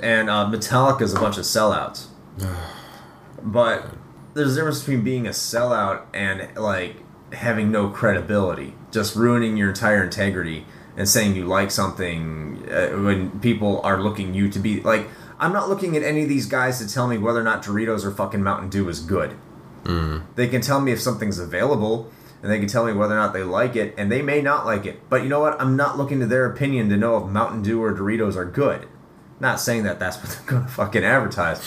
and 0.00 0.28
uh, 0.30 0.46
Metallica's 0.50 1.12
a 1.14 1.20
bunch 1.20 1.38
of 1.38 1.44
sellouts. 1.44 2.06
but 3.42 3.86
there's 4.34 4.52
a 4.52 4.56
difference 4.56 4.80
between 4.80 5.02
being 5.02 5.26
a 5.26 5.30
sellout 5.30 6.02
and 6.14 6.56
like 6.56 6.96
having 7.32 7.70
no 7.70 7.88
credibility, 7.88 8.74
just 8.90 9.16
ruining 9.16 9.56
your 9.56 9.70
entire 9.70 10.04
integrity 10.04 10.66
and 10.96 11.08
saying 11.08 11.36
you 11.36 11.44
like 11.46 11.70
something 11.70 12.66
uh, 12.70 12.88
when 12.90 13.38
people 13.40 13.80
are 13.82 14.02
looking 14.02 14.34
you 14.34 14.48
to 14.50 14.58
be 14.58 14.80
like. 14.80 15.08
I'm 15.38 15.52
not 15.52 15.68
looking 15.68 15.94
at 15.98 16.02
any 16.02 16.22
of 16.22 16.30
these 16.30 16.46
guys 16.46 16.78
to 16.78 16.88
tell 16.90 17.06
me 17.06 17.18
whether 17.18 17.40
or 17.40 17.44
not 17.44 17.62
Doritos 17.62 18.06
or 18.06 18.10
fucking 18.10 18.42
Mountain 18.42 18.70
Dew 18.70 18.88
is 18.88 19.00
good. 19.00 19.36
They 20.34 20.48
can 20.48 20.62
tell 20.62 20.80
me 20.80 20.92
if 20.92 21.00
something's 21.02 21.38
available, 21.38 22.10
and 22.42 22.50
they 22.50 22.58
can 22.58 22.68
tell 22.68 22.86
me 22.86 22.94
whether 22.94 23.12
or 23.12 23.18
not 23.18 23.34
they 23.34 23.42
like 23.42 23.76
it, 23.76 23.94
and 23.98 24.10
they 24.10 24.22
may 24.22 24.40
not 24.40 24.64
like 24.64 24.86
it. 24.86 25.08
But 25.10 25.22
you 25.22 25.28
know 25.28 25.40
what? 25.40 25.60
I'm 25.60 25.76
not 25.76 25.98
looking 25.98 26.20
to 26.20 26.26
their 26.26 26.46
opinion 26.46 26.88
to 26.88 26.96
know 26.96 27.18
if 27.18 27.26
Mountain 27.30 27.60
Dew 27.62 27.82
or 27.82 27.92
Doritos 27.92 28.34
are 28.34 28.46
good. 28.46 28.88
Not 29.38 29.60
saying 29.60 29.82
that 29.82 29.98
that's 29.98 30.16
what 30.16 30.30
they're 30.30 30.58
gonna 30.60 30.68
fucking 30.68 31.04
advertise, 31.04 31.60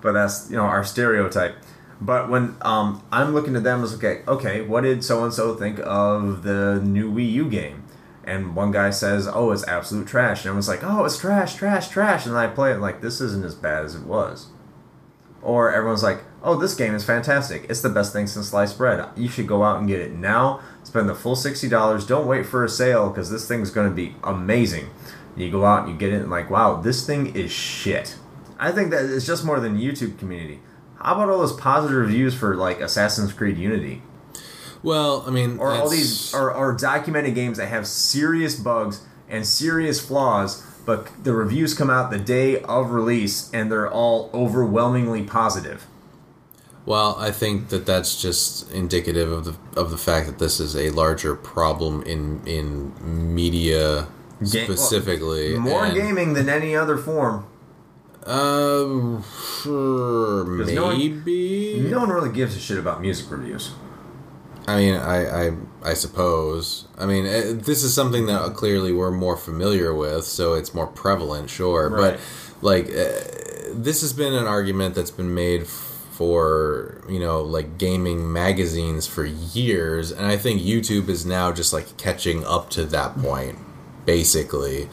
but 0.00 0.12
that's 0.12 0.48
you 0.48 0.56
know 0.56 0.62
our 0.62 0.84
stereotype. 0.84 1.56
But 2.00 2.28
when 2.28 2.56
um, 2.60 3.02
I'm 3.10 3.32
looking 3.32 3.56
at 3.56 3.64
them 3.64 3.82
as 3.82 3.94
okay, 3.94 4.22
okay, 4.28 4.60
what 4.60 4.82
did 4.82 5.02
so 5.02 5.24
and 5.24 5.32
so 5.32 5.54
think 5.54 5.80
of 5.82 6.42
the 6.42 6.80
new 6.84 7.10
Wii 7.10 7.32
U 7.32 7.48
game? 7.48 7.84
And 8.24 8.54
one 8.56 8.72
guy 8.72 8.90
says, 8.90 9.28
"Oh, 9.28 9.52
it's 9.52 9.66
absolute 9.66 10.06
trash," 10.06 10.40
and 10.40 10.46
everyone's 10.46 10.68
like, 10.68 10.82
"Oh, 10.82 11.04
it's 11.04 11.18
trash, 11.18 11.54
trash, 11.54 11.88
trash," 11.88 12.26
and 12.26 12.36
I 12.36 12.48
play 12.48 12.72
it 12.72 12.80
like 12.80 13.00
this 13.00 13.20
isn't 13.20 13.44
as 13.44 13.54
bad 13.54 13.84
as 13.84 13.94
it 13.94 14.02
was. 14.02 14.48
Or 15.42 15.72
everyone's 15.72 16.02
like, 16.02 16.24
"Oh, 16.42 16.56
this 16.56 16.74
game 16.74 16.94
is 16.94 17.04
fantastic. 17.04 17.66
It's 17.68 17.80
the 17.80 17.88
best 17.88 18.12
thing 18.12 18.26
since 18.26 18.48
sliced 18.48 18.76
bread. 18.76 19.06
You 19.16 19.28
should 19.28 19.46
go 19.46 19.62
out 19.62 19.78
and 19.78 19.86
get 19.86 20.00
it 20.00 20.12
now. 20.12 20.60
Spend 20.82 21.08
the 21.08 21.14
full 21.14 21.36
sixty 21.36 21.68
dollars. 21.68 22.04
Don't 22.04 22.26
wait 22.26 22.46
for 22.46 22.64
a 22.64 22.68
sale 22.68 23.08
because 23.08 23.30
this 23.30 23.46
thing's 23.46 23.70
going 23.70 23.88
to 23.88 23.94
be 23.94 24.16
amazing." 24.24 24.90
You 25.36 25.50
go 25.50 25.64
out 25.64 25.84
and 25.84 25.92
you 25.92 25.98
get 25.98 26.12
it 26.12 26.22
and 26.22 26.30
like, 26.30 26.50
"Wow, 26.50 26.80
this 26.80 27.06
thing 27.06 27.34
is 27.36 27.52
shit." 27.52 28.16
I 28.58 28.72
think 28.72 28.90
that 28.90 29.04
it's 29.04 29.26
just 29.26 29.44
more 29.44 29.60
than 29.60 29.78
YouTube 29.78 30.18
community. 30.18 30.60
How 31.00 31.14
about 31.14 31.28
all 31.28 31.38
those 31.38 31.52
positive 31.52 31.96
reviews 31.96 32.34
for 32.34 32.56
like 32.56 32.80
Assassin's 32.80 33.32
Creed 33.32 33.58
Unity? 33.58 34.02
Well, 34.82 35.24
I 35.26 35.30
mean, 35.30 35.58
or 35.58 35.70
all 35.72 35.88
these 35.88 36.34
or, 36.34 36.52
or 36.52 36.72
documented 36.72 37.34
games 37.34 37.58
that 37.58 37.66
have 37.66 37.86
serious 37.86 38.56
bugs 38.56 39.02
and 39.28 39.46
serious 39.46 40.00
flaws 40.00 40.62
but 40.86 41.24
the 41.24 41.34
reviews 41.34 41.74
come 41.74 41.90
out 41.90 42.10
the 42.10 42.18
day 42.18 42.60
of 42.62 42.92
release 42.92 43.50
and 43.52 43.70
they're 43.70 43.90
all 43.90 44.30
overwhelmingly 44.32 45.22
positive 45.24 45.86
Well, 46.86 47.16
I 47.18 47.32
think 47.32 47.70
that 47.70 47.84
that's 47.84 48.22
just 48.22 48.70
indicative 48.70 49.30
of 49.32 49.44
the 49.44 49.80
of 49.80 49.90
the 49.90 49.98
fact 49.98 50.26
that 50.28 50.38
this 50.38 50.60
is 50.60 50.76
a 50.76 50.90
larger 50.90 51.34
problem 51.34 52.02
in 52.04 52.40
in 52.46 53.34
media 53.34 54.06
Ga- 54.40 54.64
specifically. 54.64 55.58
more 55.58 55.86
and, 55.86 55.94
gaming 55.94 56.34
than 56.34 56.48
any 56.48 56.76
other 56.76 56.96
form 56.96 57.46
Uh, 58.26 59.22
sure, 59.62 60.56
There's 60.56 60.72
no 60.72 60.86
one- 60.86 60.98
maybe. 60.98 61.86
no 61.88 62.00
one 62.00 62.08
really 62.10 62.32
gives 62.32 62.56
a 62.56 62.60
shit 62.60 62.78
about 62.78 63.00
music 63.00 63.30
reviews 63.30 63.70
I 64.68 64.76
mean, 64.76 64.94
I, 64.94 65.46
I, 65.46 65.56
I 65.84 65.94
suppose. 65.94 66.88
I 66.98 67.06
mean, 67.06 67.24
eh, 67.26 67.52
this 67.54 67.84
is 67.84 67.94
something 67.94 68.26
that 68.26 68.54
clearly 68.54 68.92
we're 68.92 69.12
more 69.12 69.36
familiar 69.36 69.94
with, 69.94 70.24
so 70.24 70.54
it's 70.54 70.74
more 70.74 70.88
prevalent, 70.88 71.50
sure. 71.50 71.88
Right. 71.88 72.18
But 72.18 72.20
like, 72.62 72.86
uh, 72.86 73.12
this 73.72 74.00
has 74.00 74.12
been 74.12 74.34
an 74.34 74.46
argument 74.46 74.94
that's 74.96 75.10
been 75.12 75.34
made 75.34 75.66
for 75.68 77.02
you 77.10 77.20
know 77.20 77.42
like 77.42 77.76
gaming 77.78 78.32
magazines 78.32 79.06
for 79.06 79.24
years, 79.24 80.10
and 80.10 80.26
I 80.26 80.36
think 80.36 80.60
YouTube 80.62 81.08
is 81.08 81.24
now 81.24 81.52
just 81.52 81.72
like 81.72 81.96
catching 81.96 82.44
up 82.44 82.70
to 82.70 82.84
that 82.86 83.16
point, 83.18 83.58
basically. 84.04 84.88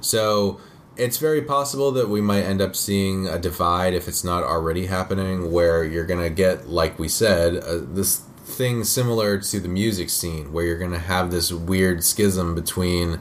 So. 0.00 0.60
It's 0.96 1.16
very 1.16 1.42
possible 1.42 1.90
that 1.92 2.08
we 2.08 2.20
might 2.20 2.42
end 2.42 2.60
up 2.60 2.76
seeing 2.76 3.26
a 3.26 3.38
divide 3.38 3.94
if 3.94 4.08
it's 4.08 4.22
not 4.22 4.42
already 4.44 4.86
happening, 4.86 5.50
where 5.50 5.84
you're 5.84 6.06
gonna 6.06 6.30
get, 6.30 6.68
like 6.68 6.98
we 6.98 7.08
said, 7.08 7.56
uh, 7.56 7.78
this 7.82 8.22
thing 8.44 8.84
similar 8.84 9.38
to 9.38 9.60
the 9.60 9.68
music 9.68 10.10
scene 10.10 10.52
where 10.52 10.64
you're 10.64 10.78
going 10.78 10.92
to 10.92 10.98
have 10.98 11.30
this 11.30 11.52
weird 11.52 12.04
schism 12.04 12.54
between 12.54 13.20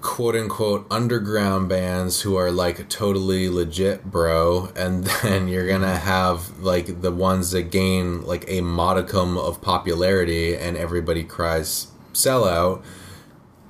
quote 0.00 0.36
unquote 0.36 0.86
underground 0.90 1.68
bands 1.68 2.20
who 2.20 2.36
are 2.36 2.50
like 2.50 2.88
totally 2.88 3.48
legit 3.48 4.04
bro 4.04 4.70
and 4.76 5.04
then 5.22 5.48
you're 5.48 5.66
going 5.66 5.80
to 5.80 5.96
have 5.96 6.58
like 6.60 7.00
the 7.00 7.10
ones 7.10 7.50
that 7.52 7.62
gain 7.70 8.22
like 8.22 8.44
a 8.48 8.60
modicum 8.60 9.38
of 9.38 9.60
popularity 9.62 10.54
and 10.54 10.76
everybody 10.76 11.24
cries 11.24 11.88
sellout 12.12 12.82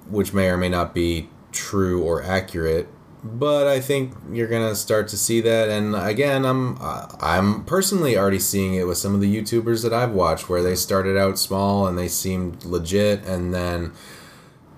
which 0.09 0.35
may 0.35 0.49
or 0.49 0.57
may 0.57 0.69
not 0.69 0.93
be 0.93 1.29
true 1.55 2.03
or 2.03 2.23
accurate 2.23 2.89
but 3.25 3.67
I 3.67 3.81
think 3.81 4.13
you're 4.31 4.49
gonna 4.49 4.75
start 4.75 5.09
to 5.09 5.17
see 5.17 5.41
that, 5.41 5.71
and 5.71 5.97
again, 5.97 6.45
I'm 6.45 6.77
I'm 6.81 7.65
personally 7.65 8.19
already 8.19 8.39
seeing 8.39 8.75
it 8.75 8.87
with 8.87 8.99
some 8.99 9.15
of 9.15 9.23
the 9.23 9.35
YouTubers 9.35 9.83
that 9.83 9.95
I've 9.95 10.13
watched, 10.13 10.51
where 10.51 10.63
they 10.63 10.75
started 10.75 11.17
out 11.17 11.39
small 11.39 11.87
and 11.87 11.99
they 11.99 12.09
seemed 12.09 12.67
legit, 12.67 13.25
and 13.25 13.55
then 13.55 13.93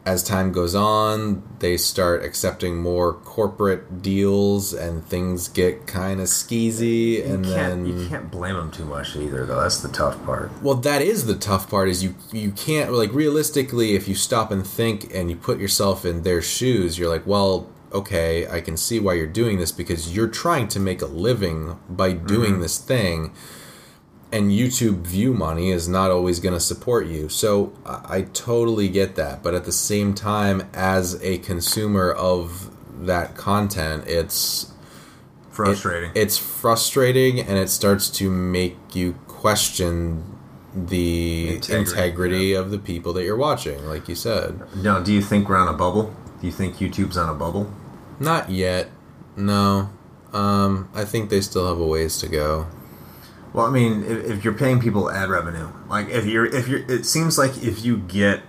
as 0.06 0.22
time 0.22 0.52
goes 0.52 0.76
on, 0.76 1.42
they 1.58 1.76
start 1.76 2.24
accepting 2.24 2.76
more 2.76 3.12
corporate 3.12 4.02
deals, 4.02 4.72
and 4.72 5.04
things 5.04 5.48
get 5.48 5.88
kind 5.88 6.20
of 6.20 6.28
skeezy, 6.28 7.28
and 7.28 7.44
you 7.44 7.52
can't, 7.52 7.84
then 7.84 7.86
you 7.86 8.08
can't 8.08 8.30
blame 8.30 8.54
them 8.54 8.70
too 8.70 8.84
much 8.84 9.16
either 9.16 9.44
though. 9.44 9.60
That's 9.60 9.80
the 9.80 9.88
tough 9.88 10.24
part. 10.24 10.50
Well, 10.62 10.76
that 10.76 11.02
is 11.02 11.26
the 11.26 11.34
tough 11.34 11.68
part. 11.68 11.88
Is 11.88 12.04
you 12.04 12.14
you 12.32 12.52
can't 12.52 12.92
like 12.92 13.12
realistically, 13.12 13.96
if 13.96 14.06
you 14.06 14.14
stop 14.14 14.52
and 14.52 14.64
think 14.64 15.12
and 15.12 15.28
you 15.28 15.36
put 15.36 15.58
yourself 15.58 16.04
in 16.04 16.22
their 16.22 16.40
shoes, 16.40 16.98
you're 16.98 17.10
like, 17.10 17.26
well, 17.26 17.68
okay, 17.92 18.46
I 18.46 18.60
can 18.60 18.76
see 18.76 19.00
why 19.00 19.14
you're 19.14 19.26
doing 19.26 19.58
this 19.58 19.72
because 19.72 20.14
you're 20.14 20.28
trying 20.28 20.68
to 20.68 20.78
make 20.78 21.02
a 21.02 21.06
living 21.06 21.80
by 21.88 22.12
doing 22.12 22.52
mm-hmm. 22.52 22.62
this 22.62 22.78
thing, 22.78 23.34
and 24.36 24.50
YouTube 24.50 25.06
view 25.06 25.32
money 25.32 25.70
is 25.70 25.88
not 25.88 26.10
always 26.10 26.40
going 26.40 26.52
to 26.52 26.60
support 26.60 27.06
you. 27.06 27.28
So 27.30 27.72
I, 27.86 28.16
I 28.16 28.22
totally 28.22 28.88
get 28.88 29.16
that, 29.16 29.42
but 29.42 29.54
at 29.54 29.64
the 29.64 29.72
same 29.72 30.14
time, 30.14 30.68
as 30.74 31.20
a 31.22 31.38
consumer 31.38 32.12
of 32.12 32.70
that 33.06 33.34
content, 33.34 34.04
it's 34.06 34.72
frustrating. 35.50 36.10
It's 36.14 36.36
frustrating 36.36 37.40
and 37.40 37.56
it 37.56 37.70
starts 37.70 38.10
to 38.10 38.30
make 38.30 38.76
you 38.94 39.14
question 39.26 40.34
the 40.74 41.54
Integrity, 41.54 41.90
integrity, 41.90 42.52
of 42.52 42.70
the 42.70 42.78
people 42.78 43.14
that 43.14 43.24
you're 43.24 43.36
watching 43.36 43.86
like 43.86 44.08
you 44.08 44.14
said. 44.14 44.60
Now 44.76 45.00
do 45.00 45.10
you 45.10 45.22
think 45.22 45.48
we're 45.48 45.56
on 45.56 45.68
a 45.68 45.76
bubble? 45.76 46.14
Do 46.38 46.46
you 46.46 46.52
think 46.52 46.76
youtube's 46.76 47.16
on 47.16 47.30
a 47.30 47.34
bubble? 47.34 47.72
Not 48.20 48.50
yet. 48.50 48.90
No. 49.36 49.88
Um, 50.34 50.90
i 50.94 51.04
think 51.04 51.30
they 51.30 51.40
still 51.40 51.66
have 51.66 51.78
a 51.78 51.86
ways 51.86 52.18
to 52.18 52.28
go 52.28 52.66
Well, 53.56 53.64
I 53.66 53.70
mean, 53.70 54.04
if, 54.04 54.24
if 54.30 54.44
you're 54.44 54.52
paying 54.52 54.80
people 54.80 55.10
ad 55.10 55.30
revenue, 55.30 55.68
like 55.88 56.10
if 56.10 56.26
you're 56.26 56.44
if 56.44 56.68
you're, 56.68 56.80
it 56.90 57.06
seems 57.06 57.38
like 57.38 57.56
if 57.62 57.82
you 57.84 57.96
get 57.96 58.42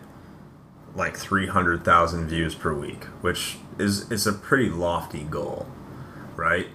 like 0.95 1.15
three 1.15 1.47
hundred 1.47 1.85
thousand 1.85 2.27
views 2.27 2.53
per 2.55 2.73
week, 2.73 3.05
which 3.21 3.57
is 3.79 4.11
is 4.11 4.27
a 4.27 4.33
pretty 4.33 4.69
lofty 4.69 5.23
goal, 5.23 5.65
right? 6.35 6.67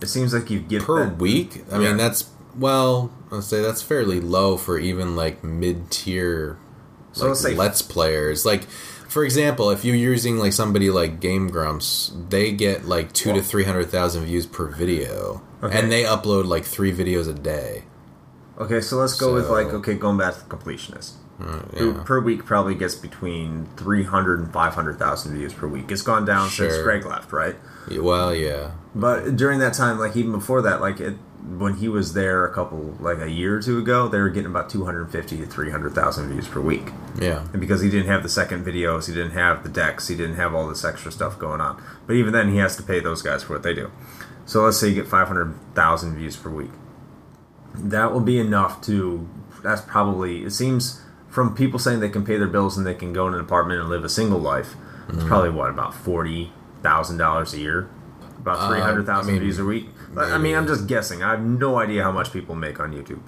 It 0.00 0.06
seems 0.08 0.32
like 0.32 0.50
you 0.50 0.60
get 0.60 0.82
per 0.84 1.04
that- 1.06 1.18
week 1.18 1.64
i 1.70 1.78
Yeah. 1.78 1.88
mean 1.88 1.96
that's 1.98 2.30
well 2.56 3.10
let's 3.30 3.46
say 3.48 3.60
that's 3.60 3.82
fairly 3.82 4.18
low 4.20 4.56
for 4.56 4.78
even 4.78 5.14
like 5.14 5.44
mid-tier 5.44 6.56
So 7.12 7.22
like 7.24 7.28
let's 7.28 7.40
say- 7.42 7.54
let's 7.54 7.82
players 7.82 8.46
like 8.46 8.64
for 9.08 9.24
example 9.24 9.68
if 9.70 9.84
you're 9.84 9.94
using 9.96 10.38
like 10.38 10.52
somebody 10.54 10.88
like 10.90 11.20
game 11.20 11.48
grumps 11.48 12.12
they 12.30 12.50
get 12.52 12.86
like 12.86 13.12
two 13.12 13.32
to 13.34 13.42
three 13.42 13.64
hundred 13.64 13.90
thousand 13.90 14.24
views 14.24 14.46
per 14.46 14.66
video 14.68 15.42
Okay. 15.62 15.78
and 15.78 15.92
they 15.92 16.04
upload 16.04 16.46
like 16.46 16.64
three 16.64 16.92
videos 16.92 17.28
a 17.28 17.34
day 17.34 17.84
Okay, 18.60 18.82
so 18.82 18.96
let's 18.96 19.18
go 19.18 19.32
with 19.32 19.48
like 19.48 19.68
okay, 19.68 19.94
going 19.94 20.18
back 20.18 20.34
to 20.34 20.40
the 20.40 20.54
completionist. 20.54 21.12
Uh, 21.40 21.60
Who 21.78 21.94
per 21.94 22.20
week 22.20 22.44
probably 22.44 22.74
gets 22.74 22.94
between 22.94 23.66
300 23.78 24.40
and 24.40 24.52
500,000 24.52 25.34
views 25.34 25.54
per 25.54 25.66
week. 25.66 25.90
It's 25.90 26.02
gone 26.02 26.26
down 26.26 26.50
since 26.50 26.76
Greg 26.82 27.06
left, 27.06 27.32
right? 27.32 27.56
well 27.90 28.34
yeah 28.34 28.72
But 28.94 29.36
during 29.36 29.58
that 29.60 29.72
time, 29.72 29.98
like 29.98 30.14
even 30.14 30.32
before 30.32 30.60
that, 30.60 30.82
like 30.82 31.00
it, 31.00 31.14
when 31.48 31.76
he 31.76 31.88
was 31.88 32.12
there 32.12 32.44
a 32.44 32.52
couple, 32.52 32.94
like 33.00 33.18
a 33.18 33.30
year 33.30 33.56
or 33.56 33.62
two 33.62 33.78
ago, 33.78 34.06
they 34.06 34.18
were 34.18 34.28
getting 34.28 34.50
about 34.50 34.68
250 34.68 35.38
to 35.38 35.46
300,000 35.46 36.28
views 36.28 36.46
per 36.46 36.60
week. 36.60 36.90
yeah 37.18 37.46
And 37.52 37.60
because 37.60 37.80
he 37.80 37.88
didn't 37.88 38.08
have 38.08 38.22
the 38.22 38.28
second 38.28 38.66
videos, 38.66 39.06
he 39.06 39.14
didn't 39.14 39.32
have 39.32 39.62
the 39.62 39.70
decks, 39.70 40.08
he 40.08 40.16
didn't 40.16 40.36
have 40.36 40.54
all 40.54 40.68
this 40.68 40.84
extra 40.84 41.10
stuff 41.10 41.38
going 41.38 41.62
on. 41.62 41.82
But 42.06 42.16
even 42.16 42.34
then, 42.34 42.50
he 42.52 42.58
has 42.58 42.76
to 42.76 42.82
pay 42.82 43.00
those 43.00 43.22
guys 43.22 43.42
for 43.42 43.54
what 43.54 43.62
they 43.62 43.72
do. 43.72 43.90
So 44.50 44.64
let's 44.64 44.78
say 44.80 44.88
you 44.88 44.96
get 44.96 45.06
500,000 45.06 46.16
views 46.16 46.36
per 46.36 46.50
week. 46.50 46.72
that 47.72 48.12
will 48.12 48.20
be 48.20 48.40
enough 48.40 48.80
to. 48.82 49.28
That's 49.62 49.80
probably. 49.80 50.42
It 50.42 50.50
seems 50.50 51.00
from 51.28 51.54
people 51.54 51.78
saying 51.78 52.00
they 52.00 52.08
can 52.08 52.24
pay 52.24 52.36
their 52.36 52.48
bills 52.48 52.76
and 52.76 52.84
they 52.84 52.94
can 52.94 53.12
go 53.12 53.28
in 53.28 53.34
an 53.34 53.38
apartment 53.40 53.80
and 53.80 53.88
live 53.88 54.02
a 54.04 54.08
single 54.08 54.40
life. 54.40 54.74
It's 55.08 55.22
probably 55.22 55.50
what 55.50 55.70
about 55.70 55.94
forty 55.94 56.50
thousand 56.82 57.18
dollars 57.18 57.54
a 57.54 57.58
year, 57.60 57.88
about 58.38 58.68
three 58.68 58.80
hundred 58.80 59.06
thousand 59.06 59.36
Uh, 59.36 59.38
views 59.38 59.60
a 59.60 59.64
week. 59.64 59.86
But, 60.12 60.32
I 60.32 60.38
mean, 60.38 60.56
I'm 60.56 60.66
just 60.66 60.88
guessing. 60.88 61.22
I 61.22 61.30
have 61.30 61.42
no 61.44 61.78
idea 61.78 62.02
how 62.02 62.10
much 62.10 62.32
people 62.32 62.56
make 62.56 62.80
on 62.80 62.92
YouTube. 62.92 63.20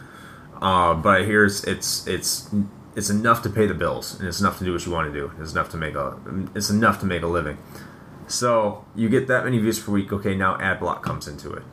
Uh, 0.61 0.93
but 0.95 1.25
here's 1.25 1.63
it's, 1.63 2.05
it's 2.09 2.49
it's 2.53 2.55
it's 2.97 3.11
enough 3.11 3.43
to 3.45 3.49
pay 3.49 3.67
the 3.67 3.75
bills 3.75 4.19
and 4.19 4.27
it's 4.27 4.41
enough 4.41 4.59
to 4.59 4.65
do 4.65 4.73
what 4.73 4.85
you 4.85 4.91
want 4.91 5.13
to 5.13 5.21
do. 5.21 5.31
It's 5.41 5.53
enough 5.53 5.71
to 5.71 5.77
make 5.77 5.95
a 5.95 6.19
it's 6.57 6.69
enough 6.69 6.99
to 6.99 7.07
make 7.07 7.23
a 7.23 7.29
living. 7.29 7.59
So 8.27 8.85
you 8.95 9.09
get 9.09 9.27
that 9.29 9.45
many 9.45 9.59
views 9.59 9.79
per 9.79 9.93
week. 9.93 10.13
Okay, 10.13 10.35
now 10.35 10.59
ad 10.61 10.81
block 10.81 11.03
comes 11.03 11.29
into 11.29 11.53
it, 11.53 11.65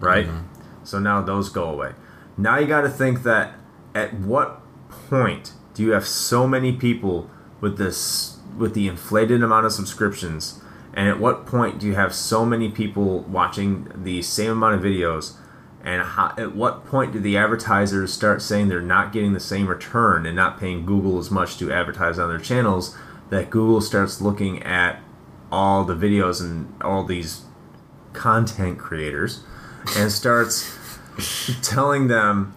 right? 0.00 0.26
Mm-hmm. 0.26 0.84
So 0.84 0.98
now 0.98 1.22
those 1.22 1.48
go 1.48 1.64
away. 1.64 1.92
Now 2.36 2.58
you 2.58 2.66
got 2.66 2.82
to 2.82 2.88
think 2.88 3.22
that 3.22 3.54
at 3.94 4.14
what 4.14 4.60
point 4.88 5.52
do 5.74 5.82
you 5.82 5.92
have 5.92 6.06
so 6.06 6.46
many 6.46 6.72
people 6.72 7.30
with 7.60 7.78
this 7.78 8.38
with 8.58 8.74
the 8.74 8.88
inflated 8.88 9.42
amount 9.42 9.66
of 9.66 9.72
subscriptions, 9.72 10.60
and 10.92 11.08
at 11.08 11.18
what 11.18 11.46
point 11.46 11.78
do 11.78 11.86
you 11.86 11.94
have 11.94 12.14
so 12.14 12.44
many 12.44 12.68
people 12.68 13.20
watching 13.20 13.90
the 13.94 14.22
same 14.22 14.50
amount 14.50 14.74
of 14.74 14.82
videos? 14.82 15.36
And 15.84 16.02
how, 16.02 16.32
at 16.38 16.54
what 16.54 16.84
point 16.86 17.12
do 17.12 17.18
the 17.18 17.36
advertisers 17.36 18.12
start 18.12 18.40
saying 18.40 18.68
they're 18.68 18.80
not 18.80 19.12
getting 19.12 19.32
the 19.32 19.40
same 19.40 19.66
return 19.66 20.26
and 20.26 20.36
not 20.36 20.60
paying 20.60 20.86
Google 20.86 21.18
as 21.18 21.28
much 21.28 21.58
to 21.58 21.72
advertise 21.72 22.18
on 22.18 22.28
their 22.28 22.38
channels? 22.38 22.96
That 23.30 23.50
Google 23.50 23.80
starts 23.80 24.20
looking 24.20 24.62
at 24.62 25.01
all 25.52 25.84
the 25.84 25.94
videos 25.94 26.40
and 26.40 26.72
all 26.82 27.04
these 27.04 27.42
content 28.14 28.78
creators 28.78 29.44
and 29.96 30.10
starts 30.10 30.76
telling 31.62 32.08
them, 32.08 32.54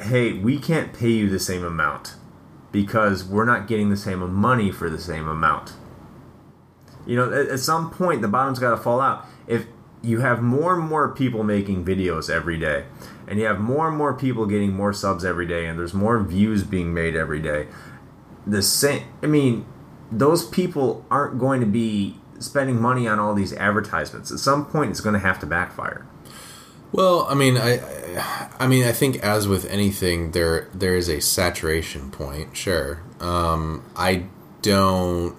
hey, 0.00 0.32
we 0.32 0.58
can't 0.58 0.92
pay 0.92 1.10
you 1.10 1.30
the 1.30 1.38
same 1.38 1.64
amount 1.64 2.16
because 2.72 3.24
we're 3.24 3.44
not 3.44 3.68
getting 3.68 3.90
the 3.90 3.96
same 3.96 4.18
money 4.34 4.70
for 4.70 4.90
the 4.90 4.98
same 4.98 5.28
amount. 5.28 5.74
You 7.06 7.16
know, 7.16 7.32
at, 7.32 7.48
at 7.48 7.60
some 7.60 7.90
point, 7.90 8.22
the 8.22 8.28
bottom's 8.28 8.58
got 8.58 8.70
to 8.70 8.76
fall 8.76 9.00
out. 9.00 9.24
If 9.46 9.66
you 10.02 10.20
have 10.20 10.42
more 10.42 10.74
and 10.74 10.88
more 10.88 11.14
people 11.14 11.44
making 11.44 11.84
videos 11.84 12.28
every 12.28 12.58
day, 12.58 12.86
and 13.28 13.38
you 13.38 13.44
have 13.46 13.60
more 13.60 13.88
and 13.88 13.96
more 13.96 14.14
people 14.14 14.46
getting 14.46 14.72
more 14.72 14.92
subs 14.92 15.24
every 15.24 15.46
day, 15.46 15.66
and 15.66 15.78
there's 15.78 15.94
more 15.94 16.20
views 16.20 16.64
being 16.64 16.92
made 16.92 17.14
every 17.14 17.40
day, 17.40 17.68
the 18.46 18.62
same, 18.62 19.02
I 19.22 19.26
mean, 19.26 19.64
those 20.10 20.46
people 20.46 21.04
aren't 21.10 21.38
going 21.38 21.60
to 21.60 21.66
be 21.66 22.18
spending 22.42 22.80
money 22.80 23.06
on 23.08 23.18
all 23.18 23.34
these 23.34 23.52
advertisements. 23.54 24.30
At 24.30 24.38
some 24.38 24.66
point, 24.66 24.90
it's 24.90 25.00
going 25.00 25.14
to 25.14 25.18
have 25.20 25.38
to 25.40 25.46
backfire. 25.46 26.06
Well, 26.92 27.26
I 27.28 27.34
mean, 27.34 27.56
I, 27.56 27.80
I- 28.58 28.66
mean, 28.66 28.84
I 28.84 28.92
think 28.92 29.16
as 29.24 29.48
with 29.48 29.64
anything, 29.70 30.32
there 30.32 30.68
there 30.74 30.94
is 30.94 31.08
a 31.08 31.20
saturation 31.20 32.10
point. 32.10 32.54
Sure, 32.56 33.00
um, 33.20 33.82
I 33.96 34.26
don't 34.60 35.34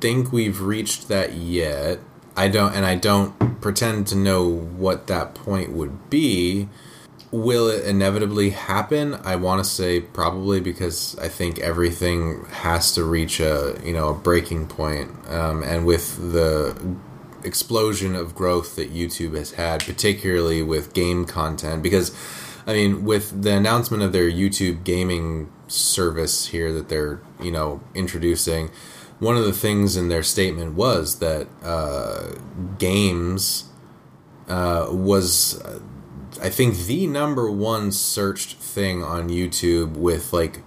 think 0.00 0.32
we've 0.32 0.60
reached 0.60 1.08
that 1.08 1.32
yet. 1.34 1.98
I 2.36 2.48
don't, 2.48 2.74
and 2.74 2.84
I 2.86 2.94
don't 2.94 3.60
pretend 3.60 4.06
to 4.08 4.16
know 4.16 4.48
what 4.48 5.06
that 5.08 5.34
point 5.34 5.72
would 5.72 6.08
be. 6.10 6.68
Will 7.34 7.68
it 7.68 7.84
inevitably 7.84 8.50
happen? 8.50 9.14
I 9.24 9.36
want 9.36 9.64
to 9.64 9.68
say 9.68 10.00
probably 10.00 10.60
because 10.60 11.18
I 11.18 11.28
think 11.28 11.58
everything 11.58 12.44
has 12.46 12.92
to 12.94 13.02
reach 13.02 13.40
a 13.40 13.80
you 13.84 13.92
know 13.92 14.10
a 14.10 14.14
breaking 14.14 14.68
point, 14.68 15.10
um, 15.28 15.62
and 15.62 15.84
with 15.84 16.32
the 16.32 16.76
explosion 17.44 18.14
of 18.14 18.34
growth 18.34 18.76
that 18.76 18.92
YouTube 18.92 19.36
has 19.36 19.52
had, 19.52 19.84
particularly 19.84 20.62
with 20.62 20.94
game 20.94 21.24
content. 21.24 21.82
Because, 21.82 22.14
I 22.66 22.72
mean, 22.72 23.04
with 23.04 23.42
the 23.42 23.52
announcement 23.52 24.02
of 24.02 24.12
their 24.12 24.30
YouTube 24.30 24.84
gaming 24.84 25.52
service 25.68 26.46
here 26.46 26.72
that 26.72 26.88
they're, 26.88 27.20
you 27.40 27.50
know, 27.50 27.80
introducing, 27.94 28.70
one 29.18 29.36
of 29.36 29.44
the 29.44 29.52
things 29.52 29.96
in 29.96 30.08
their 30.08 30.22
statement 30.22 30.74
was 30.74 31.18
that 31.18 31.46
uh, 31.62 32.32
games 32.78 33.64
uh, 34.48 34.88
was, 34.90 35.62
I 36.40 36.50
think, 36.50 36.76
the 36.86 37.06
number 37.06 37.50
one 37.50 37.92
searched 37.92 38.56
thing 38.56 39.02
on 39.02 39.28
YouTube 39.28 39.92
with 39.96 40.32
like 40.32 40.62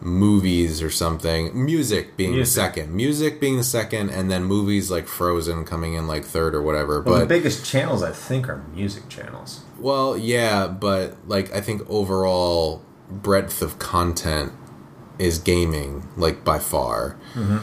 movies 0.00 0.82
or 0.82 0.90
something. 0.90 1.64
Music 1.64 2.16
being 2.16 2.32
Music. 2.32 2.44
the 2.54 2.60
second. 2.60 2.94
Music 2.94 3.40
being 3.40 3.56
the 3.56 3.64
second, 3.64 4.10
and 4.10 4.30
then 4.30 4.44
movies 4.44 4.90
like 4.90 5.06
Frozen 5.08 5.64
coming 5.64 5.94
in 5.94 6.06
like 6.06 6.24
third 6.24 6.54
or 6.54 6.62
whatever. 6.62 7.00
Well, 7.00 7.20
the 7.20 7.26
biggest 7.26 7.64
channels, 7.64 8.02
I 8.02 8.12
think, 8.12 8.48
are 8.48 8.62
music 8.74 9.08
channels. 9.08 9.64
well, 9.78 10.16
yeah, 10.16 10.66
but 10.68 11.16
like 11.26 11.52
I 11.54 11.60
think 11.60 11.82
overall 11.88 12.82
breadth 13.10 13.62
of 13.62 13.78
content 13.78 14.52
is 15.18 15.38
gaming, 15.38 16.06
like 16.16 16.44
by 16.44 16.58
far. 16.58 17.16
Mm-hmm. 17.34 17.58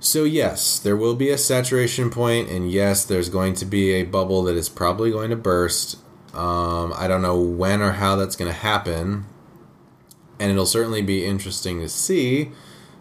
So 0.00 0.24
yes, 0.24 0.78
there 0.80 0.96
will 0.96 1.14
be 1.14 1.30
a 1.30 1.38
saturation 1.38 2.10
point, 2.10 2.48
and 2.48 2.70
yes, 2.70 3.04
there's 3.04 3.28
going 3.28 3.54
to 3.54 3.64
be 3.64 3.92
a 3.92 4.02
bubble 4.02 4.42
that 4.44 4.56
is 4.56 4.68
probably 4.68 5.10
going 5.12 5.30
to 5.30 5.36
burst. 5.36 5.98
Um, 6.34 6.92
I 6.96 7.06
don't 7.08 7.22
know 7.22 7.38
when 7.40 7.82
or 7.82 7.92
how 7.92 8.16
that's 8.16 8.36
going 8.36 8.50
to 8.50 8.56
happen, 8.56 9.26
and 10.40 10.50
it'll 10.50 10.66
certainly 10.66 11.02
be 11.02 11.24
interesting 11.24 11.80
to 11.80 11.88
see. 11.88 12.50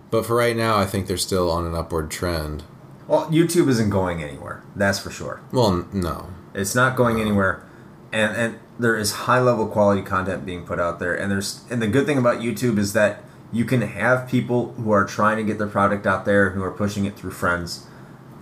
But 0.09 0.25
for 0.25 0.35
right 0.35 0.55
now, 0.55 0.77
I 0.77 0.85
think 0.85 1.07
they're 1.07 1.17
still 1.17 1.49
on 1.49 1.65
an 1.65 1.73
upward 1.73 2.11
trend. 2.11 2.63
Well, 3.07 3.27
YouTube 3.27 3.67
isn't 3.69 3.89
going 3.89 4.21
anywhere. 4.21 4.63
That's 4.75 4.99
for 4.99 5.09
sure. 5.09 5.41
Well, 5.51 5.71
n- 5.71 5.87
no, 5.93 6.27
It's 6.53 6.75
not 6.75 6.95
going 6.95 7.19
anywhere, 7.21 7.63
and 8.11 8.35
and 8.35 8.59
there 8.77 8.97
is 8.97 9.11
high 9.11 9.39
level 9.39 9.67
quality 9.67 10.01
content 10.01 10.45
being 10.45 10.65
put 10.65 10.79
out 10.79 10.99
there. 10.99 11.13
And 11.13 11.31
there's 11.31 11.63
and 11.69 11.81
the 11.81 11.87
good 11.87 12.05
thing 12.05 12.17
about 12.17 12.39
YouTube 12.39 12.77
is 12.77 12.93
that 12.93 13.23
you 13.53 13.63
can 13.65 13.81
have 13.81 14.27
people 14.29 14.73
who 14.73 14.91
are 14.91 15.05
trying 15.05 15.37
to 15.37 15.43
get 15.43 15.57
their 15.57 15.67
product 15.67 16.05
out 16.05 16.25
there, 16.25 16.51
who 16.51 16.63
are 16.63 16.71
pushing 16.71 17.05
it 17.05 17.15
through 17.17 17.31
friends, 17.31 17.85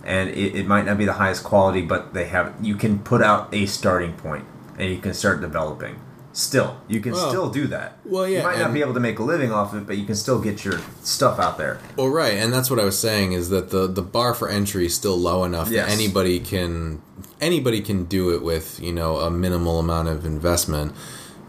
and 0.04 0.30
it, 0.30 0.54
it 0.56 0.66
might 0.66 0.86
not 0.86 0.98
be 0.98 1.04
the 1.04 1.14
highest 1.14 1.44
quality, 1.44 1.82
but 1.82 2.12
they 2.14 2.24
have 2.26 2.54
you 2.60 2.74
can 2.76 2.98
put 3.00 3.22
out 3.22 3.52
a 3.54 3.66
starting 3.66 4.12
point, 4.14 4.44
and 4.80 4.90
you 4.90 4.98
can 4.98 5.14
start 5.14 5.40
developing. 5.40 5.96
Still, 6.32 6.76
you 6.86 7.00
can 7.00 7.12
Well- 7.12 7.28
still 7.28 7.48
do 7.50 7.66
that. 7.68 7.98
well, 8.04 8.26
yeah, 8.26 8.38
you 8.38 8.44
might 8.44 8.58
not 8.60 8.72
be 8.72 8.80
able 8.80 8.94
to 8.94 9.00
make 9.00 9.18
a 9.18 9.22
living 9.24 9.50
off 9.52 9.74
it, 9.74 9.84
but 9.86 9.96
you 9.98 10.04
can 10.06 10.14
still 10.14 10.38
get 10.38 10.64
your 10.64 10.78
stuff 11.02 11.40
out 11.40 11.58
there. 11.58 11.78
Well, 11.96 12.08
right, 12.08 12.34
and 12.34 12.52
that's 12.52 12.70
what 12.70 12.78
I 12.78 12.84
was 12.84 12.96
saying 12.98 13.32
is 13.32 13.50
that 13.50 13.70
the 13.70 13.86
the 13.88 14.02
bar 14.02 14.32
for 14.34 14.48
entry 14.48 14.86
is 14.86 14.94
still 14.94 15.18
low 15.18 15.42
enough 15.44 15.68
Yes. 15.70 15.88
that 15.88 15.92
anybody 15.92 16.38
can 16.38 17.00
anybody 17.40 17.80
can 17.80 18.04
do 18.04 18.30
it 18.30 18.42
with 18.42 18.78
you 18.80 18.92
know 18.92 19.16
a 19.18 19.30
minimal 19.30 19.78
amount 19.80 20.08
of 20.08 20.24
investment. 20.24 20.92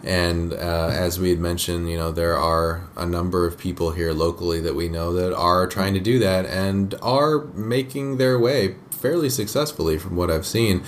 And 0.03 0.51
uh, 0.51 0.89
as 0.91 1.19
we 1.19 1.29
had 1.29 1.39
mentioned, 1.39 1.87
you 1.87 1.97
know 1.99 2.11
there 2.11 2.35
are 2.35 2.89
a 2.97 3.05
number 3.05 3.45
of 3.45 3.59
people 3.59 3.91
here 3.91 4.13
locally 4.13 4.59
that 4.61 4.75
we 4.75 4.89
know 4.89 5.13
that 5.13 5.31
are 5.35 5.67
trying 5.67 5.93
to 5.93 5.99
do 5.99 6.17
that 6.17 6.47
and 6.47 6.95
are 7.03 7.45
making 7.53 8.17
their 8.17 8.39
way 8.39 8.75
fairly 8.89 9.29
successfully, 9.29 9.99
from 9.99 10.15
what 10.15 10.31
I've 10.31 10.47
seen. 10.47 10.81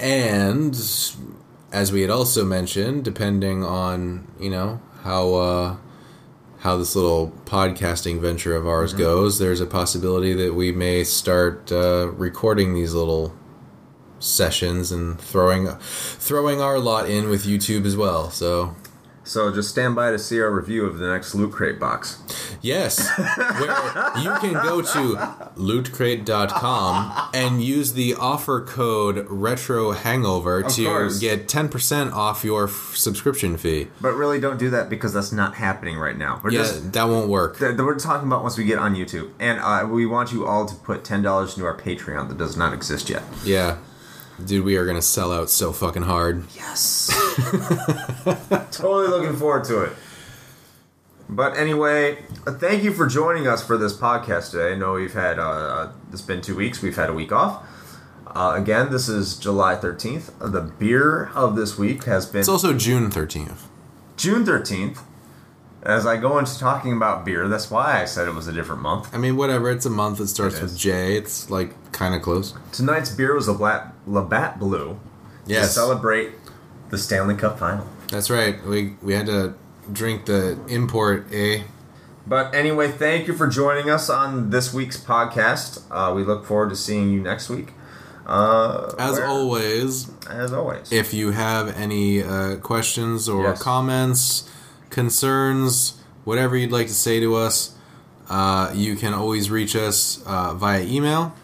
And 0.00 0.74
as 1.74 1.92
we 1.92 2.00
had 2.00 2.10
also 2.10 2.44
mentioned, 2.44 3.04
depending 3.04 3.62
on 3.64 4.26
you 4.38 4.50
know 4.50 4.80
how. 5.02 5.34
Uh, 5.34 5.76
how 6.60 6.78
this 6.78 6.96
little 6.96 7.30
podcasting 7.44 8.18
venture 8.22 8.56
of 8.56 8.66
ours 8.66 8.94
goes, 8.94 9.38
there's 9.38 9.60
a 9.60 9.66
possibility 9.66 10.32
that 10.32 10.54
we 10.54 10.72
may 10.72 11.04
start 11.04 11.70
uh, 11.70 12.08
recording 12.12 12.72
these 12.72 12.94
little 12.94 13.36
sessions 14.18 14.90
and 14.90 15.20
throwing 15.20 15.68
throwing 15.78 16.62
our 16.62 16.78
lot 16.78 17.06
in 17.06 17.28
with 17.28 17.44
YouTube 17.44 17.84
as 17.84 17.98
well. 17.98 18.30
So 18.30 18.74
So 19.24 19.50
just 19.52 19.70
stand 19.70 19.94
by 19.96 20.10
to 20.10 20.18
see 20.18 20.38
our 20.40 20.50
review 20.50 20.84
of 20.84 20.98
the 20.98 21.06
next 21.08 21.34
Loot 21.34 21.52
Crate 21.52 21.80
box. 21.80 22.22
yes, 22.60 23.08
where 23.18 24.12
you 24.22 24.30
can 24.40 24.52
go 24.62 24.82
to 24.82 25.16
lootcrate.com 25.56 27.30
and 27.34 27.62
use 27.62 27.92
the 27.94 28.14
offer 28.14 28.60
code 28.60 29.26
retro 29.28 29.92
hangover 29.92 30.62
to 30.62 30.84
course. 30.84 31.18
get 31.20 31.48
10% 31.48 32.12
off 32.12 32.44
your 32.44 32.64
f- 32.68 32.92
subscription 32.94 33.56
fee. 33.56 33.88
But 34.00 34.12
really, 34.14 34.40
don't 34.40 34.58
do 34.58 34.70
that 34.70 34.88
because 34.90 35.12
that's 35.12 35.32
not 35.32 35.54
happening 35.54 35.96
right 35.98 36.16
now. 36.16 36.40
We're 36.42 36.50
Yeah, 36.50 36.58
just 36.58 36.92
that 36.92 37.04
won't 37.04 37.28
work. 37.28 37.58
that, 37.58 37.76
that 37.76 37.84
we're 37.84 37.98
talking 37.98 38.28
about 38.28 38.42
once 38.42 38.58
we 38.58 38.64
get 38.64 38.78
on 38.78 38.94
YouTube, 38.94 39.30
and 39.40 39.58
uh, 39.60 39.86
we 39.90 40.06
want 40.06 40.32
you 40.32 40.46
all 40.46 40.66
to 40.66 40.74
put 40.74 41.04
ten 41.04 41.22
dollars 41.22 41.54
into 41.56 41.66
our 41.66 41.76
Patreon 41.76 42.28
that 42.28 42.38
does 42.38 42.56
not 42.56 42.72
exist 42.72 43.08
yet. 43.08 43.22
Yeah. 43.44 43.78
Dude, 44.42 44.64
we 44.64 44.76
are 44.76 44.84
going 44.84 44.96
to 44.96 45.02
sell 45.02 45.32
out 45.32 45.48
so 45.48 45.72
fucking 45.72 46.02
hard. 46.02 46.44
Yes. 46.56 47.08
totally 48.72 49.08
looking 49.08 49.36
forward 49.36 49.64
to 49.64 49.82
it. 49.84 49.92
But 51.28 51.56
anyway, 51.56 52.18
uh, 52.46 52.52
thank 52.52 52.82
you 52.82 52.92
for 52.92 53.06
joining 53.06 53.46
us 53.46 53.64
for 53.64 53.78
this 53.78 53.96
podcast 53.96 54.50
today. 54.50 54.72
I 54.72 54.74
know 54.74 54.94
we've 54.94 55.14
had 55.14 55.38
uh, 55.38 55.42
uh, 55.42 55.92
it's 56.12 56.20
been 56.20 56.40
two 56.40 56.56
weeks. 56.56 56.82
We've 56.82 56.96
had 56.96 57.08
a 57.08 57.14
week 57.14 57.32
off. 57.32 57.66
Uh, 58.26 58.54
again, 58.56 58.90
this 58.90 59.08
is 59.08 59.36
July 59.38 59.76
thirteenth. 59.76 60.32
The 60.40 60.60
beer 60.60 61.30
of 61.34 61.56
this 61.56 61.78
week 61.78 62.04
has 62.04 62.26
been 62.26 62.40
It's 62.40 62.48
also 62.48 62.74
June 62.76 63.10
13th. 63.10 63.62
June 64.16 64.44
thirteenth. 64.44 65.00
As 65.84 66.06
I 66.06 66.16
go 66.16 66.38
into 66.38 66.58
talking 66.58 66.94
about 66.94 67.24
beer, 67.26 67.46
that's 67.46 67.70
why 67.70 68.00
I 68.00 68.06
said 68.06 68.26
it 68.26 68.34
was 68.34 68.48
a 68.48 68.52
different 68.52 68.80
month. 68.80 69.14
I 69.14 69.18
mean, 69.18 69.36
whatever. 69.36 69.70
It's 69.70 69.84
a 69.84 69.90
month 69.90 70.16
that 70.18 70.28
starts 70.28 70.56
It 70.56 70.62
with 70.62 70.72
is. 70.72 70.78
J. 70.78 71.16
It's 71.16 71.50
like 71.50 71.74
kind 71.92 72.14
of 72.14 72.22
close. 72.22 72.54
Tonight's 72.72 73.10
beer 73.10 73.34
was 73.34 73.48
a 73.48 73.52
Labatt 74.06 74.58
Blue. 74.58 74.98
Yes. 75.46 75.46
To 75.46 75.52
Yes. 75.52 75.74
celebrate 75.74 76.32
the 76.88 76.96
Stanley 76.96 77.34
Cup 77.34 77.58
final. 77.58 77.86
That's 78.08 78.30
right. 78.30 78.64
We 78.66 78.96
we 79.02 79.12
had 79.12 79.26
to 79.26 79.54
drink 79.92 80.24
the 80.24 80.58
import, 80.68 81.26
eh? 81.32 81.64
But 82.26 82.54
anyway, 82.54 82.90
thank 82.90 83.26
you 83.28 83.34
for 83.34 83.46
joining 83.46 83.90
us 83.90 84.08
on 84.08 84.48
this 84.48 84.72
week's 84.72 84.96
podcast. 84.96 85.82
Uh, 85.90 86.14
we 86.14 86.24
look 86.24 86.46
forward 86.46 86.70
to 86.70 86.76
seeing 86.76 87.10
you 87.12 87.20
next 87.20 87.50
week. 87.50 87.72
Uh, 88.26 88.90
As 88.98 89.16
where- 89.18 89.26
always, 89.26 90.10
as 90.30 90.50
always. 90.54 90.90
if 90.90 91.12
you 91.12 91.32
have 91.32 91.76
any 91.76 92.22
uh, 92.22 92.56
questions 92.56 93.28
or 93.28 93.42
Yes. 93.48 93.60
comments, 93.62 94.44
concerns, 94.94 96.00
whatever 96.24 96.56
you'd 96.56 96.72
like 96.72 96.86
to 96.86 96.94
say 96.94 97.20
to 97.20 97.34
us, 97.34 97.76
uh, 98.30 98.72
you 98.74 98.96
can 98.96 99.12
always 99.12 99.50
reach 99.50 99.76
us 99.76 100.22
uh, 100.26 100.54
via 100.54 100.82
email 100.82 101.34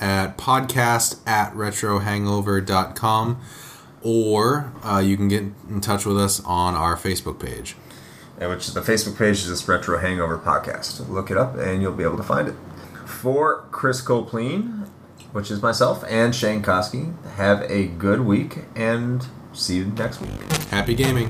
at 0.00 0.38
podcast 0.38 1.18
at 1.26 1.52
retrohangover.com 1.52 3.40
or 4.02 4.72
uh, 4.82 4.98
you 5.04 5.16
can 5.16 5.28
get 5.28 5.42
in 5.68 5.80
touch 5.80 6.06
with 6.06 6.18
us 6.18 6.42
on 6.44 6.74
our 6.74 6.96
Facebook 6.96 7.38
page. 7.40 7.76
and 8.38 8.50
which 8.50 8.68
the 8.72 8.80
Facebook 8.80 9.18
page 9.18 9.38
is 9.38 9.48
this 9.48 9.66
Retro 9.68 9.98
Hangover 9.98 10.38
Podcast. 10.38 11.08
Look 11.08 11.30
it 11.30 11.36
up 11.36 11.56
and 11.56 11.82
you'll 11.82 11.92
be 11.92 12.04
able 12.04 12.16
to 12.16 12.22
find 12.22 12.48
it. 12.48 12.54
For 13.06 13.64
Chris 13.70 14.00
Copleen, 14.02 14.88
which 15.32 15.50
is 15.50 15.60
myself, 15.62 16.04
and 16.08 16.34
Shane 16.34 16.62
Koski, 16.62 17.14
have 17.36 17.62
a 17.70 17.86
good 17.86 18.20
week 18.20 18.58
and 18.76 19.26
see 19.52 19.76
you 19.76 19.86
next 19.86 20.20
week. 20.20 20.30
Happy 20.70 20.94
gaming! 20.94 21.28